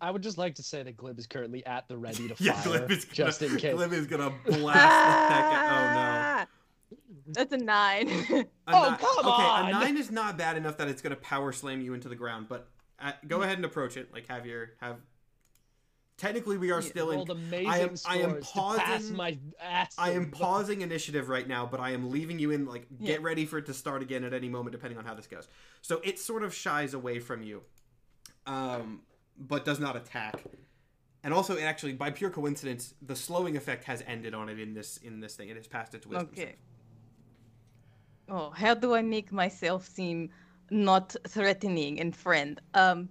I 0.00 0.10
would 0.10 0.22
just 0.22 0.38
like 0.38 0.54
to 0.56 0.62
say 0.62 0.82
that 0.82 0.96
Glib 0.96 1.18
is 1.18 1.26
currently 1.26 1.64
at 1.66 1.88
the 1.88 1.96
ready 1.96 2.28
to 2.28 2.34
Yeah, 2.44 2.52
fire, 2.52 2.78
Glib 2.78 2.90
is 2.92 3.04
gonna, 3.04 3.14
just 3.14 3.42
in 3.42 3.56
case. 3.56 3.74
Glib 3.74 3.92
is 3.92 4.06
gonna 4.06 4.30
blast 4.46 4.54
the 4.54 5.34
heck. 5.34 5.44
out- 5.44 5.96
Ah! 5.96 6.46
That's 7.26 7.52
a 7.52 7.58
nine. 7.58 8.08
Oh 8.08 8.24
no. 8.32 8.38
A 8.40 8.44
Oh, 8.68 8.90
ni- 8.90 8.96
come 8.98 9.18
okay, 9.18 9.28
on! 9.44 9.68
a 9.68 9.72
nine 9.72 9.96
is 9.96 10.10
not 10.10 10.38
bad 10.38 10.56
enough 10.56 10.76
that 10.78 10.88
it's 10.88 11.02
gonna 11.02 11.16
power 11.16 11.52
slam 11.52 11.80
you 11.80 11.94
into 11.94 12.08
the 12.08 12.14
ground, 12.16 12.46
but 12.48 12.68
uh, 13.00 13.12
go 13.26 13.42
ahead 13.42 13.56
and 13.56 13.64
approach 13.64 13.96
it. 13.96 14.12
Like 14.12 14.28
have 14.28 14.46
your 14.46 14.70
have. 14.80 14.96
Technically, 16.16 16.56
we 16.58 16.72
are 16.72 16.80
Yeah, 16.80 16.88
still 16.88 17.10
in 17.12 17.28
I 17.68 17.78
am- 17.78 17.94
I 18.06 18.18
am 18.18 18.42
scores 18.42 18.78
to 18.78 18.80
pass 18.80 19.02
pausing- 19.02 19.16
my 19.16 19.38
ass. 19.60 19.94
I 19.98 20.10
am 20.12 20.30
pausing 20.32 20.80
initiative 20.82 21.28
right 21.28 21.46
now, 21.46 21.64
but 21.66 21.78
I 21.80 21.90
am 21.90 22.10
leaving 22.10 22.38
you 22.40 22.50
in. 22.50 22.66
Like, 22.66 22.86
get 22.98 23.20
Yeah. 23.20 23.26
ready 23.26 23.46
for 23.46 23.58
it 23.58 23.66
to 23.66 23.74
start 23.74 24.02
again 24.02 24.24
at 24.24 24.32
any 24.34 24.48
moment, 24.48 24.72
depending 24.72 24.98
on 24.98 25.04
how 25.04 25.14
this 25.14 25.26
goes. 25.28 25.46
So 25.80 26.00
it 26.02 26.18
sort 26.18 26.42
of 26.42 26.52
shies 26.54 26.92
away 26.94 27.20
from 27.20 27.42
you, 27.42 27.62
um, 28.48 29.02
but 29.38 29.64
does 29.64 29.78
not 29.78 29.94
attack. 29.94 30.42
And 31.22 31.34
also, 31.34 31.56
it 31.56 31.62
actually, 31.62 31.92
by 31.92 32.10
pure 32.10 32.30
coincidence, 32.30 32.94
the 33.02 33.14
slowing 33.14 33.56
effect 33.56 33.84
has 33.84 34.02
ended 34.06 34.34
on 34.34 34.48
it 34.48 34.58
in 34.58 34.74
this 34.74 34.96
in 34.98 35.20
this 35.20 35.36
thing. 35.36 35.48
It 35.48 35.56
has 35.56 35.66
passed 35.66 35.94
its 35.94 36.06
wisdom. 36.06 36.30
Okay. 36.32 36.42
save. 36.42 36.54
Oh, 38.30 38.50
how 38.50 38.74
do 38.74 38.94
I 38.94 39.02
make 39.02 39.32
myself 39.32 39.86
seem 39.86 40.30
not 40.70 41.14
threatening 41.28 42.00
and 42.00 42.14
friend? 42.16 42.60
Um. 42.74 43.08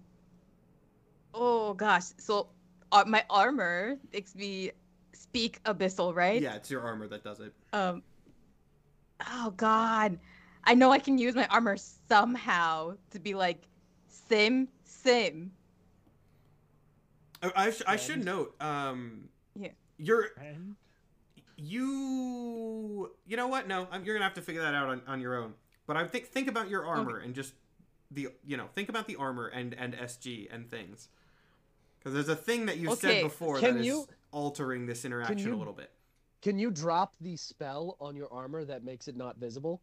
Oh 1.34 1.74
gosh, 1.74 2.06
so 2.18 2.50
uh, 2.92 3.04
my 3.06 3.24
armor 3.30 3.98
makes 4.12 4.36
me 4.36 4.72
speak 5.14 5.62
abyssal, 5.64 6.16
right? 6.16 6.42
Yeah, 6.42 6.56
it's 6.56 6.72
your 6.72 6.82
armor 6.82 7.08
that 7.10 7.24
does 7.24 7.40
it. 7.40 7.54
Um. 7.74 8.02
Oh 9.28 9.54
God, 9.56 10.18
I 10.64 10.74
know 10.74 10.92
I 10.92 11.00
can 11.00 11.18
use 11.18 11.36
my 11.36 11.46
armor 11.48 11.78
somehow 12.08 12.96
to 13.12 13.20
be 13.20 13.34
like, 13.34 13.64
same, 14.08 14.68
same. 15.12 15.52
I, 17.42 17.52
I, 17.56 17.72
sh- 17.72 17.82
I 17.88 17.96
should 17.98 18.24
note, 18.26 18.56
um, 18.62 19.30
Yeah. 19.56 19.70
you're 19.98 20.30
And 20.38 20.76
you 21.56 23.12
you 23.26 23.38
know 23.38 23.48
what? 23.48 23.68
No, 23.68 23.88
I'm, 23.92 24.04
you're 24.04 24.16
gonna 24.16 24.26
have 24.26 24.34
to 24.36 24.42
figure 24.42 24.62
that 24.62 24.74
out 24.74 24.90
on, 24.90 25.02
on 25.08 25.22
your 25.22 25.36
own. 25.36 25.54
But 25.86 25.98
I 25.98 26.06
think 26.06 26.28
think 26.28 26.48
about 26.48 26.70
your 26.70 26.86
armor 26.86 27.20
and 27.20 27.34
just 27.34 27.54
the 28.12 28.30
you 28.46 28.58
know 28.58 28.68
think 28.76 28.90
about 28.90 29.08
the 29.08 29.16
armor 29.16 29.48
and 29.48 29.74
and 29.74 29.94
SG 29.94 30.54
and 30.54 30.70
things 30.70 31.10
because 32.00 32.14
there's 32.14 32.30
a 32.30 32.36
thing 32.36 32.66
that 32.68 32.78
you 32.78 32.96
said 32.96 33.24
before 33.24 33.60
can 33.60 33.76
that 33.76 33.80
is 33.82 33.86
you- 33.88 34.08
altering 34.32 34.86
this 34.86 35.06
interaction 35.06 35.52
a 35.52 35.56
little 35.56 35.74
bit. 35.74 35.92
Can 36.42 36.60
you 36.60 36.70
drop 36.70 37.16
the 37.22 37.36
spell 37.36 37.98
on 38.00 38.16
your 38.16 38.32
armor 38.32 38.64
that 38.64 38.84
makes 38.84 39.08
it 39.08 39.16
not 39.18 39.38
visible? 39.38 39.82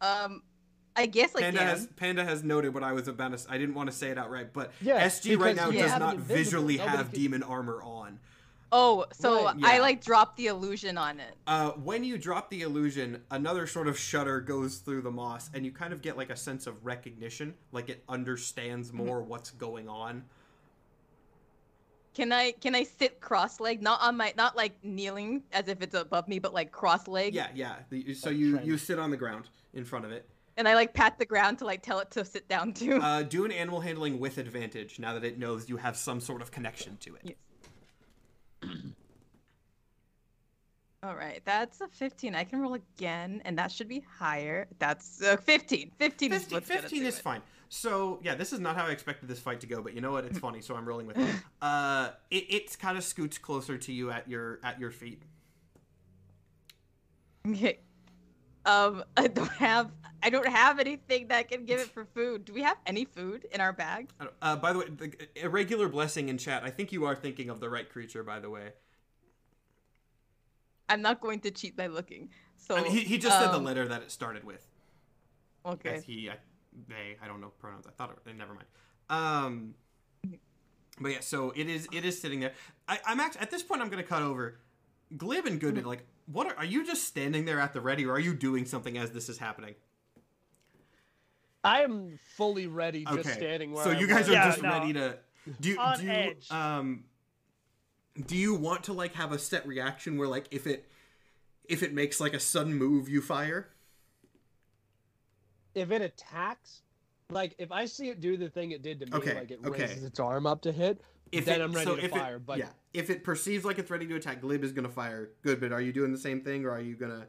Um, 0.00 0.42
I 0.96 1.06
guess 1.06 1.34
I 1.36 1.40
Panda 1.40 1.58
can. 1.58 1.68
has 1.68 1.86
Panda 1.96 2.24
has 2.24 2.42
noted 2.44 2.74
what 2.74 2.82
I 2.82 2.92
was 2.92 3.08
about 3.08 3.36
to. 3.36 3.50
I 3.52 3.58
didn't 3.58 3.74
want 3.74 3.90
to 3.90 3.96
say 3.96 4.10
it 4.10 4.18
outright, 4.18 4.52
but 4.52 4.72
Yeah, 4.80 5.04
SG 5.06 5.38
right 5.38 5.54
now 5.56 5.70
does 5.70 5.98
not 5.98 6.16
visually 6.18 6.76
have 6.78 7.10
can- 7.12 7.20
demon 7.20 7.42
armor 7.42 7.82
on. 7.82 8.18
Oh, 8.72 9.06
so 9.12 9.46
Right, 9.46 9.56
I 9.64 9.78
like 9.80 10.04
drop 10.04 10.36
the 10.36 10.46
illusion 10.46 10.96
on 10.96 11.18
it. 11.18 11.34
Uh, 11.46 11.70
when 11.70 12.04
you 12.04 12.16
drop 12.16 12.50
the 12.50 12.62
illusion, 12.62 13.20
another 13.30 13.66
sort 13.66 13.88
of 13.88 13.98
shudder 13.98 14.40
goes 14.40 14.76
through 14.78 15.02
the 15.02 15.10
moss, 15.10 15.50
and 15.52 15.64
you 15.64 15.72
kind 15.72 15.92
of 15.92 16.02
get 16.02 16.16
like 16.16 16.30
a 16.30 16.36
sense 16.36 16.68
of 16.68 16.84
recognition, 16.86 17.54
like 17.72 17.88
it 17.88 18.04
understands 18.08 18.92
more 18.92 19.22
what's 19.22 19.50
going 19.50 19.88
on. 19.88 20.22
Can 22.14 22.32
I 22.32 22.52
can 22.52 22.74
I 22.74 22.82
sit 22.84 23.20
cross-legged, 23.20 23.82
not 23.82 24.00
on 24.02 24.16
my 24.16 24.34
not 24.36 24.56
like 24.56 24.72
kneeling 24.84 25.42
as 25.52 25.68
if 25.68 25.80
it's 25.80 25.94
above 25.94 26.26
me, 26.28 26.38
but 26.40 26.52
like 26.52 26.70
cross-legged? 26.72 27.34
Yeah, 27.34 27.48
yeah. 27.54 27.76
The, 27.88 28.14
so 28.14 28.30
Like 28.30 28.38
you 28.38 28.50
Trent. 28.52 28.66
you 28.66 28.78
sit 28.78 28.98
on 28.98 29.10
the 29.10 29.16
ground 29.16 29.48
in 29.74 29.84
front 29.84 30.04
of 30.04 30.12
it. 30.12 30.28
And 30.60 30.68
I 30.68 30.74
like 30.74 30.92
pat 30.92 31.18
the 31.18 31.24
ground 31.24 31.58
to 31.60 31.64
like 31.64 31.80
tell 31.82 32.00
it 32.00 32.10
to 32.10 32.22
sit 32.22 32.46
down 32.46 32.74
too. 32.74 33.00
Uh, 33.00 33.22
do 33.22 33.46
an 33.46 33.50
animal 33.50 33.80
handling 33.80 34.20
with 34.20 34.36
advantage 34.36 34.98
now 34.98 35.14
that 35.14 35.24
it 35.24 35.38
knows 35.38 35.70
you 35.70 35.78
have 35.78 35.96
some 35.96 36.20
sort 36.20 36.42
of 36.42 36.50
connection 36.50 36.98
to 36.98 37.14
it. 37.14 37.38
Yes. 38.62 38.76
All 41.02 41.16
right, 41.16 41.40
that's 41.46 41.80
a 41.80 41.88
15. 41.88 42.34
I 42.34 42.44
can 42.44 42.60
roll 42.60 42.74
again, 42.74 43.40
and 43.46 43.56
that 43.56 43.72
should 43.72 43.88
be 43.88 44.04
higher. 44.18 44.68
That's 44.78 45.22
uh, 45.22 45.38
15. 45.38 45.92
15 45.98 46.32
is 46.34 46.42
15, 46.42 46.54
what's 46.54 46.68
15 46.68 47.06
is 47.06 47.18
fine. 47.18 47.40
So 47.70 48.20
yeah, 48.22 48.34
this 48.34 48.52
is 48.52 48.60
not 48.60 48.76
how 48.76 48.84
I 48.84 48.90
expected 48.90 49.30
this 49.30 49.40
fight 49.40 49.60
to 49.60 49.66
go, 49.66 49.80
but 49.80 49.94
you 49.94 50.02
know 50.02 50.12
what? 50.12 50.26
It's 50.26 50.38
funny, 50.46 50.60
so 50.60 50.76
I'm 50.76 50.86
rolling 50.86 51.06
with 51.06 51.16
it. 51.16 51.34
Uh, 51.62 52.10
it, 52.30 52.44
it 52.48 52.78
kind 52.78 52.98
of 52.98 53.04
scoots 53.04 53.38
closer 53.38 53.78
to 53.78 53.92
you 53.92 54.10
at 54.10 54.28
your 54.28 54.60
at 54.62 54.78
your 54.78 54.90
feet. 54.90 55.22
Okay. 57.48 57.78
Um, 58.66 59.04
I 59.16 59.26
don't 59.26 59.52
have 59.52 59.90
I 60.22 60.30
don't 60.30 60.46
have 60.46 60.78
anything 60.78 61.28
that 61.28 61.48
can 61.48 61.64
give 61.64 61.80
it 61.80 61.88
for 61.88 62.04
food. 62.04 62.44
Do 62.44 62.52
we 62.52 62.62
have 62.62 62.76
any 62.86 63.04
food 63.04 63.46
in 63.52 63.60
our 63.60 63.72
bags? 63.72 64.12
Uh, 64.42 64.56
by 64.56 64.72
the 64.72 64.78
way, 64.80 64.84
the 64.88 65.12
irregular 65.36 65.88
blessing 65.88 66.28
in 66.28 66.36
chat. 66.36 66.62
I 66.62 66.70
think 66.70 66.92
you 66.92 67.06
are 67.06 67.14
thinking 67.14 67.48
of 67.48 67.60
the 67.60 67.70
right 67.70 67.88
creature. 67.88 68.22
By 68.22 68.38
the 68.38 68.50
way, 68.50 68.72
I'm 70.88 71.00
not 71.00 71.20
going 71.20 71.40
to 71.40 71.50
cheat 71.50 71.76
by 71.76 71.86
looking. 71.86 72.28
So 72.56 72.76
I 72.76 72.82
mean, 72.82 72.92
he, 72.92 73.00
he 73.00 73.18
just 73.18 73.38
said 73.38 73.48
the 73.48 73.56
um, 73.56 73.64
letter 73.64 73.88
that 73.88 74.02
it 74.02 74.10
started 74.10 74.44
with. 74.44 74.66
Okay. 75.64 75.96
As 75.96 76.04
he, 76.04 76.28
I, 76.28 76.34
they, 76.88 77.16
I 77.22 77.26
don't 77.26 77.40
know 77.40 77.52
pronouns. 77.58 77.86
I 77.86 77.90
thought 77.90 78.10
it. 78.10 78.36
Never 78.36 78.54
mind. 78.54 78.66
Um, 79.08 79.74
but 81.00 81.12
yeah, 81.12 81.20
so 81.20 81.52
it 81.56 81.68
is. 81.68 81.88
It 81.92 82.04
is 82.04 82.20
sitting 82.20 82.40
there. 82.40 82.52
I, 82.86 82.98
I'm 83.06 83.20
actually 83.20 83.40
at 83.40 83.50
this 83.50 83.62
point. 83.62 83.80
I'm 83.80 83.88
going 83.88 84.02
to 84.02 84.08
cut 84.08 84.22
over. 84.22 84.58
Glib 85.16 85.46
and 85.46 85.58
Goodman, 85.60 85.84
like, 85.86 86.06
what 86.26 86.46
are, 86.46 86.56
are 86.56 86.64
you 86.64 86.84
just 86.84 87.04
standing 87.04 87.44
there 87.44 87.60
at 87.60 87.72
the 87.72 87.80
ready, 87.80 88.06
or 88.06 88.12
are 88.12 88.20
you 88.20 88.34
doing 88.34 88.64
something 88.66 88.96
as 88.96 89.10
this 89.12 89.28
is 89.28 89.38
happening? 89.38 89.74
I 91.62 91.82
am 91.82 92.18
fully 92.36 92.66
ready, 92.66 93.04
just 93.04 93.20
Okay, 93.20 93.32
standing 93.32 93.72
where 93.72 93.84
so 93.84 93.90
you 93.90 94.06
guys 94.06 94.28
are 94.28 94.32
Yeah, 94.32 94.46
just 94.46 94.62
no. 94.62 94.70
ready 94.70 94.92
to. 94.94 95.18
Do 95.60 95.68
you, 95.68 95.78
On 95.78 95.98
do 95.98 96.04
you, 96.04 96.10
edge. 96.10 96.50
um, 96.50 97.04
do 98.26 98.36
you 98.36 98.54
want 98.54 98.84
to 98.84 98.92
like 98.92 99.14
have 99.14 99.32
a 99.32 99.38
set 99.38 99.66
reaction 99.66 100.16
where 100.16 100.28
like 100.28 100.46
if 100.50 100.66
it 100.66 100.88
if 101.64 101.82
it 101.82 101.92
makes 101.92 102.20
like 102.20 102.34
a 102.34 102.40
sudden 102.40 102.74
move, 102.74 103.08
you 103.08 103.20
fire? 103.20 103.68
If 105.74 105.90
it 105.90 106.02
attacks, 106.02 106.82
like 107.30 107.54
if 107.58 107.70
I 107.70 107.84
see 107.84 108.08
it 108.08 108.20
do 108.20 108.36
the 108.36 108.48
thing 108.48 108.72
it 108.72 108.82
did 108.82 109.00
to 109.00 109.06
me, 109.06 109.12
Okay, 109.12 109.34
like 109.34 109.50
it 109.50 109.60
okay. 109.64 109.82
raises 109.82 110.04
its 110.04 110.18
arm 110.18 110.46
up 110.46 110.62
to 110.62 110.72
hit, 110.72 111.00
If 111.32 111.44
then 111.44 111.60
it, 111.60 111.64
I'm 111.64 111.72
ready 111.72 111.84
so 111.84 111.96
to 111.96 112.04
if 112.04 112.10
fire. 112.10 112.36
It, 112.36 112.46
but 112.46 112.58
yeah, 112.58 112.70
if 112.92 113.10
it 113.10 113.22
perceives 113.22 113.64
like 113.64 113.78
it's 113.78 113.90
ready 113.90 114.06
to 114.06 114.16
attack, 114.16 114.40
Glib 114.40 114.64
is 114.64 114.72
gonna 114.72 114.88
fire. 114.88 115.30
Good, 115.42 115.60
but 115.60 115.72
are 115.72 115.80
you 115.80 115.92
doing 115.92 116.12
the 116.12 116.18
same 116.18 116.40
thing, 116.40 116.64
or 116.64 116.70
are 116.70 116.80
you 116.80 116.96
gonna? 116.96 117.26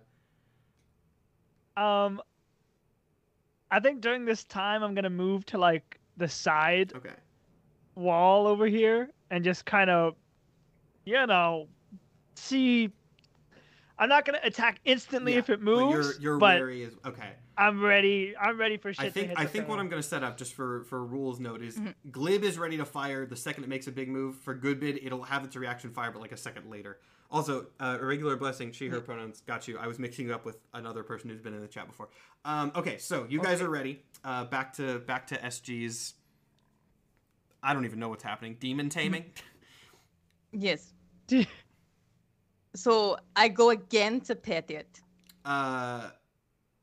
Um, 1.78 2.22
I 3.69 3.80
think 3.80 4.02
during 4.02 4.26
this 4.26 4.44
time 4.44 4.84
I'm 4.84 4.94
gonna 4.94 5.10
move 5.10 5.45
to 5.48 5.57
like 5.57 5.99
the 6.18 6.28
side 6.28 6.94
Okay. 6.95 7.14
wall 7.95 8.48
over 8.48 8.65
here 8.68 9.10
and 9.30 9.44
just 9.44 9.65
kind 9.65 9.90
of, 9.90 10.15
you 11.06 11.26
know, 11.26 11.68
see. 12.36 12.90
I'm 13.99 14.10
not 14.10 14.26
gonna 14.26 14.40
attack 14.44 14.80
instantly 14.84 15.34
Yeah, 15.34 15.40
if 15.40 15.49
it 15.52 15.60
But 15.60 15.65
moves, 15.65 15.91
your 15.91 16.19
your 16.22 16.38
but 16.40 16.60
wary 16.60 16.82
is 16.82 16.95
okay. 17.06 17.34
I'm 17.62 17.82
ready. 17.84 18.34
I'm 18.40 18.60
ready 18.60 18.78
for 18.78 18.92
shit 18.94 19.04
I 19.06 19.08
to 19.08 19.12
think 19.12 19.28
hit 19.30 19.40
I 19.40 19.44
the 19.44 19.50
think 19.50 19.68
what. 19.68 19.80
I'm 19.80 19.88
gonna 19.90 20.02
set 20.04 20.24
up 20.24 20.38
just 20.38 20.54
for 20.54 20.84
for 20.86 21.04
rules 21.06 21.40
note 21.40 21.62
is 21.62 21.78
Mhm. 21.78 21.94
Glib 22.12 22.44
is 22.44 22.58
ready 22.58 22.78
to 22.78 22.86
fire 22.86 23.26
the 23.26 23.36
second 23.36 23.64
it 23.64 23.70
makes 23.70 23.88
a 23.88 23.92
big 23.92 24.10
move. 24.10 24.38
For 24.38 24.56
Goodbid, 24.56 25.00
it'll 25.06 25.24
have 25.24 25.44
its 25.44 25.56
reaction 25.56 25.92
fire, 25.92 26.12
but 26.12 26.22
like 26.22 26.32
a 26.32 26.38
second 26.38 26.70
later. 26.70 27.00
Also, 27.30 27.68
uh, 27.80 27.98
irregular 28.02 28.36
blessing, 28.36 28.72
she 28.74 28.88
her 28.90 29.00
pronouns 29.00 29.42
got 29.42 29.68
you. 29.68 29.78
I 29.78 29.88
was 29.88 30.00
mixing 30.00 30.28
it 30.28 30.32
up 30.34 30.44
with 30.44 30.58
another 30.74 31.02
person 31.04 31.30
who's 31.30 31.40
been 31.40 31.54
in 31.54 31.62
the 31.62 31.68
chat 31.68 31.88
before. 31.88 32.10
Um, 32.44 32.72
okay, 32.76 32.98
so 32.98 33.26
you 33.30 33.40
guys 33.40 33.60
Okay. 33.60 33.66
are 33.66 33.70
ready. 33.70 34.04
Uh, 34.24 34.44
back 34.46 34.74
to 34.74 35.00
back 35.00 35.28
to 35.28 35.36
SG's. 35.46 36.16
I 37.64 37.74
don't 37.74 37.86
even 37.86 38.00
know 38.00 38.10
what's 38.10 38.24
happening. 38.24 38.56
Demon 38.60 38.90
taming. 38.90 39.32
Yes. 40.52 40.94
So 42.74 43.18
I 43.36 43.50
go 43.50 43.70
again 43.72 44.22
to 44.22 44.36
pet 44.36 44.72
it. 44.72 45.02
uh 45.44 46.12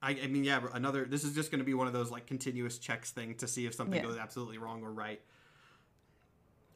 I, 0.00 0.10
I 0.22 0.26
mean 0.28 0.44
yeah 0.44 0.60
another 0.74 1.04
this 1.04 1.24
is 1.24 1.34
just 1.34 1.50
going 1.50 1.58
to 1.58 1.64
be 1.64 1.74
one 1.74 1.86
of 1.86 1.92
those 1.92 2.10
like 2.10 2.26
continuous 2.26 2.78
checks 2.78 3.10
thing 3.10 3.34
to 3.36 3.48
see 3.48 3.66
if 3.66 3.74
something 3.74 3.96
Yeah. 4.00 4.06
goes 4.08 4.16
absolutely 4.16 4.58
wrong 4.58 4.82
or 4.84 4.92
right 4.92 5.20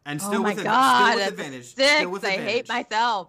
and 0.05 0.20
oh 0.20 0.27
still 0.27 0.43
my 0.43 0.51
with 0.51 0.59
ad- 0.59 0.65
god, 0.65 1.05
still 1.12 1.16
with 1.20 1.28
advantage 1.28 1.74
six. 1.74 1.93
still 1.93 2.11
with 2.11 2.24
I 2.24 2.31
advantage 2.32 2.53
hate 2.53 2.69
myself. 2.69 3.28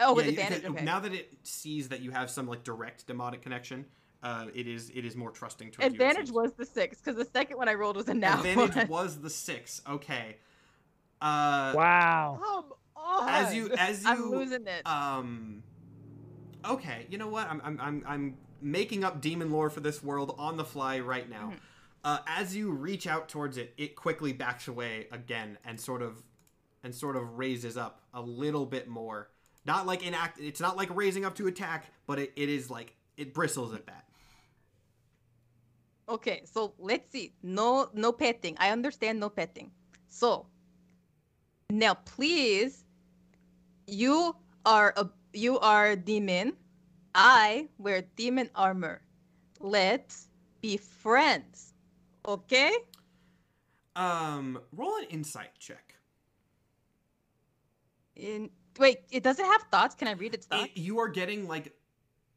Oh, 0.00 0.14
with 0.14 0.26
Yeah, 0.26 0.30
you- 0.32 0.38
advantage. 0.40 0.64
Okay. 0.70 0.84
now 0.84 1.00
that 1.00 1.14
it 1.14 1.32
sees 1.44 1.88
that 1.90 2.00
you 2.00 2.10
have 2.10 2.28
some 2.30 2.46
like 2.48 2.64
direct 2.64 3.06
demonic 3.06 3.42
connection 3.42 3.86
uh 4.22 4.46
it 4.54 4.66
is 4.66 4.90
it 4.94 5.04
is 5.04 5.14
more 5.14 5.30
trusting 5.30 5.70
towards 5.70 5.84
you, 5.84 5.90
it 5.90 5.92
advantage 5.92 6.26
seems. 6.26 6.32
was 6.32 6.52
the 6.54 6.66
six 6.66 6.98
because 6.98 7.14
the 7.16 7.30
second 7.32 7.56
one 7.58 7.68
I 7.68 7.74
rolled 7.74 7.96
was 7.96 8.08
a 8.08 8.14
now 8.14 8.38
advantage 8.38 8.74
one. 8.76 8.88
was 8.88 9.20
the 9.20 9.30
six 9.30 9.80
okay 9.88 10.36
uh 11.20 11.72
Wow. 11.76 12.40
Come 12.42 12.72
on. 12.96 13.28
as 13.28 13.54
you 13.54 13.70
as 13.78 14.02
you 14.02 14.10
I'm 14.10 14.30
losing 14.30 14.66
it. 14.66 14.84
Um. 14.86 15.62
Okay, 16.64 17.06
you 17.08 17.16
know 17.18 17.28
what? 17.28 17.48
I'm 17.48 17.60
I'm 17.64 17.80
I'm 17.80 18.04
I'm 18.06 18.36
making 18.60 19.04
up 19.04 19.20
demon 19.20 19.50
lore 19.50 19.70
for 19.70 19.80
this 19.80 20.02
world 20.02 20.34
on 20.38 20.56
the 20.56 20.64
fly 20.64 20.98
right 21.00 21.28
now. 21.28 21.52
Mhm. 21.52 21.60
Uh, 22.04 22.18
as 22.26 22.54
you 22.54 22.70
reach 22.70 23.06
out 23.06 23.28
towards 23.28 23.56
it, 23.56 23.74
it 23.76 23.96
quickly 23.96 24.32
backs 24.32 24.68
away 24.68 25.08
again 25.10 25.58
and 25.64 25.80
sort 25.80 26.02
of 26.02 26.22
and 26.84 26.94
sort 26.94 27.16
of 27.16 27.36
raises 27.36 27.76
up 27.76 28.02
a 28.14 28.20
little 28.20 28.64
bit 28.64 28.86
more. 28.86 29.28
Not 29.64 29.86
like 29.86 30.06
in 30.06 30.14
act. 30.14 30.38
It's 30.38 30.60
not 30.60 30.76
like 30.76 30.94
raising 30.94 31.24
up 31.24 31.34
to 31.36 31.48
attack, 31.48 31.86
but 32.06 32.20
it, 32.20 32.32
it 32.36 32.48
is 32.48 32.70
like 32.70 32.94
it 33.16 33.34
bristles 33.34 33.74
at 33.74 33.86
that. 33.86 34.04
Okay, 36.08 36.42
so 36.44 36.74
let's 36.78 37.10
see. 37.10 37.32
No, 37.42 37.90
no 37.92 38.12
petting. 38.12 38.56
I 38.58 38.70
understand 38.70 39.18
no 39.18 39.28
petting. 39.28 39.72
So 40.08 40.46
now, 41.70 41.94
please, 41.94 42.84
you 43.88 44.36
are 44.64 44.94
a 44.96 45.10
you 45.32 45.58
are 45.58 45.90
a 45.90 45.96
demon. 45.96 46.52
I 47.16 47.68
wear 47.78 48.02
demon 48.14 48.50
armor. 48.54 49.00
Let's 49.58 50.28
be 50.60 50.76
friends. 50.76 51.72
Okay? 52.28 52.70
Um, 53.96 54.60
roll 54.72 54.96
an 54.98 55.04
insight 55.04 55.50
check. 55.58 55.94
In 58.14 58.50
wait, 58.78 58.98
it 59.10 59.22
doesn't 59.22 59.44
have 59.44 59.62
thoughts. 59.70 59.94
Can 59.94 60.08
I 60.08 60.12
read 60.12 60.34
its 60.34 60.46
thoughts? 60.46 60.70
It, 60.74 60.78
you 60.78 60.98
are 60.98 61.08
getting 61.08 61.48
like 61.48 61.72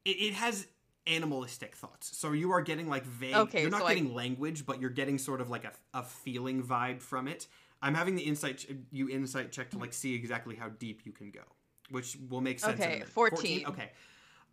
it, 0.05 0.11
it 0.11 0.33
has 0.33 0.67
animalistic 1.07 1.75
thoughts 1.75 2.15
so 2.15 2.33
you 2.33 2.51
are 2.51 2.61
getting 2.61 2.87
like 2.87 3.03
vague 3.03 3.33
Okay, 3.33 3.61
you're 3.61 3.71
not 3.71 3.79
so 3.81 3.87
I- 3.87 3.95
getting 3.95 4.13
language 4.13 4.63
but 4.65 4.79
you're 4.79 4.91
getting 4.91 5.17
sort 5.17 5.41
of 5.41 5.49
like 5.49 5.63
a, 5.63 5.71
a 5.95 6.03
feeling 6.03 6.61
vibe 6.61 7.01
from 7.01 7.27
it 7.27 7.47
i'm 7.81 7.95
having 7.95 8.15
the 8.15 8.21
insight 8.21 8.63
you 8.91 9.09
insight 9.09 9.51
check 9.51 9.71
to 9.71 9.79
like 9.79 9.91
see 9.91 10.13
exactly 10.13 10.55
how 10.55 10.69
deep 10.69 11.01
you 11.05 11.11
can 11.11 11.31
go 11.31 11.39
which 11.89 12.15
will 12.29 12.41
make 12.41 12.59
sense 12.59 12.79
Okay, 12.79 12.91
minute. 12.95 13.09
14. 13.09 13.65
okay 13.67 13.91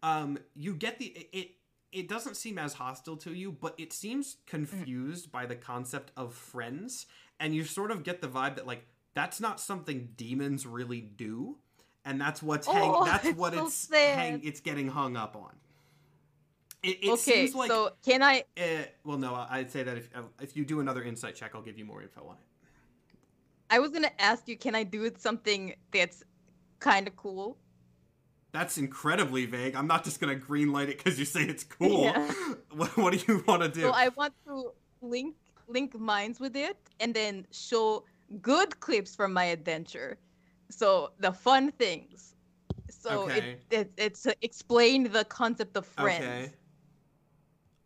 um 0.02 0.38
you 0.54 0.74
get 0.74 0.98
the 0.98 1.06
it, 1.32 1.50
it 1.92 2.08
doesn't 2.08 2.36
seem 2.36 2.58
as 2.58 2.74
hostile 2.74 3.16
to 3.16 3.32
you 3.32 3.52
but 3.52 3.74
it 3.78 3.92
seems 3.92 4.36
confused 4.46 5.30
by 5.32 5.46
the 5.46 5.56
concept 5.56 6.10
of 6.16 6.34
friends 6.34 7.06
and 7.40 7.54
you 7.54 7.64
sort 7.64 7.90
of 7.90 8.02
get 8.02 8.20
the 8.20 8.28
vibe 8.28 8.56
that 8.56 8.66
like 8.66 8.86
that's 9.14 9.40
not 9.40 9.60
something 9.60 10.10
demons 10.16 10.66
really 10.66 11.00
do 11.00 11.56
and 12.04 12.20
that's 12.20 12.42
what's 12.42 12.66
hang 12.68 12.92
Oh, 12.94 13.04
that's 13.04 13.30
what 13.30 13.54
so 13.54 13.66
it's 13.66 13.74
sad. 13.74 14.14
hang 14.14 14.40
it's 14.44 14.60
getting 14.60 14.88
hung 14.88 15.16
up 15.16 15.36
on 15.36 15.52
it, 16.82 16.98
it 17.02 17.12
okay, 17.12 17.18
seems 17.18 17.54
like 17.54 17.70
so 17.70 17.90
can 18.04 18.22
I? 18.22 18.44
uh, 18.58 18.84
well 19.04 19.18
no 19.18 19.46
i'd 19.50 19.70
say 19.70 19.82
that 19.82 19.96
if 19.98 20.10
uh, 20.14 20.22
if 20.40 20.56
you 20.56 20.64
do 20.64 20.80
another 20.80 21.02
insight 21.02 21.34
check 21.34 21.52
i'll 21.54 21.62
give 21.62 21.78
you 21.78 21.84
more 21.84 22.02
info 22.02 22.22
on 22.28 22.36
it 22.36 22.46
I 23.70 23.78
was 23.78 23.90
gonna 23.90 24.10
ask 24.18 24.48
you, 24.48 24.56
can 24.56 24.74
I 24.74 24.82
do 24.84 25.10
something 25.18 25.74
that's 25.92 26.22
kind 26.80 27.08
of 27.08 27.16
cool? 27.16 27.58
That's 28.58 28.78
incredibly 28.78 29.44
vague 29.56 29.74
i'm 29.78 29.86
not 29.94 30.02
just 30.08 30.16
gonna 30.20 30.34
green 30.48 30.70
light 30.76 30.88
it 30.92 30.96
because 30.98 31.18
you 31.20 31.26
say 31.36 31.42
it's 31.54 31.62
cool 31.78 32.04
Yeah. 32.04 32.32
what, 32.80 32.90
what 33.02 33.10
do 33.12 33.18
you 33.28 33.44
want 33.46 33.60
to 33.62 33.68
do 33.68 33.82
So 33.86 33.90
I 34.04 34.08
want 34.20 34.32
to 34.46 34.54
link 35.14 35.34
link 35.76 35.90
minds 36.12 36.40
with 36.44 36.56
it 36.68 36.76
and 37.00 37.10
then 37.20 37.34
show 37.50 37.84
good 38.40 38.70
clips 38.80 39.12
from 39.18 39.30
my 39.40 39.44
adventure. 39.56 40.10
So 40.70 40.86
the 41.24 41.32
fun 41.46 41.64
things. 41.84 42.34
So 42.88 43.10
Okay. 43.24 43.58
it, 43.70 43.78
it 43.78 43.92
it's 44.06 44.22
to 44.22 44.32
explain 44.48 44.98
the 45.18 45.24
concept 45.40 45.76
of 45.76 45.84
friends 45.86 46.24
okay 46.24 46.52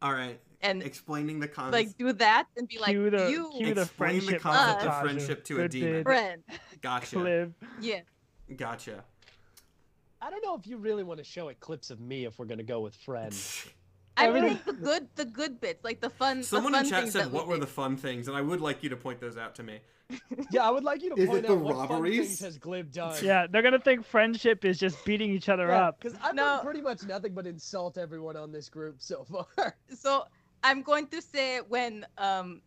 all 0.02 0.14
right 0.22 0.38
and 0.62 0.82
explaining 0.82 1.40
the 1.40 1.48
concept 1.48 1.72
like 1.80 1.90
do 1.98 2.12
that 2.26 2.44
and 2.56 2.64
be 2.68 2.78
like 2.78 2.92
cue 2.94 3.10
the 3.10 3.24
you 3.32 3.42
cue 3.58 3.74
the 3.74 3.82
Explain 3.82 4.12
the 4.30 4.38
friendship 4.38 4.40
concept 4.48 4.82
of 4.88 5.00
friendship 5.04 5.38
to 5.48 5.54
a 5.62 5.68
demon. 5.68 6.02
friend. 6.04 6.42
gotcha 6.80 7.16
Glib. 7.16 7.54
Yeah. 7.80 8.00
gotcha 8.56 9.04
I 10.22 10.30
don't 10.30 10.44
know 10.44 10.54
if 10.54 10.66
you 10.66 10.76
really 10.76 11.02
want 11.02 11.18
to 11.18 11.24
show 11.24 11.48
it 11.48 11.60
clips 11.60 11.90
of 11.90 12.00
me 12.00 12.24
if 12.26 12.38
we're 12.38 12.44
gonna 12.46 12.62
go 12.62 12.80
with 12.80 12.94
friends. 12.94 13.66
I 14.16 14.26
Everything- 14.26 14.56
think 14.58 14.64
the 14.66 14.72
good 14.72 15.08
the 15.16 15.24
good 15.24 15.60
bits, 15.60 15.82
like 15.84 16.00
the 16.00 16.10
fun 16.10 16.42
someone 16.42 16.72
the 16.72 16.78
fun 16.78 16.84
in 16.84 16.90
chat 16.90 17.00
things 17.02 17.12
said 17.14 17.32
what 17.32 17.46
we 17.46 17.54
were 17.54 17.58
the 17.60 17.66
fun 17.66 17.96
things 17.96 18.28
and 18.28 18.36
i 18.36 18.40
would 18.42 18.60
like 18.60 18.82
you 18.82 18.90
to 18.90 18.96
point 18.96 19.18
those 19.20 19.38
out 19.38 19.54
to 19.54 19.62
me 19.62 19.78
Yeah, 20.50 20.66
I 20.66 20.70
would 20.70 20.82
like 20.82 21.02
you 21.02 21.14
to 21.14 21.20
Is 21.22 21.28
point 21.28 21.44
it 21.44 21.50
out 21.50 21.56
the 21.58 21.64
what 21.64 21.76
fun 21.76 21.88
robberies? 21.88 22.26
things 22.26 22.40
has 22.40 22.58
Glib 22.58 22.90
done. 22.90 23.16
Yeah, 23.24 23.46
they're 23.48 23.62
gonna 23.62 23.78
think 23.78 24.04
friendship 24.04 24.64
is 24.64 24.76
just 24.78 25.02
beating 25.04 25.30
each 25.30 25.48
other 25.48 25.70
up. 25.70 26.00
because 26.00 26.18
I've 26.22 26.34
No. 26.34 26.42
done 26.56 26.64
pretty 26.64 26.80
much 26.82 27.04
nothing 27.04 27.32
but 27.32 27.46
insult 27.46 27.96
everyone 27.96 28.36
on 28.36 28.50
this 28.50 28.68
group 28.68 28.96
so 28.98 29.24
far. 29.56 29.76
So 29.94 30.24
I'm 30.64 30.82
going 30.82 31.06
to 31.08 31.22
say 31.22 31.60
when 31.68 32.04
um 32.18 32.60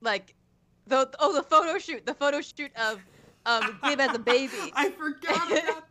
like 0.00 0.34
the 0.86 1.10
oh 1.18 1.34
the 1.34 1.42
photo 1.42 1.78
shoot, 1.78 2.06
the 2.06 2.14
photo 2.14 2.40
shoot 2.40 2.70
of 2.76 3.00
um 3.44 3.76
Glib 3.82 3.98
as 4.00 4.14
a 4.14 4.18
baby. 4.20 4.52
i 4.74 4.90
forgot 4.90 5.50
about 5.50 5.64
that 5.64 5.87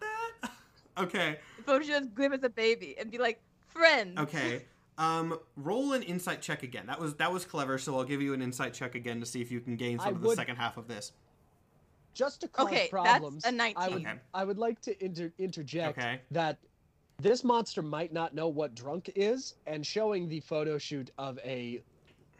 okay 1.00 1.38
The 1.58 1.64
photo 1.64 1.86
shoot 1.86 1.96
of 2.04 2.16
Glib 2.16 2.34
as 2.34 2.44
a 2.44 2.50
baby 2.50 2.96
and 3.00 3.10
be 3.12 3.18
like, 3.18 3.40
friends. 3.70 4.18
Okay. 4.20 4.64
Um, 4.98 5.38
roll 5.56 5.94
an 5.94 6.02
insight 6.02 6.42
check 6.42 6.64
again. 6.64 6.88
That 6.88 7.00
was 7.00 7.14
that 7.16 7.32
was 7.32 7.46
clever. 7.46 7.78
So 7.78 7.96
I'll 7.98 8.04
give 8.04 8.22
you 8.22 8.34
an 8.34 8.42
insight 8.42 8.74
check 8.74 8.96
again 8.96 9.20
to 9.20 9.26
see 9.28 9.42
if 9.42 9.52
you 9.52 9.60
can 9.60 9.76
gain 9.76 10.00
some 10.00 10.08
I 10.08 10.12
of 10.12 10.22
the 10.22 10.28
would- 10.30 10.38
second 10.38 10.56
half 10.56 10.78
of 10.78 10.88
this. 10.88 11.12
Just 12.16 12.42
to 12.42 12.48
cause 12.48 12.66
Okay, 12.66 12.76
that's 12.76 12.90
problems, 12.90 13.46
a 13.46 13.50
I 13.50 13.52
19. 13.52 13.94
would 13.94 14.02
Okay. 14.08 14.16
I 14.34 14.44
would 14.44 14.58
like 14.58 14.82
to 14.82 15.06
inter- 15.06 15.32
interject 15.38 16.00
Okay. 16.00 16.20
that 16.32 16.58
this 17.20 17.44
monster 17.44 17.84
might 17.84 18.12
not 18.12 18.34
know 18.34 18.48
what 18.48 18.74
drunk 18.74 19.12
is, 19.16 19.54
and 19.68 19.86
showing 19.86 20.28
the 20.28 20.40
photo 20.40 20.80
shoot 20.80 21.12
of 21.20 21.38
a 21.44 21.80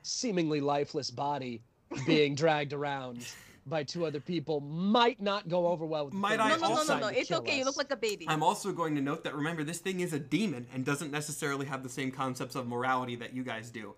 seemingly 0.02 0.62
lifeless 0.62 1.12
body 1.12 1.62
being 2.08 2.34
dragged 2.34 2.74
around 2.74 3.28
by 3.68 3.84
two 3.84 4.06
other 4.06 4.20
people 4.20 4.62
might 4.62 5.22
not 5.22 5.48
go 5.48 5.68
over 5.68 5.86
well 5.86 6.06
with 6.06 6.14
the 6.14 6.20
Might 6.20 6.32
thing 6.32 6.40
I 6.40 6.50
No, 6.50 6.56
no, 6.58 6.76
no, 6.76 6.84
no, 6.84 7.00
no. 7.00 7.08
It's 7.08 7.28
kill 7.28 7.40
okay. 7.40 7.58
You 7.58 7.66
look 7.66 7.78
like 7.78 7.92
a 7.92 7.98
baby. 7.98 8.26
I'm 8.28 8.44
also 8.44 8.72
going 8.72 8.96
to 8.96 9.02
note 9.02 9.24
that 9.24 9.36
remember 9.36 9.64
this 9.64 9.80
thing 9.80 10.00
is 10.00 10.14
a 10.14 10.20
demon 10.20 10.68
and 10.74 10.86
doesn't 10.86 11.12
necessarily 11.12 11.66
have 11.66 11.84
the 11.84 11.90
same 11.90 12.12
concepts 12.12 12.56
of 12.56 12.68
morality 12.68 13.16
that 13.18 13.34
you 13.34 13.44
guys 13.44 13.70
do. 13.70 13.96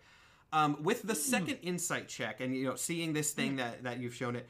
Um, 0.51 0.81
with 0.81 1.03
the 1.03 1.13
second 1.13 1.59
insight 1.61 2.07
check 2.07 2.41
and 2.41 2.55
you 2.55 2.65
know 2.65 2.75
seeing 2.75 3.13
this 3.13 3.31
thing 3.31 3.57
that 3.57 3.83
that 3.83 3.99
you've 3.99 4.15
shown 4.15 4.35
it, 4.35 4.47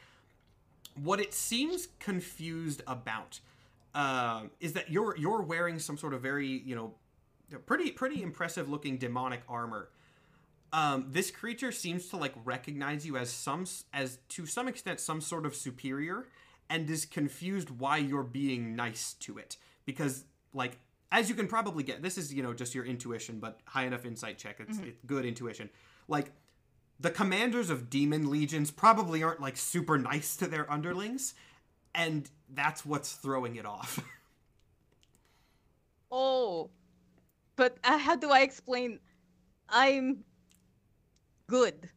what 1.04 1.20
it 1.20 1.34
seems 1.34 1.90
confused 2.00 2.82
about 2.88 3.40
um, 3.94 4.52
is 4.62 4.74
that 4.74 4.90
you're 4.90 5.18
you're 5.18 5.42
wearing 5.42 5.78
some 5.78 5.98
sort 5.98 6.14
of 6.14 6.22
very 6.22 6.48
you 6.48 6.76
know 6.76 6.94
pretty 7.66 7.92
pretty 7.92 8.24
impressive 8.24 8.70
looking 8.70 8.98
demonic 8.98 9.42
armor. 9.50 9.90
Um, 10.72 11.08
this 11.10 11.32
creature 11.32 11.72
seems 11.72 12.08
to 12.10 12.18
like 12.18 12.34
recognize 12.46 13.06
you 13.06 13.18
as 13.18 13.32
some 13.32 13.66
as 13.94 14.20
to 14.30 14.46
some 14.46 14.68
extent 14.68 15.00
some 15.00 15.20
sort 15.22 15.46
of 15.46 15.56
superior 15.56 16.28
and 16.70 16.88
is 16.90 17.06
confused 17.06 17.70
why 17.72 17.98
you're 17.98 18.24
being 18.24 18.76
nice 18.76 19.14
to 19.22 19.38
it 19.40 19.58
because 19.86 20.26
like 20.54 20.78
as 21.12 21.28
you 21.28 21.34
can 21.34 21.48
probably 21.48 21.84
get 21.84 22.04
this 22.04 22.18
is 22.20 22.32
you 22.32 22.44
know 22.44 22.54
just 22.54 22.76
your 22.76 22.86
intuition 22.86 23.40
but 23.40 23.60
high 23.66 23.86
enough 23.86 24.06
insight 24.06 24.38
check 24.38 24.58
it's, 24.60 24.78
it's 24.78 25.00
good 25.08 25.26
intuition 25.26 25.72
like 26.08 26.32
the 27.00 27.10
commanders 27.10 27.72
of 27.72 27.90
demon 27.90 28.30
legions 28.30 28.70
probably 28.70 29.24
aren't 29.24 29.42
like 29.42 29.58
super 29.58 29.98
nice 29.98 30.36
to 30.36 30.46
their 30.46 30.72
underlings 30.72 31.34
and 31.96 32.30
that's 32.54 32.86
what's 32.86 33.14
throwing 33.14 33.56
it 33.56 33.66
off 33.66 34.00
Oh. 36.12 36.70
but 37.56 37.78
uh, 37.84 37.98
how 37.98 38.16
do 38.16 38.32
I 38.32 38.42
explain? 38.42 39.00
I'm 39.70 40.24
good. 41.50 41.90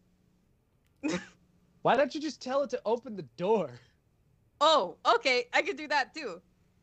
Why 1.82 1.96
don't 1.96 2.14
you 2.14 2.20
just 2.20 2.40
tell 2.40 2.62
it 2.62 2.70
to 2.70 2.80
open 2.84 3.16
the 3.16 3.26
door? 3.36 3.70
Oh, 4.60 4.96
okay, 5.16 5.44
I 5.52 5.62
can 5.62 5.76
do 5.76 5.88
that 5.88 6.14
too. 6.14 6.40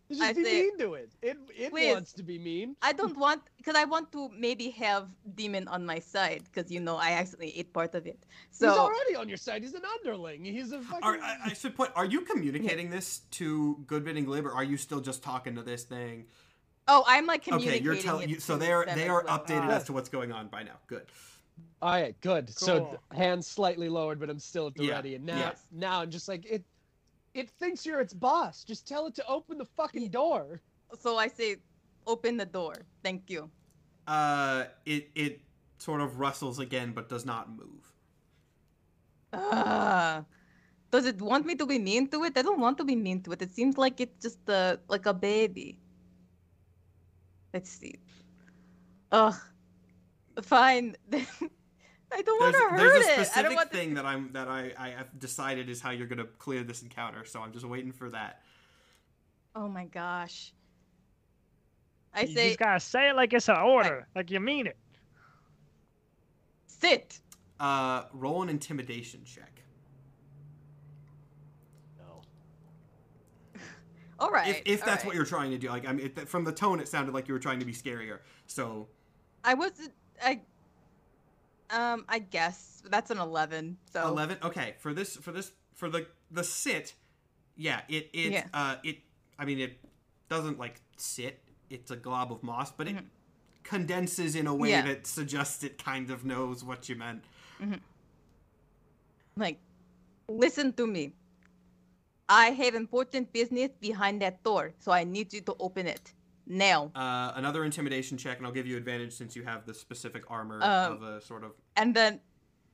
Just 0.10 0.22
I 0.22 0.34
be 0.34 0.44
say- 0.44 0.62
mean 0.64 0.78
to 0.80 0.96
it. 0.96 1.12
It 1.22 1.38
it 1.56 1.70
Please. 1.72 1.94
wants 1.94 2.14
to 2.14 2.24
be 2.24 2.38
mean. 2.40 2.76
I 2.82 2.92
don't 2.94 3.16
want 3.16 3.42
because 3.58 3.76
I 3.76 3.86
want 3.86 4.12
to 4.14 4.30
maybe 4.36 4.72
have 4.72 5.08
demon 5.36 5.68
on 5.68 5.86
my 5.86 6.00
side 6.00 6.42
because 6.46 6.72
you 6.72 6.80
know 6.80 6.96
I 6.98 7.12
accidentally 7.12 7.58
ate 7.60 7.72
part 7.74 7.94
of 7.96 8.08
it. 8.08 8.26
So 8.50 8.68
he's 8.70 8.78
already 8.78 9.16
on 9.16 9.30
your 9.30 9.38
side. 9.38 9.62
He's 9.62 9.76
an 9.76 9.84
underling. 9.98 10.44
He's 10.46 10.72
a 10.72 10.82
fucking. 10.82 11.04
Are, 11.04 11.18
I, 11.22 11.38
I 11.46 11.54
should 11.54 11.76
put. 11.76 11.92
Are 11.96 12.06
you 12.06 12.22
communicating 12.22 12.90
this 12.90 13.20
to 13.40 13.78
Goodbid 13.86 14.18
and 14.18 14.26
Glib, 14.26 14.46
or 14.48 14.52
are 14.54 14.64
you 14.64 14.78
still 14.78 15.00
just 15.00 15.22
talking 15.24 15.56
to 15.56 15.62
this 15.64 15.84
thing? 15.84 16.26
oh, 16.92 17.04
I'm 17.08 17.28
like 17.28 17.44
communicating. 17.44 17.78
Okay, 17.78 17.86
you're 17.86 17.96
telling 18.04 18.30
you. 18.30 18.40
So 18.40 18.58
they 18.58 18.72
are 18.72 18.86
they 18.86 19.08
are 19.08 19.24
well. 19.24 19.38
updated 19.40 19.70
Ah. 19.70 19.78
as 19.78 19.84
to 19.86 19.94
what's 19.94 20.10
going 20.10 20.32
on 20.32 20.48
by 20.48 20.64
now. 20.64 20.78
Good. 20.88 21.06
All 21.82 21.92
right, 21.92 22.20
good. 22.22 22.50
So 22.50 22.80
Cool. 22.80 22.90
th- 22.90 23.02
hands 23.20 23.48
slightly 23.48 23.90
lowered, 23.90 24.20
but 24.20 24.30
I'm 24.30 24.40
still 24.40 24.68
at 24.68 24.76
the 24.76 24.86
Yeah, 24.86 24.96
ready. 24.96 25.16
And 25.16 25.26
now, 25.26 25.38
yes. 25.38 25.68
now 25.72 26.02
I'm 26.02 26.10
just 26.12 26.28
like 26.28 26.46
it. 26.46 26.66
It 27.34 27.50
thinks 27.50 27.86
you're 27.86 28.02
its 28.02 28.14
boss. 28.14 28.64
Just 28.64 28.88
tell 28.88 29.08
it 29.08 29.16
to 29.16 29.26
open 29.28 29.58
the 29.58 29.66
fucking 29.66 30.10
Yeah. 30.10 30.10
door. 30.10 30.62
So 31.00 31.18
I 31.18 31.28
say, 31.28 31.58
open 32.08 32.38
the 32.38 32.46
door. 32.46 32.88
Thank 33.04 33.30
you. 33.30 33.52
Uh, 34.08 34.66
it 34.86 35.12
it 35.16 35.42
sort 35.78 36.02
of 36.02 36.20
rustles 36.20 36.60
again, 36.60 36.94
but 36.94 37.10
does 37.10 37.26
not 37.26 37.50
move. 37.50 37.94
Ah. 39.34 40.26
Does 40.92 41.06
it 41.06 41.22
want 41.22 41.46
me 41.46 41.56
to 41.56 41.66
be 41.66 41.80
mean 41.80 42.10
to 42.10 42.24
it? 42.26 42.38
I 42.38 42.42
don't 42.42 42.60
want 42.60 42.78
to 42.80 42.84
be 42.84 42.96
mean 42.96 43.22
to 43.24 43.32
it. 43.34 43.42
It 43.42 43.52
seems 43.52 43.78
like 43.78 44.00
it's 44.02 44.22
just 44.22 44.50
uh, 44.50 44.78
like 44.90 45.06
a 45.06 45.14
baby. 45.14 45.80
Let's 47.54 47.70
see. 47.70 48.00
Ugh. 49.12 49.49
Fine. 50.42 50.96
I 52.12 52.22
don't 52.24 52.42
want 52.42 52.56
There's, 52.56 52.72
to 52.72 52.78
there's 52.78 52.92
hurt 52.94 52.96
a 52.96 53.00
it. 53.00 53.12
I 53.12 53.16
don't 53.16 53.26
specific 53.26 53.58
want 53.58 53.72
thing 53.72 53.94
that 53.94 54.06
I'm 54.06 54.32
that 54.34 54.48
I 54.48 54.74
I 54.78 54.90
have 54.90 55.20
decided 55.20 55.70
is 55.70 55.80
how 55.80 55.92
you're 55.92 56.08
gonna 56.08 56.26
clear 56.26 56.64
this 56.64 56.82
encounter. 56.82 57.24
So 57.26 57.40
I'm 57.42 57.54
just 57.54 57.66
waiting 57.66 57.92
for 57.92 58.10
that. 58.10 58.42
Oh 59.56 59.68
my 59.68 59.86
gosh. 59.86 60.54
I 62.14 62.22
you 62.22 62.28
say 62.36 62.48
just 62.48 62.60
gotta 62.60 62.80
say 62.80 63.10
it 63.10 63.16
like 63.16 63.34
it's 63.34 63.48
an 63.50 63.58
order, 63.58 64.08
like 64.16 64.32
you 64.32 64.40
mean 64.40 64.68
it. 64.68 64.78
sit. 66.66 67.20
Uh, 67.60 68.04
roll 68.14 68.42
an 68.42 68.50
intimidation 68.50 69.22
check. 69.26 69.62
No. 72.00 72.22
All 74.20 74.32
right. 74.32 74.48
if 74.50 74.62
if 74.66 74.82
all 74.82 74.86
that's 74.88 75.04
right. 75.04 75.08
what 75.08 75.16
you're 75.16 75.26
trying 75.26 75.52
to 75.52 75.58
do, 75.58 75.70
like 75.70 75.88
I 75.88 75.92
mean, 75.94 76.08
it, 76.08 76.28
from 76.28 76.44
the 76.44 76.54
tone, 76.54 76.80
it 76.80 76.88
sounded 76.88 77.14
like 77.14 77.28
you 77.28 77.34
were 77.34 77.40
trying 77.40 77.60
to 77.60 77.66
be 77.66 77.74
scarier. 77.74 78.20
So 78.48 78.88
I 79.44 79.54
was 79.54 79.72
I 80.24 80.42
um 81.70 82.06
I 82.10 82.20
guess 82.20 82.82
that's 82.90 83.12
an 83.12 83.20
11. 83.20 83.78
So 83.94 84.08
11 84.08 84.38
okay 84.44 84.76
for 84.80 84.94
this 84.94 85.16
for 85.18 85.32
this 85.32 85.52
for 85.76 85.90
the 85.90 86.08
the 86.32 86.44
sit 86.44 86.94
yeah 87.56 87.82
it 87.90 88.10
it 88.14 88.32
Yeah. 88.32 88.48
uh 88.54 88.76
it 88.84 88.98
i 89.38 89.46
mean 89.46 89.60
it 89.60 89.80
doesn't 90.30 90.58
like 90.60 90.82
sit 90.98 91.42
it's 91.70 91.92
a 91.92 91.96
glob 91.96 92.32
of 92.32 92.44
moss 92.44 92.72
but 92.72 92.88
it 92.88 92.96
Mhm. 92.96 93.06
condenses 93.64 94.36
in 94.36 94.48
a 94.48 94.56
way 94.56 94.70
Yeah. 94.70 94.82
that 94.86 95.08
suggests 95.08 95.64
it 95.64 95.84
kind 95.84 96.10
of 96.10 96.24
knows 96.24 96.64
what 96.64 96.90
you 96.90 96.96
meant 96.96 97.24
like 99.36 99.60
listen 100.28 100.74
to 100.74 100.86
me. 100.88 101.14
I 102.30 102.52
have 102.52 102.76
important 102.76 103.34
business 103.34 103.72
behind 103.80 104.22
that 104.22 104.44
door, 104.44 104.74
so 104.80 104.92
I 104.92 105.04
need 105.04 105.34
you 105.34 105.42
to 105.42 105.56
open 105.60 105.88
it. 105.88 106.14
Now. 106.50 106.92
uh 106.96 107.32
another 107.36 107.64
intimidation 107.64 108.18
check 108.18 108.38
and 108.38 108.46
i'll 108.46 108.52
give 108.52 108.66
you 108.66 108.76
advantage 108.76 109.14
since 109.14 109.36
you 109.36 109.44
have 109.44 109.66
the 109.66 109.74
specific 109.74 110.24
armor 110.32 110.60
Um, 110.64 110.94
of 110.94 111.04
a 111.04 111.22
sort 111.22 111.44
of 111.44 111.52
And 111.78 111.96
then 111.96 112.20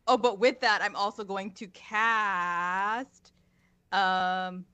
oh, 0.07 0.17
but 0.17 0.39
with 0.39 0.61
that 0.61 0.81
I'm 0.81 0.95
also 0.95 1.23
going 1.25 1.51
to 1.51 1.67
cast 1.67 3.33
um 3.91 4.65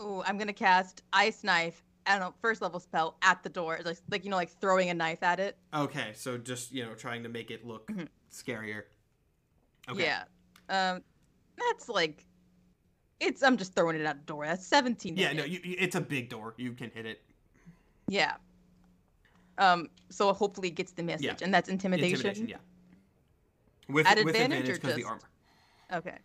Oh, 0.00 0.22
I'm 0.26 0.36
gonna 0.38 0.52
cast 0.52 1.02
Ice 1.12 1.42
Knife 1.44 1.82
and 2.06 2.22
a 2.22 2.32
first 2.42 2.60
level 2.62 2.78
spell 2.80 3.16
at 3.22 3.42
the 3.42 3.48
door. 3.48 3.80
Like 3.84 3.98
like 4.10 4.24
you 4.24 4.30
know, 4.30 4.36
like 4.36 4.50
throwing 4.60 4.90
a 4.90 4.94
knife 4.94 5.22
at 5.22 5.40
it. 5.40 5.56
okay 5.74 6.12
so 6.14 6.38
just 6.38 6.72
you 6.72 6.84
know 6.84 6.94
trying 6.94 7.22
to 7.22 7.28
make 7.28 7.50
it 7.50 7.66
look 7.66 7.86
Mhm. 7.88 8.08
scarier 8.30 8.82
okay 9.88 10.04
Yeah. 10.04 10.24
Um 10.68 11.02
that's 11.58 11.88
like 11.88 12.26
it's 13.20 13.42
I'm 13.42 13.56
just 13.56 13.74
throwing 13.74 13.96
it 13.98 14.06
out 14.06 14.16
the 14.18 14.24
door. 14.32 14.46
That's 14.46 14.66
17. 14.66 15.16
yeah 15.16 15.32
no 15.32 15.44
you, 15.44 15.60
it's 15.64 15.96
a 15.96 16.00
big 16.00 16.28
door 16.28 16.54
you 16.56 16.72
can 16.72 16.90
hit 16.90 17.06
it 17.06 17.20
Yeah. 18.08 18.34
Um. 19.58 19.88
So 20.10 20.32
hopefully 20.32 20.68
it 20.68 20.74
gets 20.74 20.92
the 20.92 21.02
message, 21.02 21.24
Yeah. 21.24 21.34
and 21.42 21.52
that's 21.52 21.68
intimidation. 21.68 22.16
intimidation 22.16 22.48
yeah 22.48 22.56
with, 23.88 24.06
At 24.06 24.18
with 24.18 24.28
advantage 24.34 24.68
or 24.68 24.74
because 24.74 24.94
the 24.94 25.00
just- 25.02 25.08
armor 25.10 25.28
Okay. 25.92 26.18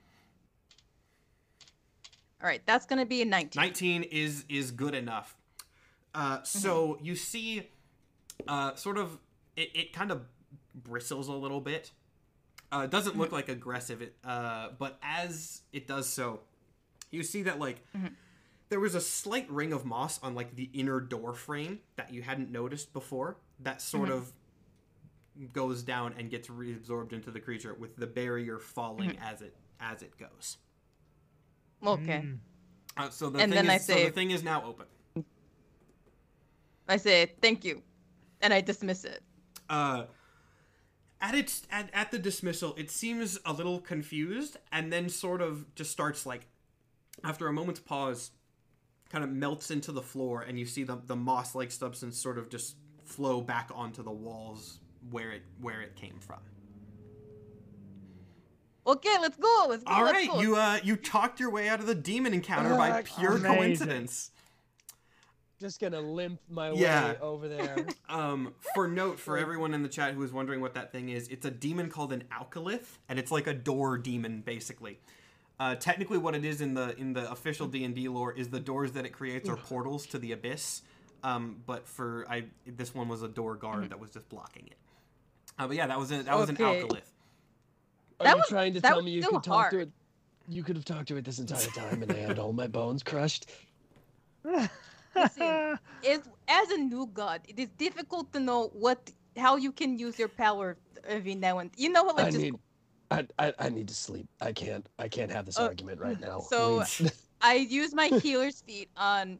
All 2.42 2.48
right, 2.48 2.62
that's 2.66 2.86
gonna 2.88 3.06
be 3.06 3.22
a 3.22 3.26
19. 3.26 3.60
19 3.62 4.04
is 4.04 4.46
is 4.50 4.72
good 4.72 4.96
enough 4.96 5.36
uh, 6.16 6.42
so 6.44 6.98
you 7.02 7.16
see 7.16 7.70
uh, 8.48 8.74
sort 8.76 8.98
of 8.98 9.18
it, 9.56 9.70
it 9.76 9.94
kind 9.94 10.12
of 10.12 10.24
bristles 10.74 11.28
a 11.28 11.34
little 11.34 11.62
bit 11.62 11.92
uh, 12.72 12.82
it 12.86 12.90
doesn't 12.92 13.18
look 13.18 13.32
like 13.32 13.48
aggressive 13.50 14.02
it, 14.02 14.16
uh, 14.26 14.70
but 14.80 14.98
as 15.04 15.62
it 15.72 15.88
does 15.88 16.08
so 16.10 16.40
you 17.12 17.24
see 17.24 17.44
that 17.44 17.60
like 17.60 17.86
Mhm. 17.96 18.16
there 18.70 18.80
was 18.80 18.96
a 18.96 19.02
slight 19.02 19.50
ring 19.52 19.74
of 19.74 19.86
moss 19.86 20.22
on 20.24 20.34
like 20.34 20.56
the 20.56 20.70
inner 20.74 21.00
door 21.00 21.34
frame 21.34 21.82
that 21.98 22.12
you 22.14 22.22
hadn't 22.22 22.50
noticed 22.50 22.94
before 22.94 23.38
that 23.60 23.82
sort 23.82 24.10
Mhm. 24.10 24.14
of 24.14 24.34
goes 25.54 25.84
down 25.84 26.14
and 26.18 26.30
gets 26.30 26.48
reabsorbed 26.48 27.14
into 27.14 27.32
the 27.32 27.40
creature 27.40 27.74
with 27.74 27.96
the 27.96 28.08
barrier 28.08 28.58
falling 28.60 29.18
as 29.20 29.42
it 29.42 29.56
as 29.80 30.02
it 30.02 30.18
goes 30.18 30.58
Okay. 31.84 32.22
Mm. 32.24 32.40
uh, 32.98 33.10
so 33.10 33.30
the 33.30 33.40
And 33.40 33.52
thing 33.52 33.64
then 33.64 33.70
I 33.70 33.76
is, 33.76 33.86
so 33.86 33.96
the 33.96 34.12
thing 34.12 34.32
is 34.32 34.44
now 34.44 34.64
open 34.64 34.88
I 36.88 36.98
say 36.98 37.34
thank 37.42 37.64
you, 37.64 37.82
and 38.42 38.54
I 38.54 38.60
dismiss 38.62 39.06
it. 39.06 39.24
uh, 39.70 40.06
at 41.22 41.36
its 41.36 41.66
at, 41.72 41.90
at 41.94 42.12
the 42.12 42.20
dismissal, 42.20 42.74
it 42.78 42.92
seems 42.92 43.40
a 43.46 43.54
little 43.54 43.80
confused, 43.80 44.58
and 44.72 44.92
then 44.92 45.08
sort 45.08 45.42
of 45.42 45.74
just 45.76 45.92
starts 45.92 46.26
like, 46.26 46.48
after 47.24 47.48
a 47.48 47.54
moment's 47.54 47.80
pause, 47.80 48.32
kind 49.10 49.24
of 49.24 49.30
melts 49.30 49.72
into 49.72 49.92
the 49.92 50.02
floor, 50.02 50.42
and 50.42 50.58
you 50.60 50.66
see 50.66 50.84
the 50.84 50.98
the 51.06 51.16
moss 51.16 51.56
like 51.56 51.72
substance 51.72 52.18
sort 52.18 52.38
of 52.38 52.50
just 52.50 52.76
flow 53.04 53.42
back 53.42 53.70
onto 53.74 54.04
the 54.04 54.12
walls 54.12 54.80
where 55.10 55.32
it 55.32 55.44
where 55.60 55.82
it 55.82 55.96
came 55.96 56.20
from. 56.20 56.40
Okay, 58.88 59.16
let's 59.22 59.38
go. 59.38 59.68
Let's 59.70 59.84
go. 59.84 59.94
All 59.94 60.04
let's 60.04 60.14
right, 60.18 60.28
go. 60.28 60.42
you 60.42 60.56
uh 60.56 60.80
you 60.84 60.96
talked 60.96 61.40
your 61.40 61.52
way 61.52 61.70
out 61.70 61.80
of 61.80 61.86
the 61.86 61.96
demon 61.96 62.34
encounter 62.34 62.76
by 62.76 62.90
Uh, 62.90 63.02
pure 63.06 63.36
amazing. 63.36 63.56
coincidence. 63.56 64.32
Just 65.60 65.80
gonna 65.80 66.02
limp 66.02 66.40
my 66.50 66.72
Yeah. 66.72 67.12
way 67.12 67.18
over 67.22 67.48
there. 67.48 67.86
Um, 68.10 68.56
for 68.74 68.88
note, 68.90 69.20
for 69.20 69.38
everyone 69.38 69.74
in 69.74 69.84
the 69.84 69.88
chat 69.90 70.16
who 70.16 70.24
is 70.24 70.34
wondering 70.34 70.60
what 70.60 70.74
that 70.74 70.92
thing 70.92 71.10
is, 71.10 71.28
it's 71.30 71.46
a 71.46 71.52
demon 71.52 71.90
called 71.90 72.12
an 72.12 72.24
alkilith, 72.30 72.98
and 73.08 73.18
it's 73.18 73.32
like 73.32 73.48
a 73.48 73.54
door 73.54 73.98
demon, 73.98 74.42
basically. 74.42 75.00
Uh, 75.62 75.76
technically, 75.76 76.18
what 76.18 76.34
it 76.34 76.44
is 76.44 76.60
in 76.60 76.74
the 76.74 76.98
in 76.98 77.14
the 77.14 77.30
official 77.32 77.68
D 77.68 77.84
and 77.86 77.94
D 77.94 78.08
lore 78.08 78.32
is 78.34 78.50
the 78.50 78.60
doors 78.60 78.94
that 78.94 79.06
it 79.06 79.10
creates 79.12 79.48
are 79.48 79.56
portals 79.56 80.08
to 80.08 80.18
the 80.18 80.32
abyss. 80.32 80.82
Um, 81.24 81.58
but 81.68 81.88
for 81.88 82.26
I, 82.28 82.46
this 82.66 82.96
one 82.96 83.08
was 83.08 83.22
a 83.22 83.28
door 83.28 83.54
guard 83.56 83.92
that 83.92 84.00
was 84.00 84.10
just 84.10 84.28
blocking 84.30 84.66
it. 84.66 84.78
Uh, 85.60 85.68
but 85.68 85.76
yeah, 85.78 85.86
that 85.86 86.00
was 86.00 86.12
a, 86.12 86.24
that 86.24 86.36
was 86.36 86.50
an 86.50 86.56
Okay. 86.56 86.64
alkilith. 86.82 87.12
Are 88.20 88.24
That 88.24 88.32
you 88.32 88.38
was- 88.38 88.48
trying 88.50 88.74
to 88.74 88.80
that 88.82 88.88
tell 88.88 88.98
was 88.98 89.06
me 89.06 89.12
you 89.12 89.22
still 89.22 89.34
could 89.34 89.44
talk 89.44 89.70
to 89.70 89.76
hard. 89.78 89.88
it? 89.90 89.92
You 90.50 90.64
could 90.64 90.76
have 90.78 90.86
talked 90.86 91.08
to 91.10 91.18
it 91.18 91.26
this 91.26 91.38
entire 91.38 91.68
time, 91.68 92.02
and 92.02 92.12
I 92.12 92.18
had 92.18 92.40
all 92.40 92.54
my 92.54 92.66
bones 92.66 93.04
crushed. 93.04 93.46
Listen, 94.44 95.78
As 96.04 96.22
as 96.48 96.70
a 96.72 96.78
new 96.78 97.06
god, 97.14 97.42
it 97.48 97.60
is 97.60 97.70
difficult 97.78 98.34
to 98.34 98.40
know 98.40 98.70
what 98.74 99.12
how 99.38 99.58
you 99.58 99.72
can 99.72 100.00
use 100.00 100.18
your 100.18 100.28
power 100.30 100.78
every 101.08 101.36
now 101.36 101.60
and 101.60 101.70
you 101.78 101.90
know 101.90 102.04
what? 102.04 102.20
I 102.20 102.24
Like 102.24 102.32
just 102.32 102.44
need, 102.46 102.56
I, 103.12 103.28
I, 103.38 103.54
I 103.60 103.70
need 103.70 103.88
to 103.90 103.94
sleep. 103.94 104.28
I 104.40 104.54
can't, 104.54 104.88
I 104.98 105.08
can't 105.10 105.32
have 105.32 105.46
this 105.46 105.60
Uh, 105.60 105.64
argument 105.64 106.00
right 106.00 106.20
now. 106.20 106.40
so- 106.50 106.84
I 107.42 107.56
use 107.56 107.94
my 107.94 108.08
healer's 108.08 108.62
feat 108.62 108.90
on 108.96 109.40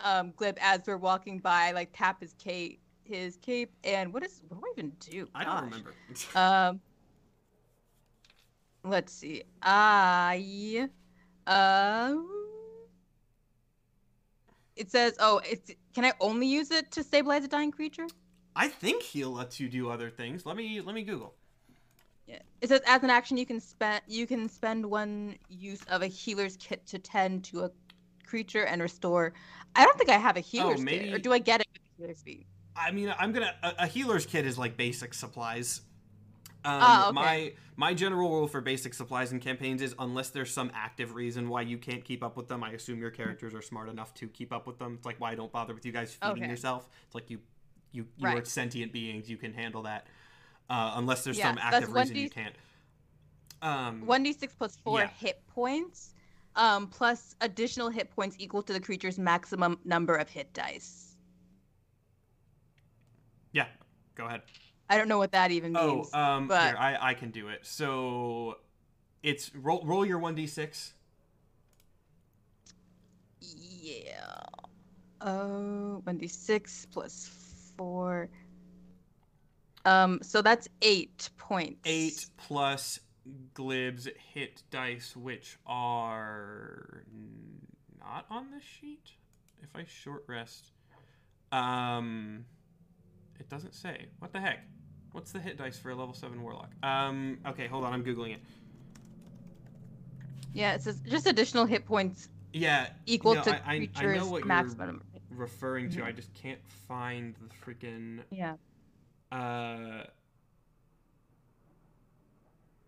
um 0.00 0.32
Glib 0.36 0.56
as 0.60 0.80
we're 0.86 0.96
walking 0.96 1.38
by. 1.40 1.68
I, 1.68 1.72
like 1.72 1.90
tap 1.92 2.20
his 2.20 2.34
cape, 2.34 2.80
his 3.04 3.36
cape, 3.36 3.72
and 3.84 4.12
what 4.12 4.24
is 4.24 4.40
what 4.48 4.60
do 4.60 4.64
I 4.66 4.72
even 4.78 4.92
do? 5.00 5.28
I 5.34 5.44
don't 5.44 5.64
remember. 5.64 5.94
Um, 6.36 6.80
let's 8.84 9.12
see. 9.12 9.42
I, 9.62 10.88
um, 11.46 12.28
it 14.76 14.90
says, 14.90 15.16
oh, 15.20 15.40
it's. 15.48 15.70
Can 15.94 16.04
I 16.04 16.12
only 16.20 16.46
use 16.46 16.70
it 16.70 16.90
to 16.92 17.02
stabilize 17.02 17.44
a 17.44 17.48
dying 17.48 17.70
creature? 17.72 18.06
I 18.56 18.68
think 18.68 19.02
he'll 19.02 19.32
let 19.32 19.58
you 19.60 19.68
do 19.68 19.88
other 19.90 20.10
things. 20.10 20.46
Let 20.46 20.56
me 20.56 20.80
let 20.80 20.94
me 20.94 21.02
Google. 21.02 21.34
Yeah. 22.26 22.38
It 22.60 22.68
says 22.68 22.80
as 22.86 23.02
an 23.02 23.10
action 23.10 23.36
you 23.36 23.46
can 23.46 23.60
spend 23.60 24.02
you 24.06 24.26
can 24.26 24.48
spend 24.48 24.86
one 24.86 25.36
use 25.48 25.80
of 25.88 26.02
a 26.02 26.06
healer's 26.06 26.56
kit 26.56 26.86
to 26.86 26.98
tend 26.98 27.44
to 27.44 27.64
a 27.64 27.70
creature 28.26 28.64
and 28.64 28.80
restore. 28.80 29.32
I 29.74 29.84
don't 29.84 29.96
think 29.98 30.10
I 30.10 30.18
have 30.18 30.36
a 30.36 30.40
healer's 30.40 30.84
kit, 30.84 31.14
or 31.14 31.18
do 31.18 31.32
I 31.32 31.38
get 31.38 31.60
it 31.60 31.66
with 31.98 32.10
XP. 32.10 32.44
I 32.76 32.90
mean, 32.90 33.12
I'm 33.18 33.32
gonna 33.32 33.54
a, 33.62 33.72
a 33.80 33.86
healer's 33.86 34.26
kit 34.26 34.46
is 34.46 34.58
like 34.58 34.76
basic 34.76 35.14
supplies. 35.14 35.82
Um, 36.64 36.80
Ah, 36.80 37.08
okay. 37.08 37.14
My 37.14 37.52
my 37.76 37.94
general 37.94 38.30
rule 38.30 38.46
for 38.46 38.60
basic 38.60 38.94
supplies 38.94 39.32
in 39.32 39.40
campaigns 39.40 39.82
is 39.82 39.94
unless 39.98 40.30
there's 40.30 40.52
some 40.52 40.70
active 40.74 41.14
reason 41.14 41.48
why 41.48 41.62
you 41.62 41.76
can't 41.76 42.04
keep 42.04 42.22
up 42.22 42.36
with 42.36 42.48
them, 42.48 42.62
I 42.62 42.70
assume 42.70 43.00
your 43.00 43.10
characters 43.10 43.52
are 43.54 43.62
smart 43.62 43.88
enough 43.88 44.14
to 44.14 44.28
keep 44.28 44.52
up 44.52 44.66
with 44.66 44.78
them. 44.78 44.94
It's 44.94 45.06
like 45.06 45.20
why 45.20 45.32
I 45.32 45.34
don't 45.34 45.50
bother 45.50 45.74
with 45.74 45.84
you 45.84 45.92
guys 45.92 46.12
feeding 46.14 46.44
Okay. 46.44 46.50
yourself. 46.50 46.88
It's 47.06 47.14
like 47.14 47.30
you 47.30 47.40
you 47.90 48.06
you 48.16 48.28
are 48.28 48.44
sentient 48.44 48.92
beings, 48.92 49.28
you 49.28 49.36
can 49.36 49.52
handle 49.52 49.82
that. 49.82 50.06
Uh, 50.72 50.92
unless 50.96 51.22
there's 51.22 51.36
Yeah, 51.36 51.50
some 51.50 51.58
active 51.58 51.92
reason 51.92 52.16
1d 52.16 52.20
you 52.22 52.30
can't. 52.30 52.54
Um, 53.60 54.06
One 54.06 54.22
d 54.22 54.32
six 54.32 54.54
plus 54.54 54.74
four 54.82 55.00
Yeah. 55.00 55.08
hit 55.08 55.46
points, 55.48 56.14
um, 56.56 56.86
plus 56.88 57.36
additional 57.42 57.90
hit 57.90 58.10
points 58.10 58.36
equal 58.38 58.62
to 58.62 58.72
the 58.72 58.80
creature's 58.80 59.18
maximum 59.18 59.78
number 59.84 60.14
of 60.16 60.30
hit 60.30 60.50
dice. 60.54 61.14
yeah, 63.52 63.68
go 64.14 64.24
ahead. 64.24 64.40
I 64.88 64.96
don't 64.96 65.08
know 65.08 65.18
what 65.18 65.32
that 65.32 65.50
even 65.50 65.76
Oh, 65.76 65.96
means. 65.96 66.14
um, 66.14 66.48
but- 66.48 66.68
here 66.68 66.76
I 66.78 67.10
I 67.10 67.14
can 67.14 67.30
do 67.30 67.48
it. 67.48 67.66
So 67.66 68.58
it's 69.22 69.54
roll 69.54 69.84
roll 69.84 70.06
your 70.06 70.18
one 70.18 70.34
d 70.34 70.46
six. 70.46 70.94
Yeah. 73.40 74.40
Oh, 75.20 76.00
one 76.04 76.16
d 76.16 76.26
six 76.28 76.86
plus 76.86 77.28
four. 77.76 78.30
Um, 79.84 80.20
so 80.22 80.42
that's 80.42 80.68
eight 80.82 81.30
points. 81.38 81.80
eight 81.84 82.26
plus 82.36 83.00
glib's 83.54 84.08
hit 84.32 84.62
dice, 84.70 85.16
which 85.16 85.58
are 85.66 87.04
not 88.00 88.26
on 88.30 88.50
this 88.50 88.62
sheet. 88.62 89.10
If 89.62 89.74
I 89.74 89.84
short 89.84 90.24
rest, 90.28 90.70
um, 91.50 92.44
it 93.38 93.48
doesn't 93.48 93.74
say. 93.74 94.06
What 94.18 94.32
the 94.32 94.40
heck? 94.40 94.60
What's 95.12 95.32
the 95.32 95.40
hit 95.40 95.58
dice 95.58 95.78
for 95.78 95.90
a 95.90 95.94
level 95.94 96.14
seven 96.14 96.42
warlock? 96.42 96.70
Um, 96.82 97.38
okay, 97.46 97.66
hold 97.66 97.84
on, 97.84 97.92
I'm 97.92 98.04
googling 98.04 98.34
it. 98.34 98.40
Yeah, 100.54 100.74
it 100.74 100.82
says 100.82 101.00
just 101.08 101.26
additional 101.26 101.64
hit 101.66 101.86
points 101.86 102.28
Yeah, 102.52 102.88
equal 103.06 103.34
no, 103.36 103.42
to 103.42 103.50
I- 103.50 103.54
I- 103.54 103.74
I 103.74 103.78
know 103.78 103.86
creature's 103.94 104.22
what 104.24 104.38
you're- 104.38 104.48
maximum. 104.48 105.02
referring 105.30 105.88
to. 105.90 106.00
Mhm. 106.00 106.04
I 106.04 106.12
just 106.12 106.32
can't 106.34 106.60
find 106.86 107.34
the 107.36 107.48
freaking. 107.54 108.22
Yeah. 108.30 108.56
Uh, 109.32 110.04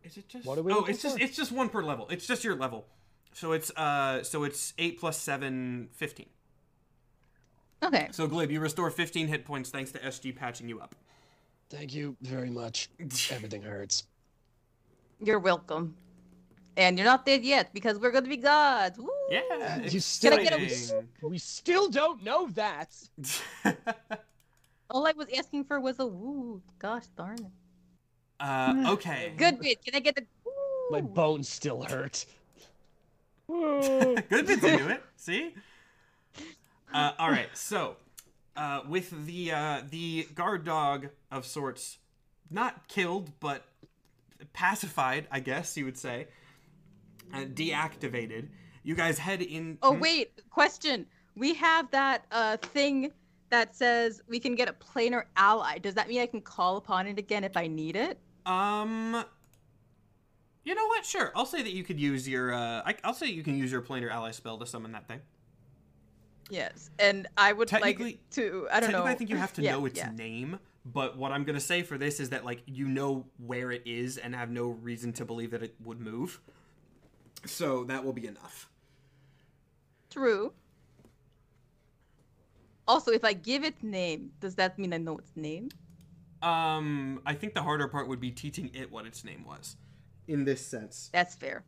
is 0.03 0.19
it 0.19 0.29
just? 0.29 0.47
What 0.47 0.59
are 0.59 0.63
we 0.63 0.73
oh, 0.73 0.77
looking 0.77 0.95
it's 0.95 1.03
just 1.03 1.19
it's 1.19 1.37
just 1.37 1.53
one 1.53 1.71
per 1.71 1.83
level. 1.83 2.07
It's 2.11 2.27
just 2.27 2.45
your 2.45 2.55
level. 2.55 2.87
So 3.33 3.53
it's 3.53 3.71
uh 3.71 4.23
so 4.23 4.45
it's 4.45 4.75
eight 4.79 5.01
plus 5.01 5.19
seven, 5.19 5.89
15. 5.93 6.27
Okay. 7.83 8.09
So 8.13 8.27
Glib, 8.27 8.51
you 8.51 8.61
restore 8.61 8.91
15 8.91 9.27
hit 9.29 9.45
points 9.45 9.71
thanks 9.71 9.91
to 9.93 9.99
SG 9.99 10.37
patching 10.37 10.69
you 10.69 10.81
up. 10.81 10.95
Thank 11.71 11.95
you 11.95 12.17
very 12.21 12.51
much. 12.51 12.91
Everything 13.31 13.63
hurts. 13.63 14.05
You're 15.21 15.39
welcome. 15.39 15.97
And 16.77 16.99
you're 16.99 17.07
not 17.07 17.25
dead 17.25 17.45
yet 17.45 17.73
because 17.73 17.99
we're 17.99 18.11
gonna 18.11 18.29
be 18.29 18.37
gods. 18.37 18.99
Woo! 18.99 19.09
yeah, 19.31 19.81
You 19.83 20.01
still- 20.01 20.37
Can 20.37 20.55
I 20.55 20.65
get 20.65 20.93
a- 20.93 21.27
We 21.27 21.39
still 21.39 21.89
don't 21.89 22.23
know 22.23 22.49
that. 22.49 22.93
All 24.91 25.07
I 25.07 25.13
was 25.13 25.27
asking 25.37 25.65
for 25.65 25.81
was 25.81 25.99
a 25.99 26.07
woo. 26.07 26.63
Gosh 26.79 27.07
darn 27.17 27.39
it. 27.39 27.53
uh, 28.41 28.85
okay. 28.93 29.33
Good 29.37 29.61
bit. 29.61 29.85
Can 29.85 29.95
I 29.95 30.01
get 30.01 30.15
the 30.17 30.25
Woo? 30.45 30.53
My 30.91 31.01
bones 31.01 31.49
still 31.49 31.83
hurt. 31.83 32.25
Goodbid 33.49 34.61
Do 34.61 34.89
it. 34.89 35.03
See. 35.17 35.55
Uh, 36.93 37.13
all 37.19 37.31
right. 37.31 37.49
So, 37.55 37.97
uh, 38.57 38.83
with 38.89 39.27
the 39.27 39.53
uh, 39.53 39.83
the 39.91 40.29
guard 40.35 40.65
dog 40.65 41.09
of 41.31 41.45
sorts, 41.45 41.99
not 42.51 42.89
killed 42.89 43.33
but 43.41 43.65
pacified, 44.53 45.27
I 45.31 45.41
guess 45.41 45.77
you 45.77 45.85
would 45.85 45.99
say, 45.99 46.29
uh, 47.33 47.39
deactivated. 47.45 48.49
You 48.83 48.95
guys 48.95 49.19
head 49.19 49.43
in. 49.43 49.79
Oh 49.83 49.95
Hmm? 49.95 50.01
wait, 50.01 50.41
question. 50.51 51.07
We 51.37 51.55
have 51.55 51.91
that 51.91 52.27
uh 52.31 52.57
thing 52.59 53.11
that 53.51 53.75
says 53.75 54.21
we 54.29 54.39
can 54.41 54.55
get 54.55 54.69
a 54.69 54.73
planar 54.73 55.25
ally. 55.37 55.79
Does 55.79 55.95
that 55.95 56.09
mean 56.09 56.21
I 56.21 56.27
can 56.27 56.41
call 56.41 56.77
upon 56.77 57.07
it 57.07 57.19
again 57.19 57.45
if 57.45 57.57
I 57.57 57.67
need 57.67 57.97
it? 57.97 58.19
Um. 58.47 59.25
You 60.65 60.75
know 60.75 60.87
what? 60.87 61.05
Sure. 61.05 61.31
I'll 61.37 61.45
say 61.45 61.63
that 61.63 61.73
you 61.73 61.85
could 61.85 62.01
use 62.01 62.27
your. 62.29 62.55
Uh, 62.55 62.83
I, 62.87 62.95
I'll 63.05 63.15
say 63.15 63.27
you 63.27 63.43
can 63.43 63.57
use 63.57 63.71
your 63.71 63.83
planar 63.83 64.11
ally 64.11 64.31
spell 64.31 64.57
to 64.59 64.67
summon 64.67 64.93
that 64.93 65.07
thing. 65.07 65.21
Yes. 66.51 66.91
And 66.99 67.27
I 67.37 67.53
would 67.53 67.71
like 67.73 67.99
to 68.33 68.69
I 68.71 68.81
don't 68.81 68.93
know. 68.93 69.05
I 69.05 69.15
think 69.15 69.31
you 69.31 69.37
have 69.37 69.53
to 69.55 69.63
Yeah, 69.63 69.73
know 69.73 69.87
its 69.87 69.99
yeah. 69.99 70.11
name. 70.11 70.59
But 70.87 71.17
what 71.17 71.33
I'm 71.33 71.45
gonna 71.45 71.61
say 71.61 71.83
for 71.83 71.97
this 71.97 72.21
is 72.21 72.31
that 72.31 72.45
like 72.45 72.63
you 72.67 72.87
know 72.87 73.25
where 73.39 73.71
it 73.71 73.83
is 73.87 74.19
and 74.19 74.35
have 74.35 74.51
no 74.51 74.69
reason 74.69 75.13
to 75.15 75.25
believe 75.25 75.51
that 75.53 75.63
it 75.63 75.75
would 75.83 76.01
move. 76.01 76.41
So 77.47 77.85
that 77.85 78.05
will 78.05 78.13
be 78.13 78.27
enough. 78.27 78.69
True. 80.11 80.53
Also, 82.87 83.11
if 83.13 83.25
I 83.25 83.33
give 83.33 83.65
it 83.65 83.83
name, 83.83 84.31
does 84.41 84.55
that 84.57 84.79
mean 84.79 84.93
I 84.93 84.99
know 84.99 85.17
its 85.19 85.33
name? 85.37 85.71
Um, 86.43 87.21
I 87.25 87.35
think 87.35 87.55
the 87.55 87.63
harder 87.63 87.89
part 87.89 88.09
would 88.09 88.21
be 88.21 88.31
teaching 88.31 88.71
it 88.75 88.91
what 88.93 89.07
its 89.07 89.25
name 89.25 89.45
was. 89.47 89.77
In 90.29 90.45
this 90.45 90.65
sense. 90.65 91.11
That's 91.13 91.35
fair. 91.35 91.65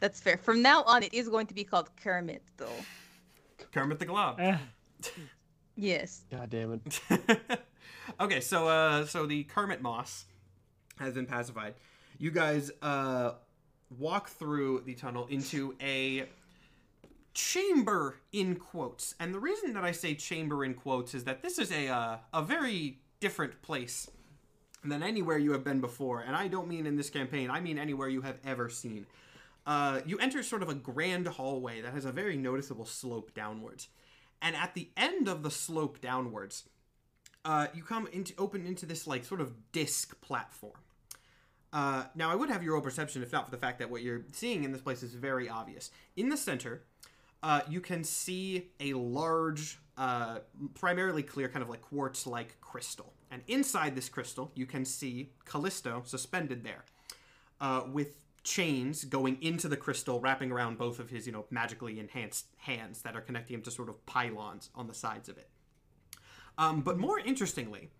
That's 0.00 0.20
fair. 0.20 0.36
From 0.36 0.62
now 0.62 0.82
on, 0.84 1.02
it 1.02 1.14
is 1.14 1.28
going 1.28 1.46
to 1.46 1.54
be 1.54 1.64
called 1.64 1.90
Kermit, 1.96 2.42
though. 2.56 2.68
Kermit 3.72 3.98
the 3.98 4.06
Glob. 4.06 4.40
Eh, 4.40 4.56
Yes. 5.76 6.24
God 6.30 6.48
damn 6.50 6.72
it. 6.72 7.00
okay, 8.20 8.40
so 8.40 8.66
uh, 8.66 9.04
so 9.04 9.26
the 9.26 9.44
Kermit 9.44 9.82
Moss 9.82 10.24
has 10.98 11.12
been 11.12 11.26
pacified. 11.26 11.74
You 12.18 12.30
guys 12.30 12.70
uh, 12.80 13.32
walk 13.98 14.30
through 14.30 14.82
the 14.86 14.94
tunnel 14.94 15.26
into 15.26 15.74
a 15.82 16.26
chamber 17.36 18.16
in 18.32 18.56
quotes, 18.56 19.14
and 19.20 19.32
the 19.34 19.38
reason 19.38 19.74
that 19.74 19.84
I 19.84 19.92
say 19.92 20.14
chamber 20.14 20.64
in 20.64 20.72
quotes 20.72 21.14
is 21.14 21.24
that 21.24 21.42
this 21.42 21.58
is 21.58 21.70
a 21.70 21.88
uh, 21.88 22.16
a 22.32 22.42
very 22.42 22.98
different 23.20 23.60
place 23.62 24.10
than 24.82 25.02
anywhere 25.02 25.36
you 25.36 25.52
have 25.52 25.62
been 25.62 25.80
before, 25.80 26.20
and 26.20 26.34
I 26.34 26.48
don't 26.48 26.66
mean 26.66 26.86
in 26.86 26.96
this 26.96 27.10
campaign. 27.10 27.50
I 27.50 27.60
mean 27.60 27.78
anywhere 27.78 28.08
you 28.08 28.22
have 28.22 28.38
ever 28.44 28.70
seen. 28.70 29.06
Uh, 29.66 30.00
you 30.06 30.16
enter 30.18 30.42
sort 30.42 30.62
of 30.62 30.68
a 30.68 30.74
grand 30.74 31.26
hallway 31.26 31.80
that 31.82 31.92
has 31.92 32.04
a 32.04 32.12
very 32.12 32.36
noticeable 32.36 32.86
slope 32.86 33.34
downwards. 33.34 33.88
And 34.40 34.54
at 34.56 34.74
the 34.74 34.90
end 34.96 35.28
of 35.28 35.42
the 35.42 35.50
slope 35.50 36.00
downwards, 36.00 36.64
uh, 37.44 37.66
you 37.74 37.82
come 37.82 38.06
into 38.12 38.32
open 38.38 38.64
into 38.64 38.86
this 38.86 39.06
like 39.06 39.24
sort 39.24 39.40
of 39.40 39.72
disc 39.72 40.20
platform. 40.20 40.78
Uh, 41.72 42.04
now, 42.14 42.30
I 42.30 42.34
would 42.34 42.48
have 42.48 42.62
your 42.62 42.76
own 42.76 42.82
perception 42.82 43.22
if 43.22 43.32
not 43.32 43.44
for 43.44 43.50
the 43.50 43.58
fact 43.58 43.78
that 43.80 43.90
what 43.90 44.02
you're 44.02 44.22
seeing 44.32 44.64
in 44.64 44.72
this 44.72 44.80
place 44.80 45.02
is 45.02 45.14
very 45.14 45.48
obvious. 45.48 45.90
In 46.16 46.28
the 46.28 46.36
center, 46.36 46.84
uh, 47.42 47.60
you 47.68 47.80
can 47.80 48.04
see 48.04 48.70
a 48.80 48.92
large, 48.94 49.78
uh, 49.96 50.38
primarily 50.74 51.22
clear, 51.22 51.48
kind 51.48 51.62
of 51.62 51.68
like 51.68 51.82
quartz-like 51.82 52.60
crystal, 52.60 53.12
and 53.30 53.42
inside 53.48 53.94
this 53.94 54.08
crystal, 54.08 54.50
you 54.54 54.66
can 54.66 54.84
see 54.84 55.32
Callisto 55.44 56.02
suspended 56.04 56.64
there, 56.64 56.84
uh, 57.60 57.82
with 57.92 58.16
chains 58.42 59.04
going 59.04 59.36
into 59.42 59.66
the 59.66 59.76
crystal, 59.76 60.20
wrapping 60.20 60.52
around 60.52 60.78
both 60.78 61.00
of 61.00 61.10
his, 61.10 61.26
you 61.26 61.32
know, 61.32 61.44
magically 61.50 61.98
enhanced 61.98 62.46
hands 62.58 63.02
that 63.02 63.16
are 63.16 63.20
connecting 63.20 63.54
him 63.54 63.62
to 63.62 63.70
sort 63.70 63.88
of 63.88 64.06
pylons 64.06 64.70
on 64.74 64.86
the 64.86 64.94
sides 64.94 65.28
of 65.28 65.36
it. 65.36 65.48
Um, 66.56 66.80
but 66.80 66.96
more 66.96 67.18
interestingly, 67.18 67.90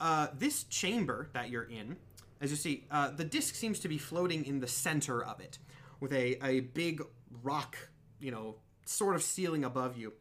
uh, 0.00 0.28
this 0.32 0.64
chamber 0.64 1.28
that 1.32 1.50
you're 1.50 1.64
in, 1.64 1.96
as 2.40 2.50
you 2.50 2.56
see, 2.56 2.86
uh, 2.90 3.10
the 3.10 3.24
disc 3.24 3.54
seems 3.54 3.80
to 3.80 3.88
be 3.88 3.98
floating 3.98 4.44
in 4.44 4.60
the 4.60 4.68
center 4.68 5.22
of 5.22 5.40
it, 5.40 5.58
with 6.00 6.12
a, 6.12 6.38
a 6.46 6.60
big 6.60 7.02
rock, 7.42 7.76
you 8.20 8.30
know, 8.30 8.56
sort 8.84 9.14
of 9.14 9.22
ceiling 9.22 9.64
above 9.64 9.96
you. 9.96 10.12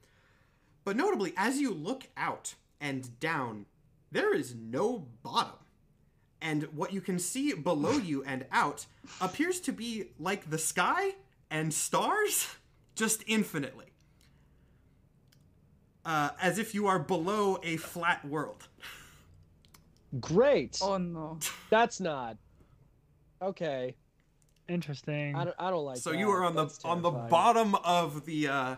But 0.84 0.98
notably, 0.98 1.34
as 1.38 1.60
you 1.60 1.74
look 1.74 2.08
out 2.18 2.56
and 2.80 3.20
down, 3.20 3.66
there 4.12 4.36
is 4.36 4.56
no 4.56 5.08
bottom. 5.24 5.58
And 6.42 6.64
what 6.76 6.92
you 6.92 7.00
can 7.00 7.20
see 7.20 7.54
below 7.54 7.94
you 7.94 8.24
and 8.26 8.46
out 8.52 8.86
appears 9.22 9.62
to 9.62 9.72
be 9.72 10.10
like 10.20 10.50
the 10.50 10.58
sky 10.58 11.12
and 11.50 11.74
stars, 11.74 12.48
just 12.96 13.24
infinitely. 13.28 13.86
Uh, 16.06 16.32
as 16.42 16.60
if 16.60 16.76
you 16.76 16.88
are 16.88 17.00
below 17.00 17.60
a 17.64 17.78
flat 17.78 18.26
world. 18.26 18.68
Great. 20.20 20.80
Oh 20.82 20.98
no. 20.98 21.40
That's 21.70 22.02
not. 22.02 22.38
Okay. 23.42 23.96
Interesting. 24.68 25.36
I 25.36 25.46
don't, 25.46 25.56
I 25.60 25.70
don't 25.70 25.86
like 25.86 25.98
so 25.98 26.12
that. 26.12 26.20
you 26.20 26.30
are 26.32 26.44
on 26.44 26.56
the 26.56 26.64
That's 26.66 26.84
on 26.86 27.02
the 27.02 27.12
bottom 27.12 27.76
of 27.76 28.26
the 28.26 28.48
uh 28.48 28.76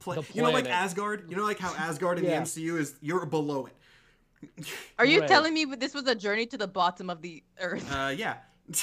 pla- 0.00 0.16
The 0.16 0.24
you 0.34 0.42
know 0.42 0.50
like. 0.50 0.66
Asgard 0.68 1.30
you 1.30 1.36
know 1.36 1.44
like 1.44 1.58
how 1.58 1.74
Asgard 1.74 2.18
in 2.18 2.24
Yeah. 2.24 2.40
the 2.40 2.46
MCU 2.46 2.78
is 2.78 2.94
you're 3.00 3.26
below 3.26 3.66
it 3.66 4.66
Are 4.98 5.06
you 5.06 5.20
Right. 5.20 5.28
telling 5.28 5.54
me 5.54 5.64
this 5.64 5.94
was 5.94 6.06
a 6.06 6.14
journey 6.14 6.46
to 6.46 6.58
the 6.58 6.68
bottom 6.68 7.08
of 7.10 7.22
the 7.22 7.42
earth? 7.60 7.90
uh 7.92 8.12
yeah 8.16 8.36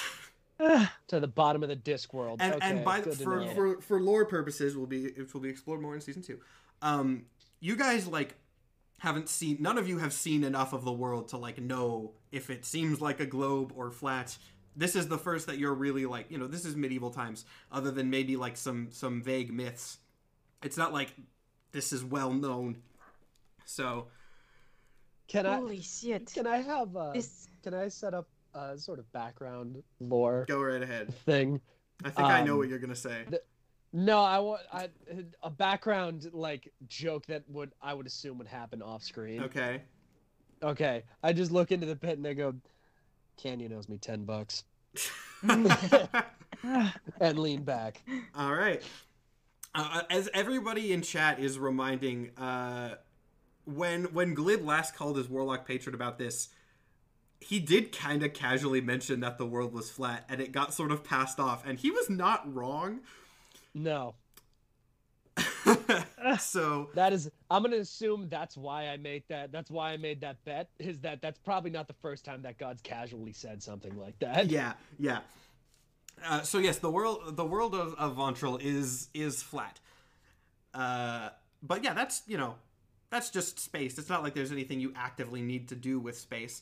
to 1.07 1.19
the 1.19 1.27
bottom 1.27 1.63
of 1.63 1.69
the 1.69 1.75
disc 1.75 2.13
world. 2.13 2.39
and 2.41 2.55
okay, 2.55 2.67
and 2.69 2.85
by 2.85 3.01
good 3.01 3.17
to 3.17 3.23
for, 3.23 3.45
for 3.55 3.81
for 3.81 3.99
lore 4.01 4.25
purposes 4.25 4.75
will 4.77 4.85
be 4.87 5.05
it 5.05 5.33
will 5.33 5.41
be 5.41 5.49
explored 5.49 5.81
more 5.81 5.95
in 5.95 6.01
season 6.01 6.21
2 6.21 6.39
um 6.81 7.25
you 7.59 7.75
guys 7.75 8.07
like 8.07 8.35
haven't 8.99 9.27
seen 9.29 9.57
none 9.59 9.77
of 9.79 9.87
you 9.89 9.97
have 9.97 10.13
seen 10.13 10.43
enough 10.43 10.73
of 10.73 10.83
the 10.85 10.91
world 10.91 11.27
to 11.29 11.37
like 11.37 11.59
know 11.59 12.11
if 12.31 12.49
it 12.51 12.63
seems 12.65 13.01
like 13.01 13.19
a 13.19 13.25
globe 13.25 13.73
or 13.75 13.89
flat 13.89 14.37
this 14.75 14.95
is 14.95 15.08
the 15.08 15.17
first 15.17 15.48
that 15.48 15.58
you're 15.58 15.74
really 15.74 16.06
like 16.06 16.30
you 16.32 16.38
know 16.38 16.48
this 16.48 16.66
is 16.66 16.75
medieval 16.75 17.09
times 17.11 17.45
other 17.72 17.91
than 17.91 18.09
maybe 18.09 18.35
like 18.38 18.56
some 18.58 18.88
some 18.91 19.22
vague 19.22 19.51
myths 19.53 19.98
it's 20.64 20.77
not 20.77 20.93
like 20.93 21.14
this 21.72 21.91
is 21.93 22.03
well 22.03 22.32
known 22.33 22.77
so 23.66 24.08
Can 25.27 25.45
I 25.45 25.56
Holy 25.56 25.82
shit. 25.82 26.32
can 26.33 26.45
I 26.48 26.58
have 26.58 26.95
uh, 26.95 27.11
This 27.14 27.48
can 27.64 27.74
I 27.74 27.88
set 27.88 28.14
up 28.14 28.27
a 28.53 28.77
sort 28.77 29.00
of 29.00 29.11
background 29.14 29.82
lore 30.00 30.45
go 30.48 30.61
right 30.61 30.82
ahead 30.82 31.14
thing? 31.25 31.61
i 32.03 32.09
think 32.09 32.27
i 32.27 32.43
know 32.43 32.53
Um, 32.53 32.58
what 32.59 32.67
you're 32.69 32.80
gonna 32.80 32.95
say 32.95 33.25
No, 33.93 34.19
I 34.19 34.40
want 34.40 34.61
I, 34.74 34.90
a 35.43 35.50
background 35.50 36.30
like 36.33 36.72
joke 36.88 37.25
that 37.27 37.43
would 37.50 37.72
I 37.82 37.93
would 37.93 38.08
assume 38.08 38.38
would 38.40 38.48
happen 38.48 38.82
off 38.82 39.03
screen. 39.03 39.43
okay 39.43 39.82
Okay, 40.64 41.03
I 41.24 41.33
just 41.33 41.51
look 41.51 41.72
into 41.72 41.88
the 41.88 41.95
pit 41.95 42.17
and 42.19 42.27
I 42.27 42.33
go, 42.33 42.53
Canyon 43.41 43.73
owes 43.73 43.89
me 43.89 43.97
ten 43.97 44.23
bucks, 44.23 44.63
and 45.43 47.39
lean 47.39 47.63
back. 47.63 48.01
All 48.35 48.53
right. 48.53 48.81
Uh, 49.73 50.01
as 50.09 50.29
everybody 50.33 50.91
in 50.91 51.01
chat 51.01 51.39
is 51.39 51.57
reminding, 51.57 52.31
uh, 52.37 52.95
when 53.65 54.05
when 54.13 54.33
Glib 54.33 54.63
last 54.63 54.95
called 54.95 55.17
his 55.17 55.29
warlock 55.29 55.65
patron 55.65 55.95
about 55.95 56.17
this, 56.17 56.49
he 57.39 57.59
did 57.59 57.91
kind 57.91 58.21
of 58.23 58.33
casually 58.33 58.81
mention 58.81 59.21
that 59.21 59.37
the 59.37 59.45
world 59.45 59.73
was 59.73 59.89
flat, 59.89 60.25
and 60.29 60.39
it 60.39 60.51
got 60.51 60.73
sort 60.73 60.91
of 60.91 61.03
passed 61.03 61.39
off, 61.39 61.65
and 61.65 61.79
he 61.79 61.89
was 61.89 62.09
not 62.09 62.53
wrong. 62.53 62.99
No, 63.73 64.15
so 66.40 66.90
that 66.95 67.14
is. 67.14 67.30
I'm 67.49 67.64
gonna 67.64 67.77
assume 67.77 68.27
that's 68.30 68.57
why 68.57 68.88
I 68.88 68.98
made 68.98 69.23
that. 69.30 69.51
That's 69.51 69.69
why 69.72 69.91
I 69.91 69.98
made 69.98 70.22
that 70.22 70.43
bet. 70.45 70.69
Is 70.80 70.99
that 70.99 71.22
that's 71.22 71.40
probably 71.40 71.72
not 71.72 71.88
the 71.88 71.95
first 72.01 72.25
time 72.25 72.41
that 72.43 72.57
God's 72.57 72.81
casually 72.81 73.33
said 73.33 73.61
something 73.61 73.98
like 73.98 74.17
that. 74.19 74.49
yeah, 74.49 74.73
yeah. 74.99 75.19
Uh, 76.27 76.41
so 76.41 76.59
yes, 76.59 76.80
the 76.80 76.91
world 76.91 77.35
the 77.35 77.45
world 77.45 77.75
of, 77.75 77.95
of 77.95 78.15
Ventril 78.15 78.61
is 78.61 79.09
is 79.14 79.41
flat. 79.41 79.80
Uh, 80.73 81.30
but 81.64 81.83
yeah, 81.83 81.93
that's 81.93 82.22
you 82.27 82.38
know, 82.38 82.56
that's 83.09 83.30
just 83.30 83.59
space. 83.59 83.98
It's 83.98 84.09
not 84.09 84.23
like 84.23 84.33
there's 84.33 84.51
anything 84.51 84.80
you 84.80 84.93
actively 84.95 85.41
need 85.41 85.69
to 85.69 85.75
do 85.75 85.99
with 85.99 86.17
space. 86.17 86.61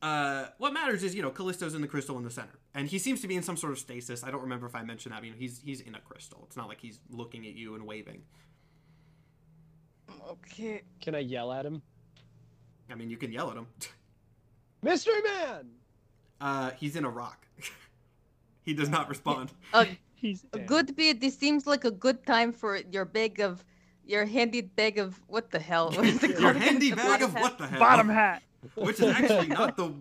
Uh, 0.00 0.46
what 0.58 0.72
matters 0.72 1.02
is 1.02 1.14
you 1.14 1.22
know 1.22 1.30
Callisto's 1.30 1.74
in 1.74 1.80
the 1.80 1.88
crystal 1.88 2.16
in 2.18 2.22
the 2.24 2.30
center, 2.30 2.58
and 2.74 2.88
he 2.88 2.98
seems 2.98 3.20
to 3.20 3.26
be 3.28 3.34
in 3.34 3.42
some 3.42 3.56
sort 3.56 3.72
of 3.72 3.78
stasis. 3.78 4.22
I 4.22 4.30
don't 4.30 4.42
remember 4.42 4.66
if 4.66 4.74
I 4.76 4.82
mentioned 4.84 5.12
that. 5.12 5.20
But, 5.20 5.26
you 5.26 5.32
know, 5.32 5.38
he's 5.38 5.60
he's 5.64 5.80
in 5.80 5.94
a 5.94 6.00
crystal. 6.00 6.42
It's 6.46 6.56
not 6.56 6.68
like 6.68 6.80
he's 6.80 7.00
looking 7.10 7.46
at 7.46 7.54
you 7.54 7.74
and 7.74 7.84
waving. 7.86 8.22
Okay. 10.28 10.82
Can 11.00 11.14
I 11.14 11.20
yell 11.20 11.52
at 11.52 11.64
him, 11.64 11.82
I 12.90 12.94
mean, 12.94 13.10
you 13.10 13.16
can 13.16 13.32
yell 13.32 13.50
at 13.50 13.56
him. 13.56 13.66
Mystery 14.82 15.20
Man? 15.22 15.70
Uh, 16.40 16.70
he's 16.76 16.96
in 16.96 17.04
a 17.04 17.10
rock. 17.10 17.46
he 18.62 18.74
does 18.74 18.88
not 18.88 19.08
respond. 19.08 19.52
He's 20.14 20.44
A 20.52 20.58
good 20.58 20.96
bit. 20.96 21.20
This 21.20 21.38
seems 21.38 21.64
like 21.64 21.84
a 21.84 21.92
good 21.92 22.26
time 22.26 22.52
for 22.52 22.80
your 22.90 23.04
bag 23.04 23.38
of, 23.38 23.64
your 24.04 24.24
handy 24.24 24.62
bag 24.62 24.98
of 24.98 25.20
what 25.28 25.52
the 25.52 25.60
hell? 25.60 25.92
What 25.92 26.06
is 26.06 26.24
it 26.24 26.40
Your 26.40 26.54
handy 26.54 26.90
The 26.90 26.96
bag 26.96 27.22
of 27.22 27.34
bottom 27.34 27.42
what 27.42 27.58
the 27.58 27.66
hell? 27.68 27.78
bottom 27.78 28.08
hat. 28.08 28.42
Which 28.74 29.00
is 29.00 29.06
actually 29.06 29.46
not 29.48 29.76
the 29.76 29.94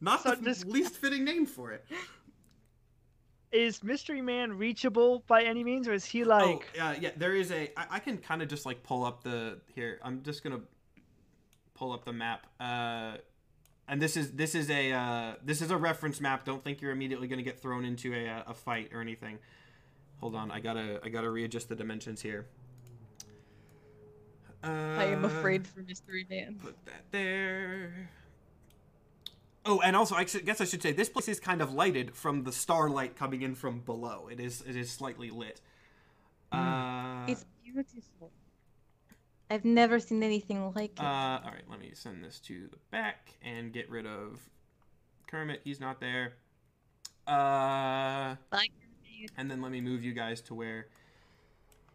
not 0.00 0.22
So 0.22 0.34
the 0.34 0.42
just- 0.44 0.66
least 0.66 0.96
fitting 0.96 1.24
name 1.24 1.46
for 1.46 1.72
it. 1.72 1.84
Is 3.52 3.84
Mystery 3.84 4.20
Man 4.20 4.52
reachable 4.58 5.22
by 5.28 5.42
any 5.44 5.62
means, 5.62 5.86
or 5.86 5.92
is 5.92 6.04
he 6.04 6.24
like? 6.24 6.72
oh, 6.76 6.82
uh, 6.82 6.94
yeah, 7.00 7.10
there 7.16 7.36
is 7.36 7.52
a. 7.52 7.70
I, 7.78 7.86
I 7.90 7.98
can 8.00 8.18
kind 8.18 8.42
of 8.42 8.48
just 8.48 8.66
like 8.66 8.82
pull 8.82 9.04
up 9.04 9.22
the 9.22 9.60
here. 9.74 10.00
I'm 10.02 10.24
just 10.24 10.42
gonna 10.42 10.60
pull 11.74 11.92
up 11.92 12.04
the 12.04 12.12
map. 12.12 12.48
Uh, 12.58 13.18
and 13.86 14.02
this 14.02 14.16
is 14.16 14.32
this 14.32 14.56
is 14.56 14.70
a 14.70 14.90
uh, 14.92 15.34
this 15.44 15.62
is 15.62 15.70
a 15.70 15.76
reference 15.76 16.20
map. 16.20 16.44
Don't 16.44 16.64
think 16.64 16.80
you're 16.82 16.90
immediately 16.90 17.28
gonna 17.28 17.42
get 17.42 17.60
thrown 17.60 17.84
into 17.84 18.12
a 18.12 18.28
uh, 18.28 18.42
a 18.48 18.54
fight 18.54 18.90
or 18.92 19.00
anything. 19.00 19.38
Hold 20.18 20.34
on, 20.34 20.50
I 20.50 20.58
gotta 20.58 20.98
I 21.04 21.08
gotta 21.08 21.30
readjust 21.30 21.68
the 21.68 21.76
dimensions 21.76 22.20
here. 22.22 22.46
Uh, 24.64 24.96
I 24.98 25.04
am 25.04 25.24
afraid 25.24 25.66
for 25.66 25.80
Mystery 25.80 26.26
Man. 26.30 26.58
Put 26.62 26.76
that 26.86 27.04
there. 27.10 28.08
Oh, 29.66 29.80
and 29.80 29.96
also, 29.96 30.14
I 30.14 30.24
should, 30.26 30.44
guess 30.44 30.60
I 30.60 30.64
should 30.64 30.82
say 30.82 30.92
this 30.92 31.08
place 31.08 31.28
is 31.28 31.40
kind 31.40 31.62
of 31.62 31.72
lighted 31.72 32.14
from 32.14 32.44
the 32.44 32.52
starlight 32.52 33.16
coming 33.16 33.42
in 33.42 33.54
from 33.54 33.80
below. 33.80 34.28
It 34.30 34.40
is 34.40 34.62
it 34.66 34.76
is 34.76 34.90
slightly 34.90 35.30
lit. 35.30 35.60
Uh, 36.52 37.24
It's 37.28 37.44
beautiful. 37.64 38.30
I've 39.50 39.64
never 39.64 39.98
seen 40.00 40.22
anything 40.22 40.72
like 40.74 40.92
it. 40.92 41.00
uh, 41.00 41.40
all 41.44 41.50
right, 41.50 41.64
let 41.68 41.78
me 41.80 41.90
send 41.94 42.24
this 42.24 42.40
to 42.40 42.66
the 42.70 42.78
back 42.90 43.34
and 43.42 43.72
get 43.72 43.90
rid 43.90 44.06
of 44.06 44.40
Kermit. 45.26 45.60
He's 45.64 45.80
not 45.80 46.00
there. 46.00 46.34
Uh, 47.26 48.36
Like, 48.52 48.70
and 49.36 49.50
then 49.50 49.60
let 49.62 49.72
me 49.72 49.80
move 49.80 50.04
you 50.04 50.12
guys 50.12 50.40
to 50.42 50.54
where 50.54 50.88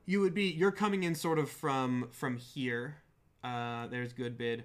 you 0.10 0.22
would 0.22 0.34
be. 0.34 0.46
You're 0.46 0.72
coming 0.72 1.04
in 1.04 1.14
sort 1.14 1.38
of 1.38 1.52
from 1.52 2.08
from 2.10 2.38
here. 2.38 2.96
Uh, 3.44 3.86
there's 3.88 4.12
Goodbid. 4.12 4.64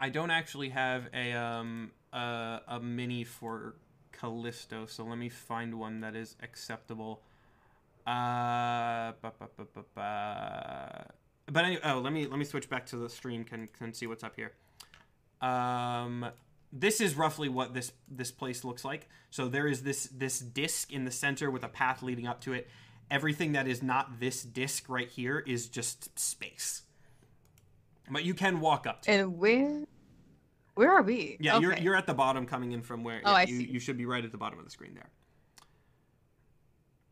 I 0.00 0.08
don't 0.08 0.30
actually 0.30 0.68
have 0.68 1.08
a 1.12 1.32
um 1.32 1.90
a, 2.12 2.60
a 2.68 2.80
mini 2.80 3.24
for 3.24 3.74
Callisto, 4.12 4.86
so 4.86 5.02
let 5.04 5.18
me 5.18 5.28
find 5.28 5.80
one 5.80 6.00
that 6.02 6.14
is 6.14 6.36
acceptable. 6.40 7.22
Uh, 8.06 9.12
ba, 9.20 9.32
ba, 9.38 9.82
ba, 9.94 11.06
but 11.46 11.64
anyway, 11.64 11.82
oh, 11.84 11.98
let 11.98 12.12
me 12.12 12.26
let 12.28 12.38
me 12.38 12.44
switch 12.44 12.70
back 12.70 12.86
to 12.86 12.96
the 12.96 13.08
stream. 13.08 13.42
Can 13.42 13.66
can 13.66 13.92
see 13.92 14.06
what's 14.06 14.22
up 14.22 14.36
here. 14.36 14.52
Um, 15.40 16.24
this 16.72 17.00
is 17.00 17.16
roughly 17.16 17.48
what 17.48 17.74
this 17.74 17.90
this 18.08 18.30
place 18.30 18.62
looks 18.62 18.84
like. 18.84 19.08
So 19.30 19.48
there 19.48 19.66
is 19.66 19.82
this 19.82 20.04
this 20.04 20.38
disc 20.38 20.92
in 20.92 21.04
the 21.04 21.10
center 21.10 21.50
with 21.50 21.64
a 21.64 21.68
path 21.68 22.00
leading 22.00 22.28
up 22.28 22.40
to 22.42 22.52
it. 22.52 22.68
Everything 23.10 23.52
that 23.52 23.66
is 23.68 23.82
not 23.82 24.20
this 24.20 24.42
disc 24.42 24.88
right 24.88 25.08
here 25.08 25.38
is 25.38 25.68
just 25.68 26.18
space. 26.18 26.82
But 28.10 28.24
you 28.24 28.34
can 28.34 28.60
walk 28.60 28.86
up 28.86 29.02
to. 29.02 29.10
it. 29.10 29.14
and 29.20 29.38
where? 29.38 29.84
Where 30.74 30.90
are 30.90 31.02
we? 31.02 31.36
Yeah, 31.38 31.58
you're 31.58 31.76
you're 31.76 31.94
at 31.96 32.06
the 32.06 32.14
bottom 32.14 32.46
coming 32.46 32.72
in 32.72 32.80
from 32.82 33.04
where. 33.04 33.20
Oh, 33.24 33.30
yeah, 33.30 33.36
I 33.36 33.42
you, 33.42 33.58
see. 33.58 33.64
you 33.66 33.78
should 33.78 33.98
be 33.98 34.06
right 34.06 34.24
at 34.24 34.32
the 34.32 34.38
bottom 34.38 34.58
of 34.58 34.64
the 34.64 34.70
screen 34.70 34.94
there. 34.94 35.10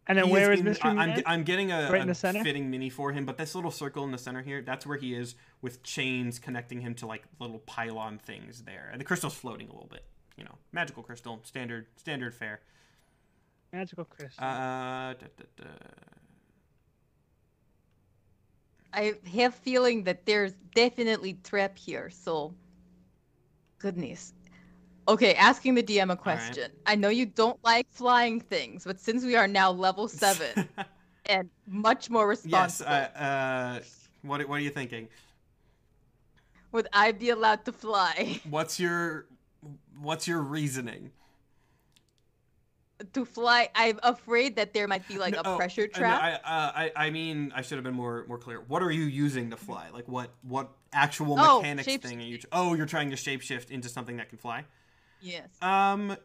and 0.07 0.17
then 0.19 0.25
He 0.27 0.33
where 0.33 0.51
is 0.53 0.61
in- 0.61 0.65
Mystery 0.65 0.91
I- 0.91 0.95
Man? 0.95 1.11
I'm, 1.19 1.23
I'm 1.27 1.45
getting 1.45 1.71
a, 1.71 1.91
Right 1.91 1.97
in 2.01 2.09
a 2.09 2.13
the 2.13 2.15
center? 2.15 2.43
fitting 2.43 2.71
mini 2.71 2.89
for 2.89 3.13
him, 3.13 3.27
but 3.27 3.37
this 3.37 3.55
little 3.55 3.71
circle 3.71 4.03
in 4.05 4.11
the 4.13 4.19
center 4.19 4.41
here, 4.43 4.63
that's 4.63 4.87
where 4.87 4.97
he 4.97 5.15
is 5.15 5.35
with 5.63 5.83
chains 5.83 6.39
connecting 6.39 6.81
him 6.81 6.95
to 6.97 7.07
like 7.07 7.25
little 7.39 7.59
pylon 7.61 8.19
things 8.19 8.63
there. 8.63 8.89
And 8.91 8.99
the 9.01 9.05
crystal's 9.05 9.35
floating 9.35 9.69
a 9.69 9.73
little 9.73 9.89
bit. 9.91 10.05
You 10.37 10.45
know, 10.45 10.55
magical 10.73 11.03
crystal, 11.03 11.41
standard 11.45 11.87
standard 11.97 12.35
fare. 12.35 12.61
Magical 13.73 14.05
crystal. 14.05 14.45
Uh, 14.45 15.15
da, 15.15 15.27
da, 15.37 15.45
da. 15.57 15.65
I 18.93 19.15
have 19.37 19.55
feeling 19.55 20.05
that 20.05 20.27
there's 20.27 20.53
definitely 20.75 21.35
trap 21.45 21.79
here. 21.79 22.11
So, 22.11 22.55
goodness. 23.79 24.35
Okay, 25.09 25.35
asking 25.35 25.75
the 25.75 25.83
DM 25.83 26.11
a 26.11 26.17
question. 26.17 26.71
I 26.87 26.95
know 26.97 27.09
you 27.09 27.27
don't 27.27 27.59
like 27.65 27.87
flying 27.91 28.41
things, 28.41 28.85
but 28.85 29.01
since 29.01 29.25
we 29.25 29.37
are 29.37 29.49
now 29.49 29.71
level 29.71 30.09
seven 30.25 30.69
and 31.27 31.49
much 31.67 32.11
more 32.11 32.29
yes. 32.45 32.81
responsible, 32.81 32.93
Uh, 32.93 33.19
uh, 33.19 33.81
what 34.23 34.49
what 34.49 34.57
are 34.57 34.61
you 34.61 34.71
thinking? 34.71 35.09
would 36.73 36.89
I 36.93 37.13
be 37.13 37.31
allowed 37.31 37.65
to 37.67 37.73
fly? 37.73 38.41
What's 38.45 38.79
your 38.81 39.27
what's 39.99 40.27
your 40.29 40.41
reasoning? 40.41 41.13
To 43.13 43.25
fly, 43.25 43.69
I'm 43.75 43.99
afraid 44.03 44.57
that 44.57 44.73
there 44.73 44.87
might 44.89 45.07
be 45.09 45.19
like 45.19 45.35
No, 45.35 45.43
a 45.45 45.57
pressure 45.57 45.83
uh, 45.95 45.99
no, 45.99 46.01
trap. 46.01 46.23
I, 46.23 46.33
uh, 46.35 46.41
I 46.75 46.93
I 47.07 47.11
mean 47.11 47.53
I 47.55 47.63
should 47.63 47.77
have 47.77 47.85
been 47.85 47.95
more 47.95 48.25
more 48.29 48.39
clear. 48.39 48.61
What 48.61 48.83
are 48.83 48.91
you 48.91 49.05
using 49.05 49.51
to 49.51 49.57
fly? 49.57 49.89
Like 49.93 50.09
what 50.09 50.31
what 50.43 50.71
actual 50.93 51.37
Oh, 51.39 51.59
mechanics 51.61 51.87
shape 51.87 52.03
thing 52.03 52.21
are 52.21 52.25
you? 52.25 52.39
Oh, 52.53 52.75
you're 52.75 52.87
trying 52.87 53.11
to 53.11 53.17
shapeshift 53.17 53.71
into 53.71 53.89
something 53.89 54.17
that 54.19 54.29
can 54.29 54.39
fly. 54.39 54.65
Yes. 55.21 55.49
Um, 55.61 56.17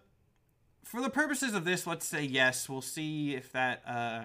for 0.84 1.02
the 1.02 1.10
purposes 1.10 1.54
of 1.54 1.66
this, 1.66 1.86
let's 1.88 2.06
say 2.06 2.24
yes. 2.24 2.70
We'll 2.70 2.82
see 2.82 3.36
if 3.36 3.52
that 3.52 3.82
uh 3.88 4.24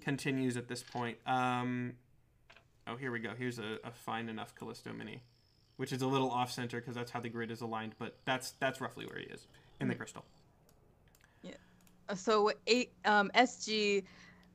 continues 0.00 0.56
at 0.56 0.68
this 0.68 0.82
point. 0.82 1.18
Um, 1.26 1.94
oh, 2.86 2.96
here 2.96 3.10
we 3.12 3.18
go. 3.18 3.30
Here's 3.36 3.58
a, 3.58 3.78
a 3.84 3.90
fine 3.90 4.28
enough 4.28 4.54
Callisto 4.54 4.92
mini, 4.92 5.22
which 5.76 5.92
is 5.92 6.02
a 6.02 6.06
little 6.06 6.30
off 6.30 6.50
center 6.50 6.80
because 6.80 6.94
that's 6.94 7.10
how 7.10 7.20
the 7.20 7.28
grid 7.28 7.50
is 7.50 7.60
aligned. 7.60 7.94
But 7.98 8.16
that's 8.24 8.52
that's 8.52 8.80
roughly 8.80 9.06
where 9.06 9.18
he 9.18 9.26
is 9.26 9.46
in 9.80 9.86
Hmm. 9.86 9.90
the 9.90 9.96
crystal. 9.96 10.24
So 12.14 12.52
eight 12.66 12.92
um, 13.04 13.30
SG 13.34 14.04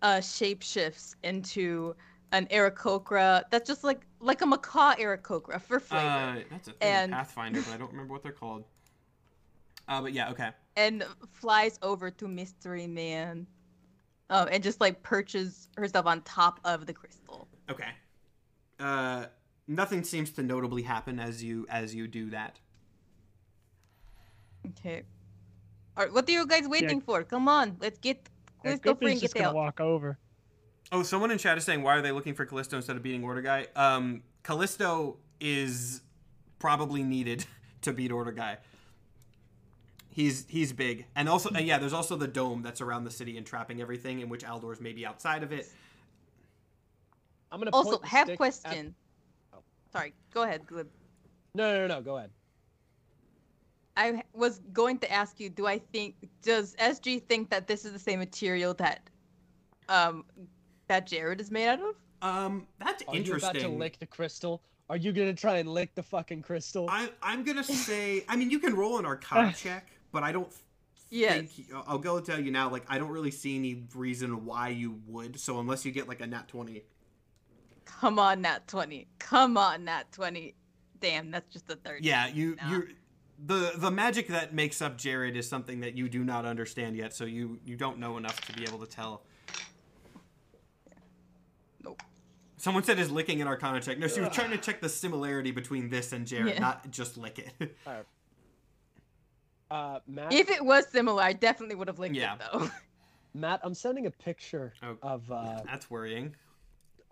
uh, 0.01 0.17
shapeshifts 0.17 1.15
into 1.23 1.95
an 2.31 2.45
Aarakocra 2.51 3.43
that's 3.49 3.67
just 3.67 3.83
like 3.83 4.05
like 4.19 4.41
a 4.41 4.45
macaw 4.45 4.93
Aarakocra 4.95 5.61
for 5.61 5.79
flavor, 5.79 6.05
Uh, 6.05 6.35
that's 6.51 6.67
a 6.67 6.71
thing 6.73 6.89
And- 6.93 7.11
Pathfinder, 7.13 7.61
but 7.61 7.73
I 7.73 7.77
don't 7.77 7.91
remember 7.91 8.13
what 8.13 8.21
they're 8.23 8.31
called. 8.31 8.65
Uh, 9.87 10.01
but 10.01 10.13
yeah, 10.13 10.29
okay. 10.29 10.51
and 10.75 11.03
flies 11.31 11.79
over 11.81 12.11
to 12.11 12.27
Mystery 12.27 12.85
Man, 12.85 13.47
um, 14.29 14.47
and 14.51 14.61
just 14.61 14.79
like 14.79 15.01
perches 15.01 15.67
herself 15.77 16.05
on 16.05 16.21
top 16.21 16.59
of 16.63 16.85
the 16.85 16.93
crystal. 16.93 17.47
Okay. 17.71 17.89
Uh, 18.79 19.25
nothing 19.67 20.03
seems 20.03 20.29
to 20.31 20.43
notably 20.43 20.83
happen 20.83 21.19
as 21.19 21.43
you 21.43 21.65
as 21.71 21.95
you 21.95 22.07
do 22.07 22.29
that. 22.29 22.59
Okay. 24.67 25.01
All 25.99 26.05
right, 26.05 26.13
what 26.13 26.29
are 26.29 26.31
you 26.31 26.47
guys 26.47 26.65
waiting 26.65 27.01
for? 27.01 27.23
Come 27.25 27.49
on, 27.49 27.75
let's 27.81 27.99
get 27.99 28.29
Yeah, 28.63 28.69
let's 28.71 28.79
go 28.79 28.95
free 28.95 29.07
Goofy's 29.07 29.11
and 29.15 29.21
just 29.21 29.33
get 29.33 29.39
gonna 29.41 29.49
out. 29.49 29.55
walk 29.55 29.81
over. 29.81 30.17
Oh, 30.93 31.03
someone 31.03 31.29
in 31.29 31.37
chat 31.37 31.57
is 31.57 31.65
saying, 31.65 31.83
why 31.83 31.97
are 31.97 32.01
they 32.01 32.13
looking 32.13 32.33
for 32.33 32.45
Callisto 32.45 32.77
instead 32.77 32.95
of 32.95 33.03
beating 33.03 33.21
Order 33.21 33.41
Guy? 33.41 33.67
Um, 33.75 34.23
Callisto 34.41 35.17
is 35.41 36.01
probably 36.57 37.03
needed 37.03 37.45
to 37.81 37.91
beat 37.91 38.13
Order 38.13 38.31
Guy. 38.31 38.59
He's 40.09 40.45
he's 40.47 40.71
big, 40.71 41.05
and 41.17 41.27
also 41.27 41.49
and 41.49 41.67
yeah, 41.67 41.77
there's 41.79 41.91
also 41.93 42.15
the 42.15 42.27
dome 42.29 42.61
that's 42.61 42.79
around 42.79 43.03
the 43.03 43.11
city 43.11 43.37
and 43.37 43.45
trapping 43.45 43.81
everything, 43.81 44.21
in 44.21 44.29
which 44.29 44.45
Aldor's 44.45 44.79
maybe 44.79 45.05
outside 45.05 45.43
of 45.43 45.51
it. 45.51 45.67
I'm 47.51 47.59
gonna 47.59 47.71
Also, 47.71 47.99
have 48.03 48.27
stick 48.27 48.33
at- 48.33 48.37
question. 48.37 48.95
Oh. 49.53 49.57
Sorry, 49.91 50.13
go 50.33 50.43
ahead, 50.43 50.65
Glib. 50.65 50.87
No, 51.53 51.73
no, 51.73 51.87
no, 51.87 51.95
no. 51.95 52.01
Go 52.01 52.17
ahead. 52.17 52.31
I 53.99 54.23
was 54.33 54.59
going 54.71 54.97
to 54.99 55.11
ask 55.11 55.39
you, 55.39 55.49
do 55.49 55.67
I 55.67 55.77
think 55.77 56.15
does 56.41 56.75
SG 56.77 57.21
think 57.27 57.49
that 57.49 57.67
this 57.67 57.83
is 57.83 57.91
the 57.91 57.99
same 57.99 58.19
material 58.19 58.73
that 58.75 59.01
um 59.89 60.23
that 60.87 61.05
Jared 61.05 61.41
is 61.41 61.51
made 61.51 61.67
out 61.67 61.79
of? 61.79 61.95
Um, 62.21 62.67
that's 62.79 63.03
Are 63.07 63.17
you 63.17 63.35
about 63.35 63.55
to 63.59 63.67
lick 63.67 63.99
the 63.99 64.05
crystal? 64.05 64.61
Are 64.89 64.97
you 64.97 65.11
gonna 65.11 65.33
try 65.33 65.57
and 65.57 65.69
lick 65.69 65.95
the 65.95 66.03
fucking 66.03 66.41
crystal? 66.43 66.87
I, 66.89 67.09
I'm 67.21 67.43
gonna 67.43 67.63
say, 67.87 68.23
I 68.29 68.35
mean, 68.37 68.49
you 68.49 68.59
can 68.59 68.75
roll 68.75 68.97
an 68.99 69.05
Arcana 69.05 69.53
check, 69.57 69.89
but 70.11 70.23
I 70.23 70.31
don't 70.31 70.49
Yes. 71.11 71.33
think 71.33 71.71
I'll 71.87 71.97
go 71.97 72.19
tell 72.19 72.39
you 72.39 72.51
now. 72.51 72.69
Like, 72.69 72.85
I 72.87 72.99
don't 72.99 73.09
really 73.09 73.31
see 73.31 73.55
any 73.57 73.83
reason 73.95 74.45
why 74.45 74.69
you 74.69 74.99
would. 75.07 75.39
So 75.39 75.59
unless 75.59 75.83
you 75.85 75.91
get 75.91 76.07
like 76.07 76.21
a 76.21 76.27
nat 76.27 76.47
twenty, 76.47 76.83
Come 77.85 78.19
on, 78.19 78.41
Nat 78.41 78.67
20. 78.67 79.07
Come 79.17 79.57
on, 79.57 79.85
Nat 79.85 80.11
20. 80.11 80.53
Damn, 81.01 81.31
that's 81.31 81.51
just 81.51 81.69
a 81.69 81.75
30. 81.75 82.03
yeah, 82.05 82.27
you 82.27 82.55
Nah. 82.61 82.69
you 82.71 82.87
the 83.45 83.71
the 83.75 83.91
magic 83.91 84.27
that 84.27 84.53
makes 84.53 84.81
up 84.81 84.97
Jared 84.97 85.35
is 85.37 85.47
something 85.47 85.79
that 85.81 85.95
you 85.97 86.09
do 86.09 86.23
not 86.23 86.45
understand 86.45 86.95
yet. 86.95 87.13
So 87.13 87.25
you 87.25 87.59
you 87.65 87.75
don't 87.75 87.97
know 87.99 88.17
enough 88.17 88.39
to 88.47 88.53
be 88.53 88.63
able 88.63 88.79
to 88.79 88.85
tell. 88.87 89.23
Nope. 91.83 92.01
Someone 92.57 92.83
said 92.83 92.99
is 92.99 93.09
licking 93.09 93.41
an 93.41 93.47
Arcana 93.47 93.79
check. 93.79 93.97
No, 93.97 94.07
she 94.07 94.19
was 94.19 94.29
trying 94.33 94.51
to 94.51 94.57
check 94.57 94.81
the 94.81 94.89
similarity 94.89 95.51
between 95.51 95.89
this 95.89 96.11
and 96.11 96.27
Jared, 96.27 96.55
Yeah. 96.55 96.59
not 96.59 96.91
just 96.91 97.17
lick 97.17 97.39
it. 97.39 97.77
Uh, 99.71 99.99
Matt, 100.07 100.33
If 100.33 100.49
it 100.49 100.65
was 100.65 100.87
similar, 100.87 101.21
I 101.21 101.31
definitely 101.31 101.75
would 101.75 101.87
have 101.87 101.99
linked 101.99 102.17
Yeah. 102.17 102.33
it 102.33 102.41
though. 102.51 102.71
Matt, 103.35 103.59
I'm 103.61 103.75
sending 103.75 104.07
a 104.07 104.11
picture 104.11 104.73
Oh. 104.81 104.97
of 105.03 105.31
uh, 105.31 105.61
That's 105.63 105.91
worrying. 105.91 106.35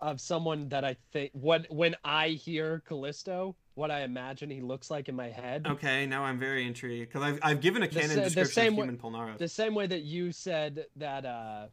of 0.00 0.20
someone 0.20 0.68
that 0.70 0.84
I 0.84 0.96
think 1.12 1.30
when 1.34 1.66
when 1.70 1.94
I 2.04 2.30
hear 2.30 2.82
Callisto, 2.84 3.54
what 3.78 3.90
I 3.92 4.02
imagine 4.02 4.50
he 4.50 4.60
looks 4.60 4.90
like 4.90 5.08
in 5.08 5.14
my 5.14 5.28
head. 5.28 5.64
Okay, 5.68 6.04
now 6.04 6.24
I'm 6.24 6.38
very 6.38 6.66
intrigued 6.66 7.12
because 7.12 7.22
I've, 7.22 7.38
I've 7.42 7.60
given 7.60 7.82
a 7.84 7.88
The 7.88 7.94
canon 8.00 8.16
the 8.16 8.22
description 8.24 8.52
same 8.52 8.72
of 8.72 8.78
way- 8.78 8.84
human 8.86 8.98
Polnareff. 8.98 9.38
The 9.38 9.48
same 9.48 9.74
way 9.74 9.86
that 9.86 10.02
you 10.02 10.32
said 10.32 10.86
that 10.96 11.24
uh 11.24 11.66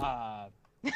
uh 0.00 0.46
Oh 0.84 0.90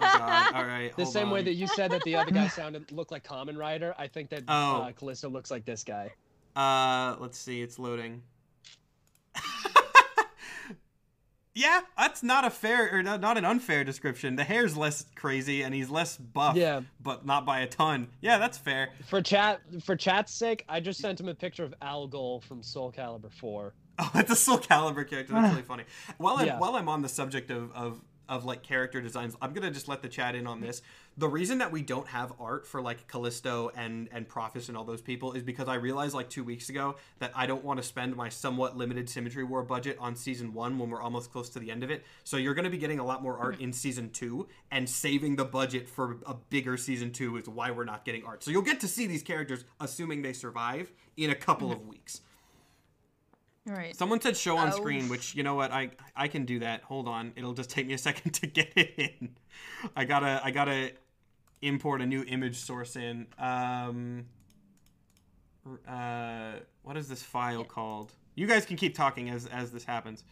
god! 0.00 0.54
All 0.54 0.64
right. 0.64 0.96
the 0.96 1.04
same 1.04 1.30
way 1.30 1.42
that 1.42 1.54
you 1.54 1.66
said 1.66 1.90
that 1.90 2.02
the 2.04 2.14
other 2.14 2.30
guy 2.30 2.46
sounded 2.46 2.92
looked 2.92 3.10
like 3.10 3.24
Kamen 3.24 3.58
Rider, 3.58 3.92
I 3.98 4.06
think 4.06 4.30
that 4.30 4.44
Oh. 4.46 4.82
uh, 4.82 4.92
Callisto 4.92 5.28
looks 5.28 5.50
like 5.50 5.64
this 5.64 5.82
guy. 5.82 6.12
Uh, 6.54 7.16
let's 7.18 7.38
see. 7.38 7.60
It's 7.60 7.76
loading. 7.80 8.22
Yeah, 11.54 11.80
that's 11.98 12.22
not 12.22 12.44
a 12.44 12.50
fair 12.50 12.94
or 12.96 13.02
not, 13.02 13.36
an 13.36 13.44
unfair 13.44 13.84
description. 13.84 14.36
The 14.36 14.44
hair's 14.44 14.76
less 14.76 15.04
crazy 15.14 15.62
and 15.62 15.74
he's 15.74 15.90
less 15.90 16.16
buff. 16.16 16.56
Yeah. 16.56 16.80
But 17.00 17.26
not 17.26 17.44
by 17.44 17.60
a 17.60 17.66
ton. 17.66 18.08
Yeah, 18.20 18.38
that's 18.38 18.56
fair. 18.58 18.90
For 19.08 19.20
chat 19.20 19.60
for 19.82 19.96
chat's 19.96 20.32
sake, 20.32 20.64
I 20.68 20.80
just 20.80 21.00
sent 21.00 21.20
him 21.20 21.28
a 21.28 21.34
picture 21.34 21.64
of 21.64 21.74
Algol 21.82 22.40
from 22.40 22.62
Soul 22.62 22.92
Calibur 22.92 23.32
4. 23.32 23.74
Oh, 23.98 24.10
that's 24.14 24.30
a 24.32 24.36
Soul 24.36 24.56
Calibur 24.58 25.06
character. 25.08 25.34
That's 25.34 25.50
really 25.52 25.62
funny. 25.62 25.84
While 26.16 26.36
I'm 26.38 26.46
Yeah. 26.46 26.58
while 26.58 26.76
I'm 26.76 26.88
on 26.88 27.02
the 27.02 27.10
subject 27.10 27.50
of, 27.50 27.70
of 27.72 28.00
of 28.32 28.46
like 28.46 28.62
character 28.62 29.02
designs, 29.02 29.36
I'm 29.42 29.52
gonna 29.52 29.70
just 29.70 29.88
let 29.88 30.00
the 30.00 30.08
chat 30.08 30.34
in 30.34 30.46
on 30.46 30.62
this. 30.62 30.80
The 31.18 31.28
reason 31.28 31.58
that 31.58 31.70
we 31.70 31.82
don't 31.82 32.08
have 32.08 32.32
art 32.40 32.66
for 32.66 32.80
like 32.80 33.06
Callisto 33.06 33.70
and 33.76 34.08
and 34.10 34.26
Prophis 34.26 34.68
and 34.68 34.76
all 34.76 34.84
those 34.84 35.02
people 35.02 35.34
is 35.34 35.42
because 35.42 35.68
I 35.68 35.74
realized 35.74 36.14
like 36.14 36.30
two 36.30 36.42
weeks 36.42 36.70
ago 36.70 36.96
that 37.18 37.30
I 37.34 37.44
don't 37.44 37.62
want 37.62 37.78
to 37.80 37.86
spend 37.86 38.16
my 38.16 38.30
somewhat 38.30 38.74
limited 38.74 39.10
Symmetry 39.10 39.44
War 39.44 39.62
budget 39.62 39.98
on 40.00 40.16
season 40.16 40.54
one 40.54 40.78
when 40.78 40.88
we're 40.88 41.02
almost 41.02 41.30
close 41.30 41.50
to 41.50 41.58
the 41.58 41.70
end 41.70 41.84
of 41.84 41.90
it. 41.90 42.06
So 42.24 42.38
you're 42.38 42.54
gonna 42.54 42.70
be 42.70 42.78
getting 42.78 43.00
a 43.00 43.04
lot 43.04 43.22
more 43.22 43.36
art 43.36 43.56
hmm. 43.56 43.64
in 43.64 43.72
season 43.74 44.08
two, 44.08 44.48
and 44.70 44.88
saving 44.88 45.36
the 45.36 45.44
budget 45.44 45.86
for 45.86 46.16
a 46.26 46.32
bigger 46.32 46.78
season 46.78 47.12
two 47.12 47.36
is 47.36 47.50
why 47.50 47.70
we're 47.70 47.84
not 47.84 48.06
getting 48.06 48.24
art. 48.24 48.42
So 48.42 48.50
you'll 48.50 48.62
get 48.62 48.80
to 48.80 48.88
see 48.88 49.06
these 49.06 49.22
characters, 49.22 49.66
assuming 49.78 50.22
they 50.22 50.32
survive, 50.32 50.90
in 51.18 51.28
a 51.28 51.34
couple 51.34 51.68
hmm. 51.68 51.74
of 51.74 51.86
weeks. 51.86 52.22
All 53.68 53.74
right. 53.76 53.94
Someone 53.96 54.20
said 54.20 54.36
show 54.36 54.56
on 54.56 54.68
Oh. 54.68 54.76
screen, 54.76 55.08
which 55.08 55.34
you 55.34 55.42
know 55.42 55.54
what 55.54 55.70
I 55.70 55.90
I 56.16 56.28
can 56.28 56.44
do 56.44 56.58
that. 56.60 56.82
Hold 56.82 57.06
on, 57.08 57.32
it'll 57.36 57.54
just 57.54 57.70
take 57.70 57.86
me 57.86 57.94
a 57.94 57.98
second 57.98 58.32
to 58.40 58.46
get 58.46 58.72
it 58.76 58.94
in. 58.98 59.36
I 59.94 60.04
gotta 60.04 60.40
I 60.44 60.50
gotta 60.50 60.92
import 61.60 62.00
a 62.02 62.06
new 62.06 62.24
image 62.24 62.56
source 62.56 62.96
in. 62.96 63.28
Um, 63.38 64.26
uh, 65.86 66.54
what 66.82 66.96
is 66.96 67.08
this 67.08 67.22
file 67.22 67.64
called? 67.64 68.10
You 68.34 68.46
guys 68.46 68.64
can 68.66 68.76
keep 68.76 68.94
talking 68.96 69.30
as 69.30 69.46
as 69.46 69.70
this 69.70 69.84
happens. 69.84 70.24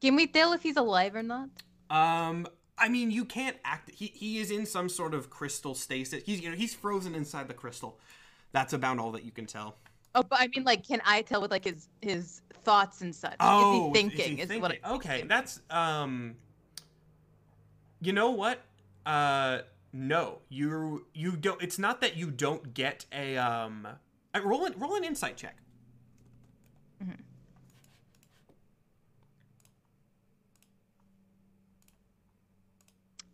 Can 0.00 0.14
we 0.16 0.26
tell 0.26 0.52
if 0.52 0.62
he's 0.62 0.76
alive 0.76 1.16
or 1.16 1.22
not? 1.22 1.48
Um, 1.90 2.46
I 2.78 2.88
mean, 2.88 3.10
you 3.10 3.24
can't 3.24 3.56
act. 3.64 3.90
He 3.90 4.06
he 4.06 4.38
is 4.38 4.52
in 4.52 4.66
some 4.66 4.88
sort 4.88 5.14
of 5.14 5.30
crystal 5.30 5.74
stasis. 5.74 6.22
He's 6.24 6.40
you 6.40 6.50
know 6.50 6.56
he's 6.56 6.74
frozen 6.74 7.14
inside 7.16 7.48
the 7.48 7.54
crystal. 7.54 7.98
That's 8.52 8.72
about 8.72 8.98
all 9.00 9.10
that 9.12 9.24
you 9.24 9.32
can 9.32 9.46
tell. 9.46 9.78
Oh, 10.14 10.22
but 10.22 10.40
I 10.40 10.48
mean, 10.48 10.64
like, 10.64 10.86
can 10.86 11.00
I 11.04 11.22
tell 11.22 11.40
with 11.40 11.50
like 11.50 11.64
his 11.64 11.88
his 12.00 12.42
thoughts 12.62 13.00
and 13.00 13.14
such? 13.14 13.36
Oh, 13.40 13.90
is 13.90 13.94
he 13.94 14.00
thinking? 14.00 14.38
Is 14.38 14.50
he 14.50 14.58
what? 14.58 14.78
I'm 14.84 14.94
okay, 14.94 15.08
thinking. 15.08 15.28
that's 15.28 15.60
um. 15.70 16.36
You 18.00 18.12
know 18.12 18.30
what? 18.30 18.60
Uh, 19.06 19.60
no, 19.92 20.38
you 20.48 21.06
you 21.14 21.36
don't. 21.36 21.60
It's 21.62 21.78
not 21.78 22.00
that 22.00 22.16
you 22.16 22.30
don't 22.30 22.74
get 22.74 23.06
a 23.12 23.36
um. 23.36 23.86
uh, 24.34 24.40
Roll 24.42 24.64
an 24.66 24.74
roll 24.78 24.94
an 24.96 25.04
insight 25.04 25.36
check. 25.36 25.56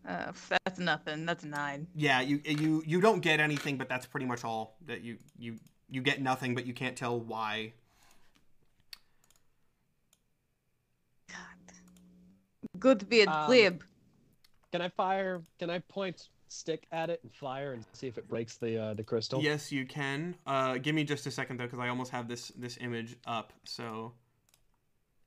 Uh, 0.07 0.33
that's 0.65 0.78
nothing. 0.78 1.26
That's 1.26 1.44
nine. 1.44 1.86
Yeah, 1.94 2.20
you 2.20 2.41
you 2.44 2.83
you 2.86 3.00
don't 3.00 3.20
get 3.20 3.39
anything, 3.39 3.76
but 3.76 3.89
that's 3.89 4.07
pretty 4.07 4.26
much 4.26 4.44
all 4.44 4.76
that 4.86 5.02
you 5.02 5.18
you 5.39 5.59
you 5.90 6.00
get 6.02 6.22
nothing, 6.22 6.54
but 6.54 6.66
you 6.66 6.72
can't 6.74 6.96
tell 6.96 7.18
why. 7.18 7.72
Goodbid, 12.78 13.28
Um, 13.28 13.46
Glib. 13.46 13.82
Can 14.72 14.80
I 14.82 14.88
fire 14.88 15.42
can 15.58 15.68
I 15.70 15.80
point 15.80 16.28
stick 16.48 16.86
at 16.92 17.10
it 17.10 17.20
and 17.22 17.32
fire 17.32 17.72
and 17.72 17.84
see 17.92 18.06
if 18.06 18.18
it 18.18 18.28
breaks 18.28 18.56
the 18.56 18.78
uh, 18.78 18.94
the 18.94 19.02
crystal? 19.02 19.42
Yes, 19.42 19.72
you 19.72 19.84
can. 19.84 20.36
Uh, 20.46 20.78
give 20.78 20.94
me 20.94 21.02
just 21.04 21.26
a 21.26 21.30
second 21.30 21.58
though, 21.58 21.64
because 21.64 21.80
I 21.80 21.88
almost 21.88 22.12
have 22.12 22.28
this 22.28 22.48
this 22.56 22.78
image 22.80 23.16
up. 23.26 23.52
So 23.64 24.12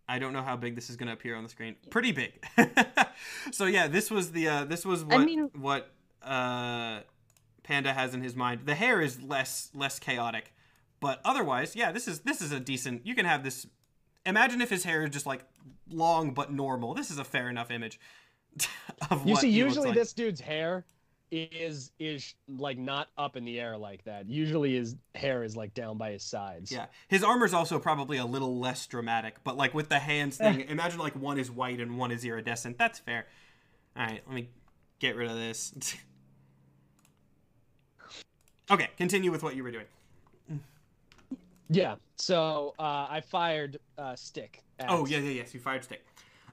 I 0.08 0.18
don't 0.20 0.32
know 0.34 0.42
how 0.44 0.56
big 0.56 0.76
this 0.76 0.90
is 0.90 0.96
going 0.96 1.08
to 1.08 1.14
appear 1.14 1.36
on 1.36 1.44
the 1.44 1.50
screen. 1.50 1.76
Pretty 1.90 2.14
big. 2.14 2.34
so 3.52 3.66
yeah, 3.66 3.88
this 3.88 4.10
was 4.10 4.32
the 4.32 4.48
uh, 4.48 4.64
this 4.66 4.86
was 4.86 5.04
what 5.04 5.26
mean- 5.26 5.50
what 5.54 5.92
uh, 6.24 7.02
Panda 7.64 7.94
has 7.94 8.14
in 8.14 8.22
his 8.24 8.36
mind. 8.36 8.62
The 8.66 8.76
hair 8.76 9.02
is 9.02 9.22
less 9.22 9.70
less 9.76 10.00
chaotic, 10.00 10.53
but 11.04 11.20
otherwise, 11.26 11.76
yeah, 11.76 11.92
this 11.92 12.08
is 12.08 12.22
this 12.22 12.42
is 12.42 12.54
a 12.54 12.62
decent. 12.62 13.06
You 13.06 13.14
can 13.14 13.26
have 13.26 13.44
this. 13.44 13.68
Imagine 14.26 14.62
if 14.62 14.70
his 14.70 14.86
hair 14.86 15.04
is 15.04 15.10
just 15.10 15.26
like 15.26 15.44
long 15.92 16.34
but 16.34 16.52
normal. 16.52 16.94
This 16.94 17.12
is 17.12 17.18
a 17.18 17.26
fair 17.26 17.50
enough 17.50 17.70
image. 17.70 18.00
of 19.12 19.28
You 19.28 19.36
see, 19.36 19.50
usually 19.50 19.90
like. 19.90 19.98
this 19.98 20.14
dude's 20.14 20.40
hair 20.40 20.86
is 21.30 21.92
is 22.00 22.36
like 22.48 22.78
not 22.78 23.10
up 23.18 23.36
in 23.36 23.44
the 23.44 23.60
air 23.60 23.78
like 23.78 24.06
that. 24.06 24.30
Usually 24.30 24.76
his 24.76 24.96
hair 25.14 25.44
is 25.44 25.58
like 25.58 25.74
down 25.74 25.98
by 25.98 26.12
his 26.12 26.24
sides. 26.24 26.72
Yeah, 26.72 26.86
his 27.10 27.22
armor's 27.22 27.54
also 27.54 27.80
probably 27.80 28.16
a 28.16 28.26
little 28.26 28.58
less 28.58 28.88
dramatic, 28.88 29.44
but 29.44 29.58
like 29.58 29.74
with 29.74 29.90
the 29.90 30.00
hands 30.00 30.38
thing, 30.38 30.62
imagine 30.70 31.00
like 31.00 31.18
one 31.18 31.38
is 31.38 31.52
white 31.52 31.82
and 31.82 31.98
one 31.98 32.12
is 32.12 32.24
iridescent. 32.24 32.78
That's 32.78 33.00
fair. 33.00 33.26
All 33.98 34.06
right, 34.06 34.22
let 34.26 34.34
me 34.34 34.48
get 35.00 35.18
rid 35.18 35.30
of 35.30 35.36
this. 35.36 35.74
okay, 38.72 38.88
continue 38.96 39.32
with 39.32 39.44
what 39.44 39.58
you 39.58 39.64
were 39.64 39.72
doing. 39.72 39.86
Yeah. 41.76 41.96
So 42.18 42.76
uh, 42.80 43.08
I 43.10 43.22
fired 43.22 43.80
uh, 43.98 44.16
stick. 44.16 44.64
At, 44.80 44.90
Oh 44.90 45.06
yeah, 45.06 45.20
yeah, 45.20 45.32
yes, 45.32 45.54
you 45.54 45.60
fired 45.60 45.84
stick. 45.84 46.06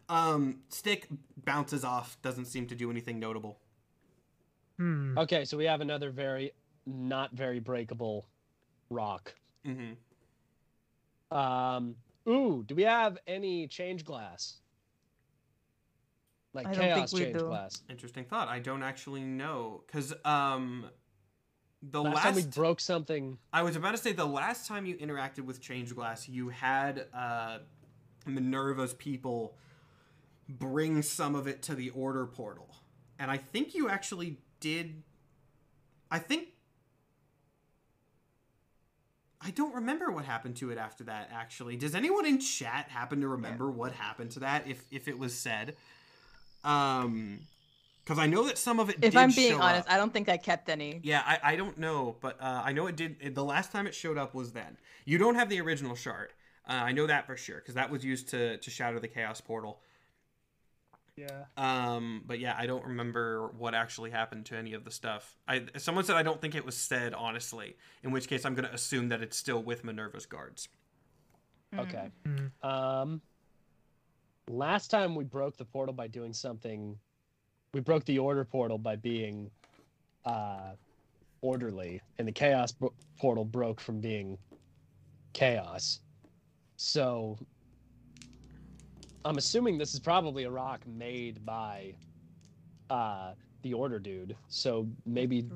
Um, 0.08 0.58
stick 0.68 1.06
bounces 1.44 1.84
off, 1.84 2.16
doesn't 2.22 2.46
seem 2.46 2.66
to 2.66 2.74
do 2.74 2.90
anything 2.90 3.20
notable. 3.20 3.58
Hmm. 4.78 5.16
Okay, 5.16 5.44
so 5.44 5.56
we 5.56 5.66
have 5.66 5.80
another 5.80 6.10
very 6.10 6.52
not 6.86 7.32
very 7.32 7.60
breakable 7.60 8.26
rock. 8.88 9.34
Mm-hmm. 9.66 11.36
Um. 11.36 11.94
Ooh, 12.28 12.64
do 12.66 12.74
we 12.74 12.82
have 12.82 13.18
any 13.26 13.66
change 13.66 14.04
glass? 14.04 14.58
Like 16.52 16.66
I 16.66 16.72
don't 16.72 16.80
think 16.80 16.94
chaos 16.94 17.12
we 17.12 17.20
change 17.20 17.38
do. 17.38 17.44
glass. 17.46 17.82
Interesting 17.88 18.24
thought. 18.24 18.48
I 18.48 18.58
don't 18.58 18.82
actually 18.82 19.22
know, 19.22 19.84
cause 19.90 20.12
um, 20.24 20.86
the 21.82 22.02
last, 22.02 22.14
last, 22.14 22.24
time 22.24 22.34
we 22.34 22.42
broke 22.42 22.80
something. 22.80 23.38
I 23.52 23.62
was 23.62 23.76
about 23.76 23.92
to 23.92 23.96
say 23.96 24.12
the 24.12 24.26
last 24.26 24.66
time 24.66 24.86
you 24.86 24.96
interacted 24.96 25.40
with 25.40 25.60
Change 25.60 25.94
Glass, 25.94 26.28
you 26.28 26.50
had 26.50 27.06
uh, 27.14 27.58
Minerva's 28.26 28.94
people 28.94 29.54
bring 30.48 31.02
some 31.02 31.34
of 31.34 31.46
it 31.46 31.62
to 31.62 31.74
the 31.74 31.90
Order 31.90 32.26
portal, 32.26 32.68
and 33.18 33.30
I 33.30 33.38
think 33.38 33.74
you 33.74 33.88
actually 33.88 34.38
did. 34.60 35.02
I 36.10 36.18
think. 36.18 36.48
I 39.42 39.50
don't 39.52 39.74
remember 39.74 40.10
what 40.10 40.26
happened 40.26 40.56
to 40.56 40.70
it 40.70 40.76
after 40.76 41.04
that. 41.04 41.30
Actually, 41.32 41.76
does 41.76 41.94
anyone 41.94 42.26
in 42.26 42.40
chat 42.40 42.88
happen 42.90 43.22
to 43.22 43.28
remember 43.28 43.70
what 43.70 43.92
happened 43.92 44.32
to 44.32 44.40
that? 44.40 44.68
If 44.68 44.84
if 44.90 45.08
it 45.08 45.18
was 45.18 45.34
said, 45.34 45.76
um, 46.62 47.40
because 48.04 48.18
I 48.18 48.26
know 48.26 48.46
that 48.46 48.58
some 48.58 48.80
of 48.80 48.90
it. 48.90 48.96
If 48.96 49.12
did 49.12 49.16
I'm 49.16 49.30
being 49.30 49.52
show 49.52 49.62
honest, 49.62 49.88
up. 49.88 49.94
I 49.94 49.96
don't 49.96 50.12
think 50.12 50.28
I 50.28 50.36
kept 50.36 50.68
any. 50.68 51.00
Yeah, 51.02 51.22
I, 51.24 51.52
I 51.52 51.56
don't 51.56 51.78
know, 51.78 52.16
but 52.20 52.40
uh, 52.40 52.62
I 52.64 52.72
know 52.72 52.86
it 52.86 52.96
did. 52.96 53.16
It, 53.20 53.34
the 53.34 53.44
last 53.44 53.72
time 53.72 53.86
it 53.86 53.94
showed 53.94 54.18
up 54.18 54.34
was 54.34 54.52
then. 54.52 54.76
You 55.04 55.18
don't 55.18 55.34
have 55.34 55.48
the 55.48 55.60
original 55.60 55.94
shard. 55.94 56.32
Uh, 56.68 56.72
I 56.72 56.92
know 56.92 57.06
that 57.06 57.26
for 57.26 57.36
sure 57.36 57.56
because 57.56 57.74
that 57.74 57.90
was 57.90 58.04
used 58.04 58.28
to 58.30 58.58
to 58.58 58.70
shatter 58.70 59.00
the 59.00 59.08
chaos 59.08 59.40
portal. 59.40 59.80
Yeah. 61.16 61.44
Um, 61.56 62.22
but 62.24 62.38
yeah, 62.38 62.54
I 62.56 62.66
don't 62.66 62.84
remember 62.84 63.48
what 63.58 63.74
actually 63.74 64.10
happened 64.10 64.46
to 64.46 64.56
any 64.56 64.72
of 64.72 64.84
the 64.84 64.90
stuff. 64.90 65.36
I 65.46 65.66
someone 65.76 66.04
said 66.04 66.16
I 66.16 66.22
don't 66.22 66.40
think 66.40 66.54
it 66.54 66.64
was 66.64 66.76
said 66.76 67.14
honestly. 67.14 67.76
In 68.02 68.10
which 68.10 68.28
case, 68.28 68.44
I'm 68.44 68.54
going 68.54 68.66
to 68.66 68.74
assume 68.74 69.08
that 69.10 69.20
it's 69.20 69.36
still 69.36 69.62
with 69.62 69.84
Minerva's 69.84 70.26
guards. 70.26 70.68
Okay. 71.78 72.10
Mhm. 72.26 72.50
Um, 72.64 73.20
last 74.48 74.88
time 74.90 75.14
we 75.14 75.24
broke 75.24 75.56
the 75.56 75.64
portal 75.64 75.94
by 75.94 76.08
doing 76.08 76.32
something, 76.32 76.96
we 77.72 77.80
broke 77.80 78.04
the 78.04 78.18
order 78.18 78.44
portal 78.44 78.78
by 78.78 78.96
being 78.96 79.50
uh, 80.24 80.72
orderly, 81.40 82.00
and 82.18 82.26
the 82.26 82.32
chaos 82.32 82.74
portal 83.18 83.44
broke 83.44 83.80
from 83.80 84.00
being 84.00 84.36
chaos. 85.32 86.00
So 86.76 87.38
I'm 89.24 89.38
assuming 89.38 89.78
this 89.78 89.94
is 89.94 90.00
probably 90.00 90.44
a 90.44 90.50
rock 90.50 90.80
made 90.86 91.44
by 91.44 91.94
uh, 92.88 93.32
the 93.62 93.72
order 93.72 93.98
dude. 93.98 94.36
So 94.48 94.86
maybe 95.06 95.48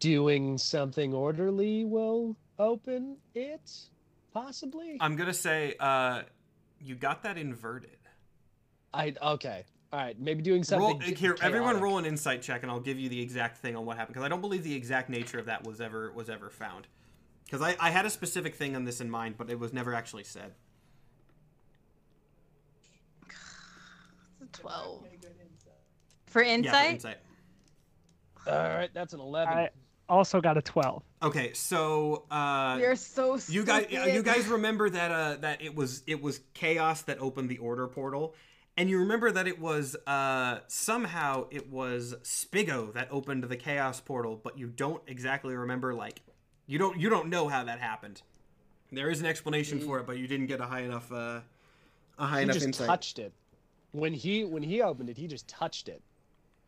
doing 0.00 0.58
something 0.58 1.12
orderly 1.14 1.84
will 1.84 2.36
open 2.58 3.16
it, 3.34 3.70
possibly. 4.32 4.96
I'm 5.00 5.16
gonna 5.16 5.34
say, 5.34 5.74
uh, 5.78 6.22
you 6.80 6.94
got 6.94 7.22
that 7.22 7.38
inverted. 7.38 7.90
I 8.92 9.14
okay. 9.22 9.64
All 9.92 10.00
right, 10.00 10.18
maybe 10.18 10.42
doing 10.42 10.64
something. 10.64 10.98
Roll, 10.98 11.00
here, 11.00 11.36
everyone, 11.40 11.80
roll 11.80 11.98
an 11.98 12.04
insight 12.04 12.42
check, 12.42 12.62
and 12.62 12.70
I'll 12.70 12.80
give 12.80 12.98
you 12.98 13.08
the 13.08 13.20
exact 13.20 13.58
thing 13.58 13.76
on 13.76 13.86
what 13.86 13.96
happened 13.96 14.14
because 14.14 14.24
I 14.24 14.28
don't 14.28 14.40
believe 14.40 14.64
the 14.64 14.74
exact 14.74 15.08
nature 15.08 15.38
of 15.38 15.46
that 15.46 15.64
was 15.66 15.80
ever 15.80 16.10
was 16.12 16.28
ever 16.28 16.50
found. 16.50 16.88
Because 17.44 17.62
I, 17.62 17.76
I 17.78 17.90
had 17.90 18.04
a 18.04 18.10
specific 18.10 18.56
thing 18.56 18.74
on 18.74 18.84
this 18.84 19.00
in 19.00 19.08
mind, 19.08 19.36
but 19.38 19.48
it 19.48 19.58
was 19.58 19.72
never 19.72 19.94
actually 19.94 20.24
said. 20.24 20.52
Twelve. 24.52 25.04
For 26.26 26.42
Yeah, 26.42 26.54
insight, 26.54 26.86
for 26.86 26.92
insight. 26.92 27.16
All 28.48 28.54
right, 28.54 28.90
that's 28.92 29.12
an 29.14 29.20
eleven. 29.20 29.54
I 29.54 29.70
also 30.08 30.40
got 30.40 30.56
a 30.56 30.62
12. 30.62 31.02
Okay, 31.22 31.52
so 31.52 32.24
uh, 32.30 32.74
we 32.76 32.84
are 32.84 32.96
so. 32.96 33.38
you 33.48 33.64
guys 33.64 33.86
you 33.90 34.22
guys 34.22 34.46
remember 34.46 34.88
that 34.90 35.10
uh, 35.10 35.36
that 35.40 35.62
it 35.62 35.74
was 35.74 36.02
it 36.06 36.20
was 36.20 36.40
chaos 36.54 37.02
that 37.02 37.18
opened 37.20 37.48
the 37.48 37.58
order 37.58 37.86
portal, 37.88 38.34
and 38.76 38.90
you 38.90 38.98
remember 38.98 39.30
that 39.30 39.46
it 39.46 39.60
was 39.60 39.96
uh, 40.06 40.60
somehow 40.68 41.46
it 41.50 41.70
was 41.70 42.14
Spigo 42.22 42.92
that 42.92 43.08
opened 43.10 43.44
the 43.44 43.56
chaos 43.56 44.00
portal, 44.00 44.40
but 44.42 44.58
you 44.58 44.66
don't 44.68 45.02
exactly 45.06 45.54
remember 45.54 45.94
like 45.94 46.20
you 46.66 46.78
don't 46.78 46.98
you 46.98 47.08
don't 47.08 47.28
know 47.28 47.48
how 47.48 47.64
that 47.64 47.80
happened. 47.80 48.22
There 48.92 49.10
is 49.10 49.20
an 49.20 49.26
explanation 49.26 49.80
for 49.80 49.98
it, 49.98 50.06
but 50.06 50.18
you 50.18 50.26
didn't 50.28 50.46
get 50.46 50.60
a 50.60 50.66
high 50.66 50.82
enough 50.82 51.10
uh, 51.10 51.40
a 52.18 52.26
high 52.26 52.38
he 52.38 52.42
enough 52.44 52.54
just 52.54 52.66
insight. 52.66 52.86
touched 52.86 53.18
it. 53.18 53.32
When 53.92 54.12
he 54.12 54.44
when 54.44 54.62
he 54.62 54.82
opened 54.82 55.10
it, 55.10 55.16
he 55.16 55.26
just 55.26 55.48
touched 55.48 55.88
it. 55.88 56.02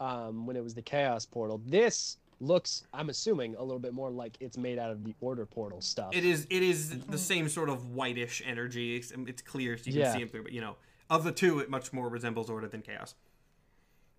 Um, 0.01 0.47
when 0.47 0.55
it 0.57 0.62
was 0.62 0.75
the 0.75 0.83
chaos 0.83 1.27
portal. 1.27 1.61
This 1.67 2.19
looks, 2.41 2.85
I'm 2.95 3.09
assuming, 3.09 3.57
a 3.57 3.62
little 3.65 3.81
bit 3.81 3.93
more 3.93 4.11
like 4.11 4.37
it's 4.39 4.57
made 4.57 4.78
out 4.78 4.93
of 4.93 5.03
the 5.03 5.12
order 5.20 5.45
portal 5.45 5.81
stuff. 5.81 6.15
It 6.15 6.25
is 6.25 6.47
it 6.51 6.62
is 6.62 7.01
the 7.07 7.19
same 7.19 7.49
sort 7.49 7.69
of 7.69 7.91
whitish 7.91 8.41
energy. 8.47 8.95
It's, 8.97 9.12
it's 9.27 9.43
clear, 9.43 9.77
so 9.77 9.87
you 9.87 9.93
can 9.95 10.01
Yeah. 10.03 10.12
see 10.12 10.23
him 10.23 10.28
through. 10.28 10.45
But 10.45 10.53
you 10.53 10.61
know, 10.61 10.77
of 11.11 11.25
the 11.25 11.33
two, 11.33 11.59
it 11.61 11.70
much 11.70 11.93
more 11.93 12.09
resembles 12.09 12.51
order 12.51 12.69
than 12.69 12.83
chaos. 12.83 13.15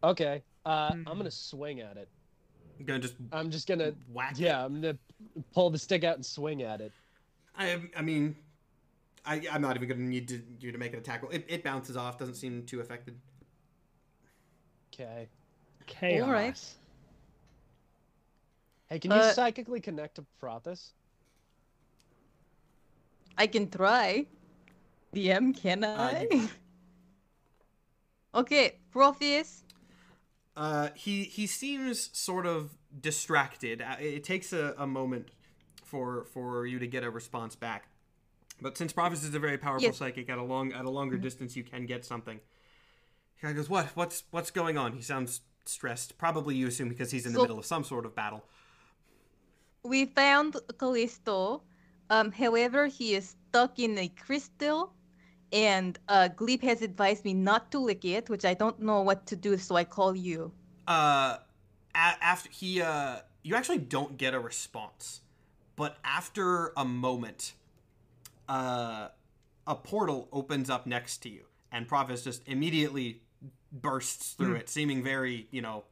Okay. 0.03 0.43
Uh, 0.66 0.93
Hmm. 0.93 1.08
I'm 1.08 1.18
gonna 1.18 1.32
swing 1.32 1.80
at 1.82 1.98
it. 1.98 2.08
I'm 2.80 2.85
gonna 2.85 3.00
just 3.00 3.16
I'm 3.32 3.50
just 3.51 3.68
gonna. 3.68 3.93
whack. 4.14 4.34
it. 4.34 4.40
Yeah, 4.40 4.64
I'm 4.64 4.76
gonna 4.82 4.98
pull 5.53 5.69
the 5.69 5.77
stick 5.80 6.03
out 6.03 6.16
and 6.16 6.26
swing 6.26 6.61
at 6.64 6.80
it. 6.82 6.92
I 7.58 7.82
I 7.95 8.01
mean, 8.01 8.35
I 9.26 9.45
I'm 9.51 9.61
not 9.61 9.76
even 9.76 9.90
gonna 9.90 10.01
need 10.01 10.27
to, 10.30 10.42
you 10.59 10.72
to 10.72 10.77
make 10.77 10.93
an 10.93 11.00
attack 11.00 11.22
roll. 11.24 11.32
It, 11.32 11.45
it 11.48 11.64
bounces 11.64 11.98
off. 11.98 12.18
Doesn't 12.18 12.35
seem 12.35 12.66
too 12.66 12.80
affected. 12.80 13.16
Okay. 14.93 15.27
Chaos. 15.88 16.26
All 16.27 16.32
right. 16.34 16.64
Hey, 18.88 19.00
can 19.00 19.11
you 19.11 19.18
Uh, 19.18 19.34
psychically 19.34 19.80
connect 19.82 20.16
to 20.16 20.26
Prophis? 20.40 20.93
I 23.38 23.48
can 23.48 23.69
try. 23.69 24.26
DM, 25.14 25.56
can 25.59 25.84
I? 25.84 26.27
you- 26.32 26.50
okay, 28.33 28.80
Prophis. 28.91 29.64
Uh, 30.56 30.90
he 30.95 31.24
he 31.24 31.48
seems 31.48 32.09
sort 32.17 32.45
of 32.45 32.77
distracted. 32.99 33.82
Uh, 33.82 33.95
It 33.99 34.24
takes 34.24 34.51
a, 34.53 34.74
a 34.77 34.85
moment 34.88 35.30
for 35.83 36.25
for 36.25 36.66
you 36.66 36.80
to 36.80 36.88
get 36.88 37.03
a 37.03 37.09
response 37.09 37.56
back. 37.56 37.88
But 38.61 38.77
since 38.77 38.91
Prophis 38.91 39.24
is 39.24 39.33
a 39.33 39.40
very 39.40 39.58
powerful 39.58 39.83
Yes. 39.88 39.98
psychic, 39.98 40.30
at 40.30 40.38
a 40.38 40.43
long 40.43 40.74
at 40.74 40.85
a 40.85 40.90
longer 40.90 41.17
distance, 41.17 41.56
you 41.56 41.64
can 41.64 41.85
get 41.85 42.03
something. 42.06 42.41
He 43.41 43.53
goes, 43.53 43.69
"What? 43.69 43.85
What's 43.95 44.24
what's 44.32 44.51
going 44.51 44.77
on?" 44.77 44.93
He 44.93 45.01
sounds 45.01 45.41
stressed. 45.66 46.17
Probably 46.17 46.56
you 46.56 46.67
assume 46.67 46.90
because 46.90 47.11
he's 47.11 47.25
in 47.25 47.32
the 47.32 47.38
So- 47.38 47.43
middle 47.43 47.59
of 47.59 47.66
some 47.66 47.83
sort 47.85 48.06
of 48.06 48.14
battle. 48.16 48.43
We 49.83 50.06
found 50.06 50.58
Callisto. 50.77 51.64
Um, 52.09 52.32
however, 52.32 52.88
he 52.88 53.14
is 53.16 53.35
stuck 53.49 53.80
in 53.80 53.98
a 53.98 54.09
crystal, 54.09 54.93
and 55.52 55.98
uh, 56.08 56.28
Glib 56.30 56.61
has 56.64 56.82
advised 56.82 57.26
me 57.26 57.34
not 57.34 57.72
to 57.72 57.80
lick 57.80 58.06
it, 58.06 58.30
which 58.30 58.45
I 58.45 58.53
don't 58.53 58.80
know 58.80 59.02
what 59.02 59.26
to 59.28 59.36
do, 59.36 59.58
so 59.58 59.76
I 59.76 59.84
call 59.84 60.16
you. 60.16 60.52
uh 60.88 61.38
a- 61.95 62.18
after 62.24 62.50
he 62.52 62.82
uh 62.82 63.18
you 63.44 63.56
actually 63.56 63.78
don't 63.80 64.18
get 64.18 64.34
a 64.34 64.40
response 64.40 65.22
but 65.76 65.98
after 66.03 66.74
a 66.78 66.86
moment 66.86 67.53
uh 68.48 69.08
a 69.68 69.76
portal 69.76 70.28
opens 70.32 70.69
up 70.69 70.86
next 70.88 71.18
to 71.19 71.30
you 71.30 71.44
and 71.72 71.88
Prophis 71.88 72.24
just 72.24 72.48
immediately 72.48 73.22
bursts 73.72 74.34
through 74.34 74.56
it 74.56 74.69
seeming 74.69 75.03
very 75.03 75.48
you 75.52 75.61
know 75.61 75.84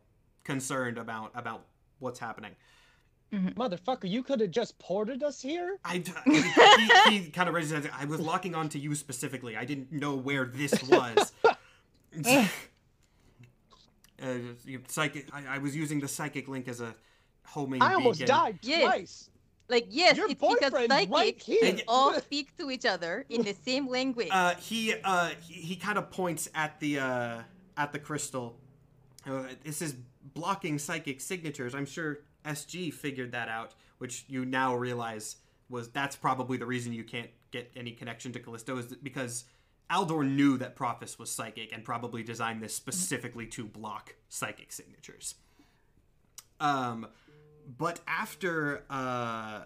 concerned 0.44 0.98
about 0.98 1.32
about 1.36 1.62
what's 2.00 2.20
happening 2.20 2.56
Motherfucker, 3.34 4.10
you 4.10 4.24
could 4.24 4.40
have 4.40 4.52
just 4.52 4.80
ported 4.80 5.22
us 5.22 5.42
here. 5.42 5.78
I 5.84 6.02
he, 6.26 7.20
he 7.20 7.30
kind 7.30 7.50
of 7.50 7.56
raises 7.56 7.72
his 7.72 7.86
hand. 7.86 7.96
I 8.00 8.06
was 8.06 8.20
locking 8.22 8.56
on 8.56 8.70
to 8.70 8.80
you 8.80 8.96
specifically. 8.96 9.58
I 9.58 9.66
didn't 9.66 9.92
know 9.92 10.16
where 10.16 10.46
this 10.46 10.74
was. 10.90 11.34
Uh, 14.20 14.38
psychic. 14.88 15.28
I, 15.32 15.56
I 15.56 15.58
was 15.60 15.76
using 15.76 16.00
the 16.00 16.08
psychic 16.08 16.48
link 16.48 16.68
as 16.68 16.82
a 16.82 16.96
homing 17.46 17.84
I 17.84 17.94
almost 17.94 18.18
beacon. 18.20 18.36
died 18.36 18.60
Yes. 18.64 18.82
twice. 18.84 19.30
Like, 19.70 19.86
yes, 19.90 20.18
Your 20.18 20.26
it's 20.26 20.34
because 20.42 20.72
boyfriend's 20.72 20.90
right 20.92 21.10
psychics 21.10 21.46
here. 21.46 21.78
all 21.88 22.14
speak 22.16 22.56
to 22.58 22.72
each 22.72 22.86
other 22.86 23.26
in 23.30 23.44
the 23.44 23.54
same 23.54 23.88
language. 23.88 24.30
Uh, 24.32 24.56
he 24.56 24.96
uh, 25.04 25.30
he, 25.42 25.54
he 25.54 25.76
kind 25.76 25.98
of 26.00 26.10
points 26.10 26.50
at 26.56 26.80
the 26.80 27.00
uh, 27.00 27.42
at 27.78 27.92
the 27.94 28.00
crystal. 28.00 28.58
Uh, 29.30 29.44
this 29.64 29.82
is 29.84 29.96
blocking 30.34 30.80
psychic 30.80 31.22
signatures. 31.22 31.76
I'm 31.76 31.86
sure 31.86 32.20
SG 32.48 32.94
figured 32.94 33.32
that 33.34 33.50
out, 33.50 33.74
which 33.98 34.26
you 34.28 34.46
now 34.46 34.76
realize 34.76 35.38
was 35.70 35.90
that's 35.90 36.16
probably 36.16 36.58
the 36.58 36.66
reason 36.66 36.94
you 36.94 37.04
can't 37.04 37.30
get 37.52 37.72
any 37.76 37.92
connection 37.92 38.32
to 38.32 38.40
Callisto 38.40 38.78
is 38.78 38.86
because 39.04 39.46
Aldor 39.90 40.28
knew 40.30 40.58
that 40.58 40.76
Prophis 40.76 41.20
was 41.20 41.30
psychic 41.30 41.74
and 41.74 41.84
probably 41.84 42.24
designed 42.24 42.62
this 42.62 42.74
specifically 42.74 43.46
to 43.48 43.66
block 43.66 44.16
psychic 44.30 44.72
signatures. 44.72 45.36
Um, 46.60 47.08
but 47.78 48.00
after 48.08 48.84
uh, 48.90 49.62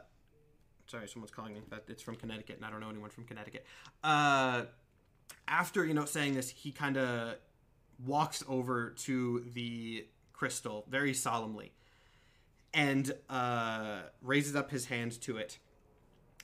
sorry, 0.92 1.08
someone's 1.08 1.32
calling 1.32 1.54
me. 1.54 1.62
That 1.70 1.86
it's 1.88 2.04
from 2.04 2.16
Connecticut, 2.16 2.58
and 2.58 2.66
I 2.66 2.70
don't 2.70 2.82
know 2.82 2.90
anyone 2.90 3.10
from 3.10 3.24
Connecticut. 3.24 3.66
Uh, 4.04 4.64
after 5.48 5.86
you 5.86 5.94
know 5.94 6.06
saying 6.06 6.36
this, 6.36 6.50
he 6.50 6.72
kind 6.72 6.98
of 6.98 7.36
walks 8.06 8.44
over 8.48 8.90
to 8.90 9.46
the 9.54 10.06
crystal 10.34 10.86
very 10.90 11.14
solemnly, 11.14 11.72
and 12.74 13.14
uh, 13.30 14.02
raises 14.22 14.56
up 14.56 14.72
his 14.72 14.86
hand 14.86 15.20
to 15.22 15.38
it, 15.38 15.58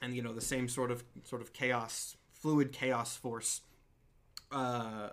and 0.02 0.16
you 0.16 0.22
know 0.22 0.34
the 0.34 0.42
same 0.42 0.68
sort 0.68 0.92
of 0.92 1.04
sort 1.24 1.42
of 1.42 1.54
chaos, 1.54 2.18
fluid 2.32 2.72
chaos 2.72 3.16
force, 3.16 3.62
uh, 4.52 5.10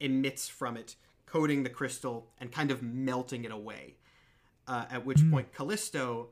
emits 0.00 0.48
from 0.48 0.76
it, 0.76 0.96
coating 1.26 1.62
the 1.62 1.70
crystal 1.70 2.30
and 2.40 2.52
kind 2.52 2.70
of 2.70 2.82
melting 2.82 3.44
it 3.44 3.52
away. 3.52 3.96
Uh, 4.66 4.84
at 4.90 5.06
which 5.06 5.20
Hmm. 5.20 5.30
point 5.30 5.52
Callisto, 5.54 6.28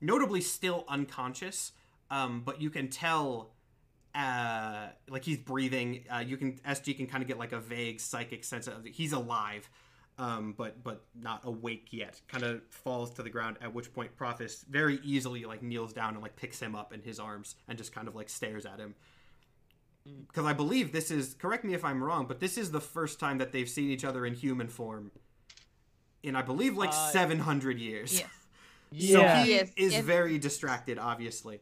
notably 0.00 0.40
still 0.40 0.84
unconscious, 0.88 1.70
um, 2.10 2.42
but 2.44 2.60
you 2.60 2.70
can 2.70 2.88
tell, 2.88 3.52
uh, 4.16 4.88
like 5.08 5.22
he's 5.22 5.38
breathing. 5.38 6.04
Uh, 6.12 6.18
you 6.18 6.36
can 6.36 6.58
SG 6.64 6.96
can 6.96 7.06
kind 7.06 7.22
of 7.22 7.28
get 7.28 7.38
like 7.38 7.52
a 7.52 7.60
vague 7.60 8.00
psychic 8.00 8.42
sense 8.42 8.66
of 8.66 8.84
he's 8.84 9.12
alive, 9.12 9.70
um, 10.18 10.54
but 10.56 10.82
but 10.82 11.04
not 11.20 11.40
awake 11.44 11.88
yet. 11.90 12.20
Kind 12.28 12.44
of 12.44 12.60
falls 12.70 13.10
to 13.14 13.22
the 13.22 13.30
ground. 13.30 13.56
At 13.60 13.72
which 13.72 13.92
point 13.92 14.14
Prophis 14.16 14.64
very 14.68 15.00
easily 15.04 15.44
like 15.44 15.62
kneels 15.62 15.92
down 15.92 16.14
and 16.14 16.22
like 16.22 16.36
picks 16.36 16.60
him 16.60 16.74
up 16.74 16.92
in 16.92 17.02
his 17.02 17.20
arms 17.20 17.54
and 17.68 17.78
just 17.78 17.92
kind 17.94 18.08
of 18.08 18.14
like 18.14 18.28
stares 18.28 18.66
at 18.66 18.78
him. 18.78 18.94
Because 20.26 20.46
I 20.46 20.52
believe 20.54 20.92
this 20.92 21.10
is 21.10 21.34
correct 21.34 21.64
me 21.64 21.74
if 21.74 21.84
I'm 21.84 22.02
wrong, 22.02 22.26
but 22.26 22.40
this 22.40 22.56
is 22.58 22.70
the 22.70 22.80
first 22.80 23.20
time 23.20 23.38
that 23.38 23.52
they've 23.52 23.68
seen 23.68 23.90
each 23.90 24.04
other 24.04 24.24
in 24.26 24.34
human 24.34 24.68
form 24.68 25.10
in 26.22 26.34
I 26.34 26.42
believe 26.42 26.76
like 26.76 26.90
Uh, 26.90 27.10
700 27.10 27.78
years. 27.78 28.12
Yes. 28.18 28.28
So 28.90 29.20
Yeah. 29.20 29.44
he 29.44 29.50
Yes, 29.50 29.70
is 29.76 29.92
yes. 29.92 30.02
very 30.04 30.38
distracted, 30.38 30.98
obviously. 30.98 31.60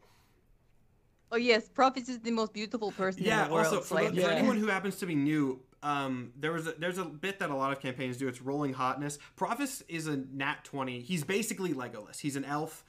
Oh 1.32 1.36
yes, 1.36 1.68
Prophis 1.68 2.08
is 2.08 2.20
the 2.20 2.30
most 2.30 2.52
beautiful 2.52 2.92
person 2.92 3.24
Yeah. 3.24 3.42
in 3.42 3.48
the 3.48 3.54
world. 3.54 3.66
Also, 3.66 3.80
so 3.80 3.82
for, 3.96 3.98
I 3.98 4.10
the- 4.10 4.22
for 4.22 4.28
anyone 4.30 4.58
who 4.58 4.68
happens 4.68 4.94
to 4.98 5.06
be 5.06 5.16
new, 5.16 5.60
um, 5.86 6.32
there 6.36 6.52
was 6.52 6.66
a, 6.66 6.72
there's 6.72 6.98
a 6.98 7.04
bit 7.04 7.38
that 7.38 7.50
a 7.50 7.54
lot 7.54 7.70
of 7.72 7.80
campaigns 7.80 8.16
do. 8.16 8.26
It's 8.28 8.42
rolling 8.42 8.72
hotness. 8.72 9.18
Prophis 9.36 9.82
is 9.88 10.06
a 10.08 10.16
nat 10.16 10.64
20. 10.64 11.00
He's 11.00 11.22
basically 11.22 11.72
Legolas. 11.74 12.18
He's 12.18 12.34
an 12.36 12.44
elf, 12.44 12.84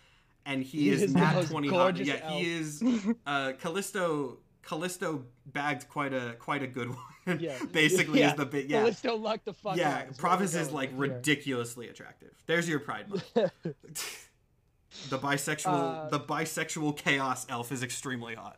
and 0.46 0.64
he, 0.64 0.80
He 0.80 0.90
is, 0.90 1.04
is 1.04 1.14
nat 1.14 1.44
20 1.44 1.68
hot. 1.68 1.98
Yeah, 1.98 2.30
he 2.32 2.52
is. 2.52 2.84
Uh, 3.26 3.54
Callisto. 3.62 4.40
Callisto 4.64 5.24
bagged 5.46 5.88
quite 5.88 6.14
a 6.14 6.36
quite 6.40 6.62
a 6.64 6.68
good 6.68 6.90
one. 7.26 7.40
Yeah. 7.40 7.58
basically 7.72 8.20
Yeah. 8.20 8.32
is 8.32 8.36
the 8.38 8.46
bit. 8.46 8.66
Yeah. 8.68 8.80
Callisto 8.82 9.16
luck 9.16 9.42
the 9.46 9.54
fuck 9.54 9.78
yeah, 9.78 9.94
out. 10.00 10.02
is 10.04 10.08
what 10.10 10.18
Prophis 10.18 10.54
we're 10.56 10.62
is 10.62 10.72
like 10.72 10.90
here. 10.90 10.98
ridiculously 11.00 11.88
attractive. 11.90 12.32
There's 12.48 12.68
your 12.68 12.80
pride 12.80 13.08
month. 13.10 13.24
the 13.34 15.20
bisexual, 15.20 15.68
Uh, 15.68 16.10
the 16.10 16.20
bisexual 16.20 16.98
chaos 16.98 17.46
elf 17.50 17.72
is 17.72 17.84
extremely 17.84 18.36
hot. 18.36 18.58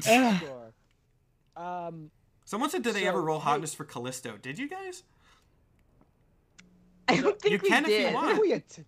Sure. 0.00 0.40
Um, 1.56 2.10
Someone 2.44 2.70
said, 2.70 2.82
did 2.82 2.94
so, 2.94 3.00
they 3.00 3.06
ever 3.06 3.22
roll 3.22 3.40
hotness 3.40 3.72
wait. 3.72 3.76
for 3.76 3.84
Callisto? 3.84 4.36
Did 4.40 4.58
you 4.58 4.68
guys? 4.68 5.02
I 7.08 7.20
don't 7.20 7.40
think 7.40 7.52
you 7.52 7.58
we 7.62 7.68
can 7.68 7.82
did. 7.84 7.92
if 7.92 8.08
you 8.08 8.14
want. 8.14 8.40
We, 8.40 8.52
att- 8.52 8.78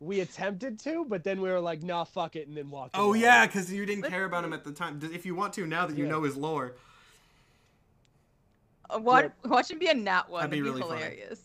we 0.00 0.20
attempted 0.20 0.78
to, 0.80 1.04
but 1.08 1.24
then 1.24 1.40
we 1.40 1.48
were 1.48 1.60
like, 1.60 1.82
nah, 1.82 2.04
fuck 2.04 2.36
it, 2.36 2.46
and 2.48 2.56
then 2.56 2.70
walked. 2.70 2.94
Oh 2.94 3.10
away. 3.10 3.20
yeah, 3.20 3.46
because 3.46 3.72
you 3.72 3.86
didn't 3.86 4.04
care 4.04 4.24
about 4.24 4.44
him 4.44 4.52
at 4.52 4.64
the 4.64 4.72
time. 4.72 5.00
If 5.12 5.24
you 5.24 5.34
want 5.34 5.52
to 5.54 5.66
now 5.66 5.86
that 5.86 5.96
you 5.96 6.04
yeah. 6.04 6.10
know 6.10 6.22
his 6.22 6.36
lore. 6.36 6.74
Uh, 8.90 8.98
watch, 8.98 9.30
watch 9.44 9.70
him 9.70 9.78
be 9.78 9.86
a 9.86 9.94
nat 9.94 10.28
one. 10.28 10.42
That'd 10.42 10.50
be, 10.50 10.56
be 10.58 10.62
really 10.62 10.82
hilarious. 10.82 11.40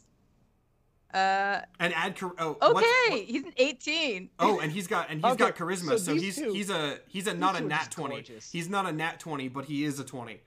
Uh, 1.12 1.62
and 1.80 1.92
add 1.96 2.16
oh 2.22 2.56
okay 2.62 2.72
what, 2.72 3.20
he's 3.22 3.44
an 3.44 3.54
18 3.58 4.30
oh 4.38 4.60
and 4.60 4.72
he's 4.72 4.86
got 4.86 5.10
and 5.10 5.20
he's 5.20 5.32
okay, 5.32 5.46
got 5.46 5.56
charisma 5.56 5.88
so, 5.88 5.98
so 5.98 6.14
he's 6.14 6.36
two, 6.36 6.54
he's 6.54 6.70
a 6.70 7.00
he's 7.08 7.26
a 7.26 7.34
not 7.34 7.60
a 7.60 7.62
nat 7.66 7.88
20 7.90 8.14
gorgeous. 8.14 8.52
he's 8.52 8.70
not 8.70 8.86
a 8.86 8.92
nat 8.92 9.20
20 9.20 9.48
but 9.48 9.66
he 9.66 9.86
is 9.86 10.00
a 10.00 10.04
20 10.04 10.40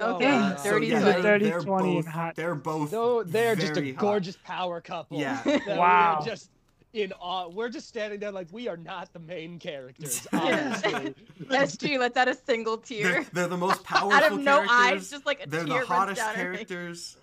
Okay, 0.00 0.26
wow. 0.26 0.48
Uh, 0.52 0.56
so, 0.56 0.70
30 0.70 0.86
yeah, 0.86 1.00
twenty. 1.00 1.12
they're, 1.12 1.22
30, 1.22 1.44
they're 1.44 1.60
20 1.60 1.96
and 1.96 2.04
both 2.04 2.12
hot. 2.12 2.34
they're 2.36 2.54
both 2.54 2.92
No, 2.92 3.22
they're 3.22 3.54
just 3.56 3.72
a 3.72 3.74
very 3.76 3.92
hot. 3.92 4.00
gorgeous 4.00 4.36
power 4.44 4.80
couple. 4.80 5.18
Yeah. 5.20 5.40
we 5.46 5.52
are 5.72 5.78
Wow. 5.78 6.22
just 6.26 6.50
in 6.92 7.12
awe. 7.12 7.48
We're 7.48 7.68
just 7.68 7.88
standing 7.88 8.18
there 8.20 8.32
like 8.32 8.48
we 8.52 8.68
are 8.68 8.76
not 8.76 9.12
the 9.12 9.18
main 9.20 9.58
characters. 9.58 10.26
Yeah. 10.32 10.80
Honestly. 10.84 11.14
SG, 11.48 11.98
let's 11.98 12.16
add 12.16 12.28
a 12.28 12.34
single 12.34 12.76
They're, 12.78 13.12
tear. 13.22 13.26
they're 13.32 13.46
the 13.48 13.56
most 13.56 13.84
powerful 13.84 14.12
Out 14.12 14.32
of 14.32 14.40
no 14.40 14.64
eyes, 14.68 15.10
just 15.10 15.26
like 15.26 15.44
a 15.44 15.48
they're 15.48 15.60
tear 15.64 15.68
the 15.68 15.74
runs 15.74 15.88
hottest 15.88 16.20
down 16.20 16.34
her 16.34 16.54
face. 16.54 16.66
characters. 16.68 17.16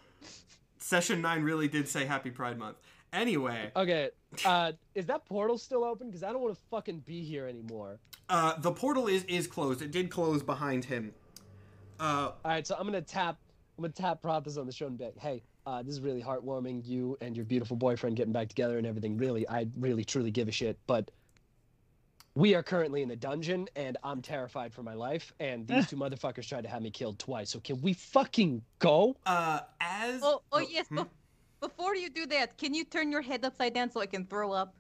Session 0.78 1.22
nine 1.22 1.44
really 1.44 1.68
did 1.68 1.88
say 1.88 2.06
Happy 2.06 2.32
Pride 2.32 2.58
Month. 2.58 2.78
Anyway, 3.14 3.72
Okay, 3.76 4.10
uh, 4.46 4.72
is 4.96 5.06
that 5.08 5.26
portal 5.26 5.58
still 5.58 5.84
open? 5.84 6.08
Because 6.08 6.24
I 6.24 6.32
don't 6.32 6.42
want 6.42 6.56
to 6.56 6.62
fucking 6.72 7.00
be 7.06 7.22
here 7.24 7.46
anymore. 7.48 8.00
uh, 8.30 8.58
the 8.60 8.72
portal 8.72 9.08
is 9.08 9.26
is 9.26 9.48
closed. 9.48 9.82
It 9.82 9.92
did 9.92 10.10
close 10.10 10.42
behind 10.42 10.86
him. 10.86 11.14
Uh, 12.02 12.32
All 12.44 12.52
right, 12.52 12.66
so 12.66 12.76
I'm 12.78 12.86
gonna 12.86 13.02
tap. 13.02 13.38
I'm 13.78 13.84
gonna 13.84 13.94
tap 13.94 14.22
Prophis 14.22 14.58
on 14.58 14.66
the 14.66 14.72
show 14.74 14.88
and 14.88 14.98
be 14.98 15.06
like, 15.06 15.18
"Hey, 15.20 15.44
uh, 15.68 15.84
this 15.84 15.94
is 15.94 16.02
really 16.02 16.22
heartwarming. 16.22 16.82
You 16.86 17.18
and 17.22 17.36
your 17.36 17.46
beautiful 17.46 17.78
boyfriend 17.78 18.16
getting 18.16 18.34
back 18.34 18.50
together 18.50 18.78
and 18.80 18.88
everything. 18.88 19.18
Really, 19.18 19.48
I 19.48 19.68
really 19.78 20.04
truly 20.04 20.32
give 20.32 20.48
a 20.48 20.52
shit. 20.52 20.80
But 20.88 21.12
we 22.34 22.56
are 22.56 22.64
currently 22.64 23.04
in 23.04 23.12
a 23.12 23.16
dungeon, 23.16 23.68
and 23.76 23.98
I'm 24.04 24.22
terrified 24.22 24.74
for 24.74 24.82
my 24.82 24.96
life. 24.96 25.32
And 25.40 25.68
these 25.68 25.88
two 25.88 25.96
motherfuckers 25.96 26.48
tried 26.48 26.64
to 26.64 26.70
have 26.70 26.82
me 26.82 26.90
killed 26.90 27.20
twice. 27.20 27.52
So 27.52 27.60
can 27.60 27.80
we 27.82 27.94
fucking 27.94 28.64
go? 28.80 29.16
uh, 29.28 29.62
as 29.80 30.22
Oh, 30.24 30.42
oh 30.52 30.60
yes. 30.60 30.88
hmm? 30.88 31.00
bef- 31.00 31.10
before 31.60 31.96
you 31.96 32.10
do 32.10 32.26
that, 32.28 32.58
can 32.58 32.74
you 32.74 32.84
turn 32.84 33.12
your 33.12 33.22
head 33.22 33.46
upside 33.46 33.76
down 33.76 33.92
so 33.92 34.02
I 34.02 34.08
can 34.08 34.26
throw 34.26 34.52
up? 34.52 34.74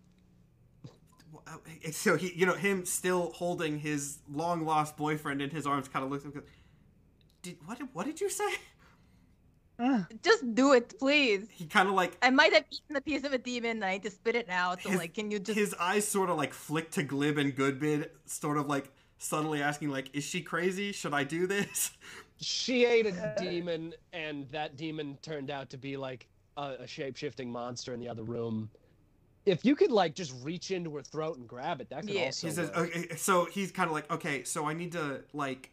Uh, 1.47 1.57
so 1.91 2.15
he, 2.17 2.33
you 2.33 2.45
know, 2.47 2.55
him 2.55 2.85
still 2.85 3.31
holding 3.33 3.77
his 3.79 4.19
long 4.31 4.65
lost 4.65 4.97
boyfriend 4.97 5.41
in 5.41 5.49
his 5.51 5.67
arms, 5.67 5.87
kind 5.87 6.03
of 6.03 6.11
looks. 6.11 6.23
at 6.25 6.31
him 6.31 6.37
and 6.37 6.41
goes, 6.43 6.51
Did 7.41 7.57
what? 7.65 7.79
Did, 7.79 7.87
what 7.93 8.05
did 8.05 8.21
you 8.21 8.29
say? 8.29 8.51
Just 10.21 10.53
do 10.53 10.73
it, 10.73 10.93
please. 10.99 11.47
He 11.49 11.65
kind 11.65 11.89
of 11.89 11.95
like 11.95 12.15
I 12.21 12.29
might 12.29 12.53
have 12.53 12.65
eaten 12.69 12.95
a 12.95 13.01
piece 13.01 13.23
of 13.23 13.33
a 13.33 13.39
demon 13.39 13.71
and 13.71 13.85
I 13.85 13.93
need 13.93 14.03
to 14.03 14.11
spit 14.11 14.35
it 14.35 14.47
out. 14.47 14.79
So 14.83 14.89
His- 14.89 14.99
like, 14.99 15.13
can 15.15 15.31
you 15.31 15.39
just? 15.39 15.57
his 15.57 15.73
eyes 15.79 16.07
sort 16.07 16.29
of 16.29 16.37
like 16.37 16.53
flick 16.53 16.91
to 16.91 17.03
Glib 17.03 17.39
and 17.39 17.55
Goodbid, 17.55 18.09
sort 18.25 18.57
of 18.57 18.67
like 18.67 18.91
subtly 19.17 19.61
asking, 19.63 19.89
like, 19.89 20.15
"Is 20.15 20.23
she 20.23 20.41
crazy? 20.41 20.91
Should 20.91 21.13
I 21.15 21.23
do 21.23 21.47
this?" 21.47 21.91
She 22.43 22.85
ate 22.85 23.05
a 23.05 23.35
demon, 23.37 23.93
and 24.13 24.47
that 24.49 24.75
demon 24.75 25.17
turned 25.21 25.51
out 25.51 25.69
to 25.71 25.77
be 25.77 25.95
like 25.97 26.27
a, 26.57 26.77
a 26.81 26.87
shape 26.87 27.15
shifting 27.15 27.51
monster 27.51 27.93
in 27.93 27.99
the 27.99 28.09
other 28.09 28.23
room. 28.23 28.69
If 29.45 29.63
you 29.65 29.75
could 29.75 29.91
like 29.91 30.13
just 30.15 30.33
reach 30.43 30.71
into 30.71 30.95
her 30.95 31.01
throat 31.03 31.37
and 31.37 31.47
grab 31.47 31.81
it, 31.81 31.89
that 31.89 32.01
could 32.01 32.11
Yeah. 32.15 32.25
also. 32.25 32.47
he 32.47 32.53
says, 32.53 32.69
work. 32.69 32.95
"Okay." 32.95 33.15
So 33.15 33.45
he's 33.45 33.71
kind 33.71 33.87
of 33.89 33.93
like, 33.93 34.09
"Okay, 34.11 34.43
so 34.43 34.65
I 34.67 34.73
need 34.73 34.91
to 34.91 35.21
like, 35.33 35.71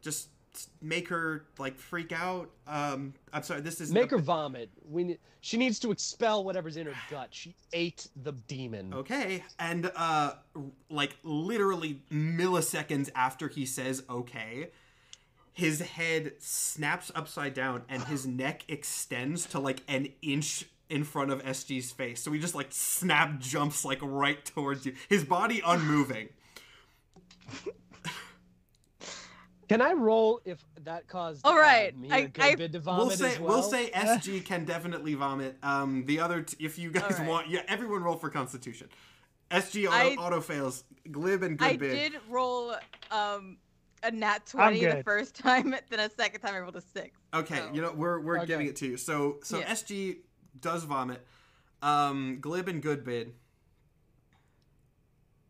just 0.00 0.28
make 0.80 1.08
her 1.08 1.44
like 1.58 1.78
freak 1.78 2.12
out." 2.12 2.50
Um, 2.66 3.14
I'm 3.32 3.42
sorry. 3.42 3.60
This 3.60 3.80
is 3.80 3.92
Make 3.92 4.10
her 4.10 4.18
vomit. 4.18 4.70
We 4.88 5.04
ne- 5.04 5.18
she 5.40 5.56
needs 5.56 5.78
to 5.80 5.90
expel 5.90 6.44
whatever's 6.44 6.76
in 6.76 6.86
her 6.86 6.94
gut. 7.10 7.28
She 7.30 7.54
ate 7.72 8.08
the 8.22 8.32
demon. 8.32 8.92
Okay, 8.94 9.44
and 9.58 9.90
uh, 9.96 10.34
like 10.88 11.16
literally 11.22 12.02
milliseconds 12.12 13.10
after 13.14 13.48
he 13.48 13.66
says 13.66 14.02
"okay," 14.10 14.70
his 15.52 15.80
head 15.80 16.32
snaps 16.38 17.10
upside 17.14 17.54
down 17.54 17.82
and 17.88 18.04
his 18.04 18.26
neck 18.26 18.64
extends 18.68 19.46
to 19.46 19.58
like 19.58 19.82
an 19.88 20.08
inch 20.22 20.66
in 20.90 21.04
front 21.04 21.30
of 21.30 21.42
SG's 21.44 21.92
face. 21.92 22.20
So 22.20 22.32
he 22.32 22.40
just 22.40 22.54
like 22.54 22.68
snap 22.70 23.38
jumps 23.38 23.84
like 23.84 24.00
right 24.02 24.44
towards 24.44 24.84
you. 24.84 24.94
His 25.08 25.24
body 25.24 25.62
unmoving. 25.64 26.30
Can 29.70 29.80
I 29.80 29.92
roll 29.92 30.40
if 30.44 30.58
that 30.82 31.06
caused 31.06 31.46
All 31.46 31.56
right, 31.56 31.94
uh, 31.94 31.96
me 31.96 32.10
I- 32.10 32.22
or 32.22 32.24
I- 32.40 32.54
Goodbid 32.56 32.72
to 32.72 32.80
vomit 32.80 33.06
We'll 33.06 33.16
say 33.16 33.32
as 33.34 33.38
well? 33.38 33.48
we'll 33.52 33.62
say 33.62 33.88
SG 33.92 34.44
can 34.44 34.64
definitely 34.64 35.14
vomit. 35.14 35.58
Um, 35.62 36.04
the 36.06 36.18
other 36.18 36.42
t- 36.42 36.56
if 36.58 36.76
you 36.76 36.90
guys 36.90 37.12
All 37.12 37.18
right. 37.18 37.28
want, 37.28 37.48
yeah, 37.50 37.62
everyone 37.68 38.02
roll 38.02 38.16
for 38.16 38.30
Constitution. 38.30 38.88
SG 39.52 39.86
auto, 39.86 39.94
I- 39.96 40.16
auto 40.16 40.40
fails. 40.40 40.82
Glib 41.08 41.44
and 41.44 41.56
I 41.62 41.76
Goodbid. 41.76 41.92
I 41.92 41.94
did 41.94 42.12
roll 42.28 42.74
um 43.12 43.58
a 44.02 44.10
nat 44.10 44.44
twenty 44.44 44.84
the 44.84 45.04
first 45.04 45.36
time, 45.36 45.72
then 45.88 46.00
a 46.00 46.10
second 46.10 46.40
time 46.40 46.56
I 46.56 46.58
rolled 46.58 46.74
a 46.74 46.80
six. 46.80 47.16
Okay, 47.32 47.54
So- 47.58 47.70
you 47.72 47.80
know 47.80 47.92
we're 47.92 48.18
we're 48.18 48.38
Okay. 48.38 48.46
giving 48.46 48.66
it 48.66 48.74
to 48.74 48.88
you. 48.88 48.96
So 48.96 49.38
so 49.44 49.60
Yeah. 49.60 49.70
SG 49.72 50.16
does 50.60 50.82
vomit. 50.82 51.24
Um, 51.80 52.38
Glib 52.40 52.66
and 52.66 52.82
Goodbid. 52.82 53.34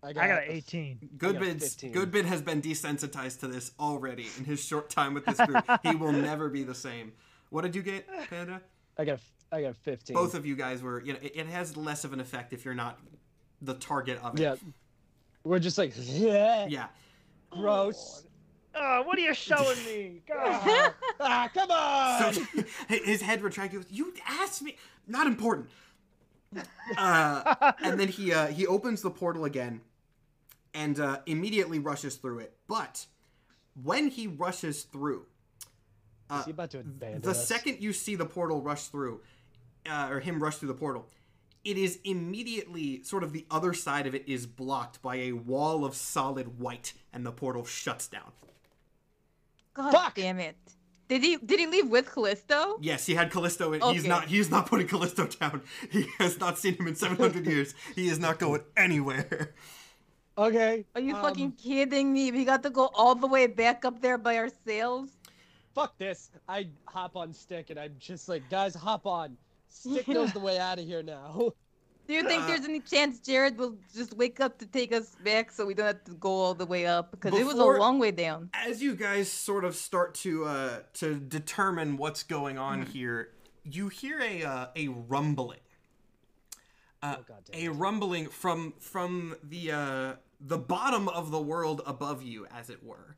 I 0.03 0.13
got 0.13 0.31
a- 0.31 0.33
an 0.43 0.51
18. 0.51 1.11
Goodbid's 1.19 1.63
15. 1.75 1.93
Goodbid 1.95 2.25
has 2.25 2.41
been 2.43 2.63
desensitized 2.63 3.41
to 3.41 3.49
this 3.49 3.73
already 3.79 4.29
in 4.39 4.45
his 4.45 4.65
short 4.65 4.89
time 4.91 5.15
with 5.15 5.25
this 5.27 5.39
group. 5.47 5.65
he 5.83 5.95
will 5.95 6.13
never 6.13 6.49
be 6.49 6.63
the 6.63 6.75
same. 6.75 7.13
What 7.51 7.63
did 7.63 7.75
you 7.75 7.83
get, 7.83 8.07
Panda? 8.31 8.61
I 8.97 9.05
got 9.05 9.19
a, 9.19 9.55
I 9.57 9.63
got 9.63 9.71
a 9.73 9.75
15. 9.75 10.15
Both 10.15 10.35
of 10.35 10.47
you 10.47 10.57
guys 10.57 10.83
were. 10.83 11.03
You 11.03 11.15
know, 11.15 11.19
it, 11.23 11.33
it 11.37 11.47
has 11.47 11.77
less 11.77 12.05
of 12.05 12.13
an 12.13 12.21
effect 12.21 12.53
if 12.53 12.65
you're 12.65 12.75
not 12.75 12.99
the 13.63 13.75
target 13.75 14.19
of 14.23 14.35
it. 14.39 14.43
Yeah. 14.43 14.55
We're 15.45 15.59
just 15.59 15.77
like, 15.79 15.93
yeah, 15.97 16.67
Yeah. 16.67 16.87
gross. 17.51 18.25
Oh, 18.75 19.03
what 19.03 19.19
are 19.19 19.23
you 19.23 19.35
showing 19.35 19.77
me? 19.85 20.23
God. 20.29 20.95
ah, 21.19 21.51
come 21.53 21.71
on. 21.73 22.33
So 22.33 22.43
his 22.89 23.21
head 23.21 23.43
retracted. 23.43 23.85
You 23.91 24.15
asked 24.27 24.63
me. 24.63 24.77
Not 25.09 25.27
important. 25.27 25.69
Uh, 26.97 27.73
and 27.83 27.99
then 27.99 28.09
he 28.09 28.33
uh, 28.33 28.47
he 28.49 28.67
opens 28.67 29.03
the 29.03 29.11
portal 29.11 29.45
again, 29.45 29.81
and 30.75 30.99
uh, 31.01 31.19
immediately 31.27 31.79
rushes 31.79 32.17
through 32.17 32.41
it. 32.41 32.57
But 32.69 33.07
when 33.83 34.09
he 34.09 34.27
rushes 34.27 34.83
through, 34.85 35.27
uh, 36.29 36.39
Is 36.41 36.45
he 36.47 36.51
about 36.53 36.71
to 36.71 36.83
the 36.83 37.31
us? 37.31 37.47
second 37.47 37.79
you 37.81 37.93
see 37.93 38.15
the 38.15 38.27
portal 38.27 38.61
rush 38.61 38.85
through, 38.85 39.21
uh, 39.89 40.09
or 40.11 40.21
him 40.21 40.43
rush 40.43 40.57
through 40.57 40.69
the 40.69 40.75
portal, 40.75 41.07
it 41.65 41.77
is 41.77 41.99
immediately 42.05 43.03
sort 43.03 43.23
of 43.23 43.33
the 43.33 43.47
other 43.51 43.75
side 43.75 44.07
of 44.07 44.15
it 44.15 44.25
is 44.29 44.47
blocked 44.47 45.03
by 45.03 45.17
a 45.17 45.33
wall 45.33 45.85
of 45.85 45.95
solid 45.95 46.59
white, 46.59 46.93
and 47.13 47.27
the 47.27 47.33
portal 47.33 47.65
shuts 47.65 48.07
down. 48.09 48.33
God 49.75 49.93
Fuck! 49.93 50.15
damn 50.15 50.39
it. 50.39 50.57
Did 51.09 51.23
he 51.23 51.37
did 51.39 51.59
he 51.59 51.67
leave 51.67 51.89
with 51.89 52.13
Callisto? 52.13 52.79
Yes, 52.81 53.05
he 53.05 53.15
had 53.17 53.33
Callisto. 53.33 53.73
In, 53.73 53.83
He's 53.83 54.07
not. 54.07 54.27
He's 54.27 54.49
not 54.49 54.67
putting 54.67 54.87
Callisto 54.87 55.27
down. 55.27 55.63
He 55.91 56.07
has 56.19 56.39
not 56.39 56.57
seen 56.57 56.75
him 56.75 56.87
in 56.87 56.95
700 56.95 57.47
years. 57.47 57.75
He 57.97 58.09
is 58.09 58.21
not 58.21 58.39
going 58.39 58.63
anywhere. 58.77 59.55
Okay. 60.39 60.85
Are 60.95 61.01
you 61.01 61.15
um, 61.15 61.23
fucking 61.23 61.53
kidding 61.53 62.13
me? 62.13 62.33
We 62.33 62.45
got 62.45 62.63
to 62.63 62.71
go 62.71 62.91
all 62.95 63.15
the 63.15 63.27
way 63.27 63.47
back 63.47 63.85
up 63.85 64.01
there 64.01 64.19
by 64.19 64.37
ourselves. 64.37 65.13
Fuck 65.75 65.99
this. 65.99 66.31
I 66.49 66.69
hop 66.87 67.17
on 67.17 67.33
stick 67.33 67.71
and 67.71 67.79
I'm 67.79 67.95
just 67.99 68.29
like, 68.29 68.49
guys, 68.51 68.75
hop 68.75 69.07
on. 69.07 69.37
Stick 69.69 70.09
knows 70.09 70.33
the 70.33 70.41
way 70.41 70.59
out 70.59 70.79
of 70.79 70.87
here 70.87 71.03
now. 71.03 71.53
Do 72.07 72.17
you 72.17 72.27
think 72.27 72.45
there's 72.49 72.65
any 72.65 72.81
chance 72.81 73.21
Jared 73.21 73.57
will 73.57 73.77
just 73.95 74.17
wake 74.17 74.41
up 74.41 74.59
to 74.59 74.67
take 74.67 74.93
us 74.93 75.15
back 75.23 75.53
so 75.53 75.65
we 75.65 75.75
don't 75.75 75.87
have 75.87 76.03
to 76.07 76.15
go 76.15 76.29
all 76.29 76.55
the 76.55 76.67
way 76.67 76.85
up? 76.85 77.13
Because 77.13 77.39
it 77.39 77.47
was 77.47 77.55
a 77.55 77.65
long 77.65 78.01
way 78.01 78.11
down. 78.11 78.51
As 78.53 78.83
you 78.83 78.97
guys 78.97 79.31
sort 79.31 79.65
of 79.65 79.77
start 79.77 80.15
to 80.17 80.45
uh, 80.45 80.79
to 80.95 81.21
determine 81.21 81.97
what's 81.97 82.25
going 82.25 82.59
on 82.59 82.83
here, 82.83 83.29
you 83.63 83.91
hear 83.91 84.21
a 84.21 84.43
uh, 84.43 84.67
a 84.75 84.89
rumbling. 84.89 85.61
Uh, 87.03 87.17
Oh, 87.31 87.35
a 87.55 87.69
rumbling 87.69 88.29
from 88.29 88.75
from 88.79 89.35
the 89.43 89.73
uh, 89.73 90.13
the 90.41 90.59
bottom 90.59 91.09
of 91.09 91.31
the 91.31 91.41
world 91.41 91.81
above 91.87 92.23
you, 92.23 92.47
as 92.55 92.69
it 92.71 92.85
were. 92.85 93.17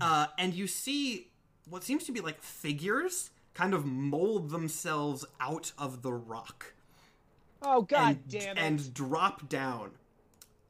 Uh, 0.00 0.26
and 0.38 0.54
you 0.54 0.66
see 0.66 1.28
what 1.68 1.82
seems 1.82 2.04
to 2.04 2.12
be 2.12 2.20
like 2.20 2.42
figures 2.42 3.30
kind 3.54 3.72
of 3.74 3.84
mold 3.86 4.50
themselves 4.50 5.24
out 5.40 5.72
of 5.78 6.02
the 6.02 6.12
rock 6.12 6.74
Oh 7.62 7.82
god 7.82 8.08
and, 8.16 8.28
damn 8.28 8.56
it. 8.56 8.60
and 8.60 8.94
drop 8.94 9.48
down 9.48 9.90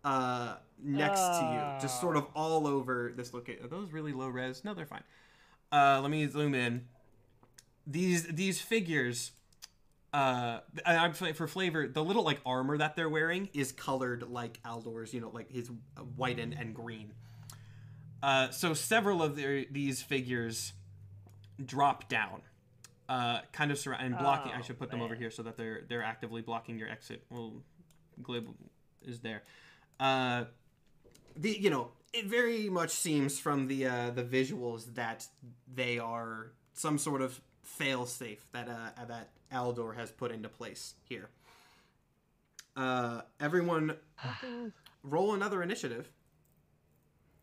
uh, 0.05 0.55
next 0.83 1.21
to 1.21 1.43
you, 1.53 1.81
just 1.83 2.01
sort 2.01 2.17
of 2.17 2.27
all 2.35 2.67
over 2.67 3.13
this 3.15 3.35
location. 3.35 3.65
Are 3.65 3.69
those 3.69 3.93
really 3.93 4.13
low 4.13 4.29
res? 4.29 4.65
No, 4.65 4.75
they're 4.75 4.87
fine. 4.87 5.03
Uh, 5.73 5.99
let 6.01 6.11
me 6.11 6.27
zoom 6.27 6.55
in. 6.55 6.87
These 7.87 8.29
these 8.29 8.61
figures, 8.61 9.33
uh, 10.13 10.61
I'm 10.85 11.13
for 11.13 11.47
flavor, 11.47 11.87
the 11.87 12.03
little 12.03 12.25
like 12.25 12.41
armor 12.45 12.79
that 12.79 12.97
they're 12.97 13.09
wearing 13.09 13.49
is 13.53 13.73
colored 13.73 14.29
like 14.29 14.59
Aldor's. 14.65 15.15
You 15.15 15.21
know, 15.21 15.31
like 15.33 15.51
his 15.51 15.71
uh, 15.97 16.03
white 16.03 16.39
and, 16.39 16.53
and 16.53 16.75
green. 16.75 17.13
Uh, 18.23 18.51
so 18.51 18.75
several 18.75 19.23
of 19.23 19.37
their, 19.37 19.65
these 19.71 20.03
figures 20.03 20.75
drop 21.65 22.09
down, 22.09 22.43
uh, 23.09 23.41
kind 23.53 23.71
of 23.71 23.79
surround 23.79 24.05
and 24.05 24.19
blocking. 24.19 24.53
I 24.53 24.59
Oh, 24.59 24.63
should 24.63 24.79
put 24.79 24.91
them 24.91 25.01
over 25.01 25.15
here 25.15 25.31
so 25.31 25.43
that 25.45 25.57
they're 25.57 25.83
they're 25.89 26.03
actively 26.03 26.43
blocking 26.43 26.79
your 26.79 26.89
exit. 26.89 27.25
Well, 27.31 27.63
Glib 28.23 28.49
is 29.03 29.21
there. 29.21 29.43
Uh, 29.99 30.45
the 31.37 31.51
you 31.51 31.71
know 31.71 31.93
it 32.13 32.27
very 32.27 32.69
much 32.69 32.91
seems 32.91 33.39
from 33.39 33.69
the 33.69 33.87
uh, 33.87 34.11
the 34.11 34.25
visuals 34.25 34.95
that 34.95 35.27
they 35.73 35.99
are 35.99 36.53
some 36.73 36.99
sort 36.99 37.23
of 37.23 37.41
fail 37.63 38.07
safe 38.07 38.45
that 38.53 38.69
uh, 38.69 39.05
that 39.07 39.31
Aldor 39.53 39.95
has 39.97 40.11
put 40.11 40.31
into 40.31 40.49
place 40.49 40.95
here. 41.09 41.29
Uh, 42.77 43.23
everyone, 43.41 43.97
roll 45.03 45.35
another 45.35 45.62
initiative. 45.62 46.11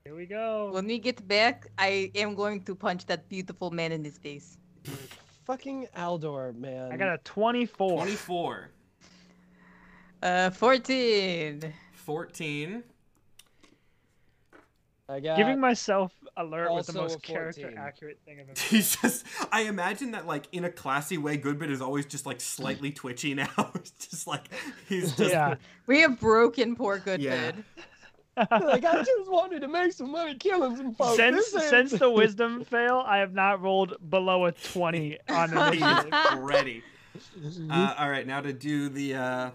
Here 0.05 0.15
we 0.15 0.25
go. 0.25 0.71
When 0.71 0.85
we 0.87 0.99
get 0.99 1.27
back, 1.27 1.67
I 1.77 2.11
am 2.15 2.33
going 2.33 2.63
to 2.63 2.75
punch 2.75 3.05
that 3.07 3.27
beautiful 3.27 3.71
man 3.71 3.91
in 3.91 4.03
his 4.05 4.17
face. 4.17 4.57
Fucking 5.45 5.87
Aldor, 5.97 6.55
man. 6.55 6.91
I 6.93 6.97
got 6.97 7.13
a 7.13 7.17
24. 7.25 7.89
24, 8.03 8.69
Uh, 10.23 10.49
14. 10.51 11.73
14. 11.91 12.83
I 15.09 15.19
got 15.21 15.37
Giving 15.37 15.59
myself 15.59 16.11
alert 16.35 16.69
was 16.71 16.87
the 16.87 16.93
most 16.93 17.21
character 17.23 17.73
accurate 17.77 18.19
thing 18.25 18.39
I've 18.41 18.49
ever 18.49 18.59
He's 18.59 18.95
just. 18.97 19.25
I 19.51 19.61
imagine 19.61 20.11
that, 20.11 20.27
like, 20.27 20.47
in 20.51 20.65
a 20.65 20.69
classy 20.69 21.17
way, 21.17 21.37
Goodbid 21.37 21.69
is 21.69 21.81
always 21.81 22.05
just 22.05 22.25
like 22.25 22.41
slightly 22.41 22.91
twitchy 22.91 23.33
now. 23.33 23.47
It's 23.75 23.91
just 24.09 24.27
like 24.27 24.43
he's 24.89 25.15
just. 25.15 25.31
Yeah. 25.31 25.55
We 25.85 26.01
have 26.01 26.19
broken 26.19 26.75
poor 26.75 26.99
good 26.99 27.21
Yeah. 27.21 27.53
like 28.35 28.83
I 28.85 29.01
just 29.03 29.31
wanted 29.31 29.61
to 29.61 29.67
make 29.67 29.93
some 29.93 30.11
money 30.11 30.35
killing 30.35 30.75
some 30.75 30.93
folks. 30.93 31.15
since 31.15 31.47
since 31.69 31.91
the 31.91 32.09
wisdom 32.21 32.63
fail, 32.65 33.03
I 33.07 33.17
have 33.17 33.33
not 33.33 33.61
rolled 33.61 33.95
below 34.09 34.45
a 34.45 34.51
20 34.51 35.17
on 35.29 35.49
He's 35.73 35.81
initiative. 35.81 36.13
ready. 36.39 36.83
Uh, 37.71 37.95
all 37.97 38.09
right, 38.09 38.27
now 38.27 38.41
to 38.41 38.53
do 38.53 38.89
the 38.89 39.15
uh, 39.15 39.49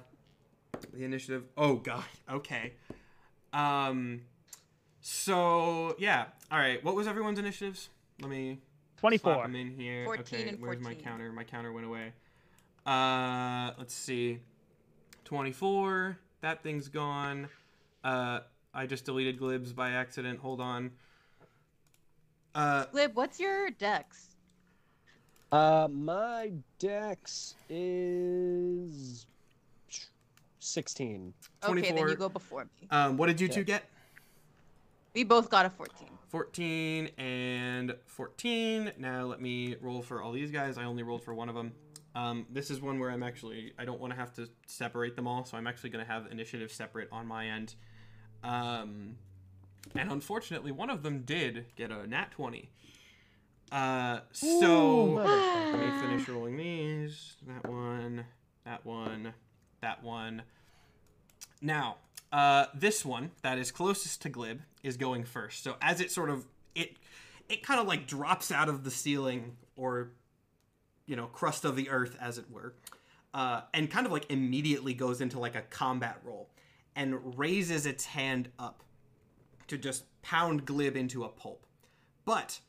the 0.94 1.04
initiative. 1.04 1.44
Oh 1.56 1.76
god. 1.76 2.02
Okay. 2.28 2.72
Um. 3.52 4.22
So 5.02 5.96
yeah. 5.98 6.26
All 6.50 6.58
right. 6.58 6.82
What 6.82 6.94
was 6.94 7.06
everyone's 7.06 7.38
initiatives? 7.38 7.90
Let 8.20 8.30
me 8.30 8.58
slap 9.00 9.20
24. 9.20 9.42
them 9.42 9.56
in 9.56 9.70
here. 9.70 10.04
14 10.04 10.22
okay. 10.22 10.48
and 10.48 10.60
Where's 10.60 10.80
my 10.80 10.94
counter? 10.94 11.30
My 11.32 11.44
counter 11.44 11.72
went 11.72 11.86
away. 11.86 12.12
Uh. 12.86 13.72
Let's 13.78 13.92
see. 13.94 14.38
Twenty-four. 15.24 16.18
That 16.40 16.62
thing's 16.62 16.88
gone. 16.88 17.48
Uh. 18.02 18.40
I 18.74 18.86
just 18.86 19.04
deleted 19.04 19.38
Glib's 19.38 19.72
by 19.72 19.90
accident. 19.90 20.38
Hold 20.38 20.60
on. 20.60 20.92
Uh. 22.54 22.86
Glib, 22.86 23.14
what's 23.14 23.40
your 23.40 23.70
dex? 23.70 24.28
Uh, 25.50 25.86
my 25.90 26.52
dex 26.78 27.56
is 27.68 29.26
sixteen. 30.60 31.34
Okay, 31.62 31.80
then 31.80 31.90
24. 31.90 32.08
you 32.08 32.16
go 32.16 32.28
before 32.28 32.64
me. 32.64 32.88
Um. 32.90 33.16
What 33.16 33.26
did 33.26 33.40
you 33.40 33.48
Okay. 33.48 33.54
two 33.56 33.64
get? 33.64 33.84
We 35.14 35.24
both 35.24 35.50
got 35.50 35.66
a 35.66 35.70
14. 35.70 36.08
14 36.28 37.10
and 37.18 37.94
14. 38.06 38.92
Now 38.98 39.26
let 39.26 39.40
me 39.40 39.76
roll 39.82 40.00
for 40.00 40.22
all 40.22 40.32
these 40.32 40.50
guys. 40.50 40.78
I 40.78 40.84
only 40.84 41.02
rolled 41.02 41.22
for 41.22 41.34
one 41.34 41.50
of 41.50 41.54
them. 41.54 41.72
Um, 42.14 42.46
this 42.50 42.70
is 42.70 42.80
one 42.80 42.98
where 42.98 43.10
I'm 43.10 43.22
actually, 43.22 43.72
I 43.78 43.84
don't 43.84 44.00
want 44.00 44.12
to 44.12 44.18
have 44.18 44.32
to 44.34 44.48
separate 44.66 45.14
them 45.16 45.26
all, 45.26 45.44
so 45.44 45.58
I'm 45.58 45.66
actually 45.66 45.90
going 45.90 46.04
to 46.04 46.10
have 46.10 46.30
initiative 46.30 46.72
separate 46.72 47.08
on 47.12 47.26
my 47.26 47.48
end. 47.48 47.74
Um, 48.42 49.16
and 49.94 50.10
unfortunately, 50.10 50.72
one 50.72 50.88
of 50.88 51.02
them 51.02 51.20
did 51.20 51.66
get 51.76 51.90
a 51.90 52.06
nat 52.06 52.30
20. 52.32 52.70
Uh, 53.70 54.20
so 54.32 55.04
let 55.04 55.78
me 55.78 56.00
finish 56.00 56.28
rolling 56.28 56.56
these. 56.56 57.36
That 57.46 57.70
one, 57.70 58.24
that 58.64 58.84
one, 58.84 59.34
that 59.80 60.02
one. 60.02 60.42
Now, 61.60 61.96
uh, 62.30 62.66
this 62.74 63.04
one 63.04 63.32
that 63.42 63.58
is 63.58 63.70
closest 63.70 64.22
to 64.22 64.28
Glib 64.28 64.60
is 64.82 64.96
going 64.96 65.24
first. 65.24 65.62
So 65.62 65.76
as 65.80 66.00
it 66.00 66.10
sort 66.10 66.30
of 66.30 66.46
it 66.74 66.96
it 67.48 67.62
kind 67.62 67.80
of 67.80 67.86
like 67.86 68.06
drops 68.06 68.50
out 68.50 68.68
of 68.68 68.84
the 68.84 68.90
ceiling 68.90 69.56
or 69.76 70.12
you 71.06 71.16
know 71.16 71.26
crust 71.26 71.64
of 71.64 71.76
the 71.76 71.90
earth 71.90 72.16
as 72.20 72.38
it 72.38 72.50
were, 72.50 72.74
uh, 73.34 73.62
and 73.74 73.90
kind 73.90 74.06
of 74.06 74.12
like 74.12 74.30
immediately 74.30 74.94
goes 74.94 75.20
into 75.20 75.38
like 75.38 75.54
a 75.54 75.62
combat 75.62 76.18
roll 76.24 76.48
and 76.94 77.38
raises 77.38 77.86
its 77.86 78.04
hand 78.04 78.50
up 78.58 78.82
to 79.66 79.78
just 79.78 80.04
pound 80.22 80.66
Glib 80.66 80.96
into 80.96 81.24
a 81.24 81.28
pulp. 81.28 81.66
But 82.24 82.60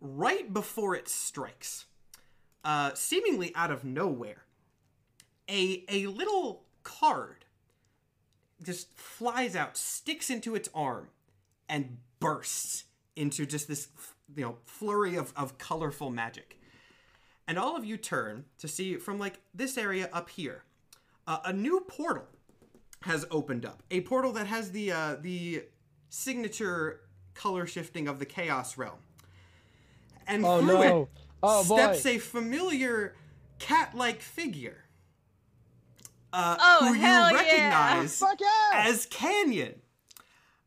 right 0.00 0.52
before 0.52 0.94
it 0.94 1.08
strikes, 1.08 1.86
uh, 2.64 2.92
seemingly 2.94 3.52
out 3.54 3.70
of 3.70 3.84
nowhere, 3.84 4.44
a 5.48 5.84
a 5.88 6.06
little 6.06 6.64
card 6.82 7.44
just 8.62 8.92
flies 8.94 9.54
out, 9.54 9.76
sticks 9.76 10.30
into 10.30 10.54
its 10.54 10.68
arm, 10.74 11.08
and 11.68 11.98
bursts 12.20 12.84
into 13.16 13.46
just 13.46 13.68
this 13.68 13.88
you 14.36 14.44
know 14.44 14.56
flurry 14.64 15.16
of, 15.16 15.32
of 15.36 15.58
colorful 15.58 16.10
magic. 16.10 16.60
And 17.46 17.58
all 17.58 17.76
of 17.76 17.84
you 17.84 17.96
turn 17.96 18.44
to 18.58 18.68
see 18.68 18.96
from 18.96 19.18
like 19.18 19.40
this 19.54 19.78
area 19.78 20.10
up 20.12 20.28
here, 20.28 20.64
uh, 21.26 21.38
a 21.44 21.52
new 21.52 21.80
portal 21.80 22.26
has 23.02 23.24
opened 23.30 23.64
up. 23.64 23.82
A 23.90 24.02
portal 24.02 24.32
that 24.32 24.46
has 24.46 24.72
the 24.72 24.92
uh, 24.92 25.16
the 25.20 25.64
signature 26.10 27.00
color 27.34 27.66
shifting 27.66 28.08
of 28.08 28.18
the 28.18 28.26
chaos 28.26 28.76
realm. 28.76 28.98
And 30.26 30.44
Oh 30.44 30.60
through 30.60 30.82
it 30.82 30.88
no! 30.88 31.08
Oh 31.42 31.64
boy! 31.64 31.76
steps 31.76 32.06
a 32.06 32.18
familiar 32.18 33.14
cat-like 33.58 34.20
figure. 34.20 34.84
Uh, 36.32 36.56
Oh, 36.60 36.88
who 36.88 36.94
you 36.94 37.02
recognize 37.34 38.22
yeah! 38.38 38.70
as 38.74 39.06
Canyon. 39.06 39.80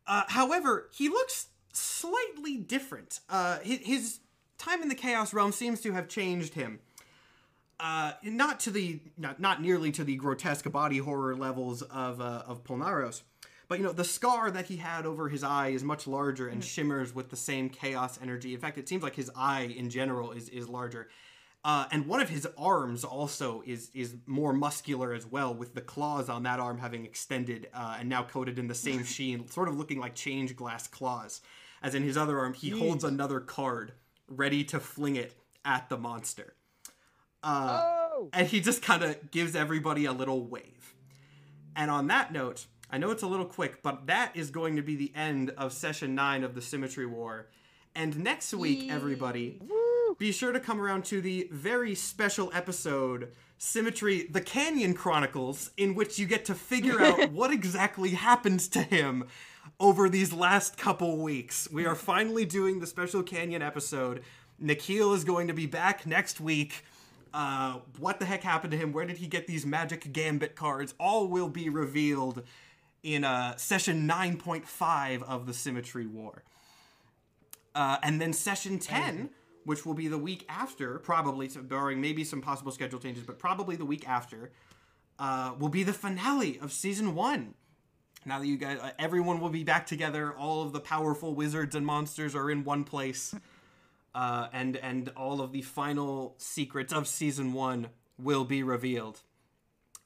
Uh, 0.06 0.22
however, 0.28 0.88
he 0.92 1.08
looks 1.08 1.48
slightly 1.72 2.56
different. 2.56 3.20
Uh, 3.28 3.58
his, 3.60 3.80
his 3.80 4.20
time 4.58 4.82
in 4.82 4.88
the 4.88 4.94
Chaos 4.94 5.32
Realm 5.32 5.52
seems 5.52 5.80
to 5.82 5.92
have 5.92 6.08
changed 6.08 6.54
him. 6.54 6.80
Uh, 7.80 8.12
not 8.22 8.60
to 8.60 8.70
the 8.70 9.00
not, 9.18 9.40
not 9.40 9.60
nearly 9.60 9.90
to 9.90 10.04
the 10.04 10.14
grotesque 10.14 10.70
body 10.70 10.98
horror 10.98 11.34
levels 11.34 11.82
of 11.82 12.20
uh, 12.20 12.44
of 12.46 12.62
Polnaros, 12.62 13.22
but 13.66 13.78
you 13.78 13.84
know 13.84 13.90
the 13.90 14.04
scar 14.04 14.52
that 14.52 14.66
he 14.66 14.76
had 14.76 15.04
over 15.04 15.28
his 15.28 15.42
eye 15.42 15.68
is 15.68 15.82
much 15.82 16.06
larger 16.06 16.46
and 16.46 16.62
shimmers 16.62 17.12
with 17.12 17.30
the 17.30 17.36
same 17.36 17.68
chaos 17.68 18.20
energy. 18.22 18.54
In 18.54 18.60
fact, 18.60 18.78
it 18.78 18.88
seems 18.88 19.02
like 19.02 19.16
his 19.16 19.32
eye 19.34 19.62
in 19.76 19.90
general 19.90 20.30
is 20.30 20.48
is 20.50 20.68
larger. 20.68 21.08
Uh, 21.64 21.86
and 21.92 22.06
one 22.06 22.20
of 22.20 22.28
his 22.28 22.46
arms 22.58 23.04
also 23.04 23.62
is 23.64 23.90
is 23.94 24.16
more 24.26 24.52
muscular 24.52 25.12
as 25.12 25.24
well, 25.24 25.54
with 25.54 25.74
the 25.74 25.80
claws 25.80 26.28
on 26.28 26.42
that 26.42 26.58
arm 26.58 26.78
having 26.78 27.04
extended 27.04 27.68
uh, 27.72 27.96
and 28.00 28.08
now 28.08 28.22
coated 28.24 28.58
in 28.58 28.66
the 28.66 28.74
same 28.74 29.04
sheen, 29.16 29.46
sort 29.48 29.68
of 29.68 29.76
looking 29.76 30.00
like 30.00 30.14
change 30.14 30.56
glass 30.56 30.88
claws. 30.88 31.40
As 31.82 31.94
in 31.94 32.02
his 32.02 32.16
other 32.16 32.38
arm, 32.38 32.54
he 32.54 32.70
holds 32.70 33.04
another 33.04 33.40
card 33.40 33.92
ready 34.28 34.64
to 34.64 34.80
fling 34.80 35.16
it 35.16 35.34
at 35.64 35.88
the 35.88 35.96
monster. 35.96 36.54
Uh, 37.42 37.98
Oh! 38.14 38.28
and 38.32 38.46
he 38.46 38.60
just 38.60 38.82
kind 38.82 39.02
of 39.02 39.30
gives 39.30 39.56
everybody 39.56 40.04
a 40.04 40.12
little 40.12 40.44
wave. 40.44 40.94
And 41.74 41.90
on 41.90 42.06
that 42.08 42.32
note, 42.32 42.66
I 42.90 42.98
know 42.98 43.10
it's 43.10 43.22
a 43.22 43.26
little 43.26 43.46
quick, 43.46 43.82
but 43.82 44.06
that 44.06 44.36
is 44.36 44.50
going 44.50 44.76
to 44.76 44.82
be 44.82 44.94
the 44.96 45.10
end 45.14 45.50
of 45.56 45.72
session 45.72 46.14
nine 46.14 46.44
of 46.44 46.54
the 46.54 46.60
Symmetry 46.60 47.06
War. 47.06 47.48
And 47.94 48.18
next 48.18 48.52
week, 48.54 48.90
everybody, 48.92 49.58
be 50.22 50.30
sure 50.30 50.52
to 50.52 50.60
come 50.60 50.80
around 50.80 51.04
to 51.04 51.20
the 51.20 51.48
very 51.50 51.96
special 51.96 52.48
episode, 52.54 53.32
Symmetry 53.58 54.28
The 54.30 54.40
Canyon 54.40 54.94
Chronicles, 54.94 55.72
in 55.76 55.96
which 55.96 56.16
you 56.16 56.26
get 56.26 56.44
to 56.44 56.54
figure 56.54 57.00
out 57.00 57.32
what 57.32 57.50
exactly 57.50 58.10
happened 58.10 58.60
to 58.70 58.82
him 58.84 59.24
over 59.80 60.08
these 60.08 60.32
last 60.32 60.76
couple 60.76 61.20
weeks. 61.20 61.68
We 61.72 61.86
are 61.86 61.96
finally 61.96 62.44
doing 62.44 62.78
the 62.78 62.86
special 62.86 63.24
Canyon 63.24 63.62
episode. 63.62 64.22
Nikhil 64.60 65.12
is 65.12 65.24
going 65.24 65.48
to 65.48 65.54
be 65.54 65.66
back 65.66 66.06
next 66.06 66.40
week. 66.40 66.84
Uh, 67.34 67.80
what 67.98 68.20
the 68.20 68.24
heck 68.24 68.44
happened 68.44 68.70
to 68.70 68.76
him? 68.76 68.92
Where 68.92 69.06
did 69.06 69.16
he 69.16 69.26
get 69.26 69.48
these 69.48 69.66
magic 69.66 70.12
gambit 70.12 70.54
cards? 70.54 70.94
All 71.00 71.26
will 71.26 71.48
be 71.48 71.68
revealed 71.68 72.44
in 73.02 73.24
uh, 73.24 73.56
session 73.56 74.08
9.5 74.08 75.24
of 75.24 75.46
the 75.46 75.52
Symmetry 75.52 76.06
War. 76.06 76.44
Uh, 77.74 77.96
and 78.04 78.20
then 78.20 78.32
session 78.32 78.78
10, 78.78 79.30
which 79.64 79.86
will 79.86 79.94
be 79.94 80.08
the 80.08 80.18
week 80.18 80.44
after, 80.48 80.98
probably, 80.98 81.48
so 81.48 81.62
barring 81.62 82.00
maybe 82.00 82.24
some 82.24 82.40
possible 82.40 82.72
schedule 82.72 82.98
changes, 82.98 83.24
but 83.24 83.38
probably 83.38 83.76
the 83.76 83.84
week 83.84 84.08
after, 84.08 84.52
uh, 85.18 85.52
will 85.58 85.68
be 85.68 85.82
the 85.82 85.92
finale 85.92 86.58
of 86.60 86.72
season 86.72 87.14
one. 87.14 87.54
Now 88.24 88.38
that 88.38 88.46
you 88.46 88.56
guys, 88.56 88.78
uh, 88.80 88.90
everyone 88.98 89.40
will 89.40 89.50
be 89.50 89.64
back 89.64 89.86
together, 89.86 90.32
all 90.32 90.62
of 90.62 90.72
the 90.72 90.80
powerful 90.80 91.34
wizards 91.34 91.74
and 91.74 91.84
monsters 91.84 92.34
are 92.34 92.50
in 92.50 92.64
one 92.64 92.84
place, 92.84 93.34
uh, 94.14 94.48
and 94.52 94.76
and 94.76 95.08
all 95.16 95.40
of 95.40 95.52
the 95.52 95.62
final 95.62 96.34
secrets 96.38 96.92
of 96.92 97.08
season 97.08 97.52
one 97.52 97.88
will 98.18 98.44
be 98.44 98.62
revealed. 98.62 99.20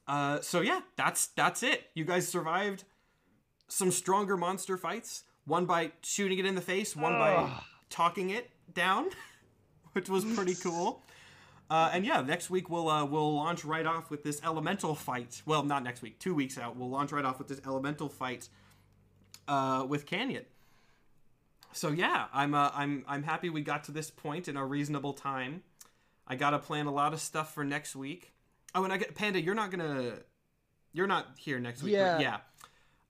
Uh, 0.07 0.39
so 0.41 0.61
yeah, 0.61 0.79
that's 0.95 1.27
that's 1.27 1.61
it. 1.61 1.89
You 1.93 2.05
guys 2.05 2.27
survived 2.27 2.85
some 3.67 3.91
stronger 3.91 4.37
monster 4.37 4.77
fights. 4.77 5.23
One 5.45 5.65
by 5.65 5.91
shooting 6.01 6.39
it 6.39 6.45
in 6.45 6.55
the 6.55 6.61
face, 6.61 6.95
one 6.95 7.13
by 7.13 7.49
talking 7.89 8.31
it 8.31 8.49
down, 8.73 9.09
which 9.97 10.09
was 10.09 10.23
pretty 10.23 10.53
cool. 10.53 11.01
Uh, 11.71 11.89
and 11.91 12.05
yeah, 12.05 12.21
next 12.21 12.51
week 12.51 12.69
we'll 12.69 12.87
uh, 12.87 13.03
we'll 13.03 13.33
launch 13.33 13.65
right 13.65 13.87
off 13.87 14.11
with 14.11 14.23
this 14.23 14.39
elemental 14.43 14.93
fight. 14.93 15.41
Well, 15.47 15.63
not 15.63 15.83
next 15.83 16.03
week, 16.03 16.19
two 16.19 16.35
weeks 16.35 16.55
out. 16.55 16.77
We'll 16.77 16.91
launch 16.91 17.11
right 17.11 17.25
off 17.25 17.39
with 17.39 17.47
this 17.47 17.59
elemental 17.65 18.07
fight 18.07 18.47
uh, 19.47 19.87
with 19.89 20.05
Canyon. 20.05 20.45
So 21.73 21.89
yeah, 21.89 22.25
I'm 22.31 22.53
uh, 22.53 22.69
I'm 22.75 23.05
I'm 23.07 23.23
happy 23.23 23.49
we 23.49 23.61
got 23.61 23.85
to 23.85 23.91
this 23.91 24.11
point 24.11 24.47
in 24.47 24.55
a 24.55 24.63
reasonable 24.63 25.13
time. 25.13 25.63
I 26.27 26.35
gotta 26.35 26.59
plan 26.59 26.85
a 26.85 26.93
lot 26.93 27.11
of 27.11 27.19
stuff 27.19 27.55
for 27.55 27.63
next 27.63 27.95
week. 27.95 28.33
Oh, 28.75 28.83
and 28.83 28.93
I 28.93 28.97
get 28.97 29.15
Panda. 29.15 29.41
You're 29.41 29.55
not 29.55 29.71
gonna. 29.71 30.19
You're 30.93 31.07
not 31.07 31.25
here 31.39 31.59
next 31.59 31.81
week. 31.81 31.93
Yeah. 31.93 32.19
Yeah. 32.19 32.37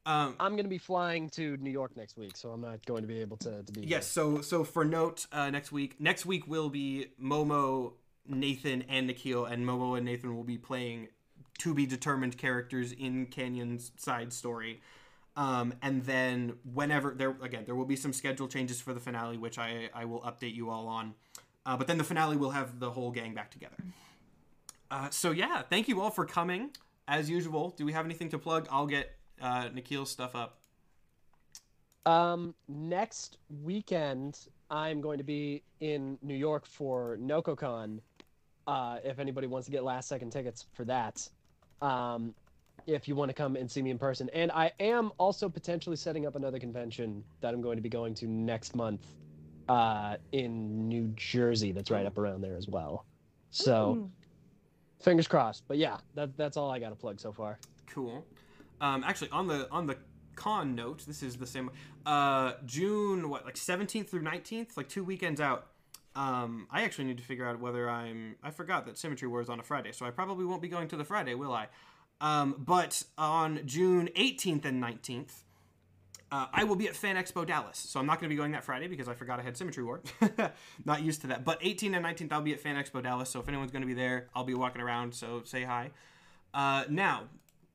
Um, 0.08 0.36
I'm 0.40 0.54
going 0.54 0.64
to 0.64 0.70
be 0.70 0.78
flying 0.78 1.30
to 1.32 1.58
New 1.58 1.70
York 1.70 1.98
next 1.98 2.18
week, 2.18 2.38
so 2.38 2.52
I'm 2.52 2.62
not 2.62 2.84
going 2.86 3.02
to 3.02 3.08
be 3.10 3.20
able 3.20 3.36
to, 3.38 3.62
to 3.62 3.72
be 3.74 3.82
here. 3.82 3.90
Yes. 3.90 4.08
So 4.08 4.40
so 4.40 4.64
for 4.64 4.86
note, 4.86 5.28
uh, 5.34 5.50
next 5.50 5.74
week 5.74 6.00
next 6.00 6.26
week 6.26 6.48
will 6.48 6.70
be 6.70 7.08
Momo, 7.22 7.92
Nathan, 8.26 8.86
and 8.88 9.08
Nikhil, 9.08 9.44
and 9.44 9.66
Momo 9.66 9.98
and 9.98 10.06
Nathan 10.06 10.34
will 10.34 10.46
be 10.46 10.58
playing 10.58 11.10
to 11.60 11.74
be 11.74 11.86
determined 11.86 12.38
characters 12.38 12.94
in 12.94 13.26
Canyon's 13.26 13.92
side 13.98 14.32
story. 14.32 14.82
Um, 15.36 15.74
and 15.82 16.04
then 16.06 16.54
whenever 16.74 17.14
there 17.14 17.36
again 17.44 17.64
there 17.66 17.76
will 17.76 17.86
be 17.86 17.98
some 17.98 18.14
schedule 18.14 18.48
changes 18.48 18.80
for 18.80 18.94
the 18.94 19.02
finale, 19.02 19.38
which 19.38 19.60
I 19.60 19.90
I 19.94 20.06
will 20.06 20.22
update 20.22 20.56
you 20.56 20.70
all 20.70 20.88
on. 20.88 21.16
Uh, 21.66 21.76
but 21.76 21.88
then 21.88 21.98
the 21.98 22.06
finale 22.06 22.38
will 22.38 22.52
have 22.52 22.80
the 22.80 22.92
whole 22.92 23.12
gang 23.12 23.34
back 23.34 23.52
together. 23.52 23.76
Uh, 24.90 25.10
so 25.10 25.32
yeah, 25.32 25.64
thank 25.64 25.90
you 25.90 26.00
all 26.00 26.12
for 26.12 26.26
coming. 26.26 26.70
As 27.10 27.30
usual, 27.30 27.74
do 27.78 27.86
we 27.86 27.92
have 27.92 28.06
anything 28.06 28.30
to 28.30 28.40
plug? 28.40 28.70
I'll 28.72 28.88
get 28.88 29.17
uh, 29.42 29.70
Nikhil's 29.74 30.12
stuff 30.12 30.36
up. 30.36 30.60
Um, 32.06 32.56
next 32.70 33.38
weekend, 33.64 34.40
I'm 34.70 35.02
going 35.02 35.18
to 35.18 35.24
be 35.24 35.64
in 35.82 36.18
New 36.22 36.36
York 36.36 36.66
for 36.66 37.18
NocoCon. 37.22 38.00
Uh, 38.66 38.98
if 39.04 39.20
anybody 39.20 39.48
wants 39.48 39.66
to 39.66 39.72
get 39.72 39.84
last 39.84 40.08
second 40.08 40.32
tickets 40.32 40.66
for 40.74 40.86
that, 40.86 41.28
um, 41.82 42.34
if 42.86 43.08
you 43.08 43.16
want 43.16 43.30
to 43.30 43.34
come 43.34 43.56
and 43.58 43.70
see 43.70 43.82
me 43.82 43.92
in 43.92 43.98
person, 43.98 44.30
and 44.34 44.52
I 44.52 44.72
am 44.80 45.12
also 45.18 45.50
potentially 45.50 45.96
setting 45.98 46.26
up 46.26 46.36
another 46.36 46.60
convention 46.60 47.24
that 47.42 47.54
I'm 47.54 47.62
going 47.62 47.76
to 47.76 47.82
be 47.82 47.90
going 47.90 48.14
to 48.16 48.28
next 48.28 48.76
month, 48.76 49.06
uh, 49.68 50.16
in 50.32 50.88
New 50.88 51.12
Jersey. 51.16 51.74
That's 51.74 51.92
right 51.92 52.06
up 52.06 52.18
around 52.18 52.42
there 52.42 52.56
as 52.56 52.68
well. 52.70 53.06
So, 53.52 53.96
Mm. 53.96 54.10
fingers 55.02 55.28
crossed. 55.28 55.64
But 55.68 55.78
yeah, 55.78 55.98
that 56.16 56.38
that's 56.38 56.56
all 56.56 56.72
I 56.72 56.80
got 56.80 56.90
to 56.90 56.96
plug 56.96 57.20
so 57.20 57.34
far. 57.34 57.60
Cool. 57.88 58.26
Um, 58.82 59.04
actually, 59.04 59.30
on 59.32 59.48
the 59.48 59.68
on 59.72 59.88
the 59.88 59.98
con 60.36 60.76
note, 60.76 61.06
this 61.06 61.24
is 61.24 61.38
the 61.38 61.48
same. 61.48 61.72
Uh, 62.06 62.54
June 62.66 63.30
what 63.30 63.46
like 63.46 63.58
seventeenth 63.58 64.10
through 64.10 64.22
nineteenth, 64.22 64.78
like 64.78 64.90
two 64.90 65.04
weekends 65.04 65.42
out. 65.42 65.68
Um, 66.16 66.68
I 66.72 66.82
actually 66.82 67.06
need 67.06 67.18
to 67.18 67.24
figure 67.24 67.46
out 67.46 67.60
whether 67.60 67.90
I'm. 67.90 68.36
I 68.44 68.52
forgot 68.52 68.86
that 68.86 68.98
Symmetry 68.98 69.28
War 69.28 69.42
is 69.42 69.50
on 69.50 69.60
a 69.60 69.64
Friday, 69.64 69.92
so 69.92 70.06
I 70.06 70.12
probably 70.12 70.46
won't 70.46 70.62
be 70.62 70.70
going 70.70 70.88
to 70.90 70.98
the 70.98 71.04
Friday, 71.04 71.36
will 71.36 71.54
I? 71.54 71.68
Um, 72.20 72.56
but 72.58 73.04
on 73.18 73.62
June 73.66 74.10
eighteenth 74.16 74.66
and 74.66 74.80
nineteenth, 74.80 75.44
uh, 76.32 76.48
I 76.52 76.64
will 76.66 76.76
be 76.76 76.88
at 76.88 76.96
Fan 76.96 77.16
Expo 77.16 77.46
Dallas. 77.46 77.78
So 77.78 78.00
I'm 78.00 78.06
not 78.06 78.20
going 78.20 78.30
to 78.30 78.34
be 78.34 78.38
going 78.38 78.52
that 78.52 78.64
Friday 78.64 78.88
because 78.88 79.08
I 79.08 79.14
forgot 79.14 79.40
I 79.40 79.44
had 79.44 79.56
Symmetry 79.56 79.84
War. 79.84 80.02
not 80.86 81.02
used 81.04 81.22
to 81.22 81.28
that. 81.28 81.46
But 81.46 81.62
18th 81.62 81.96
and 81.96 82.06
19th, 82.06 82.34
I'll 82.34 82.42
be 82.42 82.54
at 82.54 82.60
Fan 82.60 82.76
Expo 82.76 83.02
Dallas. 83.02 83.30
So 83.30 83.40
if 83.40 83.48
anyone's 83.48 83.72
going 83.72 83.84
to 83.84 83.88
be 83.88 83.94
there, 83.94 84.28
I'll 84.36 84.44
be 84.44 84.54
walking 84.54 84.82
around. 84.82 85.14
So 85.14 85.42
say 85.46 85.64
hi. 85.64 85.92
Uh, 86.54 86.84
now, 86.90 87.24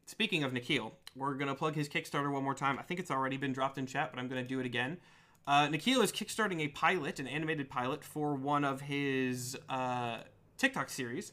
speaking 0.07 0.45
of 0.45 0.53
Nikhil, 0.53 0.93
we're 1.17 1.35
going 1.35 1.49
to 1.49 1.55
plug 1.55 1.75
his 1.75 1.89
Kickstarter 1.89 2.31
one 2.31 2.45
more 2.45 2.55
time. 2.55 2.79
I 2.79 2.83
think 2.83 3.01
it's 3.01 3.11
already 3.11 3.37
been 3.37 3.53
dropped 3.53 3.79
in 3.79 3.87
chat, 3.87 4.11
but 4.13 4.21
I'm 4.21 4.29
going 4.29 4.43
to 4.43 4.49
do 4.49 4.61
it 4.61 4.67
again. 4.67 4.99
Uh, 5.47 5.69
Nikhil 5.69 6.03
is 6.03 6.13
kickstarting 6.13 6.61
a 6.61 6.69
pilot, 6.69 7.19
an 7.19 7.27
animated 7.27 7.69
pilot, 7.69 8.05
for 8.05 8.35
one 8.35 8.65
of 8.65 8.83
his 8.83 9.57
uh, 9.69 10.19
TikTok 10.57 10.89
series. 10.89 11.33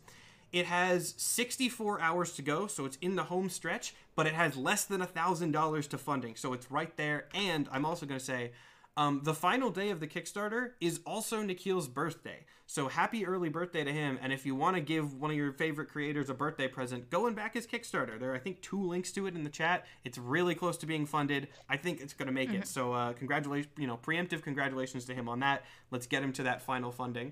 It 0.51 0.65
has 0.65 1.14
64 1.17 2.01
hours 2.01 2.33
to 2.33 2.41
go, 2.41 2.65
so 2.65 2.85
it's 2.85 2.98
in 2.98 3.15
the 3.15 3.25
home 3.25 3.49
stretch, 3.49 3.93
but 4.15 4.25
it 4.25 4.33
has 4.33 4.57
less 4.57 4.83
than 4.83 5.01
$1,000 5.01 5.89
to 5.89 5.98
funding, 5.98 6.35
so 6.35 6.53
it's 6.53 6.72
right 6.72 6.95
there. 6.98 7.27
And 7.35 7.69
I'm 7.72 7.85
also 7.85 8.07
going 8.07 8.19
to 8.19 8.25
say, 8.25 8.51
um, 9.00 9.22
the 9.24 9.34
final 9.34 9.69
day 9.69 9.92
of 9.92 10.00
the 10.02 10.08
Kickstarter 10.08 10.72
is 10.82 11.00
also 11.06 11.42
Nikhil's 11.42 11.88
birthday. 11.88 12.45
So 12.66 12.88
happy 12.90 13.26
early 13.26 13.48
birthday 13.50 13.84
to 13.84 13.92
him. 13.92 14.19
And 14.22 14.32
if 14.34 14.45
you 14.45 14.53
want 14.56 14.76
to 14.76 14.82
give 14.82 15.16
one 15.19 15.32
of 15.32 15.38
your 15.38 15.53
favorite 15.53 15.88
creators 15.90 16.30
a 16.30 16.34
birthday 16.34 16.68
present, 16.68 17.10
go 17.10 17.26
and 17.26 17.36
back 17.36 17.53
his 17.53 17.66
Kickstarter. 17.66 18.19
There 18.19 18.32
are, 18.32 18.36
I 18.36 18.40
think, 18.40 18.61
two 18.61 18.84
links 18.84 19.11
to 19.14 19.26
it 19.26 19.36
in 19.36 19.44
the 19.44 19.50
chat. 19.50 19.86
It's 20.03 20.18
really 20.18 20.53
close 20.53 20.78
to 20.80 20.86
being 20.86 21.06
funded. 21.06 21.48
I 21.69 21.78
think 21.78 22.02
it's 22.02 22.14
going 22.14 22.28
to 22.28 22.34
make 22.34 22.52
it. 22.52 22.68
So 22.68 22.92
uh, 22.94 23.14
congratulations, 23.14 23.72
you 23.78 23.88
know, 23.88 23.98
preemptive 23.98 24.44
congratulations 24.44 25.06
to 25.06 25.16
him 25.16 25.30
on 25.30 25.40
that. 25.40 25.64
Let's 25.92 26.06
get 26.06 26.22
him 26.22 26.34
to 26.34 26.44
that 26.44 26.61
final 26.61 26.92
funding. 26.92 27.32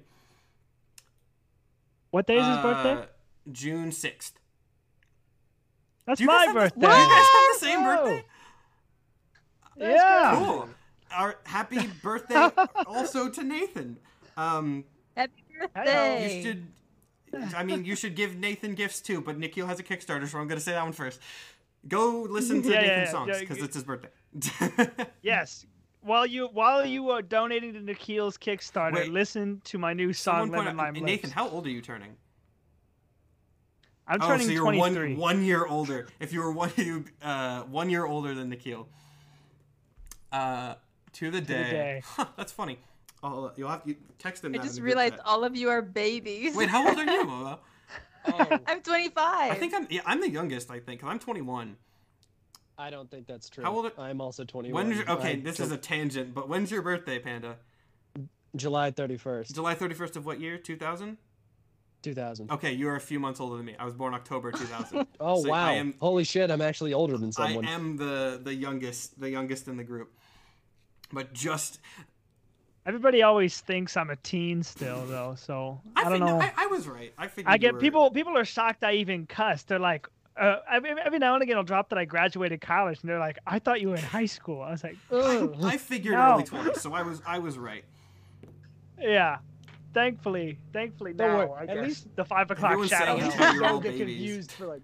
What 2.12 2.26
day 2.28 2.38
is 2.38 2.46
his 2.48 2.58
Uh, 2.58 2.62
birthday? 2.64 3.08
June 3.52 3.90
6th. 3.92 4.32
That's 6.06 6.18
Do 6.20 6.24
you 6.24 6.30
guys 6.30 6.30
my 6.30 6.46
have 6.46 6.54
the- 6.54 6.60
birthday. 6.62 6.80
Do 6.80 6.88
you 6.88 6.94
guys 6.94 7.28
have 7.28 7.54
the 7.54 7.60
same 7.60 7.84
Whoa. 7.84 7.96
birthday? 8.06 8.26
Yeah. 9.80 10.36
Cool. 10.38 10.70
Our 11.12 11.36
happy 11.46 11.88
birthday 12.04 12.50
also 12.86 13.30
to 13.30 13.44
Nathan. 13.44 13.98
Um, 14.36 14.84
Happy 15.16 15.44
You 15.50 15.68
birthday! 15.74 16.42
should. 16.44 16.68
I 17.56 17.64
mean, 17.64 17.84
you 17.86 17.96
should 17.96 18.16
give 18.16 18.36
Nathan 18.38 18.76
gifts 18.76 19.02
too, 19.02 19.22
but 19.22 19.38
Nikhil 19.38 19.68
has 19.68 19.80
a 19.80 19.84
Kickstarter, 19.84 20.28
so 20.28 20.38
I'm 20.40 20.48
going 20.48 20.60
to 20.60 20.64
say 20.64 20.72
that 20.72 20.84
one 20.84 20.94
first. 20.94 21.20
Go 21.88 22.22
listen 22.30 22.62
to 22.64 22.70
Yeah, 22.74 22.76
yeah, 22.76 22.82
Nathan's 22.82 23.08
yeah, 23.08 23.12
songs 23.12 23.40
because 23.40 23.58
g- 23.58 23.64
it's 23.64 23.76
his 23.76 23.84
birthday. 23.84 24.10
Yes. 25.22 25.66
While 26.02 26.26
you 26.26 26.48
while 26.48 26.86
you 26.86 27.10
are 27.10 27.22
donating 27.22 27.74
to 27.74 27.82
Nikhil's 27.82 28.38
Kickstarter, 28.38 28.94
Wait. 28.94 29.12
listen 29.12 29.62
to 29.66 29.78
my 29.78 29.94
new 29.94 30.14
Someone 30.14 30.48
song 30.48 30.54
point 30.54 30.66
"Lemon 30.68 30.80
out, 30.80 30.86
Lime 30.86 30.96
hey, 30.96 31.02
Lips." 31.02 31.12
Nathan, 31.12 31.32
how 31.32 31.50
old 31.50 31.66
are 31.66 31.70
you 31.70 31.82
turning? 31.82 32.16
I'm 34.08 34.22
oh, 34.22 34.28
turning 34.28 34.46
so 34.48 34.54
you're 34.54 34.64
23. 34.64 35.16
one 35.16 35.18
one 35.18 35.44
year 35.44 35.66
older. 35.66 36.08
If 36.20 36.32
you 36.32 36.42
were 36.42 36.52
one 36.52 36.72
you 36.78 37.04
uh 37.22 37.64
one 37.64 37.90
year 37.90 38.06
older 38.06 38.34
than 38.36 38.50
Nikhil. 38.50 38.88
Uh, 40.32 40.76
to 41.14 41.32
the 41.32 41.40
the 41.42 41.46
day. 41.48 41.72
day. 41.72 42.02
Huh, 42.06 42.26
that's 42.38 42.52
funny. 42.52 42.80
Oh, 43.24 43.52
you'll 43.56 43.70
have 43.70 43.84
to 43.86 43.96
text 44.20 44.42
them. 44.44 44.54
I 44.54 44.58
that 44.58 44.64
in 44.64 44.68
just 44.68 44.82
realized 44.82 45.16
all 45.26 45.44
of 45.44 45.56
you 45.56 45.70
are 45.70 45.82
babies. 45.82 46.56
Wait, 46.56 46.70
how 46.70 46.88
old 46.88 46.98
are 46.98 47.04
you, 47.06 47.24
Momo? 47.26 47.58
Oh, 48.28 48.60
I'm 48.68 48.82
25. 48.82 49.52
I 49.52 49.56
think 49.56 49.74
I'm. 49.74 49.88
Yeah, 49.90 50.02
I'm 50.06 50.22
the 50.22 50.30
youngest. 50.30 50.70
I 50.70 50.80
think. 50.80 51.02
'cause 51.02 51.10
I'm 51.10 51.20
21. 51.20 51.78
I 52.78 52.90
don't 52.92 53.10
think 53.10 53.26
that's 53.26 53.50
true. 53.50 53.64
How 53.64 53.74
old 53.74 53.88
are- 53.88 53.92
I'm 53.98 54.22
also 54.22 54.44
21. 54.44 54.86
When's 54.88 55.00
your, 55.00 55.10
okay? 55.14 55.32
I 55.32 55.36
This 55.40 55.58
don't- 55.58 55.66
is 55.68 55.72
a 55.72 55.78
tangent, 55.78 56.36
but 56.36 56.48
when's 56.48 56.70
your 56.70 56.84
birthday, 56.84 57.18
Panda? 57.18 57.56
July 58.56 58.92
31st, 58.92 59.54
July 59.54 59.76
31st 59.76 60.16
of 60.16 60.26
what 60.26 60.40
year? 60.40 60.58
2000. 60.58 61.18
2000. 62.04 62.52
Okay, 62.52 62.72
you're 62.74 62.96
a 62.96 63.00
few 63.02 63.20
months 63.20 63.40
older 63.40 63.58
than 63.58 63.66
me. 63.66 63.76
I 63.80 63.84
was 63.86 63.94
born 63.96 64.14
October 64.14 64.52
2000. 64.52 65.08
Oh 65.20 65.42
So 65.44 65.50
wow! 65.50 65.66
I 65.66 65.74
am- 65.74 65.96
Holy 66.00 66.24
shit! 66.24 66.52
I'm 66.52 66.62
actually 66.62 66.94
older 66.94 67.18
than 67.18 67.32
someone. 67.32 67.66
I 67.66 67.72
am 67.72 67.98
the 67.98 68.40
the 68.44 68.54
youngest, 68.54 69.20
the 69.20 69.30
youngest 69.30 69.68
in 69.68 69.78
the 69.78 69.84
group. 69.84 70.14
But 71.12 71.34
just 71.34 71.80
Everybody 72.86 73.22
always 73.22 73.60
thinks 73.60 73.98
I'm 73.98 74.10
a 74.10 74.16
teen 74.16 74.64
still, 74.64 75.06
though. 75.08 75.36
So 75.38 75.82
I, 75.98 76.04
don't 76.04 76.12
think- 76.14 76.26
know. 76.26 76.40
I, 76.40 76.54
I 76.58 76.68
was 76.68 76.88
right. 76.88 77.14
I 77.18 77.28
figured. 77.28 77.52
I 77.54 77.58
get 77.58 77.74
were- 77.74 77.80
people. 77.82 78.10
People 78.12 78.38
are 78.38 78.46
shocked 78.46 78.84
I 78.84 78.94
even 78.94 79.26
cuss. 79.26 79.64
They're 79.64 79.78
like, 79.78 80.08
uh, 80.40 80.60
every, 80.72 80.92
every 81.04 81.20
now 81.20 81.34
and 81.34 81.44
again, 81.44 81.58
I'll 81.58 81.64
drop 81.64 81.90
that 81.90 81.98
I 81.98 82.06
graduated 82.06 82.62
college, 82.62 83.00
and 83.02 83.10
they're 83.10 83.20
like, 83.20 83.40
"I 83.46 83.60
thought 83.60 83.82
you 83.82 83.90
were 83.90 83.96
in 83.98 84.04
high 84.04 84.26
school." 84.28 84.62
I 84.62 84.72
was 84.72 84.84
like, 84.86 84.96
Ugh. 85.12 85.54
I 85.64 85.76
figured 85.78 86.14
No. 86.14 86.36
early 86.36 86.44
twenties, 86.46 86.80
so 86.82 86.94
I 86.94 87.02
was 87.02 87.22
I 87.28 87.40
was 87.48 87.58
right. 87.58 87.84
"Yeah." 89.00 89.40
Thankfully, 89.94 90.58
thankfully 90.74 91.14
Don't 91.14 91.50
now, 91.50 91.56
at 91.58 91.68
guess 91.68 91.88
least- 91.88 92.16
the 92.16 92.24
five 92.24 92.52
o'clock 92.52 92.82
shadow. 92.86 93.14
At 93.14 93.24
least 93.24 93.36
helps. 93.36 93.56
you 93.56 93.62
10-year-old 93.62 93.84
don't 93.84 93.92
get 93.92 93.98
confused 94.06 94.52
for 94.52 94.68
like. 94.68 94.82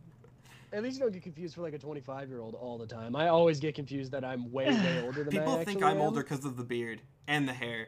At 0.74 0.82
least 0.82 0.98
you 0.98 1.04
don't 1.04 1.12
get 1.14 1.22
confused 1.22 1.54
for 1.56 1.62
like 1.62 1.74
a 1.74 1.78
25 1.78 2.30
year 2.30 2.40
old 2.40 2.56
all 2.56 2.78
the 2.78 2.88
time. 2.88 3.16
I 3.16 3.28
always 3.28 3.60
get 3.60 3.76
confused 3.76 4.12
that 4.12 4.26
I'm 4.26 4.52
way 4.52 4.66
way 4.66 5.02
older 5.06 5.24
than 5.24 5.32
People 5.32 5.56
I 5.56 5.64
think 5.64 5.84
I'm 5.84 5.98
am. 5.98 6.02
older 6.02 6.24
because 6.24 6.46
of 6.46 6.58
the 6.58 6.64
beard 6.64 7.02
and 7.28 7.48
the 7.48 7.54
hair. 7.54 7.88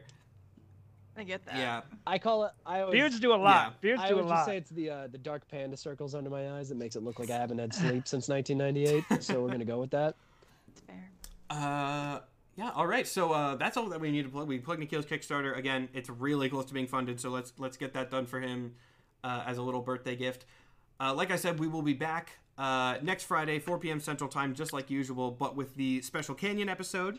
I 1.18 1.24
get 1.24 1.44
that. 1.46 1.56
Yeah. 1.56 1.80
I 2.06 2.18
call 2.18 2.44
it. 2.44 2.52
I 2.64 2.80
always. 2.80 2.92
Beards 2.92 3.18
do 3.20 3.32
a 3.32 3.36
lot. 3.36 3.68
Yeah. 3.68 3.72
Beards 3.80 4.02
I 4.02 4.08
do 4.08 4.14
a 4.14 4.16
would 4.16 4.22
just 4.24 4.30
lot. 4.30 4.46
say 4.46 4.56
it's 4.58 4.70
the 4.70 4.90
uh, 4.90 5.06
the 5.08 5.18
dark 5.18 5.48
panda 5.48 5.76
circles 5.76 6.14
under 6.14 6.30
my 6.30 6.52
eyes 6.52 6.68
that 6.68 6.76
makes 6.76 6.94
it 6.94 7.02
look 7.02 7.18
like 7.18 7.30
I 7.30 7.36
haven't 7.36 7.58
had 7.58 7.74
sleep 7.74 8.06
since 8.06 8.28
1998. 8.28 9.22
So 9.22 9.42
we're 9.42 9.48
gonna 9.50 9.64
go 9.64 9.80
with 9.80 9.90
that. 9.90 10.14
It's 10.68 10.80
fair. 10.82 11.10
Uh, 11.50 12.20
yeah. 12.56 12.70
All 12.74 12.86
right. 12.86 13.06
So 13.06 13.32
uh, 13.32 13.56
that's 13.56 13.76
all 13.76 13.88
that 13.88 14.00
we 14.00 14.10
need 14.12 14.24
to 14.24 14.28
plug. 14.28 14.46
We 14.46 14.58
plugged 14.58 14.80
Nikhil's 14.80 15.06
Kickstarter 15.06 15.56
again. 15.56 15.88
It's 15.94 16.10
really 16.10 16.48
close 16.50 16.66
to 16.66 16.74
being 16.74 16.86
funded, 16.86 17.18
so 17.18 17.30
let's 17.30 17.52
let's 17.58 17.78
get 17.78 17.94
that 17.94 18.10
done 18.10 18.26
for 18.26 18.38
him 18.40 18.74
uh, 19.24 19.42
as 19.46 19.58
a 19.58 19.62
little 19.62 19.80
birthday 19.80 20.16
gift. 20.16 20.44
Uh, 21.00 21.14
like 21.14 21.30
I 21.30 21.36
said, 21.36 21.58
we 21.58 21.66
will 21.66 21.82
be 21.82 21.92
back 21.94 22.38
uh, 22.58 22.96
next 23.02 23.24
Friday, 23.24 23.58
4 23.58 23.78
p.m. 23.78 24.00
Central 24.00 24.28
Time, 24.28 24.54
just 24.54 24.72
like 24.72 24.90
usual, 24.90 25.30
but 25.30 25.56
with 25.56 25.74
the 25.76 26.00
special 26.02 26.34
Canyon 26.34 26.68
episode. 26.68 27.18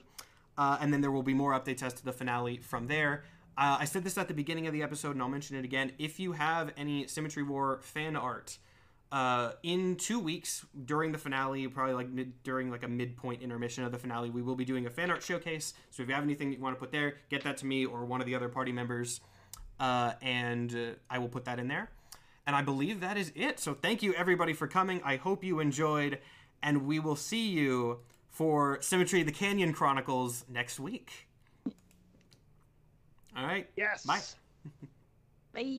Uh, 0.58 0.78
and 0.82 0.92
then 0.92 1.02
there 1.02 1.12
will 1.12 1.24
be 1.24 1.36
more 1.36 1.52
updates 1.52 1.84
as 1.84 1.94
to 1.94 2.04
the 2.04 2.12
finale 2.12 2.58
from 2.58 2.88
there. 2.88 3.24
Uh, 3.58 3.78
I 3.80 3.86
said 3.86 4.04
this 4.04 4.18
at 4.18 4.28
the 4.28 4.34
beginning 4.34 4.68
of 4.68 4.74
the 4.74 4.84
episode, 4.84 5.12
and 5.12 5.22
I'll 5.22 5.30
mention 5.30 5.56
it 5.56 5.66
again. 5.66 5.92
If 6.00 6.20
you 6.20 6.34
have 6.34 6.72
any 6.78 7.08
Symmetry 7.08 7.44
War 7.44 7.80
fan 7.82 8.16
art, 8.16 8.58
uh, 9.12 9.52
in 9.64 9.96
two 9.96 10.20
weeks 10.20 10.66
during 10.86 11.12
the 11.12 11.18
finale, 11.18 11.68
probably 11.68 11.94
like 11.94 12.10
mid, 12.10 12.44
during 12.44 12.70
like 12.70 12.84
a 12.84 12.88
midpoint 12.88 13.42
intermission 13.42 13.84
of 13.84 13.92
the 13.92 13.98
finale, 13.98 14.30
we 14.30 14.42
will 14.42 14.56
be 14.56 14.66
doing 14.66 14.86
a 14.86 14.90
fan 14.90 15.10
art 15.10 15.24
showcase. 15.24 15.74
So 15.92 16.04
if 16.04 16.10
you 16.10 16.16
have 16.16 16.24
anything 16.24 16.52
you 16.52 16.60
want 16.60 16.76
to 16.76 16.80
put 16.80 16.92
there, 16.92 17.16
get 17.30 17.44
that 17.44 17.58
to 17.58 17.66
me 17.66 17.86
or 17.86 18.06
one 18.06 18.20
of 18.20 18.28
the 18.28 18.36
other 18.36 18.50
party 18.50 18.72
members, 18.72 19.22
uh, 19.80 20.14
and 20.22 20.76
uh, 20.76 21.00
I 21.10 21.20
will 21.20 21.30
put 21.30 21.46
that 21.46 21.60
in 21.60 21.68
there. 21.68 21.90
And 22.48 22.56
I 22.56 22.62
believe 22.62 23.02
that 23.02 23.18
is 23.18 23.32
it. 23.36 23.60
So 23.60 23.74
thank 23.76 24.02
you 24.02 24.14
everybody 24.14 24.54
for 24.54 24.68
coming. 24.68 25.02
I 25.04 25.18
hope 25.18 25.44
you 25.44 25.60
enjoyed, 25.60 26.18
and 26.64 26.88
we 26.88 26.98
will 26.98 27.18
see 27.18 27.50
you 27.50 28.00
for 28.30 28.82
Symmetry: 28.82 29.22
The 29.22 29.34
Canyon 29.34 29.74
Chronicles 29.74 30.46
next 30.50 30.80
week. 30.80 31.28
All 33.36 33.46
right. 33.46 33.70
yes. 33.76 34.04
Bye. 34.06 34.22
Bye. 35.54 35.78